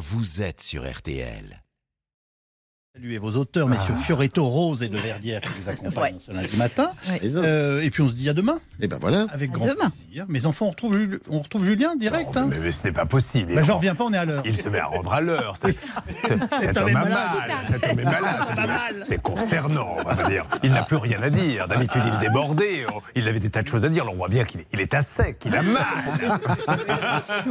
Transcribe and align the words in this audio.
vous 0.00 0.40
êtes 0.40 0.62
sur 0.62 0.90
RTL. 0.90 1.62
Saluez 2.96 3.18
vos 3.18 3.30
auteurs, 3.36 3.68
messieurs 3.68 3.94
Ah. 3.96 4.02
Fioretto, 4.02 4.44
Rose 4.44 4.82
et 4.82 4.88
de 4.88 4.96
Verdière 4.96 5.40
qui 5.42 5.48
vous 5.60 5.68
accompagnent 5.68 6.18
ce 6.18 6.32
lundi 6.32 6.56
matin. 6.56 6.90
Euh, 7.36 7.82
et 7.82 7.90
puis 7.90 8.02
on 8.02 8.08
se 8.08 8.14
dit 8.14 8.28
à 8.28 8.34
demain, 8.34 8.58
Et 8.80 8.88
ben 8.88 8.98
voilà. 9.00 9.26
avec 9.30 9.50
À 9.50 9.52
grand 9.52 9.66
demain. 9.66 9.90
plaisir. 9.90 10.24
Mes 10.28 10.44
enfants, 10.44 10.66
on 10.66 10.70
retrouve, 10.70 10.96
Jul- 10.96 11.20
on 11.30 11.38
retrouve 11.38 11.64
Julien 11.64 11.94
direct. 11.94 12.34
Non, 12.34 12.40
hein. 12.42 12.46
mais, 12.50 12.58
mais 12.58 12.72
ce 12.72 12.82
n'est 12.82 12.90
pas 12.90 13.06
possible. 13.06 13.54
Bah, 13.54 13.60
Il- 13.60 13.66
J'en 13.66 13.76
reviens 13.76 13.94
pas, 13.94 14.02
on 14.02 14.12
est 14.12 14.18
à 14.18 14.24
l'heure. 14.24 14.42
Il 14.44 14.56
se 14.56 14.68
met 14.68 14.80
à 14.80 14.86
rendre 14.86 15.12
à 15.12 15.20
l'heure. 15.20 15.56
Cet 15.56 15.70
homme 16.32 16.40
est 16.58 16.78
a 16.78 16.82
malade. 16.82 17.10
mal. 17.10 17.58
Cet 17.64 17.88
homme 17.92 18.00
est 18.00 18.04
malade. 18.04 18.96
C'est- 19.04 19.22
consternant, 19.22 19.96
on 20.04 20.12
va 20.12 20.28
dire. 20.28 20.44
Il 20.64 20.70
n'a 20.72 20.82
plus 20.82 20.96
rien 20.96 21.22
à 21.22 21.30
dire. 21.30 21.68
D'habitude, 21.68 22.02
il 22.12 22.18
débordait. 22.18 22.86
Il 23.14 23.28
avait 23.28 23.38
des 23.38 23.50
tas 23.50 23.62
de 23.62 23.68
choses 23.68 23.84
à 23.84 23.88
dire. 23.88 24.04
Là, 24.04 24.10
on 24.12 24.16
voit 24.16 24.28
bien 24.28 24.42
qu'il 24.42 24.62
est, 24.62 24.66
il 24.72 24.80
est 24.80 24.94
à 24.94 25.02
sec. 25.02 25.40
Il 25.46 25.54
a 25.54 25.62
mal. 25.62 25.84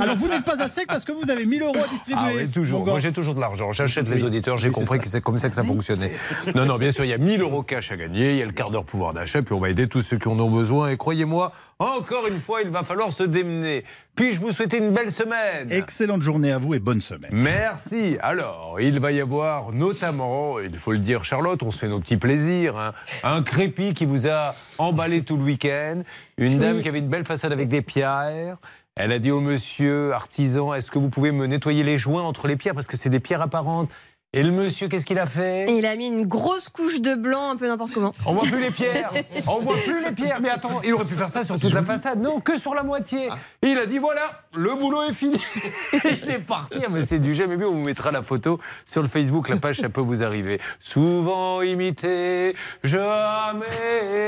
Alors 0.02 0.18
vous 0.18 0.28
n'êtes 0.28 0.44
pas 0.44 0.62
à 0.62 0.68
sec 0.68 0.86
parce 0.88 1.06
que 1.06 1.14
vous 1.14 1.30
avez 1.32 1.46
1000 1.46 1.62
euros 1.62 1.78
à 1.78 1.88
distribuer. 1.88 2.22
Ah 2.22 2.30
oui, 2.36 2.50
toujours. 2.50 2.86
Moi, 2.86 3.00
j'ai 3.00 3.14
toujours 3.14 3.36
de 3.36 3.40
l'argent. 3.40 3.72
J'achète 3.72 4.10
les 4.10 4.26
auditeurs. 4.26 4.58
J'ai 4.58 4.70
compris 4.72 5.00
que 5.00 5.08
c'est 5.08 5.22
comme 5.30 5.40
ça 5.40 5.50
que 5.50 5.56
ça 5.56 5.64
fonctionnait. 5.64 6.12
Non, 6.56 6.66
non, 6.66 6.78
bien 6.78 6.92
sûr, 6.92 7.06
il 7.06 7.10
y 7.10 7.14
a 7.14 7.18
1000 7.18 7.42
euros 7.42 7.64
cash 7.64 7.92
à 7.92 7.98
gagner. 7.98 8.32
Il 8.32 8.38
y 8.38 8.42
a 8.42 8.46
le 8.46 8.52
quart 8.52 8.72
d'heure 8.72 8.86
pouvoir 8.86 9.14
d'achat. 9.14 9.42
Puis 9.42 9.54
on 9.54 9.60
va 9.60 9.70
aider 9.70 9.88
tous 9.88 10.02
ceux 10.02 10.18
qui 10.18 10.28
en 10.28 10.40
ont 10.40 10.50
besoin. 10.50 10.90
Et 10.90 10.98
croyez-moi, 10.98 11.52
encore 11.80 12.28
une 12.28 12.40
fois, 12.40 12.62
il 12.62 12.70
va 12.70 12.84
falloir 12.84 13.12
se 13.12 13.24
démener. 13.24 13.84
Puis-je 14.16 14.40
vous 14.40 14.52
souhaiter 14.52 14.78
une 14.78 14.92
belle 14.92 15.12
semaine? 15.12 15.72
Excellente 15.72 16.22
journée 16.22 16.52
à 16.52 16.58
vous 16.58 16.74
et 16.74 16.80
bonne 16.80 17.02
semaine. 17.02 17.32
Merci. 17.32 18.18
Alors, 18.22 18.78
il 18.82 19.00
va 19.00 19.12
y 19.12 19.22
avoir 19.22 19.72
notamment, 19.72 20.60
il 20.60 20.78
faut 20.78 20.92
le 20.92 20.98
dire, 21.00 21.24
Charlotte, 21.24 21.64
on 21.64 21.72
se 21.72 21.80
fait 21.80 21.88
nos 21.88 22.00
petits 22.00 22.18
plaisirs, 22.18 22.78
hein, 22.78 22.94
un 23.24 23.42
crépi 23.42 23.94
qui 23.94 24.06
vous 24.06 24.28
a 24.28 24.56
emballé 24.78 25.22
tout 25.22 25.38
le 25.38 25.44
week-end, 25.44 26.02
une 26.38 26.60
dame 26.60 26.82
qui 26.82 26.90
avait 26.90 27.00
une 27.00 27.08
belle 27.08 27.24
façade 27.24 27.54
avec 27.54 27.70
des 27.70 27.82
pierres. 27.82 28.58
Elle 28.96 29.14
a 29.14 29.20
dit 29.20 29.32
au 29.32 29.40
monsieur 29.40 30.14
artisan, 30.14 30.74
est-ce 30.74 30.92
que 30.92 31.00
vous 31.00 31.10
pouvez 31.10 31.32
me 31.32 31.46
nettoyer 31.46 31.84
les 31.84 31.98
joints 31.98 32.24
entre 32.24 32.48
les 32.48 32.58
pierres? 32.58 32.74
Parce 32.74 32.88
que 32.88 32.98
c'est 32.98 33.10
des 33.10 33.22
pierres 33.22 33.42
apparentes 33.42 33.90
Et 34.32 34.44
le 34.44 34.52
monsieur, 34.52 34.88
qu'est-ce 34.88 35.08
qu'il 35.08 35.18
a 35.18 35.26
fait 35.26 35.76
il 35.76 35.88
a 35.88 35.96
mis 35.96 36.06
une 36.06 36.28
grosse 36.28 36.70
couche 36.70 37.02
de 37.02 37.16
blanc, 37.16 37.50
un 37.50 37.56
peu 37.56 37.68
n'importe 37.68 37.94
comment. 37.94 38.14
on 38.28 38.34
voit 38.34 38.44
plus 38.44 38.62
les 38.62 38.70
pierres. 38.70 39.12
On 39.48 39.60
voit 39.60 39.76
plus 39.78 40.04
les 40.04 40.12
pierres. 40.12 40.38
Mais 40.40 40.50
attends, 40.50 40.82
il 40.84 40.94
aurait 40.94 41.06
pu 41.06 41.16
faire 41.16 41.30
ça 41.30 41.44
sur 41.44 41.60
toute 41.60 41.74
la 41.74 41.82
façade. 41.82 42.22
Non, 42.22 42.40
que 42.40 42.56
sur 42.60 42.76
la 42.76 42.84
moitié. 42.84 43.28
Et 43.64 43.70
il 43.70 43.78
a 43.80 43.88
dit 43.88 43.98
voilà, 43.98 44.44
le 44.54 44.76
boulot 44.76 45.02
est 45.10 45.14
fini. 45.14 45.42
il 45.94 46.30
est 46.30 46.46
parti. 46.46 46.80
Ah, 46.84 46.90
Mais 46.92 47.02
c'est 47.02 47.18
du 47.18 47.34
jamais 47.34 47.56
vu. 47.56 47.66
On 47.66 47.72
vous 47.72 47.84
mettra 47.84 48.12
la 48.12 48.22
photo 48.22 48.60
sur 48.86 49.02
le 49.02 49.08
Facebook. 49.08 49.50
La 49.50 49.58
page, 49.58 49.78
ça 49.78 49.90
peut 49.90 50.02
vous 50.02 50.22
arriver. 50.22 50.62
Souvent 50.80 51.64
imité, 51.64 52.56
jamais 52.84 53.66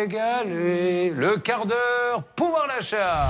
égalé. 0.03 1.11
Le 1.11 1.37
quart 1.37 1.67
d'heure, 1.67 2.23
pouvoir 2.35 2.67
d'achat. 2.67 3.27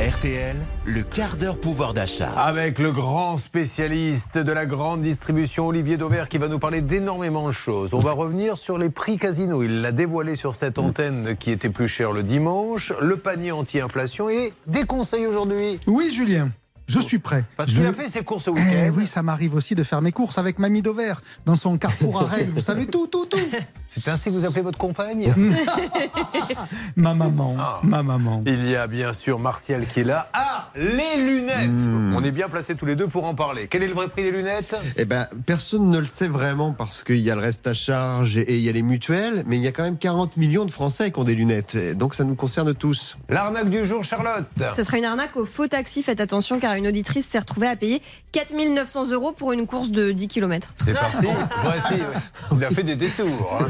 RTL, 0.00 0.56
le 0.86 1.02
quart 1.02 1.36
d'heure 1.36 1.60
pouvoir 1.60 1.94
d'achat. 1.94 2.30
Avec 2.36 2.78
le 2.78 2.90
grand 2.90 3.36
spécialiste 3.36 4.38
de 4.38 4.50
la 4.50 4.66
grande 4.66 5.02
distribution, 5.02 5.66
Olivier 5.68 5.98
Dauvert, 6.00 6.30
qui 6.30 6.38
va 6.38 6.48
nous 6.48 6.58
parler 6.58 6.80
d'énormément 6.80 7.46
de 7.46 7.52
choses. 7.52 7.92
On 7.92 7.98
va 7.98 8.12
revenir 8.12 8.56
sur 8.56 8.78
les 8.78 8.88
prix 8.88 9.18
casino. 9.18 9.62
Il 9.62 9.82
l'a 9.82 9.92
dévoilé 9.92 10.34
sur 10.34 10.54
cette 10.54 10.78
antenne 10.78 11.36
qui 11.36 11.50
était 11.50 11.68
plus 11.68 11.88
cher 11.88 12.12
le 12.12 12.22
dimanche, 12.22 12.94
le 13.02 13.18
panier 13.18 13.52
anti-inflation 13.52 14.30
et 14.30 14.54
des 14.66 14.86
conseils 14.86 15.26
aujourd'hui. 15.26 15.78
Oui, 15.86 16.10
Julien, 16.10 16.52
je 16.90 16.98
suis 17.00 17.18
prêt. 17.18 17.44
Parce 17.56 17.70
Je- 17.70 17.76
qu'il 17.76 17.86
a 17.86 17.92
fait 17.92 18.08
ses 18.08 18.22
courses 18.22 18.48
au 18.48 18.54
Eh 18.56 18.60
week-end. 18.60 18.92
oui, 18.96 19.06
ça 19.06 19.22
m'arrive 19.22 19.54
aussi 19.54 19.74
de 19.74 19.82
faire 19.82 20.02
mes 20.02 20.12
courses 20.12 20.38
avec 20.38 20.58
Mamie 20.58 20.82
Dover 20.82 21.14
dans 21.46 21.56
son 21.56 21.78
carrefour 21.78 22.20
à 22.20 22.24
Rennes. 22.24 22.50
Vous 22.54 22.60
savez 22.60 22.86
tout, 22.86 23.06
tout, 23.06 23.26
tout. 23.26 23.38
C'est 23.88 24.06
ainsi 24.08 24.24
que 24.30 24.34
vous 24.34 24.44
appelez 24.44 24.62
votre 24.62 24.78
compagne 24.78 25.32
Ma 26.96 27.14
maman, 27.14 27.56
Ah. 27.58 27.80
ma 27.82 28.02
maman. 28.02 28.42
Il 28.46 28.68
y 28.68 28.76
a 28.76 28.86
bien 28.86 29.12
sûr 29.12 29.38
Martial 29.38 29.86
qui 29.86 30.00
est 30.00 30.04
là. 30.04 30.28
Ah, 30.32 30.70
les 30.76 31.16
lunettes 31.16 31.70
On 32.14 32.22
est 32.24 32.30
bien 32.30 32.48
placés 32.48 32.74
tous 32.74 32.86
les 32.86 32.96
deux 32.96 33.06
pour 33.08 33.24
en 33.24 33.34
parler. 33.34 33.66
Quel 33.68 33.82
est 33.82 33.88
le 33.88 33.94
vrai 33.94 34.08
prix 34.08 34.22
des 34.22 34.30
lunettes? 34.32 34.76
Eh 34.96 35.04
ben, 35.04 35.26
personne 35.46 35.90
ne 35.90 35.98
le 35.98 36.06
sait 36.06 36.28
vraiment 36.28 36.72
parce 36.72 37.02
qu'il 37.04 37.18
y 37.20 37.30
a 37.30 37.34
le 37.34 37.40
reste 37.40 37.66
à 37.66 37.74
charge 37.74 38.36
et 38.36 38.56
il 38.56 38.62
y 38.62 38.68
a 38.68 38.72
les 38.72 38.82
mutuelles, 38.82 39.42
mais 39.46 39.56
il 39.56 39.62
y 39.62 39.68
a 39.68 39.72
quand 39.72 39.82
même 39.82 39.98
40 39.98 40.36
millions 40.36 40.64
de 40.64 40.70
Français 40.70 41.10
qui 41.10 41.18
ont 41.20 41.24
des 41.24 41.34
lunettes. 41.34 41.74
Et 41.74 41.94
Donc 41.94 42.14
ça 42.14 42.24
nous 42.24 42.34
concerne 42.34 42.74
tous. 42.74 43.16
L'arnaque 43.28 43.70
du 43.70 43.84
jour, 43.84 44.04
Charlotte 44.04 44.44
Ce 44.76 44.82
sera 44.84 44.98
une 44.98 45.04
arnaque 45.04 45.36
au 45.36 45.44
faux 45.44 45.66
taxi. 45.66 46.02
Faites 46.02 46.20
attention 46.20 46.58
car 46.60 46.74
une 46.74 46.79
auditrice 46.86 47.26
s'est 47.28 47.38
retrouvée 47.38 47.66
à 47.68 47.76
payer 47.76 48.02
4900 48.32 49.10
euros 49.12 49.32
pour 49.32 49.52
une 49.52 49.66
course 49.66 49.90
de 49.90 50.12
10 50.12 50.28
km. 50.28 50.72
C'est 50.76 50.92
parti. 50.92 51.26
Voici. 51.62 51.94
Il 52.56 52.64
a 52.64 52.70
fait 52.70 52.82
des 52.82 52.96
détours. 52.96 53.58
hein. 53.60 53.66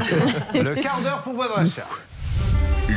Le 0.53 0.75
quart 0.75 0.99
d'heure 1.01 1.21
pour 1.21 1.33
votre 1.33 1.57
achat. 1.57 1.87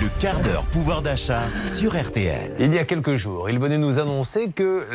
Le 0.00 0.08
quart 0.20 0.40
d'heure 0.40 0.64
pouvoir 0.66 1.02
d'achat 1.02 1.42
sur 1.66 1.96
RTL. 1.96 2.56
Il 2.58 2.74
y 2.74 2.78
a 2.78 2.84
quelques 2.84 3.14
jours, 3.14 3.48
il 3.48 3.60
venait 3.60 3.78
nous 3.78 4.00
annoncer 4.00 4.50
que 4.50 4.88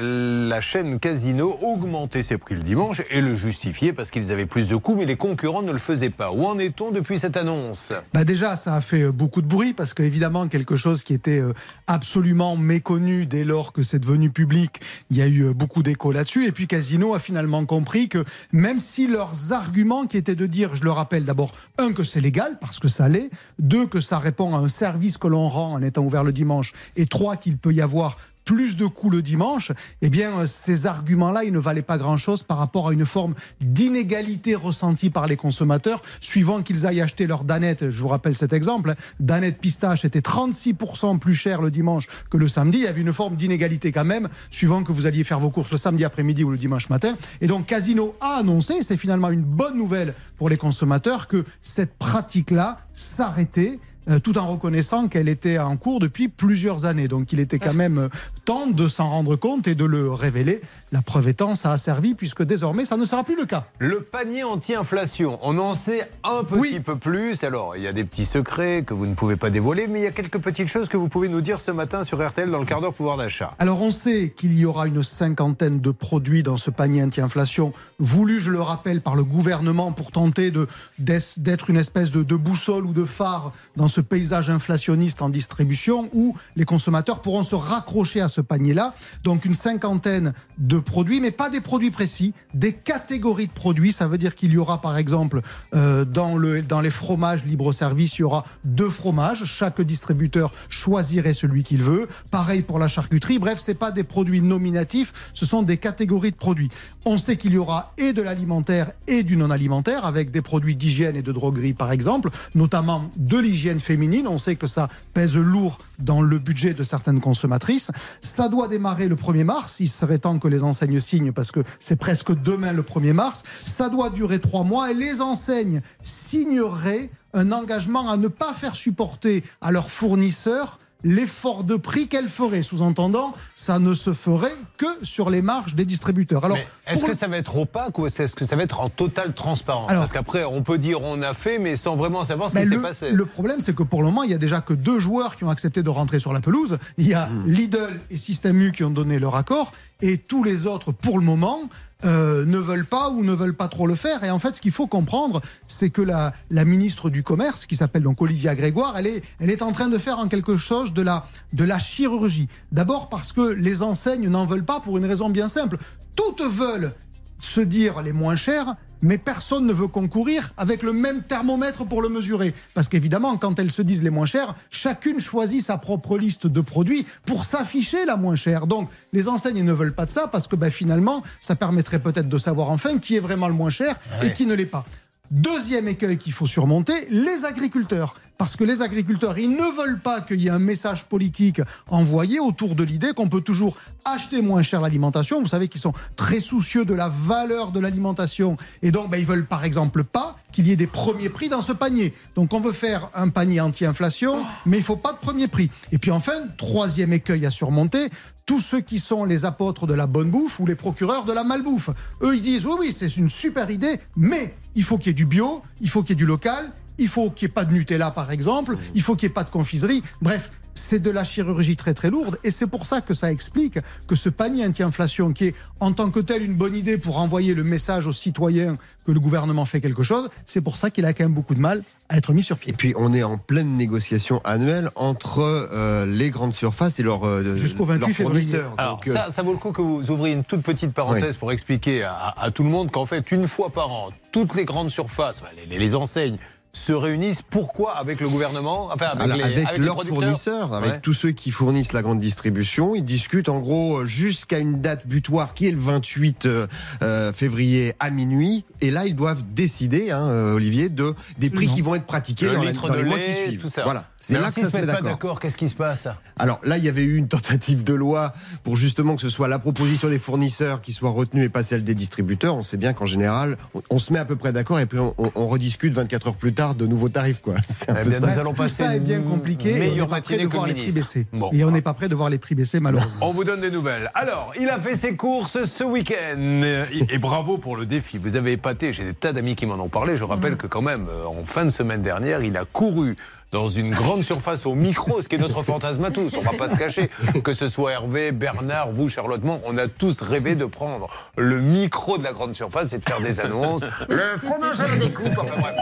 la 0.50 0.60
chaîne 0.60 1.00
Casino 1.00 1.58
augmentait 1.62 2.22
ses 2.22 2.38
prix 2.38 2.56
le 2.56 2.64
dimanche 2.64 3.02
et 3.10 3.22
le 3.22 3.34
justifiait 3.34 3.94
parce 3.94 4.12
qu'ils 4.12 4.34
avaient 4.34 4.46
plus 4.46 4.68
de 4.68 4.76
coûts, 4.76 4.96
mais 4.96 5.06
les 5.06 5.16
concurrents 5.16 5.62
ne 5.62 5.72
le 5.72 5.78
faisaient 5.78 6.10
pas. 6.10 6.32
Où 6.32 6.46
en 6.46 6.60
est-on 6.60 6.92
depuis 6.92 7.18
cette 7.18 7.38
annonce? 7.38 7.94
Bah 8.14 8.26
déjà, 8.26 8.58
ça 8.58 8.76
a 8.76 8.82
fait 8.82 9.04
euh, 9.04 9.12
beaucoup 9.14 9.42
de 9.42 9.48
bruit 9.48 9.74
parce 9.74 9.94
qu'évidemment, 9.94 10.50
quelque 10.50 10.76
chose 10.76 11.04
qui 11.04 11.14
était 11.14 11.40
euh, 11.40 11.54
absolument 11.88 12.58
méconnu 12.58 13.26
dès 13.26 13.46
lors 13.46 13.72
que 13.72 13.84
c'est 13.84 14.00
devenu 14.00 14.32
public, 14.32 14.82
il 15.12 15.18
y 15.18 15.22
a 15.22 15.28
eu 15.28 15.46
euh, 15.46 15.54
beaucoup 15.54 15.82
d'écho 15.82 16.12
là-dessus. 16.12 16.46
Et 16.46 16.52
puis 16.52 16.68
Casino 16.68 17.14
a 17.14 17.20
finalement 17.20 17.66
compris 17.66 18.10
que 18.10 18.26
même 18.52 18.82
si 18.82 19.08
leurs 19.08 19.54
arguments 19.54 20.08
qui 20.08 20.18
étaient 20.18 20.36
de 20.36 20.46
dire, 20.46 20.76
je 20.76 20.84
le 20.84 20.92
rappelle 20.92 21.24
d'abord, 21.24 21.54
un, 21.78 21.94
que 21.94 22.04
c'est 22.04 22.20
légal 22.20 22.58
parce 22.60 22.80
que 22.80 22.90
ça 22.90 23.08
l'est, 23.08 23.30
deux, 23.60 23.88
que 23.88 24.02
ça 24.02 24.20
répond 24.20 24.54
à 24.54 24.58
un 24.58 24.68
service 24.68 24.90
que 25.20 25.28
l'on 25.28 25.48
rend 25.48 25.74
en 25.74 25.82
étant 25.82 26.04
ouvert 26.04 26.24
le 26.24 26.32
dimanche, 26.32 26.74
et 26.96 27.06
trois, 27.06 27.38
qu'il 27.38 27.58
peut 27.58 27.74
y 27.74 27.82
avoir 27.82 28.18
plus 28.50 28.78
de 28.78 28.88
coûts 28.88 29.12
le 29.12 29.22
dimanche, 29.22 29.72
eh 30.02 30.10
bien, 30.10 30.40
euh, 30.40 30.48
ces 30.48 30.88
arguments-là, 30.88 31.44
ils 31.44 31.54
ne 31.54 31.60
valaient 31.60 31.84
pas 31.84 32.00
grand-chose 32.00 32.42
par 32.42 32.58
rapport 32.58 32.88
à 32.88 32.94
une 32.94 33.06
forme 33.06 33.36
d'inégalité 33.62 34.56
ressentie 34.56 35.12
par 35.12 35.28
les 35.28 35.36
consommateurs, 35.36 36.02
suivant 36.20 36.64
qu'ils 36.64 36.88
aillent 36.88 37.02
acheter 37.02 37.28
leur 37.28 37.44
danette. 37.44 37.92
Je 37.92 38.02
vous 38.02 38.08
rappelle 38.08 38.34
cet 38.34 38.52
exemple. 38.52 38.96
Danette 39.20 39.60
pistache 39.60 40.04
était 40.04 40.22
36% 40.22 41.20
plus 41.20 41.36
cher 41.36 41.62
le 41.62 41.70
dimanche 41.70 42.08
que 42.32 42.38
le 42.38 42.48
samedi. 42.48 42.80
Il 42.80 42.84
y 42.86 42.88
avait 42.88 43.02
une 43.02 43.14
forme 43.14 43.36
d'inégalité 43.36 43.92
quand 43.92 44.06
même, 44.06 44.28
suivant 44.50 44.82
que 44.82 44.92
vous 44.92 45.06
alliez 45.06 45.24
faire 45.24 45.40
vos 45.40 45.52
courses 45.52 45.70
le 45.70 45.78
samedi 45.78 46.04
après-midi 46.04 46.44
ou 46.44 46.50
le 46.50 46.58
dimanche 46.58 46.90
matin. 46.90 47.16
Et 47.42 47.48
donc, 47.48 47.68
Casino 47.68 48.16
a 48.20 48.38
annoncé, 48.38 48.82
c'est 48.82 48.98
finalement 48.98 49.30
une 49.30 49.44
bonne 49.44 49.78
nouvelle 49.78 50.16
pour 50.38 50.50
les 50.50 50.58
consommateurs, 50.58 51.28
que 51.28 51.46
cette 51.62 52.00
pratique-là 52.00 52.80
s'arrêtait 52.96 53.78
euh, 54.10 54.20
tout 54.20 54.38
en 54.38 54.46
reconnaissant 54.46 55.08
qu'elle 55.08 55.30
était 55.30 55.60
en 55.60 55.78
cours 55.78 56.00
depuis 56.00 56.28
plusieurs 56.28 56.86
années. 56.86 57.08
Donc 57.08 57.32
il 57.34 57.40
était 57.40 57.60
quand 57.60 57.74
même 57.74 57.98
euh, 57.98 58.10
temps 58.46 58.68
de 58.68 58.88
s'en 58.88 59.10
rendre 59.10 59.36
compte 59.36 59.68
et 59.68 59.76
de 59.76 59.86
le 59.86 60.12
révéler. 60.12 60.62
La 60.92 61.02
preuve 61.02 61.28
étant, 61.28 61.56
ça 61.56 61.72
a 61.72 61.78
servi 61.78 62.14
puisque 62.16 62.44
désormais, 62.44 62.86
ça 62.86 62.98
ne 62.98 63.06
sera 63.06 63.24
plus 63.24 63.36
le 63.36 63.46
cas. 63.46 63.66
Le 63.80 64.02
panier 64.02 64.44
anti-inflation, 64.44 65.40
on 65.44 65.58
en 65.60 65.76
sait 65.76 66.10
un 66.24 66.44
petit 66.44 66.60
Oui. 66.60 66.80
peu 66.80 66.98
plus. 66.98 67.44
Alors, 67.44 67.76
il 67.76 67.84
y 67.84 67.88
a 67.88 67.94
des 67.94 68.04
petits 68.04 68.26
secrets 68.26 68.84
que 68.86 68.94
vous 68.94 69.06
ne 69.06 69.14
pouvez 69.14 69.36
pas 69.36 69.50
dévoiler, 69.50 69.88
mais 69.88 70.00
il 70.00 70.04
y 70.04 70.08
a 70.08 70.12
quelques 70.12 70.40
petites 70.40 70.68
choses 70.68 70.88
que 70.90 70.98
vous 70.98 71.10
pouvez 71.10 71.30
nous 71.30 71.42
dire 71.42 71.60
ce 71.60 71.72
matin 71.72 72.04
sur 72.04 72.26
RTL 72.28 72.50
dans 72.50 72.60
le 72.60 72.66
quart 72.66 72.82
d'heure 72.82 72.94
pouvoir 72.94 73.18
d'achat. 73.18 73.54
Alors 73.60 73.82
on 73.82 73.92
sait 73.92 74.34
qu'il 74.36 74.58
y 74.58 74.66
aura 74.66 74.88
une 74.88 75.04
cinquantaine 75.04 75.80
de 75.80 75.92
produits 75.92 76.44
dans 76.44 76.58
ce 76.58 76.70
panier 76.72 77.04
anti-inflation, 77.04 77.74
voulu, 78.00 78.40
je 78.42 78.52
le 78.52 78.62
rappelle, 78.62 79.02
par 79.02 79.16
le 79.16 79.24
gouvernement 79.24 79.92
pour 79.92 80.12
tenter 80.12 80.52
d'être 80.98 81.70
une 81.70 81.78
espèce 81.78 82.12
de, 82.12 82.24
de 82.24 82.36
boussole 82.36 82.86
ou 82.86 82.94
de 82.94 83.06
phare 83.06 83.54
dans 83.76 83.88
ce 83.88 83.99
paysage 84.02 84.50
inflationniste 84.50 85.22
en 85.22 85.30
distribution 85.30 86.10
où 86.14 86.36
les 86.56 86.66
consommateurs 86.66 87.22
pourront 87.22 87.44
se 87.44 87.56
raccrocher 87.56 88.22
à 88.22 88.30
ce 88.30 88.42
panier-là. 88.42 88.94
Donc 89.24 89.46
une 89.46 89.56
cinquantaine 89.56 90.34
de 90.58 90.80
produits, 90.80 91.22
mais 91.22 91.32
pas 91.32 91.50
des 91.50 91.62
produits 91.62 91.92
précis, 91.92 92.34
des 92.54 92.74
catégories 92.74 93.48
de 93.48 93.52
produits. 93.52 93.92
Ça 93.92 94.08
veut 94.08 94.18
dire 94.18 94.36
qu'il 94.36 94.52
y 94.52 94.58
aura 94.58 94.82
par 94.82 94.98
exemple 94.98 95.42
euh, 95.74 96.06
dans, 96.06 96.36
le, 96.36 96.62
dans 96.62 96.82
les 96.82 96.92
fromages 96.92 97.44
libre-service, 97.46 98.18
il 98.18 98.22
y 98.22 98.24
aura 98.24 98.46
deux 98.64 98.90
fromages. 98.90 99.46
Chaque 99.46 99.82
distributeur 99.82 100.54
choisirait 100.70 101.34
celui 101.34 101.64
qu'il 101.64 101.84
veut. 101.84 102.08
Pareil 102.32 102.62
pour 102.62 102.80
la 102.80 102.88
charcuterie. 102.88 103.40
Bref, 103.40 103.60
c'est 103.60 103.74
pas 103.74 103.92
des 103.92 104.04
produits 104.04 104.42
nominatifs, 104.42 105.32
ce 105.34 105.46
sont 105.46 105.64
des 105.64 105.78
catégories 105.78 106.32
de 106.32 106.36
produits. 106.36 106.70
On 107.06 107.18
sait 107.18 107.38
qu'il 107.38 107.54
y 107.54 107.58
aura 107.58 107.94
et 107.98 108.14
de 108.14 108.22
l'alimentaire 108.22 108.92
et 109.08 109.24
du 109.24 109.38
non-alimentaire, 109.38 110.06
avec 110.06 110.32
des 110.32 110.42
produits 110.42 110.76
d'hygiène 110.76 111.16
et 111.16 111.22
de 111.22 111.32
droguerie 111.32 111.74
par 111.74 111.92
exemple, 111.92 112.30
notamment 112.56 113.10
de 113.18 113.38
l'hygiène 113.38 113.79
féminine. 113.80 114.28
On 114.28 114.38
sait 114.38 114.56
que 114.56 114.68
ça 114.68 114.90
pèse 115.14 115.36
lourd 115.36 115.80
dans 116.00 116.22
le 116.22 116.40
budget 116.40 116.74
de 116.74 116.84
certaines 116.84 117.20
consommatrices. 117.20 117.92
Ça 118.22 118.50
doit 118.50 118.68
démarrer 118.68 119.08
le 119.08 119.16
1er 119.16 119.44
mars. 119.44 119.78
Il 119.80 119.90
serait 119.90 120.20
temps 120.20 120.40
que 120.40 120.48
les 120.48 120.64
enseignes 120.64 121.00
signent 121.00 121.32
parce 121.32 121.52
que 121.52 121.62
c'est 121.80 121.96
presque 121.96 122.34
demain 122.34 122.74
le 122.74 122.84
1er 122.84 123.14
mars. 123.14 123.44
Ça 123.66 123.90
doit 123.90 124.10
durer 124.10 124.40
trois 124.40 124.64
mois 124.64 124.92
et 124.92 124.94
les 124.94 125.22
enseignes 125.22 125.82
signeraient 126.04 127.10
un 127.34 127.52
engagement 127.52 128.10
à 128.10 128.18
ne 128.18 128.28
pas 128.28 128.54
faire 128.54 128.76
supporter 128.76 129.44
à 129.62 129.72
leurs 129.72 129.92
fournisseurs 129.92 130.80
l'effort 131.04 131.64
de 131.64 131.76
prix 131.76 132.08
qu'elles 132.08 132.28
feraient. 132.28 132.64
Sous-entendant, 132.64 133.34
ça 133.56 133.80
ne 133.80 133.94
se 133.94 134.14
ferait 134.14 134.56
que 134.78 134.86
sur 135.04 135.30
les 135.30 135.42
marges 135.42 135.76
des 135.76 135.86
distributeurs. 135.86 136.44
Alors, 136.46 136.58
est-ce 136.88 137.02
que 137.04 137.08
le- 137.08 137.14
ça 137.14 137.28
va 137.28 137.38
être 137.38 137.56
opaque 137.58 137.98
ou 137.98 138.06
est-ce 138.06 138.36
que 138.36 138.46
ça 138.46 138.56
va 138.56 138.64
être 138.64 138.80
en 138.82 138.90
totale 138.90 139.34
transparence 139.34 139.90
Alors- 139.90 140.02
Parce 140.04 140.12
qu'après, 140.12 140.44
on 140.44 140.62
peut 140.62 140.78
dire 140.78 141.02
on 141.02 141.22
a 141.22 141.34
fait, 141.34 141.60
mais 141.60 141.76
sans 141.76 141.96
vraiment 141.96 142.24
savoir 142.24 142.50
ce 142.50 142.58
qui 142.58 142.68
s'est 142.68 142.78
passé. 142.82 143.12
le 143.12 143.26
problème, 143.26 143.62
c'est 143.62 143.76
que 143.76 143.84
pour 143.84 144.02
le 144.02 144.08
moment, 144.08 144.24
il 144.24 144.32
y 144.32 144.34
a 144.34 144.38
déjà 144.38 144.62
que 144.62 144.74
deux 144.74 145.00
joueurs 145.00 145.36
qui 145.36 145.44
ont 145.46 145.50
accepté 145.50 145.84
de 145.84 145.90
rentrer 145.90 146.20
sur 146.20 146.34
la 146.34 146.42
pelouse. 146.42 146.78
Il 146.98 147.08
y 147.08 147.14
a 147.14 147.28
Hmm. 147.28 147.44
Lidl 147.46 148.00
et 148.10 148.18
Système 148.18 148.60
U 148.62 148.72
qui 148.72 148.84
ont 148.84 148.90
donné 148.90 149.20
leur 149.20 149.36
accord. 149.36 149.72
Et 150.02 150.18
tous 150.18 150.44
les 150.44 150.66
autres, 150.66 150.92
pour 150.92 151.20
le 151.20 151.26
moment, 151.26 151.60
euh, 152.06 152.46
ne 152.46 152.58
veulent 152.58 152.86
pas 152.86 153.10
ou 153.10 153.24
ne 153.24 153.34
veulent 153.34 153.56
pas 153.56 153.68
trop 153.68 153.88
le 153.88 153.96
faire. 153.96 154.24
Et 154.24 154.32
en 154.32 154.40
fait, 154.40 154.56
ce 154.56 154.62
qu'il 154.62 154.72
faut 154.72 154.88
comprendre, 154.88 155.42
c'est 155.68 155.90
que 155.90 156.02
la, 156.02 156.34
la 156.50 156.66
ministre 156.66 157.10
du 157.10 157.24
Commerce, 157.24 157.66
qui 157.66 157.76
s'appelle 157.76 158.04
donc 158.04 158.22
Olivia 158.22 158.56
Grégoire, 158.56 158.96
elle 158.98 159.08
est, 159.08 159.24
elle 159.40 159.50
est 159.50 159.62
en 159.62 159.72
train 159.72 159.90
de 159.90 159.98
faire 159.98 160.20
en 160.20 160.28
quelque 160.28 160.58
chose 160.58 160.94
de 160.94 161.02
la, 161.02 161.26
de 161.54 161.64
la 161.64 161.80
chirurgie. 161.80 162.48
D'abord 162.72 163.10
parce 163.10 163.34
que 163.34 163.42
les 163.42 163.82
enseignes 163.82 164.30
n'en 164.30 164.46
veulent 164.46 164.66
pas 164.66 164.80
pour 164.80 164.98
une 164.98 165.06
raison 165.06 165.30
bien 165.30 165.50
simple. 165.50 165.78
Toutes 166.16 166.42
veulent 166.42 166.94
se 167.40 167.62
dire 167.62 168.02
les 168.02 168.14
moins 168.14 168.36
chères, 168.36 168.76
mais 169.02 169.18
personne 169.18 169.66
ne 169.66 169.74
veut 169.74 169.88
concourir 169.88 170.54
avec 170.58 170.84
le 170.84 170.94
même 170.94 171.24
thermomètre 171.24 171.86
pour 171.86 172.02
le 172.02 172.10
mesurer. 172.10 172.54
Parce 172.74 172.88
qu'évidemment, 172.88 173.38
quand 173.38 173.60
elles 173.60 173.72
se 173.72 173.82
disent 173.82 174.04
les 174.04 174.10
moins 174.10 174.26
chères, 174.26 174.56
chacune 174.70 175.20
choisit 175.20 175.62
sa 175.62 175.78
propre 175.78 176.18
liste 176.18 176.48
de 176.48 176.62
produits 176.62 177.06
pour 177.26 177.46
s'afficher 177.46 178.06
la 178.06 178.18
moins 178.18 178.36
chère. 178.36 178.68
Donc, 178.68 178.90
les 179.14 179.28
enseignes 179.28 179.64
ne 179.64 179.74
veulent 179.74 179.94
pas 179.94 180.06
de 180.06 180.12
ça 180.12 180.28
parce 180.28 180.48
que 180.48 180.56
ben, 180.56 180.72
finalement, 180.72 181.24
ça 181.42 181.56
permettrait 181.56 182.00
peut-être 182.00 182.30
de 182.30 182.38
savoir 182.38 182.70
enfin 182.70 182.98
qui 183.00 183.16
est 183.16 183.22
vraiment 183.22 183.48
le 183.48 183.54
moins 183.54 183.70
cher 183.70 184.00
et 184.24 184.34
qui 184.34 184.46
ne 184.46 184.54
l'est 184.54 184.66
pas. 184.66 184.86
Deuxième 185.32 185.88
écueil 185.88 186.18
qu'il 186.18 186.34
faut 186.34 186.48
surmonter, 186.48 186.94
les 187.12 187.46
agriculteurs. 187.46 188.16
Parce 188.40 188.56
que 188.56 188.64
les 188.64 188.82
agriculteurs, 188.82 189.38
ils 189.38 189.52
ne 189.52 189.76
veulent 189.78 190.00
pas 190.00 190.22
qu'il 190.22 190.42
y 190.42 190.48
ait 190.48 190.50
un 190.50 190.60
message 190.60 191.06
politique 191.06 191.62
envoyé 191.88 192.40
autour 192.40 192.74
de 192.74 192.84
l'idée 192.84 193.12
qu'on 193.14 193.28
peut 193.28 193.42
toujours 193.42 193.76
acheter 194.06 194.42
moins 194.42 194.64
cher 194.64 194.80
l'alimentation. 194.80 195.42
Vous 195.42 195.48
savez 195.48 195.68
qu'ils 195.68 195.82
sont 195.82 195.94
très 196.16 196.40
soucieux 196.40 196.86
de 196.86 196.94
la 196.94 197.10
valeur 197.10 197.72
de 197.72 197.82
l'alimentation. 197.82 198.56
Et 198.82 198.92
donc, 198.92 199.10
ben, 199.12 199.18
ils 199.18 199.26
veulent 199.26 199.46
par 199.46 199.66
exemple 199.66 200.06
pas 200.06 200.38
qu'il 200.54 200.68
y 200.68 200.72
ait 200.72 200.78
des 200.78 200.88
premiers 200.88 201.28
prix 201.28 201.50
dans 201.50 201.62
ce 201.62 201.74
panier. 201.74 202.14
Donc, 202.36 202.54
on 202.54 202.62
veut 202.62 202.72
faire 202.72 203.10
un 203.14 203.28
panier 203.28 203.60
anti-inflation, 203.60 204.46
mais 204.66 204.78
il 204.78 204.84
faut 204.84 204.96
pas 204.96 205.12
de 205.12 205.18
premier 205.18 205.50
prix. 205.50 205.70
Et 205.92 205.98
puis 205.98 206.10
enfin, 206.10 206.48
troisième 206.56 207.12
écueil 207.12 207.46
à 207.46 207.52
surmonter, 207.52 208.10
tous 208.50 208.60
ceux 208.60 208.82
qui 208.82 208.98
sont 208.98 209.26
les 209.26 209.46
apôtres 209.46 209.86
de 209.86 209.94
la 209.94 210.08
bonne 210.08 210.32
bouffe 210.32 210.60
ou 210.60 210.66
les 210.66 210.74
procureurs 210.74 211.24
de 211.24 211.32
la 211.32 211.44
malbouffe. 211.44 211.92
Eux, 212.24 212.36
ils 212.36 212.42
disent 212.42 212.66
oui, 212.66 212.74
oui, 212.80 212.92
c'est 212.92 213.16
une 213.16 213.30
super 213.30 213.70
idée, 213.70 214.00
mais 214.18 214.56
il 214.74 214.84
faut 214.84 214.98
qu'il 214.98 215.06
y 215.06 215.10
ait 215.12 215.14
du 215.14 215.28
bio, 215.28 215.62
il 215.82 215.88
faut 215.88 216.02
qu'il 216.02 216.10
y 216.10 216.14
ait 216.14 216.16
du 216.16 216.26
local, 216.26 216.72
il 217.00 217.08
faut 217.08 217.30
qu'il 217.32 217.48
n'y 217.48 217.52
ait 217.52 217.54
pas 217.54 217.66
de 217.66 217.74
Nutella, 217.74 218.12
par 218.12 218.32
exemple, 218.32 218.78
il 218.94 219.02
faut 219.02 219.16
qu'il 219.16 219.28
n'y 219.28 219.32
ait 219.32 219.34
pas 219.34 219.44
de 219.44 219.50
confiserie. 219.50 220.04
Bref, 220.22 220.52
c'est 220.76 221.00
de 221.00 221.10
la 221.10 221.24
chirurgie 221.24 221.76
très 221.76 221.94
très 221.94 222.10
lourde 222.10 222.40
et 222.44 222.52
c'est 222.52 222.68
pour 222.68 222.86
ça 222.86 223.02
que 223.02 223.14
ça 223.14 223.32
explique 223.32 223.80
que 224.08 224.16
ce 224.16 224.30
panier 224.30 224.66
anti-inflation 224.66 225.34
qui 225.34 225.48
est 225.48 225.56
en 225.80 225.92
tant 225.92 226.10
que 226.10 226.20
tel 226.20 226.42
une 226.42 226.56
bonne 226.56 226.76
idée 226.76 226.98
pour 226.98 227.18
envoyer 227.18 227.54
le 227.54 227.64
message 227.64 228.08
aux 228.08 228.14
citoyens 228.14 228.78
que 229.06 229.12
le 229.12 229.20
gouvernement 229.20 229.66
fait 229.66 229.82
quelque 229.82 230.04
chose, 230.04 230.30
c'est 230.46 230.62
pour 230.62 230.78
ça 230.78 230.90
qu'il 230.90 231.06
a 231.06 231.14
quand 231.14 231.24
même 231.26 231.34
beaucoup 231.34 231.56
de 231.56 231.60
mal 231.60 231.84
à 232.08 232.18
être 232.18 232.32
mis 232.34 232.44
sur 232.44 232.58
pied. 232.58 232.72
Et 232.72 232.76
puis 232.76 232.94
on 232.98 233.14
est 233.14 233.24
en 233.24 233.38
pleine 233.38 233.76
négociation 233.76 234.40
annuelle 234.46 234.90
entre 234.96 235.40
euh, 235.40 236.06
les 236.06 236.30
grandes 236.30 236.54
surfaces 236.54 237.00
et 237.00 237.04
leurs, 237.04 237.26
euh, 237.26 237.56
Jusqu'au 237.56 237.86
28 237.86 238.00
leurs 238.00 238.10
février. 238.12 238.42
fournisseurs. 238.42 238.74
Alors 238.78 238.98
Donc, 238.98 239.08
euh, 239.08 239.14
ça, 239.14 239.32
ça 239.32 239.42
vaut 239.42 239.52
le 239.54 239.60
coup 239.60 239.72
que 239.72 239.82
vous 239.82 240.10
ouvriez 240.12 240.34
une 240.34 240.44
toute 240.44 240.62
petite 240.62 240.94
parenthèse 240.94 241.36
pour 241.38 241.52
expliquer 241.52 242.04
à, 242.04 242.34
à 242.38 242.52
tout 242.52 242.64
le 242.64 242.70
monde 242.70 242.90
qu'en 242.92 243.06
fait, 243.06 243.32
une 243.32 243.48
fois 243.48 243.70
par 243.72 243.92
an, 243.92 244.10
toutes 244.32 244.56
les 244.56 244.66
grandes 244.66 244.92
surfaces, 244.92 245.42
les 245.70 245.96
enseignes, 245.96 246.38
se 246.72 246.94
réunissent. 246.94 247.42
Pourquoi 247.42 247.98
avec 247.98 248.22
le 248.22 248.30
gouvernement 248.30 248.90
Enfin, 248.94 249.08
avec, 249.08 249.24
Alors, 249.24 249.38
les, 249.38 249.44
avec, 249.66 249.78
leurs 249.80 250.04
fournisseurs, 250.04 250.74
avec 250.74 250.92
Ouais. 250.92 251.00
tous 251.02 251.14
ceux 251.14 251.32
qui 251.32 251.52
fournissent 251.52 251.94
la 251.94 252.02
grande 252.04 252.20
distribution, 252.20 252.96
ils 252.96 253.04
discutent 253.04 253.50
en 253.50 253.60
gros 253.60 254.06
jusqu'à 254.06 254.60
une 254.60 254.80
date 254.82 255.08
butoir 255.08 255.54
qui 255.54 255.68
est 255.68 255.72
le 255.72 255.80
28 255.80 256.46
euh, 256.46 256.68
euh, 257.02 257.34
février 257.34 257.94
à 258.00 258.12
minuit. 258.12 258.66
Et 258.82 258.92
là, 258.92 259.06
ils 259.06 259.16
doivent 259.16 259.44
décider, 259.52 260.12
hein, 260.12 260.28
euh, 260.28 260.54
Olivier, 260.56 260.90
de 260.90 261.16
des 261.40 261.50
prix 261.50 261.68
Non. 261.68 261.74
qui 261.74 261.82
vont 261.82 261.96
être 261.96 262.06
pratiqués 262.06 262.46
Le 262.48 262.54
dans, 262.54 262.62
la- 262.64 262.96
les 262.98 263.04
mois 263.04 263.20
qui 263.20 263.34
suivent. 263.34 263.60
tout 263.62 263.70
ça. 263.70 263.84
Voilà, 263.84 264.06
c'est 264.22 264.34
là 264.34 264.40
alors, 264.40 264.50
que 264.50 264.56
s'ils 264.56 264.64
ça 264.66 264.70
se 264.72 264.78
se 264.78 264.86
met 264.86 264.94
pas 264.94 265.02
d'accord. 265.02 265.40
qu'est-ce 265.40 265.58
qui 265.58 265.70
se 265.70 265.76
passe 265.76 266.08
Alors 266.38 266.60
là, 266.64 266.78
il 266.78 266.84
y 266.84 266.90
avait 266.90 267.04
eu 267.04 267.16
une 267.16 267.28
tentative 267.28 267.84
de 267.84 267.94
loi 267.94 268.34
pour 268.64 268.76
justement 268.76 269.16
que 269.16 269.22
ce 269.22 269.30
soit 269.30 269.48
la 269.48 269.60
proposition 269.60 270.10
des 270.10 270.20
fournisseurs 270.20 270.82
qui 270.82 270.94
soit 270.94 271.10
retenue 271.10 271.44
et 271.44 271.50
pas 271.50 271.64
celle 271.64 271.84
des 271.84 271.96
distributeurs. 271.96 272.56
On 272.56 272.62
sait 272.64 272.78
bien 272.78 272.94
qu'en 272.94 273.06
général, 273.06 273.58
on, 273.74 273.82
on 273.90 273.98
se 273.98 274.12
met 274.14 274.20
à 274.20 274.26
peu 274.26 274.36
près 274.36 274.52
d'accord 274.54 274.80
et 274.80 274.86
puis 274.86 275.00
on, 275.00 275.14
on- 275.18 275.32
on 275.36 275.48
rediscute 275.48 275.94
24 275.94 276.28
heures 276.28 276.36
plus 276.36 276.54
tard 276.54 276.76
de 276.76 276.86
nouveaux 276.86 277.10
tarifs. 277.10 277.42
quoi. 277.42 277.56
C'est 277.68 277.90
un 277.90 277.96
Eh 278.00 278.04
peu 278.04 278.10
bien, 278.10 278.20
ça. 278.20 278.28
nous 278.34 278.40
allons 278.40 278.52
Tout 278.52 278.58
passer 278.64 278.84
ça 278.84 278.96
est 278.96 279.00
bien 279.00 279.22
compliqué 279.22 279.94
et 279.96 280.02
on 280.02 280.06
n'est 280.06 280.08
pas 280.08 280.22
prêt 280.22 280.38
de 280.38 280.48
voir 280.48 280.68
le 280.68 280.74
les 280.74 280.82
prix 280.84 280.92
baisser. 280.92 281.28
Bon. 281.32 281.50
Et 281.54 281.64
on 281.64 281.72
n'est 281.72 281.82
pas 281.82 281.94
prêt 281.94 282.10
de 282.10 282.16
voir 282.16 282.30
les 282.30 282.38
prix 282.38 282.56
baisser 282.56 282.80
malheureusement. 282.80 283.20
On 283.22 283.32
vous 283.32 283.44
donne 283.44 283.62
des 283.62 283.72
nouvelles. 283.72 284.12
Alors, 284.16 284.52
il 284.60 284.70
a 284.70 284.80
fait 284.80 284.96
ses 284.96 285.16
courses 285.16 285.64
ce 285.64 285.84
week-end. 285.84 286.62
Et 287.10 287.18
bravo 287.18 287.58
pour 287.58 287.78
le 287.78 287.86
défi. 287.86 288.18
Vous 288.18 288.36
avez 288.36 288.54
épaté. 288.54 288.94
J'ai 288.94 289.04
des 289.06 289.14
tas 289.14 289.34
d'amis 289.34 289.56
qui 289.56 289.66
m'en 289.66 289.76
ont 289.76 289.90
parlé. 289.90 290.18
Je 290.18 290.24
rappelle 290.24 290.58
que 290.58 290.68
quand 290.68 290.82
même, 290.82 291.08
euh, 291.10 291.26
en 291.26 291.46
fin 291.46 291.66
de 291.66 291.70
semaine 291.70 292.02
dernière, 292.02 292.44
il 292.44 292.58
a 292.58 292.66
couru 292.66 293.16
dans 293.52 293.68
une 293.68 293.92
grande 293.92 294.24
surface 294.24 294.66
au 294.66 294.76
micro, 294.76 295.22
ce 295.22 295.28
qui 295.28 295.36
est 295.36 295.40
notre 295.40 295.64
fantasme 295.64 296.04
à 296.06 296.12
tous. 296.12 296.36
On 296.38 296.42
va 296.42 296.54
pas 296.58 296.70
se 296.70 296.78
cacher. 296.78 297.10
Que 297.44 297.54
ce 297.54 297.68
soit 297.68 297.94
Hervé, 297.94 298.32
Bernard, 298.32 298.92
vous, 298.92 299.10
Charlotte, 299.10 299.44
moi, 299.44 299.60
on 299.66 299.78
a 299.78 299.88
tous 299.88 300.22
rêvé 300.22 300.56
de 300.56 300.66
prendre 300.66 301.08
le 301.38 301.60
micro 301.62 302.18
de 302.18 302.24
la 302.24 302.34
grande 302.34 302.54
surface 302.56 302.94
et 302.94 303.00
de 303.00 303.04
faire 303.04 303.22
des 303.22 303.40
annonces. 303.40 303.84
Le 304.08 304.38
fromage 304.38 304.80
à 304.80 304.88
la 304.88 304.98
découpe. 304.98 305.28
Enfin 305.30 305.60
bref. 305.60 305.76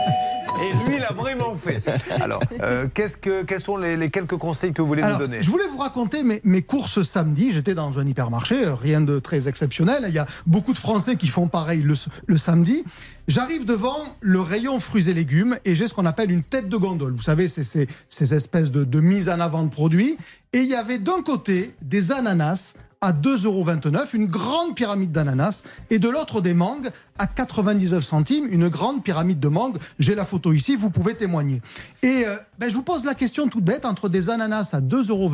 Et 0.60 0.72
lui, 0.90 0.96
il 0.96 1.04
a 1.04 1.12
vraiment 1.12 1.54
fait. 1.54 1.80
Alors, 2.20 2.40
euh, 2.62 2.88
qu'est-ce 2.92 3.16
que, 3.16 3.44
quels 3.44 3.60
sont 3.60 3.76
les, 3.76 3.96
les 3.96 4.10
quelques 4.10 4.36
conseils 4.38 4.72
que 4.72 4.82
vous 4.82 4.88
voulez 4.88 5.02
Alors, 5.02 5.20
nous 5.20 5.26
donner 5.26 5.42
je 5.42 5.50
voulais 5.50 5.68
vous 5.70 5.78
raconter 5.78 6.24
mes, 6.24 6.40
mes 6.42 6.62
courses 6.62 7.02
samedi. 7.02 7.52
J'étais 7.52 7.74
dans 7.74 7.98
un 7.98 8.06
hypermarché, 8.06 8.64
euh, 8.66 8.74
rien 8.74 9.00
de 9.00 9.18
très 9.20 9.46
exceptionnel. 9.46 10.04
Il 10.08 10.14
y 10.14 10.18
a 10.18 10.26
beaucoup 10.46 10.72
de 10.72 10.78
Français 10.78 11.16
qui 11.16 11.28
font 11.28 11.46
pareil 11.48 11.82
le, 11.82 11.94
le 12.26 12.36
samedi. 12.38 12.82
J'arrive 13.28 13.66
devant 13.66 14.16
le 14.20 14.40
rayon 14.40 14.80
fruits 14.80 15.10
et 15.10 15.12
légumes 15.12 15.58
et 15.66 15.74
j'ai 15.74 15.86
ce 15.86 15.92
qu'on 15.92 16.06
appelle 16.06 16.30
une 16.30 16.42
tête 16.42 16.70
de 16.70 16.76
gondole. 16.78 17.12
Vous 17.12 17.20
savez, 17.20 17.46
c'est 17.46 17.62
ces, 17.62 17.86
ces 18.08 18.32
espèces 18.32 18.70
de, 18.70 19.00
mise 19.00 19.28
en 19.28 19.38
avant 19.38 19.64
de 19.64 19.68
produits. 19.68 20.16
Et 20.54 20.60
il 20.60 20.66
y 20.66 20.74
avait 20.74 20.98
d'un 20.98 21.20
côté 21.20 21.74
des 21.82 22.10
ananas 22.10 22.72
à 23.02 23.12
2,29 23.12 23.44
euros, 23.44 23.66
une 24.14 24.26
grande 24.26 24.74
pyramide 24.74 25.12
d'ananas, 25.12 25.62
et 25.90 25.98
de 25.98 26.08
l'autre 26.08 26.40
des 26.40 26.54
mangues 26.54 26.88
à 27.18 27.26
99 27.26 28.02
centimes, 28.02 28.48
une 28.50 28.68
grande 28.68 29.04
pyramide 29.04 29.38
de 29.38 29.48
mangues. 29.48 29.76
J'ai 29.98 30.14
la 30.14 30.24
photo 30.24 30.54
ici, 30.54 30.74
vous 30.74 30.88
pouvez 30.88 31.14
témoigner. 31.14 31.60
Et 32.02 32.24
euh, 32.26 32.38
ben, 32.58 32.70
je 32.70 32.74
vous 32.74 32.82
pose 32.82 33.04
la 33.04 33.14
question 33.14 33.46
toute 33.48 33.62
bête, 33.62 33.84
entre 33.84 34.08
des 34.08 34.30
ananas 34.30 34.70
à 34.72 34.80
2,29 34.80 35.10
euros 35.10 35.30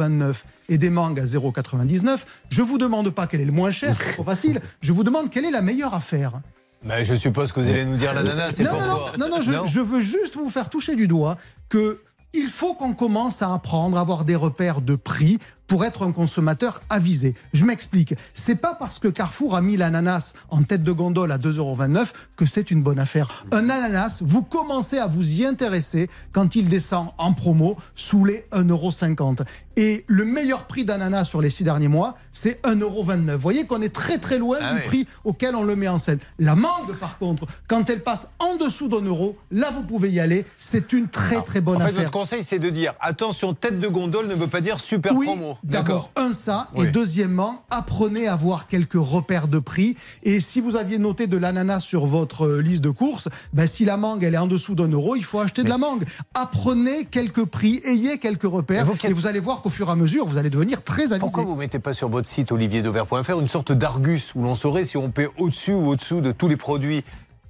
et 0.69 0.79
des 0.79 0.91
mangues 0.91 1.21
à 1.21 1.25
0,99, 1.25 2.19
je 2.51 2.61
vous 2.61 2.77
demande 2.77 3.11
pas 3.11 3.29
quel 3.29 3.41
est 3.41 3.47
le 3.47 3.53
moins 3.53 3.71
cher, 3.71 3.97
c'est 3.99 4.15
trop 4.15 4.25
facile, 4.25 4.61
je 4.83 4.91
vous 4.91 5.05
demande 5.05 5.31
quelle 5.31 5.45
est 5.45 5.53
la 5.53 5.63
meilleure 5.63 5.95
affaire. 5.95 6.41
Mais 6.85 7.05
je 7.05 7.15
suppose 7.15 7.51
que 7.53 7.61
vous 7.61 7.69
allez 7.69 7.85
nous 7.85 7.97
dire 7.97 8.13
l'ananas, 8.15 8.53
c'est 8.53 8.63
Non, 8.63 8.73
non, 8.73 8.79
pourquoi. 8.79 9.13
non, 9.19 9.29
non, 9.29 9.37
non, 9.37 9.43
je, 9.43 9.53
je 9.73 9.81
veux 9.81 10.01
juste 10.01 10.37
vous 10.37 10.51
faire 10.51 10.69
toucher 10.69 10.97
du 10.97 11.09
doigt 11.09 11.39
que 11.69 12.01
il 12.35 12.49
faut 12.49 12.75
qu'on 12.75 12.95
commence 12.95 13.43
à 13.43 13.55
apprendre 13.55 13.97
à 13.97 14.01
avoir 14.01 14.25
des 14.25 14.35
repères 14.35 14.81
de 14.81 14.97
prix 14.97 15.39
pour 15.67 15.85
être 15.85 16.03
un 16.07 16.13
consommateur 16.13 16.81
avisé. 16.91 17.35
Je 17.53 17.65
m'explique. 17.65 18.15
C'est 18.35 18.57
pas 18.57 18.75
parce 18.75 18.99
que 18.99 19.09
Carrefour 19.09 19.57
a 19.57 19.63
mis 19.63 19.77
l'ananas 19.77 20.35
en 20.51 20.63
tête 20.63 20.83
de 20.85 20.93
gondole 20.93 21.33
à 21.33 21.39
2,29 21.39 21.57
euros 21.59 21.77
que 22.37 22.47
c'est 22.47 22.71
une 22.71 22.83
bonne 22.83 22.99
affaire. 22.99 23.45
Un 23.53 23.71
ananas, 23.71 24.21
vous 24.23 24.43
commencez 24.43 24.99
à 24.99 25.07
vous 25.07 25.41
y 25.41 25.45
intéresser 25.47 26.09
quand 26.33 26.55
il 26.57 26.69
descend 26.69 27.09
en 27.19 27.33
promo 27.33 27.77
sous 27.95 28.25
les 28.25 28.47
1,50 28.53 28.71
euros. 28.71 29.45
Et 29.77 30.05
le 30.07 30.25
meilleur 30.25 30.67
prix 30.67 30.85
d'ananas 30.85 31.25
sur 31.25 31.41
les 31.41 31.51
six 31.51 31.65
derniers 31.65 31.89
mois, 31.89 32.15
c'est 32.33 32.63
1,29 32.65 32.81
euros. 32.83 33.05
Vous 33.05 33.39
voyez 33.39 33.67
qu'on 33.67 33.83
est 33.83 33.93
très 33.93 34.19
très 34.19 34.39
loin 34.39 34.59
Ah 34.61 34.75
du 34.75 34.79
oui. 34.81 34.85
prix 34.87 35.07
auquel 35.25 35.57
on 35.57 35.65
le 35.65 35.75
met 35.75 35.89
en 35.89 35.99
scène. 35.99 36.19
La 36.39 36.55
mangue, 36.55 36.95
par 37.01 37.19
contre, 37.19 37.47
quand 37.69 37.91
elle 37.91 38.03
passe 38.03 38.31
en 38.39 38.55
dessous 38.57 38.89
d'un 38.89 39.01
euro, 39.03 39.37
là 39.51 39.71
vous 39.73 39.83
pouvez 39.83 40.11
y 40.11 40.21
aller. 40.21 40.45
C'est 40.59 40.93
une 40.93 41.09
très 41.09 41.43
très 41.43 41.61
bonne 41.61 41.77
En 41.77 41.81
fait, 41.81 41.87
affaire. 41.87 41.99
votre 42.03 42.11
conseil, 42.13 42.45
c'est 42.45 42.61
de 42.61 42.71
dire 42.71 42.93
attention, 43.01 43.53
tête 43.55 43.81
de 43.81 43.89
gondole 43.89 44.29
ne 44.29 44.35
veut 44.35 44.47
pas 44.47 44.61
dire 44.61 44.79
super 44.79 45.15
Oui, 45.17 45.27
promo. 45.27 45.54
D'abord 45.63 46.11
un 46.17 46.33
ça 46.33 46.69
Oui. 46.75 46.87
et 46.87 46.91
deuxièmement 46.91 47.63
apprenez 47.71 48.27
à 48.27 48.33
avoir 48.35 48.67
quelques 48.67 48.95
repères 48.95 49.49
de 49.49 49.59
prix 49.59 49.97
et 50.23 50.41
si 50.41 50.61
vous 50.61 50.77
aviez 50.77 50.99
noté 50.99 51.27
de 51.27 51.37
l'ananas 51.37 51.81
sur 51.81 52.07
votre 52.07 52.47
euh, 52.47 52.61
liste 52.61 52.83
de 52.83 52.91
courses, 52.91 53.29
ben 53.53 53.67
si 53.67 53.85
la 53.85 53.97
mangue 53.97 54.25
elle 54.25 54.35
est 54.35 54.39
en 54.39 54.47
dessous 54.47 54.75
d'un 54.75 54.89
euro, 54.89 55.17
il 55.17 55.25
faut 55.25 55.41
acheter 55.41 55.63
de 55.63 55.69
la 55.69 55.79
mangue. 55.79 56.05
Apprenez 56.35 57.05
quelques 57.05 57.45
prix, 57.45 57.81
ayez 57.85 58.19
quelques 58.19 58.43
repères 58.45 58.87
vous 58.87 58.97
et 59.05 59.13
vous 59.13 59.27
allez 59.27 59.41
voir 59.41 59.63
qu'au 59.63 59.71
fur 59.71 59.89
et 59.89 59.93
à 59.93 59.97
mesure 59.97 60.27
vous 60.27 60.39
allez 60.39 60.51
devenir 60.51 60.83
très 60.83 61.05
avisé. 61.13 61.19
Pourquoi 61.21 61.45
vous 61.45 61.57
mettez 61.57 61.79
pas 61.79 61.93
sur 61.95 62.09
votre 62.09 62.29
site 62.29 62.53
olivierdover.fr 62.53 63.41
une 63.41 63.49
sorte 63.49 63.73
d'argus 63.73 64.35
où 64.35 64.43
l'on 64.43 64.55
saurait 64.55 64.85
si 64.85 64.97
on 64.97 65.11
paie 65.11 65.29
au-dessus 65.39 65.73
ou 65.73 65.89
au-dessous 65.89 66.21
de 66.21 66.33
tous 66.33 66.49
les 66.49 66.57
produits 66.57 67.05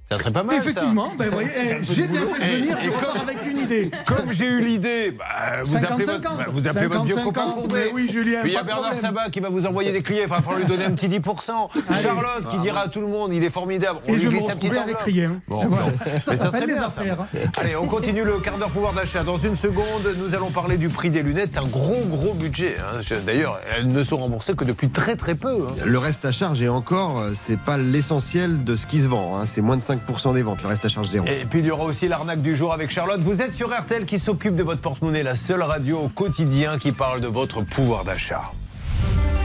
Ça 0.09 0.19
serait 0.19 0.31
pas 0.31 0.43
mal. 0.43 0.57
ça. 0.57 0.61
Effectivement, 0.69 1.11
ben, 1.17 1.29
voyez, 1.29 1.49
eh, 1.57 1.83
j'ai 1.83 2.07
bien 2.07 2.21
fait 2.27 2.39
de 2.39 2.45
Et- 2.45 2.55
venir, 2.61 2.77
et 2.77 2.83
je 2.83 2.89
comme- 2.91 2.99
repars 3.09 3.21
avec 3.23 3.37
une 3.49 3.57
idée. 3.57 3.89
Comme 4.05 4.31
j'ai 4.31 4.45
eu 4.45 4.61
l'idée, 4.61 5.11
bah, 5.17 5.25
vous, 5.63 5.73
50, 5.73 5.91
appelez 5.93 6.05
votre, 6.05 6.21
50, 6.23 6.37
bah, 6.37 6.45
vous 6.51 6.67
appelez 6.67 6.85
votre 6.87 7.05
vieux 7.05 7.15
50, 7.15 7.33
copain 7.33 7.47
50, 7.47 7.55
Courbet. 7.61 7.85
mais 7.87 7.91
oui, 7.91 8.07
Julien, 8.07 8.41
Puis 8.41 8.51
il 8.51 8.53
y 8.53 8.57
a 8.57 8.63
Bernard. 8.63 8.95
Sabat 8.95 9.29
qui 9.31 9.39
va 9.39 9.49
vous 9.49 9.65
envoyer 9.65 9.91
des 9.91 10.03
clients. 10.03 10.25
Enfin, 10.25 10.35
il 10.35 10.37
va 10.37 10.41
falloir 10.43 10.59
lui 10.59 10.67
donner 10.67 10.85
un 10.85 10.91
petit 10.91 11.07
10%. 11.07 11.69
Charlotte 12.03 12.47
qui 12.49 12.59
dira 12.59 12.81
à 12.81 12.87
tout 12.87 13.01
le 13.01 13.07
monde 13.07 13.33
il 13.33 13.43
est 13.43 13.49
formidable. 13.49 13.99
On 14.07 14.11
Et 14.11 14.15
lui 14.15 14.21
je 14.21 14.27
glisse 14.29 14.41
petite 14.45 14.53
retrouverai 14.55 14.79
avec 14.79 14.97
rien. 14.99 15.41
Bon, 15.47 15.65
Voilà. 15.65 15.85
Ça 16.19 16.31
Mais 16.31 16.37
s'appelle 16.37 16.51
serait 16.51 16.59
les 16.61 16.65
bien, 16.67 16.77
ça. 16.77 16.85
affaires. 16.85 17.21
hein. 17.21 17.37
Allez, 17.57 17.75
on 17.75 17.87
continue 17.87 18.23
le 18.23 18.37
quart 18.39 18.59
d'heure 18.59 18.69
pouvoir 18.69 18.93
d'achat. 18.93 19.23
Dans 19.23 19.37
une 19.37 19.55
seconde, 19.55 20.13
nous 20.17 20.35
allons 20.35 20.51
parler 20.51 20.77
du 20.77 20.89
prix 20.89 21.09
des 21.09 21.23
lunettes. 21.23 21.57
Un 21.57 21.63
gros, 21.65 22.03
gros 22.05 22.35
budget. 22.35 22.75
hein. 22.79 23.01
D'ailleurs, 23.25 23.59
elles 23.75 23.87
ne 23.87 24.03
sont 24.03 24.17
remboursées 24.17 24.53
que 24.55 24.65
depuis 24.65 24.89
très, 24.89 25.15
très 25.15 25.33
peu. 25.33 25.65
hein. 25.67 25.73
Le 25.83 25.97
reste 25.97 26.25
à 26.25 26.31
charge, 26.31 26.61
et 26.61 26.69
encore, 26.69 27.19
euh, 27.21 27.31
c'est 27.33 27.59
pas 27.59 27.77
l'essentiel 27.77 28.63
de 28.63 28.75
ce 28.75 28.85
qui 28.85 29.01
se 29.01 29.07
vend. 29.07 29.41
C'est 29.47 29.61
moins 29.61 29.77
de 29.77 29.81
5% 29.81 29.94
des 30.33 30.41
ventes, 30.41 30.61
le 30.61 30.67
reste 30.67 30.85
à 30.85 30.89
charge 30.89 31.07
zéro. 31.07 31.25
Et 31.27 31.45
puis 31.45 31.59
il 31.59 31.65
y 31.65 31.71
aura 31.71 31.85
aussi 31.85 32.07
l'arnaque 32.07 32.41
du 32.41 32.55
jour 32.55 32.73
avec 32.73 32.91
Charlotte. 32.91 33.21
Vous 33.21 33.41
êtes 33.41 33.53
sur 33.53 33.69
RTL 33.69 34.05
qui 34.05 34.19
s'occupe 34.19 34.55
de 34.55 34.63
votre 34.63 34.81
porte-monnaie, 34.81 35.23
la 35.23 35.35
seule 35.35 35.63
radio 35.63 35.99
au 35.99 36.09
quotidien 36.09 36.77
qui 36.77 36.91
parle 36.91 37.21
de 37.21 37.27
votre 37.27 37.61
pouvoir 37.61 38.03
d'achat. 38.03 38.43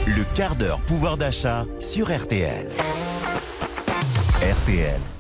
Le 0.07 0.25
quart 0.35 0.57
d'heure 0.57 0.80
pouvoir 0.80 1.16
d'achat 1.16 1.66
sur 1.80 2.11
RTL. 2.11 2.69
RTL. 4.42 5.20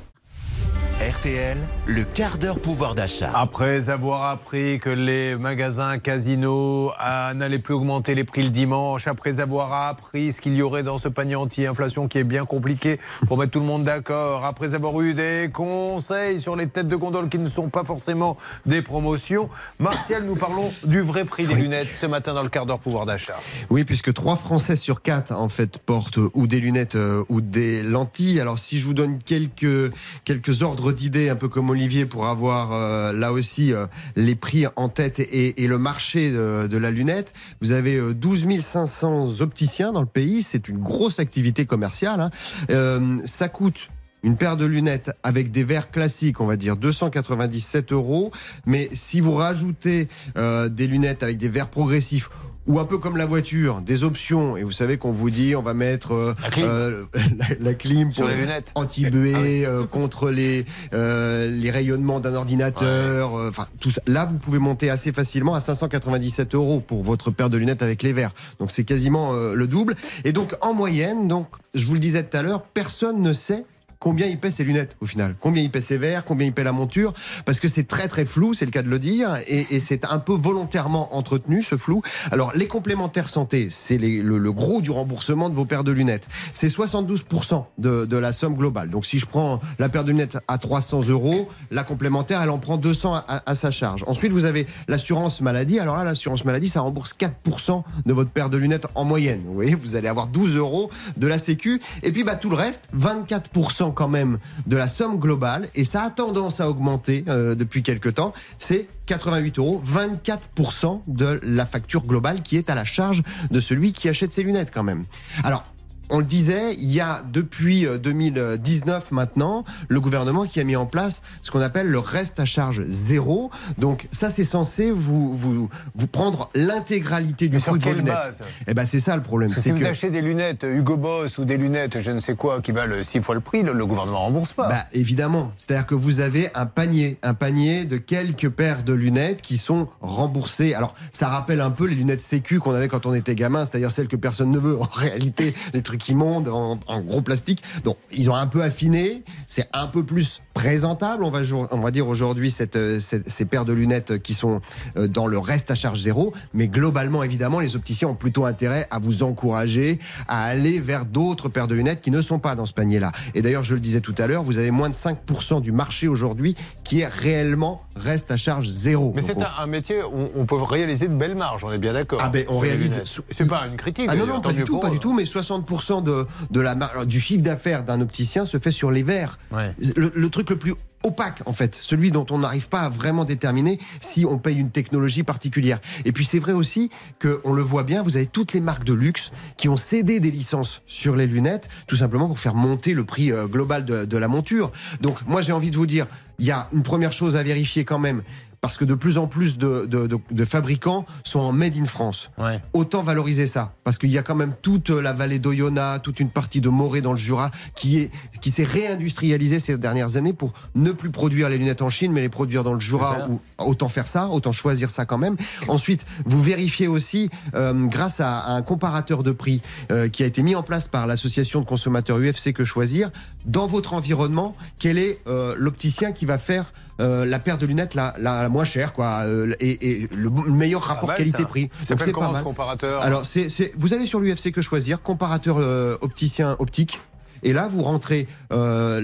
RTL, 1.00 1.56
le 1.86 2.04
quart 2.04 2.36
d'heure 2.36 2.60
pouvoir 2.60 2.94
d'achat. 2.94 3.30
Après 3.34 3.88
avoir 3.88 4.26
appris 4.26 4.78
que 4.78 4.90
les 4.90 5.34
magasins 5.34 5.96
casinos 5.96 6.92
ah, 6.98 7.32
n'allaient 7.34 7.58
plus 7.58 7.72
augmenter 7.72 8.14
les 8.14 8.24
prix 8.24 8.42
le 8.42 8.50
dimanche, 8.50 9.06
après 9.06 9.40
avoir 9.40 9.72
appris 9.88 10.30
ce 10.32 10.42
qu'il 10.42 10.54
y 10.54 10.60
aurait 10.60 10.82
dans 10.82 10.98
ce 10.98 11.08
panier 11.08 11.36
anti-inflation 11.36 12.06
qui 12.06 12.18
est 12.18 12.24
bien 12.24 12.44
compliqué 12.44 13.00
pour 13.26 13.38
mettre 13.38 13.52
tout 13.52 13.60
le 13.60 13.64
monde 13.64 13.82
d'accord, 13.82 14.44
après 14.44 14.74
avoir 14.74 15.00
eu 15.00 15.14
des 15.14 15.48
conseils 15.50 16.38
sur 16.38 16.54
les 16.54 16.66
têtes 16.66 16.88
de 16.88 16.96
gondole 16.96 17.30
qui 17.30 17.38
ne 17.38 17.48
sont 17.48 17.70
pas 17.70 17.84
forcément 17.84 18.36
des 18.66 18.82
promotions, 18.82 19.48
Martial, 19.78 20.24
nous 20.24 20.36
parlons 20.36 20.70
du 20.84 21.00
vrai 21.00 21.24
prix 21.24 21.46
des 21.46 21.54
lunettes 21.54 21.94
ce 21.98 22.04
matin 22.04 22.34
dans 22.34 22.42
le 22.42 22.50
quart 22.50 22.66
d'heure 22.66 22.78
pouvoir 22.78 23.06
d'achat. 23.06 23.40
Oui, 23.70 23.84
puisque 23.84 24.12
3 24.12 24.36
Français 24.36 24.76
sur 24.76 25.00
4 25.00 25.32
en 25.32 25.48
fait 25.48 25.78
portent 25.78 26.18
ou 26.34 26.46
des 26.46 26.60
lunettes 26.60 26.96
euh, 26.96 27.24
ou 27.30 27.40
des 27.40 27.82
lentilles. 27.82 28.38
Alors 28.38 28.58
si 28.58 28.78
je 28.78 28.84
vous 28.84 28.92
donne 28.92 29.18
quelques 29.22 29.90
quelques 30.26 30.60
ordres 30.60 30.89
d'idées, 30.92 31.28
un 31.28 31.36
peu 31.36 31.48
comme 31.48 31.70
Olivier, 31.70 32.06
pour 32.06 32.26
avoir 32.26 32.72
euh, 32.72 33.12
là 33.12 33.32
aussi 33.32 33.72
euh, 33.72 33.86
les 34.16 34.34
prix 34.34 34.66
en 34.76 34.88
tête 34.88 35.20
et, 35.20 35.54
le 35.66 35.78
marché 35.78 36.30
de, 36.32 36.76
la 36.76 36.90
lunette, 36.90 37.32
vous 37.60 37.72
avez 37.72 37.96
euh, 37.96 38.12
12 38.12 38.60
500 38.60 39.40
opticiens 39.40 39.92
dans 39.92 40.00
le 40.00 40.06
pays. 40.06 40.42
C'est 40.42 40.68
une 40.68 40.78
grosse 40.78 41.20
activité 41.20 41.64
commerciale. 41.64 42.20
hein. 42.20 42.30
Euh, 42.70 43.18
ça 43.24 43.48
coûte 43.48 43.88
une 44.22 44.36
paire 44.36 44.56
de 44.56 44.66
lunettes 44.66 45.10
avec 45.22 45.50
des 45.50 45.64
verres 45.64 45.90
classiques, 45.90 46.40
on 46.40 46.46
va 46.46 46.56
dire 46.56 46.76
297 46.76 47.92
euros. 47.92 48.32
Mais 48.66 48.88
si 48.92 49.20
vous 49.20 49.34
rajoutez 49.34 50.08
euh, 50.36 50.68
des 50.68 50.86
lunettes 50.86 51.22
avec 51.22 51.38
des 51.38 51.48
verres 51.48 51.70
progressifs 51.70 52.30
ou 52.66 52.78
un 52.78 52.84
peu 52.84 52.98
comme 52.98 53.16
la 53.16 53.26
voiture, 53.26 53.80
des 53.80 54.04
options, 54.04 54.56
et 54.56 54.62
vous 54.62 54.72
savez 54.72 54.96
qu'on 54.98 55.12
vous 55.12 55.30
dit 55.30 55.56
on 55.56 55.62
va 55.62 55.74
mettre 55.74 56.12
euh, 56.12 56.34
La 56.42 56.50
clim. 56.50 56.64
euh, 56.68 57.04
la, 57.38 57.46
la 57.60 57.74
clim 57.74 58.10
pour 58.12 58.28
anti-buée, 58.74 59.64
euh, 59.66 59.84
contre 59.86 60.30
les, 60.30 60.64
les 60.92 61.70
rayonnements 61.70 62.20
d'un 62.20 62.34
ordinateur, 62.34 63.32
enfin 63.34 63.66
tout 63.80 63.90
ça. 63.90 64.02
Là, 64.06 64.26
vous 64.26 64.38
pouvez 64.38 64.58
monter 64.58 64.90
assez 64.90 65.12
facilement 65.12 65.54
à 65.54 65.60
597 65.60 66.54
euros 66.54 66.80
pour 66.80 67.02
votre 67.02 67.30
paire 67.30 67.50
de 67.50 67.56
lunettes 67.56 67.82
avec 67.82 68.02
les 68.02 68.12
verres. 68.12 68.34
Donc 68.58 68.70
c'est 68.70 68.84
quasiment 68.84 69.32
le 69.32 69.66
double. 69.66 69.96
Et 70.24 70.32
donc 70.32 70.54
en 70.60 70.74
moyenne, 70.74 71.28
donc 71.28 71.48
je 71.74 71.86
vous 71.86 71.94
le 71.94 72.00
disais 72.00 72.22
tout 72.24 72.36
à 72.36 72.42
l'heure, 72.42 72.62
personne 72.62 73.22
ne 73.22 73.32
sait 73.32 73.64
combien 74.00 74.26
il 74.26 74.38
paie 74.38 74.50
ses 74.50 74.64
lunettes 74.64 74.96
au 75.00 75.06
final, 75.06 75.36
combien 75.38 75.62
il 75.62 75.70
paie 75.70 75.82
ses 75.82 75.98
verres, 75.98 76.24
combien 76.24 76.46
il 76.46 76.52
paie 76.52 76.64
la 76.64 76.72
monture, 76.72 77.12
parce 77.44 77.60
que 77.60 77.68
c'est 77.68 77.86
très 77.86 78.08
très 78.08 78.24
flou, 78.24 78.54
c'est 78.54 78.64
le 78.64 78.70
cas 78.70 78.82
de 78.82 78.88
le 78.88 78.98
dire, 78.98 79.36
et, 79.46 79.66
et 79.70 79.78
c'est 79.78 80.04
un 80.06 80.18
peu 80.18 80.32
volontairement 80.32 81.14
entretenu 81.14 81.62
ce 81.62 81.76
flou. 81.76 82.02
Alors 82.32 82.52
les 82.54 82.66
complémentaires 82.66 83.28
santé, 83.28 83.68
c'est 83.70 83.98
le, 83.98 84.38
le 84.38 84.52
gros 84.52 84.80
du 84.80 84.90
remboursement 84.90 85.50
de 85.50 85.54
vos 85.54 85.66
paires 85.66 85.84
de 85.84 85.92
lunettes. 85.92 86.26
C'est 86.54 86.68
72% 86.68 87.64
de, 87.78 88.06
de 88.06 88.16
la 88.16 88.32
somme 88.32 88.56
globale. 88.56 88.88
Donc 88.88 89.04
si 89.04 89.18
je 89.18 89.26
prends 89.26 89.60
la 89.78 89.88
paire 89.90 90.04
de 90.04 90.12
lunettes 90.12 90.38
à 90.48 90.56
300 90.56 91.08
euros, 91.08 91.48
la 91.70 91.84
complémentaire 91.84 92.40
elle 92.42 92.50
en 92.50 92.58
prend 92.58 92.78
200 92.78 93.14
à, 93.14 93.42
à 93.44 93.54
sa 93.54 93.70
charge. 93.70 94.04
Ensuite 94.06 94.32
vous 94.32 94.46
avez 94.46 94.66
l'assurance 94.88 95.42
maladie. 95.42 95.78
Alors 95.78 95.98
là 95.98 96.04
l'assurance 96.04 96.46
maladie 96.46 96.68
ça 96.68 96.80
rembourse 96.80 97.14
4% 97.18 97.82
de 98.06 98.12
votre 98.14 98.30
paire 98.30 98.48
de 98.48 98.56
lunettes 98.56 98.86
en 98.94 99.04
moyenne. 99.04 99.42
Vous 99.44 99.52
voyez, 99.52 99.74
vous 99.74 99.94
allez 99.94 100.08
avoir 100.08 100.26
12 100.26 100.56
euros 100.56 100.90
de 101.18 101.26
la 101.26 101.36
Sécu. 101.36 101.82
Et 102.02 102.12
puis 102.12 102.24
bah 102.24 102.36
tout 102.36 102.48
le 102.48 102.56
reste, 102.56 102.84
24% 102.96 103.89
quand 103.90 104.08
même 104.08 104.38
de 104.66 104.76
la 104.76 104.88
somme 104.88 105.18
globale. 105.18 105.68
Et 105.74 105.84
ça 105.84 106.02
a 106.02 106.10
tendance 106.10 106.60
à 106.60 106.68
augmenter 106.68 107.24
euh, 107.28 107.54
depuis 107.54 107.82
quelques 107.82 108.14
temps. 108.14 108.32
C'est 108.58 108.88
88 109.06 109.58
euros, 109.58 109.82
24% 109.86 111.02
de 111.06 111.40
la 111.42 111.66
facture 111.66 112.04
globale 112.04 112.42
qui 112.42 112.56
est 112.56 112.70
à 112.70 112.74
la 112.74 112.84
charge 112.84 113.22
de 113.50 113.60
celui 113.60 113.92
qui 113.92 114.08
achète 114.08 114.32
ses 114.32 114.42
lunettes 114.42 114.70
quand 114.72 114.82
même. 114.84 115.04
Alors, 115.44 115.64
on 116.10 116.18
le 116.18 116.24
disait, 116.24 116.74
il 116.74 116.92
y 116.92 117.00
a 117.00 117.22
depuis 117.32 117.86
euh, 117.86 117.98
2019 117.98 119.12
maintenant 119.12 119.64
le 119.88 120.00
gouvernement 120.00 120.44
qui 120.44 120.60
a 120.60 120.64
mis 120.64 120.76
en 120.76 120.86
place 120.86 121.22
ce 121.42 121.50
qu'on 121.50 121.60
appelle 121.60 121.88
le 121.88 121.98
reste 121.98 122.40
à 122.40 122.44
charge 122.44 122.82
zéro. 122.86 123.50
Donc 123.78 124.08
ça, 124.12 124.30
c'est 124.30 124.44
censé 124.44 124.90
vous 124.90 125.34
vous 125.34 125.68
vous 125.94 126.06
prendre 126.06 126.50
l'intégralité 126.54 127.48
du 127.48 127.60
coût 127.60 127.78
de 127.78 127.84
vos 127.84 127.92
lunettes. 127.92 128.14
base? 128.14 128.42
Eh 128.66 128.74
ben 128.74 128.86
c'est 128.86 129.00
ça 129.00 129.16
le 129.16 129.22
problème. 129.22 129.50
Parce 129.50 129.62
que 129.62 129.68
si 129.68 129.72
vous 129.72 129.86
achetez 129.86 130.10
des 130.10 130.22
lunettes 130.22 130.64
Hugo 130.64 130.96
Boss 130.96 131.38
ou 131.38 131.44
des 131.44 131.56
lunettes 131.56 132.00
je 132.00 132.10
ne 132.10 132.20
sais 132.20 132.34
quoi 132.34 132.60
qui 132.60 132.72
valent 132.72 133.02
6 133.02 133.20
fois 133.20 133.34
le 133.34 133.40
prix, 133.40 133.62
le, 133.62 133.72
le 133.72 133.86
gouvernement 133.86 134.24
rembourse 134.24 134.52
pas. 134.52 134.68
Bah, 134.68 134.84
évidemment. 134.92 135.52
C'est-à-dire 135.56 135.86
que 135.86 135.94
vous 135.94 136.20
avez 136.20 136.50
un 136.54 136.66
panier, 136.66 137.18
un 137.22 137.34
panier 137.34 137.84
de 137.84 137.96
quelques 137.96 138.48
paires 138.48 138.82
de 138.82 138.92
lunettes 138.92 139.42
qui 139.42 139.56
sont 139.56 139.88
remboursées. 140.00 140.74
Alors, 140.74 140.94
ça 141.12 141.28
rappelle 141.28 141.60
un 141.60 141.70
peu 141.70 141.86
les 141.86 141.94
lunettes 141.94 142.20
sécu 142.20 142.58
qu'on 142.58 142.72
avait 142.72 142.88
quand 142.88 143.06
on 143.06 143.14
était 143.14 143.34
gamin, 143.34 143.60
c'est-à-dire 143.60 143.92
celles 143.92 144.08
que 144.08 144.16
personne 144.16 144.50
ne 144.50 144.58
veut. 144.58 144.78
En 144.80 144.88
réalité, 144.92 145.54
les 145.72 145.82
trucs 145.82 145.99
qui 146.00 146.14
montent 146.14 146.48
en, 146.48 146.78
en 146.86 147.00
gros 147.00 147.20
plastique. 147.22 147.62
Donc, 147.84 147.96
ils 148.12 148.28
ont 148.30 148.34
un 148.34 148.46
peu 148.46 148.62
affiné. 148.62 149.22
C'est 149.48 149.68
un 149.72 149.86
peu 149.86 150.02
plus 150.02 150.40
présentable, 150.54 151.22
on 151.24 151.30
va, 151.30 151.40
on 151.70 151.78
va 151.80 151.90
dire 151.90 152.08
aujourd'hui, 152.08 152.50
cette, 152.50 152.76
euh, 152.76 152.98
cette- 153.00 153.30
ces 153.30 153.44
paires 153.44 153.64
de 153.64 153.72
lunettes 153.72 154.22
qui 154.22 154.34
sont 154.34 154.60
euh, 154.96 155.06
dans 155.08 155.26
le 155.26 155.38
reste 155.38 155.70
à 155.70 155.74
charge 155.74 156.00
zéro. 156.00 156.34
Mais 156.54 156.68
globalement, 156.68 157.22
évidemment, 157.22 157.60
les 157.60 157.76
opticiens 157.76 158.08
ont 158.08 158.14
plutôt 158.14 158.44
intérêt 158.44 158.86
à 158.90 158.98
vous 158.98 159.22
encourager 159.22 159.98
à 160.28 160.44
aller 160.44 160.78
vers 160.80 161.04
d'autres 161.06 161.48
paires 161.48 161.68
de 161.68 161.74
lunettes 161.74 162.00
qui 162.02 162.10
ne 162.10 162.20
sont 162.20 162.38
pas 162.38 162.54
dans 162.54 162.66
ce 162.66 162.72
panier-là. 162.72 163.12
Et 163.34 163.42
d'ailleurs, 163.42 163.64
je 163.64 163.74
le 163.74 163.80
disais 163.80 164.00
tout 164.00 164.14
à 164.18 164.26
l'heure, 164.26 164.42
vous 164.42 164.58
avez 164.58 164.70
moins 164.70 164.88
de 164.88 164.94
5% 164.94 165.60
du 165.60 165.72
marché 165.72 166.08
aujourd'hui 166.08 166.56
qui 166.84 167.00
est 167.00 167.06
réellement 167.08 167.82
reste 167.96 168.30
à 168.30 168.36
charge 168.36 168.66
zéro. 168.68 169.12
Mais 169.14 169.22
c'est 169.22 169.36
on- 169.36 169.44
un, 169.62 169.66
métier 169.66 170.02
où 170.02 170.28
on 170.34 170.46
peut 170.46 170.56
réaliser 170.56 171.06
de 171.08 171.14
belles 171.14 171.34
marges, 171.36 171.64
on 171.64 171.72
est 171.72 171.78
bien 171.78 171.92
d'accord. 171.92 172.20
Ah 172.22 172.28
ben, 172.30 172.44
on 172.48 172.58
réalise-. 172.58 173.02
C'est 173.30 173.48
pas 173.48 173.66
une 173.66 173.76
critique. 173.76 174.06
Ah 174.08 174.16
non, 174.16 174.26
non, 174.26 174.40
pas 174.40 174.52
du 174.52 174.64
tout, 174.64 174.78
pas 174.80 174.88
eux. 174.88 174.92
du 174.92 174.98
tout, 174.98 175.12
mais 175.14 175.24
60% 175.24 175.89
de, 176.00 176.26
de 176.50 176.60
la 176.60 176.76
mar- 176.76 177.06
du 177.06 177.20
chiffre 177.20 177.42
d'affaires 177.42 177.82
d'un 177.82 178.00
opticien 178.00 178.46
se 178.46 178.58
fait 178.58 178.70
sur 178.70 178.92
les 178.92 179.02
verres. 179.02 179.40
Ouais. 179.50 179.74
Le, 179.96 180.12
le 180.14 180.28
truc 180.28 180.50
le 180.50 180.56
plus 180.56 180.74
opaque, 181.02 181.40
en 181.46 181.52
fait, 181.52 181.78
celui 181.80 182.10
dont 182.10 182.26
on 182.30 182.38
n'arrive 182.38 182.68
pas 182.68 182.82
à 182.82 182.88
vraiment 182.90 183.24
déterminer 183.24 183.80
si 184.00 184.26
on 184.26 184.38
paye 184.38 184.58
une 184.58 184.70
technologie 184.70 185.22
particulière. 185.22 185.80
Et 186.04 186.12
puis 186.12 186.24
c'est 186.24 186.38
vrai 186.38 186.52
aussi 186.52 186.90
que, 187.18 187.40
on 187.44 187.54
le 187.54 187.62
voit 187.62 187.84
bien, 187.84 188.02
vous 188.02 188.16
avez 188.16 188.26
toutes 188.26 188.52
les 188.52 188.60
marques 188.60 188.84
de 188.84 188.92
luxe 188.92 189.32
qui 189.56 189.68
ont 189.68 189.78
cédé 189.78 190.20
des 190.20 190.30
licences 190.30 190.82
sur 190.86 191.16
les 191.16 191.26
lunettes, 191.26 191.68
tout 191.86 191.96
simplement 191.96 192.28
pour 192.28 192.38
faire 192.38 192.54
monter 192.54 192.92
le 192.92 193.04
prix 193.04 193.32
euh, 193.32 193.46
global 193.46 193.84
de, 193.86 194.04
de 194.04 194.16
la 194.18 194.28
monture. 194.28 194.70
Donc 195.00 195.16
moi 195.26 195.40
j'ai 195.42 195.52
envie 195.52 195.70
de 195.70 195.76
vous 195.76 195.86
dire, 195.86 196.06
il 196.38 196.44
y 196.44 196.50
a 196.50 196.68
une 196.72 196.82
première 196.82 197.12
chose 197.12 197.34
à 197.34 197.42
vérifier 197.42 197.84
quand 197.84 197.98
même. 197.98 198.22
Parce 198.62 198.76
que 198.76 198.84
de 198.84 198.94
plus 198.94 199.16
en 199.16 199.26
plus 199.26 199.56
de, 199.56 199.86
de- 199.86 200.06
de- 200.06 200.18
de 200.30 200.44
fabricants 200.44 201.06
sont 201.24 201.40
en 201.40 201.50
made 201.50 201.78
in 201.78 201.86
France 201.86 202.30
Ouais. 202.36 202.60
autant 202.74 203.02
valoriser 203.02 203.46
ça 203.46 203.72
parce 203.84 203.96
qu'il 203.96 204.10
y 204.10 204.18
a 204.18 204.22
quand 204.22 204.34
même 204.34 204.52
toute 204.60 204.90
la 204.90 205.14
vallée 205.14 205.38
d'Oyonnax, 205.38 206.02
toute 206.02 206.20
une 206.20 206.28
partie 206.28 206.60
de 206.60 206.68
Morée 206.68 207.00
dans 207.00 207.12
le 207.12 207.18
Jura 207.18 207.50
qui 207.74 207.98
est 207.98 208.10
qui 208.42 208.50
s'est 208.50 208.64
réindustrialisée 208.64 209.60
ces 209.60 209.78
dernières 209.78 210.16
années 210.18 210.34
pour 210.34 210.52
ne 210.74 210.92
plus 210.92 211.08
produire 211.10 211.48
les 211.48 211.56
lunettes 211.56 211.80
en 211.80 211.88
Chine 211.88 212.12
mais 212.12 212.20
les 212.20 212.28
produire 212.28 212.62
dans 212.62 212.74
le 212.74 212.80
Jura 212.80 213.28
ou 213.30 213.40
autant 213.58 213.88
faire 213.88 214.06
ça, 214.06 214.28
autant 214.28 214.52
choisir 214.52 214.90
ça 214.90 215.06
quand 215.06 215.18
même. 215.18 215.36
Ensuite, 215.68 216.04
vous 216.26 216.42
vérifiez 216.42 216.86
aussi 216.86 217.30
euh, 217.54 217.72
grâce 217.86 218.20
à, 218.20 218.40
à 218.40 218.52
un 218.52 218.62
comparateur 218.62 219.22
de 219.22 219.30
prix 219.32 219.62
euh, 219.90 220.08
qui 220.10 220.22
a 220.22 220.26
été 220.26 220.42
mis 220.42 220.54
en 220.54 220.62
place 220.62 220.86
par 220.86 221.06
l'association 221.06 221.60
de 221.60 221.64
consommateurs 221.66 222.18
UFC 222.18 222.52
que 222.52 222.66
choisir 222.66 223.10
dans 223.46 223.66
votre 223.66 223.94
environnement, 223.94 224.54
quel 224.78 224.98
est 224.98 225.20
euh, 225.26 225.54
l'opticien 225.56 226.12
qui 226.12 226.26
va 226.26 226.36
faire 226.36 226.74
euh, 227.00 227.24
la 227.24 227.38
paire 227.38 227.58
de 227.58 227.66
lunettes 227.66 227.94
la, 227.94 228.14
la, 228.18 228.42
la 228.42 228.48
moins 228.48 228.64
chère 228.64 228.92
quoi 228.92 229.22
euh, 229.24 229.52
et, 229.58 230.02
et 230.02 230.08
le 230.14 230.30
meilleur 230.30 230.82
rapport 230.82 231.08
mal, 231.08 231.16
qualité-prix. 231.16 231.70
C'est 231.82 231.96
pas 231.96 232.04
ce 232.04 232.10
mal. 232.34 232.44
comparateur? 232.44 233.02
Alors, 233.02 233.26
c'est, 233.26 233.48
c'est- 233.48 233.72
vous 233.76 233.94
allez 233.94 234.06
sur 234.06 234.20
l'UFC 234.20 234.52
que 234.52 234.62
choisir, 234.62 235.02
comparateur 235.02 235.56
euh, 235.58 235.96
opticien 236.02 236.56
optique. 236.58 237.00
Et 237.42 237.52
là, 237.52 237.68
vous 237.68 237.82
rentrez 237.82 238.26
euh, 238.52 239.00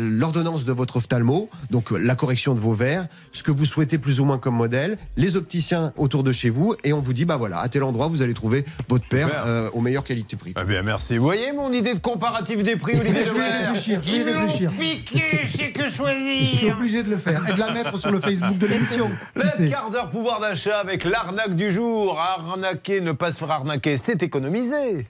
l'ordonnance 0.00 0.64
de 0.64 0.72
votre 0.72 0.96
ophtalmo, 0.96 1.48
donc 1.70 1.90
la 1.90 2.14
correction 2.14 2.54
de 2.54 2.60
vos 2.60 2.72
verres, 2.72 3.06
ce 3.32 3.42
que 3.42 3.50
vous 3.50 3.64
souhaitez 3.64 3.98
plus 3.98 4.20
ou 4.20 4.24
moins 4.24 4.38
comme 4.38 4.54
modèle, 4.56 4.98
les 5.16 5.36
opticiens 5.36 5.92
autour 5.96 6.22
de 6.22 6.32
chez 6.32 6.50
vous, 6.50 6.74
et 6.84 6.92
on 6.92 7.00
vous 7.00 7.12
dit, 7.12 7.24
bah 7.24 7.36
voilà, 7.36 7.58
à 7.60 7.68
tel 7.68 7.82
endroit, 7.82 8.08
vous 8.08 8.22
allez 8.22 8.34
trouver 8.34 8.64
votre 8.88 9.08
paire 9.08 9.28
euh, 9.46 9.68
au 9.72 9.80
meilleur 9.80 10.04
qualité-prix. 10.04 10.54
Eh 10.60 10.64
bien, 10.64 10.82
merci. 10.82 11.16
Vous 11.18 11.24
voyez 11.24 11.52
mon 11.52 11.72
idée 11.72 11.94
de 11.94 11.98
comparatif 11.98 12.62
des 12.62 12.76
prix, 12.76 12.96
Olivier 13.00 13.24
Je 13.24 13.32
vais 13.32 13.38
y 13.48 13.52
réfléchir, 13.66 14.00
je 14.02 14.10
vais 14.10 14.18
y 14.18 14.22
réfléchir. 14.22 14.70
piqué, 14.78 15.22
je 15.44 15.56
sais 15.56 15.70
que 15.72 15.84
Je 15.84 15.88
suis 15.88 15.96
choisir. 15.96 16.76
obligé 16.76 17.02
de 17.02 17.10
le 17.10 17.16
faire 17.16 17.42
et 17.48 17.52
de 17.52 17.58
la 17.58 17.72
mettre 17.72 17.98
sur 17.98 18.10
le 18.10 18.20
Facebook 18.20 18.58
de 18.58 18.66
l'émission. 18.66 19.10
Le 19.34 19.68
quart 19.68 19.90
d'heure 19.90 20.10
pouvoir 20.10 20.40
d'achat 20.40 20.78
avec 20.78 21.04
l'arnaque 21.04 21.54
du 21.56 21.70
jour. 21.72 22.18
Arnaquer, 22.18 23.00
ne 23.00 23.12
pas 23.12 23.32
se 23.32 23.38
faire 23.38 23.50
arnaquer, 23.50 23.96
c'est 23.96 24.22
économiser. 24.22 25.06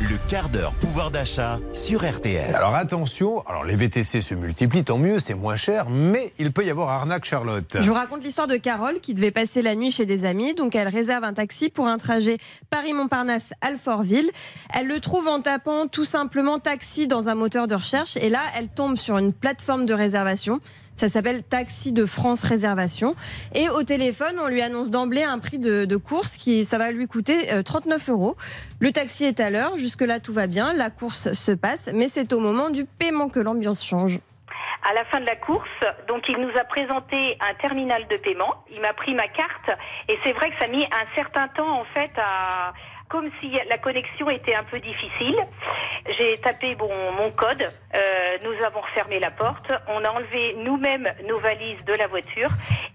Le 0.00 0.16
quart 0.28 0.48
d'heure 0.48 0.74
pouvoir 0.74 1.10
d'achat 1.10 1.58
sur 1.74 2.08
RTL. 2.08 2.54
Alors 2.54 2.76
attention, 2.76 3.44
alors 3.48 3.64
les 3.64 3.74
VTC 3.74 4.20
se 4.20 4.32
multiplient, 4.32 4.84
tant 4.84 4.96
mieux, 4.96 5.18
c'est 5.18 5.34
moins 5.34 5.56
cher, 5.56 5.90
mais 5.90 6.32
il 6.38 6.52
peut 6.52 6.64
y 6.64 6.70
avoir 6.70 6.90
arnaque, 6.90 7.24
Charlotte. 7.24 7.76
Je 7.80 7.88
vous 7.88 7.94
raconte 7.94 8.22
l'histoire 8.22 8.46
de 8.46 8.56
Carole 8.56 9.00
qui 9.00 9.12
devait 9.12 9.32
passer 9.32 9.60
la 9.60 9.74
nuit 9.74 9.90
chez 9.90 10.06
des 10.06 10.24
amis. 10.24 10.54
Donc 10.54 10.76
elle 10.76 10.86
réserve 10.86 11.24
un 11.24 11.32
taxi 11.32 11.68
pour 11.68 11.88
un 11.88 11.98
trajet 11.98 12.38
Paris-Montparnasse 12.70 13.52
Alfortville. 13.60 14.30
Elle 14.72 14.86
le 14.86 15.00
trouve 15.00 15.26
en 15.26 15.40
tapant 15.40 15.88
tout 15.88 16.04
simplement 16.04 16.60
taxi 16.60 17.08
dans 17.08 17.28
un 17.28 17.34
moteur 17.34 17.66
de 17.66 17.74
recherche 17.74 18.16
et 18.18 18.30
là 18.30 18.42
elle 18.56 18.68
tombe 18.68 18.96
sur 18.96 19.18
une 19.18 19.32
plateforme 19.32 19.84
de 19.84 19.94
réservation. 19.94 20.60
Ça 20.98 21.06
s'appelle 21.06 21.44
Taxi 21.44 21.92
de 21.92 22.06
France 22.06 22.42
Réservation. 22.42 23.14
Et 23.54 23.68
au 23.68 23.84
téléphone, 23.84 24.40
on 24.42 24.48
lui 24.48 24.62
annonce 24.62 24.90
d'emblée 24.90 25.22
un 25.22 25.38
prix 25.38 25.60
de, 25.60 25.96
course 25.96 26.36
qui 26.36 26.64
ça 26.64 26.76
va 26.76 26.90
lui 26.90 27.06
coûter 27.06 27.52
euh, 27.52 27.62
39 27.62 28.08
euros. 28.08 28.36
Le 28.80 28.90
taxi 28.90 29.24
est 29.24 29.38
à 29.38 29.48
l'heure. 29.48 29.78
Jusque-là, 29.78 30.18
tout 30.18 30.32
va 30.32 30.48
bien. 30.48 30.72
La 30.72 30.90
course 30.90 31.32
se 31.34 31.52
passe. 31.52 31.88
Mais 31.94 32.08
c'est 32.08 32.32
au 32.32 32.40
moment 32.40 32.70
du 32.70 32.84
paiement 32.84 33.28
que 33.28 33.38
l'ambiance 33.38 33.84
change. 33.84 34.18
À 34.90 34.92
la 34.92 35.04
fin 35.04 35.20
de 35.20 35.26
la 35.26 35.36
course, 35.36 35.68
donc 36.08 36.24
il 36.28 36.38
nous 36.38 36.50
a 36.58 36.64
présenté 36.64 37.38
un 37.48 37.54
terminal 37.54 38.08
de 38.08 38.16
paiement. 38.16 38.64
Il 38.72 38.80
m'a 38.80 38.92
pris 38.92 39.14
ma 39.14 39.28
carte 39.28 39.70
et 40.08 40.18
c'est 40.24 40.32
vrai 40.32 40.50
que 40.50 40.58
ça 40.58 40.64
a 40.64 40.68
mis 40.68 40.84
un 40.84 41.14
certain 41.14 41.46
temps 41.48 41.80
en 41.80 41.84
fait 41.94 42.10
à 42.16 42.72
comme 43.08 43.28
si 43.40 43.50
la 43.68 43.78
connexion 43.78 44.28
était 44.30 44.54
un 44.54 44.64
peu 44.64 44.78
difficile. 44.80 45.36
J'ai 46.18 46.36
tapé 46.38 46.74
bon, 46.74 46.90
mon 47.16 47.30
code, 47.30 47.62
euh, 47.62 47.98
nous 48.44 48.64
avons 48.64 48.80
refermé 48.80 49.18
la 49.18 49.30
porte, 49.30 49.72
on 49.88 50.04
a 50.04 50.10
enlevé 50.10 50.56
nous-mêmes 50.64 51.08
nos 51.26 51.38
valises 51.40 51.84
de 51.84 51.94
la 51.94 52.06
voiture 52.06 52.50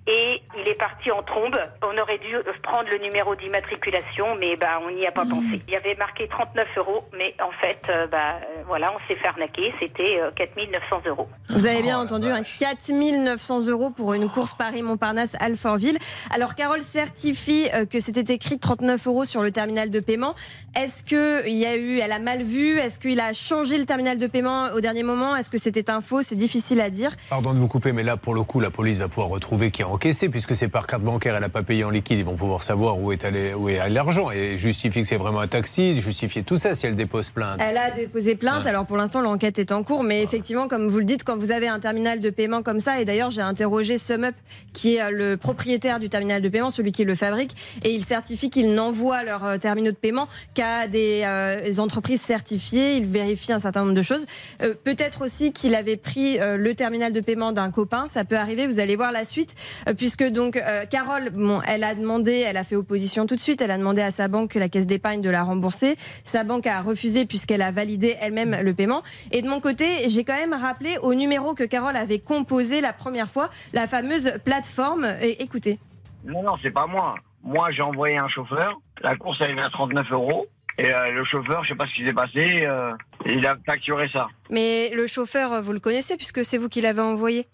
et 0.08 0.41
il 0.60 0.67
est 0.67 0.77
parti 0.77 1.12
en 1.12 1.24
trombe. 1.24 1.58
On 1.82 1.98
aurait 1.98 2.17
dû 2.17 2.36
prendre 2.62 2.89
le 2.89 2.98
numéro 2.98 3.36
d'immatriculation, 3.36 4.36
mais 4.39 4.55
bah, 4.55 4.79
on 4.86 4.91
n'y 4.91 5.08
a 5.08 5.12
pas 5.12 5.25
pensé. 5.25 5.62
Il 5.67 5.74
y 5.74 5.77
avait 5.77 5.96
marqué 5.96 6.27
39 6.27 6.67
euros, 6.77 7.05
mais 7.17 7.34
en 7.41 7.51
fait, 7.51 7.88
euh, 7.89 8.08
bah, 8.08 8.39
voilà, 8.67 8.93
on 8.93 9.00
s'est 9.08 9.20
fait 9.20 9.27
arnaquer, 9.27 9.74
c'était 9.79 10.22
euh, 10.22 10.32
4900 10.36 11.03
euros. 11.08 11.27
Vous 11.50 11.65
avez 11.65 11.82
bien 11.82 12.00
entendu, 12.00 12.27
hein, 12.27 12.41
4900 12.60 13.67
euros 13.67 13.89
pour 13.89 14.13
une 14.13 14.29
course 14.29 14.53
Paris-Montparnasse 14.53 15.36
Alfortville. 15.39 15.98
Alors 16.34 16.55
Carole 16.55 16.82
certifie 16.82 17.67
euh, 17.74 17.86
que 17.86 18.00
c'était 18.00 18.34
écrit 18.34 18.60
39 18.60 19.08
euros 19.08 19.25
sur 19.25 19.41
le 19.41 19.51
terminal 19.51 19.89
de 19.89 20.00
paiement. 20.03 20.36
Est-ce 20.75 21.03
que 21.03 21.48
il 21.48 21.57
y 21.57 21.65
a 21.65 21.75
eu, 21.75 22.00
elle 22.00 22.12
a 22.12 22.19
mal 22.19 22.43
vu? 22.43 22.77
Est-ce 22.77 23.00
qu'il 23.00 23.19
a 23.19 23.33
changé 23.33 23.77
le 23.77 23.86
terminal 23.86 24.17
de 24.17 24.27
paiement 24.27 24.67
au 24.75 24.81
dernier 24.81 25.03
moment? 25.03 25.36
Est-ce 25.36 25.50
que 25.50 25.57
c'était 25.57 25.89
un 25.89 26.01
faux? 26.01 26.22
C'est 26.22 26.36
difficile 26.36 26.81
à 26.81 26.89
dire. 26.89 27.12
Pardon 27.29 27.53
de 27.53 27.60
vous 27.60 27.67
couper, 27.67 27.91
mais 27.91 28.03
là, 28.03 28.17
pour 28.17 28.36
le 28.36 28.43
coup, 28.43 28.60
la 28.60 28.69
police 28.69 28.98
va 28.98 29.07
pouvoir 29.07 29.29
retrouver 29.29 29.72
qui 29.72 29.83
a 29.83 29.88
encaissé, 29.88 30.29
puisque 30.29 30.55
c'est 30.55 30.67
par 30.67 30.88
carte 30.88 31.03
bancaire, 31.03 31.36
elle 31.36 31.41
n'a 31.41 31.50
pas 31.50 31.63
payé 31.63 31.83
en 31.83 31.89
liquide, 31.89 32.19
ils 32.19 32.25
vont 32.25 32.36
pouvoir 32.36 32.63
savoir 32.63 33.00
où 33.00 33.12
est 33.12 33.24
allé, 33.25 33.53
où 33.53 33.69
est 33.69 33.79
allé 33.79 33.93
l'argent 33.93 34.31
et 34.31 34.57
justifier 34.57 35.01
que 35.01 35.07
c'est 35.07 35.17
vraiment 35.17 35.39
un 35.39 35.48
taxi, 35.48 36.00
justifier 36.01 36.43
tout 36.43 36.57
ça 36.57 36.75
si 36.75 36.86
elle 36.86 36.95
dépose 36.95 37.29
plainte. 37.29 37.60
Elle 37.62 37.77
a 37.77 37.91
déposé 37.91 38.36
plainte. 38.36 38.65
Alors 38.65 38.86
pour 38.86 38.98
l'instant, 38.98 39.22
l'enquête 39.22 39.60
est 39.60 39.72
en 39.72 39.83
cours, 39.83 40.03
mais 40.03 40.22
effectivement, 40.24 40.67
comme 40.67 40.88
vous 40.88 41.00
le 41.00 41.05
dites, 41.05 41.24
quand 41.24 41.38
vous 41.38 41.51
avez 41.51 41.67
un 41.67 41.79
terminal 41.79 42.19
de 42.19 42.29
paiement 42.29 42.62
comme 42.62 42.79
ça, 42.79 43.00
et 43.00 43.05
d'ailleurs, 43.05 43.31
j'ai 43.31 43.41
interrogé 43.41 43.98
SumUp, 43.98 44.36
qui 44.74 44.95
est 44.95 45.01
euh, 45.01 45.12
le 45.12 45.38
propriétaire 45.38 46.00
du 46.00 46.10
terminal 46.10 46.41
de 46.41 46.50
paiement, 46.50 46.69
celui 46.69 46.91
qui 46.91 47.03
le 47.03 47.15
fabrique, 47.15 47.55
et 47.83 47.93
il 47.93 48.03
certifie 48.03 48.50
qu'ils 48.50 48.74
n'envoient 48.74 49.24
leurs 49.24 49.45
euh, 49.45 49.57
terminaux 49.57 49.92
de 49.93 49.97
paiement 49.97 50.27
qu'à 50.53 50.88
des 50.88 51.21
euh, 51.25 51.77
entreprises 51.77 52.21
certifiées. 52.21 52.97
Il 52.97 53.05
vérifie 53.05 53.53
un 53.53 53.59
certain 53.59 53.81
nombre 53.81 53.93
de 53.93 54.01
choses. 54.01 54.25
Euh, 54.62 54.73
Peut-être 54.83 55.23
aussi 55.23 55.53
qu'il 55.53 55.75
avait 55.75 55.97
pris 55.97 56.39
euh, 56.39 56.57
le 56.57 56.75
terminal 56.75 57.13
de 57.13 57.21
paiement 57.21 57.51
d'un 57.51 57.71
copain. 57.71 58.07
Ça 58.07 58.25
peut 58.25 58.38
arriver. 58.38 58.67
Vous 58.67 58.79
allez 58.79 58.95
voir 58.95 59.12
la 59.12 59.25
suite, 59.25 59.55
puisque 59.97 60.23
donc 60.23 60.62
Carole, 60.89 61.29
bon, 61.29 61.62
elle 61.67 61.83
a 61.83 61.95
demandé, 61.95 62.31
elle 62.31 62.57
a 62.57 62.63
fait 62.63 62.75
opposition 62.75 63.25
tout 63.25 63.35
de 63.35 63.39
suite. 63.39 63.62
Elle 63.62 63.71
a 63.71 63.77
demandé 63.77 64.01
à 64.01 64.12
sa 64.12 64.27
banque, 64.27 64.55
la 64.55 64.69
caisse 64.69 64.88
d'épargne, 64.88 65.21
de 65.21 65.29
la 65.29 65.43
rembourser. 65.43 65.95
Sa 66.25 66.43
banque 66.43 66.67
a 66.67 66.81
refusé 66.81 67.25
puisqu'elle 67.25 67.62
a 67.62 67.71
validé 67.71 68.17
elle-même 68.19 68.57
le 68.62 68.73
paiement. 68.73 69.03
Et 69.31 69.41
de 69.41 69.47
mon 69.47 69.59
côté, 69.59 70.09
j'ai 70.09 70.23
quand 70.23 70.38
même 70.38 70.53
rappelé 70.53 70.97
au 71.01 71.13
numéro 71.13 71.53
que 71.53 71.63
Carole 71.63 71.95
avait 71.95 72.19
composé 72.19 72.81
la 72.81 72.93
première 72.93 73.29
fois, 73.29 73.50
la 73.73 73.88
fameuse 73.88 74.33
plateforme. 74.43 75.07
Écoutez. 75.21 75.79
Non, 76.25 76.43
non, 76.43 76.53
c'est 76.62 76.71
pas 76.71 76.88
moi. 76.88 77.15
Moi, 77.43 77.71
j'ai 77.71 77.81
envoyé 77.81 78.17
un 78.17 78.29
chauffeur. 78.29 78.73
La 79.01 79.15
course 79.15 79.41
arrivait 79.41 79.62
à 79.62 79.69
39 79.69 80.12
euros. 80.12 80.47
Et 80.79 80.91
euh, 80.93 81.12
le 81.12 81.23
chauffeur, 81.25 81.63
je 81.63 81.69
sais 81.69 81.75
pas 81.75 81.85
ce 81.85 81.93
qui 81.93 82.05
s'est 82.05 82.13
passé, 82.13 82.65
euh, 82.65 82.93
il 83.27 83.45
a 83.45 83.55
facturé 83.65 84.09
ça. 84.12 84.27
Mais 84.50 84.89
le 84.95 85.05
chauffeur, 85.05 85.62
vous 85.62 85.71
le 85.73 85.79
connaissez 85.79 86.17
puisque 86.17 86.43
c'est 86.43 86.57
vous 86.57 86.67
qui 86.69 86.81
l'avez 86.81 87.01
envoyé? 87.01 87.45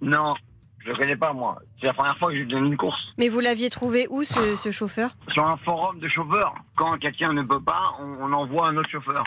Non, 0.00 0.34
je 0.80 0.88
le 0.88 0.96
connais 0.96 1.14
pas, 1.16 1.32
moi. 1.32 1.58
C'est 1.80 1.86
la 1.86 1.92
première 1.92 2.16
fois 2.18 2.28
que 2.28 2.34
je 2.34 2.40
lui 2.40 2.48
donne 2.48 2.66
une 2.66 2.76
course. 2.76 3.00
Mais 3.18 3.28
vous 3.28 3.38
l'aviez 3.38 3.70
trouvé 3.70 4.08
où 4.10 4.24
ce, 4.24 4.56
ce 4.56 4.72
chauffeur? 4.72 5.10
Sur 5.28 5.46
un 5.46 5.56
forum 5.58 6.00
de 6.00 6.08
chauffeurs, 6.08 6.54
quand 6.74 6.98
quelqu'un 6.98 7.32
ne 7.32 7.42
peut 7.42 7.60
pas, 7.62 7.92
on, 8.00 8.16
on 8.24 8.32
envoie 8.32 8.66
un 8.66 8.76
autre 8.76 8.90
chauffeur. 8.90 9.22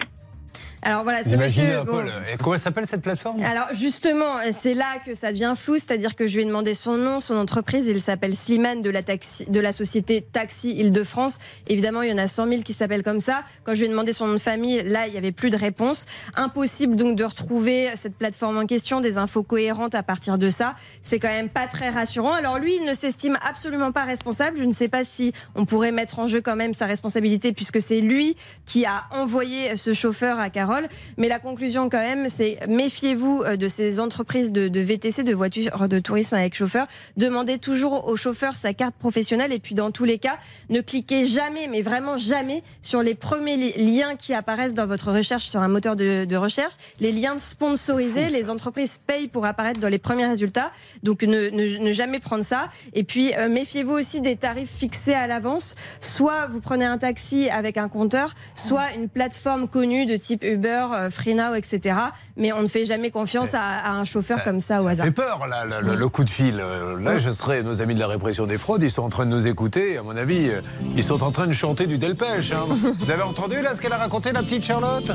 Alors 0.81 1.03
voilà, 1.03 1.23
Vous 1.23 1.29
ce 1.29 1.35
imaginez 1.35 1.67
monsieur. 1.67 1.83
bon, 1.83 2.05
et 2.31 2.37
comment 2.37 2.53
elle 2.53 2.59
s'appelle 2.59 2.87
cette 2.87 3.01
plateforme? 3.01 3.43
Alors 3.43 3.67
justement, 3.73 4.37
c'est 4.51 4.73
là 4.73 4.99
que 5.05 5.13
ça 5.13 5.31
devient 5.31 5.53
flou, 5.57 5.73
c'est-à-dire 5.75 6.15
que 6.15 6.25
je 6.25 6.35
lui 6.37 6.43
ai 6.43 6.45
demandé 6.45 6.73
son 6.73 6.95
nom, 6.95 7.19
son 7.19 7.35
entreprise, 7.35 7.87
il 7.87 7.99
s'appelle 8.01 8.35
Slimane 8.35 8.81
de 8.81 8.89
la, 8.89 9.03
taxi, 9.03 9.45
de 9.45 9.59
la 9.59 9.73
société 9.73 10.21
Taxi 10.21 10.71
Île-de-France. 10.71 11.37
Évidemment, 11.67 12.01
il 12.01 12.09
y 12.11 12.13
en 12.13 12.17
a 12.17 12.27
100 12.29 12.47
000 12.47 12.61
qui 12.61 12.71
s'appellent 12.73 13.03
comme 13.03 13.19
ça. 13.19 13.43
Quand 13.65 13.73
je 13.75 13.79
lui 13.81 13.87
ai 13.87 13.89
demandé 13.89 14.13
son 14.13 14.27
nom 14.27 14.33
de 14.33 14.39
famille, 14.39 14.81
là, 14.83 15.07
il 15.07 15.11
n'y 15.11 15.17
avait 15.17 15.33
plus 15.33 15.49
de 15.49 15.57
réponse. 15.57 16.05
Impossible 16.35 16.95
donc 16.95 17.17
de 17.17 17.25
retrouver 17.25 17.89
cette 17.95 18.15
plateforme 18.15 18.57
en 18.57 18.65
question, 18.65 19.01
des 19.01 19.17
infos 19.17 19.43
cohérentes 19.43 19.95
à 19.95 20.03
partir 20.03 20.37
de 20.37 20.49
ça. 20.49 20.75
C'est 21.03 21.19
quand 21.19 21.27
même 21.27 21.49
pas 21.49 21.67
très 21.67 21.89
rassurant. 21.89 22.33
Alors 22.33 22.57
lui, 22.57 22.77
il 22.77 22.85
ne 22.85 22.93
s'estime 22.93 23.37
absolument 23.45 23.91
pas 23.91 24.05
responsable. 24.05 24.57
Je 24.59 24.63
ne 24.63 24.71
sais 24.71 24.87
pas 24.87 25.03
si 25.03 25.33
on 25.55 25.65
pourrait 25.65 25.91
mettre 25.91 26.19
en 26.19 26.27
jeu 26.27 26.39
quand 26.39 26.55
même 26.55 26.73
sa 26.73 26.85
responsabilité 26.85 27.51
puisque 27.51 27.81
c'est 27.81 27.99
lui 28.01 28.37
qui 28.65 28.85
a 28.85 29.03
envoyé 29.11 29.75
ce 29.75 29.93
chauffeur 29.93 30.39
à 30.39 30.49
Carole. 30.49 30.68
Mais 31.17 31.27
la 31.27 31.39
conclusion 31.39 31.89
quand 31.89 31.99
même, 31.99 32.29
c'est 32.29 32.59
méfiez-vous 32.67 33.43
euh, 33.45 33.55
de 33.57 33.67
ces 33.67 33.99
entreprises 33.99 34.51
de, 34.51 34.67
de 34.67 34.79
VTC, 34.79 35.23
de 35.23 35.33
voitures 35.33 35.87
de 35.87 35.99
tourisme 35.99 36.35
avec 36.35 36.55
chauffeur. 36.55 36.87
Demandez 37.17 37.57
toujours 37.57 38.07
au 38.07 38.15
chauffeur 38.15 38.55
sa 38.55 38.73
carte 38.73 38.95
professionnelle 38.95 39.51
et 39.53 39.59
puis 39.59 39.75
dans 39.75 39.91
tous 39.91 40.05
les 40.05 40.17
cas, 40.19 40.37
ne 40.69 40.81
cliquez 40.81 41.25
jamais, 41.25 41.67
mais 41.67 41.81
vraiment 41.81 42.17
jamais, 42.17 42.63
sur 42.81 43.01
les 43.03 43.15
premiers 43.15 43.57
li- 43.57 43.97
liens 43.97 44.15
qui 44.15 44.33
apparaissent 44.33 44.73
dans 44.73 44.87
votre 44.87 45.11
recherche 45.11 45.45
sur 45.47 45.61
un 45.61 45.67
moteur 45.67 45.95
de, 45.95 46.25
de 46.25 46.35
recherche. 46.35 46.73
Les 46.99 47.11
liens 47.11 47.37
sponsorisés, 47.37 48.29
les 48.29 48.49
entreprises 48.49 48.99
payent 49.05 49.27
pour 49.27 49.45
apparaître 49.45 49.79
dans 49.79 49.89
les 49.89 49.99
premiers 49.99 50.25
résultats. 50.25 50.71
Donc 51.03 51.23
ne, 51.23 51.49
ne- 51.49 51.77
ne 51.77 51.91
jamais 51.91 52.19
prendre 52.19 52.43
ça. 52.43 52.69
Et 52.93 53.03
puis 53.03 53.33
euh, 53.35 53.49
méfiez-vous 53.49 53.93
aussi 53.93 54.21
des 54.21 54.35
tarifs 54.35 54.71
fixés 54.71 55.13
à 55.13 55.27
l'avance. 55.27 55.75
Soit 56.01 56.47
vous 56.47 56.59
prenez 56.61 56.85
un 56.85 56.97
taxi 56.97 57.49
avec 57.49 57.77
un 57.77 57.89
compteur, 57.89 58.33
soit 58.55 58.93
une 58.95 59.09
plateforme 59.09 59.67
connue 59.67 60.05
de 60.05 60.15
type 60.17 60.43
Uber, 60.43 60.58
euh, 60.67 61.09
FreeNow, 61.09 61.55
etc. 61.55 61.95
Mais 62.37 62.51
on 62.51 62.61
ne 62.61 62.67
fait 62.67 62.85
jamais 62.85 63.11
confiance 63.11 63.53
à, 63.53 63.61
à 63.61 63.91
un 63.91 64.03
chauffeur 64.05 64.43
comme 64.43 64.59
ça 64.61 64.81
au 64.81 64.83
ça 64.85 64.89
hasard. 64.91 65.05
fait 65.05 65.11
peur, 65.11 65.47
là, 65.47 65.65
le, 65.65 65.87
le- 65.87 65.95
le 65.95 66.09
coup 66.09 66.23
de 66.23 66.29
fil. 66.29 66.59
Euh, 66.59 66.99
Là, 66.99 67.17
je 67.19 67.29
serais 67.31 67.63
nos 67.63 67.81
amis 67.81 67.95
de 67.95 67.99
la 67.99 68.07
répression 68.07 68.45
des 68.45 68.57
fraudes, 68.57 68.83
ils 68.83 68.91
sont 68.91 69.03
en 69.03 69.09
train 69.09 69.25
de 69.25 69.31
nous 69.31 69.47
écouter. 69.47 69.97
À 69.97 70.03
mon 70.03 70.17
avis, 70.17 70.49
euh, 70.49 70.61
ils 70.95 71.03
sont 71.03 71.23
en 71.23 71.31
train 71.31 71.47
de 71.47 71.53
chanter 71.53 71.87
du 71.87 71.97
Delpech. 71.97 72.51
hein. 72.51 72.65
Vous 72.99 73.11
avez 73.11 73.23
entendu, 73.23 73.61
là, 73.61 73.73
ce 73.73 73.81
qu'elle 73.81 73.93
a 73.93 73.97
raconté, 73.97 74.31
la 74.31 74.41
petite 74.41 74.65
Charlotte? 74.65 75.11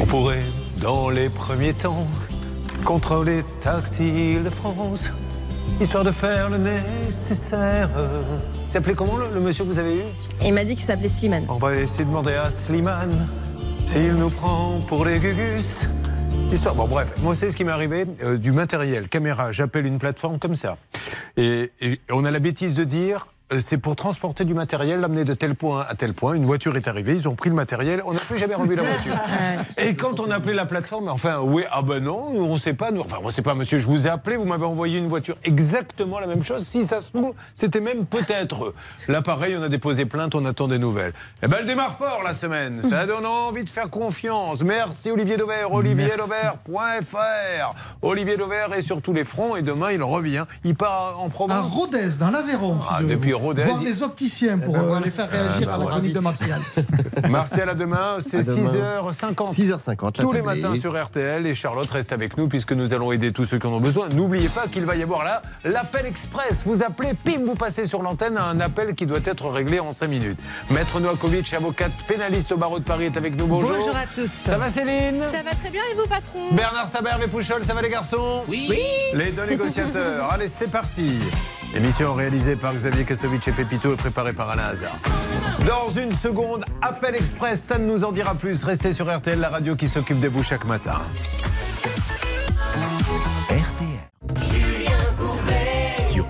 On 0.00 0.04
pourrait, 0.06 0.42
dans 0.82 1.08
les 1.10 1.28
premiers 1.28 1.72
temps, 1.72 2.06
contrôler 2.84 3.42
Taxi 3.60 4.36
de 4.44 4.50
France, 4.50 5.08
histoire 5.80 6.04
de 6.04 6.10
faire 6.12 6.50
le 6.50 6.58
nécessaire. 6.58 7.88
Il 8.66 8.70
s'appelait 8.72 8.94
comment, 8.94 9.16
le, 9.16 9.26
le 9.34 9.40
monsieur 9.40 9.64
que 9.64 9.70
vous 9.70 9.78
avez 9.78 9.96
eu? 9.96 10.02
Il 10.44 10.52
m'a 10.52 10.64
dit 10.64 10.76
qu'il 10.76 10.84
s'appelait 10.84 11.08
Slimane. 11.08 11.44
On 11.48 11.54
va 11.56 11.74
essayer 11.76 12.04
de 12.04 12.10
demander 12.10 12.34
à 12.34 12.50
Slimane 12.50 13.26
s'il 13.86 14.14
nous 14.14 14.30
prend 14.30 14.80
pour 14.88 15.04
les 15.04 15.18
gugus. 15.18 15.82
Histoire. 16.52 16.74
Bon, 16.74 16.86
bref, 16.86 17.12
moi, 17.22 17.34
c'est 17.34 17.50
ce 17.50 17.56
qui 17.56 17.64
m'est 17.64 17.72
arrivé 17.72 18.04
euh, 18.22 18.36
du 18.36 18.52
matériel, 18.52 19.08
caméra. 19.08 19.52
J'appelle 19.52 19.86
une 19.86 19.98
plateforme 19.98 20.38
comme 20.38 20.54
ça. 20.56 20.76
Et, 21.36 21.70
et 21.80 22.00
on 22.10 22.24
a 22.24 22.30
la 22.30 22.38
bêtise 22.38 22.74
de 22.74 22.84
dire. 22.84 23.26
Euh, 23.52 23.60
C'est 23.60 23.78
pour 23.78 23.96
transporter 23.96 24.44
du 24.44 24.54
matériel, 24.54 25.00
l'amener 25.00 25.24
de 25.24 25.34
tel 25.34 25.54
point 25.54 25.84
à 25.88 25.94
tel 25.94 26.14
point. 26.14 26.34
Une 26.34 26.44
voiture 26.44 26.76
est 26.76 26.88
arrivée, 26.88 27.14
ils 27.14 27.28
ont 27.28 27.34
pris 27.34 27.50
le 27.50 27.56
matériel, 27.56 28.02
on 28.04 28.12
n'a 28.12 28.20
plus 28.20 28.38
jamais 28.38 28.54
revu 28.54 28.76
la 28.76 28.82
voiture. 28.92 29.14
Et 29.78 29.94
quand 29.94 30.20
on 30.20 30.30
a 30.30 30.36
appelé 30.36 30.54
la 30.54 30.66
plateforme, 30.66 31.08
enfin, 31.08 31.40
oui, 31.40 31.64
ah 31.70 31.82
ben 31.82 32.02
non, 32.02 32.28
on 32.34 32.52
ne 32.52 32.58
sait 32.58 32.74
pas. 32.74 32.90
Nous, 32.90 33.00
enfin, 33.02 33.16
on 33.22 33.26
ne 33.26 33.30
sait 33.32 33.42
pas, 33.42 33.54
monsieur, 33.54 33.78
je 33.78 33.86
vous 33.86 34.06
ai 34.06 34.10
appelé, 34.10 34.36
vous 34.36 34.44
m'avez 34.44 34.64
envoyé 34.66 34.98
une 34.98 35.08
voiture 35.08 35.36
exactement 35.44 36.18
la 36.20 36.26
même 36.26 36.44
chose. 36.44 36.64
Si 36.66 36.84
ça 36.84 37.00
se 37.00 37.10
trouve, 37.10 37.34
c'était 37.54 37.80
même 37.80 38.06
peut-être 38.06 38.74
l'appareil, 39.08 39.56
on 39.58 39.62
a 39.62 39.68
déposé 39.68 40.04
plainte, 40.06 40.34
on 40.34 40.44
attend 40.44 40.68
des 40.68 40.78
nouvelles. 40.78 41.12
Eh 41.42 41.48
ben, 41.48 41.58
elle 41.60 41.66
démarre 41.66 41.96
fort 41.96 42.22
la 42.24 42.34
semaine. 42.34 42.82
Ça 42.82 43.06
donne 43.06 43.26
envie 43.26 43.64
de 43.64 43.68
faire 43.70 43.90
confiance. 43.90 44.62
Merci 44.62 45.10
Olivier 45.10 45.36
Dauvert, 45.36 45.72
olivierdauvert.fr. 45.72 47.74
Olivier 48.02 48.36
Dauvert 48.36 48.72
est 48.74 48.82
sur 48.82 49.00
tous 49.02 49.12
les 49.12 49.24
fronts 49.24 49.56
et 49.56 49.62
demain 49.62 49.92
il 49.92 50.02
revient. 50.02 50.44
Il 50.64 50.74
part 50.74 51.20
en 51.20 51.26
À 51.26 51.30
Provence. 51.30 51.72
Rodez, 51.72 52.18
dans 52.18 52.30
l'Aveyron. 52.30 52.78
Ah, 52.90 53.00
depuis 53.02 53.34
Rodez, 53.36 53.62
Voir 53.62 53.80
des 53.80 54.02
opticiens 54.02 54.58
pour 54.58 54.74
Eh 54.76 54.80
ben 54.80 54.94
euh, 54.94 55.00
les 55.04 55.10
faire 55.10 55.30
réagir 55.30 55.68
Ah, 55.70 55.74
à 55.74 55.78
la 55.78 55.84
bah, 55.84 55.90
chronique 55.92 56.12
de. 56.12 56.20
Martial. 56.20 56.60
Martial 57.30 57.68
à 57.68 57.74
demain, 57.74 58.16
c'est 58.20 58.48
À 58.48 58.54
demain. 58.54 58.70
6h50. 59.10 59.54
6h50. 59.54 60.04
la 60.18 60.22
Tous 60.24 60.32
les 60.32 60.42
matins 60.42 60.74
sur 60.74 61.00
RTL 61.02 61.46
et 61.46 61.54
Charlotte 61.54 61.88
reste 61.90 62.12
avec 62.12 62.36
nous 62.36 62.48
puisque 62.48 62.72
nous 62.72 62.92
allons 62.94 63.12
aider 63.12 63.32
tous 63.32 63.44
ceux 63.44 63.58
qui 63.58 63.66
en 63.66 63.72
ont 63.72 63.80
besoin. 63.80 64.08
N'oubliez 64.10 64.48
pas 64.48 64.66
qu'il 64.66 64.84
va 64.84 64.96
y 64.96 65.02
avoir 65.02 65.24
là 65.24 65.42
l'appel 65.64 66.06
express. 66.06 66.62
Vous 66.64 66.82
appelez, 66.82 67.14
pim, 67.14 67.44
vous 67.46 67.54
passez 67.54 67.84
sur 67.86 68.02
l'antenne 68.02 68.36
un 68.38 68.60
appel 68.60 68.94
qui 68.94 69.06
doit 69.06 69.20
être 69.24 69.48
réglé 69.48 69.80
en 69.80 69.92
5 69.92 70.08
minutes. 70.08 70.38
Maître 70.70 71.00
Noakovic, 71.00 71.52
avocate 71.54 71.92
pénaliste 72.08 72.52
au 72.52 72.56
barreau 72.56 72.78
de 72.78 72.84
Paris, 72.84 73.04
est 73.04 73.16
avec 73.16 73.38
nous. 73.38 73.46
Bonjour. 73.46 73.70
Bonjour 73.70 73.96
à 73.96 74.06
tous. 74.06 74.30
Ça 74.30 74.58
va 74.58 74.70
Céline? 74.70 75.22
Ça 75.30 75.42
va 75.42 75.54
très 75.54 75.70
bien 75.70 75.82
et 75.92 75.94
vous, 75.96 76.06
patron? 76.08 76.52
Bernard 76.52 76.88
Saber 76.88 77.10
et 77.24 77.28
Pouchol, 77.28 77.64
ça 77.64 77.74
va 77.74 77.82
les 77.82 77.90
garçons? 77.90 78.42
Oui. 78.48 78.72
Les 79.14 79.30
deux 79.32 79.46
négociateurs. 79.46 80.30
Allez, 80.32 80.48
c'est 80.48 80.70
parti. 80.70 81.18
Émission 81.76 82.14
réalisée 82.14 82.56
par 82.56 82.74
Xavier 82.74 83.04
Kasovic 83.04 83.46
et 83.48 83.52
Pépito 83.52 83.92
et 83.92 83.96
préparée 83.96 84.32
par 84.32 84.48
Alain 84.50 84.64
Hazard. 84.64 84.98
Dans 85.66 85.90
une 85.90 86.10
seconde, 86.12 86.64
appel 86.80 87.14
express. 87.14 87.60
Stan 87.64 87.78
nous 87.78 88.02
en 88.04 88.12
dira 88.12 88.34
plus. 88.34 88.64
Restez 88.64 88.92
sur 88.94 89.14
RTL, 89.14 89.38
la 89.38 89.50
radio 89.50 89.76
qui 89.76 89.86
s'occupe 89.88 90.18
de 90.20 90.28
vous 90.28 90.42
chaque 90.42 90.64
matin. 90.64 90.98
RTL. 93.50 94.00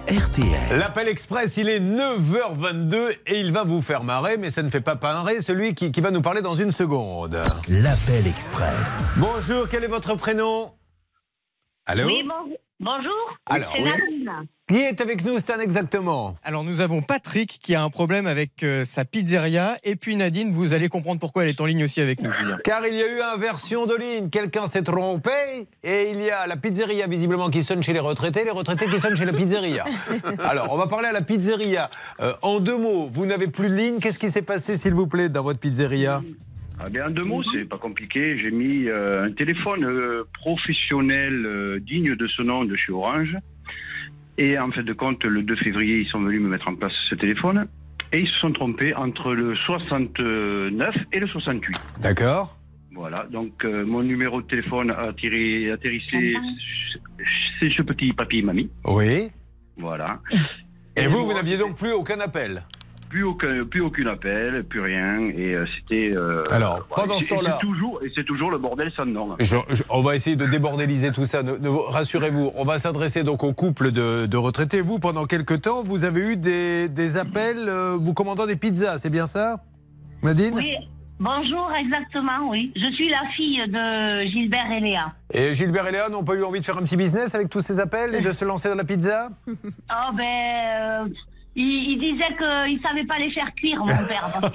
RTL. 0.09 0.79
L'appel 0.79 1.09
express, 1.09 1.57
il 1.59 1.69
est 1.69 1.81
9h22 1.81 3.11
et 3.27 3.41
il 3.41 3.53
va 3.53 3.63
vous 3.65 3.83
faire 3.83 4.03
marrer, 4.03 4.37
mais 4.39 4.51
ça 4.51 4.63
ne 4.63 4.69
fait 4.69 4.81
pas 4.81 4.97
marrer 5.01 5.41
celui 5.41 5.75
qui, 5.75 5.93
qui 5.93 6.01
va 6.01 6.11
nous 6.11 6.23
parler 6.23 6.43
dans 6.43 6.55
une 6.55 6.71
seconde. 6.73 7.41
L'appel 7.69 8.27
express. 8.27 9.11
Bonjour, 9.17 9.69
quel 9.69 9.85
est 9.85 9.89
votre 9.89 10.15
prénom? 10.17 10.73
Allô? 11.87 12.07
Oui, 12.07 12.25
bon- 12.27 12.57
bonjour. 12.81 13.39
Alors, 13.47 13.73
c'est 13.75 13.83
oui. 13.83 13.91
Nadine. 13.91 14.49
Qui 14.69 14.79
est 14.79 15.01
avec 15.01 15.25
nous, 15.25 15.39
Stan, 15.39 15.61
exactement 15.61 16.35
Alors 16.43 16.65
nous 16.65 16.81
avons 16.81 17.01
Patrick 17.01 17.61
qui 17.63 17.77
a 17.77 17.85
un 17.85 17.89
problème 17.89 18.27
avec 18.27 18.65
euh, 18.65 18.85
sa 18.85 19.05
pizzeria 19.05 19.77
et 19.85 19.95
puis 19.95 20.17
Nadine, 20.17 20.53
vous 20.53 20.73
allez 20.73 20.89
comprendre 20.89 21.21
pourquoi 21.21 21.45
elle 21.45 21.51
est 21.51 21.61
en 21.61 21.67
ligne 21.67 21.85
aussi 21.85 22.01
avec 22.01 22.21
nous, 22.21 22.33
Julien. 22.33 22.59
Car 22.65 22.85
il 22.85 22.97
y 22.97 23.01
a 23.01 23.07
eu 23.07 23.21
inversion 23.21 23.87
de 23.87 23.95
ligne. 23.95 24.29
Quelqu'un 24.29 24.67
s'est 24.67 24.83
trompé 24.83 25.69
et 25.85 26.11
il 26.11 26.21
y 26.21 26.31
a 26.33 26.49
la 26.49 26.57
pizzeria 26.57 27.07
visiblement 27.07 27.49
qui 27.49 27.63
sonne 27.63 27.81
chez 27.85 27.93
les 27.93 28.01
retraités, 28.01 28.43
les 28.43 28.51
retraités 28.51 28.87
qui 28.87 28.99
sonnent 28.99 29.17
chez 29.17 29.25
la 29.25 29.33
pizzeria. 29.33 29.85
Alors, 30.41 30.73
on 30.73 30.77
va 30.77 30.89
parler 30.89 31.07
à 31.07 31.13
la 31.13 31.23
pizzeria. 31.23 31.89
Euh, 32.19 32.35
en 32.43 32.59
deux 32.59 32.77
mots, 32.77 33.09
vous 33.09 33.25
n'avez 33.25 33.47
plus 33.47 33.69
de 33.69 33.75
ligne. 33.75 34.01
Qu'est-ce 34.01 34.19
qui 34.19 34.31
s'est 34.31 34.43
passé, 34.43 34.77
s'il 34.77 34.95
vous 34.95 35.07
plaît, 35.07 35.29
dans 35.29 35.45
votre 35.45 35.61
pizzeria? 35.61 36.23
Ah 36.79 36.91
bien, 36.91 37.07
en 37.07 37.11
deux 37.11 37.25
mots, 37.25 37.43
c'est 37.53 37.65
pas 37.65 37.79
compliqué. 37.79 38.39
J'ai 38.39 38.51
mis 38.51 38.89
euh, 38.89 39.25
un 39.25 39.33
téléphone 39.33 39.85
euh, 39.85 40.25
professionnel 40.35 41.47
euh, 41.47 41.81
digne 41.81 42.15
de 42.15 42.27
ce 42.27 42.43
nom 42.43 42.65
de 42.65 42.77
chez 42.77 42.93
Orange. 42.93 43.37
Et 44.39 44.59
en 44.59 44.71
fait 44.71 44.83
de 44.83 44.93
compte, 44.93 45.25
le 45.25 45.43
2 45.43 45.57
février, 45.57 46.01
ils 46.01 46.09
sont 46.09 46.21
venus 46.21 46.41
me 46.41 46.49
mettre 46.49 46.69
en 46.69 46.75
place 46.75 46.93
ce 47.09 47.15
téléphone. 47.15 47.67
Et 48.13 48.21
ils 48.21 48.29
se 48.29 48.39
sont 48.41 48.53
trompés 48.53 48.95
entre 48.95 49.33
le 49.33 49.57
69 49.57 50.95
et 51.13 51.19
le 51.19 51.27
68. 51.27 51.77
D'accord. 52.03 52.57
Voilà, 52.95 53.27
donc 53.31 53.65
euh, 53.65 53.85
mon 53.85 54.03
numéro 54.03 54.41
de 54.41 54.47
téléphone 54.47 54.91
a 54.91 55.09
atterri, 55.09 55.71
atterrissé 55.71 56.35
chez 57.61 57.71
ce 57.77 57.83
petit 57.83 58.13
papy 58.13 58.39
et 58.39 58.43
mamie. 58.43 58.71
Oui. 58.87 59.29
Voilà. 59.77 60.21
Et 60.97 61.07
vous, 61.07 61.27
vous 61.27 61.35
n'aviez 61.35 61.59
donc 61.59 61.77
plus 61.77 61.93
aucun 61.93 62.21
appel 62.21 62.63
plus 63.17 63.25
aucun, 63.25 63.65
plus 63.65 63.81
aucun 63.81 64.07
appel, 64.09 64.63
plus 64.65 64.81
rien, 64.83 65.21
et 65.35 65.55
euh, 65.55 65.65
c'était. 65.75 66.13
euh, 66.15 66.45
Alors, 66.51 66.85
voilà. 66.91 67.03
pendant 67.09 67.19
ce 67.19 67.29
temps-là- 67.31 67.59
et 68.05 68.13
c'est 68.15 68.25
toujours 68.27 68.51
le 68.51 68.59
bordel 68.59 68.93
sans 68.95 69.07
nom. 69.07 69.35
Je- 69.41 69.57
je- 69.71 69.83
on 69.89 70.03
va 70.03 70.17
essayer 70.17 70.37
de 70.37 70.45
débordéliser 70.45 71.13
tout 71.13 71.25
ça. 71.25 71.43
Ne- 71.43 71.57
ne 71.57 71.67
vous- 71.71 71.81
Rassurez-vous, 71.81 72.53
on 72.55 72.65
va 72.65 72.79
s'adresser 72.79 73.25
donc 73.25 73.43
au 73.43 73.55
couple 73.55 73.91
de, 73.91 74.27
de 74.27 74.37
retraités. 74.37 74.83
Vous, 74.83 74.99
pendant 74.99 75.25
quelque 75.25 75.55
temps, 75.55 75.83
vous 75.83 76.05
avez 76.05 76.33
eu 76.33 76.37
des, 76.37 76.91
des 76.91 77.17
appels 77.17 77.57
euh, 77.71 77.97
vous 77.99 78.13
commandant 78.13 78.45
des 78.45 78.57
pizzas, 78.57 78.99
c'est 78.99 79.09
bien 79.09 79.25
ça 79.25 79.63
Nadine? 80.23 80.53
Oui, 80.55 80.75
bonjour, 81.19 81.71
exactement, 81.81 82.51
oui. 82.51 82.67
Je 82.77 82.93
suis 82.97 83.09
la 83.09 83.23
fille 83.35 83.63
de 83.67 84.29
Gilbert 84.31 84.71
et 84.73 84.81
Léa. 84.81 85.05
Et 85.33 85.55
Gilbert 85.55 85.87
et 85.89 85.93
Léa 85.93 86.11
n'ont 86.11 86.23
pas 86.25 86.35
eu 86.35 86.43
envie 86.45 86.61
de 86.61 86.65
faire 86.67 86.77
un 86.77 86.83
petit 86.83 86.99
business 86.99 87.35
avec 87.35 87.49
tous 87.49 87.63
ces 87.63 87.81
appels 87.81 88.15
et 88.15 88.21
de 88.21 88.33
se 88.33 88.45
lancer 88.45 88.69
dans 88.69 88.75
la 88.75 88.85
pizza? 88.85 89.31
Oh, 89.49 90.13
ben. 90.15 91.11
Il, 91.57 91.93
il 91.93 91.99
disait 91.99 92.37
qu'il 92.37 92.81
savait 92.83 93.07
pas 93.07 93.19
les 93.19 93.31
faire 93.33 93.53
cuire, 93.57 93.79
mon 93.81 93.87
père. 93.87 94.31
parce 94.41 94.55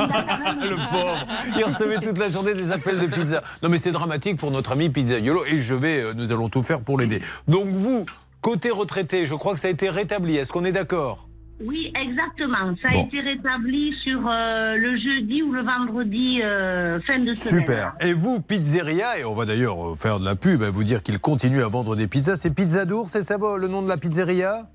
même- 0.60 0.70
Le 0.70 0.76
pauvre, 0.76 1.28
il 1.58 1.64
recevait 1.64 1.98
toute 2.00 2.18
la 2.18 2.30
journée 2.32 2.54
des 2.54 2.72
appels 2.72 3.00
de 3.00 3.08
pizza. 3.08 3.42
Non 3.64 3.70
mais 3.70 3.78
c'est 3.78 3.92
dramatique 3.92 4.38
pour 4.38 4.52
notre 4.52 4.72
ami 4.74 4.90
Pizzaiolo 4.90 5.44
et 5.46 5.60
je 5.60 5.74
vais, 5.74 6.02
euh, 6.02 6.14
nous 6.14 6.32
allons 6.32 6.48
tout 6.50 6.62
faire 6.62 6.82
pour 6.82 6.98
l'aider. 7.00 7.22
Donc 7.48 7.68
vous, 7.70 8.06
côté 8.42 8.70
retraité, 8.70 9.26
je 9.26 9.34
crois 9.36 9.54
que 9.54 9.60
ça 9.60 9.68
a 9.68 9.72
été 9.72 9.90
rétabli. 9.90 10.38
Est-ce 10.38 10.52
qu'on 10.52 10.64
est 10.66 10.72
d'accord? 10.72 11.28
Oui, 11.64 11.94
exactement. 11.96 12.74
Ça 12.82 12.88
a 12.92 12.98
été 13.04 13.20
rétabli 13.20 13.94
sur 14.04 14.20
euh, 14.28 14.76
le 14.78 14.98
jeudi 14.98 15.44
ou 15.44 15.52
le 15.52 15.62
vendredi 15.62 16.42
euh, 16.42 17.00
fin 17.06 17.20
de 17.20 17.32
semaine. 17.34 17.60
Super. 17.62 17.94
Et 18.02 18.14
vous, 18.14 18.42
pizzeria, 18.42 19.20
et 19.20 19.26
on 19.26 19.36
va 19.36 19.46
d'ailleurs 19.46 19.78
faire 19.96 20.20
de 20.20 20.26
la 20.26 20.36
pub, 20.36 20.64
vous 20.64 20.84
dire 20.84 21.04
qu'il 21.04 21.20
continue 21.20 21.62
à 21.62 21.68
vendre 21.68 21.96
des 21.96 22.08
pizzas, 22.08 22.36
c'est 22.36 22.50
Pizzadour, 22.52 23.10
c'est 23.10 23.22
ça 23.22 23.38
le 23.38 23.68
nom 23.68 23.84
de 23.84 23.90
la 23.90 23.98
pizzeria? 23.98 24.70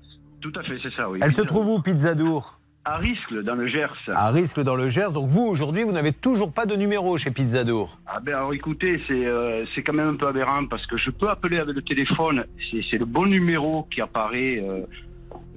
Tout 0.51 0.59
à 0.59 0.63
fait, 0.63 0.77
c'est 0.81 0.93
ça, 0.93 1.09
oui. 1.09 1.19
Elle 1.21 1.33
se 1.33 1.41
trouve 1.41 1.67
où, 1.67 1.81
Pizzadour 1.81 2.59
À 2.85 2.97
Riscle, 2.97 3.43
dans 3.43 3.55
le 3.55 3.67
Gers. 3.67 3.91
À 4.13 4.31
Riscle 4.31 4.63
dans 4.63 4.75
le 4.75 4.87
Gers. 4.87 5.11
Donc 5.11 5.27
vous, 5.27 5.41
aujourd'hui, 5.41 5.83
vous 5.83 5.91
n'avez 5.91 6.13
toujours 6.13 6.53
pas 6.53 6.65
de 6.65 6.75
numéro 6.75 7.17
chez 7.17 7.31
Pizzadour. 7.31 7.99
Ah 8.07 8.19
ben 8.21 8.35
alors 8.35 8.53
écoutez, 8.53 9.01
c'est 9.07 9.25
euh, 9.25 9.65
c'est 9.75 9.83
quand 9.83 9.93
même 9.93 10.07
un 10.07 10.15
peu 10.15 10.27
aberrant 10.27 10.65
parce 10.67 10.85
que 10.87 10.97
je 10.97 11.09
peux 11.09 11.27
appeler 11.29 11.57
avec 11.57 11.75
le 11.75 11.81
téléphone, 11.81 12.45
c'est 12.71 12.81
c'est 12.89 12.97
le 12.97 13.05
bon 13.05 13.25
numéro 13.25 13.87
qui 13.93 13.99
apparaît 13.99 14.63
euh, 14.63 14.85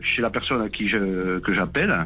chez 0.00 0.22
la 0.22 0.30
personne 0.30 0.60
à 0.62 0.68
qui 0.68 0.88
je, 0.88 1.38
que 1.38 1.54
j'appelle. 1.54 1.96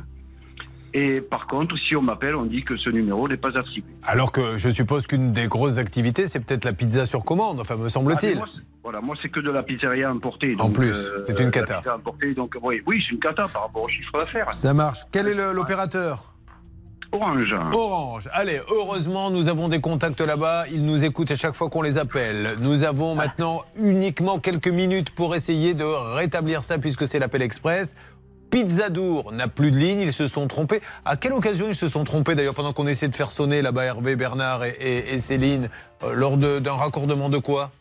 Et 0.96 1.20
par 1.20 1.48
contre, 1.48 1.74
si 1.88 1.96
on 1.96 2.02
m'appelle, 2.02 2.36
on 2.36 2.44
dit 2.44 2.62
que 2.62 2.76
ce 2.76 2.88
numéro 2.88 3.28
n'est 3.28 3.36
pas 3.36 3.48
attribué. 3.58 3.90
Alors 4.04 4.30
que 4.30 4.58
je 4.58 4.70
suppose 4.70 5.08
qu'une 5.08 5.32
des 5.32 5.48
grosses 5.48 5.78
activités, 5.78 6.28
c'est 6.28 6.38
peut-être 6.38 6.64
la 6.64 6.72
pizza 6.72 7.04
sur 7.04 7.24
commande, 7.24 7.60
enfin, 7.60 7.76
me 7.76 7.86
Ah, 7.86 7.88
semble-t-il. 7.88 8.34
c'est- 8.36 8.62
voilà, 8.84 9.00
moi 9.00 9.16
c'est 9.20 9.28
que 9.28 9.40
de 9.40 9.50
la 9.50 9.64
pizzeria 9.64 10.08
importée. 10.08 10.54
En 10.60 10.66
donc, 10.66 10.74
plus, 10.74 10.96
euh, 10.96 11.24
c'est 11.26 11.40
une 11.40 11.50
cata. 11.50 11.78
pizza 11.78 11.94
importée, 11.94 12.32
donc 12.34 12.54
oui, 12.62 12.80
oui 12.86 13.02
c'est 13.04 13.12
une 13.14 13.18
cata 13.20 13.42
par 13.52 13.62
rapport 13.62 13.82
au 13.82 13.88
chiffre 13.88 14.12
d'affaires. 14.16 14.52
Ça 14.52 14.72
marche. 14.72 15.00
Quel 15.10 15.26
est 15.26 15.34
l'opérateur? 15.52 16.30
Orange. 17.12 17.54
Orange. 17.72 18.28
Allez, 18.32 18.60
heureusement, 18.70 19.30
nous 19.30 19.48
avons 19.48 19.68
des 19.68 19.80
contacts 19.80 20.20
là-bas. 20.20 20.64
Ils 20.72 20.84
nous 20.84 21.04
écoutent 21.04 21.30
à 21.30 21.36
chaque 21.36 21.54
fois 21.54 21.70
qu'on 21.70 21.82
les 21.82 21.96
appelle. 21.96 22.56
Nous 22.60 22.82
avons 22.82 23.14
maintenant 23.14 23.62
uniquement 23.76 24.40
quelques 24.40 24.66
minutes 24.66 25.10
pour 25.14 25.36
essayer 25.36 25.74
de 25.74 25.84
rétablir 25.84 26.64
ça 26.64 26.76
puisque 26.78 27.06
c'est 27.06 27.20
l'appel 27.20 27.42
express. 27.42 27.94
Pizzadour 28.58 29.32
n'a 29.32 29.48
plus 29.48 29.72
de 29.72 29.76
ligne, 29.78 30.00
ils 30.02 30.12
se 30.12 30.28
sont 30.28 30.46
trompés. 30.46 30.80
À 31.04 31.16
quelle 31.16 31.32
occasion 31.32 31.66
ils 31.68 31.74
se 31.74 31.88
sont 31.88 32.04
trompés 32.04 32.36
d'ailleurs 32.36 32.54
pendant 32.54 32.72
qu'on 32.72 32.86
essaie 32.86 33.08
de 33.08 33.16
faire 33.16 33.32
sonner 33.32 33.62
là-bas 33.62 33.84
Hervé, 33.84 34.14
Bernard 34.14 34.64
et, 34.64 34.76
et- 34.78 35.14
et 35.14 35.18
Céline 35.18 35.68
euh, 36.04 36.14
lors 36.14 36.36
de- 36.36 36.60
d'un 36.60 36.74
raccordement 36.74 37.28
de 37.28 37.38
quoi? 37.38 37.72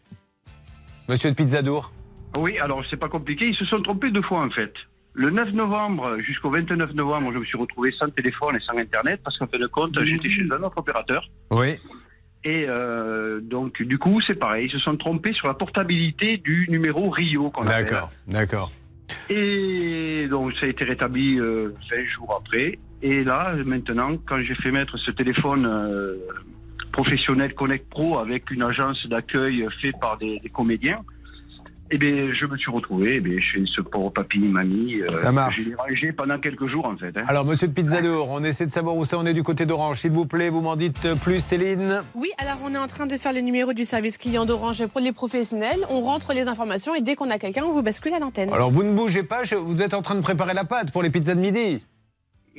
Monsieur 1.08 1.30
de 1.30 1.36
Pizzadour? 1.36 1.92
Oui, 2.40 2.58
alors 2.58 2.84
c'est 2.90 2.98
pas 2.98 3.08
compliqué, 3.08 3.46
ils 3.50 3.56
se 3.56 3.66
sont 3.66 3.84
trompés 3.84 4.10
deux 4.10 4.24
fois 4.24 4.40
en 4.42 4.50
fait. 4.50 4.74
Le 5.14 5.30
9 5.30 5.50
novembre 5.52 6.18
jusqu'au 6.18 6.50
29 6.50 6.94
novembre, 6.96 7.32
je 7.34 7.38
me 7.38 7.46
suis 7.46 7.58
retrouvé 7.60 7.92
sans 8.00 8.10
téléphone 8.10 8.56
et 8.56 8.60
sans 8.66 8.76
internet 8.76 9.22
parce 9.24 9.38
qu'en 9.38 9.46
fin 9.46 9.60
de 9.60 9.68
compte, 9.68 9.92
j'étais 10.04 10.32
chez 10.32 10.42
un 10.58 10.64
autre 10.64 10.78
opérateur. 10.80 11.30
Oui. 11.52 11.76
Et 12.46 12.66
euh, 12.68 13.40
donc, 13.42 13.80
du 13.84 14.00
coup, 14.00 14.22
c'est 14.26 14.34
pareil, 14.34 14.66
ils 14.66 14.72
se 14.72 14.80
sont 14.80 14.98
trompés 14.98 15.34
sur 15.34 15.48
la 15.48 15.54
portabilité 15.54 16.38
du 16.38 16.66
numéro 16.70 17.12
Rio 17.12 17.52
qu'on. 17.52 17.64
D'accord, 17.66 18.10
d'accord. 18.28 18.72
Et 19.30 20.28
donc, 20.30 20.54
ça 20.60 20.66
a 20.66 20.70
été 20.70 20.84
rétabli 20.84 21.40
euh, 21.40 21.74
20 21.92 22.06
jours 22.06 22.42
après. 22.42 22.80
Et 23.02 23.24
là, 23.24 23.54
maintenant, 23.66 24.18
quand 24.26 24.42
j'ai 24.42 24.56
fait 24.56 24.72
mettre 24.72 24.98
ce 24.98 25.12
téléphone 25.12 25.66
euh, 25.66 26.16
professionnel 26.92 27.54
Connect 27.54 27.90
Pro 27.90 28.20
avec 28.20 28.52
une 28.52 28.64
agence 28.64 29.06
d'accueil 29.08 29.68
faite 29.82 29.96
par 30.00 30.18
des, 30.18 30.40
des 30.40 30.50
comédiens, 30.50 31.02
eh 31.96 31.98
bien, 32.00 32.34
je 32.34 32.46
me 32.48 32.58
suis 32.58 32.72
retrouvé 32.72 33.16
eh 33.18 33.20
bien, 33.20 33.40
chez 33.40 33.64
ce 33.68 33.82
pauvre 33.82 34.10
papy 34.10 34.40
mamie. 34.40 34.96
euh, 35.02 35.12
Ça 35.12 35.32
marche. 35.32 35.60
J'ai 35.94 36.12
pendant 36.12 36.40
quelques 36.40 36.68
jours, 36.68 36.86
en 36.86 36.98
fait. 36.98 37.16
hein. 37.16 37.22
Alors, 37.28 37.46
monsieur 37.46 37.68
de 37.68 37.74
Pizzadour, 37.74 38.30
on 38.32 38.44
essaie 38.44 38.66
de 38.66 38.72
savoir 38.72 38.96
où 38.96 39.06
ça 39.06 39.18
on 39.20 39.26
est 39.26 39.34
du 39.34 39.44
côté 39.44 39.66
d'Orange. 39.66 40.00
S'il 40.00 40.12
vous 40.12 40.26
plaît, 40.26 40.50
vous 40.50 40.62
m'en 40.62 40.76
dites 40.76 41.14
plus, 41.22 41.40
Céline 41.44 42.02
Oui, 42.16 42.30
alors 42.40 42.58
on 42.64 42.74
est 42.74 42.78
en 42.80 42.88
train 42.88 43.06
de 43.06 43.16
faire 43.18 43.32
le 43.34 43.42
numéro 43.42 43.74
du 43.74 43.84
service 43.86 44.18
client 44.18 44.46
d'Orange 44.46 44.86
pour 44.88 45.02
les 45.02 45.12
professionnels. 45.12 45.86
On 45.90 46.02
rentre 46.02 46.34
les 46.34 46.48
informations 46.48 46.96
et 46.96 47.02
dès 47.02 47.16
qu'on 47.16 47.30
a 47.30 47.38
quelqu'un, 47.38 47.64
on 47.66 47.74
vous 47.74 47.84
bascule 47.84 48.14
à 48.14 48.20
l'antenne. 48.20 48.52
Alors, 48.52 48.72
vous 48.72 48.84
ne 48.84 48.94
bougez 48.94 49.24
pas, 49.24 49.44
je- 49.44 49.56
vous 49.56 49.82
êtes 49.82 49.94
en 49.94 50.02
train 50.02 50.16
de 50.16 50.22
préparer 50.22 50.54
la 50.54 50.64
pâte 50.64 50.92
pour 50.92 51.04
les 51.04 51.10
pizzas 51.12 51.36
de 51.36 51.40
midi. 51.42 51.84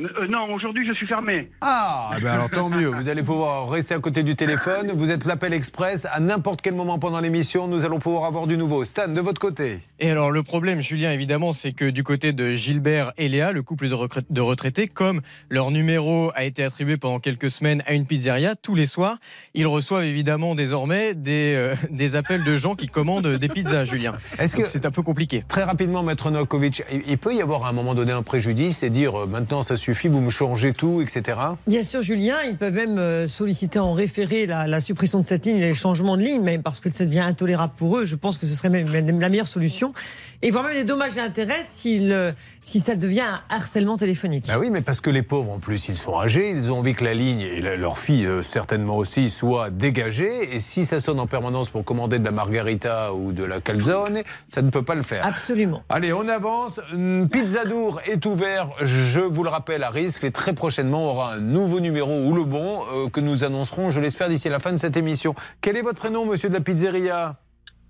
Euh, 0.00 0.26
non, 0.28 0.52
aujourd'hui, 0.52 0.84
je 0.88 0.92
suis 0.94 1.06
fermé. 1.06 1.50
Ah, 1.60 2.10
eh 2.16 2.20
ben 2.20 2.32
alors 2.32 2.50
tant 2.50 2.68
mieux. 2.68 2.88
Vous 2.88 3.08
allez 3.08 3.22
pouvoir 3.22 3.68
rester 3.70 3.94
à 3.94 4.00
côté 4.00 4.24
du 4.24 4.34
téléphone. 4.34 4.90
Vous 4.92 5.10
êtes 5.12 5.24
l'appel 5.24 5.52
express. 5.52 6.04
À 6.10 6.18
n'importe 6.18 6.62
quel 6.62 6.74
moment 6.74 6.98
pendant 6.98 7.20
l'émission, 7.20 7.68
nous 7.68 7.84
allons 7.84 8.00
pouvoir 8.00 8.24
avoir 8.24 8.48
du 8.48 8.56
nouveau. 8.56 8.84
Stan, 8.84 9.06
de 9.06 9.20
votre 9.20 9.40
côté. 9.40 9.78
Et 10.00 10.10
alors 10.10 10.32
le 10.32 10.42
problème, 10.42 10.80
Julien, 10.80 11.12
évidemment, 11.12 11.52
c'est 11.52 11.72
que 11.72 11.88
du 11.88 12.02
côté 12.02 12.32
de 12.32 12.50
Gilbert 12.56 13.12
et 13.18 13.28
Léa, 13.28 13.52
le 13.52 13.62
couple 13.62 13.88
de, 13.88 14.40
retraités, 14.40 14.88
comme 14.88 15.20
leur 15.48 15.70
numéro 15.70 16.32
a 16.34 16.42
été 16.44 16.64
attribué 16.64 16.96
pendant 16.96 17.20
quelques 17.20 17.50
semaines 17.50 17.82
à 17.86 17.94
une 17.94 18.04
pizzeria, 18.06 18.56
tous 18.56 18.74
les 18.74 18.86
soirs, 18.86 19.18
ils 19.54 19.66
reçoivent 19.66 20.04
évidemment 20.04 20.56
désormais 20.56 21.14
des, 21.14 21.54
euh, 21.54 21.74
des 21.90 22.16
appels 22.16 22.42
de 22.42 22.56
gens 22.56 22.74
qui 22.74 22.88
commandent 22.88 23.28
des 23.28 23.48
pizzas, 23.48 23.84
Julien. 23.84 24.14
Est-ce 24.40 24.56
Donc 24.56 24.64
que- 24.64 24.70
c'est 24.70 24.86
un 24.86 24.90
peu 24.90 25.02
compliqué 25.02 25.44
Très 25.46 25.62
rapidement, 25.62 26.02
Maître 26.02 26.30
Novakovic, 26.32 26.82
il 26.90 27.02
il 27.06 27.18
peut 27.18 27.34
y 27.34 27.40
avoir 27.42 27.64
à 27.64 27.68
un 27.68 27.72
moment 27.72 27.94
donné 27.94 28.10
un 28.10 28.22
préjudice 28.24 28.82
et 28.82 28.90
dire 28.90 29.22
euh, 29.22 29.26
maintenant 29.26 29.62
ça 29.62 29.76
suffit, 29.84 30.08
vous 30.08 30.20
me 30.20 30.30
changez 30.30 30.72
tout, 30.72 31.02
etc. 31.02 31.38
Bien 31.66 31.84
sûr, 31.84 32.02
Julien, 32.02 32.36
ils 32.48 32.56
peuvent 32.56 32.72
même 32.72 32.98
euh, 32.98 33.28
solliciter 33.28 33.78
en 33.78 33.92
référé 33.92 34.46
la, 34.46 34.80
suppression 34.80 35.20
de 35.20 35.24
cette 35.24 35.44
ligne 35.44 35.58
les 35.58 35.74
changements 35.74 36.16
de 36.16 36.22
ligne, 36.22 36.42
même 36.42 36.62
parce 36.62 36.80
que 36.80 36.90
ça 36.90 37.04
devient 37.04 37.20
intolérable 37.20 37.74
pour 37.76 37.98
eux. 37.98 38.04
Je 38.04 38.16
pense 38.16 38.38
que 38.38 38.46
ce 38.46 38.54
serait 38.54 38.70
même, 38.70 38.90
la 38.90 39.28
meilleure 39.28 39.46
solution. 39.46 39.92
Et 40.40 40.50
voire 40.50 40.64
même 40.64 40.74
des 40.74 40.84
dommages 40.84 41.16
et 41.16 41.20
intérêts 41.20 41.62
s'il, 41.68 42.12
euh, 42.12 42.32
si 42.64 42.80
ça 42.80 42.96
devient 42.96 43.20
un 43.20 43.40
harcèlement 43.50 43.96
téléphonique. 43.96 44.46
Bah 44.48 44.58
oui, 44.58 44.70
mais 44.70 44.80
parce 44.80 45.00
que 45.00 45.10
les 45.10 45.22
pauvres, 45.22 45.52
en 45.52 45.58
plus, 45.58 45.88
ils 45.88 45.96
sont 45.96 46.18
âgés, 46.18 46.50
ils 46.50 46.72
ont 46.72 46.78
envie 46.78 46.94
que 46.94 47.04
la 47.04 47.14
ligne, 47.14 47.40
et 47.42 47.60
la- 47.60 47.76
leur 47.76 47.98
fille 47.98 48.26
euh, 48.26 48.42
certainement 48.42 48.96
aussi, 48.96 49.30
soit 49.30 49.70
dégagée. 49.70 50.54
Et 50.54 50.60
si 50.60 50.86
ça 50.86 51.00
sonne 51.00 51.20
en 51.20 51.26
permanence 51.26 51.70
pour 51.70 51.84
commander 51.84 52.18
de 52.18 52.24
la 52.24 52.30
margarita 52.30 53.12
ou 53.12 53.32
de 53.32 53.44
la 53.44 53.60
calzone, 53.60 54.22
ça 54.48 54.62
ne 54.62 54.70
peut 54.70 54.82
pas 54.82 54.94
le 54.94 55.02
faire. 55.02 55.24
Absolument. 55.26 55.82
Allez, 55.88 56.12
on 56.12 56.26
avance. 56.28 56.80
Hum, 56.92 57.28
Pizzadour 57.30 58.00
est 58.06 58.24
ouvert, 58.26 58.70
je 58.82 59.20
vous 59.20 59.44
le 59.44 59.50
rappelle, 59.50 59.82
à 59.82 59.90
risque. 59.90 60.24
Et 60.24 60.30
très 60.30 60.52
prochainement, 60.54 61.04
on 61.04 61.10
aura 61.10 61.34
un 61.34 61.40
nouveau 61.40 61.80
numéro, 61.80 62.20
ou 62.26 62.34
le 62.34 62.44
bon, 62.44 62.80
euh, 62.94 63.08
que 63.10 63.20
nous 63.20 63.44
annoncerons, 63.44 63.90
je 63.90 64.00
l'espère, 64.00 64.28
d'ici 64.28 64.48
la 64.48 64.58
fin 64.58 64.72
de 64.72 64.78
cette 64.78 64.96
émission. 64.96 65.34
Quel 65.60 65.76
est 65.76 65.82
votre 65.82 65.98
prénom, 65.98 66.24
monsieur 66.24 66.48
de 66.48 66.54
la 66.54 66.60
pizzeria? 66.60 67.36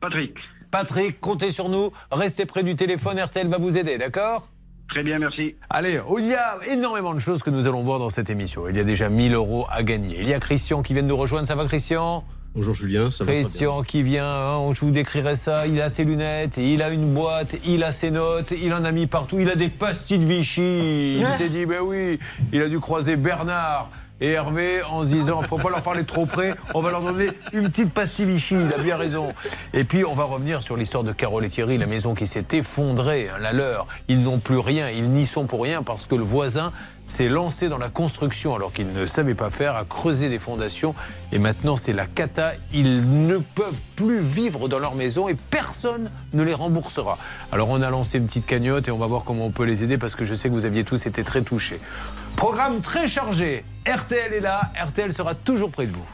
Patrick. 0.00 0.34
Patrick, 0.70 1.20
comptez 1.20 1.50
sur 1.50 1.68
nous. 1.68 1.92
Restez 2.10 2.46
près 2.46 2.64
du 2.64 2.74
téléphone. 2.74 3.18
RTL 3.20 3.46
va 3.46 3.58
vous 3.58 3.78
aider, 3.78 3.96
d'accord? 3.96 4.48
Très 4.88 5.02
bien, 5.02 5.18
merci. 5.18 5.56
Allez, 5.70 6.00
oh, 6.06 6.18
il 6.18 6.26
y 6.26 6.34
a 6.34 6.58
énormément 6.70 7.14
de 7.14 7.18
choses 7.18 7.42
que 7.42 7.50
nous 7.50 7.66
allons 7.66 7.82
voir 7.82 7.98
dans 7.98 8.10
cette 8.10 8.30
émission. 8.30 8.68
Il 8.68 8.76
y 8.76 8.80
a 8.80 8.84
déjà 8.84 9.08
1000 9.08 9.34
euros 9.34 9.66
à 9.70 9.82
gagner. 9.82 10.20
Il 10.20 10.28
y 10.28 10.34
a 10.34 10.40
Christian 10.40 10.82
qui 10.82 10.92
vient 10.92 11.02
de 11.02 11.08
nous 11.08 11.16
rejoindre. 11.16 11.46
Ça 11.46 11.54
va, 11.54 11.64
Christian? 11.64 12.24
Bonjour 12.54 12.76
Julien, 12.76 13.10
ça 13.10 13.24
va 13.24 13.32
très 13.32 13.40
Christian 13.42 13.74
bien. 13.78 13.82
qui 13.82 14.02
vient, 14.04 14.28
hein, 14.28 14.72
je 14.74 14.80
vous 14.82 14.92
décrirai 14.92 15.34
ça, 15.34 15.66
il 15.66 15.80
a 15.80 15.90
ses 15.90 16.04
lunettes, 16.04 16.56
il 16.56 16.82
a 16.82 16.90
une 16.90 17.12
boîte, 17.12 17.56
il 17.66 17.82
a 17.82 17.90
ses 17.90 18.12
notes, 18.12 18.52
il 18.52 18.72
en 18.72 18.84
a 18.84 18.92
mis 18.92 19.08
partout, 19.08 19.40
il 19.40 19.50
a 19.50 19.56
des 19.56 19.68
pastilles 19.68 20.20
de 20.20 20.24
Vichy. 20.24 21.16
Il 21.18 21.26
s'est 21.36 21.48
dit, 21.48 21.66
ben 21.66 21.80
oui, 21.82 22.20
il 22.52 22.62
a 22.62 22.68
dû 22.68 22.78
croiser 22.78 23.16
Bernard 23.16 23.90
et 24.20 24.30
Hervé 24.32 24.82
en 24.84 25.02
se 25.02 25.08
disant, 25.08 25.42
faut 25.42 25.58
pas 25.58 25.70
leur 25.70 25.82
parler 25.82 26.04
trop 26.04 26.24
près, 26.24 26.54
on 26.74 26.82
va 26.82 26.90
leur 26.90 27.02
donner 27.02 27.28
une 27.52 27.68
petite 27.68 27.92
pastille 27.92 28.24
il 28.50 28.72
a 28.72 28.78
bien 28.78 28.96
raison. 28.96 29.28
Et 29.72 29.84
puis 29.84 30.04
on 30.04 30.14
va 30.14 30.24
revenir 30.24 30.62
sur 30.62 30.76
l'histoire 30.76 31.04
de 31.04 31.12
Carole 31.12 31.44
et 31.44 31.48
Thierry, 31.48 31.78
la 31.78 31.86
maison 31.86 32.14
qui 32.14 32.26
s'est 32.26 32.46
effondrée, 32.52 33.28
hein, 33.28 33.38
la 33.40 33.52
leur. 33.52 33.86
Ils 34.08 34.22
n'ont 34.22 34.38
plus 34.38 34.58
rien, 34.58 34.88
ils 34.88 35.10
n'y 35.10 35.26
sont 35.26 35.46
pour 35.46 35.62
rien 35.62 35.82
parce 35.82 36.06
que 36.06 36.14
le 36.14 36.22
voisin 36.22 36.72
s'est 37.06 37.28
lancé 37.28 37.68
dans 37.68 37.76
la 37.76 37.90
construction 37.90 38.54
alors 38.54 38.72
qu'il 38.72 38.92
ne 38.92 39.04
savait 39.04 39.34
pas 39.34 39.50
faire, 39.50 39.76
a 39.76 39.84
creusé 39.84 40.28
des 40.28 40.38
fondations 40.38 40.94
et 41.32 41.38
maintenant 41.38 41.76
c'est 41.76 41.92
la 41.92 42.06
cata. 42.06 42.52
Ils 42.72 43.26
ne 43.26 43.38
peuvent 43.38 43.80
plus 43.96 44.20
vivre 44.20 44.68
dans 44.68 44.78
leur 44.78 44.94
maison 44.94 45.28
et 45.28 45.34
personne 45.34 46.10
ne 46.32 46.42
les 46.42 46.54
remboursera. 46.54 47.18
Alors 47.52 47.68
on 47.68 47.82
a 47.82 47.90
lancé 47.90 48.18
une 48.18 48.26
petite 48.26 48.46
cagnotte 48.46 48.88
et 48.88 48.90
on 48.90 48.98
va 48.98 49.06
voir 49.06 49.24
comment 49.24 49.46
on 49.46 49.50
peut 49.50 49.64
les 49.64 49.82
aider 49.82 49.98
parce 49.98 50.14
que 50.14 50.24
je 50.24 50.34
sais 50.34 50.48
que 50.48 50.54
vous 50.54 50.66
aviez 50.66 50.84
tous 50.84 51.04
été 51.06 51.24
très 51.24 51.42
touchés. 51.42 51.80
Programme 52.36 52.80
très 52.80 53.06
chargé. 53.06 53.64
RTL 53.86 54.32
est 54.32 54.40
là, 54.40 54.62
RTL 54.82 55.12
sera 55.12 55.34
toujours 55.34 55.70
près 55.70 55.84
de 55.84 55.92
vous. 55.92 56.06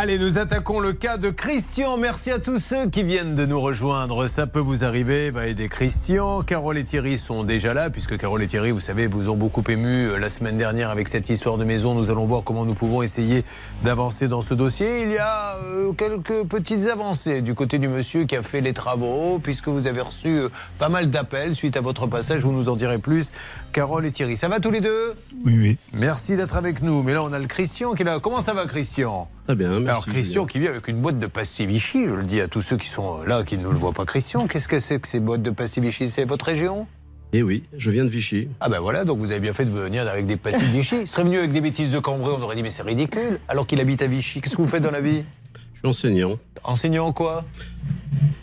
Allez, 0.00 0.16
nous 0.16 0.38
attaquons 0.38 0.78
le 0.78 0.92
cas 0.92 1.16
de 1.16 1.28
Christian. 1.28 1.96
Merci 1.96 2.30
à 2.30 2.38
tous 2.38 2.60
ceux 2.60 2.88
qui 2.88 3.02
viennent 3.02 3.34
de 3.34 3.44
nous 3.44 3.60
rejoindre. 3.60 4.28
Ça 4.28 4.46
peut 4.46 4.60
vous 4.60 4.84
arriver, 4.84 5.32
va 5.32 5.48
aider 5.48 5.68
Christian. 5.68 6.42
Carole 6.42 6.78
et 6.78 6.84
Thierry 6.84 7.18
sont 7.18 7.42
déjà 7.42 7.74
là, 7.74 7.90
puisque 7.90 8.16
Carole 8.16 8.40
et 8.44 8.46
Thierry, 8.46 8.70
vous 8.70 8.78
savez, 8.78 9.08
vous 9.08 9.28
ont 9.28 9.36
beaucoup 9.36 9.64
ému 9.66 10.04
euh, 10.04 10.18
la 10.18 10.28
semaine 10.28 10.56
dernière 10.56 10.90
avec 10.90 11.08
cette 11.08 11.28
histoire 11.28 11.58
de 11.58 11.64
maison. 11.64 11.96
Nous 11.96 12.10
allons 12.10 12.26
voir 12.26 12.44
comment 12.44 12.64
nous 12.64 12.74
pouvons 12.74 13.02
essayer 13.02 13.42
d'avancer 13.82 14.28
dans 14.28 14.40
ce 14.40 14.54
dossier. 14.54 15.02
Il 15.02 15.10
y 15.10 15.18
a 15.18 15.56
euh, 15.64 15.92
quelques 15.94 16.46
petites 16.46 16.86
avancées 16.86 17.42
du 17.42 17.56
côté 17.56 17.80
du 17.80 17.88
monsieur 17.88 18.22
qui 18.22 18.36
a 18.36 18.42
fait 18.42 18.60
les 18.60 18.74
travaux, 18.74 19.40
puisque 19.42 19.66
vous 19.66 19.88
avez 19.88 20.02
reçu 20.02 20.28
euh, 20.28 20.48
pas 20.78 20.90
mal 20.90 21.10
d'appels 21.10 21.56
suite 21.56 21.76
à 21.76 21.80
votre 21.80 22.06
passage. 22.06 22.42
Vous 22.42 22.52
nous 22.52 22.68
en 22.68 22.76
direz 22.76 22.98
plus. 22.98 23.32
Carole 23.72 24.06
et 24.06 24.12
Thierry, 24.12 24.36
ça 24.36 24.46
va 24.46 24.60
tous 24.60 24.70
les 24.70 24.80
deux? 24.80 25.16
Oui, 25.44 25.58
oui. 25.58 25.76
Merci 25.92 26.36
d'être 26.36 26.54
avec 26.54 26.82
nous. 26.82 27.02
Mais 27.02 27.14
là, 27.14 27.24
on 27.24 27.32
a 27.32 27.38
le 27.40 27.48
Christian 27.48 27.94
qui 27.94 28.02
est 28.02 28.04
là. 28.04 28.20
Comment 28.22 28.40
ça 28.40 28.54
va, 28.54 28.64
Christian? 28.66 29.28
Très 29.48 29.56
bien, 29.56 29.80
merci. 29.80 29.88
alors 29.88 30.04
Christian 30.04 30.44
qui 30.44 30.58
vient 30.58 30.68
avec 30.68 30.88
une 30.88 31.00
boîte 31.00 31.18
de 31.18 31.26
pastilles 31.26 31.64
Vichy, 31.64 32.06
je 32.06 32.12
le 32.12 32.22
dis 32.22 32.38
à 32.42 32.48
tous 32.48 32.60
ceux 32.60 32.76
qui 32.76 32.86
sont 32.86 33.22
là, 33.22 33.44
qui 33.44 33.56
ne 33.56 33.66
le 33.66 33.76
voient 33.78 33.94
pas. 33.94 34.04
Christian, 34.04 34.46
qu'est-ce 34.46 34.68
que 34.68 34.78
c'est 34.78 35.00
que 35.00 35.08
ces 35.08 35.20
boîtes 35.20 35.40
de 35.40 35.50
pastilles 35.50 35.82
Vichy 35.82 36.10
C'est 36.10 36.26
votre 36.26 36.44
région? 36.44 36.86
Eh 37.32 37.42
oui, 37.42 37.64
je 37.74 37.90
viens 37.90 38.04
de 38.04 38.10
Vichy. 38.10 38.50
Ah 38.60 38.68
ben 38.68 38.78
voilà, 38.78 39.06
donc 39.06 39.20
vous 39.20 39.30
avez 39.30 39.40
bien 39.40 39.54
fait 39.54 39.64
de 39.64 39.70
venir 39.70 40.06
avec 40.06 40.26
des 40.26 40.36
pastilles 40.36 40.68
Vichy. 40.68 40.96
Il 41.00 41.08
serait 41.08 41.24
venu 41.24 41.38
avec 41.38 41.50
des 41.50 41.62
bêtises 41.62 41.90
de 41.92 41.98
Cambrai, 41.98 42.30
on 42.38 42.42
aurait 42.42 42.56
dit 42.56 42.62
mais 42.62 42.68
c'est 42.68 42.82
ridicule, 42.82 43.40
alors 43.48 43.66
qu'il 43.66 43.80
habite 43.80 44.02
à 44.02 44.06
Vichy. 44.06 44.42
Qu'est-ce 44.42 44.54
que 44.54 44.60
vous 44.60 44.68
faites 44.68 44.82
dans 44.82 44.90
la 44.90 45.00
vie? 45.00 45.24
Je 45.72 45.78
suis 45.78 45.88
enseignant. 45.88 46.38
Enseignant 46.64 47.06
en 47.06 47.12
quoi? 47.14 47.46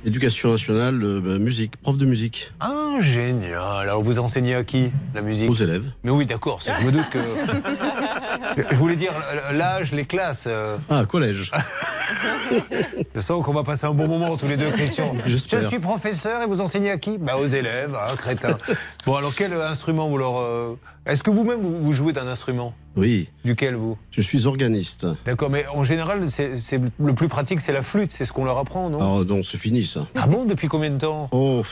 Éducation 0.05 0.51
nationale, 0.51 1.01
euh, 1.03 1.19
bah, 1.19 1.39
musique, 1.39 1.77
prof 1.77 1.97
de 1.97 2.05
musique. 2.05 2.51
Ah, 2.59 2.97
génial. 2.99 3.57
Alors 3.89 4.03
vous 4.03 4.19
enseignez 4.19 4.53
à 4.53 4.63
qui 4.63 4.91
la 5.15 5.21
musique? 5.21 5.49
Aux 5.49 5.55
élèves. 5.55 5.85
Mais 6.03 6.11
oui, 6.11 6.25
d'accord, 6.27 6.59
je 6.63 6.85
me 6.85 6.91
doute 6.91 7.09
que... 7.09 7.17
Je 8.71 8.75
voulais 8.75 8.95
dire 8.95 9.11
l'âge, 9.53 9.91
les 9.93 10.05
classes. 10.05 10.45
euh. 10.47 10.77
Ah, 10.89 11.05
collège. 11.07 11.51
Je 13.15 13.19
sens 13.21 13.43
qu'on 13.43 13.53
va 13.53 13.63
passer 13.63 13.85
un 13.85 13.93
bon 13.93 14.07
moment 14.07 14.37
tous 14.37 14.47
les 14.47 14.57
deux, 14.57 14.69
Christian. 14.69 15.15
Je 15.25 15.37
suis 15.37 15.79
professeur 15.79 16.41
et 16.43 16.45
vous 16.45 16.61
enseignez 16.61 16.91
à 16.91 16.97
qui? 16.97 17.17
Bah, 17.17 17.37
Aux 17.37 17.47
élèves, 17.47 17.95
hein, 17.95 18.15
crétin. 18.15 18.57
Bon, 19.05 19.15
alors 19.15 19.33
quel 19.35 19.53
instrument 19.53 20.07
vous 20.07 20.17
leur. 20.17 20.37
euh, 20.39 20.77
Est-ce 21.05 21.21
que 21.21 21.29
vous-même 21.29 21.61
vous, 21.61 21.79
vous 21.79 21.93
jouez 21.93 22.11
d'un 22.13 22.27
instrument? 22.27 22.73
Oui. 22.95 23.29
Duquel 23.43 23.75
vous? 23.75 23.97
Je 24.09 24.21
suis 24.21 24.47
organiste. 24.47 25.05
D'accord, 25.25 25.49
mais 25.51 25.65
en 25.73 25.83
général, 25.83 26.29
c'est 26.29 26.57
c'est- 26.57 26.79
le 26.99 27.13
plus 27.13 27.27
pratique, 27.27 27.61
c'est 27.61 27.73
la 27.73 27.83
flûte, 27.83 28.11
c'est 28.11 28.25
ce 28.25 28.33
qu'on 28.33 28.45
leur 28.45 28.57
apprend, 28.57 28.89
non? 28.89 28.97
Alors, 28.99 29.25
non, 29.35 29.43
c'est 29.43 29.57
fini 29.57 29.85
ça. 29.85 30.07
Ah 30.15 30.27
bon 30.27 30.45
Depuis 30.45 30.67
combien 30.67 30.89
de 30.89 30.97
temps 30.97 31.27
Oh. 31.31 31.63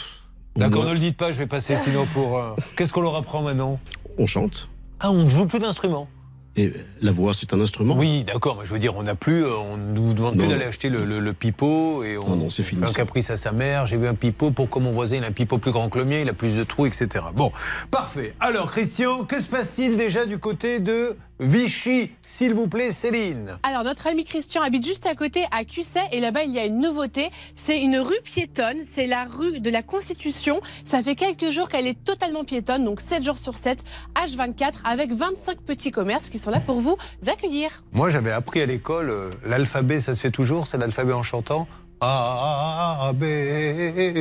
D'accord, 0.56 0.86
ne 0.86 0.94
le 0.94 1.00
dites 1.00 1.18
pas, 1.18 1.32
je 1.32 1.38
vais 1.40 1.48
passer 1.48 1.76
sinon 1.76 2.06
pour. 2.14 2.38
euh, 2.38 2.52
Qu'est-ce 2.78 2.94
qu'on 2.94 3.02
leur 3.02 3.16
apprend 3.16 3.42
maintenant 3.42 3.80
On 4.20 4.28
chante. 4.28 4.70
Ah, 5.00 5.10
on 5.12 5.24
ne 5.24 5.30
joue 5.30 5.48
plus 5.48 5.58
d'instruments 5.60 6.08
Et 6.56 6.72
la 7.02 7.12
voix, 7.12 7.34
c'est 7.34 7.52
un 7.54 7.60
instrument 7.60 7.96
Oui, 7.98 8.24
d'accord, 8.24 8.58
mais 8.60 8.66
je 8.68 8.72
veux 8.72 8.78
dire, 8.80 8.96
on 8.96 9.02
n'a 9.04 9.16
plus, 9.16 9.44
euh, 9.44 9.58
on 9.58 9.78
ne 9.78 9.94
nous 9.94 10.14
demande 10.14 10.38
plus 10.38 10.48
d'aller 10.48 10.66
acheter 10.66 10.90
le, 10.90 11.04
le- 11.06 11.20
le 11.20 11.34
pipeau 11.34 12.04
et 12.04 12.18
on, 12.20 12.30
Non, 12.30 12.36
non, 12.36 12.50
c'est 12.52 12.62
fini, 12.62 12.82
fait 12.84 12.88
un 12.90 12.94
caprice 12.94 13.32
à 13.32 13.38
sa 13.38 13.52
mère. 13.52 13.88
J'ai 13.88 13.98
vu 13.98 14.06
un 14.08 14.14
pipeau, 14.14 14.52
pour 14.52 14.70
que 14.70 14.78
mon 14.78 14.92
voisin 14.92 15.18
il 15.18 15.24
a 15.24 15.28
un 15.28 15.32
pipeau 15.32 15.58
plus 15.58 15.72
grand 15.72 15.90
que 15.90 15.98
le 15.98 16.06
mien, 16.06 16.20
il 16.20 16.30
a 16.30 16.34
plus 16.34 16.56
de 16.56 16.64
trous, 16.64 16.86
etc. 16.86 17.08
Bon, 17.36 17.52
parfait. 17.90 18.36
Alors, 18.40 18.70
Christian, 18.72 19.24
que 19.24 19.42
se 19.42 19.48
passe-t-il 19.48 19.98
déjà 19.98 20.26
du 20.28 20.38
côté 20.38 20.80
de 20.80 21.18
Vichy 21.44 22.10
S'il 22.26 22.54
vous 22.54 22.70
plaît, 22.70 22.94
Céline. 22.94 23.58
Alors, 23.64 23.84
notre 23.84 24.08
ami 24.08 24.24
Christian 24.24 24.62
habite 24.62 24.86
juste 24.86 25.06
à 25.06 25.14
côté, 25.14 25.44
à 25.52 25.66
Cusset, 25.66 26.00
et 26.14 26.22
là-bas, 26.22 26.44
il 26.44 26.54
y 26.54 26.60
a 26.60 26.66
une 26.66 26.80
nouveauté. 26.80 27.32
C'est 27.56 27.82
une 27.82 27.98
rue 27.98 28.22
piétonne, 28.24 28.78
c'est 28.90 29.08
la 29.08 29.26
rue 29.26 29.60
de 29.60 29.70
la 29.70 29.84
Constitution. 29.84 30.62
Ça 30.86 31.04
fait 31.04 31.16
quelques 31.16 31.50
jours 31.50 31.68
qu'elle 31.68 31.86
est 31.86 32.02
totalement 32.02 32.46
piétonne, 32.46 32.86
donc 32.86 33.02
7 33.02 33.24
jours 33.24 33.38
sur 33.38 33.58
7, 33.58 33.84
H24, 34.16 34.72
avec 34.86 35.12
25 35.12 35.60
petits 35.60 35.92
commerces 35.92 36.30
qui 36.30 36.40
sont 36.40 36.50
là 36.50 36.62
pour 36.62 36.80
vous 36.80 36.96
accueillir. 37.28 37.84
Moi, 37.92 38.10
j'avais 38.10 38.32
appris 38.32 38.62
à 38.62 38.66
l'école 38.66 39.10
euh, 39.10 39.30
l'alphabet, 39.46 40.00
ça 40.00 40.16
se 40.16 40.22
fait 40.22 40.32
toujours, 40.32 40.66
c'est 40.66 40.78
l'alphabet 40.78 41.14
en 41.14 41.24
chantant. 41.24 41.68
A, 42.06 43.14
B, 43.14 43.24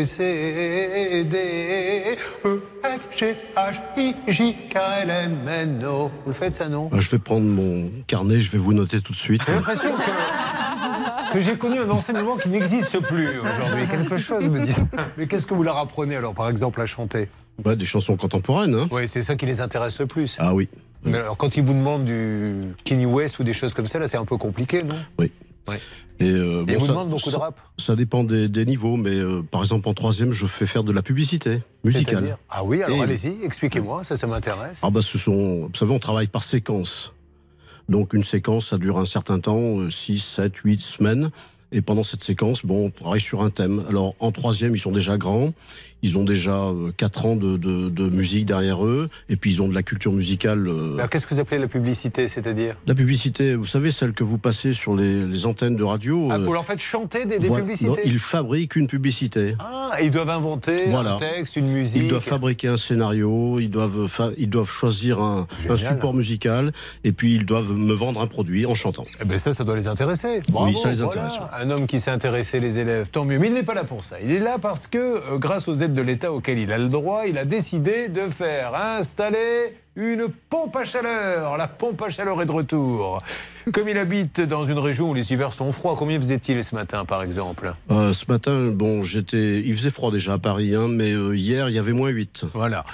C, 0.04 1.24
D, 1.28 1.36
E, 2.44 2.60
F, 2.84 3.08
G, 3.18 3.34
H, 3.56 3.80
I, 3.96 4.14
J, 4.28 4.54
K, 4.70 4.76
L, 5.02 5.10
M, 5.10 5.48
N, 5.48 5.84
O. 5.84 6.04
Vous 6.08 6.28
le 6.28 6.32
faites 6.32 6.54
ça, 6.54 6.68
non 6.68 6.88
Ah, 6.92 7.00
Je 7.00 7.10
vais 7.10 7.18
prendre 7.18 7.44
mon 7.46 7.90
carnet, 8.06 8.38
je 8.38 8.52
vais 8.52 8.58
vous 8.58 8.72
noter 8.72 9.00
tout 9.00 9.12
de 9.12 9.18
suite. 9.18 9.42
J'ai 9.46 9.54
l'impression 9.54 9.90
que, 9.96 11.32
que 11.32 11.40
j'ai 11.40 11.56
connu 11.56 11.80
un 11.80 11.90
enseignement 11.90 12.36
qui 12.36 12.50
n'existe 12.50 13.00
plus 13.00 13.26
aujourd'hui. 13.40 13.86
Quelque 13.90 14.16
chose 14.16 14.46
me 14.48 14.60
dit. 14.60 14.76
Mais 15.18 15.26
qu'est-ce 15.26 15.46
que 15.46 15.54
vous 15.54 15.64
leur 15.64 15.78
apprenez 15.78 16.14
alors, 16.14 16.34
par 16.34 16.48
exemple, 16.48 16.80
à 16.80 16.86
chanter? 16.86 17.28
Bah, 17.64 17.74
des 17.74 17.84
chansons 17.84 18.16
contemporaines. 18.16 18.76
Hein. 18.76 18.88
Oui, 18.92 19.08
c'est 19.08 19.22
ça 19.22 19.34
qui 19.34 19.44
les 19.46 19.60
intéresse 19.60 19.98
le 19.98 20.06
plus. 20.06 20.36
Ah 20.38 20.54
oui. 20.54 20.68
Mais 21.04 21.18
alors, 21.18 21.36
quand 21.36 21.56
ils 21.56 21.64
vous 21.64 21.74
demandent 21.74 22.04
du 22.04 22.74
Kenny 22.84 23.06
West 23.06 23.40
ou 23.40 23.44
des 23.44 23.52
choses 23.52 23.74
comme 23.74 23.88
ça, 23.88 23.98
là, 23.98 24.06
c'est 24.06 24.16
un 24.16 24.24
peu 24.24 24.36
compliqué, 24.36 24.78
non? 24.84 24.94
Oui. 25.18 25.32
Ouais. 25.68 25.78
Et, 26.20 26.30
euh, 26.30 26.62
Et 26.68 26.74
bon, 26.74 26.78
vous 26.78 26.86
ça- 26.86 26.92
demandent 26.92 27.10
beaucoup 27.10 27.30
de 27.30 27.36
rap 27.36 27.58
Ça 27.78 27.96
dépend 27.96 28.22
des, 28.24 28.48
des 28.48 28.64
niveaux, 28.64 28.96
mais 28.96 29.14
euh, 29.14 29.42
par 29.42 29.60
exemple 29.62 29.88
en 29.88 29.94
troisième, 29.94 30.32
je 30.32 30.46
fais 30.46 30.66
faire 30.66 30.84
de 30.84 30.92
la 30.92 31.02
publicité 31.02 31.60
musicale. 31.84 32.36
Ah 32.50 32.62
oui, 32.64 32.82
alors 32.82 32.98
Et- 32.98 33.02
allez-y, 33.02 33.44
expliquez-moi, 33.44 34.04
ça, 34.04 34.16
ça 34.16 34.26
m'intéresse. 34.26 34.80
Ah 34.82 34.90
bah 34.90 35.02
ce 35.02 35.18
sont, 35.18 35.66
vous 35.68 35.74
savez, 35.74 35.92
on 35.92 35.98
travaille 35.98 36.28
par 36.28 36.42
séquence. 36.42 37.12
Donc 37.88 38.12
une 38.12 38.24
séquence, 38.24 38.68
ça 38.68 38.78
dure 38.78 38.98
un 38.98 39.04
certain 39.04 39.40
temps, 39.40 39.90
6, 39.90 40.18
7, 40.20 40.56
8 40.58 40.80
semaines. 40.80 41.30
Et 41.74 41.80
pendant 41.80 42.02
cette 42.02 42.22
séquence, 42.22 42.66
bon, 42.66 42.86
on 42.86 42.90
travaille 42.90 43.20
sur 43.20 43.42
un 43.42 43.50
thème. 43.50 43.84
Alors 43.88 44.14
en 44.20 44.30
troisième, 44.30 44.76
ils 44.76 44.78
sont 44.80 44.92
déjà 44.92 45.16
grands. 45.16 45.50
Ils 46.02 46.18
ont 46.18 46.24
déjà 46.24 46.70
4 46.96 47.26
ans 47.26 47.36
de, 47.36 47.56
de- 47.56 47.88
de 47.88 48.08
musique 48.08 48.46
derrière 48.46 48.84
eux. 48.84 49.08
Et 49.28 49.36
puis 49.36 49.50
ils 49.52 49.62
ont 49.62 49.68
de 49.68 49.74
la 49.74 49.82
culture 49.82 50.12
musicale. 50.12 50.66
euh, 50.68 50.94
Alors 50.96 51.08
qu'est-ce 51.08 51.26
que 51.26 51.34
vous 51.34 51.40
appelez 51.40 51.60
la 51.60 51.68
publicité, 51.68 52.28
c'est-à-dire? 52.28 52.74
La 52.86 52.94
publicité, 52.94 53.54
vous 53.54 53.66
savez, 53.66 53.90
celle 53.90 54.12
que 54.12 54.24
vous 54.24 54.38
passez 54.38 54.72
sur 54.72 54.94
les, 54.96 55.24
les 55.26 55.46
antennes 55.46 55.76
de 55.76 55.84
radio. 55.84 56.28
ah, 56.30 56.34
euh, 56.36 56.44
Vous 56.44 56.52
leur 56.52 56.64
faites 56.64 56.80
chanter 56.80 57.24
des, 57.24 57.38
des 57.38 57.48
voilà. 57.48 57.62
publicités? 57.62 57.88
Non, 57.90 57.96
ils 58.04 58.18
fabriquent 58.18 58.76
une 58.76 58.86
publicité. 58.88 59.54
Ah, 59.60 59.92
et 60.00 60.06
ils 60.06 60.10
doivent 60.10 60.30
inventer 60.30 60.86
Voilà. 60.88 61.14
un 61.14 61.18
texte, 61.18 61.56
une 61.56 61.68
musique. 61.68 62.02
Ils 62.02 62.08
doivent 62.08 62.22
fabriquer 62.22 62.68
un 62.68 62.76
scénario, 62.76 63.58
ils 63.60 63.68
doivent, 63.70 64.08
ils 64.38 64.48
doivent 64.50 64.68
choisir 64.70 65.20
un, 65.20 65.46
Génial. 65.56 65.72
un 65.72 65.76
support 65.76 66.14
musical, 66.14 66.72
et 67.04 67.12
puis 67.12 67.34
ils 67.36 67.46
doivent 67.46 67.72
me 67.72 67.92
vendre 67.94 68.20
un 68.20 68.26
produit 68.26 68.66
en 68.66 68.74
chantant. 68.74 69.04
Eh 69.20 69.24
ben 69.24 69.38
ça, 69.38 69.52
ça 69.52 69.64
doit 69.64 69.76
les 69.76 69.86
intéresser. 69.86 70.40
Bravo, 70.48 70.68
Oui, 70.70 70.76
ça 70.78 70.88
les 70.88 70.96
voilà. 70.96 71.26
intéresse, 71.26 71.38
Un 71.60 71.70
homme 71.70 71.86
qui 71.86 72.00
sait 72.00 72.10
intéresser 72.10 72.58
les 72.60 72.78
élèves, 72.78 73.08
tant 73.10 73.24
mieux. 73.24 73.38
Mais 73.38 73.46
il 73.48 73.52
n'est 73.54 73.62
pas 73.62 73.74
là 73.74 73.84
pour 73.84 74.04
ça. 74.04 74.16
Il 74.24 74.30
est 74.32 74.40
là 74.40 74.56
parce 74.60 74.86
que, 74.86 74.98
euh, 74.98 75.38
grâce 75.38 75.68
aux 75.68 75.74
aides 75.74 75.91
de 75.92 76.02
l'État 76.02 76.32
auxquelles 76.32 76.58
il 76.58 76.72
a 76.72 76.78
le 76.78 76.88
droit, 76.88 77.22
il 77.26 77.38
a 77.38 77.44
décidé 77.44 78.08
de 78.08 78.28
faire 78.28 78.74
installer 78.74 79.76
une 79.94 80.28
pompe 80.48 80.74
à 80.76 80.84
chaleur. 80.84 81.58
La 81.58 81.68
pompe 81.68 82.00
à 82.02 82.08
chaleur 82.08 82.40
est 82.40 82.46
de 82.46 82.52
retour. 82.52 83.22
Comme 83.74 83.88
il 83.90 83.98
habite 83.98 84.40
dans 84.40 84.64
une 84.64 84.78
région 84.78 85.10
où 85.10 85.14
les 85.14 85.32
hivers 85.32 85.52
sont 85.52 85.70
froids, 85.70 85.94
combien 85.98 86.18
faisait-il 86.18 86.64
ce 86.64 86.74
matin, 86.74 87.04
par 87.04 87.22
exemple? 87.22 87.72
Euh, 87.90 88.12
ce 88.14 88.24
matin, 88.28 88.68
bon, 88.72 89.02
j'étais, 89.04 89.60
il 89.60 89.76
faisait 89.76 89.90
froid 89.90 90.10
déjà 90.10 90.32
à 90.32 90.38
Paris, 90.38 90.74
hein, 90.74 90.88
mais 90.88 91.12
euh, 91.12 91.36
hier, 91.36 91.68
il 91.68 91.74
y 91.74 91.78
avait 91.78 91.92
moins 91.92 92.08
8. 92.08 92.46
Voilà. 92.54 92.84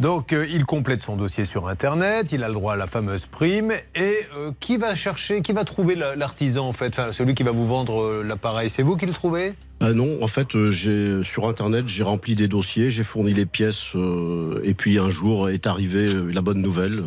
Donc 0.00 0.32
euh, 0.32 0.46
il 0.50 0.64
complète 0.66 1.02
son 1.02 1.16
dossier 1.16 1.44
sur 1.44 1.68
Internet, 1.68 2.32
il 2.32 2.42
a 2.42 2.48
le 2.48 2.54
droit 2.54 2.72
à 2.72 2.76
la 2.76 2.88
fameuse 2.88 3.26
prime. 3.26 3.72
Et 3.94 4.16
euh, 4.36 4.50
qui 4.58 4.76
va 4.78 4.94
chercher, 4.96 5.40
qui 5.42 5.52
va 5.52 5.62
trouver 5.64 5.94
la- 5.94 6.16
l'artisan 6.16 6.66
en 6.68 6.72
fait, 6.72 6.88
enfin, 6.88 7.12
celui 7.12 7.34
qui 7.36 7.44
va 7.44 7.52
vous 7.52 7.66
vendre 7.68 8.02
euh, 8.02 8.22
l'appareil 8.26 8.68
C'est 8.68 8.82
vous 8.82 8.96
qui 8.96 9.06
le 9.06 9.12
trouvez? 9.12 9.54
Ah 9.80 9.92
non, 9.92 10.22
en 10.22 10.26
fait, 10.26 10.56
euh, 10.56 10.70
j'ai 10.70 11.22
sur 11.22 11.48
Internet, 11.48 11.86
j'ai 11.86 12.02
rempli 12.02 12.34
des 12.34 12.48
dossiers, 12.48 12.90
j'ai 12.90 13.04
fourni 13.04 13.32
les 13.32 13.46
pièces, 13.46 13.94
euh, 13.94 14.60
et 14.64 14.74
puis 14.74 14.98
un 14.98 15.08
jour 15.08 15.50
est 15.50 15.68
arrivée 15.68 16.12
euh, 16.12 16.32
la 16.32 16.40
bonne 16.40 16.60
nouvelle. 16.60 17.04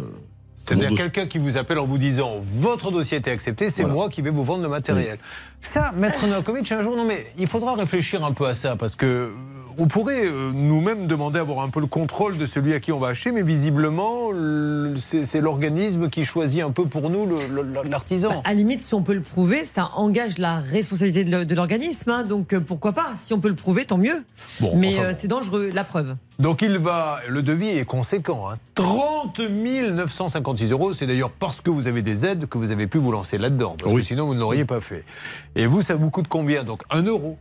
C'est-à-dire 0.66 0.90
quelqu'un 0.96 1.26
qui 1.28 1.38
vous 1.40 1.58
appelle 1.58 1.80
en 1.80 1.86
vous 1.86 1.98
disant 1.98 2.36
votre 2.54 2.92
dossier 2.92 3.16
a 3.16 3.20
été 3.20 3.32
accepté, 3.32 3.70
c'est 3.70 3.86
moi 3.86 4.10
qui 4.10 4.22
vais 4.22 4.30
vous 4.30 4.44
vendre 4.44 4.64
le 4.64 4.70
matériel. 4.70 5.18
Ça, 5.62 5.92
Maître 5.98 6.26
Novakovic, 6.28 6.72
un 6.72 6.82
jour, 6.82 6.96
non 6.96 7.06
mais 7.06 7.26
il 7.38 7.48
faudra 7.48 7.76
réfléchir 7.76 8.24
un 8.26 8.32
peu 8.32 8.46
à 8.48 8.54
ça 8.54 8.76
parce 8.76 8.96
que 8.96 9.06
euh, 9.06 9.30
on 9.78 9.88
pourrait 9.88 10.26
euh, 10.26 10.52
nous-mêmes 10.54 11.08
demander 11.08 11.40
à 11.40 11.42
avoir 11.44 11.60
un 11.64 11.70
peu 11.70 11.80
le 11.80 11.86
contrôle 11.88 12.38
de 12.38 12.46
celui 12.46 12.74
à 12.74 12.80
qui 12.80 12.92
on 12.92 13.00
va 13.00 13.10
acheter, 13.10 13.32
mais 13.32 13.44
visiblement, 13.44 14.32
le- 14.32 14.96
c'est 14.98 15.40
l'organisme 15.42 16.10
qui 16.10 16.26
choisit 16.26 16.62
un 16.64 16.72
peu 16.72 16.86
pour 16.86 17.10
nous 17.10 17.28
l'artisan. 17.90 18.30
Bah, 18.30 18.42
à 18.46 18.50
la 18.50 18.56
limite, 18.56 18.82
si 18.82 18.94
on 18.96 19.02
peut 19.04 19.14
le 19.14 19.22
prouver, 19.22 19.66
ça 19.66 19.92
engage 19.96 20.38
la 20.40 20.60
responsabilité 20.60 21.24
de 21.24 21.56
l'organisme. 21.56 22.10
hein, 22.12 22.24
donc 22.24 22.54
euh, 22.54 22.60
pourquoi 22.60 22.92
pas 22.94 23.12
Si 23.16 23.34
on 23.34 23.40
peut 23.40 23.50
le 23.50 23.56
prouver, 23.56 23.86
tant 23.86 23.98
mieux. 23.98 24.24
Bon, 24.62 24.74
Mais 24.76 24.96
enfin 24.96 25.04
euh, 25.10 25.14
c'est 25.16 25.28
dangereux, 25.28 25.70
la 25.74 25.84
preuve. 25.84 26.16
Donc 26.42 26.64
il 26.64 26.80
va, 26.80 27.20
le 27.28 27.44
devis 27.44 27.70
est 27.70 27.86
conséquent, 27.86 28.50
hein. 28.50 28.58
30 28.74 29.40
956 29.40 30.72
euros. 30.72 30.92
C'est 30.92 31.06
d'ailleurs 31.06 31.30
parce 31.30 31.62
que 31.62 31.70
vous 31.70 31.88
avez 31.88 32.02
des 32.02 32.26
aides 32.26 32.48
que 32.48 32.58
vous 32.58 32.72
avez 32.72 32.88
pu 32.88 32.98
vous 32.98 33.12
lancer 33.12 33.38
là-dedans, 33.38 33.76
parce 33.80 33.94
que 33.94 34.02
sinon 34.02 34.26
vous 34.26 34.34
ne 34.34 34.40
l'auriez 34.40 34.66
pas 34.66 34.82
fait. 34.82 35.06
Et 35.56 35.68
vous, 35.68 35.84
ça 35.84 35.96
vous 35.96 36.10
coûte 36.10 36.28
combien? 36.28 36.64
Donc 36.64 36.82
1 36.90 37.04
euro. 37.04 37.38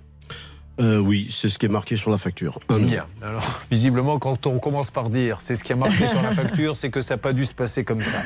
Euh, 0.82 0.98
oui, 0.98 1.28
c'est 1.30 1.48
ce 1.48 1.58
qui 1.58 1.64
est 1.64 1.70
marqué 1.70 1.96
sur 1.96 2.10
la 2.10 2.18
facture. 2.18 2.58
Un 2.68 2.78
Bien. 2.78 3.06
Alors, 3.22 3.60
visiblement, 3.70 4.18
quand 4.18 4.46
on 4.46 4.58
commence 4.58 4.90
par 4.90 5.08
dire 5.08 5.40
c'est 5.40 5.56
ce 5.56 5.64
qui 5.64 5.72
a 5.72 5.76
marqué 5.76 6.06
sur 6.06 6.20
la 6.20 6.32
facture, 6.34 6.76
c'est 6.76 6.90
que 6.90 7.00
ça 7.00 7.14
n'a 7.14 7.18
pas 7.18 7.32
dû 7.32 7.46
se 7.46 7.54
passer 7.54 7.84
comme 7.84 8.02
ça. 8.02 8.22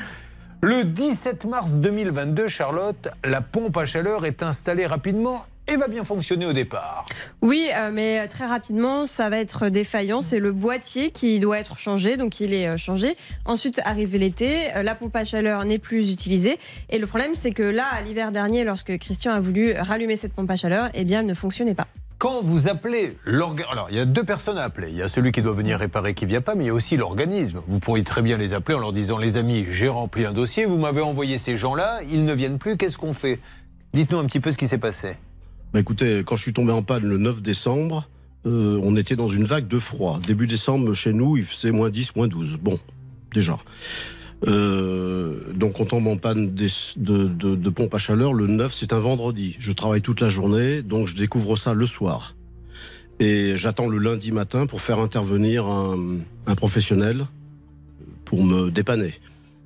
Le 0.61 0.83
17 0.83 1.45
mars 1.45 1.75
2022, 1.75 2.49
Charlotte, 2.49 3.09
la 3.23 3.43
pompe 3.43 3.77
à 3.77 3.87
chaleur 3.87 4.27
est 4.27 4.43
installée 4.43 4.87
rapidement 4.87 5.47
et 5.69 5.77
va 5.77 5.89
bien 5.89 6.05
fonctionner 6.05 6.47
au 6.47 6.53
départ. 6.53 7.07
Oui, 7.43 7.69
euh, 7.75 7.91
mais 7.93 8.21
euh, 8.21 8.27
très 8.29 8.47
rapidement, 8.47 9.07
ça 9.07 9.31
va 9.31 9.39
être 9.39 9.69
défaillant. 9.69 10.23
C'est 10.23 10.39
le 10.39 10.53
boîtier 10.53 11.11
qui 11.11 11.39
doit 11.39 11.59
être 11.59 11.79
changé, 11.79 12.17
donc 12.17 12.41
il 12.41 12.53
est 12.53 12.69
euh, 12.69 12.77
changé. 12.77 13.17
Ensuite 13.45 13.81
arrive 13.85 14.17
l'été, 14.17 14.75
euh, 14.77 14.83
la 14.83 14.95
pompe 14.95 15.17
à 15.17 15.25
chaleur 15.25 15.65
n'est 15.65 15.79
plus 15.79 16.13
utilisée. 16.13 16.59
Et 16.91 16.99
le 16.99 17.07
problème, 17.07 17.35
c'est 17.35 17.53
que 17.53 17.63
là, 17.63 17.87
à 17.91 18.03
l'hiver 18.03 18.33
dernier, 18.33 18.65
lorsque 18.65 18.99
Christian 18.99 19.33
a 19.33 19.41
voulu 19.41 19.75
rallumer 19.79 20.17
cette 20.17 20.35
pompe 20.35 20.51
à 20.51 20.57
chaleur, 20.57 20.91
eh 20.95 21.05
bien, 21.05 21.21
elle 21.21 21.27
ne 21.27 21.35
fonctionnait 21.35 21.75
pas. 21.75 21.87
Quand 22.19 22.43
vous 22.43 22.69
appelez 22.69 23.19
l'organisme, 23.25 23.73
alors 23.73 23.89
il 23.91 23.97
y 23.97 24.01
a 24.01 24.07
deux 24.07 24.25
personnes 24.25 24.57
à 24.57 24.63
appeler. 24.63 24.89
Il 24.89 24.97
y 24.97 25.03
a 25.03 25.09
celui 25.09 25.31
qui 25.33 25.43
doit 25.43 25.53
venir 25.53 25.79
réparer 25.79 26.15
qui 26.15 26.25
vient 26.25 26.41
pas, 26.41 26.55
mais 26.55 26.65
il 26.65 26.67
y 26.69 26.71
a 26.71 26.75
aussi 26.75 26.97
l'organisme. 26.97 27.61
Vous 27.67 27.81
pourriez 27.81 28.05
très 28.05 28.23
bien 28.23 28.39
les 28.39 28.55
appeler 28.55 28.77
en 28.77 28.81
leur 28.81 28.93
disant 28.93 29.19
les 29.19 29.37
amis, 29.37 29.67
j'ai 29.69 29.89
rempli 29.89 30.25
un 30.25 30.33
dossier, 30.33 30.65
vous 30.65 30.79
m'avez 30.79 31.03
envoyé 31.03 31.37
ces 31.37 31.57
gens-là, 31.57 32.01
ils 32.11 32.25
ne 32.25 32.33
viennent 32.33 32.59
plus, 32.59 32.77
qu'est-ce 32.79 32.97
qu'on 32.97 33.13
fait? 33.13 33.41
Dites-nous 33.93 34.19
un 34.19 34.25
petit 34.25 34.41
peu 34.41 34.53
ce 34.53 34.57
qui 34.57 34.69
s'est 34.69 34.79
passé. 34.79 35.17
Bah 35.75 35.81
écoutez, 35.81 36.23
quand 36.25 36.37
je 36.37 36.43
suis 36.43 36.53
tombé 36.53 36.71
en 36.71 36.85
panne 36.85 37.05
le 37.05 37.19
9 37.19 37.43
décembre, 37.43 38.09
euh, 38.47 38.79
on 38.85 38.95
était 38.95 39.17
dans 39.17 39.27
une 39.27 39.43
vague 39.43 39.67
de 39.67 39.81
froid. 39.81 40.21
Début 40.25 40.47
décembre, 40.47 40.95
chez 40.95 41.13
nous, 41.13 41.37
il 41.37 41.43
faisait 41.43 41.73
moins 41.73 41.91
10, 41.91 42.15
moins 42.15 42.29
12. 42.29 42.59
Bon, 42.63 42.79
déjà. 43.35 43.59
Euh, 44.47 45.53
donc 45.53 45.81
on 45.81 45.85
tombe 45.85 46.07
en 46.07 46.17
panne 46.17 46.55
de, 46.55 47.71
pompe 47.71 47.93
à 47.93 47.99
chaleur. 47.99 48.35
Le 48.35 48.47
9, 48.47 48.73
c'est 48.73 48.93
un 48.93 49.01
vendredi. 49.01 49.57
Je 49.59 49.73
travaille 49.73 50.01
toute 50.01 50.21
la 50.21 50.29
journée, 50.29 50.83
donc 50.83 51.09
je 51.09 51.17
découvre 51.17 51.57
ça 51.57 51.75
le 51.75 51.87
soir. 51.87 52.37
Et 53.19 53.57
j'attends 53.57 53.89
le 53.89 53.99
lundi 53.99 54.31
matin 54.31 54.67
pour 54.67 54.81
faire 54.81 55.01
intervenir 55.01 55.67
un 55.67 56.55
professionnel 56.55 57.25
pour 58.25 58.45
me 58.45 58.71
dépanner. 58.71 59.15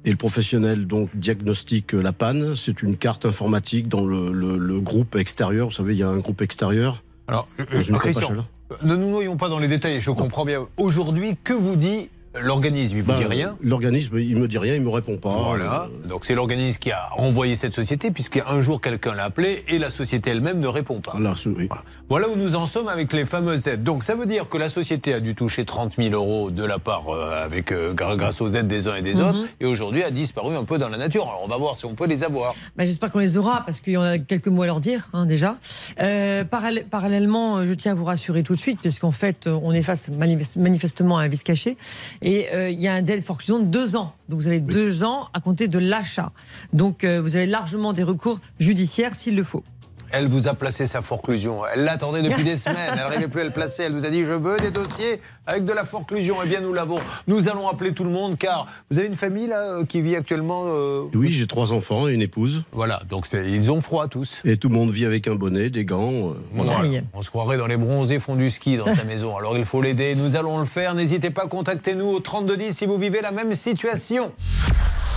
Et 0.05 0.11
le 0.11 0.17
professionnel 0.17 0.87
donc 0.87 1.11
diagnostique 1.15 1.93
la 1.93 2.13
panne. 2.13 2.57
C'est 2.57 2.83
une 2.83 2.97
carte 2.97 3.27
informatique 3.27 3.89
dans 3.89 4.05
le, 4.05 4.33
le- 4.33 4.57
le 4.59 4.81
groupe 4.81 5.17
extérieur. 5.17 5.67
Vous 5.69 5.75
savez, 5.75 5.95
il 5.95 5.99
y 5.99 6.03
a 6.03 6.09
un 6.09 6.19
groupe 6.19 6.41
extérieur. 6.41 7.03
Alors, 7.27 7.47
une 7.89 7.95
à 7.95 7.99
Christian, 7.99 8.29
chaleur. 8.29 8.49
ne 8.83 8.97
nous 8.97 9.11
noyons 9.11 9.37
pas 9.37 9.49
dans 9.51 9.59
les 9.59 9.69
détails, 9.69 10.01
je 10.01 10.11
comprends 10.11 10.47
bien. 10.47 10.67
Aujourd'hui, 10.79 11.37
que 11.45 11.53
vous 11.53 11.77
dit 11.77 12.09
l'organisme 12.43 12.97
Il 12.97 13.03
vous 13.03 13.13
Bah, 13.13 13.19
dit 13.19 13.25
rien 13.25 13.57
L'organisme, 13.63 14.19
il 14.19 14.37
me 14.37 14.49
dit 14.49 14.59
rien, 14.59 14.75
il 14.75 14.83
me 14.83 14.89
répond 14.91 15.17
pas. 15.17 15.33
Voilà. 15.33 15.89
Donc 16.09 16.25
c'est 16.27 16.35
l'organisme 16.35 16.79
qui 16.79 16.91
a 16.93 17.09
envoyé 17.17 17.55
cette 17.57 17.75
société, 17.75 18.11
puisqu'un 18.11 18.61
jour 18.63 18.81
quelqu'un 18.81 19.15
l'a 19.15 19.25
appelé 19.25 19.65
et 19.69 19.79
la 19.79 19.91
société 19.91 20.31
elle-même 20.31 20.61
ne 20.61 20.69
répond 20.69 21.01
pas. 21.01 21.13
Voilà, 21.13 21.35
oui. 21.47 21.67
Voilà. 21.69 21.83
Voilà 22.09 22.29
où 22.29 22.37
nous 22.37 22.55
en 22.57 22.67
sommes 22.67 22.89
avec 22.89 23.13
les 23.13 23.25
fameuses 23.25 23.67
aides. 23.69 23.83
Donc 23.83 24.05
ça 24.05 24.15
veut 24.15 24.27
dire 24.27 24.49
que 24.49 24.57
la 24.59 24.69
société 24.69 25.13
a 25.15 25.21
dû 25.21 25.35
toucher 25.35 25.65
30 25.65 25.95
000 25.97 26.11
euros 26.15 26.51
de 26.51 26.65
la 26.65 26.79
part, 26.79 27.09
euh, 27.09 27.45
avec, 27.45 27.73
euh, 27.73 27.93
grâce 27.95 28.41
aux 28.41 28.49
aides 28.49 28.69
des 28.69 28.89
uns 28.89 28.97
et 28.97 29.03
des 29.03 29.15
Mhm. 29.15 29.21
autres, 29.23 29.39
et 29.61 29.67
aujourd'hui 29.67 30.03
a 30.03 30.11
disparu 30.11 30.57
un 30.57 30.65
peu 30.65 30.79
dans 30.79 30.89
la 30.89 30.99
nature. 30.99 31.23
Alors 31.25 31.43
on 31.45 31.49
va 31.49 31.57
voir 31.57 31.77
si 31.77 31.85
on 31.85 31.95
peut 31.95 32.07
les 32.07 32.25
avoir. 32.25 32.55
Bah, 32.77 32.85
J'espère 32.85 33.11
qu'on 33.11 33.19
les 33.19 33.37
aura 33.37 33.63
parce 33.67 33.81
qu'il 33.81 33.93
y 33.93 33.97
en 33.97 34.03
a 34.03 34.19
quelques 34.19 34.49
mots 34.49 34.63
à 34.63 34.67
leur 34.67 34.81
dire 34.81 35.09
hein, 35.13 35.27
déjà. 35.27 35.57
Euh, 36.01 36.45
parallè- 36.45 36.85
parallèlement, 36.85 37.65
je 37.67 37.73
tiens 37.75 37.93
à 37.93 37.95
vous 37.95 38.05
rassurer 38.05 38.43
tout 38.43 38.55
de 38.55 38.61
suite 38.61 38.81
puisqu'en 38.81 39.13
fait, 39.13 39.47
on 39.47 39.73
est 39.73 39.83
face 39.83 40.09
manifest- 40.11 40.59
manifestement 40.59 41.19
à 41.19 41.23
un 41.23 41.29
vice 41.29 41.43
caché 41.43 41.77
et 42.23 42.28
euh, 42.29 42.71
il 42.71 42.81
y 42.81 42.89
a 42.89 42.95
un 42.95 43.03
délai 43.03 43.21
de 43.21 43.25
forclusion 43.25 43.59
de 43.59 43.65
deux 43.65 43.97
ans. 43.97 44.13
Donc 44.29 44.41
vous 44.41 44.49
avez 44.49 44.61
deux 44.61 45.05
ans 45.05 45.29
à 45.33 45.41
compter 45.41 45.69
de 45.69 45.79
l'achat. 45.79 46.33
Donc 46.73 47.05
euh, 47.05 47.21
vous 47.21 47.37
avez 47.37 47.47
largement 47.47 47.93
des 47.93 48.03
recours 48.03 48.41
judiciaires 48.59 49.15
s'il 49.15 49.37
le 49.37 49.45
faut. 49.45 49.65
Elle 50.13 50.27
vous 50.27 50.49
a 50.49 50.55
placé 50.55 50.87
sa 50.87 51.03
forclusion. 51.03 51.61
Elle 51.73 51.85
l'attendait 51.85 52.23
depuis 52.23 52.45
des 52.45 52.57
semaines. 52.57 52.77
Elle 52.93 52.97
n'arrivait 52.97 53.29
plus 53.29 53.43
à 53.43 53.45
le 53.45 53.51
placer. 53.51 53.83
Elle 53.85 53.93
nous 53.93 54.05
a 54.05 54.11
dit 54.11 54.25
Je 54.25 54.33
veux 54.33 54.57
des 54.59 54.71
dossiers 54.71 55.21
avec 55.47 55.65
de 55.65 55.73
la 55.73 55.85
forclusion. 55.85 56.37
Eh 56.45 56.49
bien, 56.49 56.61
nous 56.61 56.73
l'avons. 56.73 56.99
Nous 57.27 57.49
allons 57.49 57.69
appeler 57.69 57.93
tout 57.93 58.05
le 58.05 58.11
monde 58.11 58.37
car 58.39 58.67
vous 58.91 58.99
avez 58.99 59.09
une 59.09 59.15
famille 59.15 59.47
là 59.47 59.61
euh, 59.81 59.85
qui 59.85 60.01
vit 60.03 60.17
actuellement. 60.17 60.65
euh, 60.69 61.03
Oui, 61.15 61.33
j'ai 61.33 61.47
trois 61.47 61.73
enfants 61.73 62.09
et 62.09 62.13
une 62.15 62.23
épouse. 62.23 62.65
Voilà, 62.73 63.03
donc 63.09 63.27
ils 63.33 63.71
ont 63.71 63.81
froid 63.81 64.09
tous. 64.09 64.41
Et 64.45 64.57
tout 64.57 64.69
le 64.69 64.75
monde 64.75 64.91
vit 64.91 65.05
avec 65.05 65.29
un 65.29 65.35
bonnet, 65.35 65.71
des 65.71 65.85
gants. 65.85 66.31
euh, 66.31 66.35
voilà. 66.55 66.73
On 67.15 67.23
se 67.23 67.31
croirait 67.31 67.59
dans 67.59 67.67
les 67.67 67.77
bronzés 67.77 68.19
font 68.19 68.37
du 68.37 68.51
ski 68.51 68.77
dans 68.77 68.87
sa 68.95 69.05
maison. 69.05 69.37
Alors 69.37 69.57
il 69.57 69.65
faut 69.65 69.83
l'aider. 69.83 70.15
Nous 70.15 70.37
allons 70.37 70.59
le 70.59 70.65
faire. 70.65 70.95
N'hésitez 70.95 71.31
pas, 71.31 71.47
contactez-nous 71.47 72.07
au 72.07 72.21
3210 72.21 72.77
si 72.77 72.87
vous 72.87 72.97
vivez 72.99 73.21
la 73.21 73.31
même 73.33 73.55
situation. 73.55 74.33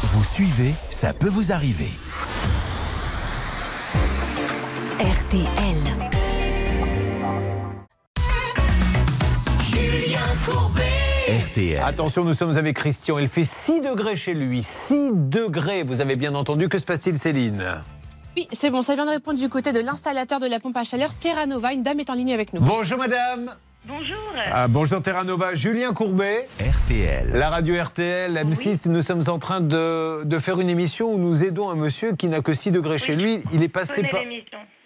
Vous 0.03 0.23
suivez, 0.23 0.73
ça 0.89 1.13
peut 1.13 1.29
vous 1.29 1.51
arriver. 1.51 1.89
RTL. 5.01 5.81
Julien 9.63 10.19
Courbet. 10.45 10.83
RTL. 11.47 11.81
Attention, 11.83 12.23
nous 12.23 12.33
sommes 12.33 12.55
avec 12.55 12.75
Christian. 12.75 13.17
Il 13.17 13.27
fait 13.27 13.43
6 13.43 13.81
degrés 13.81 14.15
chez 14.15 14.35
lui. 14.35 14.61
6 14.61 15.09
degrés, 15.13 15.81
vous 15.81 16.01
avez 16.01 16.15
bien 16.15 16.35
entendu. 16.35 16.69
Que 16.69 16.77
se 16.77 16.85
passe-t-il, 16.85 17.17
Céline? 17.17 17.81
Oui, 18.37 18.47
c'est 18.51 18.69
bon, 18.69 18.83
ça 18.83 18.93
vient 18.93 19.07
de 19.07 19.09
répondre 19.09 19.39
du 19.39 19.49
côté 19.49 19.73
de 19.73 19.79
l'installateur 19.79 20.39
de 20.39 20.45
la 20.45 20.59
pompe 20.59 20.77
à 20.77 20.83
chaleur 20.83 21.15
Terra 21.15 21.47
Nova. 21.47 21.73
Une 21.73 21.81
dame 21.81 21.99
est 21.99 22.11
en 22.11 22.13
ligne 22.13 22.35
avec 22.35 22.53
nous. 22.53 22.61
Bonjour 22.61 22.99
madame. 22.99 23.55
Bonjour. 23.85 24.17
Ah, 24.51 24.67
bonjour 24.67 25.01
Terra 25.01 25.23
Nova, 25.23 25.55
Julien 25.55 25.91
Courbet. 25.91 26.47
RTL. 26.59 27.31
La 27.33 27.49
radio 27.49 27.81
RTL, 27.83 28.31
M6, 28.35 28.87
nous 28.89 29.01
sommes 29.01 29.23
en 29.27 29.39
train 29.39 29.59
de, 29.59 30.23
de 30.23 30.39
faire 30.39 30.59
une 30.59 30.69
émission 30.69 31.11
où 31.11 31.17
nous 31.17 31.43
aidons 31.43 31.69
un 31.71 31.75
monsieur 31.75 32.15
qui 32.15 32.29
n'a 32.29 32.41
que 32.41 32.53
6 32.53 32.71
degrés 32.71 32.99
chez 32.99 33.15
lui. 33.15 33.41
Il 33.51 33.63
est 33.63 33.69
passé 33.69 34.03
par. 34.03 34.21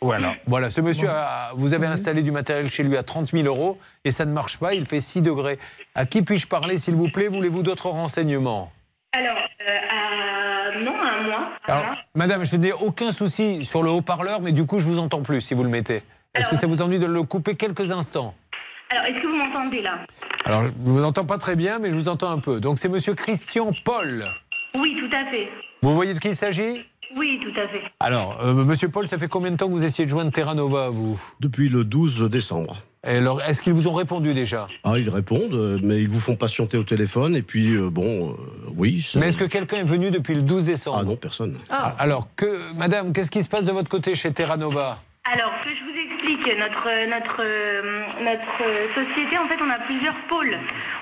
Voilà, 0.02 0.36
voilà. 0.48 0.70
Ce 0.70 0.80
monsieur, 0.80 1.10
a- 1.10 1.52
vous 1.56 1.74
avez 1.74 1.88
installé 1.88 2.22
du 2.24 2.32
matériel 2.32 2.70
chez 2.70 2.84
lui 2.84 2.96
à 2.96 3.04
30 3.04 3.32
000 3.32 3.46
euros 3.46 3.78
et 4.06 4.12
ça 4.12 4.24
ne 4.26 4.32
marche 4.32 4.58
pas. 4.60 4.74
Il 4.74 4.86
fait 4.86 5.02
6 5.02 5.22
degrés. 5.22 5.60
À 5.94 6.06
qui 6.06 6.22
puis-je 6.22 6.48
parler, 6.48 6.78
s'il 6.78 6.96
vous 6.96 7.10
plaît? 7.10 7.28
Voulez-vous 7.28 7.64
d'autres 7.64 7.90
renseignements? 7.90 8.72
Alors, 9.12 9.36
euh, 9.36 9.76
à- 9.92 10.80
non, 10.80 10.94
à 10.96 11.22
moi. 11.22 11.50
à 11.68 11.74
Alors, 11.78 11.96
madame, 12.16 12.46
je 12.46 12.56
n'ai 12.56 12.72
aucun 12.72 13.12
souci 13.12 13.66
sur 13.66 13.84
le 13.84 13.90
haut-parleur, 13.90 14.40
mais 14.42 14.54
du 14.54 14.66
coup, 14.66 14.80
je 14.80 14.86
vous 14.86 15.00
entends 15.00 15.22
plus 15.22 15.42
si 15.42 15.54
vous 15.54 15.64
le 15.64 15.70
mettez. 15.70 16.02
Est-ce 16.34 16.50
que 16.50 16.56
ça 16.58 16.68
vous 16.68 16.82
ennuie 16.82 17.00
de 17.00 17.06
le 17.06 17.24
couper 17.24 17.56
quelques 17.56 17.92
instants? 17.92 18.36
Alors, 18.90 19.06
est-ce 19.06 19.22
que 19.22 19.28
vous 19.28 19.36
m'entendez 19.36 19.82
là? 19.82 20.00
Alors, 20.46 20.64
je 20.66 20.68
ne 20.70 20.96
vous 20.96 21.04
entends 21.04 21.26
pas 21.26 21.38
très 21.38 21.56
bien, 21.56 21.80
mais 21.80 21.90
je 21.90 21.96
vous 21.96 22.08
entends 22.08 22.30
un 22.32 22.40
peu. 22.40 22.60
Donc, 22.60 22.78
c'est 22.78 22.90
monsieur 22.90 23.14
Christian 23.16 23.72
Paul. 23.84 24.26
Oui, 24.76 24.96
tout 25.00 25.16
à 25.16 25.30
fait. 25.32 25.50
Vous 25.82 25.94
voyez 25.96 26.14
de 26.14 26.20
qui 26.20 26.30
il 26.30 26.36
s'agit? 26.36 26.86
Oui, 27.16 27.40
tout 27.42 27.60
à 27.60 27.68
fait. 27.68 27.82
Alors, 28.00 28.40
euh, 28.44 28.54
monsieur 28.54 28.90
Paul, 28.90 29.08
ça 29.08 29.18
fait 29.18 29.28
combien 29.28 29.52
de 29.52 29.56
temps 29.56 29.68
que 29.68 29.72
vous 29.72 29.86
essayez 29.86 30.06
de 30.06 30.10
joindre 30.10 30.32
Terra 30.32 30.54
Nova, 30.54 30.90
vous? 30.90 31.20
Depuis 31.40 31.70
le 31.70 31.84
12 31.84 32.24
décembre. 32.30 32.78
Et 33.08 33.18
alors, 33.18 33.42
est-ce 33.44 33.62
qu'ils 33.62 33.74
vous 33.74 33.88
ont 33.88 33.94
répondu 33.94 34.34
déjà? 34.34 34.68
Ah, 34.84 34.98
ils 34.98 35.10
répondent, 35.10 35.54
euh, 35.54 35.80
mais 35.82 36.02
ils 36.02 36.10
vous 36.10 36.20
font 36.20 36.36
patienter 36.36 36.78
au 36.78 36.84
téléphone. 36.84 37.36
Et 37.36 37.42
puis, 37.44 37.74
euh, 37.74 37.90
bon, 37.90 38.32
euh, 38.32 38.34
oui. 38.76 39.08
Mais 39.16 39.28
est-ce 39.28 39.38
que 39.38 39.46
quelqu'un 39.46 39.78
est 39.78 39.84
venu 39.84 40.10
depuis 40.12 40.34
le 40.36 40.42
12 40.42 40.66
décembre? 40.66 40.98
Ah 41.02 41.04
non, 41.04 41.16
personne. 41.16 41.58
Ah, 41.70 41.96
Alors, 42.00 42.28
que, 42.36 42.74
madame, 42.74 43.14
qu'est-ce 43.14 43.32
qui 43.32 43.44
se 43.44 43.50
passe 43.50 43.66
de 43.66 43.72
votre 43.72 43.90
côté 43.90 44.16
chez 44.16 44.32
Terra 44.34 44.58
Nova 44.58 44.98
Alors, 45.32 45.52
que 45.64 45.70
je 45.70 45.85
notre, 46.54 47.08
notre, 47.08 47.42
euh, 47.42 47.82
notre 48.22 48.94
société, 48.94 49.38
en 49.38 49.48
fait, 49.48 49.58
on 49.62 49.70
a 49.70 49.80
plusieurs 49.80 50.16
pôles. 50.28 50.58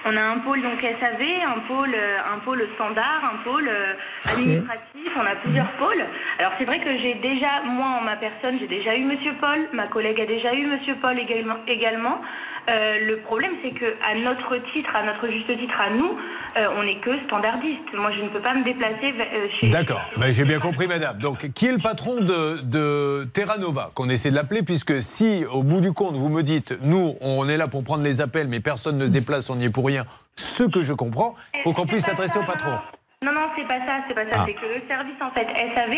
On 0.05 0.15
a 0.15 0.21
un 0.21 0.39
pôle 0.39 0.61
donc 0.61 0.79
SAV, 0.81 1.21
un 1.45 1.59
pôle, 1.67 1.93
euh, 1.93 2.17
un 2.33 2.39
pôle 2.39 2.65
standard, 2.75 3.21
un 3.33 3.43
pôle 3.43 3.67
euh, 3.67 3.93
administratif, 4.31 5.11
on 5.15 5.25
a 5.25 5.35
plusieurs 5.35 5.71
pôles. 5.73 6.05
Alors, 6.39 6.53
c'est 6.57 6.65
vrai 6.65 6.79
que 6.79 6.97
j'ai 6.99 7.15
déjà, 7.15 7.61
moi, 7.65 7.99
en 7.99 8.01
ma 8.01 8.15
personne, 8.15 8.57
j'ai 8.59 8.67
déjà 8.67 8.95
eu 8.95 9.03
Monsieur 9.03 9.33
Paul, 9.39 9.67
ma 9.73 9.87
collègue 9.87 10.21
a 10.21 10.25
déjà 10.25 10.53
eu 10.53 10.65
Monsieur 10.67 10.95
Paul 10.95 11.19
également. 11.19 11.57
également. 11.67 12.21
Euh, 12.69 13.07
le 13.09 13.17
problème, 13.17 13.51
c'est 13.61 13.71
que 13.71 13.95
à 14.09 14.15
notre 14.15 14.55
titre, 14.71 14.95
à 14.95 15.03
notre 15.03 15.27
juste 15.27 15.47
titre, 15.57 15.79
à 15.79 15.89
nous, 15.89 16.17
euh, 16.57 16.67
on 16.77 16.83
n'est 16.83 16.99
que 16.99 17.11
standardiste. 17.25 17.93
Moi, 17.93 18.11
je 18.15 18.21
ne 18.21 18.29
peux 18.29 18.39
pas 18.39 18.53
me 18.53 18.63
déplacer 18.63 19.13
euh, 19.19 19.47
chez. 19.59 19.69
D'accord, 19.69 20.01
Ben, 20.17 20.33
j'ai 20.33 20.45
bien 20.45 20.59
compris, 20.59 20.87
madame. 20.87 21.17
Donc, 21.17 21.51
qui 21.53 21.67
est 21.67 21.73
le 21.73 21.79
patron 21.79 22.21
de, 22.21 22.61
de 22.61 23.25
Terra 23.33 23.57
Nova 23.57 23.91
Qu'on 23.93 24.09
essaie 24.09 24.29
de 24.29 24.35
l'appeler, 24.35 24.63
puisque 24.63 25.01
si, 25.01 25.43
au 25.51 25.63
bout 25.63 25.81
du 25.81 25.91
compte, 25.91 26.15
vous 26.15 26.29
me 26.29 26.41
dites, 26.41 26.73
nous, 26.81 27.15
on 27.19 27.49
est 27.49 27.57
là 27.57 27.67
pour 27.67 27.83
prendre 27.83 28.03
les 28.03 28.21
appels, 28.21 28.47
mais 28.47 28.61
personne 28.61 28.97
ne 28.97 29.05
se 29.05 29.11
déplace, 29.11 29.49
on 29.49 29.55
n'y 29.55 29.65
est 29.65 29.69
pour 29.73 29.85
rien, 29.85 30.05
ce 30.35 30.63
que 30.63 30.81
je 30.81 30.93
comprends, 30.93 31.35
il 31.55 31.61
faut 31.63 31.73
qu'on 31.73 31.85
puisse 31.85 32.05
s'adresser 32.05 32.39
au 32.39 32.43
patron. 32.43 32.77
Non, 33.21 33.31
non, 33.33 33.47
c'est 33.57 33.67
pas 33.67 33.79
ça, 33.85 34.03
c'est 34.07 34.13
pas 34.13 34.25
ça. 34.25 34.29
Ah. 34.33 34.43
C'est 34.45 34.53
que 34.53 34.65
le 34.65 34.81
service, 34.87 35.15
en 35.21 35.31
fait, 35.31 35.47
SAV, 35.75 35.95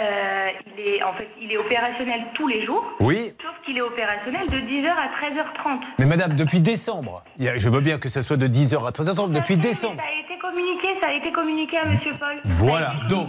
euh, 0.00 0.48
il 0.76 0.88
est, 0.94 1.02
en 1.02 1.12
fait, 1.14 1.28
il 1.40 1.50
est 1.52 1.56
opérationnel 1.58 2.20
tous 2.34 2.46
les 2.48 2.64
jours. 2.64 2.84
Oui. 3.00 3.32
Sauf 3.42 3.54
qu'il 3.64 3.76
est 3.78 3.80
opérationnel 3.82 4.46
de 4.48 4.56
10h 4.58 4.88
à 4.90 5.08
13h30. 5.26 5.80
Mais 5.98 6.06
madame, 6.06 6.34
depuis 6.36 6.60
décembre, 6.60 7.22
je 7.38 7.68
veux 7.68 7.80
bien 7.80 7.98
que 7.98 8.08
ça 8.08 8.22
soit 8.22 8.36
de 8.36 8.46
10h 8.46 8.86
à 8.86 8.90
13h30, 8.90 9.32
depuis 9.32 9.56
décembre. 9.56 9.96
Ça 9.96 10.02
a 10.08 10.20
été 10.32 10.38
communiqué, 10.40 10.88
ça 11.00 11.08
a 11.08 11.12
été 11.12 11.32
communiqué 11.32 11.76
à 11.78 11.84
Monsieur 11.86 12.12
Paul. 12.18 12.40
Voilà, 12.44 12.92
donc, 13.08 13.28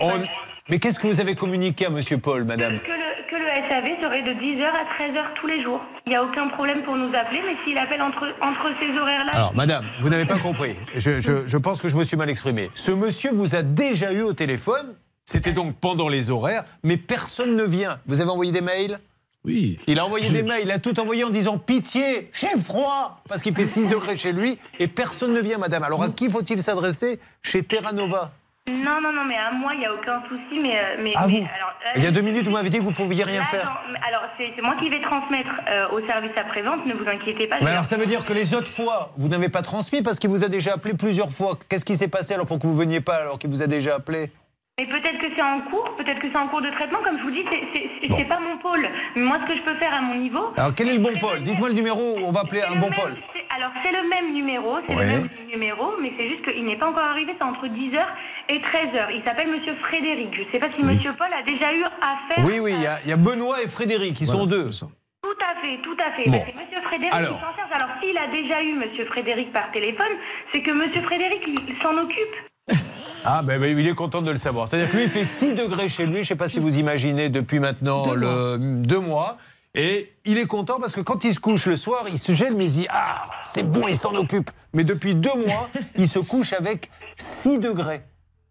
on- 0.00 0.10
Paul. 0.10 0.26
Mais 0.68 0.78
qu'est-ce 0.78 0.98
que 1.00 1.06
vous 1.08 1.20
avez 1.20 1.34
communiqué 1.34 1.86
à 1.86 1.90
Monsieur 1.90 2.18
Paul, 2.18 2.44
madame? 2.44 2.78
Que 2.78 2.92
le, 2.92 3.28
que 3.28 3.36
le 3.36 3.68
SAV 3.68 4.00
serait 4.00 4.22
de 4.22 4.30
10h 4.32 4.64
à 4.64 5.02
13h 5.02 5.34
tous 5.34 5.46
les 5.48 5.60
jours. 5.62 5.80
Il 6.06 6.10
n'y 6.10 6.16
a 6.16 6.22
aucun 6.22 6.46
problème 6.48 6.82
pour 6.82 6.96
nous 6.96 7.08
appeler, 7.14 7.42
mais 7.44 7.56
s'il 7.64 7.76
appelle 7.78 8.00
entre, 8.00 8.28
entre 8.40 8.70
ces 8.80 8.96
horaires-là. 8.96 9.32
Alors, 9.34 9.54
madame, 9.56 9.84
vous 10.00 10.08
n'avez 10.08 10.24
pas 10.24 10.38
compris. 10.42 10.76
Je, 10.94 11.20
je- 11.20 11.46
je 11.48 11.56
pense 11.56 11.82
que 11.82 11.88
je 11.88 11.96
me 11.96 12.04
suis 12.04 12.16
mal 12.16 12.30
exprimé. 12.30 12.70
Ce 12.74 12.92
monsieur 12.92 13.30
vous 13.32 13.56
a 13.56 13.62
déjà 13.62 14.12
eu 14.12 14.22
au 14.22 14.32
téléphone. 14.34 14.94
C'était 15.24 15.52
donc 15.52 15.76
pendant 15.76 16.08
les 16.08 16.30
horaires, 16.30 16.64
mais 16.82 16.96
personne 16.96 17.54
ne 17.56 17.64
vient. 17.64 17.98
Vous 18.06 18.20
avez 18.20 18.30
envoyé 18.30 18.52
des 18.52 18.60
mails? 18.60 18.98
Oui. 19.44 19.78
Il 19.88 19.98
a 19.98 20.04
envoyé 20.04 20.30
des 20.30 20.42
mails, 20.42 20.62
il 20.64 20.70
a 20.70 20.78
tout 20.78 20.98
envoyé 21.00 21.24
en 21.24 21.30
disant 21.30 21.58
pitié, 21.58 22.30
j'ai 22.32 22.56
froid, 22.58 23.20
parce 23.28 23.42
qu'il 23.42 23.54
fait 23.54 23.64
6 23.64 23.88
degrés 23.88 24.16
chez 24.16 24.32
lui, 24.32 24.58
et 24.78 24.86
personne 24.86 25.32
ne 25.32 25.40
vient, 25.40 25.58
madame. 25.58 25.82
Alors 25.82 26.02
à 26.02 26.08
qui 26.10 26.30
faut-il 26.30 26.62
s'adresser? 26.62 27.18
Chez 27.42 27.62
Terra 27.64 27.92
Nova. 27.92 28.32
Non, 28.68 29.00
non, 29.02 29.12
non, 29.12 29.24
mais 29.26 29.36
à 29.36 29.50
moi, 29.50 29.72
il 29.74 29.80
n'y 29.80 29.86
a 29.86 29.92
aucun 29.92 30.22
souci, 30.28 30.60
mais. 30.62 30.76
euh, 30.76 31.02
mais 31.02 31.12
À 31.16 31.26
mais 31.26 31.32
vous 31.32 31.38
alors, 31.38 31.72
là, 31.84 31.90
Il 31.96 32.04
y 32.04 32.06
a 32.06 32.12
deux 32.12 32.20
minutes, 32.20 32.44
vous 32.44 32.52
m'avez 32.52 32.70
dit 32.70 32.78
que 32.78 32.84
vous 32.84 32.90
ne 32.90 32.94
pouviez 32.94 33.24
rien 33.24 33.40
là, 33.40 33.46
faire. 33.46 33.64
non, 33.88 33.98
alors, 34.06 34.22
c'est 34.38 34.62
moi 34.62 34.76
qui 34.80 34.88
vais 34.88 35.02
transmettre 35.02 35.50
euh, 35.68 35.88
au 35.88 36.06
service 36.06 36.30
après-vente, 36.36 36.86
ne 36.86 36.94
vous 36.94 37.08
inquiétez 37.08 37.48
pas. 37.48 37.56
Mais 37.60 37.70
alors 37.70 37.84
ça 37.84 37.96
veut 37.96 38.06
dire 38.06 38.24
que 38.24 38.32
les 38.32 38.54
autres 38.54 38.70
fois, 38.70 39.12
vous 39.16 39.26
n'avez 39.26 39.48
pas 39.48 39.62
transmis 39.62 40.02
parce 40.02 40.20
qu'il 40.20 40.30
vous 40.30 40.44
a 40.44 40.48
déjà 40.48 40.74
appelé 40.74 40.94
plusieurs 40.94 41.32
fois. 41.32 41.58
Qu'est-ce 41.68 41.84
qui 41.84 41.96
s'est 41.96 42.06
passé 42.06 42.34
alors 42.34 42.46
pour 42.46 42.60
que 42.60 42.66
vous 42.68 42.76
veniez 42.76 43.00
pas 43.00 43.16
alors 43.16 43.40
qu'il 43.40 43.50
vous 43.50 43.62
a 43.62 43.66
déjà 43.66 43.96
appelé? 43.96 44.30
Mais 44.80 44.86
peut-être 44.86 45.18
que 45.18 45.26
c'est 45.36 45.42
en 45.42 45.60
cours, 45.70 45.94
peut-être 45.98 46.18
que 46.18 46.28
c'est 46.30 46.36
en 46.38 46.48
cours 46.48 46.62
de 46.62 46.70
traitement, 46.70 47.00
comme 47.04 47.18
je 47.18 47.22
vous 47.24 47.30
dis, 47.30 47.44
c'est- 47.74 48.24
pas 48.28 48.40
mon 48.40 48.56
pôle. 48.56 48.88
Mais 49.14 49.22
moi, 49.22 49.36
ce 49.42 49.52
que 49.52 49.58
je 49.58 49.62
peux 49.62 49.74
faire 49.74 49.92
à 49.94 50.00
mon 50.00 50.14
niveau. 50.14 50.52
Alors 50.56 50.72
quel 50.74 50.88
est 50.88 50.94
le 50.94 50.98
bon 50.98 51.12
Paul 51.20 51.42
Dites-moi 51.42 51.68
le 51.68 51.74
numéro 51.74 52.00
où 52.18 52.24
on 52.24 52.32
va 52.32 52.40
appeler 52.40 52.62
un 52.62 52.76
bon 52.76 52.88
c'est- 52.94 53.54
Alors, 53.54 53.70
c'est 53.84 53.92
le 53.92 54.08
même 54.08 54.32
numéro, 54.32 54.78
c'est 54.88 54.96
Ouais. 54.96 55.04
le 55.04 55.10
même 55.12 55.28
numéro, 55.46 55.92
mais 56.00 56.12
c'est 56.16 56.26
juste 56.26 56.42
qu'il 56.50 56.64
n'est 56.64 56.76
pas 56.78 56.88
encore 56.88 57.02
arrivé, 57.04 57.34
c'est 57.38 57.44
entre 57.44 57.66
10h 57.68 58.06
et 58.48 58.60
13h. 58.60 59.10
Il 59.14 59.22
s'appelle 59.24 59.50
Monsieur 59.50 59.74
Frédéric. 59.74 60.34
Je 60.34 60.40
ne 60.40 60.46
sais 60.50 60.58
pas 60.58 60.70
si 60.70 60.82
Monsieur 60.82 61.12
Paul 61.18 61.28
a 61.38 61.42
déjà 61.42 61.74
eu 61.74 61.82
affaire. 61.84 62.42
Oui, 62.46 62.58
oui, 62.60 62.72
il 62.74 62.82
y 62.82 62.86
a- 62.86 62.98
il 63.04 63.10
y, 63.10 63.12
a 63.12 63.16
Benoît 63.18 63.62
et 63.62 63.68
Frédéric, 63.68 64.18
ils 64.22 64.26
sont 64.26 64.46
deux. 64.46 64.70
Tout 64.70 65.38
à 65.38 65.60
fait, 65.60 65.76
tout 65.82 65.96
à 66.04 66.10
fait. 66.12 66.30
Bon. 66.30 66.38
Bah, 66.38 66.44
c'est 66.46 66.54
Monsieur 66.54 66.82
Frédéric 66.82 67.12
Alors. 67.14 67.36
qui 67.36 67.44
s'en 67.44 67.54
charge. 67.56 67.70
Alors, 67.72 67.88
s'il 68.02 68.16
a 68.16 68.26
déjà 68.28 68.62
eu 68.62 68.72
Monsieur 68.74 69.04
Frédéric 69.04 69.52
par 69.52 69.70
téléphone, 69.70 70.12
c'est 70.52 70.62
que 70.62 70.70
Monsieur 70.70 71.02
Frédéric 71.02 71.42
il 71.46 71.76
s'en 71.82 71.96
occupe. 71.98 72.34
Ah, 73.24 73.42
ben 73.44 73.60
ben, 73.60 73.76
il 73.78 73.86
est 73.86 73.94
content 73.94 74.22
de 74.22 74.30
le 74.30 74.36
savoir. 74.36 74.68
C'est-à-dire 74.68 74.90
que 74.90 74.96
lui, 74.96 75.04
il 75.04 75.10
fait 75.10 75.24
6 75.24 75.54
degrés 75.54 75.88
chez 75.88 76.06
lui. 76.06 76.16
Je 76.16 76.20
ne 76.20 76.24
sais 76.24 76.36
pas 76.36 76.48
si 76.48 76.58
vous 76.58 76.78
imaginez 76.78 77.28
depuis 77.28 77.60
maintenant 77.60 78.02
Deux 78.02 78.14
le, 78.14 78.58
deux 78.58 79.00
mois. 79.00 79.38
Et 79.74 80.12
il 80.26 80.38
est 80.38 80.46
content 80.46 80.78
parce 80.78 80.92
que 80.92 81.00
quand 81.00 81.24
il 81.24 81.34
se 81.34 81.40
couche 81.40 81.66
le 81.66 81.76
soir, 81.76 82.04
il 82.08 82.18
se 82.18 82.32
gêne, 82.34 82.56
mais 82.56 82.64
il 82.64 82.70
se 82.70 82.78
dit 82.80 82.86
Ah, 82.90 83.24
c'est 83.42 83.62
bon, 83.62 83.88
il 83.88 83.96
s'en 83.96 84.14
occupe. 84.14 84.50
Mais 84.74 84.84
depuis 84.84 85.14
deux 85.14 85.34
mois, 85.34 85.68
il 85.96 86.08
se 86.08 86.18
couche 86.18 86.52
avec 86.52 86.90
6 87.16 87.58
degrés. 87.58 88.02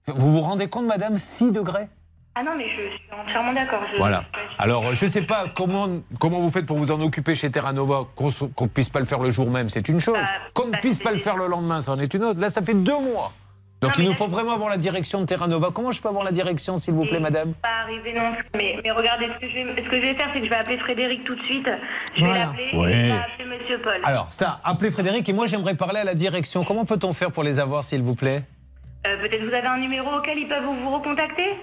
Vous 0.07 0.31
vous 0.31 0.41
rendez 0.41 0.67
compte, 0.67 0.87
madame 0.87 1.17
6 1.17 1.51
degrés? 1.51 1.87
Ah 2.33 2.43
non, 2.43 2.51
mais 2.57 2.63
je 2.63 2.95
suis 2.97 3.11
entièrement 3.11 3.53
d'accord. 3.53 3.81
Voilà. 3.97 4.23
Alors, 4.57 4.95
je 4.95 5.05
ne 5.05 5.09
sais 5.09 5.21
pas 5.21 5.45
comment, 5.53 5.89
comment 6.19 6.39
vous 6.39 6.49
faites 6.49 6.65
pour 6.65 6.77
vous 6.77 6.89
en 6.89 7.01
occuper 7.01 7.35
chez 7.35 7.51
Terra 7.51 7.73
Nova, 7.73 8.05
qu'on 8.15 8.29
ne 8.29 8.67
puisse 8.67 8.89
pas 8.89 8.99
le 8.99 9.05
faire 9.05 9.19
le 9.19 9.31
jour 9.31 9.51
même, 9.51 9.69
c'est 9.69 9.89
une 9.89 9.99
chose. 9.99 10.17
Qu'on 10.53 10.67
ne 10.67 10.77
puisse 10.77 10.99
pas 10.99 11.11
le 11.11 11.17
faire 11.17 11.35
le 11.35 11.47
lendemain, 11.47 11.81
c'en 11.81 11.99
est 11.99 12.13
une 12.13 12.23
autre. 12.23 12.39
Là, 12.39 12.49
ça 12.49 12.61
fait 12.61 12.73
deux 12.73 12.97
mois. 12.97 13.33
Donc, 13.81 13.97
il 13.97 14.05
nous 14.05 14.13
faut 14.13 14.27
vraiment 14.27 14.53
avoir 14.53 14.69
la 14.69 14.77
direction 14.77 15.21
de 15.21 15.25
Terra 15.25 15.47
Nova. 15.47 15.69
Comment 15.73 15.91
je 15.91 15.99
peux 16.01 16.07
avoir 16.09 16.23
la 16.23 16.31
direction, 16.31 16.75
s'il 16.77 16.93
vous 16.93 17.03
plaît, 17.05 17.19
madame 17.19 17.53
pas 17.55 17.67
arrivé 17.83 18.13
non 18.13 18.31
plus. 18.33 18.45
Mais, 18.55 18.75
mais 18.83 18.91
regardez, 18.91 19.25
ce 19.25 19.39
que, 19.39 19.49
je 19.49 19.55
vais, 19.55 19.83
ce 19.83 19.89
que 19.89 19.95
je 19.95 20.05
vais 20.07 20.13
faire, 20.13 20.29
c'est 20.33 20.39
que 20.39 20.45
je 20.45 20.49
vais 20.51 20.55
appeler 20.55 20.77
Frédéric 20.77 21.23
tout 21.23 21.33
de 21.33 21.41
suite. 21.41 21.67
Je 22.15 22.23
Voilà. 22.23 22.33
vais 22.33 22.39
l'appeler 22.45 22.69
et 22.73 22.77
Ouais. 22.77 22.91
je 22.93 22.97
vais 23.07 23.11
appeler 23.17 23.57
Monsieur 23.57 23.79
Paul. 23.81 23.99
Alors, 24.03 24.31
ça, 24.31 24.59
appelez 24.63 24.91
Frédéric 24.91 25.27
et 25.29 25.33
moi, 25.33 25.47
j'aimerais 25.47 25.73
parler 25.73 25.99
à 25.99 26.03
la 26.03 26.13
direction. 26.13 26.63
Comment 26.63 26.85
peut-on 26.85 27.11
faire 27.13 27.31
pour 27.31 27.41
les 27.43 27.59
avoir, 27.59 27.83
s'il 27.83 28.03
vous 28.03 28.13
plaît 28.15 28.43
Euh, 29.07 29.17
Peut-être 29.17 29.43
vous 29.43 29.53
avez 29.53 29.67
un 29.67 29.79
numéro 29.79 30.11
auquel 30.15 30.37
ils 30.37 30.47
peuvent 30.47 30.63
vous 30.63 30.89
recontacter? 30.95 31.55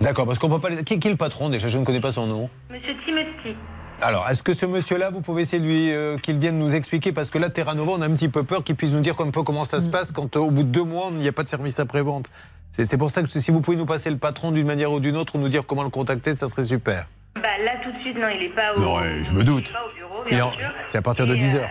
D'accord, 0.00 0.26
parce 0.26 0.38
qu'on 0.38 0.48
peut 0.48 0.60
pas 0.60 0.68
les... 0.70 0.84
Qui, 0.84 1.00
qui 1.00 1.08
est 1.08 1.10
le 1.10 1.16
patron, 1.16 1.48
déjà? 1.48 1.66
Je 1.66 1.78
ne 1.78 1.84
connais 1.84 2.00
pas 2.00 2.12
son 2.12 2.26
nom. 2.28 2.48
Monsieur 2.70 2.94
Timothy. 3.04 3.56
Alors, 4.02 4.28
est-ce 4.28 4.42
que 4.42 4.52
ce 4.52 4.66
monsieur-là, 4.66 5.10
vous 5.10 5.20
pouvez 5.20 5.42
essayer 5.42 5.60
de 5.60 5.66
lui 5.66 5.92
euh, 5.92 6.18
qu'il 6.18 6.38
vienne 6.38 6.58
nous 6.58 6.74
expliquer? 6.74 7.12
Parce 7.12 7.30
que 7.30 7.38
là, 7.38 7.48
Terra 7.48 7.74
Nova, 7.74 7.92
on 7.92 8.02
a 8.02 8.06
un 8.06 8.10
petit 8.10 8.28
peu 8.28 8.42
peur 8.42 8.62
qu'il 8.62 8.76
puisse 8.76 8.90
nous 8.90 9.00
dire 9.00 9.14
un 9.20 9.30
peu 9.30 9.42
comment 9.42 9.64
ça 9.64 9.80
se 9.80 9.88
passe 9.88 10.12
quand, 10.12 10.36
euh, 10.36 10.40
au 10.40 10.50
bout 10.50 10.62
de 10.62 10.68
deux 10.68 10.82
mois, 10.84 11.08
il 11.12 11.18
n'y 11.18 11.28
a 11.28 11.32
pas 11.32 11.42
de 11.42 11.48
service 11.48 11.78
après-vente. 11.80 12.26
C'est 12.70 12.84
c'est 12.84 12.98
pour 12.98 13.10
ça 13.10 13.22
que 13.22 13.28
si 13.28 13.50
vous 13.50 13.60
pouvez 13.60 13.76
nous 13.76 13.86
passer 13.86 14.10
le 14.10 14.18
patron 14.18 14.50
d'une 14.50 14.66
manière 14.66 14.92
ou 14.92 15.00
d'une 15.00 15.16
autre, 15.16 15.36
ou 15.36 15.38
nous 15.38 15.48
dire 15.48 15.64
comment 15.64 15.84
le 15.84 15.90
contacter, 15.90 16.32
ça 16.32 16.48
serait 16.48 16.64
super. 16.64 17.06
Bah 17.36 17.42
là, 17.64 17.72
tout 17.82 17.92
de 17.92 17.98
suite, 18.00 18.16
non, 18.18 18.28
il 18.28 18.40
n'est 18.40 18.54
pas 18.54 18.74
au, 18.74 18.80
Non, 18.80 18.96
ouais, 18.96 19.22
je 19.22 19.32
me 19.32 19.44
doute. 19.44 19.72
pas 19.72 19.78
au 19.86 19.94
bureau. 19.94 20.50
C'est 20.86 20.98
à 20.98 21.02
partir 21.02 21.26
de 21.26 21.34
10 21.36 21.56
heures. 21.56 21.68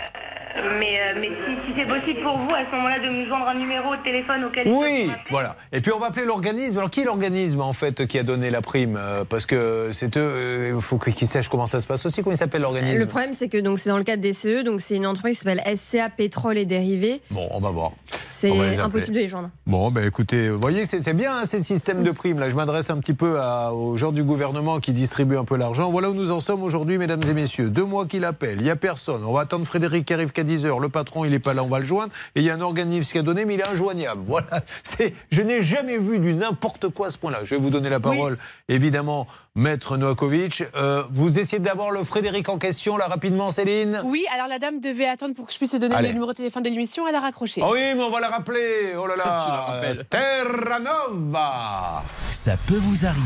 Mais 0.55 0.99
euh, 1.01 1.19
mais 1.19 1.29
si, 1.29 1.55
si 1.65 1.73
c'est 1.75 1.85
possible 1.87 2.21
pour 2.21 2.37
vous, 2.37 2.53
à 2.53 2.65
ce 2.69 2.75
moment-là, 2.75 2.99
de 2.99 3.09
nous 3.09 3.25
joindre 3.27 3.47
un 3.47 3.55
numéro 3.55 3.95
de 3.95 4.03
téléphone 4.03 4.43
auquel 4.45 4.67
Oui, 4.67 5.09
voilà. 5.31 5.55
Et 5.71 5.81
puis 5.81 5.91
on 5.91 5.99
va 5.99 6.07
appeler 6.07 6.25
l'organisme. 6.25 6.77
Alors 6.77 6.89
qui 6.89 7.01
est 7.01 7.05
l'organisme 7.05 7.61
en 7.61 7.73
fait 7.73 8.05
qui 8.05 8.19
a 8.19 8.23
donné 8.23 8.49
la 8.51 8.61
prime 8.61 8.97
Euh, 8.99 9.23
Parce 9.27 9.45
que 9.45 9.89
c'est 9.91 10.15
eux, 10.17 10.21
euh, 10.21 10.73
il 10.75 10.81
faut 10.81 10.97
qu'ils 10.97 11.27
sachent 11.27 11.49
comment 11.49 11.65
ça 11.67 11.81
se 11.81 11.87
passe 11.87 12.05
aussi. 12.05 12.21
Comment 12.21 12.35
il 12.35 12.37
s'appelle 12.37 12.61
l'organisme 12.61 12.99
Le 12.99 13.05
problème, 13.07 13.33
c'est 13.33 13.49
que 13.49 13.57
donc 13.57 13.79
c'est 13.79 13.89
dans 13.89 13.97
le 13.97 14.03
cadre 14.03 14.21
des 14.21 14.33
CE, 14.33 14.63
donc 14.63 14.81
c'est 14.81 14.95
une 14.95 15.07
entreprise 15.07 15.39
qui 15.39 15.43
s'appelle 15.43 15.63
SCA 15.77 16.09
Pétrole 16.09 16.57
et 16.57 16.65
Dérivés. 16.65 17.21
Bon, 17.31 17.47
on 17.51 17.59
va 17.59 17.69
voir. 17.71 17.91
C'est 18.05 18.77
impossible 18.79 19.15
de 19.15 19.21
les 19.21 19.27
joindre. 19.29 19.49
Bon, 19.65 19.89
ben 19.89 20.05
écoutez, 20.05 20.49
vous 20.49 20.59
voyez, 20.59 20.85
c'est 20.85 21.01
c'est 21.01 21.13
bien 21.13 21.37
hein, 21.37 21.45
ces 21.45 21.61
systèmes 21.61 22.03
de 22.03 22.11
primes. 22.11 22.39
Là, 22.39 22.49
je 22.49 22.55
m'adresse 22.55 22.89
un 22.89 22.97
petit 22.97 23.13
peu 23.13 23.39
à- 23.39 23.73
aux 23.73 23.95
gens 23.95 24.11
du 24.11 24.23
gouvernement 24.23 24.79
qui 24.79 24.91
distribuent 24.91 25.37
un 25.37 25.45
peu 25.45 25.55
l'argent. 25.57 25.89
Voilà 25.89 26.09
où 26.09 26.13
nous 26.13 26.31
en 26.31 26.39
sommes 26.41 26.61
aujourd'hui, 26.63 26.97
mesdames 26.97 27.21
et 27.27 27.33
messieurs. 27.33 27.69
Deux 27.69 27.85
mois 27.85 28.05
qu'il 28.05 28.25
appelle, 28.25 28.57
il 28.57 28.63
n'y 28.63 28.69
a 28.69 28.75
personne. 28.75 29.23
On 29.25 29.31
va 29.33 29.41
attendre 29.41 29.65
Frédéric 29.65 30.05
qui 30.05 30.13
arrive 30.13 30.31
qu'à 30.43 30.49
10h. 30.49 30.81
Le 30.81 30.89
patron, 30.89 31.25
il 31.25 31.31
n'est 31.31 31.39
pas 31.39 31.53
là, 31.53 31.63
on 31.63 31.67
va 31.67 31.79
le 31.79 31.85
joindre. 31.85 32.11
Et 32.35 32.41
il 32.41 32.45
y 32.45 32.49
a 32.49 32.53
un 32.55 32.61
organisme 32.61 33.11
qui 33.11 33.17
a 33.17 33.21
donné, 33.21 33.45
mais 33.45 33.55
il 33.55 33.59
est 33.59 33.67
injoignable. 33.67 34.21
Voilà. 34.33 34.61
C'est, 34.81 35.13
je 35.31 35.41
n'ai 35.43 35.61
jamais 35.61 35.97
vu 35.97 36.17
du 36.17 36.33
n'importe 36.33 36.89
quoi 36.89 37.07
à 37.07 37.09
ce 37.11 37.19
point-là. 37.19 37.41
Je 37.43 37.53
vais 37.53 37.61
vous 37.61 37.69
donner 37.69 37.89
la 37.89 37.99
parole, 37.99 38.37
évidemment, 38.67 39.27
maître 39.53 39.95
Noakovic. 39.95 40.63
Euh, 40.75 41.03
vous 41.11 41.37
essayez 41.37 41.59
d'avoir 41.59 41.91
le 41.91 42.03
Frédéric 42.03 42.49
en 42.49 42.57
question, 42.57 42.97
là, 42.97 43.05
rapidement, 43.07 43.51
Céline? 43.51 44.01
Oui, 44.05 44.25
alors 44.33 44.47
la 44.47 44.57
dame 44.57 44.79
devait 44.79 45.05
attendre 45.05 45.35
pour 45.35 45.45
que 45.45 45.53
je 45.53 45.57
puisse 45.57 45.71
lui 45.71 45.79
donner 45.79 45.93
Allez. 45.95 46.07
le 46.07 46.13
numéro 46.15 46.31
de 46.31 46.37
téléphone 46.37 46.63
de 46.63 46.69
l'émission. 46.69 47.07
Elle 47.07 47.13
a 47.13 47.19
raccroché. 47.19 47.61
Ah 47.63 47.69
oui, 47.71 47.79
mais 47.95 48.03
on 48.03 48.09
va 48.09 48.21
la 48.21 48.29
rappeler. 48.29 48.95
Oh 48.97 49.05
là 49.05 49.15
là. 49.17 49.81
Euh, 49.83 50.03
Terra 50.09 50.79
Nova. 50.79 52.03
Ça 52.31 52.57
peut 52.65 52.79
vous 52.79 53.05
arriver. 53.05 53.19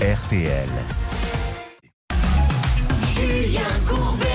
RTL. 0.00 1.01
Julien 3.22 3.60
Courbet. 3.88 4.26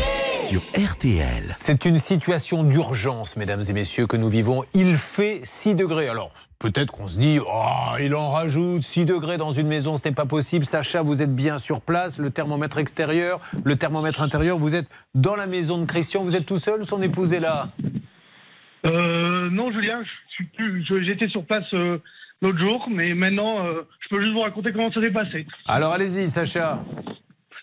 Sur 0.49 0.61
RTL. 0.73 1.55
C'est 1.59 1.83
une 1.85 1.97
situation 1.97 2.63
d'urgence, 2.63 3.35
mesdames 3.35 3.61
et 3.67 3.73
messieurs, 3.73 4.07
que 4.07 4.15
nous 4.15 4.29
vivons. 4.29 4.63
Il 4.73 4.95
fait 4.95 5.41
6 5.43 5.75
degrés. 5.75 6.07
Alors, 6.07 6.31
peut-être 6.59 6.91
qu'on 6.91 7.09
se 7.09 7.19
dit, 7.19 7.39
oh, 7.45 7.95
il 7.99 8.15
en 8.15 8.29
rajoute 8.31 8.81
6 8.83 9.03
degrés 9.05 9.35
dans 9.37 9.51
une 9.51 9.67
maison, 9.67 9.97
ce 9.97 10.07
n'est 10.07 10.15
pas 10.15 10.25
possible. 10.25 10.65
Sacha, 10.65 11.01
vous 11.01 11.21
êtes 11.21 11.35
bien 11.35 11.57
sur 11.57 11.81
place, 11.81 12.17
le 12.17 12.29
thermomètre 12.29 12.77
extérieur, 12.77 13.41
le 13.65 13.75
thermomètre 13.75 14.21
intérieur. 14.21 14.57
Vous 14.57 14.73
êtes 14.75 14.87
dans 15.15 15.35
la 15.35 15.47
maison 15.47 15.77
de 15.79 15.85
Christian, 15.85 16.23
vous 16.23 16.35
êtes 16.37 16.45
tout 16.45 16.57
seul, 16.59 16.85
son 16.85 17.01
épouse 17.01 17.33
est 17.33 17.41
là 17.41 17.69
Euh, 18.85 19.49
non, 19.49 19.69
Julien, 19.71 20.01
J'étais 21.03 21.27
sur 21.27 21.43
place 21.43 21.65
euh, 21.73 21.97
l'autre 22.41 22.59
jour, 22.59 22.87
mais 22.89 23.13
maintenant, 23.15 23.65
euh, 23.65 23.81
je 23.99 24.07
peux 24.09 24.21
juste 24.21 24.33
vous 24.33 24.41
raconter 24.41 24.71
comment 24.71 24.91
ça 24.93 25.01
s'est 25.01 25.11
passé. 25.11 25.45
Alors, 25.67 25.91
allez-y, 25.91 26.27
Sacha. 26.27 26.79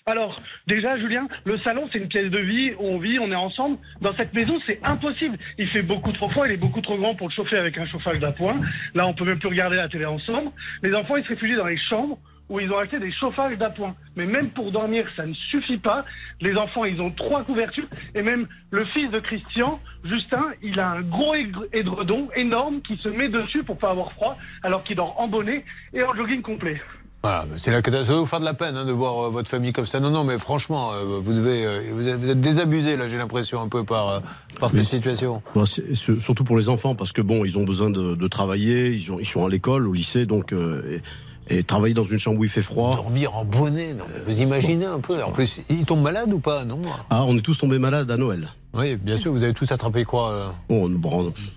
Alors, 0.06 0.36
déjà, 0.66 0.98
Julien, 0.98 1.28
le 1.46 1.58
salon, 1.60 1.88
c'est 1.90 1.98
une 1.98 2.08
pièce 2.08 2.30
de 2.30 2.38
vie 2.38 2.74
où 2.78 2.88
on 2.88 2.98
vit, 2.98 3.18
on 3.18 3.32
est 3.32 3.34
ensemble. 3.34 3.78
Dans 4.02 4.14
cette 4.14 4.34
maison, 4.34 4.60
c'est 4.66 4.78
impossible. 4.84 5.38
Il 5.56 5.66
fait 5.66 5.80
beaucoup 5.80 6.12
trop 6.12 6.28
froid, 6.28 6.46
il 6.46 6.52
est 6.52 6.58
beaucoup 6.58 6.82
trop 6.82 6.98
grand 6.98 7.14
pour 7.14 7.28
le 7.28 7.32
chauffer 7.32 7.56
avec 7.56 7.78
un 7.78 7.86
chauffage 7.86 8.18
d'appoint. 8.18 8.56
Là, 8.94 9.06
on 9.06 9.14
peut 9.14 9.24
même 9.24 9.38
plus 9.38 9.48
regarder 9.48 9.76
la 9.76 9.88
télé 9.88 10.04
ensemble. 10.04 10.50
Les 10.82 10.94
enfants, 10.94 11.16
ils 11.16 11.24
se 11.24 11.30
réfugient 11.30 11.56
dans 11.56 11.68
les 11.68 11.78
chambres 11.78 12.18
où 12.50 12.60
ils 12.60 12.70
ont 12.70 12.76
acheté 12.76 12.98
des 12.98 13.12
chauffages 13.12 13.56
d'appoint. 13.56 13.96
Mais 14.14 14.26
même 14.26 14.50
pour 14.50 14.70
dormir, 14.70 15.06
ça 15.16 15.24
ne 15.24 15.32
suffit 15.32 15.78
pas. 15.78 16.04
Les 16.42 16.54
enfants, 16.54 16.84
ils 16.84 17.00
ont 17.00 17.10
trois 17.10 17.42
couvertures. 17.42 17.88
Et 18.14 18.20
même 18.20 18.46
le 18.72 18.84
fils 18.84 19.10
de 19.10 19.20
Christian, 19.20 19.80
Justin, 20.04 20.52
il 20.62 20.78
a 20.80 20.90
un 20.90 21.00
gros 21.00 21.34
édredon 21.72 22.28
énorme 22.36 22.82
qui 22.82 22.98
se 22.98 23.08
met 23.08 23.30
dessus 23.30 23.62
pour 23.62 23.78
pas 23.78 23.88
avoir 23.88 24.12
froid, 24.12 24.36
alors 24.62 24.84
qu'il 24.84 24.96
dort 24.96 25.18
en 25.18 25.28
bonnet 25.28 25.64
et 25.94 26.02
en 26.02 26.12
jogging 26.12 26.42
complet. 26.42 26.78
Voilà, 27.24 27.46
c'est 27.56 27.70
la 27.70 27.80
catastrophe. 27.80 28.06
Ça 28.06 28.12
va 28.12 28.18
vous 28.18 28.26
faire 28.26 28.40
de 28.40 28.44
la 28.44 28.52
peine 28.52 28.76
hein, 28.76 28.84
de 28.84 28.92
voir 28.92 29.18
euh, 29.18 29.30
votre 29.30 29.48
famille 29.48 29.72
comme 29.72 29.86
ça. 29.86 29.98
Non, 29.98 30.10
non, 30.10 30.24
mais 30.24 30.38
franchement, 30.38 30.92
euh, 30.92 31.20
vous, 31.24 31.32
devez, 31.32 31.64
euh, 31.64 31.80
vous, 31.94 32.06
êtes, 32.06 32.38
désabusé, 32.38 32.98
là, 32.98 33.08
j'ai 33.08 33.16
l'impression, 33.16 33.62
un 33.62 33.68
peu 33.68 33.82
par, 33.82 34.20
cette 34.68 34.84
situation. 34.84 35.42
C'est 35.64 35.94
surtout 35.94 36.44
pour 36.44 36.58
les 36.58 36.68
enfants, 36.68 36.94
parce 36.94 37.12
que 37.12 37.22
bon, 37.22 37.46
ils 37.46 37.56
ont 37.56 37.64
besoin 37.64 37.88
de, 37.88 38.14
de 38.14 38.28
travailler, 38.28 38.90
ils, 38.90 39.10
ont- 39.10 39.18
ils 39.18 39.24
sont 39.24 39.46
à 39.46 39.48
l'école, 39.48 39.88
au 39.88 39.94
lycée, 39.94 40.26
donc 40.26 40.52
et 40.52 41.00
Et 41.48 41.62
travailler 41.62 41.94
dans 41.94 42.04
une 42.04 42.18
chambre 42.18 42.40
où 42.40 42.44
il 42.44 42.50
fait 42.50 42.62
froid. 42.62 42.94
Dormir 42.96 43.36
en 43.36 43.44
bonnet, 43.44 43.92
non 43.92 44.04
Vous 44.26 44.40
imaginez 44.40 44.86
un 44.86 44.98
peu 45.00 45.22
En 45.22 45.30
plus, 45.30 45.60
il 45.68 45.84
tombe 45.84 46.00
malade 46.00 46.32
ou 46.32 46.38
pas 46.38 46.64
Non 46.64 46.80
Ah, 47.10 47.24
on 47.26 47.36
est 47.36 47.42
tous 47.42 47.58
tombés 47.58 47.78
malades 47.78 48.10
à 48.10 48.16
Noël. 48.16 48.48
Oui, 48.72 48.96
bien 48.96 49.16
sûr, 49.16 49.30
vous 49.30 49.44
avez 49.44 49.52
tous 49.52 49.70
attrapé 49.70 50.04
quoi 50.04 50.30
euh, 50.32 50.48
Bon, 50.68 50.88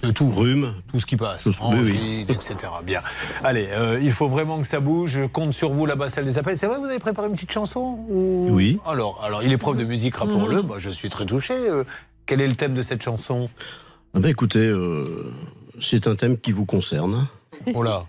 De 0.04 0.12
tout. 0.12 0.30
Rhume. 0.30 0.74
Tout 0.92 1.00
ce 1.00 1.06
qui 1.06 1.16
passe. 1.16 1.46
Tout 1.46 1.54
ce- 1.54 1.62
oui, 1.64 2.26
etc. 2.30 2.56
Bien. 2.86 3.02
Allez, 3.44 3.68
euh, 3.72 4.00
il 4.04 4.12
faut 4.12 4.28
vraiment 4.28 4.60
que 4.60 4.68
ça 4.68 4.80
bouge. 4.80 5.12
Je 5.12 5.26
compte 5.26 5.54
sur 5.54 5.72
vous 5.72 5.86
là-bas, 5.88 6.10
salle 6.10 6.26
des 6.26 6.38
appels. 6.38 6.58
C'est 6.60 6.68
vrai, 6.68 6.78
vous 6.78 6.86
avez 6.86 7.00
préparé 7.00 7.28
une 7.28 7.34
petite 7.34 7.52
chanson 7.52 7.98
ou- 8.10 8.48
Oui. 8.52 8.80
Alors, 8.86 9.24
alors, 9.24 9.42
il 9.42 9.52
est 9.52 9.58
prof 9.58 9.76
de 9.78 9.84
musique, 9.86 10.16
rappelons-le. 10.18 10.62
Moi, 10.62 10.78
je 10.80 10.90
suis 10.92 11.10
très 11.10 11.26
touché. 11.26 11.54
Euh, 11.56 11.86
quel 12.28 12.40
est 12.42 12.48
le 12.48 12.56
thème 12.56 12.74
de 12.76 12.82
cette 12.84 13.02
chanson? 13.02 13.50
Ah 14.14 14.20
ben 14.20 14.30
écoutez, 14.30 14.60
euh, 14.60 15.32
c'est 15.82 16.08
un 16.08 16.16
thème 16.16 16.38
qui 16.38 16.52
vous 16.52 16.66
concerne. 16.66 17.28
Oh 17.74 17.82
là 17.84 18.06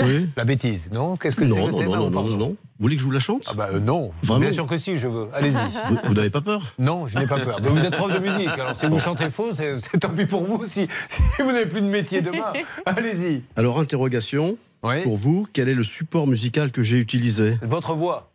Oui. 0.00 0.28
La 0.36 0.44
bêtise, 0.44 0.90
non 0.92 1.16
Qu'est-ce 1.16 1.36
que 1.36 1.46
c'est 1.46 1.54
Non, 1.58 1.70
non, 1.70 2.10
non, 2.10 2.10
non, 2.10 2.36
non. 2.36 2.48
Vous 2.48 2.56
voulez 2.80 2.96
que 2.96 3.00
je 3.00 3.06
vous 3.06 3.12
la 3.12 3.20
chante? 3.20 3.46
Ah 3.50 3.54
bah 3.54 3.68
euh, 3.72 3.80
non, 3.80 4.12
Vraiment? 4.22 4.40
Bien 4.40 4.52
sûr 4.52 4.66
que 4.66 4.76
si, 4.78 4.96
je 4.96 5.06
veux. 5.08 5.28
Allez-y. 5.32 5.54
Vous, 5.88 5.96
vous 6.04 6.14
n'avez 6.14 6.30
pas 6.30 6.40
peur? 6.40 6.74
Non, 6.78 7.06
je 7.06 7.18
n'ai 7.18 7.26
pas 7.26 7.38
peur. 7.40 7.60
Mais 7.62 7.68
vous 7.68 7.78
êtes 7.78 7.94
prof 7.96 8.12
de 8.12 8.18
musique, 8.18 8.48
alors 8.48 8.74
si 8.76 8.86
vous 8.86 8.98
chantez 8.98 9.30
faux, 9.30 9.52
c'est 9.52 9.76
tant 10.00 10.10
pis 10.10 10.26
pour 10.26 10.44
vous 10.44 10.64
si, 10.66 10.88
si 11.08 11.22
vous 11.38 11.52
n'avez 11.52 11.66
plus 11.66 11.80
de 11.82 11.86
métier 11.86 12.20
demain. 12.20 12.52
Allez-y. 12.86 13.42
Alors, 13.56 13.78
interrogation 13.78 14.56
pour 15.02 15.16
vous, 15.16 15.46
quel 15.52 15.68
est 15.68 15.74
le 15.74 15.82
support 15.84 16.26
musical 16.26 16.70
que 16.72 16.82
j'ai 16.82 16.98
utilisé? 16.98 17.58
Votre 17.62 17.94
voix 17.94 18.32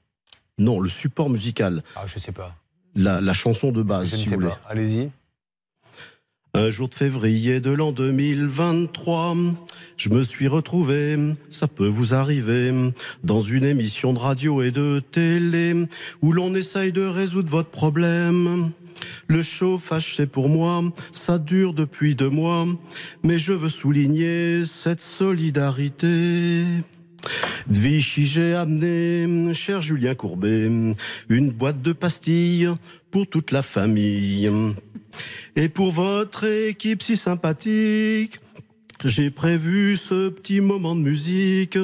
Non, 0.57 0.79
le 0.79 0.89
support 0.89 1.29
musical. 1.29 1.83
Ah, 1.95 2.03
je 2.07 2.17
sais 2.17 2.31
pas. 2.31 2.55
La, 2.95 3.21
la 3.21 3.33
chanson 3.33 3.71
de 3.71 3.83
base, 3.83 4.07
Je 4.09 4.15
ne 4.15 4.19
sais 4.21 4.25
vous 4.29 4.41
voulez. 4.41 4.47
pas. 4.47 4.59
Allez-y. 4.67 5.11
Un 6.55 6.71
jour 6.71 6.89
de 6.89 6.95
février 6.95 7.59
de 7.59 7.69
l'an 7.69 7.91
2023, 7.91 9.37
je 9.97 10.09
me 10.09 10.23
suis 10.23 10.47
retrouvé, 10.47 11.15
ça 11.51 11.67
peut 11.67 11.87
vous 11.87 12.15
arriver, 12.15 12.73
dans 13.23 13.39
une 13.39 13.63
émission 13.63 14.13
de 14.13 14.19
radio 14.19 14.63
et 14.63 14.71
de 14.71 14.99
télé 15.11 15.75
où 16.23 16.31
l'on 16.31 16.55
essaye 16.55 16.91
de 16.91 17.05
résoudre 17.05 17.51
votre 17.51 17.69
problème. 17.69 18.71
Le 19.27 19.43
chauffage, 19.43 20.15
c'est 20.15 20.25
pour 20.25 20.49
moi, 20.49 20.83
ça 21.11 21.37
dure 21.37 21.75
depuis 21.75 22.15
deux 22.15 22.31
mois, 22.31 22.65
mais 23.23 23.37
je 23.37 23.53
veux 23.53 23.69
souligner 23.69 24.65
cette 24.65 25.01
solidarité. 25.01 26.63
De 27.67 27.79
Vichy, 27.79 28.25
j'ai 28.25 28.55
amené, 28.55 29.53
cher 29.53 29.81
Julien 29.81 30.15
Courbet, 30.15 30.67
une 31.29 31.51
boîte 31.51 31.83
de 31.83 31.93
pastilles 31.93 32.69
pour 33.11 33.27
toute 33.27 33.51
la 33.51 33.61
famille. 33.61 34.49
Et 35.55 35.69
pour 35.69 35.91
votre 35.91 36.45
équipe 36.45 37.01
si 37.01 37.17
sympathique, 37.17 38.39
j'ai 39.05 39.29
prévu 39.29 39.95
ce 39.95 40.29
petit 40.29 40.59
moment 40.59 40.95
de 40.95 41.01
musique 41.01 41.77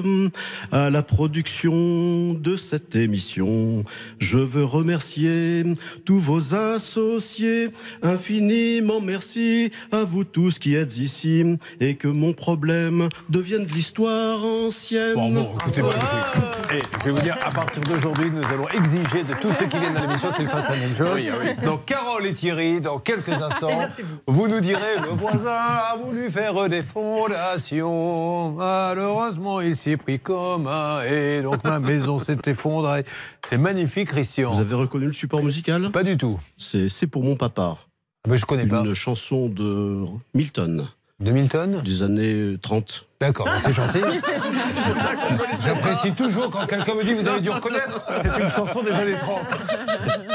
à 0.72 0.90
la 0.90 1.04
production 1.04 2.34
de 2.34 2.56
cette 2.56 2.96
émission. 2.96 3.84
Je 4.20 4.40
veux 4.40 4.66
remercier 4.66 5.64
tous 6.04 6.20
vos 6.20 6.56
associés. 6.56 7.70
Infiniment 8.04 9.02
merci 9.02 9.72
à 9.92 10.04
vous 10.04 10.24
tous 10.24 10.60
qui 10.60 10.76
êtes 10.76 10.98
ici 10.98 11.44
et 11.80 11.96
que 11.96 12.08
mon 12.08 12.34
problème 12.34 13.10
devienne 13.30 13.66
de 13.66 13.72
l'histoire 13.72 14.44
ancienne. 14.44 15.16
Bon, 15.16 15.32
bon, 15.32 15.54
écoutez, 15.60 15.82
magnifique. 15.82 16.46
Et 16.74 16.82
je 17.00 17.06
vais 17.06 17.12
vous 17.12 17.22
dire, 17.22 17.38
à 17.46 17.52
partir 17.52 17.82
d'aujourd'hui, 17.84 18.32
nous 18.32 18.44
allons 18.46 18.68
exiger 18.70 19.24
de 19.24 19.34
tous 19.40 19.54
ceux 19.60 19.68
qui 19.68 19.78
viennent 19.78 19.96
à 19.96 20.02
l'émission 20.02 20.32
qu'ils 20.32 20.48
fassent 20.48 20.70
la 20.70 20.76
même 20.76 20.94
chose. 20.94 21.12
Oui, 21.16 21.30
ah 21.32 21.36
oui. 21.42 21.66
Donc, 21.66 21.86
Carole 21.86 22.26
et 22.26 22.34
Thierry, 22.34 22.82
dans 22.82 23.00
quelques 23.00 23.30
instants, 23.30 23.70
vous 24.28 24.48
nous 24.48 24.60
direz 24.60 24.96
le 25.04 25.16
voisin 25.16 25.52
a 25.52 25.96
voulu 25.96 26.30
faire 26.30 26.68
des 26.70 26.82
fondations. 27.06 28.52
Malheureusement, 28.52 29.62
il 29.62 29.76
s'y 29.76 29.92
est 29.92 29.98
pris 29.98 30.20
comme 30.20 30.68
un. 30.68 31.04
Et 31.04 31.42
donc, 31.42 31.64
ma 31.64 31.80
maison 31.80 32.20
s'est 32.20 32.38
effondrée. 32.46 33.04
C'est 33.44 33.58
magnifique, 33.58 34.10
Christian. 34.10 34.54
Vous 34.54 34.62
avez 34.62 34.76
reconnu 34.76 35.06
le 35.08 35.12
support 35.12 35.44
musical? 35.44 35.92
Pas 35.92 36.04
du 36.04 36.18
tout. 36.18 36.40
C'est 36.58 36.90
C'est 36.90 37.08
pour 37.08 37.24
mon 37.24 37.36
papa. 37.36 37.78
Mais 38.28 38.38
je 38.38 38.46
connais 38.46 38.66
pas. 38.66 38.82
Une 38.84 38.94
chanson 38.94 39.50
de 39.50 40.06
Milton. 40.34 40.88
De 41.22 41.32
Milton 41.32 41.82
Des 41.82 42.04
années 42.04 42.58
30. 42.62 43.08
D'accord, 43.22 43.48
c'est 43.64 43.74
gentil. 43.74 44.02
J'apprécie 45.64 46.12
toujours 46.12 46.50
quand 46.52 46.68
quelqu'un 46.68 46.94
me 46.94 47.04
dit 47.06 47.14
vous 47.14 47.26
avez 47.30 47.40
dû 47.40 47.50
reconnaître. 47.50 48.06
C'est 48.18 48.38
une 48.38 48.50
chanson 48.50 48.84
des 48.84 48.92
années 48.92 49.16
30. 49.22 49.40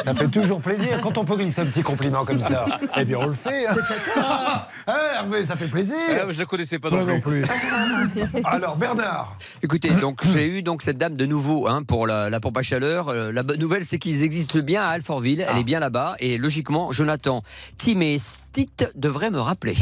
Ça 0.07 0.15
fait 0.15 0.29
toujours 0.29 0.63
plaisir 0.63 0.99
quand 1.03 1.19
on 1.19 1.27
peut 1.27 1.37
glisser 1.37 1.61
un 1.61 1.67
petit 1.67 1.83
compliment 1.83 2.25
comme 2.25 2.41
ça. 2.41 2.65
Eh 2.97 3.05
bien, 3.05 3.19
on 3.19 3.27
le 3.27 3.35
fait. 3.35 3.67
Hein. 3.67 3.77
Hein, 4.87 4.97
Hervé, 5.17 5.45
ça 5.45 5.55
fait 5.57 5.69
plaisir. 5.69 5.97
Ah, 6.11 6.25
je 6.31 6.39
la 6.39 6.47
connaissais 6.47 6.79
pas 6.79 6.89
non 6.89 7.05
non 7.05 7.21
plus. 7.21 7.43
plus. 7.43 8.43
Alors, 8.45 8.77
Bernard. 8.79 9.37
Écoutez, 9.63 9.91
donc 9.91 10.27
j'ai 10.27 10.47
eu 10.49 10.63
donc 10.63 10.81
cette 10.81 10.97
dame 10.97 11.17
de 11.17 11.27
nouveau 11.27 11.69
hein, 11.69 11.83
pour 11.83 12.07
la, 12.07 12.31
la 12.31 12.41
pompe 12.41 12.57
à 12.57 12.63
chaleur. 12.63 13.11
Euh, 13.11 13.31
la 13.33 13.43
bonne 13.43 13.61
nouvelle, 13.61 13.85
c'est 13.85 13.99
qu'ils 13.99 14.23
existent 14.23 14.59
bien 14.61 14.83
à 14.83 14.89
Alfortville. 14.89 15.45
Elle 15.47 15.59
est 15.59 15.65
bien 15.65 15.79
là-bas. 15.81 16.17
Et 16.21 16.39
logiquement, 16.39 16.91
Jonathan, 16.91 17.43
Tim 17.77 18.01
et 18.01 18.19
Stit 18.19 18.71
devraient 18.95 19.31
me 19.31 19.41
rappeler. 19.41 19.77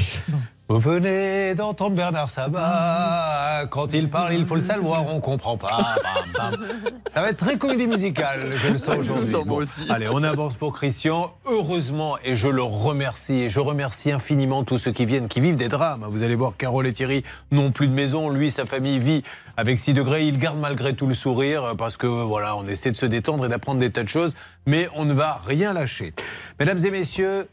Vous 0.70 0.80
venez 0.80 1.54
d'entendre 1.54 1.96
Bernard 1.96 2.28
Sabat. 2.28 3.64
Quand 3.70 3.90
il 3.94 4.10
parle, 4.10 4.34
il 4.34 4.44
faut 4.44 4.54
le 4.54 4.60
savoir, 4.60 5.06
on 5.06 5.18
comprend 5.18 5.56
pas. 5.56 5.96
Bam, 6.36 6.52
bam. 6.52 6.66
Ça 7.14 7.22
va 7.22 7.30
être 7.30 7.38
très 7.38 7.56
comédie 7.56 7.86
musicale, 7.86 8.50
je 8.54 8.72
le 8.74 8.76
sens 8.78 8.98
aujourd'hui. 8.98 9.06
Je 9.06 9.12
le 9.14 9.22
sens, 9.22 9.46
moi 9.46 9.56
Bon, 9.56 9.62
aussi. 9.62 9.86
Allez, 9.88 10.08
on 10.10 10.22
avance 10.22 10.56
pour 10.56 10.74
Christian. 10.74 11.32
Heureusement, 11.46 12.18
et 12.22 12.36
je 12.36 12.48
le 12.48 12.62
remercie, 12.62 13.44
et 13.44 13.48
je 13.48 13.60
remercie 13.60 14.12
infiniment 14.12 14.62
tous 14.62 14.76
ceux 14.76 14.92
qui 14.92 15.06
viennent, 15.06 15.28
qui 15.28 15.40
vivent 15.40 15.56
des 15.56 15.68
drames. 15.68 16.04
Vous 16.06 16.22
allez 16.22 16.34
voir, 16.34 16.54
Carole 16.58 16.86
et 16.86 16.92
Thierry 16.92 17.24
n'ont 17.50 17.72
plus 17.72 17.88
de 17.88 17.94
maison. 17.94 18.28
Lui, 18.28 18.50
sa 18.50 18.66
famille 18.66 18.98
vit 18.98 19.22
avec 19.56 19.78
6 19.78 19.94
degrés. 19.94 20.26
Il 20.26 20.38
garde 20.38 20.58
malgré 20.58 20.92
tout 20.94 21.06
le 21.06 21.14
sourire 21.14 21.76
parce 21.78 21.96
que, 21.96 22.06
voilà, 22.06 22.56
on 22.56 22.66
essaie 22.66 22.90
de 22.90 22.96
se 22.98 23.06
détendre 23.06 23.46
et 23.46 23.48
d'apprendre 23.48 23.80
des 23.80 23.90
tas 23.90 24.02
de 24.02 24.08
choses. 24.10 24.34
Mais 24.66 24.86
on 24.94 25.06
ne 25.06 25.14
va 25.14 25.40
rien 25.46 25.72
lâcher. 25.72 26.12
Mesdames 26.60 26.84
et 26.84 26.90
messieurs, 26.90 27.48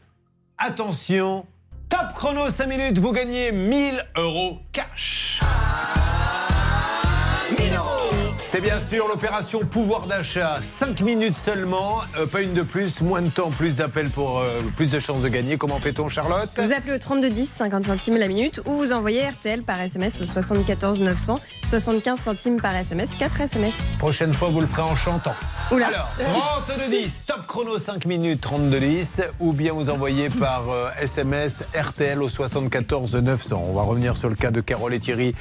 attention. 0.58 1.46
Top 1.88 2.14
chrono 2.14 2.50
5 2.50 2.66
minutes, 2.66 2.98
vous 2.98 3.12
gagnez 3.12 3.52
1000 3.52 4.02
euros 4.16 4.58
cash. 4.72 5.40
C'est 8.48 8.60
bien 8.60 8.78
sûr 8.78 9.08
l'opération 9.08 9.58
pouvoir 9.58 10.06
d'achat. 10.06 10.58
5 10.62 11.00
minutes 11.00 11.34
seulement, 11.34 11.98
euh, 12.16 12.26
pas 12.26 12.42
une 12.42 12.54
de 12.54 12.62
plus, 12.62 13.00
moins 13.00 13.20
de 13.20 13.28
temps, 13.28 13.50
plus 13.50 13.74
d'appels 13.74 14.08
pour 14.08 14.38
euh, 14.38 14.60
plus 14.76 14.92
de 14.92 15.00
chances 15.00 15.20
de 15.20 15.28
gagner. 15.28 15.56
Comment 15.56 15.80
fait-on, 15.80 16.06
Charlotte? 16.06 16.48
Vous 16.56 16.70
appelez 16.70 16.94
au 16.94 16.98
3210, 16.98 17.48
50 17.48 17.86
centimes 17.86 18.16
la 18.16 18.28
minute, 18.28 18.60
ou 18.64 18.76
vous 18.76 18.92
envoyez 18.92 19.28
RTL 19.28 19.62
par 19.62 19.80
SMS 19.80 20.20
au 20.20 20.26
74 20.26 21.00
900, 21.00 21.40
75 21.66 22.20
centimes 22.20 22.60
par 22.60 22.76
SMS, 22.76 23.10
4 23.18 23.40
SMS. 23.40 23.74
Prochaine 23.98 24.32
fois, 24.32 24.48
vous 24.48 24.60
le 24.60 24.68
ferez 24.68 24.82
en 24.82 24.94
chantant. 24.94 25.34
Oula. 25.72 25.88
Alors, 25.88 26.64
32 26.68 26.88
10, 26.88 27.24
top 27.26 27.46
chrono 27.48 27.78
5 27.78 28.06
minutes, 28.06 28.40
32 28.42 28.78
10, 28.78 29.22
ou 29.40 29.52
bien 29.52 29.72
vous 29.72 29.90
envoyez 29.90 30.30
par 30.30 30.70
euh, 30.70 30.90
SMS 31.00 31.64
RTL 31.74 32.22
au 32.22 32.28
74 32.28 33.16
900. 33.16 33.64
On 33.68 33.74
va 33.74 33.82
revenir 33.82 34.16
sur 34.16 34.28
le 34.28 34.36
cas 34.36 34.52
de 34.52 34.60
Carole 34.60 34.94
et 34.94 35.00
Thierry. 35.00 35.34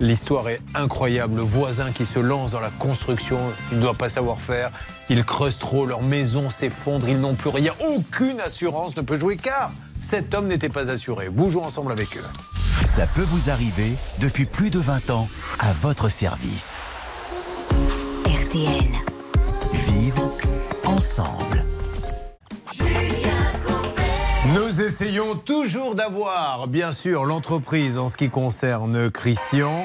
L'histoire 0.00 0.48
est 0.48 0.60
incroyable. 0.74 1.36
Le 1.36 1.42
voisin 1.42 1.90
qui 1.90 2.04
se 2.04 2.20
lance 2.20 2.52
dans 2.52 2.60
la 2.60 2.70
construction, 2.70 3.38
il 3.72 3.78
ne 3.78 3.82
doit 3.82 3.94
pas 3.94 4.08
savoir 4.08 4.40
faire. 4.40 4.70
Ils 5.08 5.24
creusent 5.24 5.58
trop, 5.58 5.86
leur 5.86 6.02
maison 6.02 6.50
s'effondre, 6.50 7.08
ils 7.08 7.18
n'ont 7.20 7.34
plus 7.34 7.50
rien. 7.50 7.72
Aucune 7.80 8.40
assurance 8.40 8.96
ne 8.96 9.02
peut 9.02 9.18
jouer 9.18 9.36
car 9.36 9.72
cet 10.00 10.34
homme 10.34 10.46
n'était 10.46 10.68
pas 10.68 10.90
assuré. 10.90 11.30
Bougeons 11.30 11.64
ensemble 11.64 11.90
avec 11.90 12.16
eux. 12.16 12.24
Ça 12.86 13.06
peut 13.08 13.22
vous 13.22 13.50
arriver 13.50 13.94
depuis 14.20 14.46
plus 14.46 14.70
de 14.70 14.78
20 14.78 15.10
ans 15.10 15.28
à 15.58 15.72
votre 15.72 16.08
service. 16.08 16.76
RTL. 18.24 18.86
Vivre 19.88 20.30
ensemble. 20.84 21.64
Nous 24.54 24.80
essayons 24.80 25.34
toujours 25.34 25.94
d'avoir, 25.94 26.68
bien 26.68 26.90
sûr, 26.92 27.26
l'entreprise 27.26 27.98
en 27.98 28.08
ce 28.08 28.16
qui 28.16 28.30
concerne 28.30 29.10
Christian. 29.10 29.84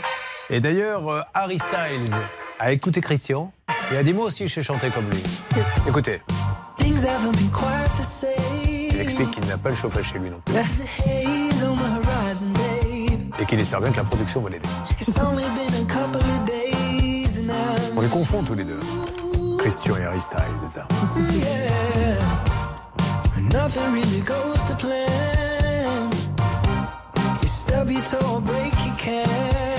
Et 0.49 0.61
d'ailleurs, 0.61 1.09
euh, 1.09 1.19
Harry 1.33 1.59
Styles 1.59 2.09
a 2.59 2.71
écouté 2.71 3.01
Christian 3.01 3.51
et 3.91 3.97
a 3.97 4.03
dit 4.03 4.13
moi 4.13 4.27
aussi 4.27 4.47
je 4.47 4.53
sais 4.53 4.63
chanter 4.63 4.89
comme 4.89 5.09
lui. 5.09 5.21
Écoutez, 5.85 6.21
il 6.79 6.93
explique 9.01 9.31
qu'il 9.31 9.45
n'a 9.47 9.57
pas 9.57 9.71
le 9.71 9.75
chauffage 9.75 10.13
chez 10.13 10.19
lui 10.19 10.29
non 10.29 10.39
plus. 10.45 10.55
Et 13.41 13.45
qu'il 13.45 13.59
espère 13.59 13.81
bien 13.81 13.91
que 13.91 13.97
la 13.97 14.05
production 14.05 14.39
va 14.39 14.49
l'aider. 14.49 14.69
It's 15.01 15.19
only 15.19 15.43
been 15.43 15.73
a 15.81 15.85
couple 15.85 16.21
of 16.21 16.45
days 16.45 17.37
and 17.39 17.51
I'm 17.51 17.97
On 17.97 18.01
les 18.01 18.07
confond 18.07 18.43
tous 18.43 18.55
les 18.55 18.63
deux. 18.63 18.79
Christian 19.57 19.97
et 19.97 20.03
Harry 20.03 20.21
Styles. 20.21 20.85
Nothing 23.51 23.93
really 23.93 24.21
goes 24.21 24.63
to 24.65 24.75
plan. 24.75 26.11
You 27.41 27.47
stub 27.47 27.89
your 27.89 28.01
toe 28.03 28.35
or 28.35 28.41
break 28.41 28.73
your 28.85 28.95
can. 28.95 29.72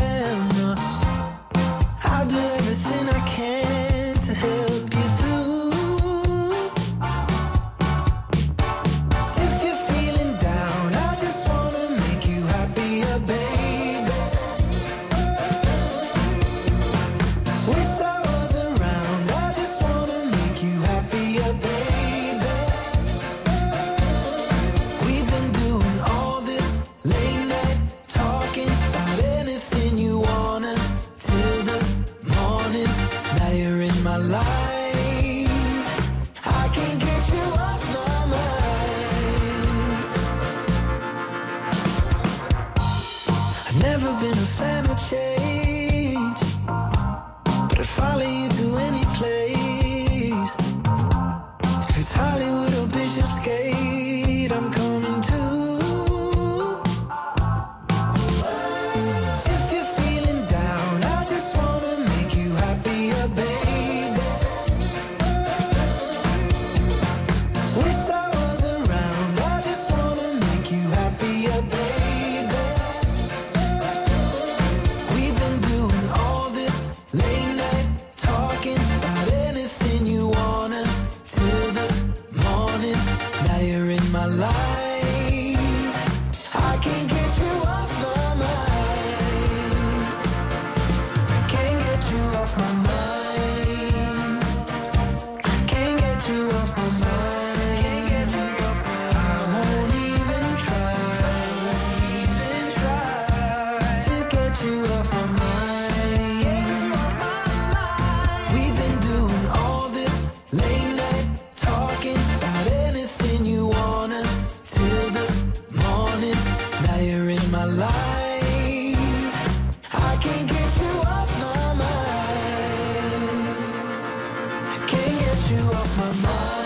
You 125.64 125.70
off 125.72 125.96
my 125.96 126.12
mind. 126.28 126.63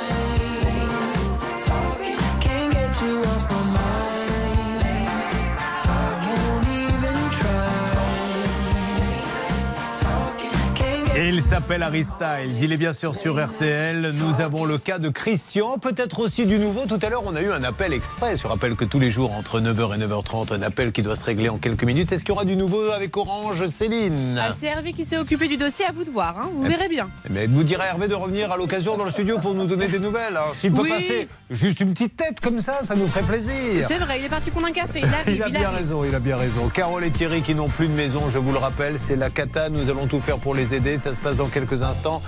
Et 11.28 11.32
il 11.32 11.42
s'appelle 11.42 11.82
Harry 11.82 12.04
Styles. 12.04 12.62
Il 12.62 12.72
est 12.72 12.78
bien 12.78 12.92
sûr 12.92 13.14
sur 13.14 13.38
RTL. 13.38 14.12
Nous 14.14 14.40
avons 14.40 14.64
le 14.64 14.78
cas 14.78 14.98
de 14.98 15.10
Christian, 15.10 15.76
peut-être 15.76 16.20
aussi 16.20 16.46
du 16.46 16.58
nouveau. 16.58 16.86
Tout 16.86 16.98
à 17.02 17.10
l'heure, 17.10 17.22
on 17.26 17.36
a 17.36 17.42
eu 17.42 17.52
un 17.52 17.64
appel 17.64 17.92
express. 17.92 18.40
Je 18.40 18.46
rappelle 18.46 18.76
que 18.76 18.86
tous 18.86 18.98
les 18.98 19.10
jours, 19.10 19.32
entre 19.34 19.60
9h 19.60 19.94
et 19.94 19.98
9h30, 20.06 20.54
un 20.54 20.62
appel 20.62 20.90
qui 20.90 21.02
doit 21.02 21.16
se 21.16 21.26
régler 21.26 21.50
en 21.50 21.58
quelques 21.58 21.84
minutes. 21.84 22.12
Est-ce 22.12 22.24
qu'il 22.24 22.30
y 22.30 22.32
aura 22.32 22.46
du 22.46 22.56
nouveau 22.56 22.92
avec 22.92 23.14
Orange 23.14 23.66
Céline 23.66 24.40
Ah, 24.42 24.54
c'est 24.58 24.68
Hervé 24.68 24.94
qui 24.94 25.04
s'est 25.04 25.18
occupé 25.18 25.48
du 25.48 25.58
dossier, 25.58 25.84
à 25.84 25.92
vous 25.92 26.04
de 26.04 26.08
voir, 26.10 26.38
hein. 26.38 26.48
vous 26.54 26.62
Eh 26.64 26.68
verrez 26.70 26.88
bien. 26.88 27.10
Mais 27.28 27.46
vous 27.46 27.62
direz 27.62 27.82
à 27.82 27.86
Hervé 27.88 28.08
de 28.08 28.14
revenir 28.14 28.50
à 28.50 28.56
l'occasion 28.56 28.96
dans 28.96 29.04
le 29.04 29.10
studio 29.10 29.38
pour 29.38 29.52
nous 29.52 29.66
donner 29.66 29.88
des 29.88 29.98
nouvelles. 29.98 30.34
hein. 30.38 30.52
S'il 30.54 30.72
peut 30.72 30.80
Oui. 30.80 30.88
passer 30.88 31.28
juste 31.50 31.80
une 31.80 31.92
petite 31.92 32.16
tête 32.16 32.40
comme 32.40 32.62
ça, 32.62 32.78
ça 32.84 32.94
nous 32.94 33.06
ferait 33.06 33.22
plaisir. 33.24 33.84
C'est 33.86 33.98
vrai, 33.98 34.18
il 34.20 34.24
est 34.24 34.28
parti 34.30 34.50
prendre 34.50 34.68
un 34.68 34.72
café, 34.72 35.00
il 35.02 35.04
arrive, 35.04 35.26
Il 35.36 35.42
a 35.42 35.48
il 35.48 35.52
bien 35.52 35.64
arrive. 35.66 35.76
raison, 35.76 36.04
il 36.04 36.14
a 36.14 36.20
bien 36.20 36.38
raison. 36.38 36.68
Carole 36.70 37.04
et 37.04 37.10
Thierry 37.10 37.42
qui 37.42 37.54
n'ont 37.54 37.68
plus 37.68 37.88
de 37.88 37.92
maison, 37.94 38.30
je 38.30 38.38
vous 38.38 38.52
le 38.52 38.58
rappelle, 38.58 38.98
c'est 38.98 39.16
la 39.16 39.28
cata. 39.28 39.68
Nous 39.68 39.90
allons 39.90 40.06
tout 40.06 40.20
faire 40.20 40.38
pour 40.38 40.54
les 40.54 40.72
aider. 40.72 40.96
Ça 40.96 41.12
se 41.18 41.22
passe 41.22 41.36
dans 41.38 41.48
quelques 41.48 41.82
instants, 41.82 42.20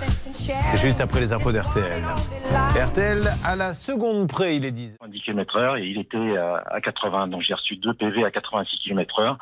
juste 0.75 0.99
après 1.01 1.21
les 1.21 1.31
infos 1.31 1.51
d'RTL. 1.53 2.03
RTL 2.87 3.21
à 3.45 3.55
la 3.55 3.73
seconde 3.73 4.27
près, 4.27 4.57
il 4.57 4.65
est 4.65 4.71
10. 4.71 4.97
10 5.07 5.21
km 5.21 5.55
heure 5.57 5.77
et 5.77 5.87
il 5.87 5.97
était 5.99 6.17
euh, 6.17 6.57
à 6.69 6.81
80. 6.81 7.27
Donc 7.27 7.41
j'ai 7.41 7.53
reçu 7.53 7.77
deux 7.77 7.93
PV 7.93 8.25
à 8.25 8.31
86 8.31 8.77
km 8.79 9.19
heure. 9.19 9.37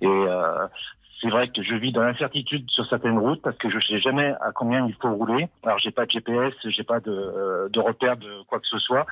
Et 0.00 0.06
euh, 0.06 0.66
c'est 1.20 1.28
vrai 1.28 1.48
que 1.48 1.62
je 1.62 1.74
vis 1.74 1.92
dans 1.92 2.02
l'incertitude 2.02 2.70
sur 2.70 2.86
certaines 2.88 3.18
routes 3.18 3.42
parce 3.42 3.56
que 3.58 3.68
je 3.70 3.78
sais 3.86 3.98
jamais 4.00 4.32
à 4.40 4.52
combien 4.54 4.86
il 4.86 4.94
faut 4.94 5.12
rouler. 5.12 5.48
Alors 5.64 5.78
j'ai 5.78 5.90
pas 5.90 6.06
de 6.06 6.10
GPS, 6.12 6.54
j'ai 6.64 6.84
pas 6.84 7.00
de, 7.00 7.10
euh, 7.10 7.68
de 7.68 7.80
repère 7.80 8.16
de 8.16 8.42
quoi 8.48 8.60
que 8.60 8.66
ce 8.66 8.78
soit. 8.78 9.04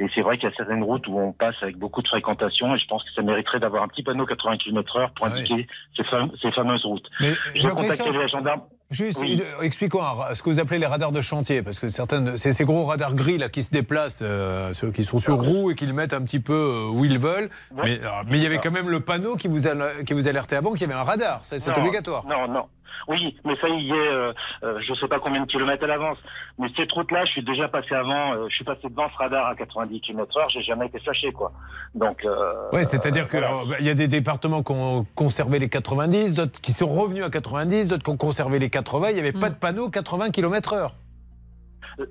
Et 0.00 0.06
c'est 0.16 0.22
vrai 0.22 0.38
qu'il 0.38 0.48
y 0.48 0.52
a 0.52 0.56
certaines 0.56 0.82
routes 0.82 1.06
où 1.06 1.16
on 1.18 1.32
passe 1.32 1.56
avec 1.62 1.76
beaucoup 1.78 2.02
de 2.02 2.08
fréquentation 2.08 2.74
et 2.74 2.78
je 2.78 2.86
pense 2.88 3.04
que 3.04 3.10
ça 3.14 3.22
mériterait 3.22 3.60
d'avoir 3.60 3.84
un 3.84 3.88
petit 3.88 4.02
panneau 4.02 4.26
80 4.26 4.56
km 4.58 4.96
heure 4.96 5.10
pour 5.12 5.26
indiquer 5.26 5.68
ces, 5.96 6.02
fam- 6.02 6.30
ces 6.42 6.50
fameuses 6.50 6.84
routes. 6.84 7.08
J'ai 7.54 7.68
contacté 7.68 8.10
les 8.10 8.28
gendarmes. 8.28 8.62
Juste, 8.90 9.18
Oui. 9.20 9.42
expliquons 9.60 10.00
ce 10.32 10.42
que 10.42 10.48
vous 10.48 10.60
appelez 10.60 10.78
les 10.78 10.86
radars 10.86 11.12
de 11.12 11.20
chantier, 11.20 11.62
parce 11.62 11.78
que 11.78 11.90
certaines, 11.90 12.38
c'est 12.38 12.54
ces 12.54 12.64
gros 12.64 12.86
radars 12.86 13.14
gris 13.14 13.36
là 13.36 13.50
qui 13.50 13.62
se 13.62 13.70
déplacent, 13.70 14.20
euh, 14.22 14.72
ceux 14.72 14.90
qui 14.90 15.04
sont 15.04 15.18
sur 15.18 15.36
roue 15.36 15.70
et 15.70 15.74
qui 15.74 15.84
le 15.84 15.92
mettent 15.92 16.14
un 16.14 16.22
petit 16.22 16.40
peu 16.40 16.54
euh, 16.54 16.90
où 16.90 17.04
ils 17.04 17.18
veulent. 17.18 17.50
Mais, 17.76 18.00
euh, 18.02 18.08
mais 18.28 18.38
il 18.38 18.42
y 18.42 18.46
avait 18.46 18.56
quand 18.58 18.70
même 18.70 18.88
le 18.88 19.00
panneau 19.00 19.36
qui 19.36 19.46
vous, 19.46 19.66
al- 19.66 20.04
qui 20.06 20.14
vous 20.14 20.26
alertait 20.26 20.56
avant 20.56 20.72
qu'il 20.72 20.80
y 20.80 20.84
avait 20.84 20.94
un 20.94 21.04
radar. 21.04 21.40
Ça, 21.42 21.60
C'est 21.60 21.76
obligatoire. 21.76 22.24
Non, 22.26 22.48
non. 22.48 22.64
Oui, 23.08 23.34
mais 23.44 23.56
ça 23.60 23.68
y 23.68 23.90
est, 23.90 23.92
euh, 23.94 24.32
euh, 24.62 24.78
je 24.86 24.94
sais 24.94 25.08
pas 25.08 25.18
combien 25.18 25.40
de 25.42 25.46
kilomètres 25.50 25.82
à 25.84 25.86
l'avance. 25.86 26.18
Mais 26.58 26.68
cette 26.76 26.92
route-là, 26.92 27.24
je 27.24 27.30
suis 27.32 27.42
déjà 27.42 27.66
passé 27.66 27.94
avant, 27.94 28.34
euh, 28.34 28.46
je 28.50 28.54
suis 28.56 28.64
passé 28.64 28.82
devant 28.88 29.08
ce 29.10 29.16
radar 29.16 29.46
à 29.46 29.54
90 29.54 30.00
km 30.02 30.36
heure, 30.38 30.48
j'ai 30.50 30.62
jamais 30.62 30.86
été 30.86 30.98
flashé, 31.00 31.32
quoi. 31.32 31.50
Donc. 31.94 32.24
Euh, 32.24 32.68
Oui, 32.72 32.84
c'est-à-dire 32.84 33.28
qu'il 33.28 33.86
y 33.86 33.88
a 33.90 33.94
des 33.94 34.08
départements 34.08 34.62
qui 34.62 34.72
ont 34.72 35.06
conservé 35.14 35.58
les 35.58 35.68
90, 35.70 36.34
d'autres 36.34 36.60
qui 36.60 36.72
sont 36.72 36.88
revenus 36.88 37.24
à 37.24 37.30
90, 37.30 37.88
d'autres 37.88 38.02
qui 38.04 38.10
ont 38.10 38.16
conservé 38.18 38.58
les 38.58 38.68
80. 38.70 39.08
Il 39.10 39.14
n'y 39.14 39.20
avait 39.20 39.32
pas 39.32 39.48
de 39.48 39.54
panneau 39.56 39.88
80 39.88 40.30
km/h. 40.30 40.74
euh, 40.76 40.88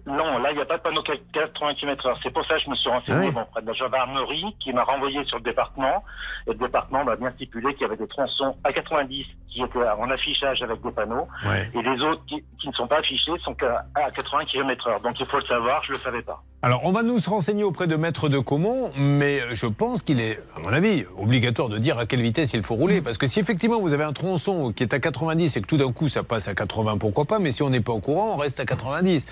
non, 0.05 0.37
là, 0.39 0.51
il 0.51 0.55
n'y 0.55 0.61
a 0.61 0.65
pas 0.65 0.77
de 0.77 0.81
panneau 0.81 1.01
80 1.01 1.75
km 1.75 2.07
heure. 2.07 2.19
C'est 2.21 2.33
pour 2.33 2.45
ça 2.45 2.55
que 2.55 2.61
je 2.65 2.69
me 2.69 2.75
suis 2.75 2.89
renseigné 2.89 3.31
Ah 3.35 3.41
auprès 3.41 3.61
de 3.61 3.67
la 3.67 3.73
gendarmerie 3.73 4.55
qui 4.59 4.73
m'a 4.73 4.83
renvoyé 4.83 5.23
sur 5.25 5.37
le 5.37 5.43
département. 5.43 6.03
Et 6.45 6.51
le 6.51 6.57
département 6.57 7.05
m'a 7.05 7.15
bien 7.15 7.31
stipulé 7.31 7.73
qu'il 7.73 7.83
y 7.83 7.85
avait 7.85 7.97
des 7.97 8.07
tronçons 8.07 8.55
à 8.63 8.73
90 8.73 9.25
qui 9.49 9.61
étaient 9.61 9.89
en 9.89 10.09
affichage 10.09 10.61
avec 10.61 10.81
des 10.81 10.91
panneaux. 10.91 11.27
Et 11.73 11.81
les 11.81 12.01
autres 12.01 12.23
qui, 12.27 12.43
qui 12.59 12.67
ne 12.67 12.73
sont 12.73 12.87
pas 12.87 12.99
affichés 12.99 13.31
sont 13.43 13.53
qu'à 13.53 13.85
à 13.95 14.11
80 14.11 14.45
km 14.45 14.87
heure. 14.87 15.01
Donc 15.01 15.19
il 15.19 15.25
faut 15.25 15.37
le 15.37 15.45
savoir, 15.45 15.83
je 15.83 15.91
ne 15.91 15.97
le 15.97 16.01
savais 16.01 16.21
pas. 16.21 16.43
Alors, 16.63 16.81
on 16.85 16.91
va 16.91 17.03
nous 17.03 17.19
se 17.19 17.29
renseigner 17.29 17.63
auprès 17.63 17.85
de 17.85 17.95
Maître 17.95 18.29
de 18.29 18.39
Caumont, 18.39 18.91
mais 18.97 19.41
je 19.53 19.67
pense 19.67 20.01
qu'il 20.01 20.19
est, 20.19 20.39
à 20.55 20.59
mon 20.59 20.73
avis, 20.73 21.05
obligatoire 21.15 21.69
de 21.69 21.77
dire 21.77 21.99
à 21.99 22.07
quelle 22.07 22.21
vitesse 22.21 22.51
il 22.53 22.63
faut 22.63 22.73
rouler. 22.73 22.99
Parce 22.99 23.19
que 23.19 23.27
si 23.27 23.39
effectivement 23.39 23.79
vous 23.79 23.93
avez 23.93 24.03
un 24.03 24.11
tronçon 24.11 24.73
qui 24.73 24.81
est 24.81 24.93
à 24.93 24.99
90 24.99 25.55
et 25.55 25.61
que 25.61 25.67
tout 25.67 25.77
d'un 25.77 25.91
coup 25.91 26.07
ça 26.07 26.23
passe 26.23 26.47
à 26.47 26.55
80, 26.55 26.97
pourquoi 26.97 27.25
pas, 27.25 27.37
mais 27.37 27.51
si 27.51 27.61
on 27.61 27.69
n'est 27.69 27.79
pas 27.79 27.93
au 27.93 27.99
courant, 27.99 28.33
on 28.33 28.37
reste 28.37 28.59
à 28.59 28.65
90. 28.65 29.27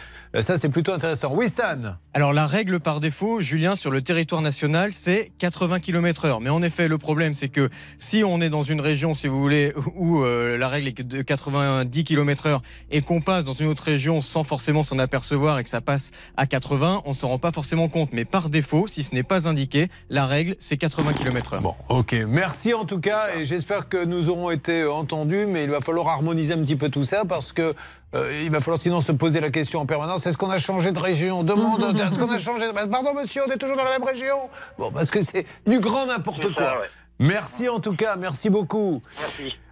Ça, 0.46 0.60
c'est 0.60 0.70
plutôt 0.70 0.93
intéressant. 0.93 1.32
Oui, 1.34 1.48
Stan 1.48 1.98
Alors 2.14 2.32
la 2.32 2.46
règle 2.46 2.80
par 2.80 3.00
défaut, 3.00 3.41
Julien, 3.41 3.74
sur 3.74 3.89
le 3.89 4.04
territoire 4.04 4.43
national, 4.43 4.93
c'est 4.93 5.32
80 5.39 5.80
km 5.80 6.26
heure. 6.26 6.39
Mais 6.39 6.52
en 6.52 6.62
effet, 6.62 6.88
le 6.88 7.00
problème, 7.00 7.34
c'est 7.34 7.50
que 7.50 7.72
si 7.98 8.24
on 8.24 8.39
est 8.41 8.52
dans 8.52 8.62
une 8.62 8.80
région, 8.80 9.16
si 9.16 9.28
vous 9.28 9.41
voulez, 9.41 9.74
où 9.96 10.22
euh, 10.22 10.56
la 10.56 10.70
règle 10.70 10.89
est 10.89 11.02
de 11.02 11.24
90 11.24 12.04
km 12.04 12.46
heure 12.46 12.62
et 12.91 13.02
qu'on 13.02 13.22
passe 13.22 13.43
dans 13.43 13.54
une 13.54 13.66
autre 13.66 13.82
région 13.82 14.22
sans 14.22 14.43
forcément 14.43 14.84
s'en 14.84 15.00
apercevoir 15.00 15.58
et 15.58 15.64
que 15.64 15.70
ça 15.72 15.82
passe 15.82 16.12
à 16.38 16.46
80, 16.46 17.02
on 17.06 17.10
ne 17.10 17.16
s'en 17.16 17.30
rend 17.30 17.39
pas 17.39 17.52
forcément 17.52 17.89
compte. 17.89 18.14
Mais 18.14 18.24
par 18.24 18.50
défaut, 18.50 18.86
si 18.86 19.02
ce 19.02 19.16
n'est 19.16 19.24
pas 19.24 19.50
indiqué, 19.50 19.88
la 20.12 20.28
règle, 20.28 20.56
c'est 20.60 20.78
80 20.78 21.14
km 21.14 21.56
heure. 21.56 21.62
Bon, 21.62 21.74
ok. 21.89 22.14
Merci 22.28 22.76
en 22.76 22.86
tout 22.86 23.00
cas, 23.00 23.36
et 23.36 23.46
j'espère 23.46 23.89
que 23.89 24.06
nous 24.06 24.30
aurons 24.30 24.52
été 24.52 24.86
entendus, 24.86 25.48
mais 25.48 25.64
il 25.64 25.72
va 25.72 25.82
falloir 25.82 26.08
harmoniser 26.08 26.54
un 26.54 26.60
petit 26.60 26.76
peu 26.76 26.89
tout 26.89 27.04
ça 27.04 27.26
parce 27.26 27.52
que 27.52 27.74
euh, 28.14 28.41
il 28.43 28.51
va 28.51 28.62
falloir 28.62 28.80
sinon 28.80 29.01
se 29.01 29.12
poser 29.12 29.39
la 29.41 29.49
question 29.49 29.82
en 29.82 29.86
permanence. 29.86 30.26
Est-ce 30.26 30.38
qu'on 30.38 30.49
a 30.49 30.60
changé 30.60 30.91
de 30.91 30.99
région 30.99 31.43
Demande 31.43 31.82
est-ce 31.99 32.18
qu'on 32.18 32.32
a 32.32 32.38
changé 32.38 32.68
de... 32.68 32.72
Bah, 32.72 32.88
Pardon 32.88 33.14
monsieur, 33.14 33.41
on 33.47 33.51
est 33.51 33.58
toujours 33.58 33.76
dans 33.76 33.84
la 33.84 33.91
même 33.91 34.03
région. 34.03 34.49
Bon, 34.78 34.91
parce 34.91 35.12
que 35.12 35.22
c'est 35.22 35.45
du 35.66 35.80
grand 35.80 36.06
n'importe 36.06 36.53
quoi. 36.53 36.84
Merci 37.20 37.70
en 37.70 37.80
tout 37.80 37.95
cas, 37.95 38.16
merci 38.16 38.49
beaucoup. 38.49 39.01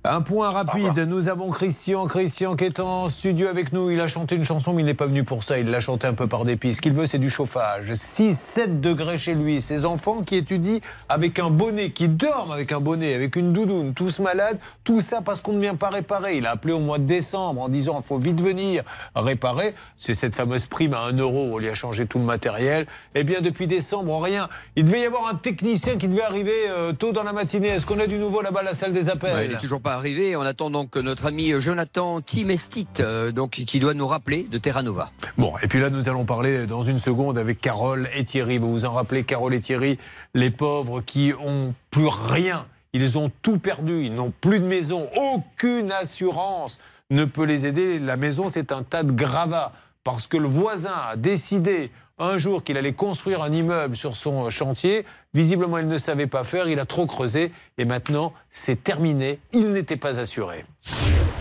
Un 0.05 0.19
point 0.19 0.49
rapide, 0.49 1.07
nous 1.07 1.29
avons 1.29 1.49
Christian, 1.49 2.07
Christian 2.07 2.57
qui 2.57 2.65
est 2.65 2.81
en 2.81 3.07
studio 3.07 3.47
avec 3.47 3.71
nous. 3.71 3.89
Il 3.89 4.01
a 4.01 4.09
chanté 4.09 4.35
une 4.35 4.43
chanson, 4.43 4.73
mais 4.73 4.81
il 4.81 4.85
n'est 4.85 4.93
pas 4.93 5.05
venu 5.05 5.23
pour 5.23 5.45
ça. 5.45 5.59
Il 5.59 5.69
l'a 5.69 5.79
chanté 5.79 6.05
un 6.07 6.13
peu 6.13 6.27
par 6.27 6.43
dépit. 6.43 6.73
Ce 6.73 6.81
qu'il 6.81 6.91
veut, 6.91 7.05
c'est 7.05 7.19
du 7.19 7.29
chauffage. 7.29 7.89
6-7 7.89 8.81
degrés 8.81 9.17
chez 9.17 9.33
lui. 9.33 9.61
Ses 9.61 9.85
enfants 9.85 10.21
qui 10.21 10.35
étudient 10.35 10.79
avec 11.07 11.39
un 11.39 11.49
bonnet, 11.49 11.91
qui 11.91 12.09
dorment 12.09 12.51
avec 12.51 12.73
un 12.73 12.81
bonnet, 12.81 13.13
avec 13.13 13.37
une 13.37 13.53
doudoune, 13.53 13.93
tous 13.93 14.19
malades. 14.19 14.59
Tout 14.83 14.99
ça 14.99 15.21
parce 15.21 15.39
qu'on 15.39 15.53
ne 15.53 15.61
vient 15.61 15.75
pas 15.75 15.89
réparer. 15.89 16.35
Il 16.35 16.47
a 16.47 16.51
appelé 16.51 16.73
au 16.73 16.81
mois 16.81 16.97
de 16.97 17.05
décembre 17.05 17.61
en 17.61 17.69
disant 17.69 18.01
il 18.03 18.05
faut 18.05 18.17
vite 18.17 18.41
venir 18.41 18.83
réparer. 19.15 19.73
C'est 19.97 20.15
cette 20.15 20.35
fameuse 20.35 20.65
prime 20.65 20.95
à 20.95 21.03
1 21.03 21.13
euro. 21.13 21.51
On 21.53 21.59
lui 21.59 21.69
a 21.69 21.75
changé 21.75 22.07
tout 22.07 22.19
le 22.19 22.25
matériel. 22.25 22.87
Eh 23.15 23.23
bien, 23.23 23.39
depuis 23.39 23.67
décembre, 23.67 24.21
rien. 24.21 24.49
Il 24.75 24.83
devait 24.83 24.99
y 24.99 25.05
avoir 25.05 25.29
un 25.29 25.35
technicien 25.35 25.95
qui 25.95 26.09
devait 26.09 26.23
arriver 26.23 26.67
euh, 26.67 26.91
tôt 26.91 27.13
dans 27.13 27.23
la 27.23 27.31
matinée. 27.31 27.69
Est-ce 27.69 27.85
qu'on 27.85 28.01
a 28.01 28.07
du 28.07 28.17
nouveau 28.17 28.41
là-bas 28.41 28.59
à 28.59 28.63
la 28.63 28.73
salle 28.73 28.91
des 28.91 29.07
appels? 29.07 29.33
Ouais, 29.33 29.45
il 29.45 29.51
n'est 29.53 29.59
toujours 29.59 29.79
pas 29.79 29.92
arrivé. 29.93 30.35
On 30.35 30.41
attend 30.41 30.69
donc 30.69 30.95
notre 30.95 31.27
ami 31.27 31.53
Jonathan 31.59 32.21
Timestit, 32.21 32.87
euh, 32.99 33.31
donc 33.31 33.51
qui 33.51 33.79
doit 33.79 33.93
nous 33.93 34.07
rappeler 34.07 34.43
de 34.43 34.57
Terra 34.57 34.83
Nova. 34.83 35.11
Bon, 35.37 35.53
et 35.63 35.67
puis 35.67 35.79
là, 35.79 35.89
nous 35.89 36.09
allons 36.09 36.25
parler 36.25 36.67
dans 36.67 36.83
une 36.83 36.99
seconde 36.99 37.37
avec 37.37 37.61
Carole 37.61 38.09
et 38.15 38.23
Thierry. 38.23 38.57
Vous 38.57 38.71
vous 38.71 38.85
en 38.85 38.93
rappelez, 38.93 39.23
Carole 39.23 39.53
et 39.53 39.59
Thierry, 39.59 39.97
les 40.33 40.51
pauvres 40.51 41.01
qui 41.01 41.33
ont 41.39 41.73
plus 41.91 42.07
rien. 42.07 42.65
Ils 42.93 43.17
ont 43.17 43.31
tout 43.41 43.57
perdu. 43.57 44.05
Ils 44.05 44.13
n'ont 44.13 44.33
plus 44.41 44.59
de 44.59 44.65
maison. 44.65 45.09
Aucune 45.15 45.91
assurance 45.91 46.79
ne 47.09 47.25
peut 47.25 47.45
les 47.45 47.65
aider. 47.65 47.99
La 47.99 48.17
maison, 48.17 48.49
c'est 48.49 48.71
un 48.71 48.83
tas 48.83 49.03
de 49.03 49.11
gravats. 49.11 49.71
Parce 50.03 50.27
que 50.27 50.37
le 50.37 50.47
voisin 50.47 50.93
a 51.09 51.15
décidé 51.15 51.91
un 52.23 52.37
jour 52.37 52.63
qu'il 52.63 52.77
allait 52.77 52.93
construire 52.93 53.41
un 53.41 53.51
immeuble 53.51 53.95
sur 53.95 54.15
son 54.15 54.49
chantier. 54.49 55.05
Visiblement, 55.33 55.77
il 55.77 55.87
ne 55.87 55.97
savait 55.97 56.27
pas 56.27 56.43
faire. 56.43 56.67
Il 56.67 56.79
a 56.79 56.85
trop 56.85 57.05
creusé. 57.05 57.51
Et 57.77 57.85
maintenant, 57.85 58.33
c'est 58.51 58.83
terminé. 58.83 59.39
Il 59.51 59.71
n'était 59.71 59.97
pas 59.97 60.19
assuré. 60.19 60.65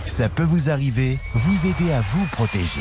Ça 0.04 0.28
peut 0.28 0.42
vous 0.42 0.70
arriver, 0.70 1.18
vous 1.34 1.66
aider 1.66 1.92
à 1.92 2.00
vous 2.00 2.26
protéger. 2.32 2.80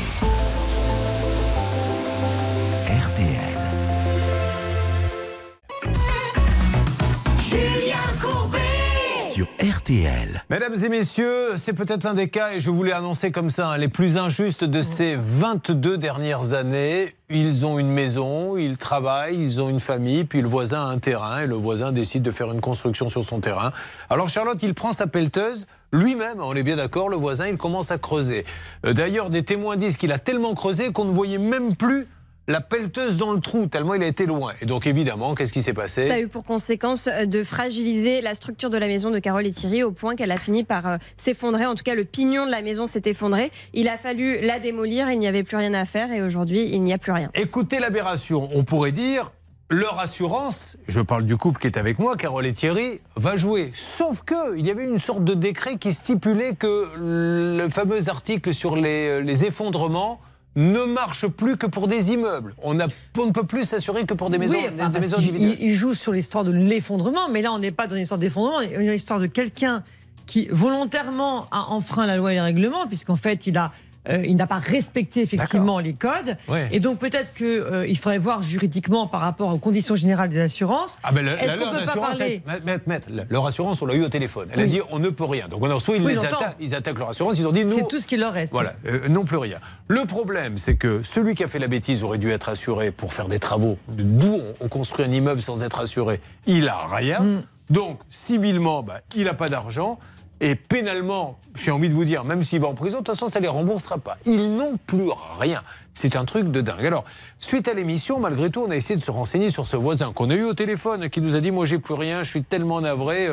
Mesdames 10.50 10.76
et 10.84 10.88
messieurs, 10.90 11.56
c'est 11.56 11.72
peut-être 11.72 12.04
l'un 12.04 12.12
des 12.12 12.28
cas, 12.28 12.52
et 12.52 12.60
je 12.60 12.68
voulais 12.68 12.92
annoncer 12.92 13.30
comme 13.30 13.48
ça, 13.48 13.68
hein, 13.68 13.78
les 13.78 13.88
plus 13.88 14.18
injustes 14.18 14.64
de 14.64 14.82
ces 14.82 15.16
22 15.16 15.96
dernières 15.96 16.52
années. 16.52 17.14
Ils 17.30 17.64
ont 17.64 17.78
une 17.78 17.88
maison, 17.88 18.58
ils 18.58 18.76
travaillent, 18.76 19.42
ils 19.42 19.60
ont 19.62 19.70
une 19.70 19.80
famille, 19.80 20.24
puis 20.24 20.42
le 20.42 20.48
voisin 20.48 20.82
a 20.82 20.90
un 20.90 20.98
terrain, 20.98 21.40
et 21.40 21.46
le 21.46 21.54
voisin 21.54 21.92
décide 21.92 22.22
de 22.22 22.30
faire 22.30 22.52
une 22.52 22.60
construction 22.60 23.08
sur 23.08 23.24
son 23.24 23.40
terrain. 23.40 23.72
Alors 24.10 24.28
Charlotte, 24.28 24.62
il 24.62 24.74
prend 24.74 24.92
sa 24.92 25.06
pelleteuse, 25.06 25.66
lui-même, 25.92 26.40
on 26.40 26.54
est 26.54 26.62
bien 26.62 26.76
d'accord, 26.76 27.08
le 27.08 27.16
voisin, 27.16 27.46
il 27.46 27.56
commence 27.56 27.90
à 27.90 27.96
creuser. 27.96 28.44
Euh, 28.84 28.92
D'ailleurs, 28.92 29.30
des 29.30 29.44
témoins 29.44 29.76
disent 29.76 29.96
qu'il 29.96 30.12
a 30.12 30.18
tellement 30.18 30.54
creusé 30.54 30.92
qu'on 30.92 31.06
ne 31.06 31.12
voyait 31.12 31.38
même 31.38 31.74
plus 31.74 32.06
la 32.48 32.60
pelleteuse 32.60 33.16
dans 33.18 33.32
le 33.32 33.40
trou, 33.40 33.66
tellement 33.66 33.94
il 33.94 34.02
a 34.02 34.06
été 34.06 34.26
loin. 34.26 34.52
Et 34.60 34.66
donc 34.66 34.86
évidemment, 34.86 35.34
qu'est-ce 35.34 35.52
qui 35.52 35.62
s'est 35.62 35.72
passé? 35.72 36.08
Ça 36.08 36.14
a 36.14 36.20
eu 36.20 36.28
pour 36.28 36.44
conséquence 36.44 37.06
euh, 37.06 37.24
de 37.24 37.44
fragiliser 37.44 38.20
la 38.20 38.34
structure 38.34 38.70
de 38.70 38.78
la 38.78 38.88
maison 38.88 39.10
de 39.10 39.18
Carole 39.18 39.46
et 39.46 39.52
Thierry 39.52 39.82
au 39.82 39.92
point 39.92 40.16
qu'elle 40.16 40.32
a 40.32 40.36
fini 40.36 40.64
par 40.64 40.86
euh, 40.86 40.96
s'effondrer. 41.16 41.66
En 41.66 41.74
tout 41.74 41.84
cas, 41.84 41.94
le 41.94 42.04
pignon 42.04 42.46
de 42.46 42.50
la 42.50 42.62
maison 42.62 42.86
s'est 42.86 43.02
effondré. 43.04 43.50
Il 43.74 43.88
a 43.88 43.96
fallu 43.96 44.40
la 44.40 44.58
démolir, 44.58 45.10
il 45.10 45.18
n'y 45.18 45.26
avait 45.26 45.44
plus 45.44 45.56
rien 45.56 45.74
à 45.74 45.84
faire 45.84 46.12
et 46.12 46.22
aujourd'hui, 46.22 46.68
il 46.72 46.80
n'y 46.80 46.92
a 46.92 46.98
plus 46.98 47.12
rien. 47.12 47.30
Écoutez 47.34 47.78
l'aberration. 47.78 48.48
On 48.54 48.64
pourrait 48.64 48.92
dire 48.92 49.32
leur 49.70 49.98
assurance, 50.00 50.76
je 50.86 51.00
parle 51.00 51.24
du 51.24 51.38
couple 51.38 51.58
qui 51.58 51.66
est 51.66 51.78
avec 51.78 51.98
moi, 51.98 52.16
Carole 52.16 52.44
et 52.44 52.52
Thierry, 52.52 53.00
va 53.16 53.38
jouer. 53.38 53.70
Sauf 53.72 54.22
que 54.22 54.58
il 54.58 54.66
y 54.66 54.70
avait 54.70 54.84
une 54.84 54.98
sorte 54.98 55.24
de 55.24 55.32
décret 55.32 55.76
qui 55.76 55.94
stipulait 55.94 56.54
que 56.54 56.88
le 56.98 57.70
fameux 57.70 58.10
article 58.10 58.52
sur 58.52 58.76
les, 58.76 59.22
les 59.22 59.44
effondrements 59.46 60.20
ne 60.56 60.80
marche 60.84 61.26
plus 61.28 61.56
que 61.56 61.66
pour 61.66 61.88
des 61.88 62.12
immeubles. 62.12 62.54
On, 62.62 62.78
a- 62.80 62.86
on 63.18 63.26
ne 63.26 63.30
peut 63.32 63.44
plus 63.46 63.64
s'assurer 63.64 64.04
que 64.04 64.14
pour 64.14 64.28
des 64.30 64.38
maisons, 64.38 64.54
Oui, 64.58 64.64
enfin, 64.64 64.72
des 64.72 64.76
parce 64.78 64.98
maisons 65.00 65.16
qu'il- 65.16 65.28
individuelles. 65.30 65.58
il, 65.60 65.68
il 65.70 65.74
joue 65.74 65.94
sur 65.94 66.12
l'histoire 66.12 66.44
de 66.44 66.50
l'effondrement, 66.52 67.28
mais 67.30 67.40
là, 67.42 67.52
on 67.52 67.58
n'est 67.58 67.70
pas 67.72 67.86
dans 67.86 67.96
une 67.96 68.02
histoire 68.02 68.20
d'effondrement, 68.20 68.56
on 68.58 68.60
est 68.60 68.74
dans 68.74 68.80
une 68.80 68.92
histoire 68.92 69.18
de 69.20 69.26
quelqu'un 69.26 69.82
qui 70.26 70.48
volontairement 70.50 71.46
a 71.50 71.68
enfreint 71.70 72.06
la 72.06 72.16
loi 72.16 72.32
et 72.32 72.34
les 72.36 72.40
règlements, 72.40 72.86
puisqu'en 72.86 73.16
fait, 73.16 73.46
il 73.46 73.56
a. 73.56 73.72
euh, 74.08 74.24
il 74.26 74.36
n'a 74.36 74.46
pas 74.46 74.58
respecté 74.58 75.22
effectivement 75.22 75.78
les 75.78 75.94
codes. 75.94 76.36
Ouais. 76.48 76.68
Et 76.72 76.80
donc 76.80 76.98
peut-être 76.98 77.32
qu'il 77.32 77.98
faudrait 77.98 78.18
voir 78.18 78.42
juridiquement 78.42 79.06
par 79.06 79.20
rapport 79.20 79.54
aux 79.54 79.58
conditions 79.58 79.94
générales 79.94 80.28
des 80.28 80.40
assurances. 80.40 80.98
Ah 81.02 81.12
ben, 81.12 81.26
Est-ce 81.26 81.56
qu'on 81.56 81.70
peut 81.70 81.84
pas 81.84 81.92
assurance, 81.92 82.18
parler 82.18 82.42
maître, 82.64 82.84
maître, 82.86 83.08
leur 83.30 83.46
assurance, 83.46 83.80
on 83.82 83.86
l'a 83.86 83.94
eu 83.94 84.04
au 84.04 84.08
téléphone. 84.08 84.48
Elle 84.52 84.60
a 84.60 84.66
dit 84.66 84.80
on 84.90 84.98
ne 84.98 85.08
peut 85.08 85.24
rien. 85.24 85.48
Donc 85.48 85.60
maintenant, 85.60 85.78
soit 85.78 85.96
ils, 85.96 86.02
Oui, 86.02 86.14
les 86.14 86.20
ils 86.60 86.74
attaquent 86.74 86.98
leur 86.98 87.10
assurance, 87.10 87.38
ils 87.38 87.46
ont 87.46 87.52
dit 87.52 87.64
nous. 87.64 87.76
C'est 87.76 87.88
tout 87.88 88.00
ce 88.00 88.06
qu'il 88.06 88.20
leur 88.20 88.32
reste. 88.32 88.52
Voilà, 88.52 88.74
euh, 88.86 89.08
non 89.08 89.24
plus 89.24 89.36
rien. 89.36 89.58
Le 89.88 90.04
problème, 90.04 90.58
c'est 90.58 90.76
que 90.76 91.02
celui 91.02 91.34
qui 91.34 91.44
a 91.44 91.48
fait 91.48 91.58
la 91.58 91.68
bêtise 91.68 92.02
aurait 92.02 92.18
dû 92.18 92.30
être 92.30 92.48
assuré 92.48 92.90
pour 92.90 93.12
faire 93.12 93.28
des 93.28 93.38
travaux. 93.38 93.78
D'où 93.88 94.40
on, 94.60 94.64
on 94.64 94.68
construit 94.68 95.04
un 95.04 95.12
immeuble 95.12 95.42
sans 95.42 95.62
être 95.62 95.80
assuré 95.80 96.20
Il 96.46 96.68
a 96.68 96.86
rien. 96.90 97.20
Mm. 97.20 97.42
Donc, 97.70 98.00
civilement, 98.10 98.82
bah, 98.82 99.00
il 99.16 99.24
n'a 99.24 99.34
pas 99.34 99.48
d'argent. 99.48 99.98
Et 100.44 100.56
pénalement, 100.56 101.38
j'ai 101.54 101.70
envie 101.70 101.88
de 101.88 101.94
vous 101.94 102.04
dire, 102.04 102.24
même 102.24 102.42
s'il 102.42 102.58
va 102.58 102.66
en 102.66 102.74
prison, 102.74 102.98
de 102.98 103.04
toute 103.04 103.14
façon, 103.14 103.28
ça 103.28 103.38
ne 103.38 103.44
les 103.44 103.48
remboursera 103.48 103.98
pas. 103.98 104.18
Ils 104.26 104.52
n'ont 104.52 104.76
plus 104.88 105.08
rien. 105.38 105.62
C'est 105.94 106.16
un 106.16 106.24
truc 106.24 106.50
de 106.50 106.60
dingue. 106.60 106.84
Alors, 106.84 107.04
suite 107.38 107.68
à 107.68 107.74
l'émission, 107.74 108.18
malgré 108.18 108.50
tout, 108.50 108.64
on 108.66 108.70
a 108.72 108.74
essayé 108.74 108.96
de 108.96 109.04
se 109.04 109.12
renseigner 109.12 109.52
sur 109.52 109.68
ce 109.68 109.76
voisin 109.76 110.12
qu'on 110.12 110.30
a 110.30 110.34
eu 110.34 110.42
au 110.42 110.52
téléphone, 110.52 111.08
qui 111.10 111.20
nous 111.20 111.36
a 111.36 111.40
dit 111.40 111.52
Moi, 111.52 111.64
j'ai 111.64 111.78
plus 111.78 111.94
rien, 111.94 112.24
je 112.24 112.30
suis 112.30 112.42
tellement 112.42 112.80
navré. 112.80 113.26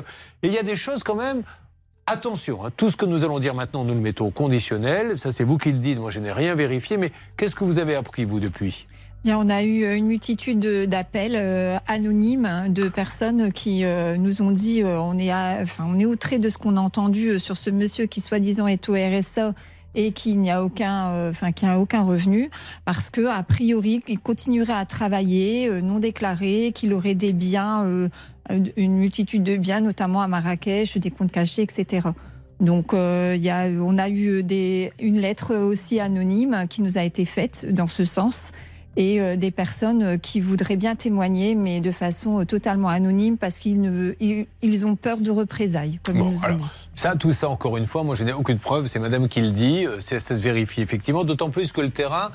Et 0.44 0.48
il 0.48 0.54
y 0.54 0.60
a 0.60 0.64
des 0.64 0.76
choses 0.76 1.02
quand 1.02 1.16
même. 1.16 1.42
Attention, 2.06 2.64
hein, 2.64 2.70
tout 2.78 2.92
ce 2.92 2.96
que 2.96 3.06
nous 3.06 3.24
allons 3.24 3.40
dire 3.40 3.56
maintenant, 3.56 3.84
nous 3.84 3.96
le 3.96 4.02
mettons 4.02 4.28
au 4.28 4.32
conditionnel. 4.32 5.18
Ça, 5.18 5.32
c'est 5.32 5.44
vous 5.44 5.58
qui 5.58 5.72
le 5.72 5.80
dites. 5.80 5.98
Moi, 5.98 6.12
je 6.12 6.20
n'ai 6.20 6.32
rien 6.32 6.54
vérifié. 6.54 6.98
Mais 6.98 7.12
qu'est-ce 7.38 7.56
que 7.56 7.64
vous 7.64 7.80
avez 7.80 7.96
appris, 7.96 8.24
vous, 8.24 8.40
depuis? 8.40 8.86
Bien, 9.26 9.38
on 9.38 9.50
a 9.50 9.64
eu 9.64 9.84
euh, 9.84 9.98
une 9.98 10.06
multitude 10.06 10.60
de- 10.60 10.86
d'appels 10.86 11.36
euh, 11.36 11.78
anonymes 11.88 12.46
hein, 12.46 12.70
de 12.70 12.88
personnes 12.88 13.52
qui 13.52 13.84
euh, 13.84 14.16
nous 14.16 14.42
ont 14.42 14.52
dit 14.52 14.82
euh, 14.82 14.98
on 15.02 15.18
est 15.18 15.30
on 15.80 16.00
est 16.00 16.06
outré 16.06 16.40
de 16.40 16.50
ce 16.50 16.58
qu'on 16.58 16.78
a 16.78 16.80
entendu 16.82 17.38
sur 17.38 17.58
ce 17.58 17.70
monsieur 17.70 18.06
qui 18.06 18.22
soi-disant 18.22 18.68
est 18.68 18.88
au 18.88 18.94
RSA 18.94 19.54
et 19.96 20.14
qui 20.14 20.36
n'y 20.38 20.52
a 20.52 20.64
aucun 20.64 21.30
enfin 21.30 21.52
qui 21.52 21.66
a 21.66 21.80
aucun 21.80 22.04
revenu 22.04 22.50
parce 22.86 23.10
que 23.10 23.26
a 23.26 23.42
priori 23.44 24.02
il 24.08 24.20
continuerait 24.20 24.74
à 24.74 24.86
travailler 24.86 25.68
non 25.82 25.98
déclaré 26.00 26.72
qu'il 26.74 26.94
aurait 26.94 27.16
des 27.16 27.34
biens 27.34 28.10
une 28.78 28.98
multitude 28.98 29.42
de 29.42 29.58
biens 29.58 29.82
notamment 29.82 30.22
à 30.22 30.28
Marrakech 30.28 30.98
des 31.00 31.10
comptes 31.10 31.32
cachés 31.32 31.64
etc. 31.64 32.10
Donc, 32.60 32.94
euh, 32.94 33.38
y 33.40 33.50
a, 33.50 33.68
on 33.70 33.98
a 33.98 34.10
eu 34.10 34.44
des, 34.44 34.92
une 35.02 35.18
lettre 35.20 35.56
aussi 35.56 36.02
anonyme 36.02 36.66
qui 36.70 36.82
nous 36.82 36.98
a 36.98 37.04
été 37.04 37.24
faite 37.24 37.66
dans 37.72 37.88
ce 37.88 38.04
sens 38.04 38.52
et 38.96 39.22
euh, 39.22 39.36
des 39.36 39.52
personnes 39.52 40.04
euh, 40.04 40.18
qui 40.18 40.42
voudraient 40.42 40.76
bien 40.76 40.96
témoigner, 40.96 41.56
mais 41.56 41.80
de 41.80 41.92
façon 41.92 42.42
euh, 42.42 42.46
totalement 42.46 42.90
anonyme 42.90 43.38
parce 43.38 43.60
qu'ils 43.60 43.80
ne, 43.82 44.14
ils, 44.20 44.48
ils 44.62 44.86
ont 44.86 44.96
peur 44.96 45.20
de 45.20 45.32
représailles, 45.32 46.00
comme 46.04 46.18
ils 46.18 46.32
nous 46.32 46.40
ont 46.40 46.44
alors, 46.44 46.58
dit. 46.58 46.90
Ça, 46.96 47.16
tout 47.16 47.32
ça, 47.32 47.50
encore 47.50 47.78
une 47.78 47.86
fois, 47.86 48.04
moi, 48.04 48.16
je 48.16 48.24
n'ai 48.24 48.34
aucune 48.34 48.60
preuve. 48.60 48.88
C'est 48.88 49.00
madame 49.00 49.28
qui 49.28 49.42
le 49.42 49.52
dit. 49.52 49.86
Ça 50.00 50.20
se 50.20 50.34
vérifie 50.34 50.82
effectivement. 50.82 51.24
D'autant 51.24 51.50
plus 51.50 51.72
que 51.72 51.82
le 51.82 51.92
terrain 51.92 52.32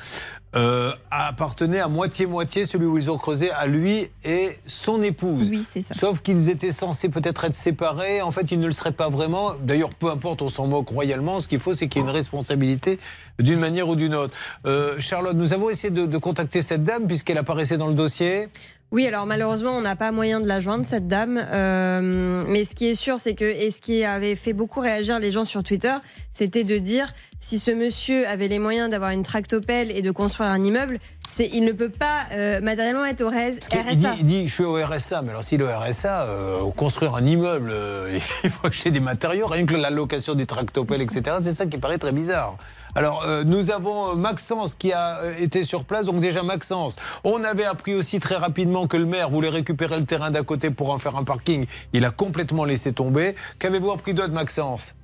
euh, 0.55 0.92
appartenait 1.11 1.80
à 1.80 1.88
moitié-moitié, 1.88 2.64
celui 2.64 2.86
où 2.86 2.96
ils 2.96 3.11
ont 3.11 3.18
creusé, 3.18 3.50
à 3.50 3.66
lui 3.66 4.09
et 4.24 4.50
son 4.66 5.02
épouse. 5.02 5.48
Oui, 5.50 5.64
c'est 5.68 5.82
ça. 5.82 5.94
Sauf 5.94 6.20
qu'ils 6.20 6.48
étaient 6.48 6.70
censés 6.70 7.09
peut-être 7.09 7.44
être 7.44 7.55
séparés. 7.55 8.22
En 8.22 8.30
fait, 8.30 8.50
ils 8.52 8.61
ne 8.61 8.66
le 8.66 8.72
seraient 8.72 8.92
pas 8.92 9.09
vraiment. 9.09 9.55
D'ailleurs, 9.61 9.90
peu 9.94 10.11
importe, 10.11 10.42
on 10.42 10.48
s'en 10.48 10.66
moque 10.66 10.88
royalement. 10.88 11.40
Ce 11.40 11.48
qu'il 11.48 11.59
faut, 11.59 11.74
c'est 11.74 11.88
qu'il 11.88 12.02
y 12.02 12.05
ait 12.05 12.09
une 12.09 12.14
responsabilité 12.14 12.98
d'une 13.38 13.59
manière 13.59 13.88
ou 13.88 13.96
d'une 13.96 14.14
autre. 14.14 14.36
Euh, 14.66 15.00
Charlotte, 15.00 15.36
nous 15.36 15.52
avons 15.52 15.70
essayé 15.70 15.90
de, 15.90 16.07
de 16.07 16.18
contacter 16.18 16.62
cette 16.62 16.84
dame 16.84 17.07
puisqu'elle 17.07 17.38
apparaissait 17.38 17.76
dans 17.76 17.88
le 17.88 17.94
dossier. 17.94 18.48
Oui, 18.95 19.09
alors 19.09 19.26
malheureusement, 19.26 19.72
on 19.72 19.80
n'a 19.80 19.97
pas 19.97 20.12
moyen 20.12 20.38
de 20.38 20.47
la 20.47 20.61
joindre, 20.61 20.84
cette 20.88 21.09
dame. 21.09 21.45
Euh, 21.53 22.45
mais 22.47 22.64
ce 22.64 22.76
qui 22.76 22.86
est 22.86 22.95
sûr, 22.95 23.18
c'est 23.18 23.34
que, 23.34 23.45
et 23.45 23.72
ce 23.72 23.80
qui 23.80 24.05
avait 24.05 24.36
fait 24.36 24.53
beaucoup 24.53 24.78
réagir 24.78 25.18
les 25.18 25.32
gens 25.32 25.42
sur 25.42 25.64
Twitter, 25.64 25.97
c'était 26.30 26.62
de 26.62 26.78
dire 26.78 27.12
si 27.40 27.59
ce 27.59 27.72
monsieur 27.72 28.24
avait 28.28 28.47
les 28.47 28.61
moyens 28.61 28.88
d'avoir 28.88 29.11
une 29.11 29.24
tractopelle 29.24 29.90
et 29.90 30.01
de 30.01 30.12
construire 30.12 30.49
un 30.51 30.62
immeuble, 30.62 31.01
il 31.40 31.64
ne 31.64 31.72
peut 31.72 31.88
pas 31.88 32.20
euh, 32.30 32.61
matériellement 32.61 33.05
être 33.05 33.22
au 33.22 33.30
RSA. 33.30 34.14
il 34.16 34.24
dit, 34.24 34.47
je 34.47 34.55
suis 34.55 34.62
au 34.62 34.76
RSA, 34.76 35.22
mais 35.22 35.30
alors 35.30 35.42
si 35.42 35.57
le 35.57 35.66
RSA, 35.66 36.22
euh, 36.28 36.70
construire 36.70 37.16
un 37.16 37.26
immeuble, 37.26 37.74
il 38.45 38.51
faut 38.51 38.68
acheter 38.68 38.92
des 38.92 39.01
matériaux, 39.01 39.49
rien 39.49 39.66
que 39.66 39.74
la 39.74 39.90
location 39.90 40.34
du 40.34 40.47
tractopelle, 40.47 41.03
etc. 41.03 41.38
C'est 41.42 41.51
ça 41.51 41.66
qui 41.66 41.78
paraît 41.78 41.99
très 41.99 42.12
bizarre. 42.12 42.59
Alors, 42.97 43.24
euh, 43.26 43.42
nous 43.42 43.72
avons 43.72 44.12
euh, 44.12 44.14
Maxence 44.14 44.74
qui 44.74 44.92
a 44.92 45.18
euh, 45.18 45.34
été 45.38 45.64
sur 45.64 45.84
place. 45.84 46.07
Donc 46.07 46.20
déjà, 46.20 46.42
Maxence, 46.42 46.97
on 47.24 47.42
avait 47.42 47.64
appris 47.64 47.95
aussi 47.95 48.20
très 48.20 48.36
rapidement 48.36 48.86
que 48.86 48.97
le 48.97 49.07
maire 49.07 49.30
voulait 49.30 49.49
récupérer 49.49 49.99
le 49.99 50.05
terrain 50.05 50.30
d'à 50.30 50.42
côté 50.42 50.70
pour 50.70 50.90
en 50.90 50.99
faire 50.99 51.16
un 51.16 51.24
parking. 51.24 51.66
Il 51.92 52.05
a 52.05 52.11
complètement 52.11 52.64
laissé 52.64 52.92
tomber. 52.92 53.34
Qu'avez-vous 53.59 53.90
appris 53.90 54.14
d'autre, 54.14 54.32
Maxence? 54.32 54.95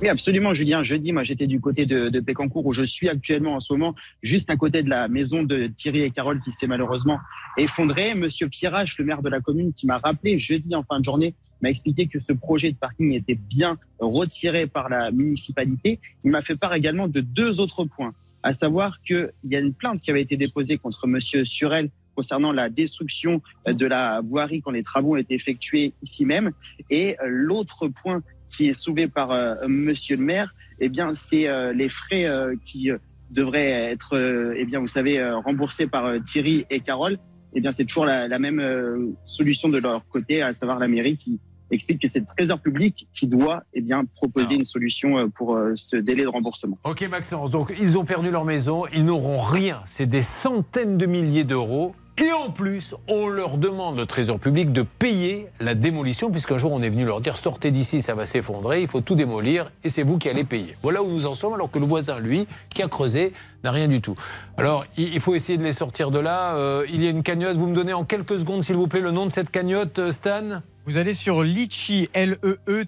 Oui, 0.00 0.08
absolument, 0.08 0.54
Julien. 0.54 0.84
Jeudi, 0.84 1.10
moi, 1.10 1.24
j'étais 1.24 1.48
du 1.48 1.60
côté 1.60 1.84
de, 1.84 2.08
de 2.08 2.20
Pécancourt 2.20 2.64
où 2.64 2.72
je 2.72 2.84
suis 2.84 3.08
actuellement 3.08 3.54
en 3.54 3.60
ce 3.60 3.72
moment, 3.72 3.96
juste 4.22 4.48
à 4.48 4.56
côté 4.56 4.84
de 4.84 4.88
la 4.88 5.08
maison 5.08 5.42
de 5.42 5.66
Thierry 5.66 6.02
et 6.02 6.10
Carole 6.12 6.40
qui 6.40 6.52
s'est 6.52 6.68
malheureusement 6.68 7.18
effondrée. 7.56 8.14
Monsieur 8.14 8.48
Pierrache, 8.48 8.96
le 8.98 9.04
maire 9.04 9.22
de 9.22 9.28
la 9.28 9.40
commune, 9.40 9.72
qui 9.72 9.86
m'a 9.86 9.98
rappelé 9.98 10.38
jeudi 10.38 10.72
en 10.76 10.84
fin 10.84 11.00
de 11.00 11.04
journée, 11.04 11.34
m'a 11.62 11.70
expliqué 11.70 12.06
que 12.06 12.20
ce 12.20 12.32
projet 12.32 12.70
de 12.70 12.76
parking 12.76 13.12
était 13.12 13.34
bien 13.34 13.76
retiré 13.98 14.68
par 14.68 14.88
la 14.88 15.10
municipalité. 15.10 15.98
Il 16.22 16.30
m'a 16.30 16.42
fait 16.42 16.54
part 16.54 16.74
également 16.74 17.08
de 17.08 17.20
deux 17.20 17.58
autres 17.58 17.84
points, 17.84 18.14
à 18.44 18.52
savoir 18.52 19.02
qu'il 19.02 19.32
y 19.42 19.56
a 19.56 19.58
une 19.58 19.74
plainte 19.74 20.00
qui 20.00 20.12
avait 20.12 20.22
été 20.22 20.36
déposée 20.36 20.78
contre 20.78 21.08
Monsieur 21.08 21.44
Surel 21.44 21.90
concernant 22.14 22.52
la 22.52 22.68
destruction 22.68 23.42
de 23.66 23.86
la 23.86 24.20
voirie 24.24 24.60
quand 24.60 24.72
les 24.72 24.82
travaux 24.84 25.14
ont 25.14 25.16
été 25.16 25.34
effectués 25.34 25.92
ici 26.02 26.24
même. 26.24 26.52
Et 26.90 27.16
euh, 27.20 27.26
l'autre 27.26 27.86
point 27.86 28.22
qui 28.50 28.68
est 28.68 28.72
soulevé 28.72 29.08
par 29.08 29.30
euh, 29.30 29.54
Monsieur 29.68 30.16
le 30.16 30.22
maire, 30.24 30.54
eh 30.80 30.88
bien, 30.88 31.10
c'est 31.12 31.48
euh, 31.48 31.72
les 31.72 31.88
frais 31.88 32.24
euh, 32.24 32.54
qui 32.64 32.90
devraient 33.30 33.90
être, 33.92 34.16
eh 34.56 34.64
bien, 34.64 34.80
vous 34.80 34.88
savez, 34.88 35.22
remboursés 35.44 35.86
par 35.86 36.14
Thierry 36.24 36.64
et 36.70 36.80
Carole. 36.80 37.18
Eh 37.52 37.60
bien, 37.60 37.72
c'est 37.72 37.84
toujours 37.84 38.06
la, 38.06 38.26
la 38.26 38.38
même 38.38 39.14
solution 39.26 39.68
de 39.68 39.76
leur 39.76 40.06
côté, 40.08 40.40
à 40.40 40.54
savoir 40.54 40.78
la 40.78 40.88
mairie 40.88 41.18
qui 41.18 41.38
explique 41.70 42.00
que 42.00 42.08
c'est 42.08 42.20
le 42.20 42.26
Trésor 42.26 42.58
public 42.58 43.06
qui 43.12 43.26
doit, 43.26 43.64
eh 43.74 43.82
bien, 43.82 44.04
proposer 44.16 44.54
une 44.54 44.64
solution 44.64 45.28
pour 45.28 45.60
ce 45.74 45.96
délai 45.96 46.22
de 46.22 46.28
remboursement. 46.28 46.78
Ok 46.84 47.06
Maxence, 47.10 47.50
donc 47.50 47.74
ils 47.78 47.98
ont 47.98 48.06
perdu 48.06 48.30
leur 48.30 48.46
maison, 48.46 48.84
ils 48.94 49.04
n'auront 49.04 49.40
rien, 49.40 49.82
c'est 49.84 50.06
des 50.06 50.22
centaines 50.22 50.96
de 50.96 51.04
milliers 51.04 51.44
d'euros. 51.44 51.94
Et 52.20 52.32
en 52.32 52.50
plus, 52.50 52.96
on 53.06 53.28
leur 53.28 53.58
demande, 53.58 53.96
le 53.96 54.04
Trésor 54.04 54.40
public, 54.40 54.72
de 54.72 54.82
payer 54.82 55.46
la 55.60 55.76
démolition, 55.76 56.32
puisqu'un 56.32 56.58
jour 56.58 56.72
on 56.72 56.82
est 56.82 56.88
venu 56.88 57.04
leur 57.04 57.20
dire 57.20 57.38
sortez 57.38 57.70
d'ici, 57.70 58.02
ça 58.02 58.14
va 58.14 58.26
s'effondrer, 58.26 58.82
il 58.82 58.88
faut 58.88 59.00
tout 59.00 59.14
démolir, 59.14 59.70
et 59.84 59.88
c'est 59.88 60.02
vous 60.02 60.18
qui 60.18 60.28
allez 60.28 60.42
payer. 60.42 60.76
Voilà 60.82 61.00
où 61.00 61.08
nous 61.08 61.26
en 61.26 61.34
sommes, 61.34 61.54
alors 61.54 61.70
que 61.70 61.78
le 61.78 61.86
voisin, 61.86 62.18
lui, 62.18 62.48
qui 62.70 62.82
a 62.82 62.88
creusé, 62.88 63.32
n'a 63.62 63.70
rien 63.70 63.86
du 63.86 64.00
tout. 64.00 64.16
Alors, 64.56 64.84
il 64.96 65.20
faut 65.20 65.36
essayer 65.36 65.58
de 65.58 65.62
les 65.62 65.72
sortir 65.72 66.10
de 66.10 66.18
là. 66.18 66.56
Euh, 66.56 66.84
il 66.92 67.04
y 67.04 67.06
a 67.06 67.10
une 67.10 67.22
cagnotte, 67.22 67.56
vous 67.56 67.68
me 67.68 67.74
donnez 67.74 67.92
en 67.92 68.02
quelques 68.04 68.40
secondes, 68.40 68.64
s'il 68.64 68.74
vous 68.74 68.88
plaît, 68.88 69.00
le 69.00 69.12
nom 69.12 69.24
de 69.24 69.30
cette 69.30 69.50
cagnotte, 69.50 70.00
euh, 70.00 70.10
Stan? 70.10 70.62
Vous 70.88 70.96
allez 70.96 71.12
sur 71.12 71.42
Litchi, 71.42 72.08
L-E-E-T-C-H-I. 72.14 72.80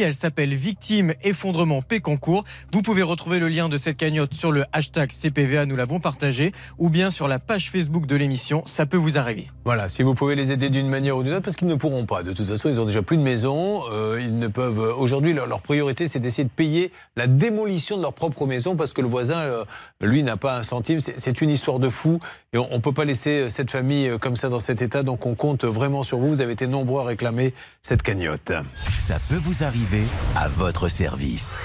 Elle 0.00 0.14
s'appelle 0.14 0.54
Victime 0.54 1.12
Effondrement 1.22 1.82
Pécancourt. 1.82 2.44
Vous 2.72 2.80
pouvez 2.80 3.02
retrouver 3.02 3.38
le 3.38 3.48
lien 3.48 3.68
de 3.68 3.76
cette 3.76 3.98
cagnotte 3.98 4.32
sur 4.32 4.50
le 4.50 4.64
hashtag 4.72 5.10
CPVA, 5.12 5.66
nous 5.66 5.76
l'avons 5.76 6.00
partagé, 6.00 6.52
ou 6.78 6.88
bien 6.88 7.10
sur 7.10 7.28
la 7.28 7.38
page 7.38 7.70
Facebook 7.70 8.06
de 8.06 8.16
l'émission. 8.16 8.62
Ça 8.64 8.86
peut 8.86 8.96
vous 8.96 9.18
arriver. 9.18 9.48
Voilà, 9.66 9.90
si 9.90 10.02
vous 10.02 10.14
pouvez 10.14 10.36
les 10.36 10.50
aider 10.50 10.70
d'une 10.70 10.88
manière 10.88 11.18
ou 11.18 11.22
d'une 11.22 11.34
autre, 11.34 11.42
parce 11.42 11.54
qu'ils 11.54 11.68
ne 11.68 11.74
pourront 11.74 12.06
pas. 12.06 12.22
De 12.22 12.32
toute 12.32 12.46
façon, 12.46 12.70
ils 12.70 12.80
ont 12.80 12.86
déjà 12.86 13.02
plus 13.02 13.18
de 13.18 13.22
maison. 13.22 13.82
euh, 13.92 14.18
ils 14.18 14.38
ne 14.38 14.48
peuvent. 14.48 14.94
Aujourd'hui, 14.98 15.34
leur, 15.34 15.60
priorité, 15.60 16.08
c'est 16.08 16.18
d'essayer 16.18 16.44
de 16.44 16.48
payer 16.48 16.92
la 17.16 17.26
démolition 17.26 17.98
de 17.98 18.02
leur 18.02 18.14
propre 18.14 18.46
maison, 18.46 18.74
parce 18.74 18.94
que 18.94 19.02
le 19.02 19.08
voisin, 19.08 19.40
euh, 19.40 19.66
lui, 20.00 20.22
n'a 20.22 20.38
pas 20.38 20.56
un 20.56 20.62
centime. 20.62 21.00
C'est 21.00 21.42
une 21.42 21.50
histoire 21.50 21.78
de 21.78 21.90
fou, 21.90 22.20
et 22.54 22.56
on 22.56 22.72
ne 22.72 22.78
peut 22.78 22.92
pas 22.92 23.04
laisser 23.04 23.40
euh, 23.40 23.48
cette 23.50 23.70
famille 23.70 24.08
euh, 24.08 24.16
comme 24.16 24.36
ça 24.36 24.48
dans 24.48 24.60
cet 24.60 24.80
état. 24.80 25.02
Donc, 25.02 25.26
on 25.26 25.34
compte 25.34 25.64
vraiment 25.64 26.02
sur 26.02 26.16
vous. 26.16 26.37
Vous 26.38 26.42
avez 26.44 26.52
été 26.52 26.68
nombreux 26.68 27.00
à 27.00 27.04
réclamer 27.04 27.52
cette 27.82 28.04
cagnotte. 28.04 28.52
Ça 28.96 29.18
peut 29.28 29.40
vous 29.42 29.64
arriver 29.64 30.04
à 30.36 30.48
votre 30.48 30.86
service. 30.86 31.56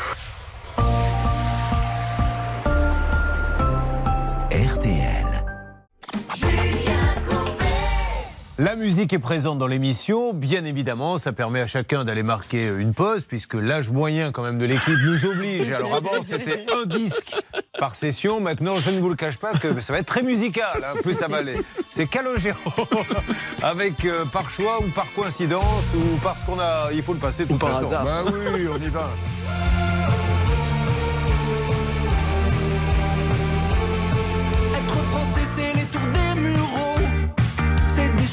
RTL. 4.49 5.03
La 8.60 8.76
musique 8.76 9.14
est 9.14 9.20
présente 9.20 9.58
dans 9.58 9.66
l'émission, 9.66 10.32
bien 10.32 10.64
évidemment, 10.64 11.18
ça 11.18 11.34
permet 11.34 11.62
à 11.62 11.66
chacun 11.66 12.04
d'aller 12.04 12.22
marquer 12.22 12.68
une 12.68 12.93
pause, 12.93 13.26
puisque 13.26 13.56
l'âge 13.56 13.89
moyen 13.89 14.32
quand 14.32 14.43
même 14.43 14.60
de 14.60 14.66
l'équipe 14.66 14.93
nous 15.04 15.26
oblige. 15.26 15.72
Alors 15.72 15.95
avant, 15.95 16.22
c'était 16.22 16.64
un 16.72 16.86
disque 16.86 17.36
par 17.80 17.95
session, 17.95 18.39
maintenant, 18.41 18.78
je 18.78 18.91
ne 18.91 18.99
vous 18.99 19.10
le 19.10 19.16
cache 19.16 19.38
pas 19.38 19.54
que 19.54 19.80
ça 19.80 19.91
va 19.91 19.99
être 19.99 20.06
très 20.06 20.22
musical, 20.22 20.86
hein, 20.86 20.99
plus 21.01 21.16
ça 21.16 21.28
va 21.28 21.38
aller. 21.38 21.60
C'est 21.89 22.06
Calogero, 22.06 22.60
avec 23.64 24.06
euh, 24.06 24.24
par 24.26 24.51
choix 24.51 24.80
ou 24.84 24.89
par 24.91 25.12
coïncidence, 25.14 25.86
ou 25.95 26.18
parce 26.24 26.43
qu'on 26.43 26.60
a... 26.60 26.91
Il 26.93 27.01
faut 27.01 27.14
le 27.14 27.20
passer 27.20 27.45
de 27.45 27.49
toute 27.49 27.60
par 27.60 27.72
façon. 27.72 27.88
hasard. 27.88 28.06
Bah 28.06 28.24
oui, 28.54 28.68
on 28.72 28.78
y 28.78 28.89
va. 28.89 29.10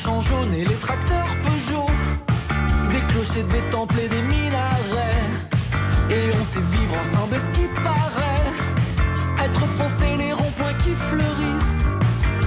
Champs 0.03 0.21
jaunes 0.21 0.55
et 0.55 0.65
les 0.65 0.75
tracteurs 0.75 1.37
Peugeot. 1.43 1.87
Des 2.91 3.01
clochers, 3.13 3.43
des 3.45 3.63
temples 3.71 3.97
et 4.05 4.09
des 4.09 4.23
minarets. 4.23 5.29
Et 6.11 6.31
on 6.41 6.45
sait 6.45 6.61
vivre 6.61 6.95
ensemble, 7.01 7.35
est 7.37 7.39
ce 7.39 7.51
qui 7.51 7.67
paraît? 7.83 9.45
Être 9.45 9.65
français, 9.77 10.17
les 10.17 10.33
ronds-points 10.33 10.75
qui 10.75 10.95
fleurissent. 10.95 11.87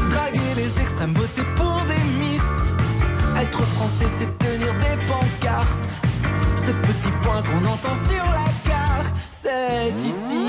Draguer 0.09 0.53
les 0.55 0.81
extrêmes, 0.81 1.13
voter 1.13 1.43
pour 1.55 1.81
des 1.87 2.03
miss. 2.19 2.49
Être 3.39 3.61
français, 3.75 4.07
c'est 4.07 4.37
tenir 4.39 4.73
des 4.79 4.97
pancartes. 5.07 5.89
Ces 6.57 6.73
petits 6.73 7.15
points 7.21 7.43
qu'on 7.43 7.65
entend 7.65 7.95
sur 8.09 8.25
la 8.25 8.51
carte, 8.69 9.15
c'est 9.15 9.93
ici. 9.99 10.47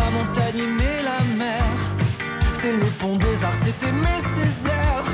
La 0.00 0.10
montagne, 0.10 0.58
aimer 0.58 0.98
la 1.04 1.18
mer. 1.36 1.62
C'est 2.54 2.72
le 2.72 2.88
pont 3.00 3.16
des 3.16 3.44
arts, 3.44 3.60
c'est 3.62 3.86
aimer 3.86 4.20
Césaire. 4.34 5.08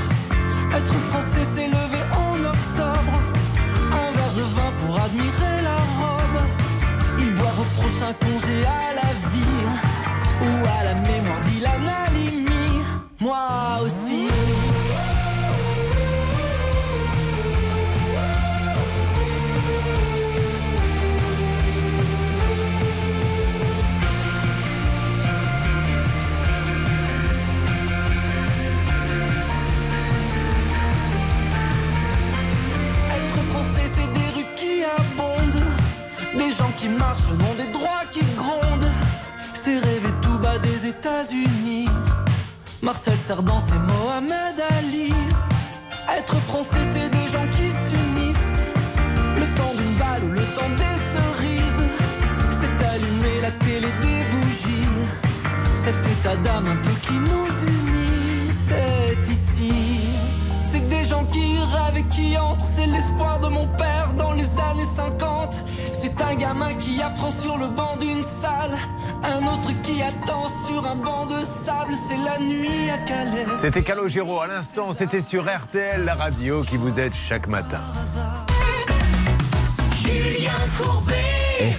Être 0.77 0.95
français, 1.11 1.47
c'est 1.55 1.67
lever 1.67 2.05
en 2.25 2.37
octobre. 2.55 3.15
Un 3.93 4.11
verre 4.17 4.35
de 4.41 4.47
vin 4.57 4.71
pour 4.81 4.95
admirer 5.01 5.59
la 5.63 5.79
robe. 6.01 6.39
Ils 7.19 7.35
boivent 7.35 7.61
au 7.61 7.81
prochain 7.81 8.13
congé 8.25 8.59
à 8.65 8.95
la 9.01 9.11
vie. 9.33 9.65
Ou 10.47 10.53
à 10.79 10.85
la 10.85 10.95
mémoire 10.95 11.41
d'Ilan 11.47 11.85
Halimi. 12.05 12.83
Moi 13.21 13.47
aussi. 13.83 14.36
Des 36.37 36.51
gens 36.51 36.71
qui 36.77 36.89
marchent 36.89 37.29
au 37.33 37.37
nom 37.37 37.55
des 37.57 37.71
droits 37.73 38.05
qui 38.11 38.21
grondent. 38.37 38.91
C'est 39.55 39.79
rêver 39.79 40.13
tout 40.23 40.39
bas 40.39 40.59
des 40.59 40.87
États-Unis. 40.87 41.89
Marcel 42.83 43.17
Cerdan, 43.17 43.59
c'est 43.61 43.79
Mohamed 43.93 44.57
Ali. 44.79 45.13
Être 46.17 46.37
français, 46.37 46.85
c'est 46.93 47.09
des 47.09 47.29
gens 47.31 47.47
qui 47.53 47.69
s'unissent. 47.71 48.71
Le 49.41 49.47
temps 49.55 49.75
d'une 49.77 49.95
balle 49.99 50.25
ou 50.25 50.33
le 50.33 50.47
temps 50.55 50.71
des 50.77 50.97
cerises. 51.13 51.83
C'est 52.59 52.87
allumer 52.87 53.41
la 53.43 53.51
télé 53.53 53.89
des 54.03 54.23
bougies. 54.31 54.89
Cet 55.75 55.99
état 56.07 56.37
d'âme 56.37 56.67
un 56.67 56.77
peu 56.77 56.95
qui 57.07 57.15
nous 57.15 57.49
unit, 57.69 58.53
qui 62.03 62.37
entrent, 62.37 62.65
c'est 62.65 62.87
l'espoir 62.87 63.41
de 63.41 63.49
mon 63.49 63.67
père 63.77 64.13
dans 64.17 64.33
les 64.33 64.59
années 64.61 64.85
50. 64.85 65.63
C'est 65.93 66.21
un 66.21 66.35
gamin 66.35 66.75
qui 66.75 67.03
apprend 67.03 67.31
sur 67.31 67.57
le 67.57 67.69
banc 67.69 67.97
d'une 67.97 68.23
salle, 68.23 68.77
un 69.23 69.47
autre 69.47 69.71
qui 69.83 70.03
attend 70.03 70.47
sur 70.49 70.87
un 70.87 70.97
banc 70.97 71.27
de 71.27 71.45
sable, 71.45 71.95
c'est 72.09 72.17
la 72.17 72.39
nuit 72.39 72.91
à 72.91 72.99
Calais. 72.99 73.47
C'était 73.57 73.83
Calogero 73.83 74.41
à 74.41 74.47
l'instant, 74.47 74.93
c'était 74.93 75.21
sur 75.21 75.45
RTL, 75.45 76.05
la 76.05 76.15
radio 76.15 76.63
qui 76.63 76.77
vous 76.77 77.01
aide 77.01 77.15
chaque 77.15 77.49
matin. 77.49 77.83
Julien 79.95 80.53
Courbet. 80.81 81.15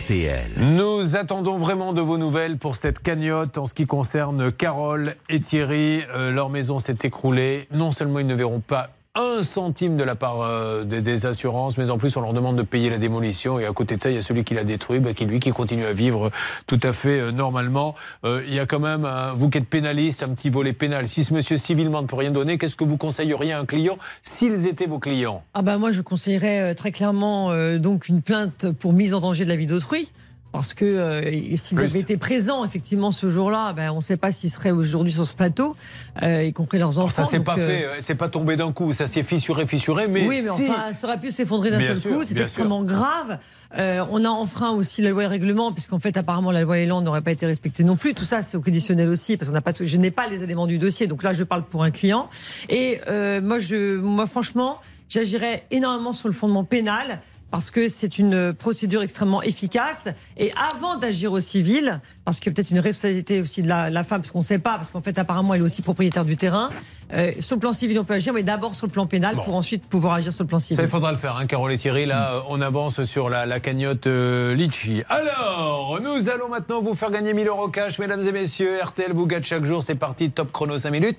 RTL. 0.02 0.52
Nous 0.58 1.16
attendons 1.16 1.60
vraiment 1.60 1.94
de 1.94 2.02
vos 2.02 2.18
nouvelles 2.18 2.58
pour 2.58 2.76
cette 2.76 3.00
cagnotte 3.00 3.60
en 3.60 3.68
ce 3.68 3.76
qui 3.76 3.86
concerne 3.86 4.52
Carole 4.52 5.16
et 5.30 5.40
Thierry. 5.40 6.04
Euh, 6.16 6.32
leur 6.32 6.50
maison 6.50 6.80
s'est 6.80 6.98
écroulée. 7.04 7.68
Non 7.72 7.92
seulement 7.92 8.18
ils 8.18 8.26
ne 8.26 8.34
verront 8.34 8.60
pas 8.60 8.90
un 9.18 9.44
centime 9.44 9.98
de 9.98 10.04
la 10.04 10.16
part 10.16 10.42
euh, 10.42 10.84
des, 10.84 11.26
assurances, 11.26 11.78
mais 11.78 11.90
en 11.90 11.98
plus 11.98 12.16
on 12.18 12.22
leur 12.22 12.34
demande 12.34 12.56
de 12.56 12.64
payer 12.64 12.90
la 12.90 12.98
démolition. 12.98 13.60
Et 13.60 13.66
à 13.66 13.74
côté 13.74 13.98
de 13.98 14.02
ça, 14.02 14.10
il 14.10 14.16
y 14.16 14.20
a 14.20 14.22
celui 14.22 14.44
qui 14.44 14.54
l'a 14.54 14.64
détruit, 14.64 15.00
bah, 15.00 15.14
qui 15.14 15.26
lui 15.26 15.40
qui 15.40 15.52
continue 15.52 15.86
à 15.86 15.94
vivre 15.94 16.32
tout 16.68 16.80
à 16.84 16.94
fait 16.94 17.20
euh, 17.20 17.32
normalement. 17.32 17.96
Euh, 18.26 18.44
il 18.48 18.54
y 18.54 18.60
a 18.60 18.66
quand 18.66 18.80
même, 18.80 19.08
vous 19.36 19.50
qui 19.50 19.58
êtes 19.58 19.68
pénaliste, 19.68 20.24
un 20.24 20.30
petit 20.30 20.50
volet 20.50 20.74
pénal. 20.74 21.08
Si 21.08 21.24
ce 21.24 21.34
monsieur 21.34 21.58
civilement 21.58 22.02
ne 22.02 22.08
peut 22.08 22.16
rien 22.16 22.32
donner, 22.32 22.58
qu'est-ce 22.58 22.76
que 22.76 22.84
vous 22.84 22.98
conseilleriez 22.98 23.54
à 23.54 23.60
un 23.60 23.66
client 23.66 23.98
s'ils 24.24 24.68
étaient 24.68 24.86
vos 24.86 25.00
clients? 25.00 25.44
Ah 25.54 25.62
bah 25.62 25.78
moi 25.78 25.92
je 25.92 26.02
conseillerais 26.02 26.60
euh, 26.60 26.74
très 26.74 26.92
clairement 26.92 27.52
euh, 27.52 27.78
donc 27.80 28.08
une 28.08 28.22
plainte 28.22 28.72
pour 28.72 28.94
mise 28.94 29.14
en 29.14 29.20
danger 29.20 29.44
de 29.44 29.50
la 29.50 29.56
vie 29.56 29.68
d'autrui. 29.68 30.10
Parce 30.54 30.74
que 30.74 30.86
euh, 30.86 31.56
s'ils 31.56 31.78
avaient 31.80 32.00
été 32.00 32.18
présents 32.18 32.66
effectivement 32.66 33.12
ce 33.12 33.30
jour-là, 33.30 33.74
ben, 33.74 33.92
on 33.92 33.98
ne 33.98 34.02
sait 34.02 34.18
pas 34.18 34.32
s'ils 34.32 34.50
seraient 34.50 34.72
aujourd'hui 34.72 35.12
sur 35.14 35.26
ce 35.28 35.36
plateau, 35.36 35.76
euh, 36.24 36.44
y 36.44 36.54
compris 36.54 36.80
leurs 36.80 36.98
enfants. 36.98 37.26
Ça 37.26 37.30
s'est 37.30 37.42
pas 37.42 37.58
euh, 37.60 37.68
fait, 37.68 37.84
euh, 37.86 37.94
c'est 38.02 38.16
pas 38.16 38.30
tombé 38.30 38.56
d'un 38.56 38.72
coup, 38.72 38.92
ça 38.94 39.06
s'est 39.08 39.22
fissuré, 39.24 39.68
fissuré, 39.68 40.08
mais 40.08 40.26
oui, 40.26 40.42
mais 40.44 40.50
si- 40.56 40.70
enfin, 40.70 40.94
ça 40.94 41.08
aurait 41.08 41.20
pu 41.20 41.32
s'effondrer 41.32 41.70
d'un 41.70 41.82
seul 41.82 41.98
sûr, 41.98 42.12
coup. 42.12 42.24
C'est 42.26 42.40
extrêmement 42.40 42.84
grave. 42.84 43.38
On 43.78 44.24
a 44.26 44.30
enfreint 44.30 44.72
aussi 44.72 45.02
la 45.02 45.10
loi 45.12 45.26
et 45.26 45.28
règlement, 45.28 45.72
puisqu'en 45.74 46.00
fait, 46.00 46.18
apparemment, 46.18 46.52
la 46.52 46.62
loi 46.62 46.80
Elan 46.80 47.02
n'aurait 47.02 47.22
pas 47.22 47.32
été 47.32 47.46
respectée 47.46 47.84
non 47.84 47.96
plus. 47.98 48.14
Tout 48.16 48.26
ça, 48.26 48.42
c'est 48.42 48.58
au 48.58 48.62
conditionnel 48.62 49.10
aussi, 49.10 49.38
parce 49.38 49.50
qu'on 49.50 49.54
n'a 49.56 49.62
pas. 49.62 49.74
tout- 49.74 49.86
Je 49.86 49.98
n'ai 49.98 50.12
pas 50.12 50.28
les 50.28 50.42
éléments 50.44 50.66
du 50.66 50.80
dossier, 50.80 51.06
donc 51.08 51.22
là, 51.24 51.34
je 51.34 51.44
parle 51.44 51.66
pour 51.66 51.84
un 51.84 51.92
client. 51.92 52.30
Et 52.70 53.00
moi, 53.44 53.60
je, 53.60 53.98
moi, 54.00 54.26
franchement, 54.26 54.80
j'agirais 55.10 55.66
énormément 55.72 56.14
sur 56.14 56.30
le 56.30 56.34
fondement 56.34 56.64
pénal. 56.64 57.20
Parce 57.52 57.72
que 57.72 57.88
c'est 57.90 58.20
une 58.20 58.54
procédure 58.54 59.02
extrêmement 59.02 59.42
efficace. 59.42 60.08
Et 60.38 60.52
avant 60.74 60.98
d'agir 60.98 61.32
au 61.32 61.40
civil, 61.40 62.02
parce 62.26 62.40
que 62.40 62.50
peut-être 62.50 62.72
une 62.72 62.80
responsabilité 62.80 63.42
aussi 63.42 63.62
de 63.62 63.68
la, 63.68 63.90
la 63.90 64.04
femme, 64.04 64.22
parce 64.22 64.32
qu'on 64.32 64.40
ne 64.40 64.44
sait 64.44 64.60
pas, 64.60 64.76
parce 64.78 64.92
qu'en 64.92 65.02
fait 65.02 65.18
apparemment 65.18 65.54
elle 65.54 65.62
est 65.62 65.64
aussi 65.66 65.82
propriétaire 65.82 66.26
du 66.26 66.36
terrain. 66.36 66.70
euh, 67.14 67.32
sur 67.40 67.56
le 67.56 67.60
plan 67.62 67.74
civil 67.74 67.98
on 68.00 68.04
peut 68.04 68.16
agir, 68.16 68.34
mais 68.34 68.44
d'abord 68.44 68.76
sur 68.76 68.86
le 68.88 68.92
plan 68.92 69.06
pénal 69.08 69.36
Bon. 69.36 69.44
pour 69.44 69.56
ensuite 69.56 69.86
pouvoir 69.86 70.16
agir 70.16 70.34
sur 70.34 70.44
le 70.44 70.48
plan 70.50 70.60
civil. 70.60 70.76
Ça, 70.78 70.84
il 70.84 70.90
faudra 70.90 71.12
le 71.12 71.18
faire, 71.18 71.38
hein, 71.38 71.46
Carole 71.46 71.72
et 71.72 71.78
Thierry. 71.78 72.06
Là, 72.06 72.34
euh, 72.34 72.40
on 72.50 72.60
avance 72.62 73.04
sur 73.06 73.30
la, 73.30 73.46
la 73.46 73.60
cagnotte 73.60 74.08
euh, 74.08 74.54
Litchi. 74.56 75.04
Alors, 75.10 76.00
nous 76.04 76.30
allons 76.30 76.50
maintenant 76.50 76.82
vous 76.82 76.96
faire 76.96 77.12
gagner 77.12 77.34
1000 77.34 77.48
euros 77.48 77.70
cash, 77.70 77.98
mesdames 78.00 78.22
et 78.28 78.32
messieurs. 78.32 78.78
RTL 78.84 79.14
vous 79.14 79.26
gâte 79.26 79.46
chaque 79.46 79.64
jour. 79.66 79.84
C'est 79.84 79.96
parti, 79.96 80.32
top 80.32 80.52
chrono 80.52 80.78
5 80.78 80.90
minutes. 80.92 81.18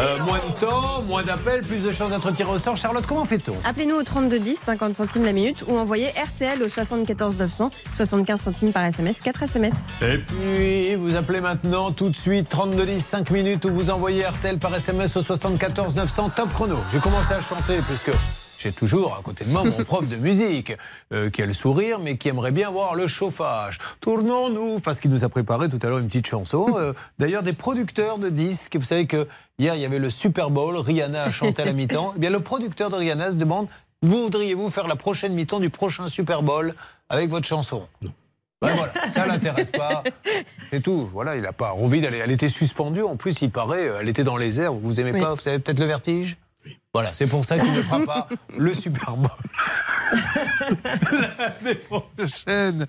Euh, 0.00 0.18
moins 0.20 0.38
de 0.38 0.58
temps, 0.58 1.02
moins 1.02 1.22
d'appels, 1.22 1.60
plus 1.60 1.82
de 1.82 1.90
chances 1.90 2.10
d'être 2.10 2.30
tiré 2.32 2.50
au 2.50 2.56
sort. 2.56 2.74
Charlotte, 2.74 3.04
comment 3.06 3.26
fait-on? 3.26 3.54
Appelez-nous 3.64 3.96
au 3.96 4.02
3210, 4.02 4.58
50 4.64 4.94
centimes 4.94 5.24
la 5.24 5.32
minute, 5.32 5.62
ou 5.68 5.76
envoyez 5.76 6.08
RTL 6.08 6.62
au 6.62 6.70
74 6.70 7.36
900, 7.36 7.70
75 7.92 8.40
centimes 8.40 8.72
par 8.72 8.84
SMS, 8.86 9.20
4 9.20 9.42
SMS. 9.42 9.74
Et 10.00 10.16
puis, 10.16 10.94
vous 10.94 11.16
appelez 11.16 11.40
maintenant 11.40 11.92
tout 11.92 12.08
de 12.08 12.16
suite 12.16 12.48
32 12.48 12.86
10 12.86 13.00
5 13.00 13.30
minutes 13.30 13.64
ou 13.66 13.70
vous 13.70 13.90
envoyez 13.90 14.24
RTL 14.24 14.58
par 14.58 14.74
SMS 14.74 15.14
au 15.16 15.22
74 15.22 15.94
900 15.94 16.30
top 16.34 16.50
chrono. 16.54 16.76
J'ai 16.92 16.98
commencé 16.98 17.34
à 17.34 17.42
chanter 17.42 17.80
puisque 17.86 18.10
j'ai 18.62 18.72
toujours 18.72 19.16
à 19.18 19.22
côté 19.22 19.44
de 19.44 19.50
moi 19.50 19.64
mon 19.64 19.84
prof 19.84 20.06
de 20.06 20.16
musique 20.16 20.72
euh, 21.12 21.30
qui 21.30 21.42
a 21.42 21.46
le 21.46 21.54
sourire 21.54 21.98
mais 21.98 22.18
qui 22.18 22.28
aimerait 22.28 22.52
bien 22.52 22.70
voir 22.70 22.94
le 22.94 23.06
chauffage. 23.06 23.78
Tournons-nous 24.00 24.80
parce 24.80 25.00
qu'il 25.00 25.10
nous 25.10 25.24
a 25.24 25.28
préparé 25.28 25.68
tout 25.68 25.78
à 25.82 25.88
l'heure 25.88 25.98
une 25.98 26.08
petite 26.08 26.26
chanson. 26.26 26.66
Euh, 26.76 26.92
D'ailleurs, 27.18 27.42
des 27.42 27.54
producteurs 27.54 28.18
de 28.18 28.28
disques, 28.28 28.76
vous 28.76 28.84
savez 28.84 29.06
que 29.06 29.26
hier 29.58 29.74
il 29.74 29.80
y 29.80 29.86
avait 29.86 29.98
le 29.98 30.10
Super 30.10 30.50
Bowl, 30.50 30.76
Rihanna 30.76 31.24
a 31.24 31.30
chanté 31.30 31.62
à 31.62 31.64
la 31.64 31.72
mi-temps. 31.72 32.12
Eh 32.16 32.18
bien, 32.18 32.30
le 32.30 32.40
producteur 32.40 32.90
de 32.90 32.96
Rihanna 32.96 33.32
se 33.32 33.36
demande 33.36 33.66
voudriez-vous 34.02 34.70
faire 34.70 34.88
la 34.88 34.96
prochaine 34.96 35.32
mi-temps 35.34 35.60
du 35.60 35.70
prochain 35.70 36.06
Super 36.06 36.42
Bowl 36.42 36.74
avec 37.08 37.30
votre 37.30 37.46
chanson? 37.46 37.86
Ben 38.62 38.74
voilà, 38.74 38.92
ça 39.10 39.24
l'intéresse 39.26 39.70
pas. 39.70 40.02
C'est 40.68 40.82
tout. 40.82 41.08
Voilà, 41.14 41.36
il 41.36 41.46
a 41.46 41.52
pas 41.54 41.72
envie 41.72 42.02
d'aller. 42.02 42.18
Elle 42.18 42.30
était 42.30 42.50
suspendue. 42.50 43.02
En 43.02 43.16
plus, 43.16 43.40
il 43.40 43.50
paraît, 43.50 43.88
euh, 43.88 43.98
elle 44.02 44.08
était 44.10 44.22
dans 44.22 44.36
les 44.36 44.60
airs. 44.60 44.74
Vous 44.74 45.00
aimez 45.00 45.12
Oui. 45.12 45.20
pas 45.22 45.32
Vous 45.32 45.48
avez 45.48 45.58
peut-être 45.60 45.78
le 45.78 45.86
vertige? 45.86 46.36
Voilà, 46.92 47.12
c'est 47.12 47.26
pour 47.26 47.44
ça 47.44 47.56
qu'il 47.58 47.72
ne 47.72 47.82
fera 47.82 48.00
pas 48.00 48.28
le 48.58 48.74
Super 48.74 49.16
Bowl 49.16 49.30
l'année 51.12 51.74
prochaine. 51.76 52.86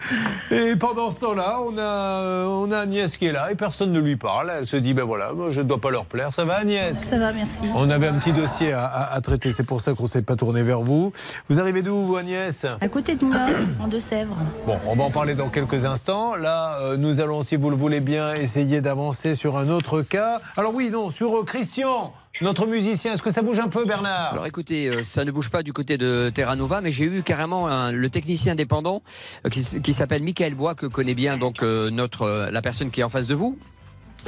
Et 0.49 0.75
pendant 0.75 1.11
ce 1.11 1.19
temps-là, 1.21 1.59
on 1.61 1.77
a, 1.77 1.81
euh, 1.81 2.45
on 2.47 2.71
a 2.71 2.79
Agnès 2.79 3.15
qui 3.17 3.27
est 3.27 3.31
là 3.31 3.51
et 3.51 3.55
personne 3.55 3.91
ne 3.91 3.99
lui 3.99 4.15
parle. 4.15 4.51
Elle 4.57 4.67
se 4.67 4.75
dit, 4.77 4.93
ben 4.95 5.03
voilà, 5.03 5.33
moi, 5.33 5.51
je 5.51 5.61
ne 5.61 5.67
dois 5.67 5.79
pas 5.79 5.91
leur 5.91 6.05
plaire. 6.05 6.33
Ça 6.33 6.45
va, 6.45 6.55
Agnès? 6.55 6.97
Ça 7.03 7.19
va, 7.19 7.31
merci. 7.31 7.61
On 7.75 7.89
avait 7.91 8.07
un 8.07 8.15
petit 8.15 8.33
dossier 8.33 8.73
à, 8.73 8.85
à- 8.85 9.13
à 9.13 9.21
traiter. 9.21 9.51
C'est 9.51 9.63
pour 9.63 9.81
ça 9.81 9.93
qu'on 9.93 10.03
ne 10.03 10.07
s'est 10.09 10.23
pas 10.23 10.35
tourné 10.35 10.63
vers 10.63 10.81
vous. 10.81 11.11
Vous 11.47 11.59
arrivez 11.59 11.81
d'où, 11.83 12.03
vous, 12.05 12.15
Agnès? 12.15 12.65
À 12.81 12.87
côté 12.87 13.15
de 13.15 13.23
moi, 13.25 13.37
en 13.79 13.87
Deux-Sèvres. 13.87 14.35
Bon, 14.65 14.79
on 14.87 14.95
va 14.95 15.03
en 15.03 15.11
parler 15.11 15.35
dans 15.35 15.49
quelques 15.49 15.85
instants. 15.85 16.35
Là, 16.35 16.77
euh, 16.81 16.97
nous 16.97 17.19
allons, 17.19 17.43
si 17.43 17.55
vous 17.55 17.69
le 17.69 17.75
voulez 17.75 17.99
bien, 17.99 18.33
essayer 18.33 18.81
d'avancer 18.81 19.35
sur 19.35 19.57
un 19.57 19.69
autre 19.69 20.01
cas. 20.01 20.41
Alors 20.57 20.73
oui, 20.73 20.89
non, 20.91 21.09
sur 21.11 21.37
euh, 21.37 21.43
Christian, 21.43 22.13
notre 22.41 22.65
musicien. 22.67 23.13
Est-ce 23.13 23.21
que 23.21 23.31
ça 23.31 23.41
bouge 23.41 23.59
un 23.59 23.67
peu, 23.67 23.85
Bernard? 23.85 24.33
Alors 24.33 24.45
écoutez, 24.47 24.87
euh, 24.87 25.03
ça 25.03 25.23
ne 25.25 25.31
bouge 25.31 25.49
pas 25.49 25.63
du 25.63 25.73
côté 25.73 25.97
de 25.97 26.31
Terra 26.33 26.55
Nova, 26.55 26.81
mais 26.81 26.91
j'ai 26.91 27.05
eu 27.05 27.23
carrément 27.23 27.67
un- 27.67 27.91
le 27.91 28.09
technicien 28.09 28.53
indépendant 28.53 29.01
euh, 29.45 29.49
qui, 29.49 29.93
s'appelle 29.93 30.23
Michael 30.23 30.55
Bois, 30.55 30.75
que 30.75 30.85
connaît 30.85 31.13
bien 31.15 31.37
donc 31.37 31.63
euh, 31.63 31.89
notre 31.89 32.49
la 32.51 32.61
personne 32.61 32.91
qui 32.91 33.01
est 33.01 33.03
en 33.03 33.09
face 33.09 33.27
de 33.27 33.35
vous. 33.35 33.57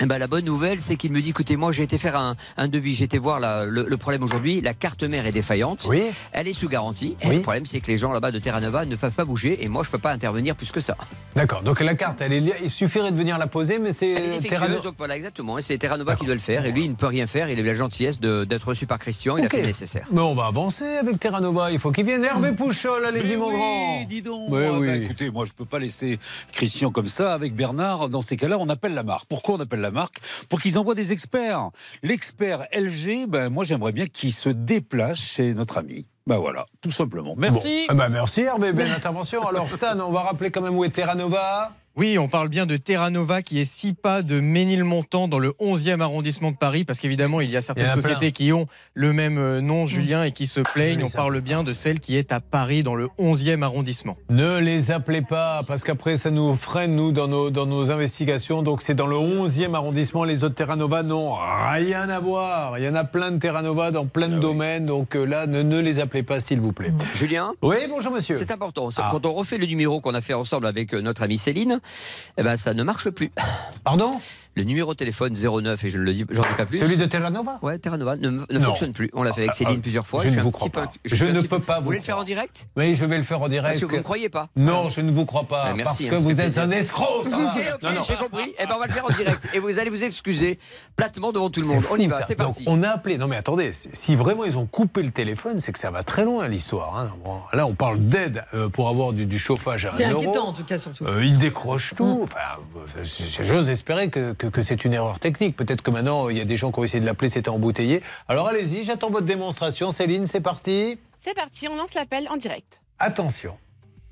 Eh 0.02 0.06
ben, 0.08 0.18
la 0.18 0.26
bonne 0.28 0.46
nouvelle, 0.46 0.82
c'est 0.82 0.96
qu'il 0.96 1.12
me 1.12 1.22
dit, 1.22 1.30
écoutez, 1.30 1.56
moi 1.56 1.72
j'ai 1.72 1.84
été 1.84 1.98
faire 2.00 2.18
un, 2.18 2.36
un 2.58 2.68
devis, 2.68 2.96
j'ai 2.96 3.04
été 3.06 3.20
voir 3.20 3.40
la- 3.40 3.66
le, 3.66 3.86
le 3.88 3.98
problème 3.98 4.24
aujourd'hui, 4.24 4.60
la 4.60 4.74
carte 4.74 5.04
mère 5.04 5.28
est 5.28 5.32
défaillante, 5.32 5.86
oui. 5.88 6.02
elle 6.32 6.48
est 6.48 6.54
sous 6.54 6.68
garantie, 6.68 7.16
et 7.22 7.28
Oui. 7.28 7.36
le 7.36 7.42
problème 7.42 7.66
c'est 7.68 7.80
que 7.80 7.88
les 7.92 7.98
gens 7.98 8.12
là-bas 8.12 8.32
de 8.32 8.40
Terra 8.40 8.60
Nova 8.60 8.86
ne 8.86 8.96
peuvent 8.96 9.14
pas 9.14 9.24
bouger, 9.26 9.64
et 9.64 9.68
moi 9.68 9.84
je 9.84 9.92
peux 9.92 10.00
pas 10.00 10.12
intervenir 10.12 10.56
plus 10.56 10.72
que 10.72 10.80
ça. 10.82 10.98
D'accord, 11.36 11.62
donc 11.62 11.80
la 11.80 11.94
carte, 11.94 12.22
elle 12.22 12.34
est 12.34 12.40
li- 12.40 12.52
il 12.64 12.72
suffirait 12.72 13.12
de 13.12 13.18
venir 13.18 13.38
la 13.38 13.46
poser, 13.46 13.78
mais 13.78 13.92
c'est 13.92 14.10
Elle 14.12 14.24
est 14.24 14.28
défectueuse, 14.40 14.50
Terrano- 14.50 14.82
donc 14.82 14.96
voilà, 14.98 15.16
exactement. 15.16 15.58
Et 15.60 15.62
c'est 15.62 15.78
Terra 15.78 15.98
Nova 15.98 16.16
qui 16.16 16.26
doit 16.26 16.34
le 16.36 16.40
faire. 16.42 16.66
Et 16.66 16.72
lui, 16.72 16.86
il 16.86 16.90
ne 16.90 16.96
peut 16.96 17.06
rien 17.08 17.28
faire. 17.28 17.50
Il 17.50 17.58
a 17.60 17.62
eu 17.62 17.66
la 17.66 17.74
gentillesse 17.76 18.20
de- 18.20 18.44
d'être 18.46 18.68
reçu 18.68 18.86
par 18.88 18.98
Christian. 19.00 19.38
Il 19.38 19.42
Ok. 19.46 19.54
a 19.54 19.58
fait 19.58 19.62
le 19.62 19.68
nécessaire. 19.68 20.08
Mais 20.12 20.22
on 20.22 20.34
va 20.36 20.46
avancer 20.48 20.86
avec 20.86 21.20
Terra 21.20 21.40
Nova. 21.42 21.72
Il 21.72 21.80
faut 21.80 21.92
qu'il 21.92 22.06
vienne. 22.06 22.24
Hervé 22.24 22.52
Pouchol, 22.54 23.06
allez-y, 23.06 23.32
Mais 23.32 23.38
mon 23.38 23.48
oui, 23.50 23.54
grand. 23.56 24.04
dis 24.08 24.22
donc. 24.22 24.50
Mais 24.52 24.66
Ah, 24.68 24.74
oui. 24.80 24.88
bah, 24.88 24.96
écoutez, 24.96 25.30
moi, 25.32 25.46
je 25.46 25.54
peux 25.54 25.66
pas 25.66 25.80
laisser 25.80 26.20
Christian 26.52 26.92
comme 26.92 27.08
ça 27.08 27.34
avec 27.34 27.56
Bernard. 27.56 28.10
Dans 28.10 28.22
ces 28.22 28.38
cas-là, 28.38 28.58
on 28.60 28.70
appelle 28.70 28.94
la 28.94 29.04
marque. 29.04 29.26
Pourquoi 29.28 29.56
on 29.56 29.60
appelle 29.60 29.82
la 29.84 29.92
marque 29.92 30.20
Pour 30.50 30.60
qu'ils 30.60 30.80
envoient 30.80 30.96
des 30.96 31.12
experts. 31.12 31.70
L'expert 32.02 32.66
LG, 32.74 33.28
ben, 33.28 33.50
moi, 33.50 33.64
j'aimerais 33.64 33.92
bien 33.92 34.08
qu'il 34.08 34.34
se 34.34 34.50
déplace 34.50 35.20
chez 35.20 35.54
notre 35.54 35.78
ami. 35.78 36.08
Ben 36.26 36.38
voilà, 36.38 36.66
tout 36.82 36.92
simplement. 36.92 37.36
Merci. 37.38 37.86
Eh 37.90 37.94
ben, 37.94 38.10
merci, 38.10 38.42
Hervé. 38.42 38.72
Belle 38.74 38.92
intervention. 38.96 39.46
Alors, 39.48 39.70
Stan, 39.70 40.00
on 40.00 40.12
va 40.12 40.22
rappeler 40.22 40.52
quand 40.52 40.62
même 40.62 40.76
où 40.78 40.84
est 40.84 40.90
Terra 40.90 41.16
Nova. 41.16 41.74
Oui, 41.96 42.18
on 42.18 42.28
parle 42.28 42.50
bien 42.50 42.66
de 42.66 42.76
Terra 42.76 43.12
Nova 43.12 43.44
qui 43.44 43.60
est 43.62 43.66
six 43.66 43.94
pas 43.94 44.24
de 44.24 44.40
Ménilmontant 44.40 45.28
dans 45.28 45.38
le 45.38 45.52
11e 45.62 46.02
arrondissement 46.02 46.50
de 46.50 46.58
Paris 46.58 46.86
parce 46.86 47.00
qu'évidemment 47.00 47.40
il 47.40 47.52
y 47.52 47.56
a 47.56 47.62
certaines 47.62 47.86
a 47.86 47.94
sociétés 47.94 48.18
plein. 48.18 48.32
qui 48.32 48.52
ont 48.52 48.66
le 48.96 49.14
même 49.14 49.38
euh, 49.38 49.62
nom 49.62 49.86
Julien 49.86 50.24
et 50.24 50.32
qui 50.32 50.48
se 50.48 50.60
plaignent. 50.60 51.04
On 51.04 51.10
parle 51.12 51.40
bien 51.40 51.64
de 51.64 51.72
celle 51.72 52.00
qui 52.00 52.18
est 52.18 52.32
à 52.32 52.40
Paris 52.40 52.82
dans 52.82 52.96
le 52.96 53.10
11e 53.20 53.62
arrondissement. 53.62 54.18
Ne 54.32 54.58
les 54.58 54.90
appelez 54.90 55.22
pas, 55.22 55.62
parce 55.68 55.84
qu'après, 55.84 56.18
ça 56.18 56.32
nous 56.32 56.56
freine, 56.56 56.96
nous, 56.96 57.12
dans 57.12 57.28
nos, 57.28 57.52
dans 57.52 57.68
nos 57.68 57.92
investigations. 57.92 58.64
Donc, 58.64 58.82
c'est 58.82 58.96
dans 58.96 59.06
le 59.06 59.16
11e 59.18 59.76
arrondissement. 59.76 60.24
Les 60.24 60.44
autres 60.44 60.56
Terra 60.56 60.76
Nova 60.76 61.04
n'ont 61.04 61.36
rien 61.36 62.10
à 62.10 62.20
voir. 62.20 62.80
Il 62.80 62.86
y 62.86 62.90
en 62.90 62.96
a 62.96 63.04
plein 63.04 63.30
de 63.30 63.38
Terra 63.38 63.62
Nova 63.62 63.92
dans 63.92 64.08
plein 64.08 64.30
de 64.30 64.40
domaines. 64.40 64.88
Donc, 64.88 65.16
euh, 65.16 65.26
là, 65.26 65.46
ne, 65.46 65.62
ne 65.62 65.80
les 65.80 66.00
appelez 66.00 66.24
pas, 66.24 66.40
s'il 66.40 66.60
vous 66.60 66.74
plaît. 66.74 66.92
Julien 67.14 67.54
Oui, 67.62 67.76
bonjour, 67.88 68.12
monsieur. 68.14 68.34
C'est 68.36 68.50
important. 68.52 68.90
C'est- 68.90 69.02
Ah. 69.04 69.10
Quand 69.12 69.28
on 69.28 69.34
refait 69.34 69.60
le 69.60 69.68
numéro 69.68 70.02
qu'on 70.02 70.16
a 70.16 70.22
fait 70.22 70.34
ensemble 70.34 70.66
avec 70.66 70.94
euh, 70.96 71.02
notre 71.02 71.22
amie 71.22 71.38
Céline, 71.38 71.82
eh 72.38 72.44
ben, 72.44 72.56
ça 72.56 72.74
ne 72.74 72.84
marche 72.84 73.10
plus. 73.10 73.32
Pardon? 73.84 74.22
Le 74.56 74.64
numéro 74.64 74.94
de 74.94 74.98
téléphone 74.98 75.34
09, 75.36 75.84
et 75.84 75.90
je 75.90 75.98
ne 75.98 76.04
le 76.04 76.14
dis, 76.14 76.26
j'en 76.30 76.44
dis 76.44 76.48
pas 76.56 76.66
plus. 76.68 76.78
Celui 76.78 76.96
de 76.98 77.06
Terra 77.06 77.32
Nova 77.32 77.58
Ouais, 77.64 77.80
Terra 77.80 77.98
Nova 77.98 78.16
ne, 78.16 78.30
ne 78.30 78.60
fonctionne 78.60 78.92
plus. 78.94 79.10
On 79.14 79.24
l'a 79.24 79.34
fait 79.34 79.42
avec 79.42 79.52
Ah, 79.54 79.58
Céline 79.58 79.76
ah, 79.80 79.82
plusieurs 79.82 80.06
fois. 80.06 80.24
je 80.24 80.30
ne 80.30 80.40
un 80.40 80.44
vous 80.44 80.52
crois 80.52 80.70
peu- 80.70 80.82
pas. 80.82 80.92
je 81.06 81.26
un 81.26 81.32
ne 81.32 81.42
peux 81.42 81.48
peu- 81.48 81.60
pas 81.60 81.76
Vous 81.76 81.80
vous 81.82 81.86
voulez 81.88 81.98
le 81.98 82.04
faire 82.04 82.18
en 82.20 82.24
direct 82.24 82.68
Oui, 82.78 82.96
je 82.96 83.04
vais 83.06 83.18
le 83.18 83.24
faire 83.24 83.42
en 83.42 83.48
direct. 83.48 83.68
Parce 83.74 83.80
que 83.82 83.86
vous 83.90 83.98
ne 83.98 84.02
croyez 84.04 84.30
pas. 84.30 84.50
Non, 84.56 84.90
je 84.90 85.02
ne 85.02 85.12
vous 85.12 85.26
crois 85.26 85.44
pas. 85.46 85.64
Ah, 85.70 85.74
merci, 85.74 86.04
parce 86.06 86.16
hein, 86.18 86.22
que 86.22 86.24
vous 86.24 86.40
êtes 86.40 86.46
plaisir. 86.54 86.64
un 86.64 86.72
escroc, 86.72 87.24
ça 87.24 87.30
va. 87.38 87.44
Ok, 87.46 87.52
ok, 87.76 87.82
Non, 87.84 87.92
non. 87.94 88.04
j'ai 88.04 88.16
compris. 88.16 88.54
Eh 88.60 88.66
ben, 88.68 88.74
on 88.76 88.80
va 88.80 88.86
le 88.88 88.94
faire 88.94 89.06
en 89.06 89.14
direct. 89.14 89.48
Et 89.56 89.60
vous 89.60 89.80
allez 89.80 89.90
vous 89.90 90.04
excuser 90.04 90.60
platement 90.96 91.32
devant 91.32 91.50
tout 91.50 91.62
le 91.62 91.68
monde. 91.68 91.82
C'est 91.82 91.92
On 91.94 91.98
y 91.98 92.08
va, 92.08 92.22
c'est 92.28 92.36
Donc, 92.38 92.48
parti. 92.50 92.64
on 92.68 92.84
a 92.84 92.90
appelé. 92.90 93.18
Non, 93.18 93.28
mais 93.28 93.38
attendez, 93.38 93.74
c'est- 93.74 93.96
si 93.96 94.16
vraiment 94.16 94.46
ils 94.46 94.58
ont 94.58 94.68
coupé 94.68 95.02
le 95.02 95.12
téléphone, 95.12 95.60
c'est 95.60 95.72
que 95.72 95.80
ça 95.80 95.90
va 95.90 96.04
très 96.04 96.26
loin 96.26 96.48
l'histoire. 96.48 96.98
hein. 96.98 97.10
Là, 97.54 97.66
on 97.66 97.74
parle 97.74 98.00
d'aide 98.08 98.44
euh, 98.54 98.70
pour 98.70 98.88
avoir 98.90 99.14
du, 99.14 99.26
du 99.26 99.40
chauffage 99.40 99.86
à 99.86 99.92
C'est 99.92 100.06
1 100.06 100.12
euro. 100.12 100.22
inquiétant 100.22 100.48
en 100.48 100.54
tout 100.54 100.64
cas 100.64 100.78
surtout. 100.78 101.06
Euh, 101.06 101.26
ils 101.26 101.40
décrochent 101.40 101.96
tout. 101.96 102.22
Enfin, 102.24 102.38
euh, 102.98 103.04
j'ose 103.44 103.70
espérer 103.70 104.10
que, 104.10 104.34
que- 104.44 104.48
que 104.56 104.62
c'est 104.62 104.84
une 104.86 104.94
erreur 104.94 105.20
technique. 105.20 105.56
Peut-être 105.56 105.82
que 105.82 105.92
maintenant, 105.92 106.30
il 106.30 106.38
y 106.38 106.42
a 106.42 106.46
des 106.46 106.58
gens 106.58 106.72
qui 106.72 106.80
ont 106.80 106.84
essayé 106.84 107.00
de 107.00 107.06
l'appeler, 107.06 107.30
c'était 107.30 107.50
embouteillé. 107.50 108.02
Alors 108.28 108.48
allez-y, 108.48 108.84
j'attends 108.84 109.10
votre 109.10 109.26
démonstration. 109.26 109.92
Céline, 109.92 110.26
c'est 110.26 110.42
parti. 110.42 110.98
C'est 111.20 111.34
parti, 111.36 111.68
on 111.68 111.76
lance 111.76 111.94
l'appel 111.94 112.28
en 112.30 112.38
direct. 112.38 112.82
Attention. 113.00 113.56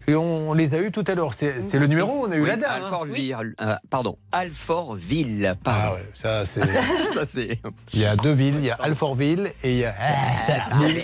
Et 0.08 0.16
on, 0.16 0.54
les 0.54 0.74
a 0.74 0.80
eu 0.80 0.92
tout 0.92 1.04
à 1.06 1.14
l'heure. 1.14 1.34
C'est 1.36 1.62
c'est 1.62 1.78
le 1.78 1.86
numéro 1.86 2.12
où 2.12 2.26
on 2.26 2.32
a 2.32 2.36
eu 2.36 2.42
Oui, 2.42 2.48
la 2.48 2.56
dame. 2.56 2.72
hein. 2.72 2.86
Alfortville, 2.86 3.56
euh, 3.62 3.76
pardon, 3.92 4.18
Alfortville. 4.32 5.56
Pardon. 5.64 5.82
Ah 5.92 5.94
ouais, 5.96 6.10
ça 6.14 6.46
c'est. 6.46 6.62
Ça, 7.14 7.26
c'est. 7.26 7.60
Il 7.94 8.00
y 8.00 8.06
a 8.06 8.16
deux 8.16 8.32
villes, 8.32 8.56
il 8.60 8.66
y 8.66 8.72
a 8.72 8.76
Alfortville 8.76 9.52
et 9.64 9.72
il 9.74 9.78
y 9.80 9.86
a 9.86 9.94
Alfortville, 10.48 11.04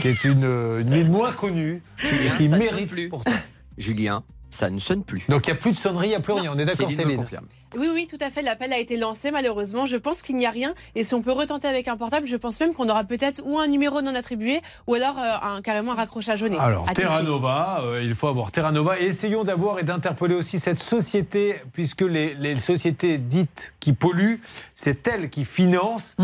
qui 0.00 0.08
est 0.08 0.24
une, 0.24 0.44
une 0.44 0.90
ville 0.94 1.10
moins 1.10 1.32
connue 1.32 1.82
et 2.04 2.36
qui 2.36 2.48
ça 2.48 2.54
ne 2.54 2.58
mérite 2.60 2.78
sonne 2.78 2.86
plus. 2.88 3.08
pourtant. 3.08 3.32
Julien, 3.78 4.22
ça 4.50 4.70
ne 4.70 4.78
sonne 4.78 5.02
plus. 5.02 5.24
Donc 5.28 5.46
il 5.46 5.50
n'y 5.50 5.56
a 5.58 5.60
plus 5.60 5.72
de 5.72 5.76
sonnerie, 5.76 6.06
il 6.08 6.10
n'y 6.10 6.14
a 6.14 6.20
plus 6.20 6.34
rien. 6.34 6.52
On 6.54 6.58
est 6.58 6.64
d'accord, 6.66 6.88
Céline 6.90 6.98
me 6.98 7.02
Céline 7.02 7.16
confirme. 7.22 7.46
Oui, 7.76 7.88
oui, 7.92 8.06
tout 8.08 8.18
à 8.20 8.30
fait. 8.30 8.42
L'appel 8.42 8.72
a 8.72 8.78
été 8.78 8.96
lancé, 8.96 9.30
malheureusement. 9.30 9.86
Je 9.86 9.96
pense 9.96 10.22
qu'il 10.22 10.36
n'y 10.36 10.46
a 10.46 10.50
rien. 10.50 10.74
Et 10.94 11.04
si 11.04 11.14
on 11.14 11.22
peut 11.22 11.32
retenter 11.32 11.68
avec 11.68 11.88
un 11.88 11.96
portable, 11.96 12.26
je 12.26 12.36
pense 12.36 12.58
même 12.60 12.74
qu'on 12.74 12.88
aura 12.88 13.04
peut-être 13.04 13.40
ou 13.44 13.58
un 13.58 13.66
numéro 13.66 14.02
non 14.02 14.14
attribué 14.14 14.60
ou 14.86 14.94
alors 14.94 15.18
euh, 15.18 15.56
un, 15.56 15.62
carrément 15.62 15.92
un 15.92 15.96
raccrochage 15.96 16.42
au 16.42 16.48
nez. 16.48 16.58
Alors, 16.58 16.90
Terra. 16.92 17.22
Nova, 17.22 17.82
euh, 17.84 18.02
il 18.02 18.14
faut 18.14 18.28
avoir 18.28 18.50
Terra 18.50 18.72
Nova. 18.72 18.98
Et 18.98 19.04
essayons 19.04 19.44
d'avoir 19.44 19.78
et 19.78 19.82
d'interpeller 19.82 20.34
aussi 20.34 20.58
cette 20.58 20.80
société, 20.80 21.56
puisque 21.72 22.00
les, 22.02 22.34
les 22.34 22.58
sociétés 22.58 23.18
dites 23.18 23.74
qui 23.78 23.92
polluent, 23.92 24.40
c'est 24.74 25.06
elles 25.06 25.30
qui 25.30 25.44
financent 25.44 26.16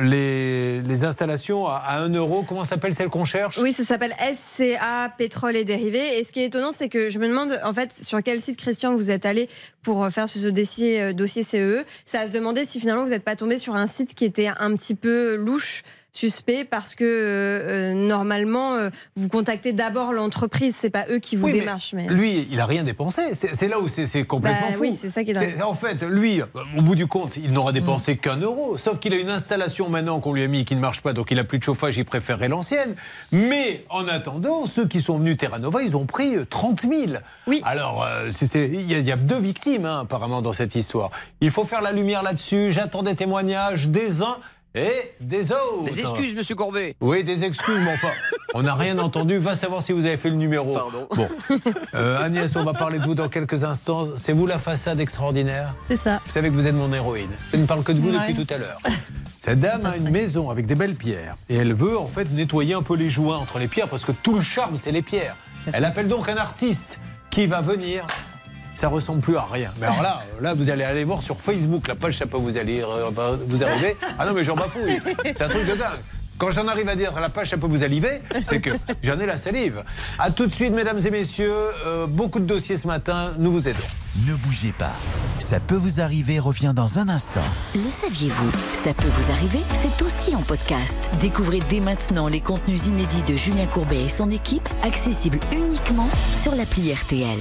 les, 0.00 0.80
les 0.82 1.04
installations 1.04 1.66
à, 1.66 1.74
à 1.76 1.98
1 2.00 2.10
euro. 2.10 2.44
Comment 2.46 2.64
s'appelle 2.64 2.94
celle 2.94 3.08
qu'on 3.08 3.24
cherche? 3.24 3.58
Oui, 3.58 3.72
ça 3.72 3.84
s'appelle 3.84 4.14
SCA 4.34 5.10
Pétrole 5.16 5.56
et 5.56 5.64
Dérivés. 5.64 6.18
Et 6.18 6.24
ce 6.24 6.32
qui 6.32 6.40
est 6.40 6.46
étonnant, 6.46 6.72
c'est 6.72 6.88
que 6.88 7.10
je 7.10 7.18
me 7.18 7.28
demande 7.28 7.58
en 7.64 7.72
fait 7.74 7.90
sur 8.00 8.22
quel 8.22 8.40
site 8.40 8.56
Christian 8.58 8.94
vous 8.94 9.10
êtes 9.10 9.26
allé 9.26 9.48
pour 9.82 10.04
euh, 10.04 10.10
faire 10.10 10.28
ce 10.28 10.48
dossier, 10.48 10.93
euh, 11.00 11.12
dossier 11.12 11.42
CE. 11.42 11.84
Ça 12.06 12.20
à 12.20 12.26
se 12.26 12.32
demander 12.32 12.64
si 12.64 12.80
finalement 12.80 13.04
vous 13.04 13.10
n'êtes 13.10 13.24
pas 13.24 13.36
tombé 13.36 13.58
sur 13.58 13.74
un 13.74 13.86
site 13.86 14.14
qui 14.14 14.24
était 14.24 14.48
un 14.48 14.76
petit 14.76 14.94
peu 14.94 15.34
louche 15.36 15.82
suspect 16.18 16.64
parce 16.64 16.94
que 16.94 17.04
euh, 17.04 17.90
euh, 17.90 17.92
normalement, 17.94 18.74
euh, 18.74 18.90
vous 19.16 19.28
contactez 19.28 19.72
d'abord 19.72 20.12
l'entreprise, 20.12 20.76
c'est 20.78 20.88
pas 20.90 21.06
eux 21.10 21.18
qui 21.18 21.34
vous 21.34 21.46
Oui, 21.46 21.52
démarchent. 21.52 21.92
Mais... 21.92 22.06
Lui, 22.08 22.46
il 22.50 22.60
a 22.60 22.66
rien 22.66 22.84
dépensé. 22.84 23.34
C'est 23.34 23.66
là 23.68 23.80
où 23.80 23.88
c'est 23.88 24.24
complètement 24.24 24.68
Bah 24.68 24.74
fou. 24.76 24.80
oui, 24.82 24.98
c'est 25.00 25.10
ça 25.10 25.24
qui 25.24 25.32
est 25.32 25.34
dingue. 25.34 25.60
En 25.64 25.74
fait, 25.74 26.02
lui, 26.04 26.40
au 26.76 26.82
bout 26.82 26.94
du 26.94 27.06
compte, 27.08 27.36
il 27.36 27.52
n'aura 27.52 27.72
Mm. 27.72 27.74
dépensé 27.74 28.16
qu'un 28.16 28.36
euro. 28.36 28.78
Sauf 28.78 29.00
qu'il 29.00 29.12
a 29.12 29.16
une 29.18 29.28
installation 29.30 29.88
maintenant 29.88 30.20
qu'on 30.20 30.32
lui 30.32 30.42
a 30.44 30.46
mis 30.46 30.64
qui 30.64 30.76
ne 30.76 30.80
marche 30.80 31.00
pas, 31.02 31.12
donc 31.12 31.30
il 31.32 31.38
a 31.40 31.44
plus 31.44 31.58
de 31.58 31.64
chauffage, 31.64 31.96
il 31.96 32.04
préférerait 32.04 32.48
l'ancienne. 32.48 32.94
Mais 33.32 33.84
en 33.90 34.06
attendant, 34.06 34.66
ceux 34.66 34.86
qui 34.86 35.00
sont 35.02 35.18
venus 35.18 35.36
Terra 35.36 35.58
Nova, 35.58 35.82
ils 35.82 35.96
ont 35.96 36.06
pris 36.06 36.36
euh, 36.36 36.44
30 36.48 36.82
000. 36.82 36.92
Oui. 37.48 37.60
Alors, 37.64 38.04
euh, 38.04 38.30
il 38.54 38.88
y, 38.88 38.94
a- 38.94 38.98
il 38.98 39.06
y 39.06 39.10
a 39.12 39.16
deux 39.16 39.38
victimes 39.40 39.84
hein, 39.86 40.00
apparemment 40.02 40.42
dans 40.42 40.52
cette 40.52 40.76
histoire. 40.76 41.10
Il 41.40 41.50
faut 41.50 41.64
faire 41.64 41.82
la 41.82 41.90
lumière 41.90 42.22
là-dessus. 42.22 42.70
J'attends 42.70 43.02
des 43.02 43.16
témoignages 43.16 43.88
des 43.88 44.22
uns 44.22 44.36
et 44.74 45.12
des 45.20 45.52
autres. 45.52 45.84
Des 45.84 46.00
excuses, 46.00 46.34
monsieur 46.34 46.54
Courbet. 46.56 46.96
Oui, 47.00 47.22
des 47.24 47.44
excuses, 47.44 47.78
mais 47.84 47.92
enfin, 47.92 48.10
on 48.54 48.62
n'a 48.62 48.74
rien 48.74 48.98
entendu. 48.98 49.38
Va 49.38 49.54
savoir 49.54 49.82
si 49.82 49.92
vous 49.92 50.04
avez 50.04 50.16
fait 50.16 50.30
le 50.30 50.36
numéro. 50.36 50.74
Pardon. 50.74 51.08
Bon. 51.14 51.28
Euh, 51.94 52.22
Agnès, 52.24 52.54
on 52.56 52.64
va 52.64 52.72
parler 52.74 52.98
de 52.98 53.04
vous 53.04 53.14
dans 53.14 53.28
quelques 53.28 53.64
instants. 53.64 54.08
C'est 54.16 54.32
vous 54.32 54.46
la 54.46 54.58
façade 54.58 55.00
extraordinaire? 55.00 55.74
C'est 55.86 55.96
ça. 55.96 56.20
Vous 56.24 56.30
savez 56.32 56.48
que 56.50 56.54
vous 56.54 56.66
êtes 56.66 56.74
mon 56.74 56.92
héroïne. 56.92 57.30
Je 57.52 57.56
ne 57.58 57.66
parle 57.66 57.82
que 57.82 57.92
de 57.92 58.00
vous 58.00 58.12
Ouais. 58.12 58.28
depuis 58.32 58.44
tout 58.44 58.52
à 58.54 58.58
l'heure. 58.58 58.80
Cette 59.38 59.60
dame 59.60 59.84
a 59.86 59.96
une 59.96 60.08
maison 60.10 60.48
avec 60.50 60.66
des 60.66 60.74
belles 60.74 60.96
pierres. 60.96 61.36
Et 61.48 61.56
elle 61.56 61.74
veut 61.74 61.98
en 61.98 62.06
fait 62.06 62.30
nettoyer 62.32 62.74
un 62.74 62.82
peu 62.82 62.96
les 62.96 63.10
joints 63.10 63.36
entre 63.36 63.58
les 63.58 63.68
pierres 63.68 63.88
parce 63.88 64.04
que 64.04 64.12
tout 64.12 64.34
le 64.34 64.40
charme, 64.40 64.76
c'est 64.78 64.90
les 64.92 65.02
pierres. 65.02 65.36
Elle 65.72 65.84
appelle 65.84 66.08
donc 66.08 66.28
un 66.28 66.36
artiste 66.36 66.98
qui 67.30 67.46
va 67.46 67.60
venir. 67.60 68.06
Ça 68.74 68.88
ressemble 68.88 69.20
plus 69.20 69.36
à 69.36 69.46
rien. 69.50 69.70
Mais 69.80 69.86
alors 69.86 70.02
là, 70.02 70.22
là, 70.40 70.54
vous 70.54 70.68
allez 70.70 70.84
aller 70.84 71.04
voir 71.04 71.22
sur 71.22 71.40
Facebook 71.40 71.88
la 71.88 71.94
page, 71.94 72.18
ça 72.18 72.26
peut 72.26 72.36
vous 72.36 72.58
aller 72.58 72.82
euh, 72.82 73.36
vous 73.46 73.62
arriver. 73.62 73.96
Ah 74.18 74.26
non, 74.26 74.32
mais 74.34 74.44
j'en 74.44 74.56
bafouille. 74.56 74.98
C'est 75.24 75.42
un 75.42 75.48
truc 75.48 75.66
de 75.66 75.74
dingue. 75.76 76.00
Quand 76.36 76.50
j'en 76.50 76.66
arrive 76.66 76.88
à 76.88 76.96
dire 76.96 77.12
la 77.20 77.28
page, 77.28 77.50
ça 77.50 77.56
peut 77.56 77.68
vous 77.68 77.84
aliver, 77.84 78.20
c'est 78.42 78.60
que 78.60 78.70
j'en 79.04 79.20
ai 79.20 79.26
la 79.26 79.38
salive. 79.38 79.84
À 80.18 80.32
tout 80.32 80.46
de 80.46 80.52
suite, 80.52 80.72
mesdames 80.72 80.98
et 81.04 81.10
messieurs. 81.10 81.54
Euh, 81.86 82.06
beaucoup 82.08 82.40
de 82.40 82.44
dossiers 82.44 82.76
ce 82.76 82.88
matin. 82.88 83.32
Nous 83.38 83.52
vous 83.52 83.68
aidons. 83.68 83.78
Ne 84.26 84.34
bougez 84.34 84.72
pas. 84.72 84.92
Ça 85.38 85.60
peut 85.60 85.76
vous 85.76 86.00
arriver 86.00 86.40
revient 86.40 86.72
dans 86.74 86.98
un 86.98 87.08
instant. 87.08 87.40
Le 87.74 87.88
saviez-vous? 88.02 88.50
Ça 88.84 88.94
peut 88.94 89.08
vous 89.08 89.32
arriver, 89.32 89.60
c'est 89.82 90.04
aussi 90.04 90.34
en 90.34 90.42
podcast. 90.42 90.98
Découvrez 91.20 91.60
dès 91.70 91.80
maintenant 91.80 92.26
les 92.26 92.40
contenus 92.40 92.84
inédits 92.86 93.22
de 93.22 93.36
Julien 93.36 93.66
Courbet 93.66 94.02
et 94.04 94.08
son 94.08 94.30
équipe, 94.30 94.68
accessibles 94.82 95.38
uniquement 95.52 96.08
sur 96.42 96.54
l'appli 96.56 96.92
RTL. 96.92 97.38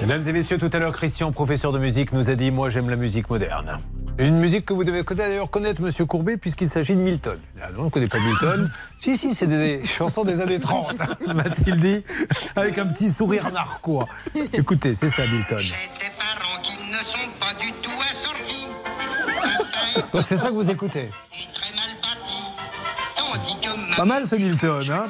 Mesdames 0.00 0.28
et 0.28 0.32
messieurs, 0.32 0.58
tout 0.58 0.70
à 0.72 0.78
l'heure, 0.78 0.92
Christian, 0.92 1.32
professeur 1.32 1.72
de 1.72 1.78
musique, 1.78 2.12
nous 2.12 2.28
a 2.28 2.34
dit 2.34 2.50
Moi, 2.50 2.68
j'aime 2.68 2.90
la 2.90 2.96
musique 2.96 3.30
moderne. 3.30 3.80
Une 4.18 4.38
musique 4.38 4.66
que 4.66 4.74
vous 4.74 4.84
devez 4.84 5.02
d'ailleurs 5.02 5.50
connaître, 5.50 5.80
monsieur 5.80 6.04
Courbet, 6.04 6.36
puisqu'il 6.36 6.68
s'agit 6.68 6.94
de 6.94 7.00
Milton. 7.00 7.38
Ah 7.60 7.72
non, 7.72 7.80
on 7.80 7.84
ne 7.84 7.90
connaît 7.90 8.06
pas 8.06 8.20
Milton. 8.20 8.70
si, 9.00 9.16
si, 9.16 9.34
c'est 9.34 9.46
des 9.46 9.82
chansons 9.84 10.24
des 10.24 10.40
années 10.40 10.60
30, 10.60 10.98
m'a-t-il 11.34 11.80
dit, 11.80 12.04
avec 12.54 12.78
un 12.78 12.86
petit 12.86 13.08
sourire 13.08 13.50
narquois. 13.50 14.06
Écoutez, 14.52 14.94
c'est 14.94 15.08
ça, 15.08 15.26
Milton. 15.26 15.64
Donc 20.12 20.26
c'est 20.26 20.36
ça 20.36 20.48
que 20.48 20.54
vous 20.54 20.70
écoutez 20.70 21.10
Pas 23.96 24.04
mal 24.04 24.26
ce 24.26 24.36
Milton, 24.36 24.86
hein 24.90 25.06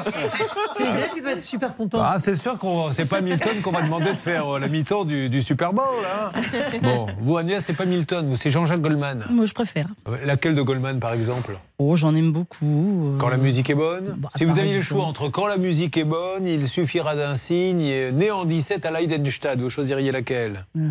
C'est 0.75 0.85
les 0.85 0.91
élèves 0.91 1.13
qui 1.15 1.21
doivent 1.21 1.33
être 1.35 1.41
super 1.41 1.75
contents. 1.75 2.01
Ah, 2.03 2.19
c'est 2.19 2.35
sûr 2.37 2.59
qu'on 2.59 2.93
c'est 2.93 3.05
pas 3.07 3.21
Milton 3.21 3.61
qu'on 3.63 3.71
va 3.71 3.83
demander 3.83 4.13
de 4.13 4.19
faire 4.19 4.55
euh, 4.57 4.59
la 4.59 4.69
mi-temps 4.69 5.05
du, 5.05 5.29
du 5.29 5.43
Super 5.43 5.73
Bowl. 5.73 5.85
Hein 6.05 6.31
bon, 6.83 7.07
vous 7.21 7.37
Agnès, 7.39 7.65
c'est 7.65 7.73
pas 7.73 7.85
Milton, 7.87 8.29
vous 8.29 8.37
c'est 8.37 8.51
Jean-Jacques 8.51 8.83
Goldman. 8.83 9.25
Moi, 9.31 9.47
je 9.47 9.53
préfère. 9.55 9.87
Laquelle 10.25 10.55
de 10.55 10.63
Goldman, 10.63 11.01
par 11.01 11.13
exemple? 11.13 11.57
Oh, 11.79 11.97
j'en 11.97 12.15
aime 12.15 12.33
beaucoup. 12.33 13.15
euh. 13.15 13.19
Quand 13.19 13.29
la 13.29 13.37
musique 13.37 13.71
est 13.71 13.75
bonne? 13.75 14.17
Si 14.37 14.45
vous 14.45 14.53
par 14.55 14.61
aviez 14.61 14.75
le 14.75 14.83
choix 14.83 15.05
entre 15.05 15.29
quand 15.29 15.47
la 15.47 15.57
musique 15.59 15.97
est 15.97 16.05
bonne, 16.05 16.47
il 16.47 16.69
suffira 16.69 17.15
d'un 17.15 17.37
signe, 17.37 17.81
et 17.81 18.13
né 18.13 18.31
en 18.31 18.45
17 18.45 18.85
à 18.87 18.91
Leidenstadt, 18.91 19.61
vous 19.61 19.71
choisiriez 19.71 20.13
laquelle? 20.13 20.67
Euh, 20.77 20.91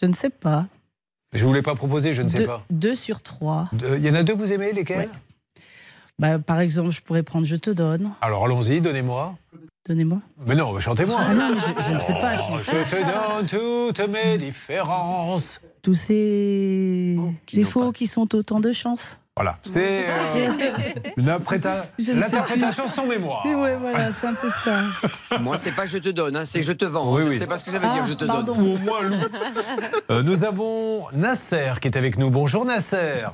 je 0.00 0.06
ne 0.06 0.14
sais 0.14 0.30
pas. 0.30 0.66
Je 1.32 1.44
vous 1.44 1.52
l'ai 1.52 1.62
pas 1.62 1.74
proposé, 1.74 2.12
je 2.12 2.22
ne 2.22 2.28
sais 2.28 2.38
deux, 2.38 2.46
pas. 2.46 2.64
deux 2.70 2.94
sur 2.96 3.22
trois. 3.22 3.68
Il 3.96 4.04
y 4.04 4.10
en 4.10 4.14
a 4.14 4.22
deux 4.22 4.34
que 4.34 4.38
vous 4.38 4.52
aimez, 4.52 4.72
lesquels? 4.72 5.08
Bah, 6.20 6.38
par 6.38 6.60
exemple, 6.60 6.90
je 6.90 7.00
pourrais 7.00 7.22
prendre 7.22 7.46
Je 7.46 7.56
te 7.56 7.70
donne. 7.70 8.12
Alors 8.20 8.44
allons-y, 8.44 8.82
donnez-moi. 8.82 9.36
Donnez-moi. 9.88 10.18
Mais 10.46 10.54
non, 10.54 10.78
chantez-moi. 10.78 11.16
Ah 11.18 11.32
non, 11.32 11.54
mais 11.54 11.60
je, 11.60 11.82
je 11.82 11.94
ne 11.94 12.00
sais 12.00 12.12
pas. 12.12 12.32
Oh, 12.38 12.58
je 12.62 12.70
te 12.70 13.00
donne 13.00 13.46
toutes 13.46 14.06
mes 14.06 14.36
différences. 14.36 15.62
Tous 15.82 15.94
ces 15.94 17.16
défauts 17.54 17.90
qui 17.92 18.06
sont 18.06 18.34
autant 18.34 18.60
de 18.60 18.70
chances. 18.70 19.18
Voilà, 19.34 19.56
c'est 19.62 20.04
euh, 20.10 20.52
une 21.16 21.24
l'interprétation 21.24 22.86
sans 22.86 23.06
mémoire. 23.06 23.46
Ouais, 23.46 23.76
voilà, 23.76 24.12
c'est 24.12 24.26
un 24.26 24.34
peu 24.34 24.50
ça. 24.50 24.82
Moi, 25.40 25.56
c'est 25.56 25.72
pas 25.72 25.86
je 25.86 25.96
te 25.96 26.10
donne, 26.10 26.36
hein, 26.36 26.44
c'est 26.44 26.62
je 26.62 26.72
te 26.72 26.84
vends. 26.84 27.14
Oui, 27.14 27.22
je 27.22 27.28
oui. 27.28 27.34
ne 27.36 27.40
sais 27.40 27.46
pas 27.46 27.56
ce 27.56 27.64
que 27.64 27.70
ça 27.70 27.78
veut 27.78 27.88
dire, 27.88 28.06
je 28.06 28.12
te 28.12 28.26
pardon. 28.26 28.52
donne. 28.52 28.62
Ou 28.62 28.74
au 28.74 28.76
moins. 28.78 29.00
Euh, 30.10 30.22
nous 30.22 30.44
avons 30.44 31.06
Nasser 31.14 31.72
qui 31.80 31.88
est 31.88 31.96
avec 31.96 32.18
nous. 32.18 32.28
Bonjour 32.28 32.66
Nasser. 32.66 33.24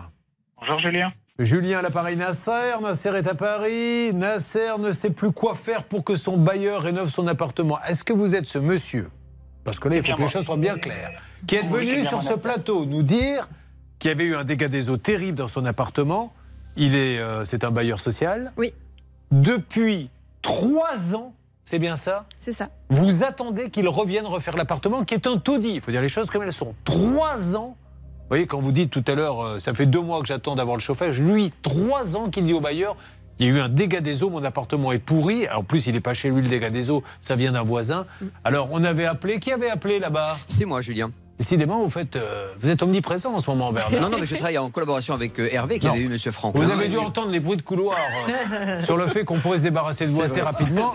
Bonjour 0.60 0.78
Julien. 0.78 1.10
Julien 1.38 1.80
à 1.80 1.82
l'appareil 1.82 2.16
Nasser. 2.16 2.80
Nasser 2.80 3.10
est 3.10 3.26
à 3.26 3.34
Paris. 3.34 4.14
Nasser 4.14 4.78
ne 4.78 4.92
sait 4.92 5.10
plus 5.10 5.32
quoi 5.32 5.54
faire 5.54 5.84
pour 5.84 6.02
que 6.02 6.16
son 6.16 6.38
bailleur 6.38 6.82
rénove 6.82 7.10
son 7.10 7.26
appartement. 7.26 7.78
Est-ce 7.86 8.04
que 8.04 8.14
vous 8.14 8.34
êtes 8.34 8.46
ce 8.46 8.58
monsieur? 8.58 9.10
Parce 9.62 9.78
que 9.78 9.88
là, 9.88 9.96
il 9.96 10.02
faut 10.02 10.16
que 10.16 10.22
les 10.22 10.28
choses 10.28 10.46
soient 10.46 10.56
bien 10.56 10.78
claires. 10.78 11.20
Qui 11.46 11.56
est 11.56 11.62
venu 11.68 12.04
sur 12.04 12.22
ce 12.22 12.34
plateau 12.34 12.86
nous 12.86 13.02
dire 13.02 13.48
qu'il 13.98 14.10
y 14.10 14.12
avait 14.12 14.24
eu 14.24 14.36
un 14.36 14.44
dégât 14.44 14.68
des 14.68 14.88
eaux 14.88 14.96
terrible 14.96 15.36
dans 15.36 15.48
son 15.48 15.66
appartement? 15.66 16.32
Il 16.76 16.94
est, 16.94 17.18
euh, 17.18 17.44
c'est 17.44 17.64
un 17.64 17.70
bailleur 17.70 18.00
social. 18.00 18.52
Oui. 18.56 18.72
Depuis 19.30 20.08
trois 20.40 21.14
ans, 21.16 21.34
c'est 21.64 21.78
bien 21.78 21.96
ça? 21.96 22.26
C'est 22.44 22.52
ça. 22.52 22.68
vous 22.88 23.24
attendez 23.24 23.70
qu'il 23.70 23.88
revienne 23.88 24.26
refaire 24.26 24.56
l'appartement, 24.56 25.04
qui 25.04 25.14
est 25.14 25.26
un 25.26 25.36
taudis. 25.36 25.74
Il 25.74 25.80
faut 25.80 25.90
dire 25.90 26.00
les 26.00 26.08
choses 26.08 26.30
comme 26.30 26.42
elles 26.44 26.52
sont. 26.52 26.74
Trois 26.84 27.56
ans. 27.56 27.76
Vous 28.26 28.30
voyez, 28.30 28.46
quand 28.46 28.60
vous 28.60 28.72
dites 28.72 28.90
tout 28.90 29.04
à 29.06 29.14
l'heure, 29.14 29.40
euh, 29.44 29.58
ça 29.60 29.72
fait 29.72 29.86
deux 29.86 30.00
mois 30.00 30.20
que 30.20 30.26
j'attends 30.26 30.56
d'avoir 30.56 30.76
le 30.76 30.82
chauffage, 30.82 31.20
lui, 31.20 31.52
trois 31.62 32.16
ans 32.16 32.28
qu'il 32.28 32.42
dit 32.42 32.52
au 32.54 32.60
bailleur, 32.60 32.96
il 33.38 33.46
y 33.46 33.48
a 33.48 33.52
eu 33.52 33.60
un 33.60 33.68
dégât 33.68 34.00
des 34.00 34.22
eaux, 34.24 34.30
mon 34.30 34.42
appartement 34.42 34.90
est 34.92 34.98
pourri. 34.98 35.46
En 35.54 35.62
plus, 35.62 35.86
il 35.86 35.92
n'est 35.92 36.00
pas 36.00 36.14
chez 36.14 36.30
lui, 36.30 36.42
le 36.42 36.48
dégât 36.48 36.70
des 36.70 36.90
eaux, 36.90 37.04
ça 37.20 37.36
vient 37.36 37.52
d'un 37.52 37.62
voisin. 37.62 38.04
Alors, 38.44 38.68
on 38.72 38.82
avait 38.82 39.04
appelé, 39.04 39.38
qui 39.38 39.52
avait 39.52 39.70
appelé 39.70 39.98
là-bas? 40.00 40.38
C'est 40.48 40.64
moi, 40.64 40.80
Julien. 40.80 41.10
Décidément, 41.38 41.82
vous, 41.82 41.90
faites, 41.90 42.16
euh, 42.16 42.48
vous 42.58 42.70
êtes 42.70 42.82
omniprésent 42.82 43.32
en 43.34 43.40
ce 43.40 43.50
moment, 43.50 43.70
Bernard. 43.70 44.00
Non, 44.00 44.08
non, 44.08 44.16
mais 44.18 44.24
je 44.24 44.34
travaille 44.36 44.56
en 44.56 44.70
collaboration 44.70 45.12
avec 45.12 45.38
euh, 45.38 45.50
Hervé 45.52 45.78
qui 45.78 45.86
Non. 45.86 45.92
avait 45.92 46.00
eu 46.02 46.08
Monsieur 46.08 46.30
Franck. 46.30 46.56
Vous 46.56 46.70
avez 46.70 46.88
dû 46.88 46.96
entendre 46.96 47.30
les 47.30 47.40
bruits 47.40 47.58
de 47.58 47.62
couloir 47.62 47.98
euh, 48.52 48.82
sur 48.82 48.96
le 48.96 49.06
fait 49.06 49.24
qu'on 49.24 49.38
pourrait 49.38 49.58
se 49.58 49.64
débarrasser 49.64 50.06
de 50.06 50.10
vous 50.12 50.22
assez 50.22 50.40
vrai. 50.40 50.50
rapidement. 50.50 50.90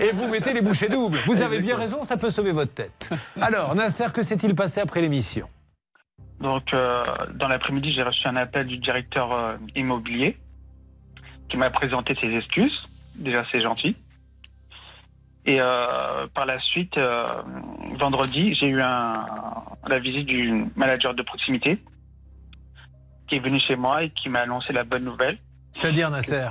Et 0.00 0.10
vous 0.12 0.26
mettez 0.26 0.52
les 0.52 0.60
bouchées 0.60 0.88
doubles. 0.88 1.18
Vous 1.24 1.40
avez 1.40 1.60
bien 1.60 1.76
raison, 1.76 2.02
ça 2.02 2.16
peut 2.16 2.30
sauver 2.30 2.50
votre 2.50 2.74
tête. 2.74 3.10
Alors, 3.40 3.76
Nasser, 3.76 4.06
que 4.12 4.24
s'est-il 4.24 4.56
passé 4.56 4.80
après 4.80 5.00
l'émission? 5.02 5.46
Donc, 6.40 6.72
euh, 6.72 7.04
dans 7.34 7.48
l'après-midi, 7.48 7.92
j'ai 7.92 8.02
reçu 8.02 8.26
un 8.26 8.36
appel 8.36 8.66
du 8.66 8.78
directeur 8.78 9.32
euh, 9.32 9.56
immobilier 9.76 10.38
qui 11.48 11.56
m'a 11.56 11.70
présenté 11.70 12.16
ses 12.20 12.28
excuses. 12.28 12.88
Déjà, 13.16 13.44
c'est 13.50 13.60
gentil. 13.60 13.96
Et 15.46 15.60
euh, 15.60 16.26
par 16.34 16.46
la 16.46 16.58
suite, 16.60 16.96
euh, 16.98 17.42
vendredi, 17.98 18.54
j'ai 18.56 18.66
eu 18.66 18.80
un, 18.80 19.26
la 19.86 19.98
visite 19.98 20.26
du 20.26 20.66
manager 20.76 21.14
de 21.14 21.22
proximité 21.22 21.78
qui 23.28 23.36
est 23.36 23.40
venu 23.40 23.60
chez 23.60 23.76
moi 23.76 24.04
et 24.04 24.10
qui 24.10 24.28
m'a 24.28 24.40
annoncé 24.40 24.72
la 24.72 24.84
bonne 24.84 25.04
nouvelle 25.04 25.38
C'est-à-dire, 25.72 26.10
Nasser 26.10 26.48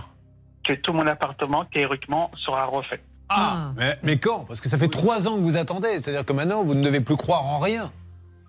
que 0.69 0.73
tout 0.73 0.93
mon 0.93 1.07
appartement, 1.07 1.65
théoriquement, 1.65 2.29
sera 2.45 2.65
refait. 2.65 3.01
Ah, 3.29 3.71
mais, 3.75 3.97
mais 4.03 4.17
quand? 4.19 4.45
Parce 4.45 4.59
que 4.61 4.69
ça 4.69 4.77
fait 4.77 4.87
trois 4.87 5.27
ans 5.27 5.35
que 5.35 5.41
vous 5.41 5.57
attendez. 5.57 5.99
C'est-à-dire 5.99 6.25
que 6.25 6.33
maintenant, 6.33 6.63
vous 6.63 6.75
ne 6.75 6.83
devez 6.83 6.99
plus 6.99 7.15
croire 7.15 7.43
en 7.43 7.59
rien. 7.59 7.91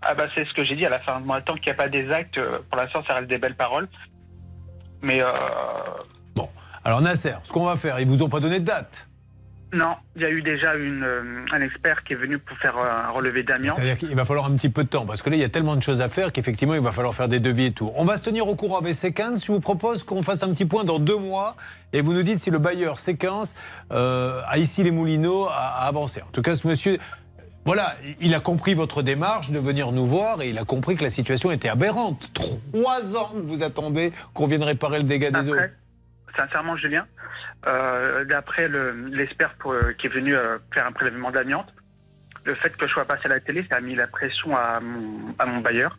Ah 0.02 0.14
bah 0.14 0.24
c'est 0.34 0.44
ce 0.44 0.54
que 0.54 0.64
j'ai 0.64 0.76
dit 0.76 0.86
à 0.86 0.90
la 0.90 0.98
fin 0.98 1.20
de 1.20 1.26
moi. 1.26 1.40
Tant 1.42 1.54
qu'il 1.54 1.66
n'y 1.66 1.72
a 1.72 1.74
pas 1.74 1.88
des 1.88 2.10
actes, 2.10 2.38
euh, 2.38 2.58
pour 2.70 2.80
l'instant, 2.80 3.02
ça 3.06 3.14
reste 3.14 3.28
des 3.28 3.38
belles 3.38 3.56
paroles. 3.56 3.88
Mais 5.02 5.22
euh, 5.22 5.28
Alors, 6.84 7.02
Nasser, 7.02 7.34
ce 7.42 7.52
qu'on 7.52 7.66
va 7.66 7.76
faire, 7.76 8.00
ils 8.00 8.06
vous 8.06 8.22
ont 8.22 8.28
pas 8.28 8.40
donné 8.40 8.60
de 8.60 8.64
date? 8.64 9.06
non, 9.72 9.94
il 10.16 10.22
y 10.22 10.24
a 10.24 10.30
eu 10.30 10.42
déjà 10.42 10.74
une, 10.74 11.04
euh, 11.04 11.44
un 11.52 11.60
expert 11.60 12.02
qui 12.02 12.14
est 12.14 12.16
venu 12.16 12.38
pour 12.38 12.56
faire 12.58 12.76
euh, 12.76 13.06
un 13.06 13.10
relevé 13.10 13.44
d'amiante. 13.44 13.76
C'est-à-dire 13.76 13.98
qu'il 13.98 14.16
va 14.16 14.24
falloir 14.24 14.46
un 14.46 14.56
petit 14.56 14.68
peu 14.68 14.82
de 14.82 14.88
temps, 14.88 15.06
parce 15.06 15.22
que 15.22 15.30
là, 15.30 15.36
il 15.36 15.40
y 15.40 15.44
a 15.44 15.48
tellement 15.48 15.76
de 15.76 15.82
choses 15.82 16.00
à 16.00 16.08
faire 16.08 16.32
qu'effectivement, 16.32 16.74
il 16.74 16.80
va 16.80 16.90
falloir 16.90 17.14
faire 17.14 17.28
des 17.28 17.38
devis 17.38 17.66
et 17.66 17.70
tout. 17.70 17.92
On 17.94 18.04
va 18.04 18.16
se 18.16 18.24
tenir 18.24 18.48
au 18.48 18.56
courant 18.56 18.78
avec 18.78 18.94
Séquence. 18.94 19.44
Je 19.46 19.52
vous 19.52 19.60
propose 19.60 20.02
qu'on 20.02 20.22
fasse 20.22 20.42
un 20.42 20.52
petit 20.52 20.64
point 20.64 20.82
dans 20.82 20.98
deux 20.98 21.18
mois, 21.18 21.54
et 21.92 22.02
vous 22.02 22.12
nous 22.14 22.22
dites 22.22 22.40
si 22.40 22.50
le 22.50 22.58
bailleur 22.58 22.98
Séquence, 22.98 23.54
euh, 23.92 24.40
à 24.48 24.58
ici 24.58 24.82
les 24.82 24.90
Moulineaux, 24.90 25.46
a, 25.46 25.52
a 25.52 25.86
avancé. 25.86 26.20
En 26.22 26.30
tout 26.32 26.42
cas, 26.42 26.56
ce 26.56 26.66
monsieur, 26.66 26.98
voilà, 27.64 27.94
il 28.20 28.34
a 28.34 28.40
compris 28.40 28.74
votre 28.74 29.02
démarche 29.02 29.50
de 29.50 29.58
venir 29.58 29.92
nous 29.92 30.06
voir, 30.06 30.40
et 30.42 30.48
il 30.50 30.58
a 30.58 30.64
compris 30.64 30.96
que 30.96 31.02
la 31.02 31.10
situation 31.10 31.50
était 31.50 31.68
aberrante. 31.68 32.30
Trois 32.72 33.16
ans 33.16 33.30
que 33.34 33.40
vous 33.46 33.62
attendez 33.62 34.12
qu'on 34.34 34.46
vienne 34.46 34.62
réparer 34.62 34.98
le 34.98 35.04
dégât 35.04 35.30
des 35.30 35.48
eaux. 35.48 35.56
Sincèrement, 36.36 36.76
Julien, 36.76 37.06
euh, 37.66 38.24
d'après 38.24 38.66
le- 38.68 38.92
l'expert 39.08 39.54
euh, 39.66 39.92
qui 39.98 40.06
est 40.06 40.10
venu 40.10 40.34
euh, 40.36 40.58
faire 40.72 40.86
un 40.86 40.92
prélèvement 40.92 41.30
d'amiante, 41.30 41.66
le 42.44 42.54
fait 42.54 42.74
que 42.76 42.86
je 42.86 42.92
sois 42.92 43.04
passé 43.04 43.22
à 43.26 43.28
la 43.28 43.40
télé, 43.40 43.66
ça 43.70 43.76
a 43.76 43.80
mis 43.80 43.94
la 43.94 44.06
pression 44.06 44.56
à 44.56 44.80
mon 44.80 45.60
bailleur. 45.60 45.98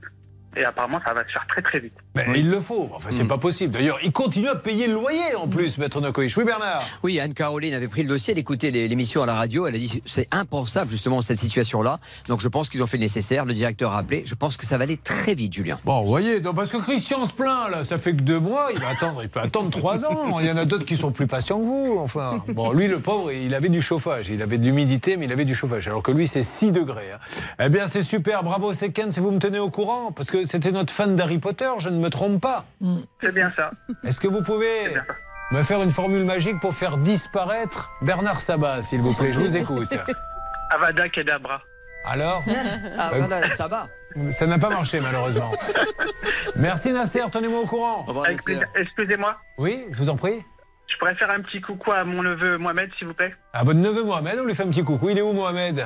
Et 0.57 0.65
apparemment, 0.65 0.99
ça 1.05 1.13
va 1.13 1.23
se 1.25 1.31
faire 1.31 1.45
très 1.47 1.61
très 1.61 1.79
vite. 1.79 1.93
Mais 2.15 2.25
il 2.35 2.49
le 2.49 2.59
faut. 2.59 2.89
Enfin, 2.93 3.09
c'est 3.11 3.23
pas 3.25 3.37
possible. 3.37 3.73
D'ailleurs, 3.73 3.97
il 4.03 4.11
continue 4.11 4.49
à 4.49 4.55
payer 4.55 4.87
le 4.87 4.93
loyer 4.93 5.33
en 5.37 5.47
plus, 5.47 5.77
Maître 5.77 6.01
Nokovic. 6.01 6.33
Oui, 6.35 6.43
Bernard 6.43 6.83
Oui, 7.03 7.19
Anne-Caroline 7.21 7.73
avait 7.73 7.87
pris 7.87 8.03
le 8.03 8.09
dossier, 8.09 8.33
elle 8.33 8.39
écoutait 8.39 8.69
l'émission 8.69 9.23
à 9.23 9.25
la 9.25 9.35
radio, 9.35 9.65
elle 9.67 9.75
a 9.75 9.77
dit 9.77 10.01
c'est 10.05 10.27
impensable 10.31 10.91
justement 10.91 11.21
cette 11.21 11.37
situation-là. 11.37 11.99
Donc 12.27 12.41
je 12.41 12.47
pense 12.49 12.69
qu'ils 12.69 12.83
ont 12.83 12.87
fait 12.87 12.97
le 12.97 13.03
nécessaire, 13.03 13.45
le 13.45 13.53
directeur 13.53 13.93
a 13.93 13.99
appelé, 13.99 14.23
je 14.25 14.35
pense 14.35 14.57
que 14.57 14.65
ça 14.65 14.77
va 14.77 14.83
aller 14.83 14.97
très 14.97 15.35
vite, 15.35 15.53
Julien. 15.53 15.79
Bon, 15.85 16.01
vous 16.01 16.07
voyez, 16.09 16.41
donc, 16.41 16.55
parce 16.55 16.69
que 16.69 16.77
Christian 16.77 17.23
se 17.25 17.31
plaint, 17.31 17.69
là, 17.71 17.83
ça 17.85 17.97
fait 17.97 18.11
que 18.13 18.21
deux 18.21 18.39
mois, 18.39 18.69
il 18.73 18.79
va 18.79 18.89
attendre, 18.89 19.21
il 19.23 19.29
peut 19.29 19.39
attendre 19.39 19.69
trois 19.69 20.03
ans. 20.05 20.39
Il 20.41 20.47
y 20.47 20.51
en 20.51 20.57
a 20.57 20.65
d'autres 20.65 20.85
qui 20.85 20.97
sont 20.97 21.11
plus 21.11 21.27
patients 21.27 21.59
que 21.59 21.65
vous. 21.65 21.97
Enfin, 21.99 22.43
bon, 22.49 22.73
lui, 22.73 22.87
le 22.87 22.99
pauvre, 22.99 23.31
il 23.31 23.55
avait 23.55 23.69
du 23.69 23.81
chauffage, 23.81 24.27
il 24.29 24.41
avait 24.41 24.57
de 24.57 24.65
l'humidité, 24.65 25.15
mais 25.15 25.25
il 25.25 25.31
avait 25.31 25.45
du 25.45 25.55
chauffage. 25.55 25.87
Alors 25.87 26.03
que 26.03 26.11
lui, 26.11 26.27
c'est 26.27 26.43
6 26.43 26.71
degrés. 26.73 27.11
hein. 27.13 27.19
Eh 27.63 27.69
bien, 27.69 27.87
c'est 27.87 28.01
super, 28.03 28.43
bravo, 28.43 28.73
c'est 28.73 28.91
Ken, 28.91 29.11
si 29.13 29.21
vous 29.21 29.31
me 29.31 29.39
tenez 29.39 29.59
au 29.59 29.69
courant, 29.69 30.11
parce 30.11 30.29
que 30.29 30.40
c'était 30.45 30.71
notre 30.71 30.93
fan 30.93 31.15
d'Harry 31.15 31.37
Potter, 31.39 31.69
je 31.79 31.89
ne 31.89 31.97
me 31.99 32.09
trompe 32.09 32.41
pas. 32.41 32.65
C'est 33.21 33.33
bien 33.33 33.51
ça. 33.55 33.71
Est-ce 34.03 34.19
que 34.19 34.27
vous 34.27 34.41
pouvez 34.43 34.95
me 35.51 35.63
faire 35.63 35.81
une 35.81 35.91
formule 35.91 36.23
magique 36.25 36.59
pour 36.59 36.73
faire 36.73 36.97
disparaître 36.97 37.91
Bernard 38.01 38.41
Sabat, 38.41 38.81
s'il 38.81 39.01
vous 39.01 39.13
plaît 39.13 39.33
Je 39.33 39.39
vous 39.39 39.55
écoute. 39.57 39.93
Avada 40.71 41.09
Kedabra. 41.09 41.61
Alors 42.05 42.41
Ah, 42.97 43.11
Euh, 43.13 43.19
voilà, 43.19 43.49
ça 43.49 43.67
va. 43.67 43.87
Ça 44.31 44.45
n'a 44.47 44.57
pas 44.59 44.69
marché, 44.69 44.99
malheureusement. 44.99 45.51
Merci 46.55 46.91
Nasser, 46.91 47.23
tenez-moi 47.31 47.61
au 47.61 47.65
courant. 47.65 48.05
Excusez- 48.27 48.59
Excusez-moi, 48.75 49.37
Oui, 49.57 49.85
je 49.91 49.97
vous 49.97 50.09
en 50.09 50.15
prie. 50.17 50.39
je 50.87 50.97
pourrais 50.97 51.15
faire 51.15 51.29
un 51.31 51.41
petit 51.41 51.61
coucou 51.61 51.91
à 51.91 52.03
mon 52.03 52.21
neveu 52.23 52.57
Mohamed, 52.57 52.89
s'il 52.97 53.07
vous 53.07 53.13
plaît 53.13 53.33
À 53.53 53.63
votre 53.63 53.79
neveu 53.79 54.03
Mohamed, 54.03 54.39
on 54.41 54.45
lui 54.45 54.53
fait 54.55 54.63
un 54.63 54.67
petit 54.69 54.83
coucou. 54.83 55.09
Il 55.09 55.17
est 55.17 55.21
où 55.21 55.31
Mohamed? 55.33 55.79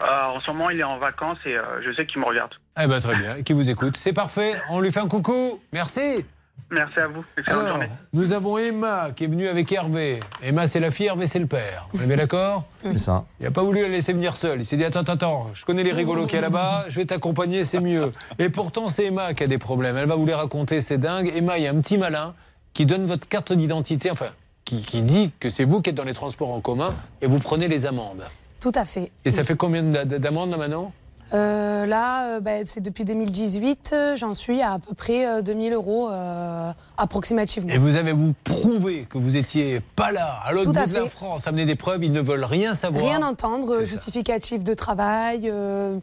Euh, 0.00 0.04
En 0.04 0.40
ce 0.40 0.50
moment, 0.50 0.70
il 0.70 0.80
est 0.80 0.84
en 0.84 0.98
vacances 0.98 1.38
et 1.46 1.56
euh, 1.56 1.62
je 1.84 1.92
sais 1.94 2.06
qu'il 2.06 2.20
me 2.20 2.26
regarde. 2.26 2.52
Eh 2.80 2.86
ben 2.86 3.00
très 3.00 3.16
bien, 3.16 3.42
qui 3.42 3.52
vous 3.52 3.68
écoute. 3.68 3.96
C'est 3.96 4.12
parfait, 4.12 4.54
on 4.70 4.80
lui 4.80 4.90
fait 4.90 5.00
un 5.00 5.08
coucou. 5.08 5.60
Merci. 5.72 6.24
Merci 6.70 7.00
à 7.00 7.06
vous. 7.06 7.22
Excellente 7.36 7.60
Alors, 7.64 7.68
journée. 7.76 7.90
nous 8.14 8.32
avons 8.32 8.56
Emma 8.56 9.10
qui 9.14 9.24
est 9.24 9.26
venue 9.26 9.46
avec 9.46 9.70
Hervé. 9.70 10.20
Emma, 10.42 10.66
c'est 10.66 10.80
la 10.80 10.90
fille, 10.90 11.04
Hervé, 11.06 11.26
c'est 11.26 11.38
le 11.38 11.46
père. 11.46 11.86
On 11.92 12.00
est 12.00 12.06
bien 12.06 12.16
d'accord 12.16 12.64
C'est 12.82 12.96
ça. 12.98 13.26
Il 13.40 13.44
n'a 13.44 13.50
pas 13.50 13.62
voulu 13.62 13.82
la 13.82 13.88
laisser 13.88 14.14
venir 14.14 14.36
seule. 14.36 14.60
Il 14.60 14.64
s'est 14.64 14.78
dit 14.78 14.84
Attends, 14.84 15.00
attends, 15.00 15.12
attends, 15.12 15.50
je 15.52 15.66
connais 15.66 15.82
les 15.82 15.92
rigolos 15.92 16.24
qu'il 16.24 16.36
y 16.36 16.38
a 16.38 16.40
là-bas, 16.42 16.86
je 16.88 16.96
vais 16.96 17.04
t'accompagner, 17.04 17.64
c'est 17.64 17.80
mieux. 17.80 18.10
Et 18.38 18.48
pourtant, 18.48 18.88
c'est 18.88 19.06
Emma 19.06 19.34
qui 19.34 19.42
a 19.44 19.48
des 19.48 19.58
problèmes. 19.58 19.98
Elle 19.98 20.08
va 20.08 20.16
vous 20.16 20.24
les 20.24 20.32
raconter, 20.34 20.80
c'est 20.80 20.96
dingue. 20.98 21.30
Emma, 21.36 21.58
il 21.58 21.64
y 21.64 21.66
a 21.66 21.70
un 21.72 21.80
petit 21.80 21.98
malin 21.98 22.34
qui 22.72 22.86
donne 22.86 23.04
votre 23.04 23.28
carte 23.28 23.52
d'identité, 23.52 24.10
enfin, 24.10 24.28
qui, 24.64 24.82
qui 24.82 25.02
dit 25.02 25.30
que 25.40 25.50
c'est 25.50 25.64
vous 25.64 25.82
qui 25.82 25.90
êtes 25.90 25.96
dans 25.96 26.04
les 26.04 26.14
transports 26.14 26.50
en 26.52 26.62
commun 26.62 26.94
et 27.20 27.26
vous 27.26 27.38
prenez 27.38 27.68
les 27.68 27.84
amendes. 27.84 28.22
Tout 28.60 28.72
à 28.74 28.86
fait. 28.86 29.10
Et 29.26 29.30
ça 29.30 29.44
fait 29.44 29.56
combien 29.56 29.82
d'a- 29.82 30.04
d'amendes 30.06 30.52
là 30.52 30.56
maintenant? 30.56 30.92
Euh, 31.34 31.86
là, 31.86 32.36
euh, 32.36 32.40
bah, 32.40 32.64
c'est 32.64 32.80
depuis 32.80 33.04
2018, 33.04 33.90
euh, 33.92 34.16
j'en 34.16 34.34
suis 34.34 34.60
à 34.60 34.72
à 34.72 34.78
peu 34.78 34.94
près 34.94 35.26
euh, 35.26 35.42
2000 35.42 35.72
euros 35.72 36.10
euh, 36.10 36.72
approximativement. 36.98 37.72
Et 37.72 37.78
vous 37.78 37.96
avez 37.96 38.12
vous 38.12 38.34
prouvé 38.44 39.06
que 39.08 39.16
vous 39.16 39.36
étiez 39.36 39.80
pas 39.96 40.12
là, 40.12 40.40
à 40.44 40.52
l'autre 40.52 40.70
à 40.76 40.84
bout 40.84 40.90
de 40.90 40.94
la. 40.94 41.08
France, 41.08 41.46
amener 41.46 41.64
des 41.64 41.74
preuves, 41.76 42.04
ils 42.04 42.12
ne 42.12 42.20
veulent 42.20 42.44
rien 42.44 42.74
savoir. 42.74 43.04
Rien 43.04 43.22
entendre, 43.22 43.84
justificatif 43.84 44.62
de 44.62 44.74
travail, 44.74 45.48
euh, 45.50 45.98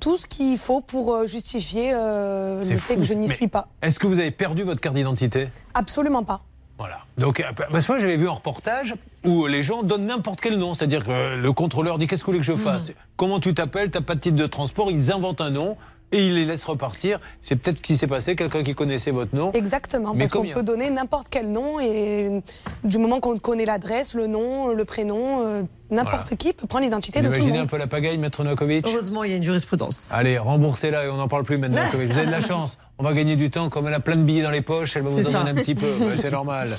tout 0.00 0.18
ce 0.18 0.26
qu'il 0.26 0.58
faut 0.58 0.82
pour 0.82 1.26
justifier 1.26 1.92
le 1.92 2.76
fait 2.76 2.96
que 2.96 3.02
je 3.02 3.14
n'y 3.14 3.28
suis 3.28 3.48
pas. 3.48 3.68
Est-ce 3.80 3.98
que 3.98 4.06
vous 4.06 4.18
avez 4.18 4.30
perdu 4.30 4.64
votre 4.64 4.80
carte 4.80 4.96
d'identité? 4.96 5.48
Absolument 5.72 6.24
pas. 6.24 6.42
Voilà. 6.76 6.98
Donc, 7.16 7.42
parce 7.70 7.86
que 7.86 7.92
moi, 7.92 7.98
j'avais 7.98 8.16
vu 8.16 8.28
un 8.28 8.32
reportage 8.32 8.94
où 9.24 9.46
les 9.46 9.62
gens 9.62 9.82
donnent 9.82 10.06
n'importe 10.06 10.40
quel 10.40 10.58
nom. 10.58 10.74
C'est-à-dire 10.74 11.04
que 11.04 11.36
le 11.36 11.52
contrôleur 11.52 11.98
dit 11.98 12.06
Qu'est-ce 12.06 12.22
que 12.22 12.26
vous 12.26 12.32
voulez 12.32 12.44
que 12.46 12.52
je 12.52 12.54
fasse? 12.54 12.92
Comment 13.16 13.40
tu 13.40 13.54
t'appelles? 13.54 13.90
T'as 13.90 14.00
pas 14.00 14.14
de 14.14 14.20
titre 14.20 14.36
de 14.36 14.46
transport 14.46 14.90
Ils 14.90 15.12
inventent 15.12 15.40
un 15.40 15.50
nom 15.50 15.76
et 16.12 16.26
ils 16.26 16.34
les 16.34 16.44
laissent 16.44 16.64
repartir. 16.64 17.18
C'est 17.40 17.56
peut-être 17.56 17.78
ce 17.78 17.82
qui 17.82 17.96
s'est 17.96 18.06
passé. 18.06 18.36
Quelqu'un 18.36 18.62
qui 18.62 18.74
connaissait 18.74 19.10
votre 19.10 19.34
nom. 19.34 19.50
Exactement, 19.52 20.14
Mais 20.14 20.20
parce 20.28 20.32
qu'on 20.32 20.44
peut 20.48 20.62
donner 20.62 20.90
n'importe 20.90 21.26
quel 21.30 21.50
nom 21.50 21.80
et 21.80 22.42
du 22.84 22.98
moment 22.98 23.18
qu'on 23.20 23.36
connaît 23.38 23.64
l'adresse, 23.64 24.14
le 24.14 24.26
nom, 24.28 24.68
le 24.68 24.84
prénom, 24.84 25.44
euh, 25.44 25.62
n'importe 25.90 26.28
Voilà. 26.28 26.36
qui 26.36 26.52
peut 26.52 26.66
prendre 26.68 26.84
l'identité 26.84 27.20
de 27.20 27.24
tout 27.26 27.30
le 27.32 27.36
imaginez 27.38 27.58
monde. 27.58 27.66
un 27.66 27.68
peu 27.68 27.78
la 27.78 27.86
pagaille, 27.88 28.18
Maître 28.18 28.44
Novakovic? 28.44 28.86
Heureusement, 28.86 29.24
il 29.24 29.30
y 29.30 29.34
a 29.34 29.36
une 29.38 29.42
jurisprudence. 29.42 30.10
Allez, 30.12 30.38
remboursez-la 30.38 31.06
et 31.06 31.08
on 31.08 31.16
n'en 31.16 31.26
parle 31.28 31.42
plus 31.44 31.58
maintenant. 31.58 31.82
Vous 31.92 31.98
avez 32.18 32.26
de 32.26 32.30
la 32.30 32.42
chance. 32.42 32.78
On 32.98 33.02
va 33.02 33.12
gagner 33.12 33.34
du 33.34 33.50
temps. 33.50 33.70
Comme 33.70 33.88
elle 33.88 33.94
a 33.94 34.00
plein 34.00 34.16
de 34.16 34.22
billets 34.22 34.42
dans 34.42 34.50
les 34.50 34.60
poches, 34.60 34.96
elle 34.96 35.02
va 35.02 35.10
vous 35.10 35.26
en 35.26 35.30
donner 35.30 35.50
un 35.50 35.54
petit 35.54 35.74
peu. 35.74 35.86
C'est 36.16 36.30
normal. 36.30 36.76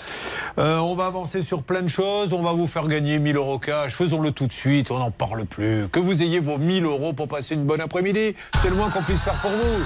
Euh, 0.57 0.77
on 0.79 0.95
va 0.95 1.07
avancer 1.07 1.41
sur 1.41 1.63
plein 1.63 1.81
de 1.81 1.89
choses. 1.89 2.31
On 2.31 2.41
va 2.41 2.53
vous 2.53 2.67
faire 2.67 2.87
gagner 2.87 3.19
1000 3.19 3.35
euros 3.35 3.59
cash. 3.59 3.93
Faisons-le 3.93 4.31
tout 4.31 4.47
de 4.47 4.53
suite. 4.53 4.91
On 4.91 4.99
n'en 4.99 5.11
parle 5.11 5.45
plus. 5.45 5.89
Que 5.91 5.99
vous 5.99 6.23
ayez 6.23 6.39
vos 6.39 6.57
1000 6.57 6.85
euros 6.85 7.11
pour 7.11 7.27
passer 7.27 7.55
une 7.55 7.65
bonne 7.65 7.81
après-midi, 7.81 8.33
c'est 8.61 8.69
le 8.69 8.75
moins 8.75 8.89
qu'on 8.89 9.01
puisse 9.01 9.21
faire 9.21 9.39
pour 9.41 9.51
vous. 9.51 9.85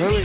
Oui, 0.00 0.06
oui. 0.10 0.24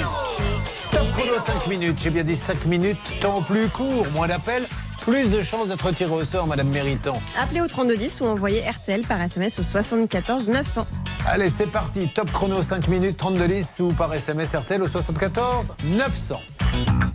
Top 0.91 1.05
chrono 1.15 1.33
5 1.45 1.67
minutes. 1.67 1.99
J'ai 2.01 2.09
bien 2.09 2.23
dit 2.23 2.35
5 2.35 2.65
minutes. 2.65 2.97
Temps 3.21 3.43
plus 3.43 3.67
court, 3.67 4.07
moins 4.15 4.27
d'appels. 4.27 4.65
Plus 5.01 5.31
de 5.31 5.41
chances 5.41 5.69
d'être 5.69 5.91
tiré 5.91 6.11
au 6.11 6.23
sort, 6.23 6.45
Madame 6.45 6.69
Méritant. 6.69 7.19
Appelez 7.39 7.61
au 7.61 7.67
3210 7.67 8.21
ou 8.21 8.25
envoyez 8.25 8.61
RTL 8.69 9.01
par 9.01 9.21
SMS 9.21 9.59
au 9.59 9.63
74 9.63 10.49
900. 10.49 10.87
Allez, 11.27 11.49
c'est 11.49 11.67
parti. 11.71 12.09
Top 12.13 12.31
chrono 12.31 12.61
5 12.61 12.87
minutes, 12.87 13.17
32 13.17 13.47
10 13.47 13.79
ou 13.79 13.87
par 13.93 14.13
SMS 14.13 14.55
RTL 14.55 14.81
au 14.81 14.87
74 14.87 15.73
900. 15.83 16.41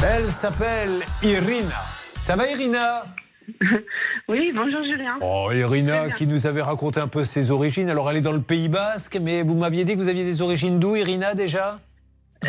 Elle 0.07 0.31
s'appelle 0.31 1.03
Irina. 1.23 1.83
Ça 2.23 2.37
va, 2.37 2.49
Irina? 2.49 3.05
Oui, 4.27 4.53
bonjour 4.55 4.83
Julien. 4.85 5.17
Oh, 5.21 5.51
Irina, 5.53 6.09
qui 6.11 6.27
nous 6.27 6.47
avait 6.47 6.63
raconté 6.63 6.99
un 6.99 7.09
peu 7.09 7.25
ses 7.25 7.51
origines. 7.51 7.91
Alors, 7.91 8.11
elle 8.11 8.17
est 8.17 8.23
dans 8.23 8.33
le 8.33 8.41
Pays 8.41 8.71
Basque, 8.71 9.19
mais 9.21 9.43
vous 9.43 9.53
m'aviez 9.55 9.85
dit 9.85 9.93
que 9.93 9.99
vous 9.99 10.09
aviez 10.09 10.25
des 10.25 10.41
origines 10.41 10.79
d'où, 10.79 10.97
Irina, 10.97 11.35
déjà? 11.35 11.79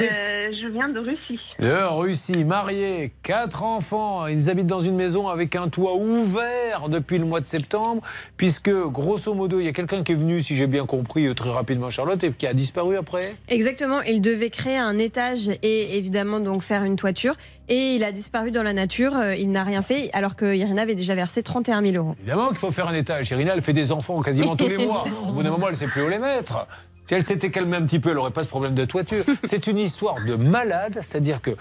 Euh, 0.01 0.51
je 0.61 0.67
viens 0.67 0.89
de 0.89 0.99
Russie. 0.99 1.39
De 1.59 1.95
Russie, 1.95 2.43
mariée, 2.43 3.13
quatre 3.23 3.63
enfants. 3.63 4.27
Ils 4.27 4.49
habitent 4.49 4.67
dans 4.67 4.81
une 4.81 4.95
maison 4.95 5.27
avec 5.27 5.55
un 5.55 5.67
toit 5.67 5.95
ouvert 5.95 6.89
depuis 6.89 7.17
le 7.17 7.25
mois 7.25 7.41
de 7.41 7.47
septembre, 7.47 8.01
puisque, 8.37 8.71
grosso 8.71 9.33
modo, 9.33 9.59
il 9.59 9.65
y 9.65 9.67
a 9.67 9.73
quelqu'un 9.73 10.03
qui 10.03 10.11
est 10.11 10.15
venu, 10.15 10.41
si 10.41 10.55
j'ai 10.55 10.67
bien 10.67 10.85
compris, 10.85 11.27
euh, 11.27 11.33
très 11.33 11.49
rapidement, 11.49 11.89
Charlotte, 11.89 12.23
et 12.23 12.31
qui 12.31 12.47
a 12.47 12.53
disparu 12.53 12.97
après. 12.97 13.35
Exactement, 13.47 14.01
il 14.01 14.21
devait 14.21 14.49
créer 14.49 14.77
un 14.77 14.97
étage 14.97 15.49
et 15.61 15.97
évidemment 15.97 16.39
donc 16.39 16.61
faire 16.61 16.83
une 16.83 16.95
toiture. 16.95 17.35
Et 17.67 17.95
il 17.95 18.03
a 18.03 18.11
disparu 18.11 18.51
dans 18.51 18.63
la 18.63 18.73
nature, 18.73 19.15
euh, 19.15 19.35
il 19.35 19.51
n'a 19.51 19.63
rien 19.63 19.81
fait, 19.81 20.09
alors 20.13 20.35
que 20.35 20.55
Irina 20.55 20.83
avait 20.83 20.95
déjà 20.95 21.15
versé 21.15 21.41
31 21.41 21.81
000 21.81 21.95
euros. 21.95 22.15
Évidemment 22.19 22.49
qu'il 22.49 22.57
faut 22.57 22.71
faire 22.71 22.87
un 22.87 22.93
étage. 22.93 23.31
Irina, 23.31 23.53
elle 23.55 23.61
fait 23.61 23.73
des 23.73 23.91
enfants 23.91 24.21
quasiment 24.21 24.55
tous 24.55 24.67
les 24.67 24.77
mois. 24.77 25.05
Au 25.29 25.31
bout 25.31 25.43
d'un 25.43 25.51
moment, 25.51 25.65
elle 25.67 25.73
ne 25.73 25.77
sait 25.77 25.87
plus 25.87 26.03
où 26.03 26.09
les 26.09 26.19
mettre. 26.19 26.67
Si 27.05 27.13
elle 27.13 27.23
s'était 27.23 27.51
calmée 27.51 27.77
un 27.77 27.83
petit 27.83 27.99
peu, 27.99 28.09
elle 28.09 28.15
n'aurait 28.15 28.31
pas 28.31 28.43
ce 28.43 28.47
problème 28.47 28.73
de 28.73 28.85
toiture. 28.85 29.23
C'est 29.43 29.67
une 29.67 29.77
histoire 29.77 30.15
de 30.25 30.35
malade, 30.35 30.97
c'est-à-dire 31.01 31.41
que 31.41 31.51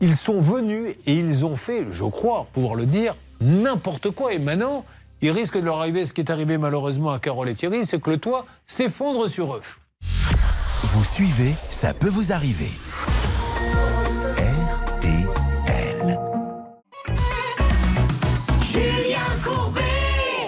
ils 0.00 0.16
sont 0.16 0.40
venus 0.40 0.96
et 1.06 1.14
ils 1.14 1.44
ont 1.44 1.56
fait, 1.56 1.86
je 1.90 2.04
crois 2.04 2.46
pouvoir 2.52 2.74
le 2.74 2.86
dire, 2.86 3.14
n'importe 3.40 4.10
quoi. 4.10 4.32
Et 4.32 4.38
maintenant, 4.38 4.84
il 5.22 5.30
risque 5.30 5.56
de 5.56 5.64
leur 5.64 5.78
arriver 5.78 6.06
ce 6.06 6.12
qui 6.12 6.20
est 6.20 6.30
arrivé 6.30 6.58
malheureusement 6.58 7.10
à 7.10 7.18
Carole 7.18 7.48
et 7.48 7.54
Thierry, 7.54 7.84
c'est 7.84 8.00
que 8.00 8.10
le 8.10 8.18
toit 8.18 8.46
s'effondre 8.66 9.28
sur 9.28 9.54
eux. 9.54 9.62
Vous 10.82 11.04
suivez, 11.04 11.54
ça 11.70 11.94
peut 11.94 12.08
vous 12.08 12.32
arriver. 12.32 12.70
RTL. 14.36 16.20
Julien 18.62 19.18
Courbet 19.44 19.80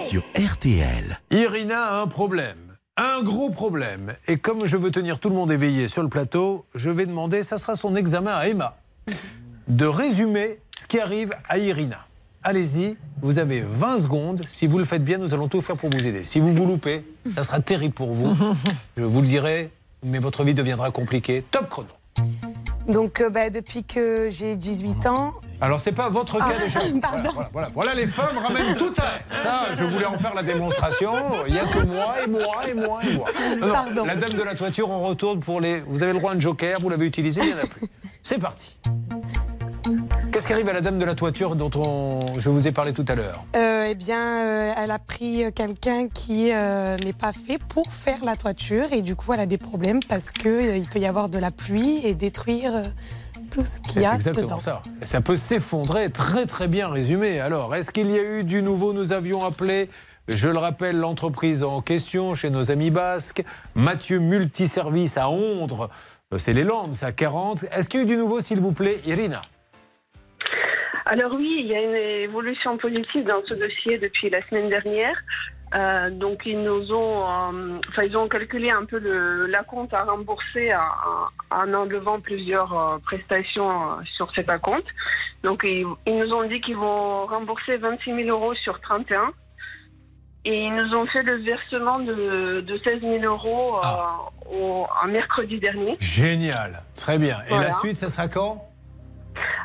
Sur 0.09 0.23
RTL. 0.35 1.19
Irina 1.31 1.83
a 1.83 2.01
un 2.01 2.07
problème. 2.07 2.70
Un 2.97 3.23
gros 3.23 3.49
problème. 3.49 4.13
Et 4.27 4.37
comme 4.37 4.65
je 4.65 4.75
veux 4.75 4.91
tenir 4.91 5.19
tout 5.19 5.29
le 5.29 5.35
monde 5.35 5.51
éveillé 5.51 5.87
sur 5.87 6.03
le 6.03 6.09
plateau, 6.09 6.65
je 6.75 6.89
vais 6.89 7.05
demander, 7.05 7.43
ça 7.43 7.57
sera 7.57 7.75
son 7.75 7.95
examen 7.95 8.33
à 8.33 8.47
Emma, 8.47 8.77
de 9.67 9.85
résumer 9.85 10.59
ce 10.77 10.87
qui 10.87 10.99
arrive 10.99 11.33
à 11.47 11.57
Irina. 11.57 12.05
Allez-y, 12.43 12.97
vous 13.21 13.39
avez 13.39 13.61
20 13.61 14.01
secondes. 14.01 14.43
Si 14.47 14.67
vous 14.67 14.77
le 14.77 14.85
faites 14.85 15.05
bien, 15.05 15.19
nous 15.19 15.33
allons 15.33 15.47
tout 15.47 15.61
faire 15.61 15.77
pour 15.77 15.89
vous 15.89 16.05
aider. 16.05 16.23
Si 16.23 16.39
vous 16.39 16.53
vous 16.53 16.65
loupez, 16.65 17.05
ça 17.35 17.43
sera 17.43 17.59
terrible 17.59 17.93
pour 17.93 18.11
vous. 18.13 18.35
Je 18.97 19.03
vous 19.03 19.21
le 19.21 19.27
dirai, 19.27 19.71
mais 20.03 20.19
votre 20.19 20.43
vie 20.43 20.53
deviendra 20.53 20.91
compliquée. 20.91 21.45
Top 21.49 21.69
chrono. 21.69 21.89
Donc, 22.87 23.21
euh, 23.21 23.29
bah, 23.29 23.49
depuis 23.49 23.83
que 23.83 24.29
j'ai 24.29 24.55
18 24.55 25.05
ans. 25.07 25.33
Alors, 25.61 25.79
c'est 25.79 25.91
pas 25.91 26.09
votre 26.09 26.39
cas 26.39 26.45
Ah, 26.49 26.63
déjà. 26.63 26.79
pardon. 27.01 27.31
Voilà, 27.33 27.33
voilà, 27.33 27.49
voilà. 27.53 27.67
Voilà, 27.73 27.93
les 27.93 28.07
femmes 28.07 28.37
ramènent 28.37 28.75
tout 28.75 28.93
à. 28.97 29.35
Ça, 29.37 29.65
je 29.75 29.83
voulais 29.83 30.05
en 30.05 30.17
faire 30.17 30.33
la 30.33 30.43
démonstration. 30.43 31.13
Il 31.47 31.53
n'y 31.53 31.59
a 31.59 31.65
que 31.65 31.83
moi 31.85 32.15
et 32.23 32.27
moi 32.27 32.67
et 32.67 32.73
moi 32.73 32.99
et 33.03 33.17
moi. 33.17 33.29
Non, 33.59 33.67
non, 33.67 33.73
Pardon. 33.73 34.05
la 34.05 34.15
dame 34.15 34.33
de 34.33 34.41
la 34.43 34.55
toiture, 34.55 34.89
on 34.89 35.01
retourne 35.01 35.39
pour 35.39 35.61
les. 35.61 35.81
Vous 35.81 36.01
avez 36.01 36.13
le 36.13 36.19
droit 36.19 36.31
à 36.31 36.35
un 36.35 36.39
joker, 36.39 36.79
vous 36.81 36.89
l'avez 36.89 37.05
utilisé, 37.05 37.41
il 37.41 37.47
n'y 37.47 37.53
en 37.53 37.63
a 37.63 37.67
plus. 37.67 37.87
C'est 38.23 38.39
parti. 38.39 38.77
Qu'est-ce 40.31 40.47
qui 40.47 40.53
arrive 40.53 40.69
à 40.69 40.73
la 40.73 40.79
dame 40.79 40.97
de 40.97 41.03
la 41.03 41.13
toiture 41.13 41.57
dont 41.57 41.69
on... 41.75 42.39
je 42.39 42.49
vous 42.49 42.65
ai 42.65 42.71
parlé 42.71 42.93
tout 42.93 43.03
à 43.09 43.15
l'heure? 43.15 43.43
Euh, 43.57 43.87
eh 43.89 43.95
bien, 43.95 44.45
euh, 44.45 44.71
elle 44.77 44.91
a 44.91 44.99
pris 44.99 45.43
euh, 45.43 45.51
quelqu'un 45.51 46.07
qui 46.07 46.51
euh, 46.53 46.95
n'est 46.97 47.11
pas 47.11 47.33
fait 47.33 47.57
pour 47.57 47.91
faire 47.91 48.23
la 48.23 48.37
toiture 48.37 48.93
et 48.93 49.01
du 49.01 49.17
coup, 49.17 49.33
elle 49.33 49.41
a 49.41 49.45
des 49.45 49.57
problèmes 49.57 49.99
parce 50.07 50.31
que 50.31 50.47
euh, 50.47 50.77
il 50.77 50.87
peut 50.87 50.99
y 50.99 51.05
avoir 51.05 51.27
de 51.27 51.37
la 51.37 51.51
pluie 51.51 51.99
et 52.05 52.13
détruire 52.13 52.81
tout 53.49 53.65
ce 53.65 53.81
qu'il 53.81 54.03
y 54.03 54.05
a 54.05 54.15
exactement 54.15 54.45
dedans. 54.45 54.59
ça. 54.59 54.81
Ça 55.03 55.19
peut 55.19 55.35
s'effondrer, 55.35 56.09
très 56.09 56.45
très 56.45 56.69
bien 56.69 56.87
résumé. 56.87 57.41
Alors, 57.41 57.75
est-ce 57.75 57.91
qu'il 57.91 58.09
y 58.09 58.17
a 58.17 58.23
eu 58.23 58.45
du 58.45 58.63
nouveau? 58.63 58.93
Nous 58.93 59.11
avions 59.11 59.43
appelé 59.43 59.89
Je 60.29 60.47
le 60.47 60.59
rappelle, 60.59 60.97
l'entreprise 60.97 61.61
en 61.61 61.81
question 61.81 62.35
chez 62.35 62.49
nos 62.49 62.71
amis 62.71 62.89
basques, 62.89 63.43
Mathieu 63.75 64.19
Multiservice 64.19 65.17
à 65.17 65.29
Ondre, 65.29 65.89
c'est 66.37 66.53
les 66.53 66.63
Landes, 66.63 66.95
à 67.01 67.11
40. 67.11 67.65
Est-ce 67.73 67.89
qu'il 67.89 67.99
y 67.99 68.03
a 68.03 68.05
eu 68.05 68.07
du 68.07 68.15
nouveau, 68.15 68.39
s'il 68.39 68.61
vous 68.61 68.71
plaît, 68.71 69.01
Irina? 69.05 69.41
Alors 71.13 71.33
oui, 71.33 71.57
il 71.59 71.67
y 71.67 71.75
a 71.75 71.81
une 71.81 71.93
évolution 72.29 72.77
positive 72.77 73.25
dans 73.25 73.41
ce 73.45 73.53
dossier 73.53 73.97
depuis 73.97 74.29
la 74.29 74.41
semaine 74.47 74.69
dernière. 74.69 75.15
Euh, 75.75 76.09
donc 76.09 76.41
ils 76.45 76.59
nous 76.61 76.89
ont, 76.93 77.19
euh, 77.21 77.79
enfin 77.89 78.03
ils 78.03 78.15
ont 78.15 78.29
calculé 78.29 78.71
un 78.71 78.85
peu 78.85 78.97
le, 78.97 79.45
la 79.47 79.63
compte 79.63 79.93
à 79.93 80.03
rembourser 80.05 80.73
en, 80.73 81.57
en 81.57 81.73
enlevant 81.73 82.21
plusieurs 82.21 82.73
euh, 82.77 82.97
prestations 83.05 83.97
sur 84.15 84.31
cet 84.35 84.47
compte. 84.61 84.85
Donc 85.43 85.61
ils, 85.65 85.85
ils 86.07 86.17
nous 86.17 86.31
ont 86.33 86.43
dit 86.47 86.61
qu'ils 86.61 86.77
vont 86.77 87.25
rembourser 87.25 87.75
26 87.75 88.23
000 88.25 88.29
euros 88.29 88.53
sur 88.55 88.79
31. 88.79 89.31
Et 90.45 90.63
ils 90.63 90.73
nous 90.73 90.95
ont 90.95 91.05
fait 91.07 91.23
le 91.23 91.35
versement 91.43 91.99
de, 91.99 92.61
de 92.61 92.77
16 92.85 93.01
000 93.01 93.23
euros 93.25 93.75
au, 94.49 94.87
en 95.03 95.07
mercredi 95.07 95.59
dernier. 95.59 95.97
Génial, 95.99 96.79
très 96.95 97.19
bien. 97.19 97.37
Et 97.45 97.49
Voilà. 97.49 97.67
la 97.67 97.71
suite, 97.73 97.95
ça 97.97 98.07
sera 98.07 98.27
quand? 98.29 98.70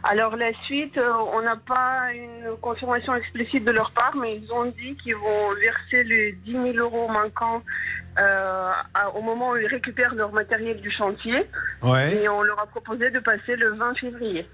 Alors 0.05 0.37
la 0.37 0.53
suite, 0.67 0.97
euh, 0.99 1.11
on 1.35 1.43
n'a 1.43 1.57
pas 1.57 2.13
une 2.15 2.57
confirmation 2.61 3.15
explicite 3.17 3.65
de 3.65 3.73
leur 3.73 3.91
part, 3.91 4.15
mais 4.21 4.37
ils 4.37 4.53
ont 4.53 4.67
dit 4.67 4.97
qu'ils 5.03 5.17
vont 5.17 5.51
verser 5.61 6.05
les 6.05 6.33
10 6.45 6.53
000 6.53 6.65
euros 6.77 7.09
manquants 7.09 7.63
euh, 8.19 8.71
à- 8.95 9.11
au 9.15 9.21
moment 9.23 9.51
où 9.51 9.57
ils 9.57 9.67
récupèrent 9.67 10.15
leur 10.15 10.33
matériel 10.33 10.81
du 10.81 10.91
chantier. 10.91 11.49
Ouais. 11.83 12.23
Et 12.23 12.29
on 12.29 12.43
leur 12.43 12.61
a 12.63 12.67
proposé 12.67 13.11
de 13.11 13.19
passer 13.19 13.57
le 13.57 13.75
20 13.75 13.95
février. 14.01 14.49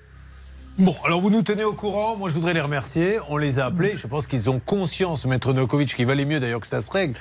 Bon, 0.78 0.94
alors 1.04 1.20
vous 1.20 1.30
nous 1.30 1.42
tenez 1.42 1.64
au 1.64 1.74
courant. 1.74 2.16
Moi, 2.16 2.30
je 2.30 2.34
voudrais 2.34 2.54
les 2.54 2.60
remercier. 2.62 3.18
On 3.28 3.36
les 3.36 3.58
a 3.58 3.66
appelés. 3.66 3.96
Je 3.98 4.06
pense 4.06 4.26
qu'ils 4.26 4.48
ont 4.48 4.58
conscience, 4.58 5.26
Maître 5.26 5.52
Nokovic, 5.52 5.94
qu'il 5.94 6.06
valait 6.06 6.24
mieux 6.24 6.40
d'ailleurs 6.40 6.60
que 6.60 6.66
ça 6.66 6.80
se 6.80 6.90
règle, 6.90 7.14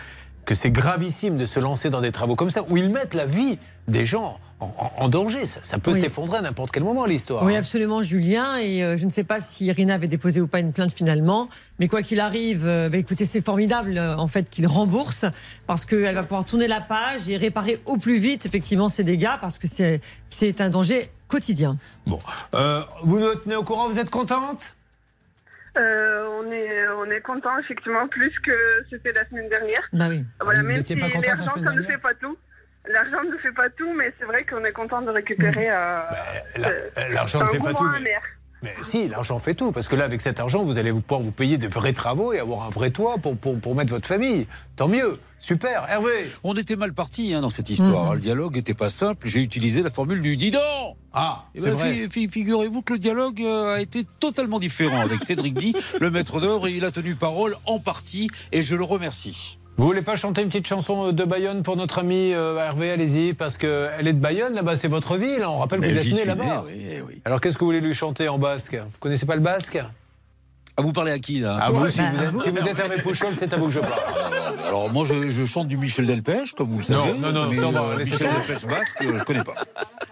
que 0.46 0.56
c'est 0.56 0.72
gravissime 0.72 1.38
de 1.38 1.46
se 1.46 1.60
lancer 1.60 1.90
dans 1.90 2.00
des 2.02 2.14
travaux 2.14 2.36
comme 2.38 2.50
ça, 2.50 2.64
où 2.70 2.78
ils 2.78 2.90
mettent 2.90 3.14
la 3.14 3.26
vie 3.26 3.60
des 3.90 4.06
gens 4.06 4.40
en, 4.62 5.10
danger. 5.10 5.46
Ça, 5.46 5.60
ça 5.64 5.80
peut 5.80 5.92
Oui. 5.92 6.00
s'effondrer 6.00 6.38
à 6.38 6.42
n'importe 6.42 6.72
quel 6.72 6.84
moment, 6.84 7.06
l'histoire. 7.06 7.44
Oui, 7.44 7.56
hein. 7.56 7.60
absolument, 7.60 8.04
Julien. 8.04 8.58
Et 8.58 8.84
euh, 8.84 8.96
je 8.98 9.06
ne 9.06 9.10
sais 9.10 9.24
pas 9.24 9.42
si 9.42 9.66
Irina 9.66 9.96
avait 9.96 10.08
déposé 10.08 10.40
ou 10.40 10.48
pas 10.48 10.60
une 10.60 10.72
plainte 10.72 10.94
finalement. 10.94 11.50
Mais 11.80 11.88
quoi 11.88 12.02
qu'il 12.02 12.20
arrive, 12.20 12.66
euh, 12.68 12.90
bah, 12.90 12.98
écoutez, 12.98 13.26
c'est 13.26 13.44
formidable 13.44 13.98
euh, 13.98 14.16
en 14.18 14.28
fait 14.28 14.50
qu'il 14.50 14.68
rembourse 14.68 15.26
parce 15.68 15.86
qu'elle 15.86 16.16
va 16.16 16.24
pouvoir 16.24 16.46
tourner 16.46 16.68
la 16.68 16.82
page 16.82 17.28
et 17.30 17.38
réparer 17.38 17.82
au 17.86 17.98
plus 17.98 18.18
vite 18.18 18.46
effectivement 18.46 18.90
ces 18.90 19.04
dégâts 19.04 19.38
parce 19.42 19.58
que 19.58 19.68
c'est 19.68 20.00
c'est 20.30 20.62
un 20.62 20.70
danger 20.70 21.10
quotidien. 21.28 21.78
Bon, 22.06 22.20
Euh, 22.54 22.82
vous 23.04 23.20
nous 23.20 23.34
tenez 23.36 23.56
au 23.56 23.64
courant. 23.64 23.90
Vous 23.90 24.00
êtes 24.00 24.10
contente? 24.10 24.76
Euh, 25.78 26.26
on 26.42 26.52
est 26.52 26.88
on 26.98 27.10
est 27.10 27.22
content 27.22 27.58
effectivement 27.60 28.08
plus 28.10 28.32
que 28.46 28.52
c'était 28.90 29.14
la 29.14 29.26
semaine 29.30 29.48
dernière. 29.50 29.82
Bah 29.94 30.08
oui. 30.10 30.26
Voilà, 30.42 30.62
Vous 30.62 30.68
même 30.68 30.86
si 30.86 30.96
pas 30.98 31.10
contente 31.10 31.26
la 31.26 31.46
ça 31.46 31.76
ne 31.76 31.82
fait 31.84 31.98
pas 31.98 32.14
tout. 32.14 32.38
L'argent 32.88 33.24
ne 33.32 33.38
fait 33.38 33.52
pas 33.54 33.70
tout, 33.70 33.94
mais 33.94 34.12
c'est 34.20 34.26
vrai 34.26 34.44
qu'on 34.46 34.64
est 34.66 34.72
content 34.72 35.02
de 35.02 35.10
récupérer. 35.12 35.70
euh, 35.70 36.02
La- 36.58 36.70
ce- 36.70 37.14
L'argent 37.14 37.42
ne 37.42 37.46
fait 37.48 37.60
pas 37.60 37.74
tout. 37.74 37.86
Mais, 38.64 38.74
si, 38.84 39.08
l'argent 39.08 39.40
fait 39.40 39.56
tout. 39.56 39.72
Parce 39.72 39.88
que 39.88 39.96
là, 39.96 40.04
avec 40.04 40.22
cet 40.22 40.40
argent, 40.40 40.64
vous 40.64 40.78
allez 40.78 40.92
vous 40.92 41.02
pouvoir 41.02 41.22
vous 41.22 41.32
payer 41.32 41.58
de 41.58 41.68
vrais 41.68 41.94
travaux 41.94 42.32
et 42.32 42.38
avoir 42.40 42.62
un 42.64 42.70
vrai 42.70 42.92
toit 42.92 43.18
pour, 43.18 43.36
pour, 43.36 43.60
pour 43.60 43.74
mettre 43.76 43.92
votre 43.92 44.08
famille. 44.08 44.46
Tant 44.76 44.88
mieux. 44.88 45.20
Super. 45.40 45.88
Hervé 45.90 46.28
On 46.44 46.54
était 46.54 46.76
mal 46.76 46.94
parti 46.94 47.34
hein, 47.34 47.42
dans 47.42 47.50
cette 47.50 47.72
histoire. 47.72 48.10
Mhm. 48.10 48.14
Le 48.14 48.20
dialogue 48.20 48.54
n'était 48.56 48.76
pas 48.76 48.90
simple. 48.90 49.28
J'ai 49.28 49.42
utilisé 49.42 49.82
la 49.82 49.90
formule 49.90 50.22
du 50.22 50.38
dis 50.38 50.52
donc 50.52 50.62
Ah, 51.12 51.46
Eh 51.56 51.60
c'est 51.60 51.68
ben, 51.70 51.74
vrai. 51.74 51.94
fi- 51.94 52.10
fi- 52.12 52.30
Figurez-vous 52.30 52.84
que 52.84 52.94
le 52.94 53.00
dialogue 53.00 53.42
euh, 53.42 53.78
a 53.78 53.82
été 53.82 54.04
totalement 54.20 54.60
différent 54.60 55.02
avec 55.02 55.24
Cédric 55.24 55.56
Di, 55.58 55.76
le 56.00 56.12
maître 56.12 56.40
d'œuvre, 56.40 56.68
et 56.68 56.74
il 56.74 56.86
a 56.86 56.92
tenu 56.92 57.16
parole 57.16 57.56
en 57.66 57.80
partie, 57.80 58.30
et 58.52 58.62
je 58.62 58.76
le 58.76 58.84
remercie. 58.84 59.58
Vous 59.78 59.88
voulez 59.88 60.02
pas 60.04 60.16
chanter 60.16 60.42
une 60.44 60.50
petite 60.50 60.68
chanson 60.68 61.12
de 61.12 61.24
Bayonne 61.24 61.64
pour 61.64 61.76
notre 61.76 62.00
ami 62.00 62.34
euh, 62.34 62.58
Hervé 62.58 62.92
Allez-y, 62.92 63.34
parce 63.34 63.58
qu'elle 63.58 64.08
est 64.08 64.14
de 64.14 64.20
Bayonne, 64.20 64.54
là-bas 64.54 64.76
c'est 64.76 64.88
votre 64.88 65.18
ville. 65.18 65.44
On 65.44 65.58
rappelle 65.58 65.80
que 65.80 65.88
vous 65.88 65.98
êtes 65.98 66.14
né 66.14 66.26
là-bas. 66.26 66.64
oui, 66.68 66.86
eh 66.92 67.02
oui. 67.02 67.22
Alors 67.26 67.42
qu'est-ce 67.42 67.56
que 67.56 67.62
vous 67.62 67.68
voulez 67.68 67.82
lui 67.82 67.94
chanter 67.96 68.30
en 68.30 68.38
basque? 68.38 68.76
Vous 68.76 68.98
connaissez 69.00 69.26
pas 69.26 69.36
le 69.36 69.42
basque? 69.42 69.80
À 70.78 70.82
vous 70.84 70.94
parler 70.94 71.12
à 71.12 71.20
qui 71.20 71.40
là? 71.40 71.58
À 71.58 71.68
Toi 71.70 71.80
vous, 71.80 71.90
si 71.90 71.98
Bah, 71.98 72.12
vous 72.14 72.38
êtes, 72.40 72.44
si 72.44 72.50
vous 72.52 72.68
êtes 72.68 72.80
Hervé 72.80 73.02
Pouchol, 73.02 73.36
c'est 73.36 73.52
à 73.54 73.58
vous 73.58 73.66
que 73.66 73.72
je 73.72 73.80
parle. 73.80 73.94
Alors 74.68 74.90
moi 74.92 75.04
je, 75.06 75.30
je 75.32 75.46
chante 75.46 75.68
du 75.68 75.78
Michel 75.78 76.06
Delpech, 76.06 76.54
comme 76.54 76.70
vous 76.70 76.78
le 76.78 76.84
savez. 76.84 77.14
Non, 77.14 77.32
non, 77.32 77.48
non, 77.52 77.54
ça, 77.54 77.72
va 77.72 77.82
euh, 77.90 77.98
Michel. 77.98 78.20
Delpech 78.48 78.68
basque, 78.68 79.02
euh, 79.02 79.18
je 79.18 79.24
connais 79.24 79.44
pas. 79.44 79.56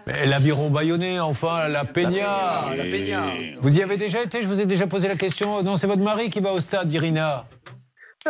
Mais 0.06 0.26
l'aviron 0.26 0.68
bayonnais, 0.68 1.20
enfin, 1.20 1.68
la 1.68 1.84
Peña. 1.84 2.66
La 2.76 2.82
Peña. 2.82 3.22
Vous 3.60 3.78
y 3.78 3.82
avez 3.82 3.96
déjà 3.96 4.20
été? 4.22 4.42
Je 4.42 4.48
vous 4.48 4.60
ai 4.60 4.66
déjà 4.66 4.86
posé 4.88 5.06
la 5.06 5.14
question. 5.16 5.62
Non, 5.62 5.76
c'est 5.76 5.86
votre 5.86 6.02
mari 6.02 6.28
qui 6.28 6.40
va 6.40 6.52
au 6.52 6.58
stade, 6.60 6.90
Irina. 6.90 7.44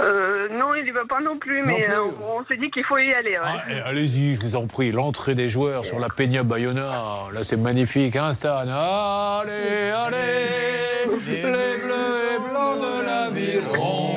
Euh, 0.03 0.49
non, 0.59 0.75
il 0.75 0.87
y 0.87 0.91
va 0.93 1.05
pas 1.09 1.21
non 1.21 1.39
plus, 1.39 1.63
mais 1.63 1.75
plus. 1.83 1.93
euh, 1.93 2.05
on 2.23 2.45
s'est 2.47 2.57
dit 2.57 2.71
qu'il 2.71 2.85
faut 2.85 2.99
y 2.99 3.13
aller. 3.13 3.33
ouais. 3.33 3.61
Eh, 3.71 3.81
Allez-y, 3.89 4.35
je 4.37 4.41
vous 4.41 4.57
en 4.57 4.67
prie, 4.67 4.93
l'entrée 4.93 5.35
des 5.35 5.49
joueurs 5.49 5.85
sur 5.85 5.99
la 5.99 6.09
Peña 6.09 6.43
Bayona. 6.43 7.27
Là, 7.33 7.41
c'est 7.43 7.57
magnifique, 7.59 8.17
hein, 8.17 8.33
Stan 8.33 8.61
Allez, 8.61 9.91
allez, 9.95 11.17
les 11.27 11.43
bleus 11.79 12.21
et 12.35 12.51
blancs 12.51 12.79
de 12.81 13.07
la 13.07 13.31
ville 13.31 13.63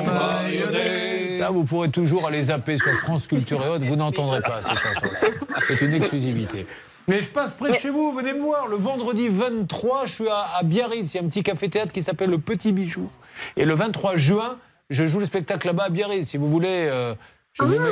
bayonnais. 0.06 1.38
Là, 1.38 1.50
vous 1.50 1.64
pourrez 1.64 1.90
toujours 1.90 2.26
aller 2.26 2.42
zapper 2.42 2.78
sur 2.78 2.92
France 3.00 3.26
Culture 3.26 3.62
et 3.64 3.68
autres, 3.68 3.84
vous 3.84 3.96
n'entendrez 3.96 4.40
pas 4.40 4.62
ces 4.62 4.70
chansons-là. 4.70 5.28
C'est 5.66 5.80
une 5.82 5.94
exclusivité. 5.94 6.66
Mais 7.06 7.20
je 7.20 7.28
passe 7.28 7.52
près 7.52 7.70
de 7.70 7.76
chez 7.76 7.90
vous, 7.90 8.12
venez 8.12 8.32
me 8.32 8.40
voir. 8.40 8.66
Le 8.66 8.76
vendredi 8.76 9.28
23, 9.28 10.06
je 10.06 10.12
suis 10.12 10.28
à, 10.28 10.46
à 10.58 10.62
Biarritz. 10.62 11.12
Il 11.12 11.16
y 11.18 11.20
a 11.20 11.22
un 11.22 11.28
petit 11.28 11.42
café-théâtre 11.42 11.92
qui 11.92 12.00
s'appelle 12.00 12.30
Le 12.30 12.38
Petit 12.38 12.72
Bijou. 12.72 13.10
Et 13.58 13.66
le 13.66 13.74
23 13.74 14.16
juin, 14.16 14.56
je 14.90 15.06
joue 15.06 15.18
le 15.20 15.26
spectacle 15.26 15.66
là-bas 15.66 15.84
à 15.84 15.88
Biarritz. 15.90 16.28
Si 16.28 16.36
vous 16.36 16.48
voulez, 16.48 16.88
euh, 16.90 17.14
je, 17.52 17.64
vous 17.64 17.78
mets, 17.78 17.88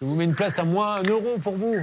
je 0.00 0.04
vous 0.04 0.14
mets 0.14 0.24
une 0.24 0.34
place 0.34 0.58
à 0.58 0.64
moins 0.64 0.96
un 0.96 1.02
euro 1.04 1.38
pour 1.42 1.56
vous. 1.56 1.76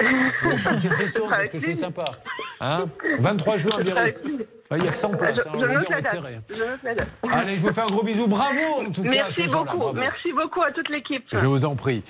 Vous 0.00 0.50
faites 0.56 0.72
une 0.72 0.78
petite 0.78 0.92
ristourne 0.92 1.30
parce 1.30 1.48
que 1.48 1.58
je 1.58 1.62
suis 1.62 1.76
sympa. 1.76 2.12
Hein 2.60 2.86
23 3.18 3.56
juin 3.58 3.78
à 3.78 3.82
Biarritz. 3.82 4.24
Il 4.70 4.78
n'y 4.78 4.88
a 4.88 4.90
que 4.90 4.96
100 4.96 5.10
places. 5.10 5.40
hein, 5.46 5.50
Je, 5.54 5.60
je 5.60 5.66
note 5.72 5.88
la 5.88 6.00
date. 6.00 6.44
Je. 6.48 7.28
Allez, 7.30 7.56
je 7.56 7.62
vous 7.62 7.72
fais 7.72 7.82
un 7.82 7.90
gros 7.90 8.02
bisou. 8.02 8.26
Bravo 8.26 8.58
en 8.80 8.90
tout 8.90 9.02
cas. 9.04 9.08
à 9.08 9.12
Merci 9.12 9.42
ces 9.42 9.48
gens-là. 9.48 9.72
beaucoup. 9.72 9.92
Merci 9.92 10.32
beaucoup 10.32 10.62
à 10.62 10.72
toute 10.72 10.88
l'équipe. 10.88 11.24
Je 11.32 11.46
vous 11.46 11.64
en 11.64 11.76
prie. 11.76 12.02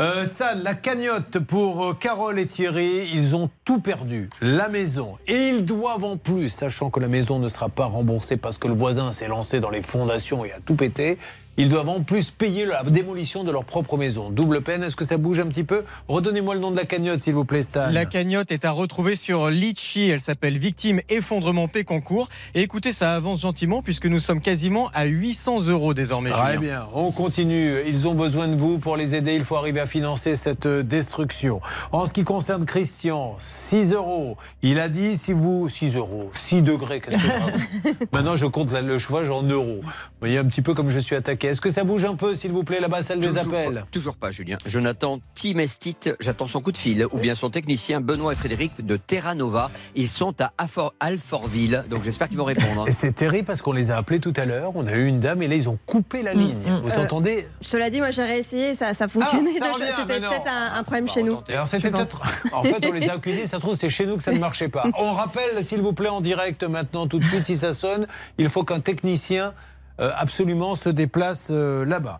Euh, 0.00 0.24
Stan, 0.24 0.54
la 0.62 0.72
cagnotte 0.72 1.40
pour 1.40 1.84
euh, 1.84 1.92
Carole 1.92 2.38
et 2.38 2.46
Thierry, 2.46 3.06
ils 3.12 3.36
ont 3.36 3.50
tout 3.66 3.80
perdu. 3.80 4.30
La 4.40 4.70
maison. 4.70 5.18
Et 5.26 5.48
ils 5.48 5.66
doivent 5.66 6.04
en 6.04 6.16
plus, 6.16 6.48
sachant 6.48 6.88
que 6.88 7.00
la 7.00 7.08
maison 7.08 7.38
ne 7.38 7.50
sera 7.50 7.68
pas 7.68 7.84
remboursée 7.84 8.38
parce 8.38 8.56
que 8.56 8.66
le 8.66 8.72
voisin 8.72 9.12
s'est 9.12 9.28
lancé 9.28 9.60
dans 9.60 9.68
les 9.68 9.82
fondations 9.82 10.42
et 10.42 10.52
a 10.52 10.60
tout 10.64 10.74
pété, 10.74 11.18
ils 11.56 11.68
doivent 11.68 11.88
en 11.88 12.00
plus 12.00 12.30
payer 12.30 12.64
la 12.64 12.82
démolition 12.84 13.44
de 13.44 13.50
leur 13.52 13.64
propre 13.64 13.96
maison. 13.98 14.30
Double 14.30 14.62
peine, 14.62 14.82
est-ce 14.82 14.96
que 14.96 15.04
ça 15.04 15.18
bouge 15.18 15.40
un 15.40 15.46
petit 15.46 15.64
peu? 15.64 15.84
Redonnez-moi 16.08 16.54
le 16.54 16.60
nom 16.60 16.70
de 16.70 16.76
la 16.76 16.86
cagnotte, 16.86 17.20
s'il 17.20 17.34
vous 17.34 17.44
plaît, 17.44 17.62
Stan. 17.62 17.90
La 17.90 18.06
cagnotte 18.06 18.50
est 18.50 18.64
à 18.64 18.70
retrouver 18.70 19.16
sur 19.16 19.50
Litchi. 19.50 20.08
Elle 20.08 20.20
s'appelle 20.20 20.58
Victime 20.58 21.00
Effondrement 21.08 21.68
Pécancourt. 21.68 22.28
Et 22.54 22.62
écoutez, 22.62 22.92
ça 22.92 23.14
avance 23.14 23.40
gentiment 23.40 23.82
puisque 23.82 24.06
nous 24.06 24.18
sommes 24.20 24.40
quasiment 24.40 24.90
à 24.94 25.04
800 25.04 25.66
euros 25.68 25.92
désormais. 25.92 26.30
Très 26.30 26.52
Julien. 26.52 26.60
bien, 26.60 26.86
on 26.94 27.10
continue. 27.10 27.80
Ils 27.86 28.08
ont 28.08 28.14
besoin 28.14 28.48
de 28.48 28.56
vous 28.56 28.78
pour 28.78 28.96
les 28.96 29.14
aider. 29.14 29.34
Il 29.34 29.44
faut 29.44 29.56
arriver 29.56 29.80
à 29.80 29.86
financer 29.86 30.36
cette 30.36 30.66
euh, 30.66 30.82
destruction. 30.82 31.60
En 31.92 32.06
ce 32.06 32.12
qui 32.12 32.24
concerne 32.24 32.64
Christian, 32.64 33.36
6 33.38 33.92
euros. 33.92 34.36
Il 34.62 34.78
a 34.80 34.88
dit 34.88 35.16
si 35.16 35.32
vous. 35.32 35.68
6 35.68 35.96
euros, 35.96 36.30
6 36.34 36.62
degrés, 36.62 37.00
qu'est-ce 37.00 37.16
que 37.16 38.04
Maintenant, 38.12 38.36
je 38.36 38.46
compte 38.46 38.70
le 38.72 38.98
chauffage 38.98 39.30
en 39.30 39.42
euros. 39.42 39.80
Vous 39.82 39.90
voyez 40.20 40.38
un 40.38 40.44
petit 40.44 40.62
peu 40.62 40.74
comme 40.74 40.90
je 40.90 40.98
suis 40.98 41.16
attaqué. 41.16 41.39
Est-ce 41.44 41.60
que 41.60 41.70
ça 41.70 41.84
bouge 41.84 42.04
un 42.04 42.14
peu, 42.14 42.34
s'il 42.34 42.52
vous 42.52 42.64
plaît, 42.64 42.80
là-bas, 42.80 43.02
salle 43.02 43.20
des 43.20 43.28
Toujours 43.28 43.42
appels 43.54 43.74
pas, 43.74 43.86
toujours 43.90 44.16
pas, 44.16 44.30
Julien. 44.30 44.58
Jonathan 44.66 45.18
Timestit, 45.34 45.96
j'attends 46.20 46.46
son 46.46 46.60
coup 46.60 46.72
de 46.72 46.78
fil, 46.78 47.06
ou 47.12 47.18
bien 47.18 47.34
son 47.34 47.50
technicien 47.50 48.00
Benoît 48.00 48.32
et 48.32 48.36
Frédéric 48.36 48.84
de 48.84 48.96
Terra 48.96 49.34
Nova. 49.34 49.70
Ils 49.94 50.08
sont 50.08 50.34
à 50.40 50.52
Alfortville, 51.00 51.84
donc 51.90 52.02
j'espère 52.02 52.28
qu'ils 52.28 52.38
vont 52.38 52.44
répondre. 52.44 52.86
Et 52.88 52.92
c'est 52.92 53.12
terrible 53.12 53.46
parce 53.46 53.62
qu'on 53.62 53.72
les 53.72 53.90
a 53.90 53.96
appelés 53.96 54.20
tout 54.20 54.32
à 54.36 54.44
l'heure. 54.44 54.72
On 54.74 54.86
a 54.86 54.92
eu 54.92 55.06
une 55.06 55.20
dame 55.20 55.42
et 55.42 55.48
là, 55.48 55.54
ils 55.54 55.68
ont 55.68 55.78
coupé 55.86 56.22
la 56.22 56.34
ligne. 56.34 56.58
Vous 56.82 56.90
Euh, 56.90 57.02
entendez 57.02 57.46
Cela 57.60 57.90
dit, 57.90 57.98
moi 57.98 58.10
j'ai 58.10 58.22
réessayé, 58.24 58.74
ça, 58.74 58.94
ça 58.94 59.08
fonctionnait. 59.08 59.50
Ah, 59.60 59.72
C'était 59.78 60.20
peut-être 60.20 60.46
un, 60.48 60.78
un 60.78 60.82
problème 60.82 61.08
chez 61.08 61.22
nous. 61.22 61.38
Alors 61.48 61.66
c'était 61.68 61.90
peut-être. 61.90 62.22
En 62.52 62.62
fait, 62.62 62.86
on 62.86 62.92
les 62.92 63.08
a 63.08 63.12
accusés. 63.20 63.46
Ça 63.46 63.56
se 63.56 63.62
trouve, 63.62 63.76
c'est 63.76 63.90
chez 63.90 64.06
nous 64.06 64.16
que 64.16 64.22
ça 64.22 64.32
ne 64.32 64.38
marchait 64.38 64.68
pas. 64.68 64.84
On 64.98 65.12
rappelle, 65.12 65.64
s'il 65.64 65.80
vous 65.80 65.92
plaît, 65.92 66.08
en 66.08 66.20
direct 66.20 66.62
maintenant, 66.64 67.06
tout 67.06 67.18
de 67.18 67.24
suite, 67.24 67.44
si 67.44 67.56
ça 67.56 67.74
sonne, 67.74 68.06
il 68.38 68.48
faut 68.48 68.64
qu'un 68.64 68.80
technicien. 68.80 69.52
Euh, 70.00 70.10
absolument 70.16 70.74
se 70.74 70.88
déplace 70.88 71.48
euh, 71.50 71.84
là-bas. 71.84 72.18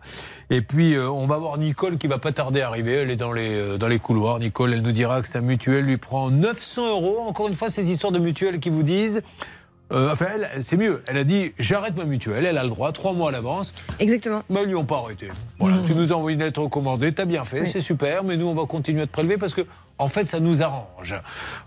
Et 0.49 0.61
puis 0.61 0.95
euh, 0.95 1.09
on 1.09 1.25
va 1.27 1.37
voir 1.37 1.57
Nicole 1.57 1.97
qui 1.97 2.07
va 2.07 2.17
pas 2.17 2.31
tarder 2.31 2.61
à 2.61 2.67
arriver. 2.67 2.93
Elle 2.93 3.11
est 3.11 3.15
dans 3.15 3.31
les 3.33 3.77
dans 3.77 3.87
les 3.87 3.99
couloirs. 3.99 4.39
Nicole, 4.39 4.73
elle 4.73 4.81
nous 4.81 4.91
dira 4.91 5.21
que 5.21 5.27
sa 5.27 5.41
mutuelle 5.41 5.85
lui 5.85 5.97
prend 5.97 6.29
900 6.31 6.89
euros. 6.89 7.19
Encore 7.21 7.47
une 7.47 7.53
fois, 7.55 7.69
ces 7.69 7.89
histoires 7.91 8.11
de 8.11 8.19
mutuelle 8.19 8.59
qui 8.59 8.69
vous 8.69 8.83
disent. 8.83 9.21
euh, 9.93 10.11
enfin, 10.11 10.25
elle, 10.35 10.63
c'est 10.63 10.77
mieux. 10.77 11.03
Elle 11.07 11.17
a 11.17 11.23
dit 11.23 11.51
j'arrête 11.59 11.95
ma 11.97 12.05
mutuelle. 12.05 12.45
Elle 12.45 12.57
a 12.57 12.63
le 12.63 12.69
droit, 12.69 12.91
trois 12.91 13.13
mois 13.13 13.29
à 13.29 13.31
l'avance. 13.31 13.73
Exactement. 13.99 14.43
Mais 14.49 14.61
ils 14.63 14.67
lui 14.67 14.75
ont 14.75 14.85
pas 14.85 14.97
arrêté. 14.99 15.29
Voilà, 15.59 15.77
tu 15.85 15.93
nous 15.95 16.11
as 16.13 16.15
envoyé 16.15 16.35
une 16.35 16.43
lettre 16.43 16.61
recommandée, 16.61 17.13
t'as 17.13 17.25
bien 17.25 17.43
fait, 17.45 17.61
Oui. 17.61 17.69
c'est 17.71 17.81
super, 17.81 18.23
mais 18.23 18.35
nous 18.37 18.47
on 18.47 18.53
va 18.53 18.65
continuer 18.65 19.01
à 19.01 19.05
te 19.07 19.11
prélever 19.11 19.37
parce 19.37 19.53
que 19.53 19.61
en 19.99 20.07
fait 20.07 20.25
ça 20.25 20.39
nous 20.39 20.63
arrange. 20.63 21.15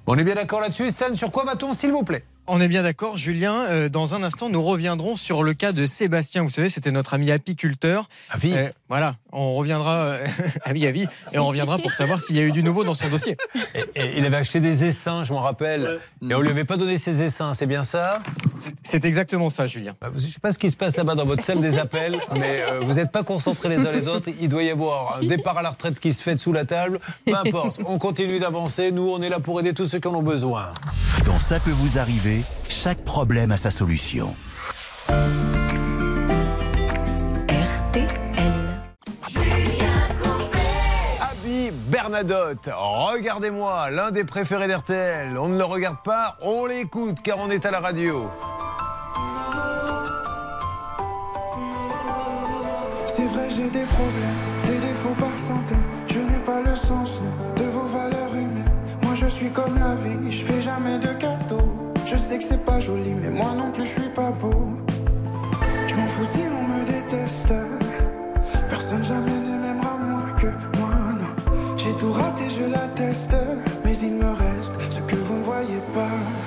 On 0.06 0.16
est 0.16 0.24
bien 0.24 0.34
d'accord 0.34 0.60
là-dessus, 0.60 0.90
Stan, 0.90 1.14
sur 1.14 1.30
quoi 1.30 1.44
va-t-on 1.44 1.72
s'il 1.72 1.92
vous 1.92 2.02
plaît? 2.02 2.24
On 2.46 2.60
est 2.60 2.68
bien 2.68 2.82
d'accord, 2.82 3.16
Julien. 3.16 3.64
Euh, 3.70 3.88
dans 3.88 4.14
un 4.14 4.22
instant, 4.22 4.50
nous 4.50 4.62
reviendrons 4.62 5.16
sur 5.16 5.42
le 5.42 5.54
cas 5.54 5.72
de 5.72 5.86
Sébastien. 5.86 6.42
Vous 6.42 6.50
savez, 6.50 6.68
c'était 6.68 6.90
notre 6.90 7.14
ami 7.14 7.30
apiculteur. 7.30 8.06
À 8.28 8.36
vie. 8.36 8.52
Euh, 8.54 8.68
voilà, 8.90 9.16
on 9.32 9.54
reviendra 9.54 10.04
euh, 10.04 10.26
à 10.64 10.72
vie, 10.74 11.06
et 11.32 11.38
on 11.38 11.46
reviendra 11.46 11.78
pour 11.78 11.92
savoir 11.94 12.20
s'il 12.20 12.36
y 12.36 12.40
a 12.40 12.42
eu 12.42 12.52
du 12.52 12.62
nouveau 12.62 12.84
dans 12.84 12.92
son 12.92 13.08
dossier. 13.08 13.38
Et, 13.74 13.80
et 13.94 14.18
il 14.18 14.26
avait 14.26 14.36
acheté 14.36 14.60
des 14.60 14.84
essaims, 14.84 15.24
je 15.24 15.32
m'en 15.32 15.40
rappelle. 15.40 16.00
Et 16.22 16.34
on 16.34 16.40
lui 16.40 16.50
avait 16.50 16.64
pas 16.64 16.76
donné 16.76 16.98
ses 16.98 17.22
essaims, 17.22 17.54
c'est 17.54 17.66
bien 17.66 17.82
ça? 17.82 18.22
C'est 18.82 19.04
exactement 19.06 19.48
ça, 19.48 19.66
Julien. 19.66 19.94
Bah, 20.00 20.10
Je 20.14 20.26
ne 20.26 20.30
sais 20.30 20.40
pas 20.40 20.52
ce 20.52 20.58
qui 20.58 20.70
se 20.70 20.76
passe 20.76 20.96
là-bas 20.96 21.14
dans 21.14 21.24
votre 21.24 21.42
salle 21.42 21.60
des 21.60 21.78
appels, 21.78 22.18
mais 22.34 22.62
euh, 22.62 22.74
vous 22.82 22.94
n'êtes 22.94 23.10
pas 23.10 23.22
concentrés 23.22 23.70
les 23.70 23.86
uns 23.86 23.92
les 23.92 24.06
autres. 24.06 24.28
Il 24.40 24.48
doit 24.48 24.62
y 24.62 24.70
avoir 24.70 25.18
un 25.18 25.26
départ 25.26 25.58
à 25.58 25.62
la 25.62 25.70
retraite 25.70 25.98
qui 25.98 26.12
se 26.12 26.22
fait 26.22 26.38
sous 26.38 26.52
la 26.52 26.64
table. 26.64 27.00
Peu 27.26 27.34
importe, 27.34 27.80
on 27.86 27.98
continue 27.98 28.38
d'avancer. 28.38 28.92
Nous, 28.92 29.08
on 29.08 29.22
est 29.22 29.30
là 29.30 29.40
pour 29.40 29.58
aider 29.60 29.72
tous 29.72 29.86
ceux 29.86 29.98
qui 29.98 30.08
en 30.08 30.14
ont 30.14 30.22
besoin. 30.22 30.74
Dans 31.24 31.40
Ça 31.40 31.58
peut 31.58 31.70
vous 31.70 31.98
arriver, 31.98 32.33
chaque 32.68 33.04
problème 33.04 33.52
a 33.52 33.56
sa 33.56 33.70
solution. 33.70 34.34
Abby 41.20 41.70
Bernadotte, 41.88 42.68
regardez-moi, 42.72 43.90
l'un 43.90 44.10
des 44.10 44.24
préférés 44.24 44.68
d'RTL. 44.68 45.36
On 45.38 45.48
ne 45.48 45.58
le 45.58 45.64
regarde 45.64 46.02
pas, 46.04 46.36
on 46.42 46.66
l'écoute 46.66 47.20
car 47.22 47.38
on 47.38 47.50
est 47.50 47.64
à 47.66 47.70
la 47.70 47.80
radio. 47.80 48.28
C'est 53.06 53.26
vrai, 53.26 53.48
j'ai 53.50 53.70
des 53.70 53.86
problèmes, 53.86 54.40
des 54.66 54.78
défauts 54.78 55.14
par 55.18 55.38
centaines. 55.38 55.82
Je 56.08 56.18
n'ai 56.18 56.40
pas 56.40 56.60
le 56.60 56.74
sens 56.74 57.20
de 57.56 57.64
vos 57.64 57.86
valeurs 57.86 58.34
humaines. 58.34 58.72
Moi, 59.02 59.14
je 59.14 59.26
suis 59.26 59.50
comme 59.50 59.78
la 59.78 59.94
vie, 59.94 60.30
je 60.30 60.44
fais 60.44 60.60
jamais 60.60 60.98
de 60.98 61.08
cadeaux. 61.08 61.73
Je 62.06 62.16
sais 62.16 62.38
que 62.38 62.44
c'est 62.44 62.64
pas 62.64 62.80
joli, 62.80 63.14
mais 63.14 63.30
moi 63.30 63.52
non 63.56 63.70
plus, 63.72 63.84
je 63.84 64.00
suis 64.00 64.10
pas 64.14 64.30
beau. 64.30 64.76
Je 65.86 65.94
m'en 65.94 66.06
fous 66.06 66.26
si 66.26 66.42
on 66.42 66.62
me 66.68 66.84
déteste. 66.84 67.54
Personne 68.68 69.02
jamais 69.02 69.40
ne 69.40 69.56
m'aimera 69.58 69.96
moins 69.96 70.32
que 70.38 70.46
moi, 70.78 70.90
non. 71.18 71.76
J'ai 71.78 71.94
tout 71.94 72.12
raté, 72.12 72.44
je 72.50 72.70
l'atteste. 72.70 73.34
Mais 73.84 73.96
il 73.98 74.14
me 74.16 74.30
reste 74.30 74.74
ce 74.90 75.00
que 75.00 75.16
vous 75.16 75.38
ne 75.38 75.42
voyez 75.42 75.80
pas. 75.94 76.43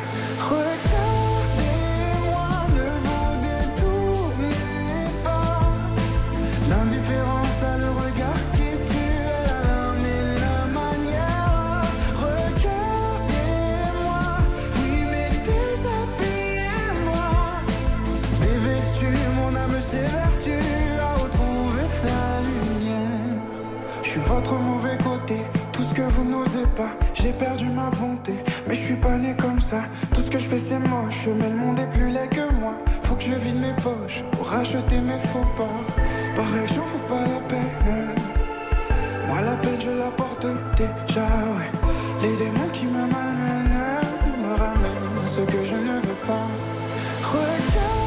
J'ai 27.27 27.33
perdu 27.33 27.65
ma 27.65 27.89
bonté, 27.89 28.35
mais 28.65 28.73
je 28.73 28.79
suis 28.79 28.95
pas 28.95 29.17
né 29.17 29.35
comme 29.37 29.59
ça. 29.59 29.81
Tout 30.13 30.21
ce 30.21 30.31
que 30.31 30.39
je 30.39 30.45
fais 30.45 30.57
c'est 30.57 30.79
moche, 30.79 31.27
mais 31.37 31.49
le 31.49 31.57
monde 31.57 31.77
est 31.77 31.89
plus 31.89 32.07
laid 32.07 32.29
que 32.29 32.53
moi. 32.53 32.75
Faut 33.03 33.15
que 33.15 33.23
je 33.25 33.33
vide 33.33 33.59
mes 33.59 33.73
poches 33.83 34.23
pour 34.31 34.47
racheter 34.47 35.01
mes 35.01 35.19
faux 35.19 35.45
pas. 35.57 35.77
Pareil, 36.37 36.67
j'en 36.73 36.85
fous 36.85 37.05
pas 37.05 37.25
la 37.33 37.41
peine. 37.49 38.15
Moi 39.27 39.41
la 39.41 39.57
peine 39.57 39.81
je 39.81 39.91
la 39.91 40.09
porte 40.11 40.47
déjà, 40.77 41.27
ouais. 41.55 41.69
Les 42.21 42.33
démons 42.37 42.69
qui 42.71 42.85
me 42.85 42.93
malmènent 42.93 43.73
me 44.41 44.53
ramènent 44.55 45.19
à 45.21 45.27
ce 45.27 45.41
que 45.41 45.65
je 45.65 45.75
ne 45.75 45.95
veux 46.07 46.21
pas. 46.25 46.47
Regardez-moi, 47.23 48.06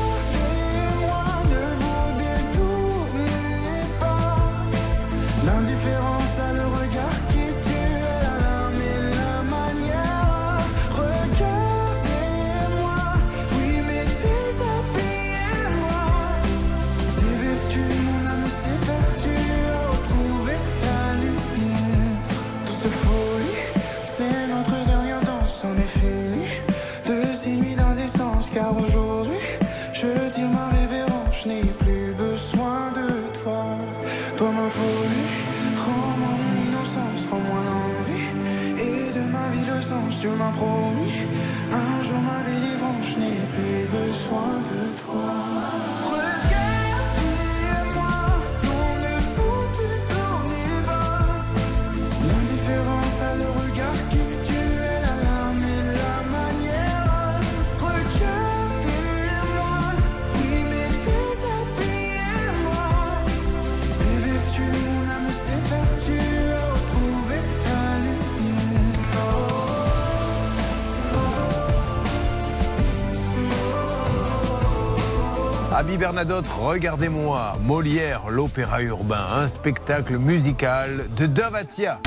Abby 75.80 75.96
Bernadotte, 75.96 76.46
regardez-moi. 76.46 77.54
Molière, 77.64 78.28
l'opéra 78.28 78.82
urbain, 78.82 79.24
un 79.32 79.46
spectacle 79.46 80.18
musical 80.18 81.06
de 81.16 81.24
Davatia. 81.24 82.00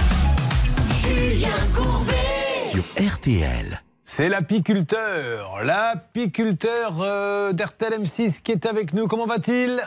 Julien 1.02 1.48
Courbet. 1.74 2.14
Sur 2.70 2.84
RTL. 3.04 3.82
C'est 4.04 4.30
l'apiculteur, 4.30 5.64
l'apiculteur 5.64 7.02
euh, 7.02 7.52
d'RTL 7.52 7.94
M6 7.94 8.44
qui 8.44 8.52
est 8.52 8.68
avec 8.68 8.94
nous. 8.94 9.08
Comment 9.08 9.26
va-t-il? 9.26 9.82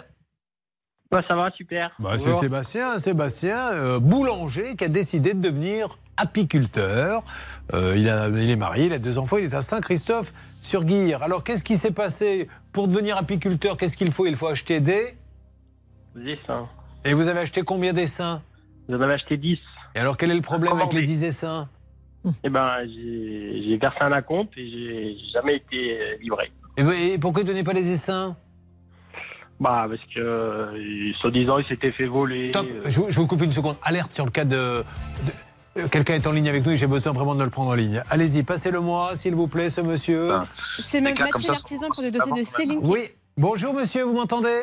Bah, 1.13 1.23
ça 1.29 1.37
va, 1.37 1.53
super. 1.53 1.95
Bah, 2.01 2.19
c'est. 2.19 2.33
Sébastien, 2.33 2.99
Sébastien 2.99 3.71
euh, 3.71 4.01
boulanger 4.01 4.75
qui 4.75 4.83
a 4.83 4.89
décidé 4.89 5.33
de 5.33 5.41
devenir 5.41 5.97
apiculteur. 6.17 7.23
Euh, 7.75 7.95
il, 7.97 8.09
a- 8.09 8.29
il 8.29 8.51
est 8.51 8.57
marié, 8.57 8.87
il 8.87 8.93
a 8.93 8.99
deux 8.99 9.19
enfants, 9.19 9.37
il 9.39 9.45
est 9.45 9.55
à 9.55 9.63
Saint-Christophe-sur-Guire. 9.63 11.23
Alors 11.23 11.43
qu'est-ce 11.45 11.65
qui 11.65 11.77
s'est 11.77 11.91
passé 11.91 12.49
pour 12.73 12.89
devenir 12.89 13.17
apiculteur? 13.17 13.77
Qu'est-ce 13.77 13.97
qu'il 13.97 14.11
faut? 14.13 14.27
Il 14.27 14.37
faut 14.37 14.49
acheter 14.49 14.81
des... 14.81 15.17
Hein. 16.49 16.67
Et 17.05 17.13
vous 17.13 17.29
avez 17.29 17.41
acheté 17.41 17.63
combien 17.63 17.93
d'essaims 17.93 18.43
J'en 18.89 19.01
avais 19.01 19.15
acheté 19.15 19.37
10. 19.37 19.59
Et 19.95 19.99
alors 19.99 20.17
quel 20.17 20.31
est 20.31 20.35
le 20.35 20.41
problème 20.43 20.73
avec 20.75 20.93
les 20.93 21.03
10 21.03 21.25
essaims 21.25 21.69
Eh 22.45 22.49
ben, 22.49 22.71
j'ai 22.87 23.77
versé 23.79 23.99
un 24.01 24.13
acompte 24.13 24.53
et 24.57 24.69
j'ai 24.71 25.17
jamais 25.33 25.57
été 25.57 26.17
livré. 26.21 26.51
et, 26.77 26.83
ben, 26.83 26.93
et 26.93 27.19
pourquoi 27.19 27.43
ne 27.43 27.49
donnez 27.49 27.65
pas 27.65 27.73
les 27.75 27.91
essaims? 27.93 28.35
Bah, 29.59 29.87
parce 29.89 30.03
que, 30.15 30.21
euh, 30.21 31.13
soi-disant, 31.21 31.59
il 31.59 31.65
s'était 31.67 31.91
fait 31.91 32.05
voler. 32.05 32.51
Top, 32.51 32.67
euh, 32.71 32.83
je, 32.87 33.01
vous- 33.01 33.07
je 33.11 33.19
vous 33.19 33.27
coupe 33.27 33.41
une 33.43 33.53
seconde. 33.53 33.77
Alerte 33.83 34.13
sur 34.13 34.27
le 34.27 34.31
cas 34.31 34.45
de. 34.45 34.57
de- 34.57 35.33
Quelqu'un 35.91 36.15
est 36.15 36.27
en 36.27 36.33
ligne 36.33 36.49
avec 36.49 36.65
nous 36.65 36.73
et 36.73 36.77
j'ai 36.77 36.87
besoin 36.87 37.13
vraiment 37.13 37.35
de 37.35 37.45
le 37.45 37.51
prendre 37.51 37.71
en 37.71 37.75
ligne. 37.75 38.03
Allez-y, 38.09 38.43
passez-le-moi, 38.43 39.15
s'il 39.15 39.35
vous 39.35 39.47
plaît, 39.47 39.69
ce 39.69 39.81
monsieur. 39.81 40.31
C'est 40.79 41.03
cas 41.03 41.13
comme 41.15 41.43
Mathieu 41.43 41.53
l'artisan 41.53 41.89
pour 41.91 42.03
le 42.03 42.11
dossier 42.11 42.33
de 42.33 42.43
Céline. 42.43 42.81
Oui. 42.83 43.11
Bonjour, 43.37 43.75
monsieur, 43.75 44.05
vous 44.05 44.15
m'entendez? 44.15 44.63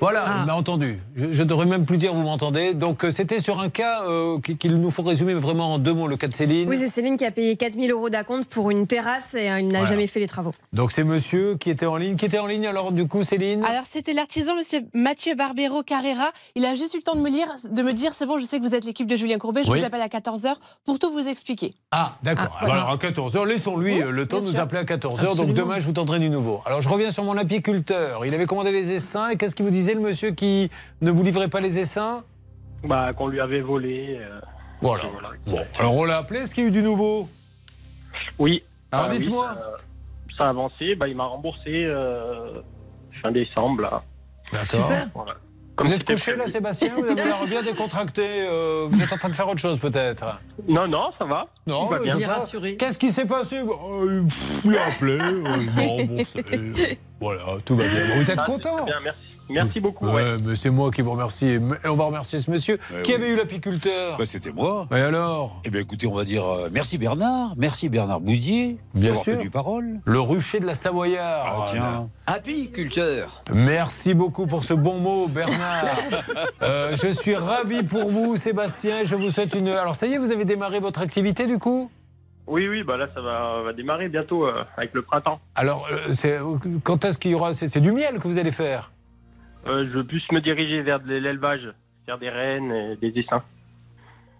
Voilà, 0.00 0.24
Ah. 0.26 0.36
il 0.40 0.46
m'a 0.46 0.54
entendu. 0.54 1.00
Je, 1.16 1.32
je 1.32 1.42
devrais 1.42 1.66
même 1.66 1.86
plus 1.86 1.96
dire 1.96 2.12
vous 2.12 2.22
m'entendez. 2.22 2.74
Donc, 2.74 3.04
euh, 3.04 3.10
c'était 3.10 3.40
sur 3.40 3.60
un 3.60 3.68
cas 3.70 4.02
euh, 4.02 4.38
qui- 4.40 4.56
qu'il 4.56 4.74
nous 4.76 4.90
faut 4.90 5.02
résumer 5.02 5.34
vraiment 5.34 5.74
en 5.74 5.78
deux 5.78 5.92
mots, 5.94 6.08
le 6.08 6.16
cas 6.16 6.26
de 6.28 6.32
Céline. 6.32 6.68
Oui, 6.68 6.76
c'est 6.78 6.88
Céline 6.88 7.16
qui 7.16 7.24
a 7.24 7.30
payé 7.30 7.56
4000 7.56 7.90
euros 7.90 8.10
d'acompte 8.10 8.46
pour 8.48 8.70
une 8.70 8.86
terrasse 8.86 9.34
et 9.34 9.50
euh, 9.50 9.60
il 9.60 9.68
n'a 9.68 9.78
Voilà. 9.80 9.94
jamais 9.94 10.06
fait 10.06 10.20
les 10.20 10.28
travaux. 10.28 10.52
Donc, 10.72 10.92
c'est 10.92 11.04
monsieur 11.04 11.56
qui 11.56 11.70
était 11.70 11.86
en 11.86 11.96
ligne. 11.96 12.16
Qui 12.16 12.26
était 12.26 12.38
en 12.38 12.46
ligne 12.46 12.66
alors, 12.66 12.92
du 12.92 13.06
coup, 13.08 13.22
Céline? 13.22 13.64
Alors, 13.64 13.84
c'était 13.88 14.12
l'artisan, 14.12 14.54
monsieur 14.56 14.80
Mathieu 14.94 15.34
Barbero 15.34 15.82
Carrera. 15.82 16.30
Il 16.54 16.64
a 16.66 16.74
juste 16.74 16.94
eu 16.94 16.98
le 16.98 17.02
temps 17.02 17.14
de 17.16 17.20
me, 17.20 17.30
lire, 17.30 17.48
de 17.70 17.82
me 17.82 17.92
dire 17.92 18.12
c'est 18.14 18.26
bon, 18.26 18.36
je 18.38 18.44
sais 18.44 18.58
que 18.58 18.64
vous 18.66 18.74
êtes 18.74 18.84
l'équipe 18.84 19.06
de 19.06 19.16
Julien 19.16 19.38
Courbet, 19.38 19.62
je 19.64 19.70
Oui. 19.70 19.78
vous 19.80 19.84
appelle 19.86 20.02
à 20.02 20.08
14h 20.08 20.56
pour 20.84 20.98
tout 20.98 21.10
vous 21.12 21.28
expliquer. 21.28 21.72
Ah, 21.92 22.16
d'accord. 22.22 22.48
Ah, 22.56 22.66
voilà. 22.66 22.74
Alors, 22.82 22.90
à 22.90 22.96
14h, 22.96 23.46
laissons-lui 23.46 24.00
le 24.00 24.26
temps 24.26 24.40
de 24.40 24.46
nous 24.46 24.52
sûr. 24.52 24.60
appeler 24.60 24.80
à 24.80 24.84
14h. 24.84 25.36
Donc, 25.36 25.54
demain, 25.54 25.78
je 25.78 25.86
vous 25.86 25.92
tendrai 25.92 26.18
du 26.18 26.28
nouveau. 26.30 26.60
Alors, 26.66 26.82
je 26.82 26.88
reviens 26.88 27.10
sur 27.10 27.24
mon 27.24 27.36
apiculteur. 27.38 28.26
Il 28.26 28.34
avait 28.34 28.46
commandé 28.46 28.72
les 28.72 28.92
essaims. 28.92 29.28
Et 29.30 29.36
qu'est-ce 29.36 29.54
qu'il 29.54 29.64
vous 29.64 29.70
disait, 29.70 29.83
le 29.92 30.00
monsieur 30.00 30.30
qui 30.30 30.70
ne 31.02 31.10
vous 31.10 31.22
livrait 31.22 31.48
pas 31.48 31.60
les 31.60 31.78
essaims 31.78 32.22
bah, 32.84 33.12
qu'on 33.12 33.26
lui 33.28 33.40
avait 33.40 33.60
volé. 33.60 34.16
euh, 34.20 34.40
Voilà. 34.80 35.02
Bon, 35.46 35.60
alors 35.78 35.94
on 35.96 36.04
l'a 36.04 36.16
appelé. 36.18 36.40
Est-ce 36.40 36.54
qu'il 36.54 36.62
y 36.64 36.66
a 36.66 36.68
eu 36.68 36.72
du 36.72 36.82
nouveau 36.82 37.28
Oui. 38.38 38.62
Alors 38.92 39.06
Ah 39.06 39.12
oui, 39.12 39.18
dites-moi. 39.20 39.54
ça, 39.54 39.72
ça 40.38 40.44
a 40.46 40.48
avancé, 40.50 40.94
bah, 40.94 41.08
il 41.08 41.16
m'a 41.16 41.24
remboursé 41.26 41.62
euh, 41.84 42.60
fin 43.22 43.30
décembre 43.30 43.82
là. 43.82 44.02
D'accord. 44.52 44.90
Voilà. 45.14 45.34
Vous 45.78 45.92
êtes 45.92 46.04
couché 46.04 46.36
là. 46.36 46.46
Sébastien 46.46 46.94
Vous 46.96 47.02
avez 47.04 47.14
l'air 47.16 47.44
bien 47.48 47.60
décontracté. 47.72 48.22
euh, 48.48 48.86
vous 48.88 49.02
êtes 49.02 49.12
en 49.12 49.16
train 49.16 49.28
de 49.30 49.34
faire 49.34 49.48
autre 49.48 49.58
chose 49.58 49.80
peut-être 49.80 50.24
Non, 50.68 50.86
non, 50.86 51.10
ça 51.18 51.24
va. 51.24 51.46
Non, 51.66 51.86
Tout 51.86 51.88
va 51.94 51.98
mais 51.98 52.14
bien. 52.14 52.28
pas. 52.28 52.40
Qu'est-ce 52.78 52.96
qui 52.98 53.10
s'est 53.10 53.24
passé? 53.24 53.64
Bah, 53.64 53.72
euh, 53.90 54.22
pff, 54.22 54.60
Il 54.64 54.76
a 54.76 54.84
appelé, 54.86 55.18
euh, 55.20 55.42
il 55.60 55.70
m'a 55.72 55.82
remboursé. 55.88 56.44
euh, 56.52 56.94
Voilà, 57.24 57.42
tout 57.64 57.74
va 57.74 57.84
bien. 57.84 58.00
Vous 58.16 58.30
êtes 58.30 58.38
Ah, 58.38 58.44
content 58.44 58.84
bien, 58.84 59.00
merci. 59.02 59.20
Merci 59.50 59.78
beaucoup. 59.80 60.06
Ouais, 60.06 60.12
ouais. 60.14 60.36
mais 60.42 60.56
c'est 60.56 60.70
moi 60.70 60.90
qui 60.90 61.02
vous 61.02 61.10
remercie. 61.12 61.46
Et 61.46 61.60
on 61.88 61.94
va 61.96 62.04
remercier 62.04 62.38
ce 62.38 62.50
monsieur. 62.50 62.78
qui 63.02 63.12
avait 63.14 63.28
eu 63.28 63.36
l'apiculteur 63.36 64.16
Bah, 64.18 64.24
C'était 64.26 64.52
moi. 64.52 64.86
Et 64.90 64.94
alors? 65.00 65.60
Eh 65.64 65.70
bien, 65.70 65.80
écoutez, 65.82 66.06
on 66.06 66.14
va 66.14 66.24
dire 66.24 66.46
euh, 66.46 66.68
merci 66.72 66.96
Bernard, 66.96 67.52
merci 67.58 67.88
Bernard 67.90 68.20
Boudier. 68.20 68.78
Bien 68.94 69.14
sûr. 69.14 69.36
tenu 69.38 69.50
parole. 69.50 70.00
Le 70.06 70.20
rucher 70.20 70.60
de 70.60 70.66
la 70.66 70.74
Savoyard. 70.74 71.62
Ah, 71.62 71.64
tiens. 71.70 72.08
Apiculteur. 72.26 73.42
Merci 73.52 74.14
beaucoup 74.14 74.46
pour 74.46 74.64
ce 74.64 74.74
bon 74.74 74.98
mot, 74.98 75.28
Bernard. 75.28 75.84
Euh, 76.62 76.96
je 76.96 77.08
suis 77.08 77.36
ravi 77.36 77.82
pour 77.82 78.08
vous, 78.08 78.36
Sébastien. 78.36 79.04
Je 79.04 79.16
vous 79.16 79.30
souhaite 79.30 79.54
une. 79.54 79.68
Alors, 79.68 79.94
ça 79.96 80.06
y 80.06 80.14
est, 80.14 80.18
vous 80.18 80.32
avez 80.32 80.44
démarré 80.46 80.80
votre 80.80 81.00
activité 81.00 81.46
du 81.46 81.58
coup? 81.58 81.90
Oui, 82.46 82.68
oui, 82.68 82.82
bah 82.82 82.96
là, 82.98 83.08
ça 83.14 83.20
va, 83.22 83.62
va 83.62 83.72
démarrer 83.72 84.08
bientôt 84.08 84.46
euh, 84.46 84.64
avec 84.76 84.92
le 84.92 85.00
printemps. 85.02 85.40
Alors, 85.54 85.86
euh, 85.90 86.12
c'est- 86.14 86.38
quand 86.82 87.04
est-ce 87.04 87.16
qu'il 87.18 87.30
y 87.30 87.34
aura 87.34 87.54
C'est 87.54 87.80
du 87.80 87.90
miel 87.92 88.18
que 88.18 88.28
vous 88.28 88.38
allez 88.38 88.52
faire? 88.52 88.90
Euh, 89.66 89.88
je 89.92 90.00
puisse 90.00 90.30
me 90.30 90.40
diriger 90.40 90.82
vers 90.82 91.00
de 91.00 91.14
l'élevage, 91.14 91.72
faire 92.04 92.18
des 92.18 92.28
rennes 92.28 92.70
et 92.70 92.96
des 92.96 93.18
essaims. 93.18 93.42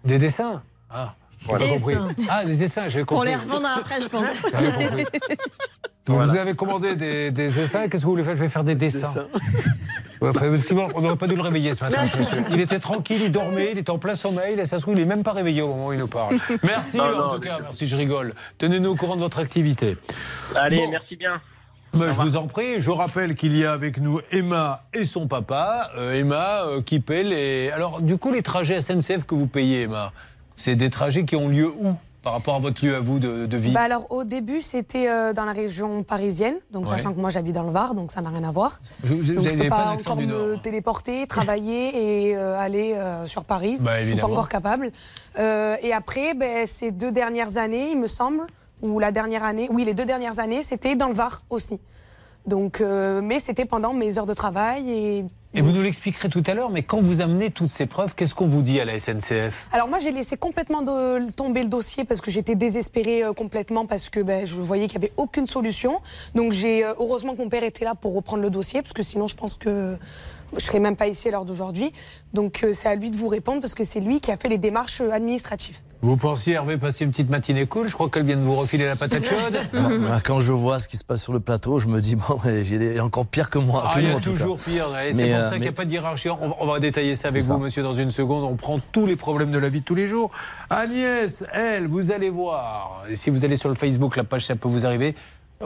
Des 0.03 0.19
dessins 0.19 0.61
Ah, 0.91 1.15
j'ai 1.41 1.47
compris. 1.79 1.93
essaims. 1.95 2.07
Ah, 2.29 2.45
des 2.45 2.61
essaims, 2.63 2.87
j'ai 2.89 2.99
Pour 3.05 3.17
compris. 3.17 3.29
les 3.29 3.35
revendre 3.37 3.67
après, 3.75 3.99
je 4.01 4.07
pense. 4.07 4.39
Vous, 6.07 6.15
vous 6.19 6.37
avez 6.37 6.53
commandé 6.53 6.95
des, 6.95 7.31
des 7.31 7.59
essaims, 7.59 7.87
qu'est-ce 7.89 8.01
que 8.03 8.05
vous 8.05 8.11
voulez 8.11 8.23
faire? 8.23 8.37
Je 8.37 8.43
vais 8.43 8.49
faire 8.49 8.63
des 8.63 8.75
dessins. 8.75 9.13
Ouais, 10.21 10.29
enfin, 10.29 10.49
parce 10.49 10.63
que 10.65 10.73
bon, 10.73 10.87
on 10.95 11.01
n'aurait 11.01 11.17
pas 11.17 11.27
dû 11.27 11.35
le 11.35 11.41
réveiller 11.41 11.73
ce 11.73 11.83
matin, 11.83 12.05
ce 12.07 12.17
monsieur. 12.17 12.37
Il 12.49 12.61
était 12.61 12.79
tranquille, 12.79 13.19
il 13.21 13.31
dormait, 13.33 13.71
il 13.73 13.77
était 13.77 13.89
en 13.89 13.97
plein 13.97 14.15
sommeil, 14.15 14.57
et 14.57 14.63
ça 14.63 14.77
se 14.77 14.83
trouve, 14.83 14.93
il 14.93 14.99
n'est 14.99 15.05
même 15.05 15.23
pas 15.23 15.33
réveillé 15.33 15.61
au 15.61 15.67
moment 15.67 15.87
où 15.87 15.93
il 15.93 15.99
nous 15.99 16.07
parle. 16.07 16.37
Merci, 16.63 16.97
Non, 16.97 17.03
en 17.03 17.17
non, 17.27 17.33
tout 17.35 17.41
cas, 17.41 17.59
merci, 17.61 17.85
je 17.85 17.97
rigole. 17.97 18.33
Tenez-nous 18.57 18.91
au 18.91 18.95
courant 18.95 19.17
de 19.17 19.21
votre 19.21 19.39
activité. 19.39 19.97
Allez, 20.55 20.77
Bon. 20.77 20.89
merci 20.91 21.17
bien. 21.17 21.41
Ben, 21.93 22.13
je 22.13 22.17
vous 22.21 22.37
en 22.37 22.47
prie, 22.47 22.79
je 22.79 22.89
rappelle 22.91 23.35
qu'il 23.35 23.57
y 23.57 23.65
a 23.65 23.73
avec 23.73 23.99
nous 23.99 24.21
Emma 24.31 24.83
et 24.93 25.03
son 25.03 25.27
papa. 25.27 25.89
Euh, 25.97 26.13
Emma 26.13 26.63
euh, 26.65 26.81
qui 26.81 27.01
paie 27.01 27.23
les. 27.23 27.69
Alors, 27.71 27.99
du 28.01 28.17
coup, 28.17 28.31
les 28.31 28.41
trajets 28.41 28.79
SNCF 28.79 29.25
que 29.25 29.35
vous 29.35 29.47
payez, 29.47 29.81
Emma, 29.83 30.13
c'est 30.55 30.75
des 30.75 30.89
trajets 30.89 31.25
qui 31.25 31.35
ont 31.35 31.49
lieu 31.49 31.67
où? 31.77 31.93
Par 32.25 32.33
rapport 32.33 32.55
à 32.55 32.59
votre 32.59 32.83
lieu 32.83 32.95
à 32.95 32.99
vous 32.99 33.19
de, 33.19 33.45
de 33.45 33.55
vie 33.57 33.71
Bah 33.71 33.81
alors 33.81 34.07
au 34.11 34.23
début 34.23 34.59
c'était 34.59 35.07
euh, 35.09 35.31
dans 35.31 35.45
la 35.45 35.53
région 35.53 36.01
parisienne, 36.03 36.55
donc 36.71 36.85
Ouais. 36.85 36.89
sachant 36.97 37.13
que 37.13 37.19
moi 37.19 37.29
j'habite 37.29 37.53
dans 37.53 37.63
le 37.63 37.69
Var, 37.71 37.93
donc 37.93 38.11
ça 38.11 38.19
n'a 38.21 38.29
rien 38.31 38.43
à 38.43 38.51
voir. 38.51 38.79
Vous- 39.03 39.17
vous 39.17 39.33
donc 39.35 39.47
je 39.47 39.55
n'avez 39.55 39.63
peux 39.63 39.69
pas 39.69 39.91
encore 39.91 40.15
me 40.17 40.25
Nord. 40.25 40.61
téléporter, 40.61 41.27
travailler 41.27 42.29
et 42.29 42.35
euh, 42.35 42.59
aller 42.59 42.93
euh, 42.95 43.27
sur 43.27 43.43
Paris. 43.45 43.77
Bah, 43.79 44.01
je 44.01 44.07
suis 44.07 44.15
pas 44.19 44.25
encore 44.25 44.49
capable. 44.49 44.91
Euh, 45.37 45.75
et 45.83 45.93
après, 45.93 46.33
ben, 46.33 46.65
ces 46.65 46.89
deux 46.91 47.11
dernières 47.11 47.57
années, 47.57 47.91
il 47.91 47.99
me 47.99 48.07
semble, 48.07 48.41
ou 48.81 48.97
la 48.99 49.11
dernière 49.11 49.43
année, 49.43 49.69
oui 49.71 49.85
les 49.85 49.93
deux 49.93 50.05
dernières 50.05 50.39
années, 50.39 50.63
c'était 50.63 50.95
dans 50.95 51.07
le 51.09 51.13
Var 51.13 51.43
aussi. 51.51 51.79
Donc, 52.47 52.79
mais 53.23 53.39
c'était 53.39 53.65
pendant 53.65 53.93
mes 53.93 54.17
heures 54.19 54.25
de 54.27 54.33
travail 54.35 54.89
et 54.91 55.25
Et 55.57 55.61
vous 55.61 55.71
nous 55.71 55.81
l'expliquerez 55.81 56.27
tout 56.27 56.43
à 56.47 56.53
l'heure, 56.53 56.69
mais 56.69 56.83
quand 56.83 56.99
vous 56.99 57.21
amenez 57.21 57.49
toutes 57.49 57.69
ces 57.69 57.85
preuves, 57.85 58.13
qu'est-ce 58.13 58.35
qu'on 58.35 58.45
vous 58.45 58.61
dit 58.61 58.81
à 58.81 58.83
la 58.83 58.99
SNCF 58.99 59.67
Alors 59.71 59.87
moi 59.87 59.99
j'ai 59.99 60.11
laissé 60.11 60.35
complètement 60.35 60.83
tomber 61.33 61.63
le 61.63 61.69
dossier 61.69 62.03
parce 62.03 62.19
que 62.19 62.29
j'étais 62.29 62.55
désespérée 62.55 63.23
euh, 63.23 63.31
complètement 63.31 63.85
parce 63.85 64.09
que 64.09 64.19
ben, 64.19 64.45
je 64.45 64.59
voyais 64.59 64.87
qu'il 64.87 64.99
n'y 64.99 65.05
avait 65.05 65.13
aucune 65.15 65.47
solution. 65.47 66.01
Donc 66.35 66.51
j'ai 66.51 66.83
euh, 66.83 66.93
heureusement 66.99 67.35
que 67.35 67.41
mon 67.41 67.47
père 67.47 67.63
était 67.63 67.85
là 67.85 67.95
pour 67.95 68.13
reprendre 68.15 68.43
le 68.43 68.49
dossier 68.49 68.81
parce 68.81 68.91
que 68.91 69.01
sinon 69.01 69.29
je 69.29 69.35
pense 69.37 69.55
que 69.55 69.97
je 70.53 70.59
serais 70.63 70.79
même 70.79 70.95
pas 70.95 71.07
ici 71.07 71.27
à 71.27 71.31
l'heure 71.31 71.45
d'aujourd'hui. 71.45 71.91
Donc 72.33 72.63
euh, 72.63 72.71
c'est 72.73 72.87
à 72.89 72.95
lui 72.95 73.09
de 73.09 73.15
vous 73.17 73.27
répondre 73.27 73.61
parce 73.61 73.75
que 73.75 73.83
c'est 73.83 73.99
lui 73.99 74.19
qui 74.21 74.31
a 74.31 74.37
fait 74.37 74.49
les 74.49 74.57
démarches 74.57 75.01
euh, 75.01 75.11
administratives. 75.11 75.79
Vous 76.01 76.17
pensiez, 76.17 76.53
Hervé, 76.53 76.77
passer 76.77 77.03
une 77.03 77.09
petite 77.09 77.31
matinée 77.31 77.65
cool? 77.65 77.87
Je 77.87 77.93
crois 77.93 78.09
qu'elle 78.09 78.25
vient 78.25 78.35
de 78.35 78.43
vous 78.43 78.53
refiler 78.53 78.85
la 78.85 78.95
patate 78.95 79.25
chaude. 79.25 79.57
Quand 80.23 80.39
je 80.39 80.53
vois 80.53 80.77
ce 80.77 80.87
qui 80.87 80.97
se 80.97 81.03
passe 81.03 81.23
sur 81.23 81.33
le 81.33 81.39
plateau, 81.39 81.79
je 81.79 81.87
me 81.87 81.99
dis, 81.99 82.15
bon, 82.15 82.37
mais 82.45 82.63
j'ai 82.63 82.99
encore 82.99 83.25
pire 83.25 83.49
que 83.49 83.57
moi. 83.57 83.83
Ah, 83.87 83.95
que 83.95 84.01
il 84.01 84.09
y 84.09 84.11
a 84.11 84.19
toujours 84.19 84.57
cas. 84.57 84.63
pire. 84.65 84.87
C'est 85.13 85.23
pour 85.25 85.35
euh, 85.35 85.43
ça 85.45 85.49
qu'il 85.51 85.61
n'y 85.61 85.67
a 85.67 85.69
mais- 85.71 85.75
pas 85.75 85.85
de 85.85 85.91
hiérarchie. 85.91 86.29
On 86.29 86.49
va, 86.49 86.55
on 86.59 86.67
va 86.67 86.79
détailler 86.79 87.15
ça 87.15 87.29
avec 87.29 87.41
vous, 87.41 87.47
ça. 87.47 87.57
monsieur, 87.57 87.81
dans 87.81 87.95
une 87.95 88.11
seconde. 88.11 88.43
On 88.43 88.55
prend 88.55 88.79
tous 88.91 89.07
les 89.07 89.15
problèmes 89.15 89.49
de 89.51 89.57
la 89.57 89.69
vie 89.69 89.79
de 89.79 89.85
tous 89.85 89.95
les 89.95 90.05
jours. 90.05 90.29
Agnès, 90.69 91.43
elle, 91.53 91.87
vous 91.87 92.11
allez 92.11 92.29
voir. 92.29 93.01
Si 93.15 93.31
vous 93.31 93.43
allez 93.43 93.57
sur 93.57 93.69
le 93.69 93.75
Facebook, 93.75 94.15
la 94.15 94.25
page, 94.25 94.45
ça 94.45 94.55
peut 94.55 94.67
vous 94.69 94.85
arriver. 94.85 95.15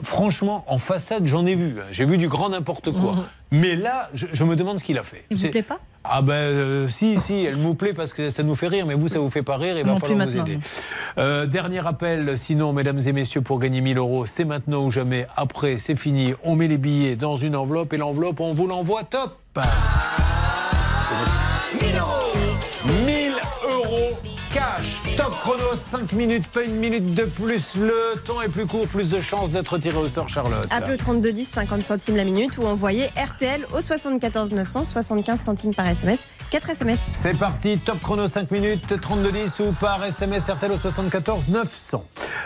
Franchement, 0.03 0.63
en 0.67 0.77
façade, 0.77 1.25
j'en 1.25 1.45
ai 1.45 1.55
vu. 1.55 1.77
hein. 1.79 1.85
J'ai 1.91 2.05
vu 2.05 2.17
du 2.17 2.29
grand 2.29 2.49
n'importe 2.49 2.91
quoi. 2.91 3.25
Mais 3.51 3.75
là, 3.75 4.09
je, 4.13 4.27
je 4.31 4.43
me 4.43 4.55
demande 4.55 4.77
ce 4.79 4.83
qu'il 4.83 4.97
a 4.99 5.03
fait. 5.03 5.25
Il 5.31 5.35
vous 5.37 5.41
C'est- 5.43 5.49
plaît 5.49 5.63
pas? 5.63 5.79
Ah 6.03 6.21
ben 6.21 6.33
euh, 6.33 6.87
si, 6.87 7.19
si, 7.19 7.43
elle 7.43 7.57
nous 7.57 7.73
plaît 7.73 7.93
parce 7.93 8.13
que 8.13 8.29
ça 8.29 8.41
nous 8.43 8.55
fait 8.55 8.67
rire, 8.67 8.85
mais 8.85 8.93
vous, 8.93 9.07
ça 9.09 9.19
vous 9.19 9.29
fait 9.29 9.43
pas 9.43 9.57
rire, 9.57 9.75
et 9.77 9.83
va 9.83 9.97
falloir 9.97 10.27
vous 10.27 10.37
aider. 10.37 10.57
Euh, 11.17 11.45
dernier 11.45 11.85
appel, 11.85 12.37
sinon, 12.37 12.71
mesdames 12.71 12.99
et 13.05 13.11
messieurs, 13.11 13.41
pour 13.41 13.59
gagner 13.59 13.81
1000 13.81 13.97
euros, 13.97 14.25
c'est 14.25 14.45
maintenant 14.45 14.85
ou 14.85 14.91
jamais. 14.91 15.27
Après, 15.35 15.77
c'est 15.77 15.95
fini. 15.97 16.33
On 16.43 16.55
met 16.55 16.67
les 16.67 16.77
billets 16.77 17.15
dans 17.17 17.35
une 17.35 17.55
enveloppe 17.55 17.91
et 17.93 17.97
l'enveloppe, 17.97 18.39
on 18.39 18.53
vous 18.53 18.67
l'envoie 18.67 19.03
top. 19.03 19.39
1000 21.81 21.89
euros 21.97 23.05
1000 23.05 23.31
euros 23.67 24.17
cash. 24.49 25.01
Top 25.15 25.31
chrono, 25.41 25.75
5 25.75 26.13
minutes, 26.13 26.47
pas 26.47 26.63
une 26.63 26.75
minute 26.75 27.13
de 27.13 27.25
plus. 27.25 27.75
Le 27.75 28.19
temps 28.25 28.41
est 28.41 28.49
plus 28.49 28.65
court, 28.65 28.87
plus 28.87 29.11
de 29.11 29.21
chances 29.21 29.51
d'être 29.51 29.77
tiré 29.77 29.97
au 29.97 30.07
sort, 30.07 30.29
Charlotte. 30.29 30.67
Appelez 30.71 30.95
au 30.95 30.97
32 30.97 31.31
10 31.31 31.49
50 31.53 31.83
centimes 31.83 32.15
la 32.15 32.23
minute 32.23 32.57
ou 32.57 32.63
envoyez 32.63 33.07
RTL 33.15 33.65
au 33.73 33.81
74 33.81 34.53
900 34.53 34.85
75 34.85 35.39
centimes 35.39 35.73
par 35.73 35.87
SMS. 35.87 36.19
4 36.51 36.69
SMS. 36.71 36.97
C'est 37.11 37.37
parti, 37.37 37.77
top 37.77 37.99
chrono 38.01 38.25
5 38.25 38.49
minutes, 38.49 38.99
3210 38.99 39.59
ou 39.59 39.71
par 39.73 40.03
SMS 40.03 40.49
RTL 40.49 40.71
au 40.71 40.77
74 40.77 41.49
900. 41.49 42.03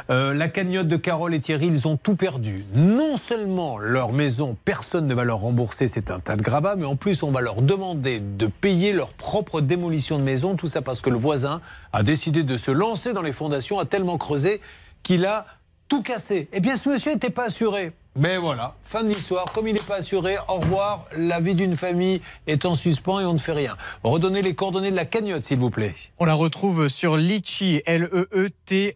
Euh, 0.09 0.33
la 0.33 0.49
cagnotte 0.49 0.89
de 0.89 0.97
Carole 0.97 1.33
et 1.33 1.39
Thierry, 1.39 1.67
ils 1.67 1.87
ont 1.87 1.95
tout 1.95 2.15
perdu. 2.15 2.65
Non 2.75 3.15
seulement 3.15 3.77
leur 3.77 4.11
maison, 4.11 4.57
personne 4.65 5.07
ne 5.07 5.15
va 5.15 5.23
leur 5.23 5.39
rembourser, 5.39 5.87
c'est 5.87 6.11
un 6.11 6.19
tas 6.19 6.35
de 6.35 6.41
gravats, 6.41 6.75
mais 6.75 6.85
en 6.85 6.97
plus 6.97 7.23
on 7.23 7.31
va 7.31 7.39
leur 7.39 7.61
demander 7.61 8.19
de 8.19 8.47
payer 8.47 8.91
leur 8.91 9.13
propre 9.13 9.61
démolition 9.61 10.17
de 10.17 10.23
maison. 10.23 10.55
Tout 10.55 10.67
ça 10.67 10.81
parce 10.81 10.99
que 10.99 11.09
le 11.09 11.17
voisin 11.17 11.61
a 11.93 12.03
décidé 12.03 12.43
de 12.43 12.57
se 12.57 12.71
lancer 12.71 13.13
dans 13.13 13.21
les 13.21 13.31
fondations, 13.31 13.79
a 13.79 13.85
tellement 13.85 14.17
creusé 14.17 14.59
qu'il 15.03 15.25
a 15.25 15.45
tout 15.87 16.01
cassé. 16.01 16.49
Eh 16.51 16.59
bien 16.59 16.75
ce 16.75 16.89
monsieur 16.89 17.13
n'était 17.13 17.29
pas 17.29 17.45
assuré. 17.45 17.93
Mais 18.15 18.37
voilà, 18.37 18.75
fin 18.83 19.03
de 19.03 19.09
l'histoire. 19.09 19.45
Comme 19.45 19.67
il 19.67 19.73
n'est 19.73 19.79
pas 19.79 19.95
assuré, 19.95 20.35
au 20.47 20.59
revoir. 20.59 21.07
La 21.17 21.39
vie 21.39 21.55
d'une 21.55 21.75
famille 21.75 22.21
est 22.45 22.63
en 22.65 22.75
suspens 22.75 23.19
et 23.21 23.25
on 23.25 23.33
ne 23.33 23.39
fait 23.39 23.53
rien. 23.53 23.75
Redonnez 24.03 24.43
les 24.43 24.53
coordonnées 24.53 24.91
de 24.91 24.95
la 24.95 25.05
cagnotte, 25.05 25.45
s'il 25.45 25.57
vous 25.57 25.71
plaît. 25.71 25.95
On 26.19 26.25
la 26.25 26.35
retrouve 26.35 26.89
sur 26.89 27.17
Litchi, 27.17 27.81
L-E-E-T-C-H-I, 27.87 28.91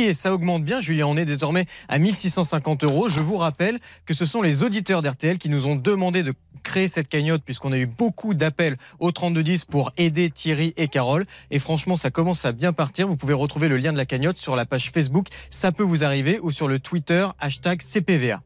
et 0.00 0.12
ça 0.12 0.34
augmente 0.34 0.62
bien. 0.62 0.80
Julien, 0.80 1.06
on 1.06 1.16
est 1.16 1.24
désormais 1.24 1.64
à 1.88 1.96
1650 1.98 2.84
euros. 2.84 3.08
Je 3.08 3.20
vous 3.20 3.38
rappelle 3.38 3.80
que 4.04 4.12
ce 4.12 4.26
sont 4.26 4.42
les 4.42 4.62
auditeurs 4.62 5.00
d'RTL 5.00 5.38
qui 5.38 5.48
nous 5.48 5.66
ont 5.66 5.76
demandé 5.76 6.22
de 6.22 6.34
créer 6.62 6.88
cette 6.88 7.08
cagnotte, 7.08 7.42
puisqu'on 7.42 7.72
a 7.72 7.78
eu 7.78 7.86
beaucoup 7.86 8.34
d'appels 8.34 8.76
au 9.00 9.10
3210 9.10 9.64
pour 9.64 9.90
aider 9.96 10.30
Thierry 10.30 10.74
et 10.76 10.86
Carole. 10.86 11.24
Et 11.50 11.58
franchement, 11.58 11.96
ça 11.96 12.10
commence 12.10 12.44
à 12.44 12.52
bien 12.52 12.72
partir. 12.72 13.08
Vous 13.08 13.16
pouvez 13.16 13.34
retrouver 13.34 13.68
le 13.68 13.76
lien 13.78 13.92
de 13.92 13.96
la 13.96 14.04
cagnotte 14.06 14.36
sur 14.36 14.54
la 14.54 14.64
page 14.64 14.90
Facebook. 14.90 15.26
Ça 15.50 15.72
peut 15.72 15.82
vous 15.82 16.04
arriver, 16.04 16.38
ou 16.40 16.50
sur 16.50 16.68
le 16.68 16.78
Twitter, 16.78 17.26
hashtag 17.40 17.82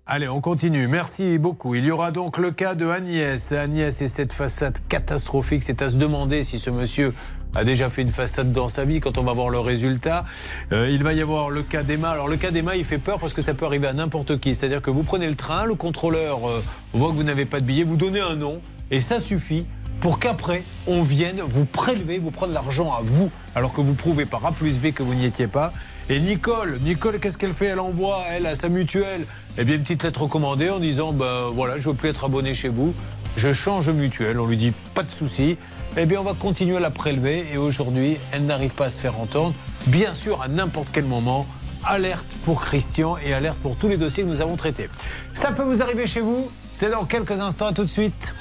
Allez, 0.07 0.29
on 0.29 0.41
continue. 0.41 0.89
Merci 0.89 1.39
beaucoup. 1.39 1.75
Il 1.75 1.85
y 1.85 1.91
aura 1.91 2.11
donc 2.11 2.39
le 2.39 2.51
cas 2.51 2.75
de 2.75 2.87
Agnès. 2.87 3.53
Agnès 3.53 4.01
et 4.03 4.09
cette 4.09 4.33
façade 4.33 4.79
catastrophique. 4.89 5.63
C'est 5.63 5.83
à 5.83 5.91
se 5.91 5.97
demander 5.97 6.43
si 6.43 6.59
ce 6.59 6.71
monsieur 6.71 7.15
a 7.55 7.65
déjà 7.65 7.89
fait 7.89 8.03
une 8.03 8.11
façade 8.11 8.53
dans 8.53 8.69
sa 8.69 8.85
vie 8.85 9.01
quand 9.01 9.19
on 9.19 9.23
va 9.23 9.33
voir 9.33 9.49
le 9.49 9.59
résultat. 9.59 10.25
Euh, 10.73 10.91
il 10.91 11.03
va 11.03 11.15
y 11.15 11.23
avoir 11.23 11.49
le 11.51 11.63
cas 11.63 11.83
d'Emma. 11.83 12.11
Alors 12.11 12.29
le 12.29 12.37
cas 12.37 12.51
d'Emma, 12.51 12.77
il 12.77 12.85
fait 12.85 12.99
peur 12.99 13.19
parce 13.19 13.33
que 13.33 13.43
ça 13.43 13.55
peut 13.55 13.65
arriver 13.65 13.87
à 13.87 13.93
n'importe 13.93 14.39
qui. 14.41 14.55
C'est-à-dire 14.55 14.83
que 14.83 14.91
vous 14.91 15.03
prenez 15.03 15.27
le 15.27 15.37
train, 15.37 15.65
le 15.65 15.75
contrôleur 15.75 16.47
euh, 16.49 16.63
voit 16.93 17.11
que 17.11 17.17
vous 17.17 17.25
n'avez 17.25 17.47
pas 17.47 17.61
de 17.61 17.65
billet, 17.65 17.85
vous 17.85 17.97
donnez 17.97 18.21
un 18.21 18.37
nom 18.37 18.61
et 18.91 19.01
ça 19.01 19.21
suffit 19.21 19.67
pour 20.01 20.19
qu'après 20.19 20.63
on 20.87 21.03
vienne 21.03 21.41
vous 21.47 21.65
prélever, 21.65 22.19
vous 22.19 22.31
prendre 22.31 22.53
l'argent 22.53 22.93
à 22.93 23.01
vous 23.03 23.31
alors 23.55 23.73
que 23.73 23.81
vous 23.81 23.95
prouvez 23.95 24.27
par 24.27 24.45
A 24.45 24.53
plus 24.53 24.79
B 24.79 24.93
que 24.93 25.03
vous 25.03 25.15
n'y 25.15 25.25
étiez 25.25 25.47
pas. 25.47 25.73
Et 26.09 26.21
Nicole, 26.21 26.79
Nicole, 26.85 27.19
qu'est-ce 27.19 27.37
qu'elle 27.37 27.53
fait? 27.53 27.67
Elle 27.67 27.81
envoie, 27.81 28.23
elle, 28.31 28.47
à 28.47 28.55
sa 28.55 28.69
mutuelle, 28.69 29.27
eh 29.59 29.65
bien, 29.65 29.77
une 29.77 29.83
petite 29.83 30.03
lettre 30.03 30.23
recommandée 30.23 30.71
en 30.71 30.79
disant 30.79 31.13
ben 31.13 31.51
voilà, 31.53 31.79
je 31.79 31.89
veux 31.89 31.95
plus 31.95 32.09
être 32.09 32.25
abonné 32.25 32.55
chez 32.55 32.69
vous, 32.69 32.95
je 33.37 33.53
change 33.53 33.87
de 33.87 33.93
mutuelle. 33.93 34.39
On 34.41 34.47
lui 34.47 34.57
dit 34.57 34.73
pas 34.95 35.03
de 35.03 35.11
souci. 35.11 35.57
Eh 35.99 36.05
bien, 36.05 36.21
on 36.21 36.25
va 36.25 36.35
continuer 36.35 36.77
à 36.77 36.81
la 36.81 36.91
prélever 36.91 37.47
et 37.53 37.57
aujourd'hui, 37.57 38.19
elle 38.33 38.45
n'arrive 38.45 38.75
pas 38.75 38.87
à 38.87 38.91
se 38.91 39.01
faire 39.01 39.19
entendre. 39.19 39.55
Bien 39.87 40.13
sûr, 40.13 40.43
à 40.43 40.49
n'importe 40.49 40.89
quel 40.93 41.07
moment, 41.07 41.47
alerte 41.85 42.27
pour 42.45 42.61
Christian 42.61 43.17
et 43.17 43.33
alerte 43.33 43.57
pour 43.63 43.77
tous 43.77 43.89
les 43.89 43.97
dossiers 43.97 44.23
que 44.23 44.29
nous 44.29 44.43
avons 44.43 44.57
traités. 44.57 44.91
Ça 45.33 45.53
peut 45.53 45.63
vous 45.63 45.81
arriver 45.81 46.07
chez 46.07 46.21
vous 46.21 46.51
C'est 46.75 46.91
dans 46.91 47.05
quelques 47.05 47.41
instants, 47.41 47.67
à 47.67 47.73
tout 47.73 47.85
de 47.85 47.91
suite. 47.91 48.35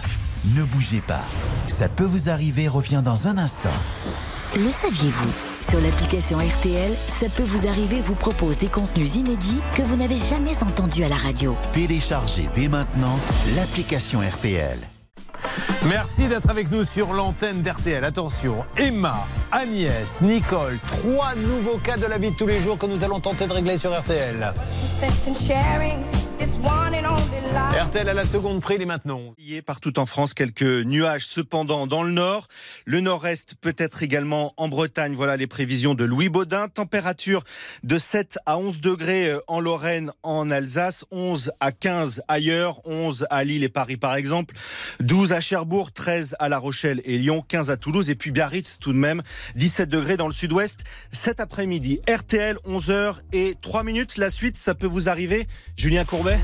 Ne 0.53 0.63
bougez 0.63 1.01
pas. 1.01 1.23
Ça 1.67 1.87
peut 1.87 2.03
vous 2.03 2.29
arriver 2.29 2.67
revient 2.67 3.01
dans 3.03 3.27
un 3.27 3.37
instant. 3.37 3.69
Le 4.55 4.69
saviez-vous? 4.69 5.54
Sur 5.69 5.81
l'application 5.81 6.37
RTL, 6.37 6.95
ça 7.19 7.27
peut 7.29 7.43
vous 7.43 7.67
arriver 7.67 7.99
vous 8.01 8.15
propose 8.15 8.57
des 8.57 8.67
contenus 8.67 9.15
inédits 9.15 9.61
que 9.75 9.81
vous 9.81 9.95
n'avez 9.95 10.15
jamais 10.15 10.55
entendus 10.61 11.03
à 11.03 11.09
la 11.09 11.15
radio. 11.15 11.55
Téléchargez 11.71 12.47
dès 12.53 12.67
maintenant 12.67 13.17
l'application 13.55 14.19
RTL. 14.21 14.79
Merci 15.87 16.27
d'être 16.27 16.49
avec 16.49 16.71
nous 16.71 16.83
sur 16.83 17.13
l'antenne 17.13 17.61
d'RTL. 17.61 18.03
Attention, 18.03 18.65
Emma, 18.77 19.27
Agnès, 19.51 20.21
Nicole, 20.21 20.77
trois 20.87 21.35
nouveaux 21.35 21.77
cas 21.77 21.97
de 21.97 22.05
la 22.05 22.17
vie 22.17 22.31
de 22.31 22.35
tous 22.35 22.47
les 22.47 22.59
jours 22.59 22.77
que 22.77 22.85
nous 22.85 23.03
allons 23.03 23.19
tenter 23.19 23.47
de 23.47 23.53
régler 23.53 23.77
sur 23.77 23.97
RTL. 23.97 24.53
RTL 27.85 28.07
à 28.07 28.13
la 28.13 28.25
seconde 28.25 28.61
prix, 28.61 28.77
les 28.77 28.85
maintenant. 28.85 29.33
Hier, 29.37 29.61
Partout 29.63 29.99
en 29.99 30.05
France, 30.05 30.33
quelques 30.33 30.61
nuages. 30.61 31.25
Cependant, 31.25 31.87
dans 31.87 32.03
le 32.03 32.11
nord, 32.11 32.47
le 32.85 32.99
nord-est 32.99 33.55
peut-être 33.55 34.03
également 34.03 34.53
en 34.57 34.67
Bretagne. 34.67 35.13
Voilà 35.13 35.37
les 35.37 35.47
prévisions 35.47 35.93
de 35.93 36.03
Louis 36.03 36.29
Baudin. 36.29 36.67
Température 36.67 37.43
de 37.83 37.97
7 37.97 38.39
à 38.45 38.57
11 38.57 38.79
degrés 38.81 39.27
euh, 39.27 39.39
en 39.47 39.59
Lorraine, 39.59 40.11
en 40.23 40.49
Alsace, 40.49 41.05
11 41.11 41.51
à 41.59 41.71
15 41.71 42.23
ailleurs, 42.27 42.79
11 42.85 43.27
à 43.29 43.43
Lille 43.43 43.63
et 43.63 43.69
Paris 43.69 43.97
par 43.97 44.15
exemple, 44.15 44.55
12 44.99 45.33
à 45.33 45.41
Cherbourg, 45.41 45.91
13 45.91 46.35
à 46.39 46.49
La 46.49 46.57
Rochelle 46.57 47.01
et 47.05 47.17
Lyon, 47.17 47.43
15 47.47 47.71
à 47.71 47.77
Toulouse 47.77 48.09
et 48.09 48.15
puis 48.15 48.31
Biarritz 48.31 48.77
tout 48.79 48.93
de 48.93 48.97
même, 48.97 49.21
17 49.55 49.89
degrés 49.89 50.17
dans 50.17 50.27
le 50.27 50.33
sud-ouest 50.33 50.81
cet 51.11 51.39
après-midi. 51.39 51.99
RTL, 52.09 52.57
11h 52.65 53.17
et 53.33 53.55
3 53.61 53.83
minutes. 53.83 54.17
La 54.17 54.31
suite, 54.31 54.57
ça 54.57 54.75
peut 54.75 54.87
vous 54.87 55.09
arriver. 55.09 55.47
Julien 55.77 56.05
Courbet 56.05 56.34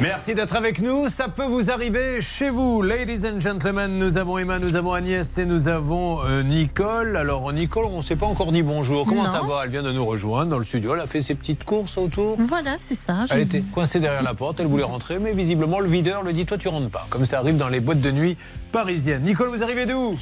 Merci 0.00 0.34
d'être 0.34 0.56
avec 0.56 0.80
nous. 0.80 1.08
Ça 1.08 1.28
peut 1.28 1.44
vous 1.44 1.70
arriver 1.70 2.20
chez 2.20 2.50
vous. 2.50 2.82
Ladies 2.82 3.24
and 3.24 3.38
gentlemen, 3.38 3.98
nous 4.00 4.16
avons 4.16 4.36
Emma, 4.36 4.58
nous 4.58 4.74
avons 4.74 4.92
Agnès 4.92 5.38
et 5.38 5.44
nous 5.44 5.68
avons 5.68 6.20
euh, 6.24 6.42
Nicole. 6.42 7.16
Alors, 7.16 7.52
Nicole, 7.52 7.84
on 7.84 7.98
ne 7.98 8.02
s'est 8.02 8.16
pas 8.16 8.26
encore 8.26 8.50
dit 8.50 8.62
bonjour. 8.62 9.06
Comment 9.06 9.22
Non. 9.24 9.30
ça 9.30 9.42
va? 9.42 9.60
Elle 9.64 9.70
vient 9.70 9.82
de 9.84 9.92
nous 9.92 10.04
rejoindre 10.04 10.50
dans 10.50 10.58
le 10.58 10.64
studio. 10.64 10.94
Elle 10.94 11.00
a 11.02 11.06
fait 11.06 11.22
ses 11.22 11.36
petites 11.36 11.64
courses 11.64 11.96
autour. 11.98 12.36
Voilà, 12.40 12.74
c'est 12.78 12.96
ça. 12.96 13.26
Elle 13.30 13.42
était 13.42 13.60
coincée 13.72 14.00
derrière 14.00 14.24
la 14.24 14.34
porte, 14.34 14.58
elle 14.58 14.66
voulait 14.66 14.82
rentrer, 14.82 15.20
mais 15.20 15.32
visiblement 15.32 15.78
le 15.78 15.88
videur 15.88 16.24
lui 16.24 16.32
dit 16.32 16.46
Toi, 16.46 16.58
tu 16.58 16.66
rentres 16.66 16.90
pas. 16.90 17.06
Comme 17.08 17.24
ça 17.24 17.38
arrive 17.38 17.56
dans 17.56 17.68
les 17.68 17.78
boîtes 17.80 18.00
de 18.00 18.10
nuit 18.10 18.36
parisiennes. 18.72 19.22
Nicole, 19.22 19.48
vous 19.48 19.62
arrivez 19.62 19.86
d'où 19.86 20.16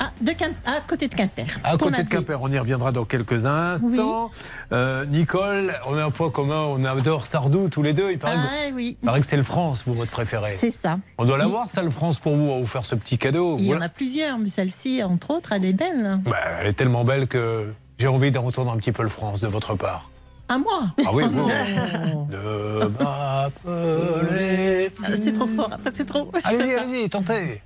Ah, 0.00 0.10
de 0.20 0.30
à 0.64 0.80
côté 0.86 1.08
de 1.08 1.14
Quimper. 1.14 1.46
À 1.64 1.76
côté 1.76 2.02
de. 2.02 2.08
Quimper, 2.08 2.40
on 2.40 2.50
y 2.50 2.58
reviendra 2.58 2.92
dans 2.92 3.04
quelques 3.04 3.44
instants. 3.44 4.30
Euh, 4.72 5.04
Nicole, 5.06 5.74
on 5.86 5.96
a 5.98 6.04
un 6.04 6.10
point 6.10 6.30
commun, 6.30 6.62
on 6.70 6.82
adore 6.84 7.26
Sardou 7.26 7.68
tous 7.68 7.82
les 7.82 7.92
deux. 7.92 8.10
Il 8.12 8.18
paraît, 8.18 8.36
que, 8.36 8.40
Ah 8.40 8.70
oui. 8.74 8.96
il 9.02 9.06
paraît 9.06 9.20
que 9.20 9.26
c'est 9.26 9.36
le 9.36 9.42
France, 9.42 9.82
vous, 9.86 9.92
votre 9.94 10.10
préféré. 10.10 10.52
C'est 10.54 10.70
ça. 10.70 10.98
On 11.18 11.24
doit 11.26 11.36
l'avoir, 11.36 11.70
ça, 11.70 11.82
le 11.82 11.90
France, 11.90 12.18
pour 12.18 12.34
vous, 12.36 12.52
à 12.52 12.58
vous 12.58 12.66
faire 12.66 12.84
ce 12.84 12.94
petit 12.94 13.18
cadeau. 13.18 13.56
Il 13.58 13.64
y 13.64 13.68
en 13.68 13.72
Voilà. 13.72 13.86
a 13.86 13.88
plusieurs, 13.90 14.38
mais 14.38 14.48
celle-ci, 14.48 15.02
entre 15.02 15.30
autres, 15.32 15.52
elle 15.52 15.64
est 15.64 15.72
belle. 15.74 16.20
Bah, 16.24 16.36
elle 16.60 16.68
est 16.68 16.72
tellement 16.72 17.04
belle 17.04 17.26
que 17.26 17.72
j'ai 17.98 18.06
envie 18.08 18.30
d'entendre 18.30 18.70
un 18.72 18.76
petit 18.76 18.92
peu 18.92 19.02
le 19.02 19.08
France 19.08 19.40
de 19.40 19.48
votre 19.48 19.74
part. 19.74 20.10
À 20.48 20.58
moi 20.58 20.84
Ah 21.04 21.10
oui. 21.12 21.24
De 22.30 22.86
m'appeler. 23.02 24.90
Ah, 25.02 25.08
C'est 25.16 25.32
trop 25.32 25.46
fort. 25.48 25.70
C'est 25.92 26.04
trop. 26.06 26.30
Allez-y, 26.44 26.74
allez-y, 26.74 27.08
tentez. 27.08 27.62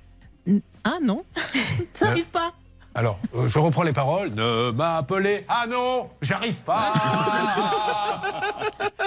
Ah 0.83 0.97
non, 1.01 1.23
ça 1.93 2.07
n'arrive 2.07 2.25
pas. 2.25 2.53
Alors, 2.93 3.19
euh, 3.35 3.47
je 3.47 3.57
reprends 3.59 3.83
les 3.83 3.93
paroles. 3.93 4.31
Ne 4.31 4.71
m'appeler. 4.71 5.45
Ah 5.47 5.65
non, 5.67 6.09
j'arrive 6.21 6.59
pas. 6.61 6.93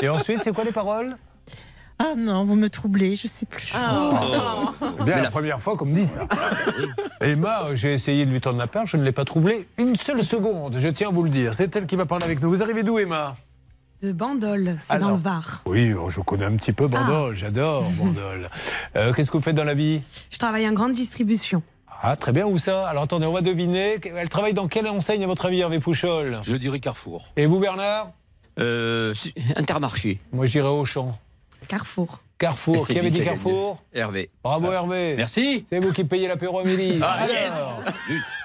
Et 0.02 0.08
ensuite, 0.08 0.42
c'est 0.42 0.54
quoi 0.54 0.64
les 0.64 0.72
paroles? 0.72 1.16
Ah 1.98 2.14
non, 2.16 2.44
vous 2.44 2.56
me 2.56 2.68
troublez, 2.68 3.14
je 3.14 3.28
sais 3.28 3.46
plus. 3.46 3.72
Oh. 3.76 4.10
Eh 5.00 5.04
Bien, 5.04 5.22
la 5.22 5.30
première 5.30 5.60
fois 5.60 5.76
qu'on 5.76 5.84
me 5.86 5.94
dit 5.94 6.04
ça. 6.04 6.26
Emma, 7.20 7.74
j'ai 7.74 7.92
essayé 7.92 8.26
de 8.26 8.30
lui 8.30 8.40
tendre 8.40 8.58
la 8.58 8.66
perche, 8.66 8.92
je 8.92 8.96
ne 8.96 9.04
l'ai 9.04 9.12
pas 9.12 9.24
troublée 9.24 9.68
une 9.78 9.94
seule 9.94 10.24
seconde, 10.24 10.76
je 10.78 10.88
tiens 10.88 11.08
à 11.08 11.12
vous 11.12 11.22
le 11.22 11.28
dire. 11.28 11.54
C'est 11.54 11.74
elle 11.76 11.86
qui 11.86 11.94
va 11.94 12.04
parler 12.06 12.24
avec 12.24 12.40
nous. 12.42 12.50
Vous 12.50 12.62
arrivez 12.62 12.82
d'où, 12.82 12.98
Emma? 12.98 13.36
De 14.04 14.12
Bandol, 14.12 14.76
c'est 14.80 14.98
dans 14.98 15.12
le 15.12 15.16
Var. 15.16 15.62
Oui, 15.64 15.94
oh, 15.94 16.10
je 16.10 16.20
connais 16.20 16.44
un 16.44 16.56
petit 16.56 16.74
peu 16.74 16.88
Bandol, 16.88 17.34
j'adore 17.34 17.84
Bandol. 17.92 18.50
Euh, 18.96 19.14
Qu'est-ce 19.14 19.30
que 19.30 19.38
vous 19.38 19.42
faites 19.42 19.56
dans 19.56 19.64
la 19.64 19.72
vie? 19.72 20.02
Je 20.30 20.36
travaille 20.36 20.68
en 20.68 20.74
grande 20.74 20.92
distribution. 20.92 21.62
Ah, 22.02 22.14
très 22.14 22.32
bien, 22.32 22.44
où 22.46 22.58
ça? 22.58 22.86
Alors 22.86 23.04
attendez, 23.04 23.24
on 23.24 23.32
va 23.32 23.40
deviner. 23.40 23.98
Elle 24.14 24.28
travaille 24.28 24.52
dans 24.52 24.68
quelle 24.68 24.86
enseigne, 24.88 25.24
à 25.24 25.26
votre 25.26 25.46
avis, 25.46 25.60
Hervé 25.60 25.80
Pouchol? 25.80 26.38
Je 26.42 26.54
dirais 26.56 26.80
Carrefour. 26.80 27.32
Et 27.36 27.46
vous, 27.46 27.60
Bernard? 27.60 28.10
Euh, 28.60 29.14
Intermarché. 29.56 30.20
Moi, 30.32 30.44
je 30.44 30.50
dirais 30.50 30.68
Auchan. 30.68 31.18
Carrefour. 31.66 32.20
Carrefour. 32.38 32.86
Qui 32.86 32.98
avait 32.98 33.10
dit 33.10 33.20
Carrefour 33.20 33.82
Hervé. 33.94 34.28
Bravo, 34.42 34.72
Hervé. 34.72 35.14
Merci. 35.16 35.64
C'est 35.68 35.78
vous 35.78 35.92
qui 35.92 36.02
payez 36.04 36.26
l'apéro 36.26 36.58
à 36.58 36.64
midi. 36.64 36.98
Ah, 37.00 37.12
Alors, 37.12 37.28
yes. 37.30 37.52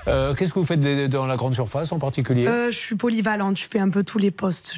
euh, 0.07 0.33
Qu'est-ce 0.35 0.53
que 0.53 0.59
vous 0.59 0.65
faites 0.65 0.79
dans 1.09 1.25
la 1.25 1.35
grande 1.37 1.55
surface 1.55 1.91
en 1.91 1.97
particulier 1.99 2.47
Euh, 2.47 2.71
je 2.71 2.77
suis 2.77 2.95
polyvalente, 2.95 3.57
je 3.57 3.65
fais 3.67 3.79
un 3.79 3.89
peu 3.89 4.03
tous 4.03 4.19
les 4.19 4.29
postes. 4.31 4.75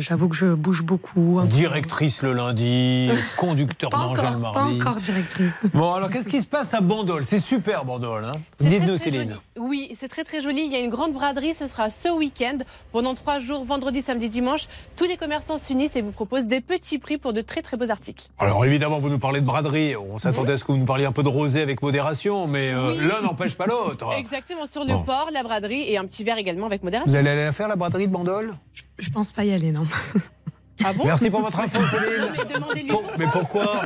J'avoue 0.00 0.28
que 0.28 0.34
je 0.36 0.54
bouge 0.54 0.82
beaucoup. 0.82 1.40
Directrice 1.46 2.22
le 2.22 2.32
lundi, 2.32 3.10
conducteur 3.36 3.90
d'engin 3.90 4.30
le 4.32 4.36
encore, 4.38 4.52
pas 4.52 4.60
mardi. 4.62 4.80
encore 4.80 4.96
directrice. 4.96 5.58
Bon, 5.72 5.92
alors 5.94 6.10
qu'est-ce 6.10 6.28
qui 6.28 6.40
se 6.40 6.46
passe 6.46 6.74
à 6.74 6.80
Bandol? 6.80 7.24
C'est 7.26 7.40
super 7.40 7.84
Bandol. 7.84 8.24
Hein 8.24 8.32
Dites-nous, 8.60 8.96
Céline. 8.96 9.28
joli. 9.30 9.40
Oui, 9.56 9.92
c'est 9.94 10.08
très 10.08 10.24
très 10.24 10.42
joli. 10.42 10.62
Il 10.66 10.72
y 10.72 10.76
a 10.76 10.80
une 10.80 10.90
grande 10.90 11.12
braderie. 11.12 11.54
Ce 11.54 11.66
sera 11.68 11.90
ce 11.90 12.08
week-end 12.08 12.58
pendant 12.92 13.14
trois 13.14 13.38
jours, 13.38 13.64
vendredi, 13.64 14.02
samedi, 14.02 14.28
dimanche. 14.28 14.66
Tous 14.96 15.04
les 15.04 15.16
commerçants 15.16 15.58
s'unissent 15.58 15.94
et 15.96 16.02
vous 16.02 16.10
proposent 16.12 16.46
des 16.46 16.60
petits 16.60 16.98
prix 16.98 17.18
pour 17.18 17.32
de 17.32 17.40
très 17.40 17.62
très 17.62 17.76
beaux 17.76 17.90
articles. 17.90 18.26
Alors 18.38 18.47
évidemment, 18.64 18.98
vous 18.98 19.08
nous 19.10 19.18
parlez 19.18 19.40
de 19.40 19.46
braderie. 19.46 19.94
On 19.96 20.18
s'attendait 20.18 20.52
à 20.52 20.58
ce 20.58 20.64
que 20.64 20.72
vous 20.72 20.78
nous 20.78 20.84
parliez 20.84 21.04
un 21.04 21.12
peu 21.12 21.22
de 21.22 21.28
rosé 21.28 21.60
avec 21.62 21.82
modération, 21.82 22.46
mais 22.46 22.72
euh, 22.72 22.92
Oui. 22.92 22.98
l'un 23.08 23.20
n'empêche 23.22 23.56
pas 23.56 23.66
l'autre. 23.66 24.08
Exactement, 24.18 24.66
sur 24.66 24.82
le 24.84 24.92
Bon. 24.94 25.02
port, 25.02 25.28
la 25.32 25.42
braderie 25.42 25.84
et 25.90 25.98
un 25.98 26.06
petit 26.06 26.24
verre 26.24 26.38
également 26.38 26.66
avec 26.66 26.82
modération. 26.82 27.10
Vous 27.10 27.16
allez 27.16 27.30
aller 27.30 27.44
la 27.44 27.52
faire, 27.52 27.68
la 27.68 27.76
braderie 27.76 28.06
de 28.08 28.12
Bandol? 28.12 28.54
Je 28.98 29.10
pense 29.10 29.32
pas 29.32 29.44
y 29.44 29.52
aller, 29.52 29.72
non. 29.72 29.86
Ah 30.84 30.92
bon? 30.92 31.04
Merci 31.06 31.28
pour 31.28 31.40
votre 31.40 31.58
info, 31.58 31.76
Céline. 31.90 32.20
Non, 32.20 32.28
mais 32.38 32.54
demandez-lui. 32.54 32.88
Pour- 32.90 33.02
mais 33.18 33.26
pourquoi? 33.32 33.82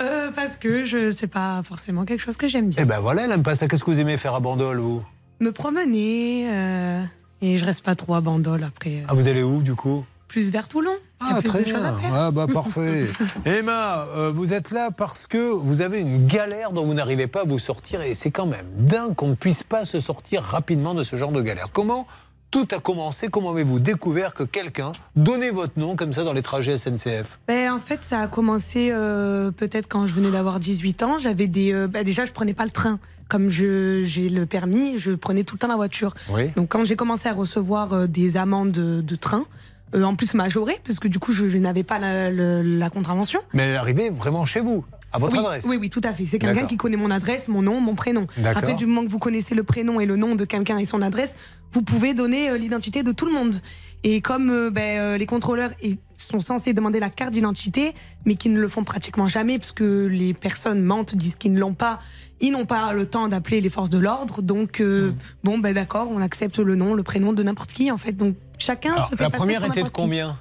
Euh, 0.00 0.30
Parce 0.34 0.56
que 0.56 0.86
je 0.86 1.10
c'est 1.10 1.26
pas 1.26 1.60
forcément 1.62 2.06
quelque 2.06 2.20
chose 2.20 2.38
que 2.38 2.48
j'aime 2.48 2.70
bien. 2.70 2.82
Eh 2.82 2.86
ben 2.86 2.98
voilà, 2.98 3.24
elle 3.26 3.32
aime 3.32 3.42
pas 3.42 3.54
ça. 3.54 3.68
Qu'est-ce 3.68 3.84
que 3.84 3.90
vous 3.90 4.00
aimez 4.00 4.16
faire 4.16 4.34
à 4.34 4.40
Bandol, 4.40 4.78
vous? 4.78 5.02
Me 5.40 5.50
promener 5.52 6.48
euh, 6.50 7.02
et 7.42 7.58
je 7.58 7.64
reste 7.66 7.84
pas 7.84 7.94
trop 7.94 8.14
à 8.14 8.22
Bandol 8.22 8.64
après. 8.64 9.00
euh, 9.00 9.06
Ah, 9.08 9.12
vous 9.12 9.28
allez 9.28 9.42
où, 9.42 9.60
du 9.62 9.74
coup? 9.74 10.06
Plus 10.34 10.50
vers 10.50 10.66
Toulon. 10.66 10.90
Ah, 11.20 11.40
très 11.44 11.62
bien. 11.62 11.78
Ah, 12.12 12.32
bah 12.32 12.46
parfait. 12.52 13.06
Emma, 13.44 14.04
euh, 14.16 14.32
vous 14.34 14.52
êtes 14.52 14.72
là 14.72 14.90
parce 14.90 15.28
que 15.28 15.38
vous 15.52 15.80
avez 15.80 16.00
une 16.00 16.26
galère 16.26 16.72
dont 16.72 16.84
vous 16.84 16.94
n'arrivez 16.94 17.28
pas 17.28 17.42
à 17.42 17.44
vous 17.44 17.60
sortir 17.60 18.02
et 18.02 18.14
c'est 18.14 18.32
quand 18.32 18.46
même 18.46 18.66
dingue 18.76 19.14
qu'on 19.14 19.28
ne 19.28 19.34
puisse 19.36 19.62
pas 19.62 19.84
se 19.84 20.00
sortir 20.00 20.42
rapidement 20.42 20.92
de 20.92 21.04
ce 21.04 21.14
genre 21.14 21.30
de 21.30 21.40
galère. 21.40 21.68
Comment 21.72 22.08
tout 22.50 22.66
a 22.72 22.80
commencé? 22.80 23.28
Comment 23.28 23.52
avez-vous 23.52 23.78
découvert 23.78 24.34
que 24.34 24.42
quelqu'un 24.42 24.90
donnait 25.14 25.52
votre 25.52 25.78
nom 25.78 25.94
comme 25.94 26.12
ça 26.12 26.24
dans 26.24 26.32
les 26.32 26.42
trajets 26.42 26.78
SNCF 26.78 27.38
Ben, 27.46 27.70
en 27.72 27.78
fait, 27.78 28.02
ça 28.02 28.18
a 28.18 28.26
commencé 28.26 28.88
euh, 28.90 29.52
peut-être 29.52 29.86
quand 29.86 30.08
je 30.08 30.14
venais 30.14 30.32
d'avoir 30.32 30.58
18 30.58 31.04
ans. 31.04 31.18
J'avais 31.18 31.46
des. 31.46 31.72
euh, 31.72 31.86
ben, 31.86 32.02
déjà, 32.02 32.24
je 32.24 32.32
prenais 32.32 32.54
pas 32.54 32.64
le 32.64 32.70
train. 32.70 32.98
Comme 33.28 33.50
je- 33.50 34.02
j'ai 34.04 34.28
le 34.28 34.46
permis, 34.46 34.98
je 34.98 35.12
prenais 35.12 35.44
tout 35.44 35.54
le 35.54 35.60
temps 35.60 35.68
la 35.68 35.76
voiture. 35.76 36.12
Oui. 36.30 36.50
Donc, 36.56 36.70
quand 36.70 36.84
j'ai 36.84 36.96
commencé 36.96 37.28
à 37.28 37.32
recevoir 37.34 37.92
euh, 37.92 38.06
des 38.08 38.36
amendes 38.36 38.72
de, 38.72 39.00
de 39.00 39.14
train, 39.16 39.44
euh, 39.94 40.02
en 40.04 40.14
plus 40.14 40.34
majorées, 40.34 40.80
parce 40.84 40.98
que 40.98 41.08
du 41.08 41.18
coup, 41.18 41.32
je, 41.32 41.48
je 41.48 41.58
n'avais 41.58 41.82
pas 41.82 41.98
la, 41.98 42.90
contravention. 42.90 43.40
Mais 43.52 43.62
elle 43.64 43.70
est 43.70 43.76
arrivée 43.76 44.10
vraiment 44.10 44.44
chez 44.44 44.60
vous, 44.60 44.84
à 45.12 45.18
votre 45.18 45.34
oui, 45.34 45.40
adresse 45.40 45.64
Oui, 45.68 45.76
oui, 45.80 45.90
tout 45.90 46.00
à 46.04 46.12
fait. 46.12 46.26
C'est 46.26 46.38
quelqu'un 46.38 46.66
qui 46.66 46.76
connaît 46.76 46.96
mon 46.96 47.10
adresse, 47.10 47.48
mon 47.48 47.62
nom, 47.62 47.80
mon 47.80 47.94
prénom. 47.94 48.26
Après, 48.44 48.74
du 48.74 48.86
moment 48.86 49.04
que 49.04 49.10
vous 49.10 49.18
connaissez 49.18 49.54
le 49.54 49.62
prénom 49.62 50.00
et 50.00 50.06
le 50.06 50.16
nom 50.16 50.34
de 50.34 50.44
quelqu'un 50.44 50.78
et 50.78 50.86
son 50.86 51.02
adresse, 51.02 51.36
vous 51.72 51.82
pouvez 51.82 52.14
donner 52.14 52.50
euh, 52.50 52.58
l'identité 52.58 53.02
de 53.02 53.10
tout 53.10 53.26
le 53.26 53.32
monde. 53.32 53.56
Et 54.04 54.20
comme 54.20 54.50
euh, 54.50 54.70
ben, 54.70 55.16
les 55.16 55.26
contrôleurs 55.26 55.70
sont 56.14 56.38
censés 56.38 56.72
demander 56.72 57.00
la 57.00 57.10
carte 57.10 57.32
d'identité, 57.32 57.94
mais 58.26 58.34
qui 58.36 58.48
ne 58.48 58.60
le 58.60 58.68
font 58.68 58.84
pratiquement 58.84 59.28
jamais, 59.28 59.58
parce 59.58 59.72
que 59.72 60.06
les 60.06 60.34
personnes 60.34 60.82
mentent, 60.82 61.16
disent 61.16 61.36
qu'ils 61.36 61.52
ne 61.52 61.58
l'ont 61.58 61.74
pas, 61.74 62.00
ils 62.40 62.52
n'ont 62.52 62.66
pas 62.66 62.92
le 62.92 63.06
temps 63.06 63.28
d'appeler 63.28 63.60
les 63.60 63.70
forces 63.70 63.90
de 63.90 63.98
l'ordre. 63.98 64.42
Donc, 64.42 64.80
euh, 64.80 65.10
Hmm. 65.10 65.14
bon, 65.42 65.58
ben 65.58 65.74
d'accord, 65.74 66.08
on 66.10 66.20
accepte 66.20 66.58
le 66.58 66.76
nom, 66.76 66.94
le 66.94 67.02
prénom 67.02 67.32
de 67.32 67.42
n'importe 67.42 67.72
qui, 67.72 67.90
en 67.90 67.96
fait. 67.96 68.12
Donc, 68.12 68.36
chacun 68.58 68.92
Alors, 68.94 69.08
se 69.08 69.16
fait 69.16 69.22
La 69.24 69.30
passer 69.30 69.40
première 69.40 69.60
pour 69.60 69.68
était 69.70 69.82
de 69.82 69.88
combien 69.88 70.36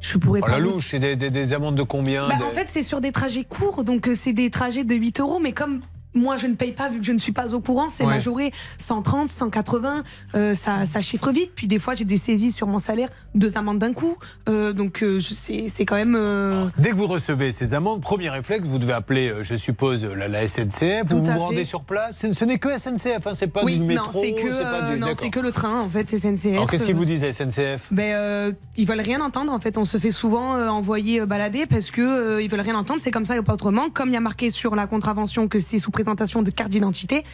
Je 0.00 0.18
pourrais 0.18 0.40
Oh, 0.42 0.46
pas 0.46 0.52
La 0.52 0.58
louche, 0.58 0.88
c'est 0.90 0.98
des, 0.98 1.16
des- 1.16 1.30
des 1.30 1.52
amendes 1.52 1.74
de 1.76 1.82
combien 1.82 2.28
bah, 2.28 2.36
des- 2.36 2.44
En 2.44 2.50
fait, 2.50 2.66
c'est 2.68 2.82
sur 2.82 3.00
des 3.00 3.12
trajets 3.12 3.44
courts, 3.44 3.84
donc 3.84 4.08
euh, 4.08 4.14
c'est 4.14 4.32
des 4.32 4.50
trajets 4.50 4.84
de 4.84 4.94
8 4.94 5.20
euros, 5.20 5.38
mais 5.40 5.52
comme 5.52 5.80
moi 6.14 6.36
je 6.36 6.46
ne 6.46 6.54
paye 6.54 6.72
pas 6.72 6.88
vu 6.88 6.98
que 7.00 7.04
je 7.06 7.12
ne 7.12 7.18
suis 7.18 7.32
pas 7.32 7.54
au 7.54 7.60
courant, 7.60 7.88
c'est 7.88 8.04
Ouais. 8.04 8.14
majoré 8.14 8.52
130, 8.78 9.30
180, 9.30 10.02
euh, 10.34 10.54
ça, 10.54 10.86
ça 10.86 11.00
chiffre 11.00 11.30
vite. 11.32 11.52
Puis 11.54 11.66
des 11.66 11.78
fois 11.78 11.94
j'ai 11.94 12.04
des 12.04 12.16
saisies 12.16 12.52
sur 12.52 12.66
mon 12.66 12.78
salaire, 12.78 13.08
deux 13.34 13.56
amendes 13.58 13.78
d'un 13.78 13.92
coup, 13.92 14.16
Euh, 14.48 14.72
donc 14.72 15.02
euh, 15.02 15.20
c'est 15.20 15.84
quand 15.84 15.96
même. 15.96 16.14
euh, 16.16 16.66
Dès 16.78 16.90
que 16.90 16.96
vous 16.96 17.06
recevez 17.06 17.52
ces 17.52 17.74
amendes, 17.74 18.00
premier 18.00 18.30
réflexe, 18.30 18.66
vous 18.66 18.78
devez 18.78 18.92
appeler, 18.94 19.28
euh, 19.30 19.42
je 19.44 19.54
suppose, 19.54 20.04
la, 20.04 20.28
la 20.28 20.46
SNCF. 20.48 21.04
Vous 21.08 21.22
vous 21.22 21.38
rendez 21.38 21.64
sur 21.64 21.84
place. 21.84 22.26
Ce, 22.32 22.44
n'est 22.44 22.58
que 22.58 22.76
SNCF, 22.76 23.26
hein, 23.26 23.32
c'est 23.34 23.46
pas 23.48 23.62
oui, 23.64 23.78
du 23.78 23.84
métro. 23.84 24.06
non, 24.06 24.12
c'est 24.20 24.32
que, 24.32 24.94
du- 24.94 25.00
non, 25.00 25.42
le 25.42 25.52
train 25.52 25.80
en 25.80 25.88
fait, 25.88 26.10
SNCF. 26.16 26.46
Alors 26.54 26.70
qu'est-ce 26.70 26.84
qu'ils 26.86 26.96
vous 26.96 27.04
disent, 27.04 27.22
SNCF 27.30 27.88
ben, 27.92 28.54
ils 28.76 28.86
veulent 28.86 29.00
rien 29.00 29.20
entendre 29.20 29.52
en 29.52 29.60
fait. 29.60 29.76
On 29.78 29.84
se 29.84 29.98
fait 29.98 30.10
souvent 30.10 30.54
envoyer 30.68 31.24
balader 31.26 31.66
parce 31.66 31.90
que 31.90 32.40
ils 32.40 32.50
veulent 32.50 32.60
rien 32.60 32.74
entendre. 32.76 33.00
C'est 33.02 33.10
comme 33.10 33.24
ça 33.24 33.36
et 33.36 33.42
pas 33.42 33.54
autrement. 33.54 33.90
Comme 33.90 34.08
il 34.08 34.14
y 34.14 34.16
a 34.16 34.20
marqué 34.20 34.50
sur 34.50 34.74
la 34.74 34.86
contravention 34.86 35.48
que 35.48 35.60
c'est 35.60 35.78
sous 35.78 35.90
présentation 35.98 36.42
de 36.42 36.50
carte 36.52 36.70
d'identité, 36.70 37.24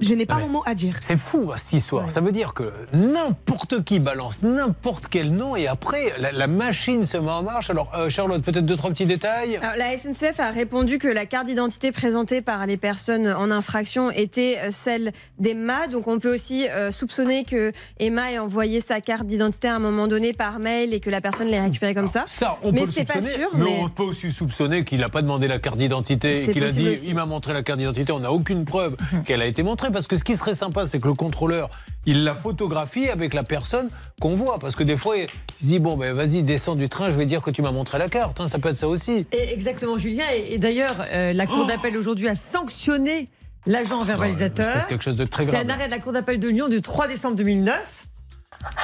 je 0.00 0.14
n'ai 0.14 0.26
pas 0.26 0.36
mon 0.38 0.48
mot 0.48 0.62
à 0.66 0.74
dire. 0.74 0.96
C'est 1.00 1.16
fou 1.16 1.50
hein, 1.52 1.56
cette 1.56 1.72
histoire. 1.74 2.10
Ça 2.10 2.20
veut 2.20 2.32
dire 2.32 2.52
que 2.54 2.72
n'importe 2.92 3.84
qui 3.84 3.98
balance 4.00 4.42
n'importe 4.42 5.06
quel 5.08 5.30
nom 5.32 5.56
et 5.56 5.66
après 5.66 6.12
la, 6.18 6.32
la 6.32 6.46
machine 6.46 7.04
se 7.04 7.16
met 7.16 7.30
en 7.30 7.42
marche. 7.42 7.70
Alors 7.70 7.90
euh, 7.96 8.08
Charlotte, 8.08 8.42
peut-être 8.42 8.66
deux 8.66 8.76
trois 8.76 8.90
petits 8.90 9.06
détails? 9.06 9.56
Alors, 9.56 9.76
la 9.76 9.96
SNCF 9.96 10.40
a 10.40 10.50
répondu 10.50 10.98
que 10.98 11.08
la 11.08 11.26
carte 11.26 11.46
d'identité 11.46 11.92
présentée 11.92 12.42
par 12.42 12.66
les 12.66 12.76
personnes 12.76 13.28
en 13.28 13.50
infraction 13.50 14.10
était 14.10 14.58
euh, 14.58 14.68
celle 14.70 15.12
d'Emma. 15.38 15.86
Donc 15.88 16.08
on 16.08 16.18
peut 16.18 16.32
aussi 16.34 16.68
euh, 16.68 16.90
soupçonner 16.90 17.44
que 17.44 17.72
Emma 17.98 18.32
ait 18.32 18.38
envoyé 18.38 18.80
sa 18.80 19.00
carte 19.00 19.26
d'identité 19.26 19.68
à 19.68 19.76
un 19.76 19.78
moment 19.78 20.08
donné 20.08 20.32
par 20.32 20.58
mail 20.58 20.92
et 20.92 21.00
que 21.00 21.10
la 21.10 21.20
personne 21.20 21.48
l'ait 21.48 21.60
récupérée 21.60 21.94
comme 21.94 22.08
ça. 22.08 22.24
Ça, 22.26 22.58
on 22.62 22.72
mais 22.72 22.82
peut 22.84 22.90
c'est 22.92 23.04
pas 23.04 23.14
soupçonner, 23.14 23.34
sûr. 23.36 23.50
mais, 23.54 23.64
mais- 23.64 23.78
on 23.82 23.88
peut 23.88 24.02
aussi 24.02 24.30
soupçonner 24.32 24.84
qu'il 24.84 25.00
n'a 25.00 25.08
pas 25.08 25.22
demandé 25.22 25.46
la 25.48 25.58
carte 25.58 25.78
d'identité 25.78 26.44
et 26.44 26.52
qu'il 26.52 26.64
a 26.64 26.70
dit 26.70 26.88
aussi. 26.88 27.08
il 27.08 27.14
m'a 27.14 27.26
montré 27.26 27.52
la 27.52 27.62
carte 27.62 27.78
d'identité. 27.78 28.12
On 28.12 28.20
n'a 28.20 28.32
aucune 28.32 28.64
preuve 28.64 28.96
qu'elle 29.24 29.40
a 29.42 29.46
été 29.46 29.62
montrée 29.62 29.83
parce 29.90 30.06
que 30.06 30.16
ce 30.16 30.24
qui 30.24 30.36
serait 30.36 30.54
sympa, 30.54 30.86
c'est 30.86 30.98
que 31.00 31.08
le 31.08 31.14
contrôleur 31.14 31.70
il 32.06 32.22
la 32.24 32.34
photographie 32.34 33.08
avec 33.08 33.32
la 33.32 33.44
personne 33.44 33.88
qu'on 34.20 34.34
voit 34.34 34.58
parce 34.58 34.76
que 34.76 34.82
des 34.84 34.96
fois 34.96 35.16
il 35.16 35.26
se 35.58 35.64
dit 35.66 35.78
bon 35.78 35.96
ben 35.96 36.12
vas-y 36.14 36.42
descends 36.42 36.74
du 36.74 36.88
train, 36.88 37.10
je 37.10 37.16
vais 37.16 37.24
dire 37.26 37.40
que 37.40 37.50
tu 37.50 37.62
m'as 37.62 37.72
montré 37.72 37.98
la 37.98 38.08
carte. 38.08 38.40
hein, 38.40 38.48
ça 38.48 38.58
peut 38.58 38.68
être 38.68 38.76
ça 38.76 38.88
aussi. 38.88 39.26
Et 39.32 39.52
exactement, 39.52 39.96
Julien. 39.98 40.24
Et, 40.34 40.54
et 40.54 40.58
d'ailleurs, 40.58 40.96
euh, 41.10 41.32
la 41.32 41.46
Cour 41.46 41.66
d'appel 41.66 41.96
aujourd'hui 41.96 42.28
a 42.28 42.34
sanctionné 42.34 43.28
l'agent 43.66 44.02
verbalisateur. 44.02 44.66
il 44.66 44.68
se 44.68 44.74
passe 44.74 44.86
quelque 44.86 45.04
chose 45.04 45.16
de 45.16 45.24
très 45.24 45.44
C'est 45.46 45.52
grave. 45.52 45.66
un 45.66 45.70
arrêt 45.70 45.86
de 45.86 45.90
la 45.92 45.98
Cour 45.98 46.12
d'appel 46.12 46.38
de 46.38 46.48
Lyon 46.48 46.68
du 46.68 46.82
3 46.82 47.08
décembre 47.08 47.36
2009. 47.36 48.06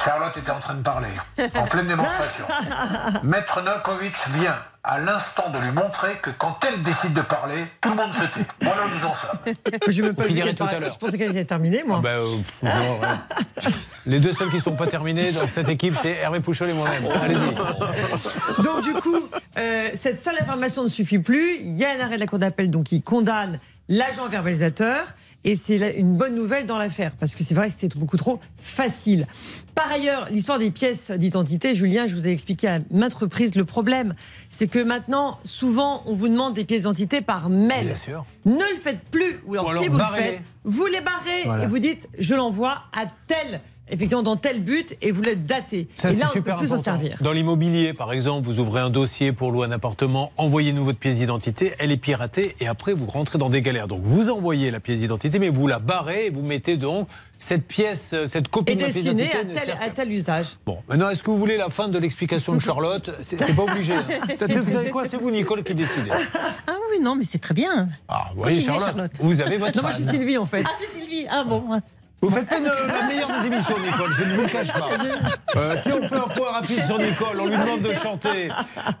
Charlotte 0.03 0.35
était 0.37 0.51
en 0.51 0.59
train 0.59 0.75
de 0.75 0.81
parler, 0.81 1.09
en 1.55 1.65
pleine 1.65 1.87
démonstration. 1.87 2.45
Maître 3.23 3.61
Novakovic 3.61 4.15
vient 4.29 4.55
à 4.83 4.97
l'instant 4.99 5.49
de 5.51 5.59
lui 5.59 5.71
montrer 5.71 6.17
que 6.21 6.31
quand 6.31 6.57
elle 6.67 6.81
décide 6.81 7.13
de 7.13 7.21
parler, 7.21 7.65
tout 7.81 7.89
le 7.89 7.95
monde 7.95 8.13
se 8.13 8.21
tait. 8.21 8.45
Voilà 8.61 8.81
nous 8.87 9.05
en 9.05 9.13
sommes. 9.13 9.53
Je 9.87 10.01
me 10.01 10.11
Vous 10.11 10.21
finirez 10.23 10.55
tout 10.55 10.63
à 10.63 10.79
l'heure. 10.79 10.91
Je 10.91 10.97
pensais 10.97 11.17
qu'elle 11.17 11.31
était 11.31 11.45
terminée, 11.45 11.83
moi. 11.85 11.97
Ah 11.99 12.01
ben, 12.01 12.19
euh, 12.19 12.37
pff, 12.37 12.63
non, 12.63 12.99
ouais. 12.99 13.71
Les 14.07 14.19
deux 14.19 14.33
seuls 14.33 14.49
qui 14.49 14.55
ne 14.55 14.61
sont 14.61 14.75
pas 14.75 14.87
terminés 14.87 15.31
dans 15.31 15.45
cette 15.45 15.69
équipe, 15.69 15.95
c'est 16.01 16.13
Hervé 16.13 16.39
Pouchol 16.39 16.69
et 16.69 16.73
moi-même. 16.73 17.03
Allez-y. 17.21 18.63
Donc 18.63 18.81
du 18.81 18.93
coup, 18.93 19.29
euh, 19.57 19.89
cette 19.93 20.19
seule 20.19 20.35
information 20.39 20.83
ne 20.83 20.89
suffit 20.89 21.19
plus. 21.19 21.57
Il 21.59 21.77
y 21.77 21.85
a 21.85 21.91
un 21.91 21.99
arrêt 21.99 22.15
de 22.15 22.21
la 22.21 22.27
Cour 22.27 22.39
d'appel 22.39 22.71
donc 22.71 22.85
qui 22.85 23.03
condamne 23.03 23.59
l'agent 23.87 24.27
verbalisateur. 24.29 25.05
Et 25.43 25.55
c'est 25.55 25.95
une 25.97 26.15
bonne 26.17 26.35
nouvelle 26.35 26.67
dans 26.67 26.77
l'affaire, 26.77 27.13
parce 27.19 27.33
que 27.33 27.43
c'est 27.43 27.55
vrai 27.55 27.67
que 27.67 27.73
c'était 27.77 27.97
beaucoup 27.97 28.17
trop 28.17 28.39
facile. 28.57 29.25
Par 29.73 29.91
ailleurs, 29.91 30.27
l'histoire 30.29 30.59
des 30.59 30.69
pièces 30.69 31.09
d'identité, 31.09 31.73
Julien, 31.73 32.05
je 32.05 32.15
vous 32.15 32.27
ai 32.27 32.31
expliqué 32.31 32.67
à 32.67 32.79
maintes 32.91 33.15
reprises 33.15 33.55
le 33.55 33.65
problème. 33.65 34.13
C'est 34.51 34.67
que 34.67 34.77
maintenant, 34.77 35.39
souvent, 35.43 36.03
on 36.05 36.13
vous 36.13 36.27
demande 36.27 36.53
des 36.53 36.63
pièces 36.63 36.81
d'identité 36.81 37.21
par 37.21 37.49
mail. 37.49 37.87
Bien 37.87 37.95
sûr. 37.95 38.25
Ne 38.45 38.53
le 38.53 38.81
faites 38.83 39.01
plus. 39.09 39.39
Ou 39.47 39.53
alors, 39.53 39.65
Ou 39.65 39.69
alors 39.69 39.83
si 39.83 39.89
vous 39.89 39.97
le 39.97 40.03
faites, 40.03 40.41
vous 40.63 40.85
les 40.85 41.01
barrez 41.01 41.43
Voilà. 41.45 41.63
et 41.63 41.67
vous 41.67 41.79
dites 41.79 42.07
je 42.19 42.35
l'envoie 42.35 42.83
à 42.95 43.05
tel, 43.27 43.61
effectivement, 43.91 44.23
dans 44.23 44.35
tel 44.37 44.61
but, 44.63 44.95
et 45.01 45.11
vous 45.11 45.21
le 45.21 45.35
datez. 45.35 45.87
Ça, 45.95 46.09
et 46.09 46.13
c'est 46.13 46.19
là, 46.21 46.27
on 46.29 46.33
super 46.33 46.55
peut 46.55 46.61
plus 46.61 46.69
s'en 46.69 46.75
important. 46.75 46.91
servir. 46.99 47.17
Dans 47.21 47.31
l'immobilier, 47.31 47.93
par 47.93 48.11
exemple, 48.13 48.45
vous 48.47 48.59
ouvrez 48.59 48.81
un 48.81 48.89
dossier 48.89 49.31
pour 49.33 49.51
louer 49.51 49.67
un 49.67 49.71
appartement, 49.71 50.31
envoyez-nous 50.37 50.83
votre 50.83 50.97
pièce 50.99 51.17
d'identité, 51.17 51.73
elle 51.79 51.91
est 51.91 51.97
piratée 51.97 52.55
et 52.59 52.67
après 52.67 52.93
vous 52.93 53.05
rentrez 53.05 53.37
dans 53.37 53.49
des 53.49 53.61
galères. 53.61 53.87
Donc 53.87 54.01
vous 54.03 54.29
envoyez 54.29 54.71
la 54.71 54.79
pièce 54.79 54.99
d'identité, 55.01 55.37
mais 55.39 55.49
vous 55.49 55.67
la 55.67 55.79
barrez 55.79 56.25
et 56.25 56.29
vous 56.29 56.41
mettez 56.41 56.77
donc 56.77 57.07
cette 57.37 57.65
pièce, 57.67 58.11
euh, 58.13 58.27
cette 58.27 58.47
copie 58.49 58.75
de 58.75 58.81
la 58.83 58.89
pièce 58.89 59.03
d'identité. 59.03 59.37
à 59.37 59.43
ne 59.43 59.53
tel, 59.53 59.69
à 59.81 59.89
tel 59.89 60.11
usage. 60.11 60.57
Bon, 60.65 60.77
maintenant, 60.87 61.09
est-ce 61.09 61.23
que 61.23 61.31
vous 61.31 61.37
voulez 61.39 61.57
la 61.57 61.69
fin 61.69 61.87
de 61.87 61.97
l'explication 61.97 62.53
de 62.53 62.59
Charlotte? 62.59 63.09
C'est 63.21 63.37
pas 63.55 63.63
obligé. 63.63 63.93
hein. 63.93 64.03
Vous 64.47 64.71
savez 64.71 64.89
quoi? 64.89 65.05
C'est 65.07 65.17
vous, 65.17 65.31
Nicole, 65.31 65.63
qui 65.63 65.73
décidez. 65.75 66.11
Ah 66.11 66.73
oui, 66.91 66.99
non, 67.01 67.15
mais 67.15 67.23
c'est 67.23 67.39
très 67.39 67.53
bien. 67.53 67.87
Ah, 68.07 68.29
vous 68.35 68.43
voyez, 68.43 68.61
Charlotte, 68.61 68.85
Charlotte. 68.85 69.11
vous 69.19 69.41
avez 69.41 69.57
votre 69.57 69.75
Non, 69.75 69.81
moi, 69.83 69.91
je 69.91 70.03
suis. 70.03 70.05
Sylvie, 70.05 70.37
en 70.37 70.45
fait. 70.45 70.63
Ah, 70.65 70.71
c'est 70.79 70.99
Sylvie. 70.99 71.25
Ah 71.29 71.43
bon. 71.43 71.63
Vous 72.21 72.29
faites 72.29 72.47
pas 72.47 72.59
la 72.59 73.07
meilleure 73.07 73.41
des 73.41 73.47
émissions, 73.47 73.75
Nicole, 73.79 74.11
je 74.15 74.23
ne 74.23 74.35
vous 74.35 74.41
le 74.43 74.47
cache 74.47 74.71
pas. 74.71 74.89
Euh, 75.55 75.75
si 75.75 75.91
on 75.91 76.07
fait 76.07 76.15
un 76.15 76.27
point 76.27 76.51
rapide 76.51 76.83
sur 76.83 76.99
Nicole, 76.99 77.39
on 77.39 77.47
lui 77.47 77.57
demande 77.57 77.81
de 77.81 77.93
chanter 77.95 78.49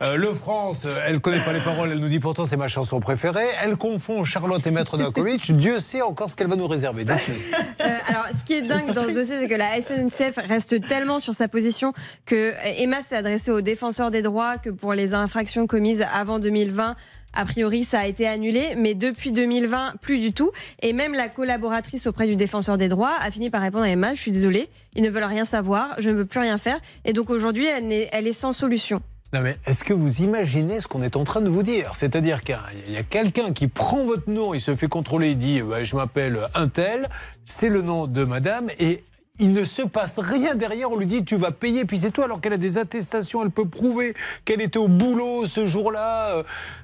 euh, 0.01 0.17
Le 0.17 0.33
France, 0.33 0.85
euh, 0.85 1.03
elle 1.05 1.19
connaît 1.19 1.39
pas 1.39 1.53
les 1.53 1.59
paroles, 1.59 1.91
elle 1.91 1.99
nous 1.99 2.09
dit 2.09 2.19
pourtant 2.19 2.47
c'est 2.47 2.57
ma 2.57 2.67
chanson 2.67 2.99
préférée. 2.99 3.45
Elle 3.63 3.77
confond 3.77 4.23
Charlotte 4.23 4.65
et 4.65 4.71
Maître 4.71 4.97
Novakovic. 4.97 5.55
Dieu 5.55 5.79
sait 5.79 6.01
encore 6.01 6.31
ce 6.31 6.35
qu'elle 6.35 6.47
va 6.47 6.55
nous 6.55 6.67
réserver. 6.67 7.05
Euh, 7.09 7.97
alors, 8.07 8.25
ce 8.37 8.43
qui 8.43 8.53
est 8.53 8.61
dingue 8.63 8.93
dans 8.93 9.05
ce 9.05 9.11
dossier, 9.11 9.39
c'est 9.39 9.47
que 9.47 9.55
la 9.55 9.79
SNCF 9.79 10.37
reste 10.37 10.87
tellement 10.87 11.19
sur 11.19 11.33
sa 11.33 11.47
position 11.47 11.93
que 12.25 12.53
Emma 12.63 13.01
s'est 13.01 13.15
adressée 13.15 13.51
au 13.51 13.61
défenseur 13.61 14.11
des 14.11 14.21
droits 14.21 14.57
que 14.57 14.69
pour 14.69 14.93
les 14.93 15.13
infractions 15.13 15.67
commises 15.67 16.03
avant 16.13 16.39
2020. 16.39 16.95
A 17.33 17.45
priori, 17.45 17.85
ça 17.85 17.99
a 17.99 18.07
été 18.07 18.27
annulé, 18.27 18.75
mais 18.77 18.93
depuis 18.93 19.31
2020, 19.31 19.95
plus 20.01 20.19
du 20.19 20.33
tout. 20.33 20.51
Et 20.81 20.93
même 20.93 21.13
la 21.13 21.29
collaboratrice 21.29 22.07
auprès 22.07 22.27
du 22.27 22.35
défenseur 22.35 22.77
des 22.77 22.89
droits 22.89 23.15
a 23.19 23.31
fini 23.31 23.49
par 23.49 23.61
répondre 23.61 23.85
à 23.85 23.89
Emma, 23.89 24.13
je 24.13 24.19
suis 24.19 24.31
désolée, 24.31 24.67
ils 24.95 25.03
ne 25.03 25.09
veulent 25.09 25.23
rien 25.23 25.45
savoir, 25.45 25.95
je 25.99 26.09
ne 26.09 26.15
veux 26.15 26.25
plus 26.25 26.39
rien 26.39 26.57
faire. 26.57 26.79
Et 27.05 27.13
donc 27.13 27.29
aujourd'hui, 27.29 27.67
elle, 27.67 28.27
est 28.27 28.33
sans 28.33 28.51
solution. 28.51 29.01
Non 29.33 29.39
mais 29.39 29.57
est-ce 29.65 29.85
que 29.85 29.93
vous 29.93 30.23
imaginez 30.23 30.81
ce 30.81 30.87
qu'on 30.87 31.01
est 31.03 31.15
en 31.15 31.23
train 31.23 31.39
de 31.39 31.49
vous 31.49 31.63
dire? 31.63 31.93
C'est-à-dire 31.95 32.43
qu'il 32.43 32.57
y 32.89 32.97
a 32.97 33.03
quelqu'un 33.03 33.53
qui 33.53 33.69
prend 33.69 34.03
votre 34.03 34.29
nom, 34.29 34.53
il 34.53 34.59
se 34.59 34.75
fait 34.75 34.89
contrôler, 34.89 35.31
il 35.31 35.37
dit 35.37 35.61
bah, 35.61 35.85
je 35.85 35.95
m'appelle 35.95 36.37
un 36.53 36.67
tel, 36.67 37.07
c'est 37.45 37.69
le 37.69 37.81
nom 37.81 38.07
de 38.07 38.25
madame 38.25 38.67
et 38.77 39.01
il 39.39 39.53
ne 39.53 39.63
se 39.63 39.81
passe 39.81 40.19
rien 40.19 40.53
derrière, 40.55 40.91
on 40.91 40.95
lui 40.97 41.07
dit 41.07 41.25
tu 41.25 41.35
vas 41.35 41.51
payer, 41.51 41.85
puis 41.85 41.97
c'est 41.97 42.11
tout, 42.11 42.21
alors 42.21 42.39
qu'elle 42.41 42.53
a 42.53 42.57
des 42.57 42.77
attestations, 42.77 43.43
elle 43.43 43.49
peut 43.49 43.67
prouver 43.67 44.13
qu'elle 44.45 44.61
était 44.61 44.77
au 44.77 44.87
boulot 44.87 45.45
ce 45.45 45.65
jour-là. 45.65 46.29
Euh, 46.29 46.43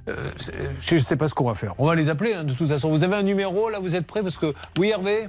euh, 0.10 0.32
je 0.86 0.96
ne 0.96 1.00
sais 1.00 1.16
pas 1.16 1.28
ce 1.28 1.36
qu'on 1.36 1.46
va 1.46 1.54
faire. 1.54 1.76
On 1.78 1.86
va 1.86 1.94
les 1.94 2.10
appeler 2.10 2.34
hein, 2.34 2.44
de 2.44 2.54
toute 2.54 2.68
façon. 2.68 2.90
Vous 2.90 3.04
avez 3.04 3.16
un 3.16 3.22
numéro 3.24 3.70
là, 3.70 3.78
vous 3.80 3.96
êtes 3.96 4.08
prêts? 4.08 4.24
Parce 4.24 4.38
que 4.38 4.54
oui 4.80 4.90
Hervé? 4.90 5.28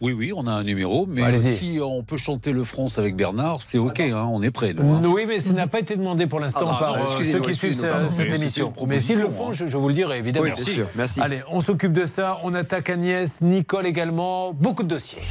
Oui, 0.00 0.12
oui, 0.12 0.32
on 0.34 0.46
a 0.46 0.52
un 0.52 0.64
numéro, 0.64 1.06
mais 1.06 1.38
si 1.38 1.78
on 1.82 2.02
peut 2.02 2.16
chanter 2.16 2.52
le 2.52 2.64
France 2.64 2.98
avec 2.98 3.14
Bernard, 3.14 3.60
c'est 3.62 3.78
OK, 3.78 4.00
hein, 4.00 4.26
on 4.30 4.40
est 4.42 4.50
prêts. 4.50 4.72
nous, 4.72 4.94
hein. 4.94 5.02
Oui, 5.04 5.24
mais 5.28 5.38
ça 5.40 5.52
n'a 5.52 5.66
pas 5.66 5.80
été 5.80 5.96
demandé 5.96 6.26
pour 6.26 6.40
l'instant 6.40 6.70
Ah, 6.72 6.78
par 6.78 6.94
euh, 6.94 7.22
ceux 7.22 7.40
qui 7.40 7.54
suivent 7.54 7.84
cette 8.10 8.32
émission. 8.32 8.72
Mais 8.86 9.00
s'ils 9.00 9.18
le 9.18 9.28
font, 9.28 9.50
hein. 9.50 9.52
je, 9.52 9.66
je 9.66 9.76
vous 9.76 9.88
le 9.88 9.94
dirai 9.94 10.18
évidemment. 10.18 10.46
Oui, 10.56 10.62
sûr, 10.62 10.86
merci. 10.94 11.20
Allez, 11.20 11.42
on 11.50 11.60
s'occupe 11.60 11.92
de 11.92 12.06
ça. 12.06 12.38
On 12.42 12.54
attaque 12.54 12.88
Agnès, 12.88 13.42
Nicole 13.42 13.86
également. 13.86 14.54
Beaucoup 14.54 14.82
de 14.82 14.88
dossiers. 14.88 15.22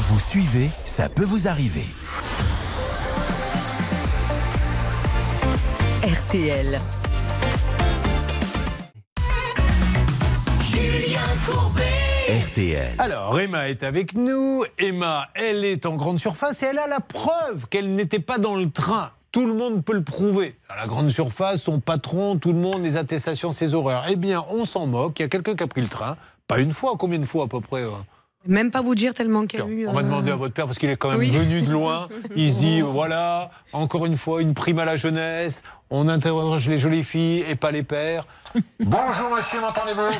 Vous 0.00 0.18
suivez, 0.20 0.70
ça 0.84 1.08
peut 1.08 1.24
vous 1.24 1.48
arriver. 1.48 1.84
RTL. 6.04 6.78
Julien 10.62 11.20
Courbet. 11.44 11.82
RTL. 12.46 12.94
Alors, 12.98 13.40
Emma 13.40 13.68
est 13.68 13.82
avec 13.82 14.14
nous. 14.14 14.64
Emma, 14.78 15.26
elle 15.34 15.64
est 15.64 15.84
en 15.84 15.96
grande 15.96 16.20
surface 16.20 16.62
et 16.62 16.66
elle 16.66 16.78
a 16.78 16.86
la 16.86 17.00
preuve 17.00 17.66
qu'elle 17.68 17.96
n'était 17.96 18.20
pas 18.20 18.38
dans 18.38 18.54
le 18.54 18.70
train. 18.70 19.10
Tout 19.32 19.46
le 19.46 19.54
monde 19.54 19.84
peut 19.84 19.94
le 19.94 20.04
prouver. 20.04 20.56
À 20.68 20.76
la 20.76 20.86
grande 20.86 21.10
surface, 21.10 21.62
son 21.62 21.80
patron, 21.80 22.38
tout 22.38 22.52
le 22.52 22.60
monde, 22.60 22.84
les 22.84 22.96
attestations, 22.96 23.50
ses 23.50 23.74
horreurs. 23.74 24.04
Eh 24.08 24.14
bien, 24.14 24.44
on 24.48 24.64
s'en 24.64 24.86
moque. 24.86 25.18
Il 25.18 25.22
y 25.22 25.24
a 25.24 25.28
quelqu'un 25.28 25.56
qui 25.56 25.64
a 25.64 25.66
pris 25.66 25.82
le 25.82 25.88
train. 25.88 26.16
Pas 26.46 26.60
une 26.60 26.70
fois, 26.70 26.94
combien 26.96 27.18
de 27.18 27.26
fois 27.26 27.46
à 27.46 27.48
peu 27.48 27.60
près 27.60 27.82
euh 27.82 27.90
Même 28.46 28.70
pas 28.70 28.82
vous 28.82 28.94
dire 28.94 29.14
tellement 29.14 29.46
qu'il 29.46 29.58
y 29.60 29.62
a 29.62 29.66
eu. 29.66 29.86
On 29.88 29.92
va 29.92 30.00
euh, 30.00 30.04
demander 30.04 30.30
à 30.30 30.36
votre 30.36 30.54
père 30.54 30.66
parce 30.66 30.78
qu'il 30.78 30.88
est 30.90 30.96
quand 30.96 31.10
même 31.10 31.18
Oui. 31.18 31.30
venu 31.30 31.60
de 31.60 31.70
loin. 31.70 32.08
Il 32.36 32.52
se 32.52 32.58
dit 32.60 32.80
voilà, 32.80 33.50
encore 33.72 34.06
une 34.06 34.16
fois, 34.16 34.40
une 34.40 34.54
prime 34.54 34.78
à 34.78 34.84
la 34.84 34.96
jeunesse. 34.96 35.64
On 35.90 36.08
interroge 36.08 36.68
les 36.68 36.78
jolies 36.78 37.02
filles 37.04 37.44
et 37.48 37.56
pas 37.56 37.72
les 37.72 37.82
pères. 37.82 38.24
Bonjour 38.80 39.30
monsieur, 39.36 39.60
m'entendez-vous? 39.60 40.14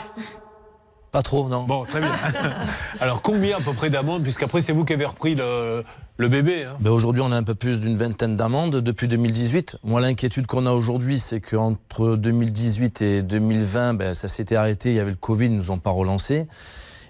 Pas 1.11 1.23
trop, 1.23 1.49
non. 1.49 1.63
Bon, 1.63 1.85
très 1.85 2.01
bien. 2.01 2.13
Alors, 3.01 3.23
combien 3.23 3.57
à 3.57 3.61
peu 3.61 3.73
près 3.73 3.89
d'amendes? 3.89 4.23
Puisqu'après, 4.25 4.61
c'est 4.61 4.73
vous 4.73 4.85
qui 4.85 4.93
avez 4.93 5.07
repris 5.07 5.35
le, 5.35 5.83
le 6.19 6.29
bébé. 6.29 6.65
hein. 6.65 6.77
Ben 6.81 6.91
aujourd'hui, 6.91 7.23
on 7.25 7.33
a 7.33 7.37
un 7.37 7.43
peu 7.45 7.55
plus 7.55 7.81
d'une 7.81 7.97
vingtaine 7.97 8.37
d'amendes 8.37 8.77
depuis 8.77 9.09
2018. 9.09 9.79
Moi, 9.85 10.03
l'inquiétude 10.03 10.47
qu'on 10.47 10.67
a 10.67 10.73
aujourd'hui, 10.73 11.19
c'est 11.19 11.41
qu'entre 11.41 12.15
2018 12.17 13.01
et 13.01 13.23
2020, 13.23 13.95
ben, 13.95 14.13
ça 14.13 14.29
s'était 14.29 14.57
arrêté. 14.57 14.91
Il 14.91 14.97
y 14.97 15.01
avait 15.01 15.13
le 15.13 15.17
Covid, 15.17 15.47
ils 15.47 15.57
nous 15.57 15.71
ont 15.71 15.79
pas 15.79 15.91
relancé. 15.91 16.47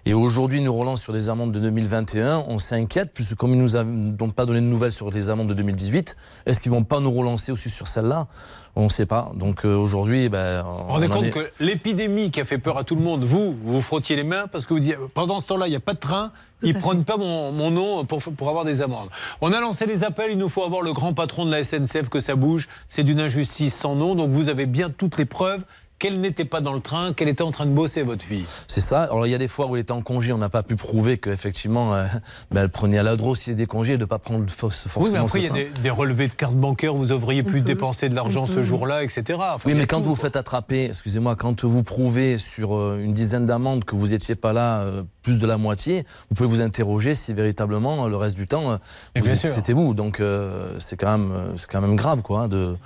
Et 0.08 0.14
aujourd'hui, 0.14 0.56
ils 0.60 0.64
nous 0.64 0.74
relancent 0.74 1.02
sur 1.02 1.12
des 1.12 1.28
amendes 1.28 1.52
de 1.52 1.60
2021. 1.60 2.44
On 2.48 2.58
s'inquiète, 2.58 3.10
puisque 3.12 3.34
comme 3.34 3.52
ils 3.52 3.60
nous 3.60 3.76
ont 3.76 4.30
pas 4.30 4.46
donné 4.46 4.58
de 4.60 4.64
nouvelles 4.64 4.90
sur 4.90 5.10
les 5.10 5.28
amendes 5.28 5.48
de 5.48 5.52
2018, 5.54 6.16
est-ce 6.46 6.62
qu'ils 6.62 6.72
vont 6.72 6.82
pas 6.82 6.98
nous 6.98 7.10
relancer 7.10 7.52
aussi 7.52 7.68
sur 7.68 7.88
celle-là? 7.88 8.26
On 8.74 8.84
ne 8.84 8.88
sait 8.88 9.04
pas. 9.04 9.30
Donc 9.34 9.66
euh, 9.66 9.76
aujourd'hui, 9.76 10.30
ben, 10.30 10.62
Vous 10.62 10.68
vous 10.70 10.78
on 10.88 10.92
rendez 10.94 11.06
en 11.08 11.10
compte 11.10 11.24
est- 11.26 11.30
que 11.30 11.50
l'épidémie 11.60 12.30
qui 12.30 12.40
a 12.40 12.46
fait 12.46 12.56
peur 12.56 12.78
à 12.78 12.84
tout 12.84 12.94
le 12.94 13.02
monde, 13.02 13.22
vous, 13.24 13.52
vous 13.52 13.74
vous 13.74 13.82
frottiez 13.82 14.16
les 14.16 14.24
mains 14.24 14.46
parce 14.50 14.64
que 14.64 14.72
vous 14.72 14.80
dites 14.80 14.96
pendant 15.12 15.40
ce 15.40 15.48
temps-là, 15.48 15.66
il 15.66 15.70
n'y 15.70 15.76
a 15.76 15.80
pas 15.80 15.92
de 15.92 15.98
train, 15.98 16.32
ils 16.62 16.74
ne 16.74 16.80
prennent 16.80 17.04
pas 17.04 17.18
mon, 17.18 17.52
mon 17.52 17.70
nom 17.70 18.06
pour, 18.06 18.22
pour 18.22 18.48
avoir 18.48 18.64
des 18.64 18.80
amendes. 18.80 19.10
On 19.42 19.52
a 19.52 19.60
lancé 19.60 19.84
les 19.84 20.04
appels, 20.04 20.30
il 20.30 20.38
nous 20.38 20.48
faut 20.48 20.64
avoir 20.64 20.80
le 20.80 20.94
grand 20.94 21.12
patron 21.12 21.44
de 21.44 21.50
la 21.50 21.62
SNCF 21.62 22.08
que 22.08 22.20
ça 22.20 22.34
bouge. 22.34 22.66
C'est 22.88 23.02
d'une 23.04 23.20
injustice 23.20 23.74
sans 23.76 23.94
nom, 23.94 24.14
donc 24.14 24.30
vous 24.30 24.48
avez 24.48 24.64
bien 24.64 24.88
toutes 24.88 25.18
les 25.18 25.26
preuves. 25.26 25.64
Qu'elle 25.98 26.20
n'était 26.20 26.44
pas 26.44 26.60
dans 26.60 26.72
le 26.72 26.80
train, 26.80 27.12
qu'elle 27.12 27.28
était 27.28 27.42
en 27.42 27.50
train 27.50 27.66
de 27.66 27.72
bosser, 27.72 28.02
votre 28.02 28.24
fille. 28.24 28.44
C'est 28.66 28.80
ça. 28.80 29.02
Alors 29.04 29.26
il 29.26 29.30
y 29.30 29.34
a 29.34 29.38
des 29.38 29.48
fois 29.48 29.66
où 29.66 29.74
elle 29.76 29.82
était 29.82 29.92
en 29.92 30.02
congé, 30.02 30.32
on 30.32 30.38
n'a 30.38 30.48
pas 30.48 30.62
pu 30.62 30.76
prouver 30.76 31.18
qu'effectivement 31.18 31.94
euh, 31.94 32.04
ben, 32.50 32.62
elle 32.62 32.68
prenait 32.68 32.98
à 32.98 33.02
la 33.02 33.16
drôle 33.16 33.36
s'il 33.36 33.52
y 33.52 33.56
a 33.56 33.56
des 33.56 33.66
congés 33.66 33.94
et 33.94 33.96
de 33.96 34.02
ne 34.02 34.06
pas 34.06 34.18
prendre 34.18 34.48
forcément 34.50 34.94
Oui, 35.04 35.10
mais 35.12 35.18
après, 35.18 35.40
il 35.40 35.46
y 35.46 35.48
a 35.48 35.52
des, 35.52 35.68
des 35.82 35.90
relevés 35.90 36.28
de 36.28 36.32
carte 36.34 36.54
bancaire, 36.54 36.94
vous 36.94 37.12
auriez 37.12 37.42
pu 37.42 37.60
dépenser 37.60 38.08
de 38.08 38.14
l'argent 38.14 38.46
ce 38.46 38.62
jour-là, 38.62 39.02
etc. 39.02 39.22
Enfin, 39.38 39.58
oui, 39.66 39.74
mais 39.74 39.86
quand 39.86 39.98
tout, 39.98 40.04
vous 40.10 40.14
quoi. 40.14 40.24
faites 40.26 40.36
attraper, 40.36 40.84
excusez-moi, 40.86 41.34
quand 41.36 41.64
vous 41.64 41.82
prouvez 41.82 42.38
sur 42.38 42.76
euh, 42.76 43.00
une 43.02 43.12
dizaine 43.14 43.46
d'amendes 43.46 43.84
que 43.84 43.96
vous 43.96 44.08
n'étiez 44.08 44.34
pas 44.34 44.52
là 44.52 44.80
euh, 44.80 45.02
plus 45.22 45.38
de 45.38 45.46
la 45.46 45.58
moitié, 45.58 46.04
vous 46.30 46.36
pouvez 46.36 46.48
vous 46.48 46.60
interroger 46.60 47.14
si 47.14 47.32
véritablement 47.34 48.04
euh, 48.04 48.08
le 48.08 48.16
reste 48.16 48.36
du 48.36 48.46
temps 48.46 48.72
euh, 48.72 49.34
c'était 49.34 49.72
vous. 49.72 49.94
Donc 49.94 50.20
euh, 50.20 50.70
c'est 50.78 50.96
quand 50.96 51.18
même 51.18 51.32
c'est 51.56 51.68
quand 51.70 51.80
même 51.80 51.96
grave 51.96 52.22
quoi 52.22 52.42
hein, 52.42 52.48
de. 52.48 52.76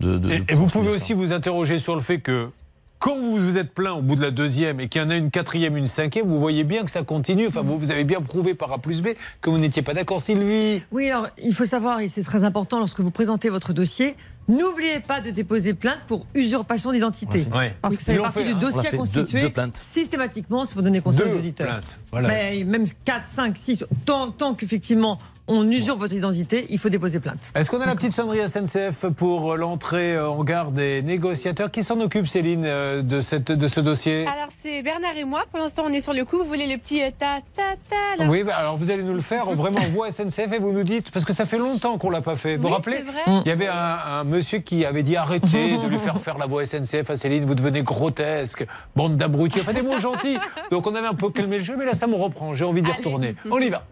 de, 0.00 0.18
de- 0.18 0.30
Et, 0.30 0.38
de 0.40 0.52
et 0.52 0.54
vous 0.54 0.66
pouvez 0.66 0.92
ça. 0.92 0.98
aussi 0.98 1.12
vous 1.12 1.32
interroger 1.32 1.78
sur 1.78 1.94
le 1.94 2.00
fait 2.00 2.18
que 2.18 2.50
quand 2.98 3.16
vous 3.16 3.36
vous 3.36 3.56
êtes 3.58 3.72
plaint 3.72 3.96
au 3.98 4.02
bout 4.02 4.16
de 4.16 4.22
la 4.22 4.30
deuxième 4.30 4.80
et 4.80 4.88
qu'il 4.88 5.00
y 5.00 5.04
en 5.04 5.10
a 5.10 5.16
une 5.16 5.30
quatrième, 5.30 5.76
une 5.76 5.86
cinquième, 5.86 6.26
vous 6.26 6.40
voyez 6.40 6.64
bien 6.64 6.82
que 6.84 6.90
ça 6.90 7.02
continue. 7.02 7.46
Enfin, 7.46 7.62
vous, 7.62 7.78
vous 7.78 7.90
avez 7.92 8.04
bien 8.04 8.20
prouvé 8.20 8.54
par 8.54 8.72
A 8.72 8.78
plus 8.78 9.02
B 9.02 9.08
que 9.40 9.50
vous 9.50 9.58
n'étiez 9.58 9.82
pas 9.82 9.94
d'accord, 9.94 10.20
Sylvie. 10.20 10.82
Oui, 10.90 11.08
alors 11.10 11.28
il 11.42 11.54
faut 11.54 11.64
savoir, 11.66 12.00
et 12.00 12.08
c'est 12.08 12.22
très 12.24 12.42
important 12.44 12.78
lorsque 12.78 13.00
vous 13.00 13.10
présentez 13.12 13.50
votre 13.50 13.72
dossier, 13.72 14.16
n'oubliez 14.48 15.00
pas 15.00 15.20
de 15.20 15.30
déposer 15.30 15.74
plainte 15.74 16.00
pour 16.08 16.26
usurpation 16.34 16.90
d'identité. 16.92 17.46
Ouais. 17.54 17.76
Parce 17.82 17.96
que 17.96 18.02
ça 18.02 18.12
fait 18.14 18.18
partie 18.18 18.38
fait, 18.40 18.44
du 18.46 18.52
hein. 18.52 18.58
Dossier 18.60 18.80
à 18.80 18.82
fait 18.84 18.90
deux- 18.92 18.96
constituer 18.98 19.40
deux 19.42 19.50
plaintes. 19.50 19.76
systématiquement, 19.76 20.66
c'est 20.66 20.74
pour 20.74 20.82
donner 20.82 21.00
conseil 21.00 21.26
Deux 21.26 21.34
aux 21.34 21.38
auditeurs. 21.38 21.66
plaintes, 21.68 21.98
voilà. 22.10 22.28
Mais 22.28 22.64
même 22.64 22.86
4, 23.04 23.26
5, 23.28 23.56
6, 23.56 23.84
tant, 24.04 24.30
tant 24.32 24.54
qu'effectivement 24.54 25.18
on 25.48 25.68
usurpe 25.70 25.98
votre 25.98 26.14
identité, 26.14 26.66
il 26.70 26.78
faut 26.78 26.88
déposer 26.88 27.20
plainte. 27.20 27.50
Est-ce 27.54 27.70
qu'on 27.70 27.80
a 27.80 27.86
la 27.86 27.94
petite 27.94 28.12
sonnerie 28.12 28.46
SNCF 28.48 29.06
pour 29.16 29.56
l'entrée 29.56 30.14
euh, 30.16 30.28
en 30.28 30.44
gare 30.44 30.70
des 30.72 31.02
négociateurs 31.02 31.70
Qui 31.70 31.82
s'en 31.82 31.98
occupe, 32.00 32.28
Céline, 32.28 32.64
euh, 32.66 33.02
de, 33.02 33.20
cette, 33.20 33.50
de 33.50 33.68
ce 33.68 33.80
dossier? 33.80 34.26
Alors 34.26 34.48
c'est 34.56 34.82
Bernard 34.82 35.16
et 35.16 35.24
moi. 35.24 35.44
Pour 35.50 35.58
l'instant, 35.60 35.84
on 35.86 35.92
est 35.92 36.00
sur 36.00 36.12
le 36.12 36.24
coup. 36.24 36.38
Vous 36.38 36.44
voulez 36.44 36.66
le 36.66 36.78
petit 36.78 37.02
euh, 37.02 37.10
ta 37.18 37.40
ta 37.56 37.62
ta 37.88 38.22
là? 38.24 38.30
Oui, 38.30 38.44
bah, 38.44 38.54
alors 38.56 38.76
vous 38.76 38.90
allez 38.90 39.02
nous 39.02 39.14
le 39.14 39.20
faire, 39.20 39.46
vraiment 39.50 39.80
voix 39.92 40.10
SNCF 40.10 40.52
et 40.52 40.58
vous 40.58 40.72
nous 40.72 40.84
dites, 40.84 41.10
parce 41.10 41.24
que 41.24 41.32
ça 41.32 41.46
fait 41.46 41.58
longtemps 41.58 41.98
qu'on 41.98 42.10
l'a 42.10 42.20
pas 42.20 42.36
fait. 42.36 42.56
Vous 42.56 42.62
vous 42.62 42.68
Oui, 42.68 42.74
rappelez? 42.74 42.96
c'est 42.98 43.02
vrai. 43.02 43.40
Il 43.44 43.48
y 43.48 43.52
avait 43.52 43.68
un, 43.68 43.98
un 44.20 44.24
monsieur 44.24 44.58
qui 44.58 44.84
avait 44.84 45.02
dit 45.02 45.16
arrêtez 45.16 45.78
de 45.78 45.86
lui 45.88 45.98
faire 45.98 46.20
faire 46.20 46.38
la 46.38 46.46
voix 46.46 46.64
SNCF 46.64 47.08
à 47.10 47.16
Céline, 47.16 47.44
vous 47.44 47.54
devenez 47.54 47.82
grotesque, 47.82 48.66
bande 48.94 49.16
d'abrutis, 49.16 49.60
enfin 49.60 49.72
des 49.72 49.82
mots 49.82 49.98
gentils. 49.98 50.38
Donc 50.70 50.86
on 50.86 50.94
avait 50.94 51.06
un 51.06 51.14
peu 51.14 51.30
calmé 51.30 51.58
le 51.58 51.64
jeu, 51.64 51.76
mais 51.78 51.84
là 51.86 51.94
ça 51.94 52.06
me 52.06 52.14
reprend, 52.16 52.54
j'ai 52.54 52.64
envie 52.64 52.82
d'y 52.82 52.90
retourner. 52.92 53.34
On 53.50 53.58
y 53.58 53.68
va. 53.70 53.84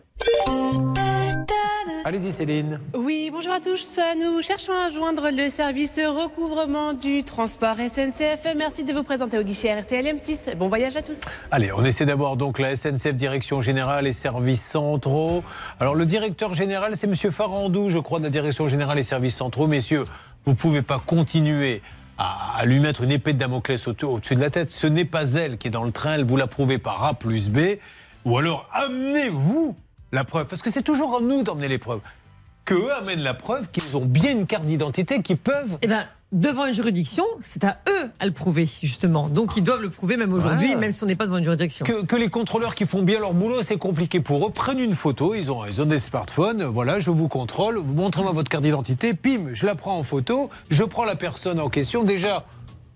Allez-y 2.05 2.31
Céline. 2.31 2.81
Oui, 2.95 3.31
bonjour 3.33 3.53
à 3.53 3.59
tous. 3.61 3.99
Nous 4.21 4.41
cherchons 4.41 4.73
à 4.73 4.91
joindre 4.91 5.29
le 5.33 5.49
service 5.51 5.99
recouvrement 5.99 6.93
du 6.93 7.25
transport 7.25 7.75
SNCF. 7.77 8.47
Merci 8.57 8.85
de 8.85 8.93
vous 8.93 9.03
présenter 9.03 9.39
au 9.39 9.43
guichet 9.43 9.75
RTL 9.81 10.07
M6. 10.07 10.55
Bon 10.57 10.69
voyage 10.69 10.97
à 10.97 11.03
tous. 11.03 11.19
Allez, 11.51 11.73
on 11.73 11.85
essaie 11.85 12.07
d'avoir 12.07 12.37
donc 12.37 12.61
la 12.61 12.77
SNCF 12.77 13.15
Direction 13.15 13.61
Générale 13.61 14.07
et 14.07 14.13
Services 14.13 14.63
Centraux. 14.65 15.43
Alors 15.81 15.97
le 15.97 16.07
directeur 16.07 16.55
général, 16.55 16.97
c'est 16.97 17.09
Monsieur 17.09 17.33
Farandou, 17.33 17.91
je 17.91 17.99
crois, 17.99 18.21
de 18.21 18.25
la 18.25 18.31
Direction 18.31 18.69
Générale 18.69 19.01
et 19.01 19.03
Services 19.03 19.35
Centraux. 19.37 19.67
Messieurs, 19.67 20.05
vous 20.45 20.53
ne 20.53 20.57
pouvez 20.57 20.83
pas 20.83 21.01
continuer 21.05 21.83
à, 22.19 22.63
lui 22.65 22.79
mettre 22.79 23.03
une 23.03 23.11
épée 23.11 23.33
de 23.33 23.39
Damoclès 23.39 23.85
au- 23.89 23.95
au-dessus 24.05 24.37
de 24.37 24.41
la 24.41 24.51
tête. 24.51 24.71
Ce 24.71 24.87
n'est 24.87 25.05
pas 25.05 25.33
elle 25.33 25.59
qui 25.59 25.67
est 25.67 25.73
dans 25.73 25.83
le 25.85 25.91
train, 25.93 26.15
elle 26.15 26.25
vous 26.25 26.37
l'a 26.37 26.47
prouvé 26.47 26.79
par 26.79 27.05
A 27.05 27.15
plus 27.15 27.51
B. 27.51 27.59
Ou 28.25 28.39
alors 28.39 28.69
amenez-vous 28.73 29.75
la 30.13 30.25
preuve, 30.25 30.47
parce 30.47 30.63
que 30.63 30.71
c'est 30.71 30.83
toujours 30.83 31.17
à 31.17 31.21
nous 31.21 31.43
d'emmener 31.43 31.69
les 31.69 31.79
preuves. 31.79 32.01
Que 32.65 32.75
eux 32.75 32.93
amènent 32.95 33.21
la 33.23 33.35
preuve 33.35 33.69
qu'ils 33.71 33.97
ont 33.97 34.05
bien 34.05 34.33
une 34.33 34.47
carte 34.47 34.65
d'identité, 34.65 35.23
qu'ils 35.23 35.37
peuvent 35.37 35.79
Eh 35.83 35.87
bien, 35.87 36.05
devant 36.33 36.67
une 36.67 36.75
juridiction, 36.75 37.25
c'est 37.41 37.63
à 37.63 37.79
eux 37.89 38.11
à 38.19 38.27
le 38.27 38.33
prouver, 38.33 38.69
justement. 38.83 39.29
Donc 39.29 39.57
ils 39.57 39.63
doivent 39.63 39.83
le 39.83 39.91
prouver 39.91 40.17
même 40.17 40.33
aujourd'hui, 40.33 40.67
Voilà. 40.67 40.81
même 40.81 40.93
si 40.93 41.05
on 41.05 41.07
n'est 41.07 41.15
pas 41.15 41.27
devant 41.27 41.37
une 41.39 41.45
juridiction. 41.45 41.85
Que, 41.85 42.05
que 42.05 42.17
les 42.17 42.29
contrôleurs 42.29 42.75
qui 42.75 42.85
font 42.87 43.03
bien 43.03 43.21
leur 43.21 43.35
boulot, 43.35 43.63
c'est 43.63 43.77
compliqué 43.79 44.21
pour 44.21 44.47
eux. 44.47 44.51
Prennent 44.51 44.81
une 44.81 44.95
photo, 44.95 45.35
ils 45.35 45.51
ont, 45.53 45.65
ils 45.65 45.81
ont 45.81 45.87
des 45.87 46.01
smartphones, 46.01 46.65
voilà, 46.65 46.99
je 46.99 47.11
vous 47.11 47.29
contrôle, 47.29 47.79
vous 47.79 47.95
montrez-moi 47.95 48.33
votre 48.33 48.49
carte 48.51 48.65
d'identité, 48.65 49.15
pim, 49.15 49.51
je 49.53 49.65
la 49.67 49.77
prends 49.77 49.97
en 49.97 50.03
photo, 50.03 50.51
je 50.71 50.83
prends 50.83 51.05
la 51.05 51.15
personne 51.15 51.61
en 51.61 51.69
question. 51.69 52.03
Déjà, 52.03 52.45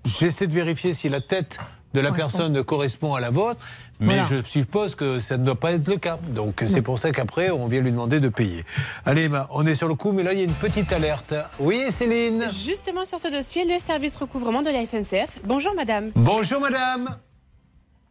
j'essaie 0.05 0.49
de 0.49 0.53
vérifier 0.53 0.95
si 0.95 1.09
la 1.09 1.21
tête 1.21 1.59
de 1.95 2.01
la 2.01 2.09
Correspond. 2.11 2.29
personne 2.39 2.65
correspond 2.65 3.15
à 3.15 3.21
la 3.21 3.31
vôtre, 3.31 3.61
mais 3.99 4.15
Voilà. 4.21 4.25
je 4.25 4.43
suppose 4.43 4.95
que 4.95 5.19
ça 5.19 5.37
ne 5.39 5.45
doit 5.45 5.55
pas 5.59 5.73
être 5.73 5.89
le 5.89 5.97
cas. 5.97 6.19
Donc 6.29 6.63
c'est 6.67 6.83
pour 6.83 6.99
ça 6.99 7.11
qu'après, 7.13 7.51
on 7.51 7.67
vient 7.67 7.81
lui 7.81 7.91
demander 7.91 8.21
de 8.21 8.29
payer. 8.29 8.63
Allez, 9.05 9.25
Emma, 9.25 9.47
on 9.53 9.67
est 9.67 9.75
sur 9.75 9.89
le 9.89 9.95
coup, 9.95 10.13
mais 10.13 10.23
là, 10.23 10.33
il 10.33 10.39
y 10.39 10.43
a 10.43 10.45
une 10.45 10.53
petite 10.55 10.93
alerte. 10.93 11.35
Oui, 11.59 11.91
Céline 11.91 12.45
Justement 12.65 13.05
sur 13.05 13.19
ce 13.19 13.29
dossier, 13.29 13.65
le 13.65 13.79
service 13.81 14.17
recouvrement 14.17 14.63
de 14.63 14.71
la 14.71 14.87
SNCF. 14.87 15.39
Bonjour 15.45 15.75
madame. 15.75 16.11
Bonjour, 16.15 16.61
madame 16.61 17.17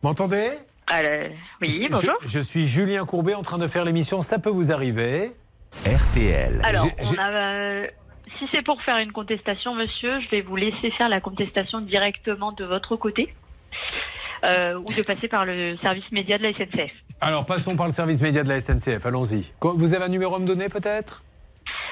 M'entendez? 0.03 0.49
Oui, 1.61 1.69
Je- 1.69 1.91
bonjour. 1.91 2.13
Je, 2.25 2.39
suis 2.39 2.67
Julien 2.67 3.05
Courbet 3.05 3.35
en 3.35 3.43
train 3.43 3.57
de 3.59 3.67
faire 3.67 3.85
l'émission 3.85 4.21
Ça 4.21 4.39
peut 4.39 4.49
vous 4.49 4.71
arriver. 4.71 5.31
RTL. 5.85 6.59
Alors, 6.63 6.87
on 6.99 7.17
a, 7.19 7.29
euh, 7.31 7.87
si 8.39 8.45
c'est 8.51 8.63
pour 8.63 8.81
faire 8.81 8.97
une 8.97 9.11
contestation, 9.11 9.75
monsieur, 9.75 10.19
je 10.21 10.29
vais 10.29 10.41
vous 10.41 10.55
laisser 10.55 10.89
faire 10.97 11.07
la 11.09 11.21
contestation 11.21 11.81
directement 11.81 12.53
de 12.53 12.65
votre 12.65 12.95
côté 12.95 13.31
euh, 14.43 14.79
ou 14.79 14.85
de 14.85 15.01
passer 15.03 15.27
par 15.27 15.45
le 15.45 15.77
service 15.77 16.11
média 16.11 16.37
de 16.37 16.43
la 16.43 16.53
SNCF. 16.53 16.91
Alors, 17.21 17.45
passons 17.45 17.75
par 17.75 17.87
le 17.87 17.93
service 17.93 18.21
média 18.21 18.43
de 18.43 18.49
la 18.49 18.59
SNCF. 18.59 19.05
Allons-y. 19.05 19.51
Vous 19.61 19.93
avez 19.93 20.05
un 20.05 20.09
numéro 20.09 20.35
à 20.35 20.39
me 20.39 20.47
donner, 20.47 20.69
peut-être? 20.69 21.23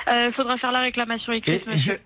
Il 0.09 0.31
faudra 0.35 0.57
faire 0.57 0.71
la 0.71 0.79
réclamation 0.79 1.33
écrite, 1.33 1.67
monsieur. 1.67 1.99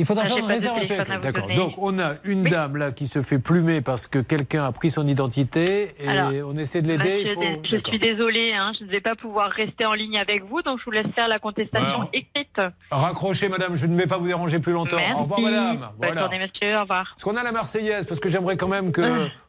Il 0.00 0.06
faudra 0.06 0.22
Ah, 0.24 0.28
faire 0.28 0.38
une 0.38 0.46
réservation. 0.46 0.94
D'accord. 1.20 1.48
Donc, 1.54 1.74
on 1.76 1.98
a 1.98 2.14
une 2.24 2.44
dame 2.44 2.76
là 2.78 2.90
qui 2.90 3.06
se 3.06 3.20
fait 3.20 3.38
plumer 3.38 3.82
parce 3.82 4.06
que 4.06 4.18
quelqu'un 4.18 4.64
a 4.64 4.72
pris 4.72 4.90
son 4.90 5.06
identité 5.06 5.90
et 6.02 6.08
Alors, 6.08 6.32
on 6.48 6.56
essaie 6.56 6.80
de 6.80 6.88
l'aider. 6.88 7.32
Faut- 7.34 7.42
je 7.70 7.76
suis 7.86 7.98
désolée, 7.98 8.52
hein, 8.54 8.72
je 8.78 8.86
ne 8.86 8.90
vais 8.90 9.02
pas 9.02 9.14
pouvoir 9.14 9.50
rester 9.50 9.84
en 9.84 9.92
ligne 9.92 10.16
avec 10.18 10.42
vous, 10.44 10.62
donc 10.62 10.78
je 10.80 10.84
vous 10.86 10.90
laisse 10.90 11.06
faire 11.14 11.28
la 11.28 11.38
contestation 11.38 11.86
Alors, 11.86 12.10
écrite. 12.14 12.60
Raccrochez, 12.90 13.50
madame, 13.50 13.76
je 13.76 13.84
ne 13.84 13.94
vais 13.94 14.06
pas 14.06 14.16
vous 14.16 14.26
déranger 14.26 14.58
plus 14.58 14.72
longtemps. 14.72 14.96
Merci. 14.96 15.12
Au 15.14 15.22
revoir, 15.24 15.40
madame. 15.42 15.78
Bonne 15.78 15.90
Voilà. 15.98 16.20
journée, 16.22 16.38
monsieur. 16.38 16.76
Au 16.78 16.80
revoir. 16.80 17.04
Parce 17.10 17.22
qu'on 17.24 17.36
a 17.36 17.42
la 17.44 17.52
Marseillaise, 17.52 18.06
parce 18.06 18.20
que 18.20 18.30
j'aimerais 18.30 18.56
quand 18.56 18.68
même 18.68 18.92
que 18.92 19.02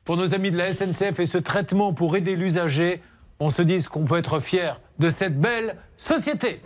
pour 0.04 0.18
nos 0.18 0.34
amis 0.34 0.52
de 0.52 0.58
la 0.58 0.74
SNCF 0.74 1.18
et 1.22 1.26
ce 1.26 1.38
traitement 1.38 1.94
pour 1.94 2.18
aider 2.18 2.36
l'usager, 2.36 3.02
on 3.40 3.50
se 3.50 3.62
dise 3.62 3.88
qu'on 3.88 4.04
peut 4.04 4.18
être 4.18 4.42
fier 4.42 4.82
de 5.00 5.10
cette 5.10 5.40
belle 5.40 5.78
société. 5.96 6.62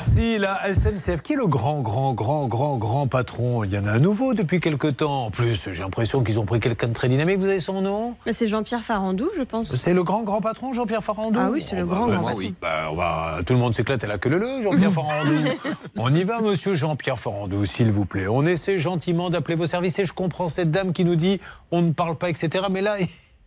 Merci 0.00 0.38
la 0.38 0.72
SNCF. 0.72 1.20
Qui 1.20 1.34
est 1.34 1.36
le 1.36 1.46
grand, 1.46 1.82
grand, 1.82 2.14
grand, 2.14 2.46
grand, 2.48 2.78
grand 2.78 3.06
patron? 3.06 3.64
Il 3.64 3.72
y 3.74 3.76
en 3.76 3.84
a 3.84 3.90
un 3.92 3.98
nouveau 3.98 4.32
depuis 4.32 4.58
quelque 4.58 4.86
temps. 4.86 5.26
En 5.26 5.30
plus, 5.30 5.68
j'ai 5.70 5.82
l'impression 5.82 6.24
qu'ils 6.24 6.38
ont 6.38 6.46
pris 6.46 6.58
quelqu'un 6.58 6.88
de 6.88 6.94
très 6.94 7.10
dynamique. 7.10 7.38
Vous 7.38 7.44
avez 7.44 7.60
son 7.60 7.82
nom? 7.82 8.14
C'est 8.32 8.46
Jean-Pierre 8.46 8.80
Farandou, 8.82 9.28
je 9.36 9.42
pense. 9.42 9.76
c'est 9.76 9.92
le 9.92 10.02
grand 10.02 10.22
grand 10.22 10.40
patron 10.40 10.72
Jean-Pierre 10.72 11.04
Farandou? 11.04 11.38
Ah 11.42 11.50
oui, 11.52 11.60
c'est 11.60 11.76
le 11.76 11.84
grand, 11.84 12.06
bah, 12.06 12.14
grand 12.16 12.28
patron. 12.28 12.52
bah, 12.62 12.88
on 12.90 12.96
va- 12.96 13.40
tout 13.44 13.52
le 13.52 13.58
monde 13.58 13.74
s'éclate 13.74 14.02
à 14.02 14.06
la 14.06 14.16
queue 14.16 14.30
leu 14.30 14.62
Jean-Pierre 14.62 14.90
Farandou. 14.94 15.34
on 15.98 16.14
y 16.14 16.24
va, 16.24 16.40
monsieur 16.40 16.74
Jean-Pierre 16.74 17.18
Farandou, 17.18 17.66
s'il 17.66 17.90
vous 17.90 18.06
plaît. 18.06 18.26
On 18.26 18.46
essaie 18.46 18.78
gentiment 18.78 19.28
d'appeler 19.28 19.54
vos 19.54 19.66
services 19.66 19.98
et 19.98 20.06
je 20.06 20.14
comprends 20.14 20.48
cette 20.48 20.70
dame 20.70 20.94
qui 20.94 21.04
nous 21.04 21.16
dit 21.16 21.40
on 21.72 21.82
ne 21.82 21.92
parle 21.92 22.16
pas, 22.16 22.30
etc. 22.30 22.64
Mais 22.70 22.80
là, 22.80 22.96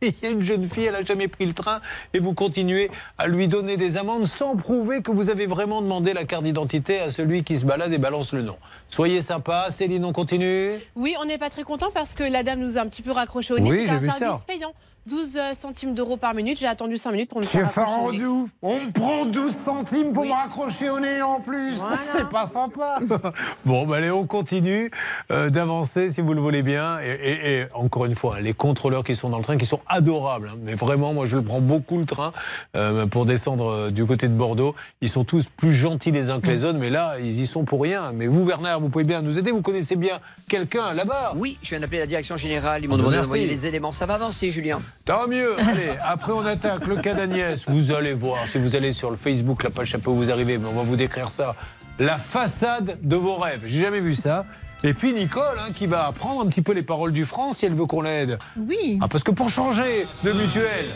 il 0.07 0.15
y 0.23 0.25
a 0.25 0.29
une 0.29 0.41
jeune 0.41 0.67
fille, 0.69 0.85
elle 0.85 0.93
n'a 0.93 1.03
jamais 1.03 1.27
pris 1.27 1.45
le 1.45 1.53
train 1.53 1.79
et 2.13 2.19
vous 2.19 2.33
continuez 2.33 2.89
à 3.17 3.27
lui 3.27 3.47
donner 3.47 3.77
des 3.77 3.97
amendes 3.97 4.25
sans 4.25 4.55
prouver 4.55 5.01
que 5.01 5.11
vous 5.11 5.29
avez 5.29 5.45
vraiment 5.45 5.81
demandé 5.81 6.13
la 6.13 6.25
carte 6.25 6.43
d'identité 6.43 6.99
à 6.99 7.09
celui 7.09 7.43
qui 7.43 7.57
se 7.57 7.65
balade 7.65 7.93
et 7.93 7.97
balance 7.97 8.33
le 8.33 8.41
nom. 8.41 8.57
Soyez 8.89 9.21
sympa, 9.21 9.67
Céline, 9.71 10.05
on 10.05 10.13
continue? 10.13 10.71
Oui, 10.95 11.15
on 11.19 11.25
n'est 11.25 11.37
pas 11.37 11.49
très 11.49 11.63
content 11.63 11.89
parce 11.93 12.13
que 12.13 12.23
la 12.23 12.43
dame 12.43 12.59
nous 12.59 12.77
a 12.77 12.81
un 12.81 12.87
petit 12.87 13.01
peu 13.01 13.11
raccroché 13.11 13.53
au 13.53 13.59
nez. 13.59 13.69
Oui, 13.69 13.85
j'ai 13.87 13.95
un 13.95 13.99
vu 13.99 14.09
ça. 14.09 14.39
payant. 14.45 14.73
12 15.05 15.37
centimes 15.53 15.93
d'euros 15.93 16.17
par 16.17 16.33
minute. 16.33 16.57
J'ai 16.59 16.67
attendu 16.67 16.97
5 16.97 17.11
minutes 17.11 17.29
pour 17.29 17.39
me 17.39 17.43
faire 17.43 17.65
Monsieur 17.67 17.81
raccrocher 17.81 18.07
au 18.07 18.11
nez. 18.11 18.17
Farandou, 18.19 18.49
on 18.61 18.79
me 18.79 18.91
prend 18.91 19.25
12 19.25 19.51
centimes 19.53 20.13
pour 20.13 20.23
me 20.25 20.31
raccrocher 20.31 20.89
au 20.89 20.99
nez 20.99 21.21
en 21.21 21.39
plus. 21.41 21.75
Voilà. 21.77 21.97
C'est 22.11 22.29
pas 22.29 22.45
sympa. 22.47 22.99
bon, 23.65 23.85
bah, 23.85 23.97
allez, 23.97 24.11
on 24.11 24.25
continue 24.25 24.89
euh, 25.31 25.49
d'avancer 25.49 26.09
si 26.11 26.21
vous 26.21 26.33
le 26.33 26.41
voulez 26.41 26.63
bien. 26.63 26.99
Et, 27.01 27.11
et- 27.11 27.59
et 27.61 27.65
encore 27.73 28.05
une 28.05 28.15
fois, 28.15 28.39
les 28.39 28.53
contrôleurs 28.53 29.03
qui 29.03 29.15
sont 29.15 29.29
dans 29.29 29.37
le 29.37 29.43
train, 29.43 29.57
qui 29.57 29.65
sont 29.65 29.81
adorables. 29.87 30.49
hein. 30.53 30.57
Mais 30.63 30.75
vraiment, 30.75 31.13
moi, 31.13 31.25
je 31.25 31.35
le 31.35 31.43
prends 31.43 31.61
beaucoup 31.61 31.97
le 31.97 32.05
train 32.05 32.31
euh, 32.77 33.05
pour 33.05 33.25
descendre 33.25 33.69
euh, 33.69 33.91
du 33.91 34.05
côté 34.05 34.27
de 34.29 34.33
Bordeaux. 34.33 34.73
Ils 35.01 35.09
sont 35.09 35.25
tous 35.25 35.47
plus 35.57 35.73
gentils 35.73 36.11
les 36.11 36.29
uns 36.29 36.39
que 36.39 36.47
les 36.47 36.63
autres, 36.63 36.79
mais 36.79 36.89
là, 36.89 37.15
ils 37.19 37.41
y 37.41 37.45
sont 37.45 37.65
pour 37.65 37.81
rien. 37.81 38.13
Mais 38.13 38.27
vous, 38.27 38.45
Bernard, 38.45 38.79
vous 38.79 38.89
pouvez 38.89 39.03
bien 39.03 39.21
nous 39.21 39.37
aider. 39.37 39.51
Vous 39.51 39.61
connaissez 39.61 39.95
bien 39.97 40.19
quelqu'un 40.47 40.93
là-bas. 40.93 41.33
Oui, 41.35 41.57
je 41.61 41.69
viens 41.71 41.79
d'appeler 41.81 41.99
la 41.99 42.07
direction 42.07 42.37
générale. 42.37 42.83
Ils 42.83 42.87
m'ont 42.87 42.97
demandé 42.97 43.15
merci. 43.17 43.27
d'envoyer 43.29 43.47
les 43.47 43.65
éléments. 43.65 43.91
Ça 43.91 44.05
va 44.05 44.13
avancer, 44.15 44.49
Julien. 44.49 44.79
Tant 45.05 45.27
mieux. 45.27 45.59
Allez, 45.59 45.91
après 46.03 46.31
on 46.31 46.45
attaque 46.45 46.87
le 46.87 46.97
cas 46.97 47.13
d'Agnès. 47.13 47.65
Vous 47.67 47.91
allez 47.91 48.13
voir, 48.13 48.47
si 48.47 48.57
vous 48.57 48.75
allez 48.75 48.93
sur 48.93 49.09
le 49.09 49.17
Facebook, 49.17 49.63
la 49.63 49.69
page 49.69 49.91
ça 49.91 49.99
peut 49.99 50.11
vous 50.11 50.31
arriver, 50.31 50.57
mais 50.57 50.67
on 50.67 50.73
va 50.73 50.83
vous 50.83 50.95
décrire 50.95 51.29
ça. 51.29 51.55
La 51.99 52.17
façade 52.17 52.97
de 53.01 53.15
vos 53.15 53.35
rêves. 53.35 53.63
J'ai 53.65 53.81
jamais 53.81 53.99
vu 53.99 54.15
ça. 54.15 54.45
Et 54.85 54.93
puis 54.93 55.13
Nicole, 55.13 55.57
hein, 55.59 55.71
qui 55.73 55.85
va 55.85 56.07
apprendre 56.07 56.41
un 56.41 56.47
petit 56.47 56.61
peu 56.61 56.73
les 56.73 56.83
paroles 56.83 57.13
du 57.13 57.23
franc 57.23 57.53
si 57.53 57.65
elle 57.65 57.73
veut 57.73 57.85
qu'on 57.85 58.01
l'aide. 58.01 58.37
Oui. 58.57 58.99
Ah, 59.01 59.07
parce 59.07 59.23
que 59.23 59.31
pour 59.31 59.49
changer 59.49 60.07
de 60.23 60.33
mutuelle, 60.33 60.87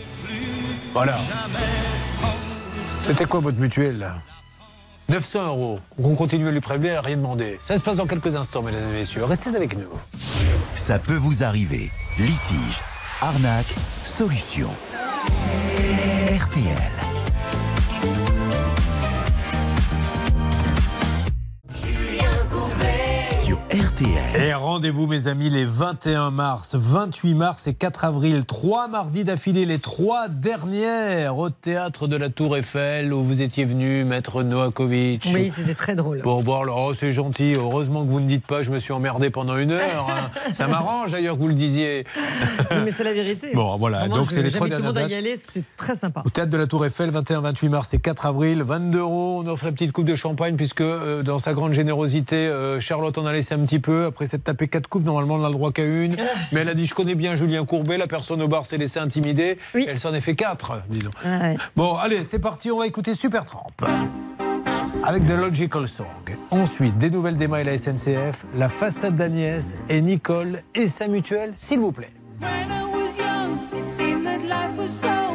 voilà. 0.94 1.18
C'était 3.04 3.26
quoi 3.26 3.40
votre 3.40 3.60
mutuelle 3.60 4.00
là? 4.00 4.16
900 5.10 5.48
euros. 5.48 5.80
On 6.04 6.16
continue 6.16 6.50
à 6.50 6.52
lui 6.52 6.60
prélever, 6.60 6.90
elle 6.90 6.96
n'a 6.96 7.02
rien 7.02 7.16
demandé. 7.16 7.58
Ça 7.62 7.78
se 7.78 7.84
passe 7.84 7.96
dans 7.96 8.08
quelques 8.08 8.36
instants, 8.36 8.62
mesdames 8.62 8.90
et 8.90 8.92
messieurs. 8.92 9.24
Restez 9.24 9.56
avec 9.56 9.78
nous. 9.78 9.90
Ça 10.76 11.00
peut 11.00 11.16
vous 11.16 11.44
arriver. 11.44 11.90
Litige, 12.20 12.82
arnaque, 13.22 13.74
solution. 14.04 14.70
RTL. 16.38 16.92
Sur 23.44 23.58
RTL. 23.70 23.87
Et 24.00 24.54
rendez-vous, 24.54 25.08
mes 25.08 25.26
amis, 25.26 25.50
les 25.50 25.66
21 25.66 26.30
mars, 26.30 26.76
28 26.76 27.34
mars 27.34 27.66
et 27.66 27.74
4 27.74 28.06
avril. 28.06 28.44
Trois 28.46 28.88
mardis 28.88 29.24
d'affilée, 29.24 29.66
les 29.66 29.80
trois 29.80 30.28
dernières 30.28 31.36
au 31.40 31.50
théâtre 31.50 32.08
de 32.08 32.16
la 32.16 32.30
Tour 32.30 32.58
Eiffel 32.58 33.12
où 33.12 33.24
vous 33.24 33.42
étiez 33.42 33.66
venu, 33.66 34.06
maître 34.06 34.44
Noakovic. 34.44 35.28
Oui, 35.34 35.52
c'était 35.56 35.74
très 35.74 35.96
drôle. 35.96 36.22
Pour 36.22 36.44
voir 36.44 36.64
le. 36.64 36.72
Oh, 36.76 36.94
c'est 36.94 37.12
gentil. 37.12 37.56
Heureusement 37.56 38.04
que 38.04 38.10
vous 38.10 38.20
ne 38.20 38.28
dites 38.28 38.46
pas, 38.46 38.62
je 38.62 38.70
me 38.70 38.78
suis 38.78 38.94
emmerdé 38.94 39.32
pendant 39.32 39.58
une 39.58 39.72
heure. 39.72 40.08
hein. 40.12 40.30
Ça 40.54 40.68
m'arrange 40.68 41.12
d'ailleurs 41.14 41.36
que 41.36 41.42
vous 41.42 41.48
le 41.48 41.56
disiez. 41.56 42.06
Oui, 42.70 42.78
mais 42.86 42.92
c'est 42.92 43.04
la 43.04 43.14
vérité. 43.14 43.50
Bon, 43.56 43.78
voilà. 43.78 44.00
Vraiment, 44.02 44.18
Donc, 44.18 44.32
c'est 44.32 44.44
les 44.44 44.52
trois 44.52 44.68
j'invite 44.68 44.84
tout 44.86 44.88
le 44.90 44.94
dernières 44.94 45.04
monde 45.06 45.12
à 45.12 45.16
y 45.16 45.18
aller, 45.18 45.38
c'était 45.38 45.64
très 45.76 45.96
sympa. 45.96 46.22
Au 46.24 46.30
théâtre 46.30 46.52
de 46.52 46.58
la 46.58 46.68
Tour 46.68 46.86
Eiffel, 46.86 47.10
21, 47.10 47.42
28 47.42 47.70
mars 47.70 47.94
et 47.96 47.98
4 48.00 48.28
avril, 48.28 48.62
22 48.62 49.00
euros. 49.00 49.42
On 49.44 49.48
offre 49.48 49.66
la 49.66 49.72
petite 49.72 49.92
coupe 49.92 50.06
de 50.06 50.16
champagne 50.16 50.56
puisque 50.56 50.82
euh, 50.82 51.24
dans 51.24 51.40
sa 51.40 51.54
grande 51.56 51.74
générosité, 51.74 52.36
euh, 52.36 52.80
Charlotte 52.80 53.18
en 53.18 53.26
a 53.26 53.34
laissé 53.34 53.56
un 53.56 53.60
petit 53.60 53.80
peu. 53.80 53.87
Après 53.90 54.26
s'être 54.26 54.44
tapé 54.44 54.68
quatre 54.68 54.88
coupes, 54.88 55.04
normalement 55.04 55.36
on 55.36 55.40
n'a 55.40 55.48
le 55.48 55.54
droit 55.54 55.72
qu'à 55.72 55.86
une. 55.86 56.16
Mais 56.52 56.62
elle 56.62 56.70
a 56.70 56.74
dit 56.74 56.86
je 56.88 56.94
connais 56.94 57.16
bien 57.16 57.36
Julien 57.36 57.66
Courbet, 57.66 57.98
la 57.98 58.08
personne 58.08 58.42
au 58.42 58.48
bar 58.48 58.66
s'est 58.66 58.78
laissée 58.78 59.00
intimider. 59.00 59.58
Elle 59.74 60.00
s'en 60.00 60.14
est 60.14 60.22
fait 60.22 60.36
quatre, 60.36 60.82
disons. 60.90 61.12
Bon, 61.76 61.96
allez, 61.96 62.24
c'est 62.24 62.40
parti, 62.40 62.72
on 62.72 62.80
va 62.80 62.88
écouter 62.88 63.16
Super 63.16 63.46
Tramp. 63.46 63.68
Avec 65.04 65.26
The 65.26 65.38
Logical 65.40 65.88
Song. 65.88 66.06
Ensuite, 66.52 66.98
des 66.98 67.10
nouvelles 67.10 67.38
d'Emma 67.38 67.62
et 67.62 67.64
la 67.64 67.78
SNCF, 67.78 68.46
la 68.56 68.68
façade 68.68 69.16
d'Agnès 69.16 69.76
et 69.90 70.02
Nicole 70.02 70.60
et 70.76 70.88
sa 70.88 71.08
mutuelle, 71.08 71.54
s'il 71.56 71.80
vous 71.80 71.92
plaît. 71.92 72.10
When 72.42 72.50
I 72.70 72.84
was 72.84 73.18
young, 73.18 73.60
it 73.74 73.92
seemed 73.92 74.26
that 74.26 74.40
life 74.40 74.78
was 74.78 74.90
so 74.90 75.27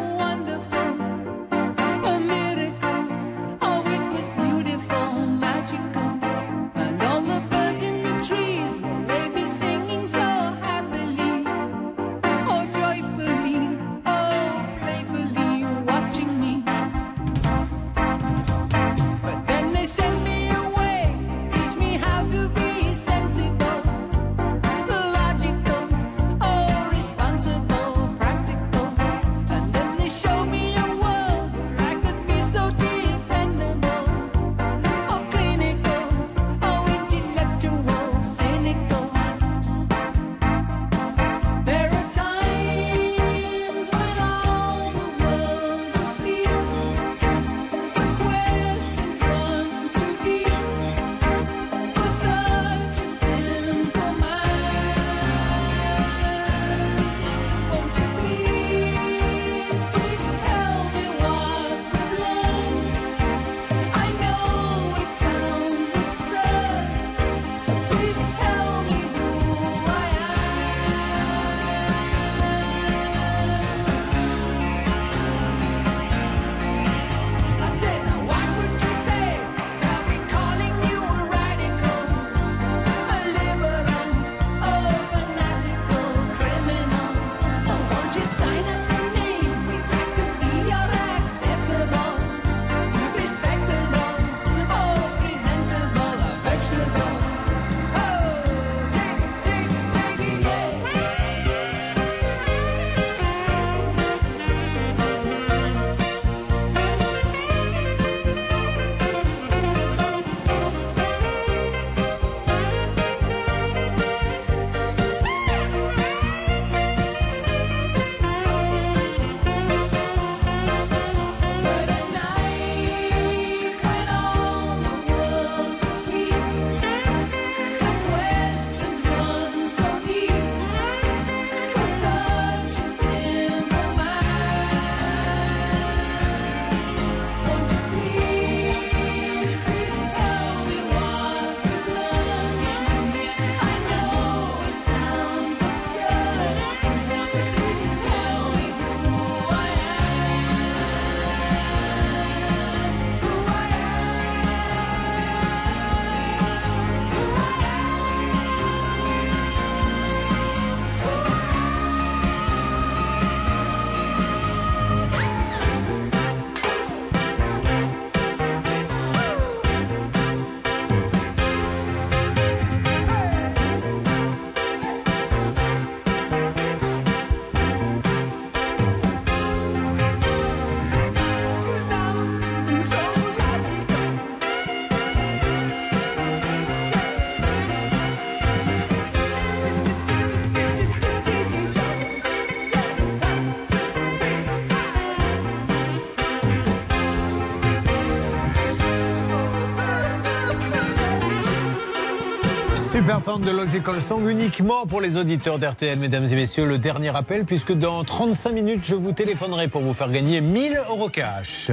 De 203.41 203.51
Logical 203.51 204.03
Song 204.03 204.29
uniquement 204.29 204.85
pour 204.87 205.01
les 205.01 205.17
auditeurs 205.17 205.59
d'RTL, 205.59 205.99
mesdames 205.99 206.27
et 206.27 206.35
messieurs. 206.35 206.67
Le 206.67 206.77
dernier 206.77 207.17
appel, 207.17 207.45
puisque 207.45 207.73
dans 207.73 208.05
35 208.05 208.53
minutes, 208.53 208.85
je 208.85 208.95
vous 208.95 209.13
téléphonerai 209.13 209.69
pour 209.69 209.81
vous 209.81 209.95
faire 209.95 210.11
gagner 210.11 210.41
1000 210.41 210.77
euros 210.91 211.09
cash. 211.09 211.71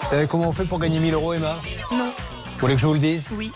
Vous 0.00 0.08
savez 0.08 0.26
comment 0.26 0.48
on 0.48 0.52
fait 0.52 0.64
pour 0.64 0.78
gagner 0.78 0.98
1000 1.00 1.14
euros, 1.14 1.34
Emma? 1.34 1.56
Non. 1.92 2.06
Vous 2.06 2.60
voulez 2.60 2.74
que 2.74 2.80
je 2.80 2.86
vous 2.86 2.94
le 2.94 2.98
dise? 2.98 3.28
Oui. 3.32 3.52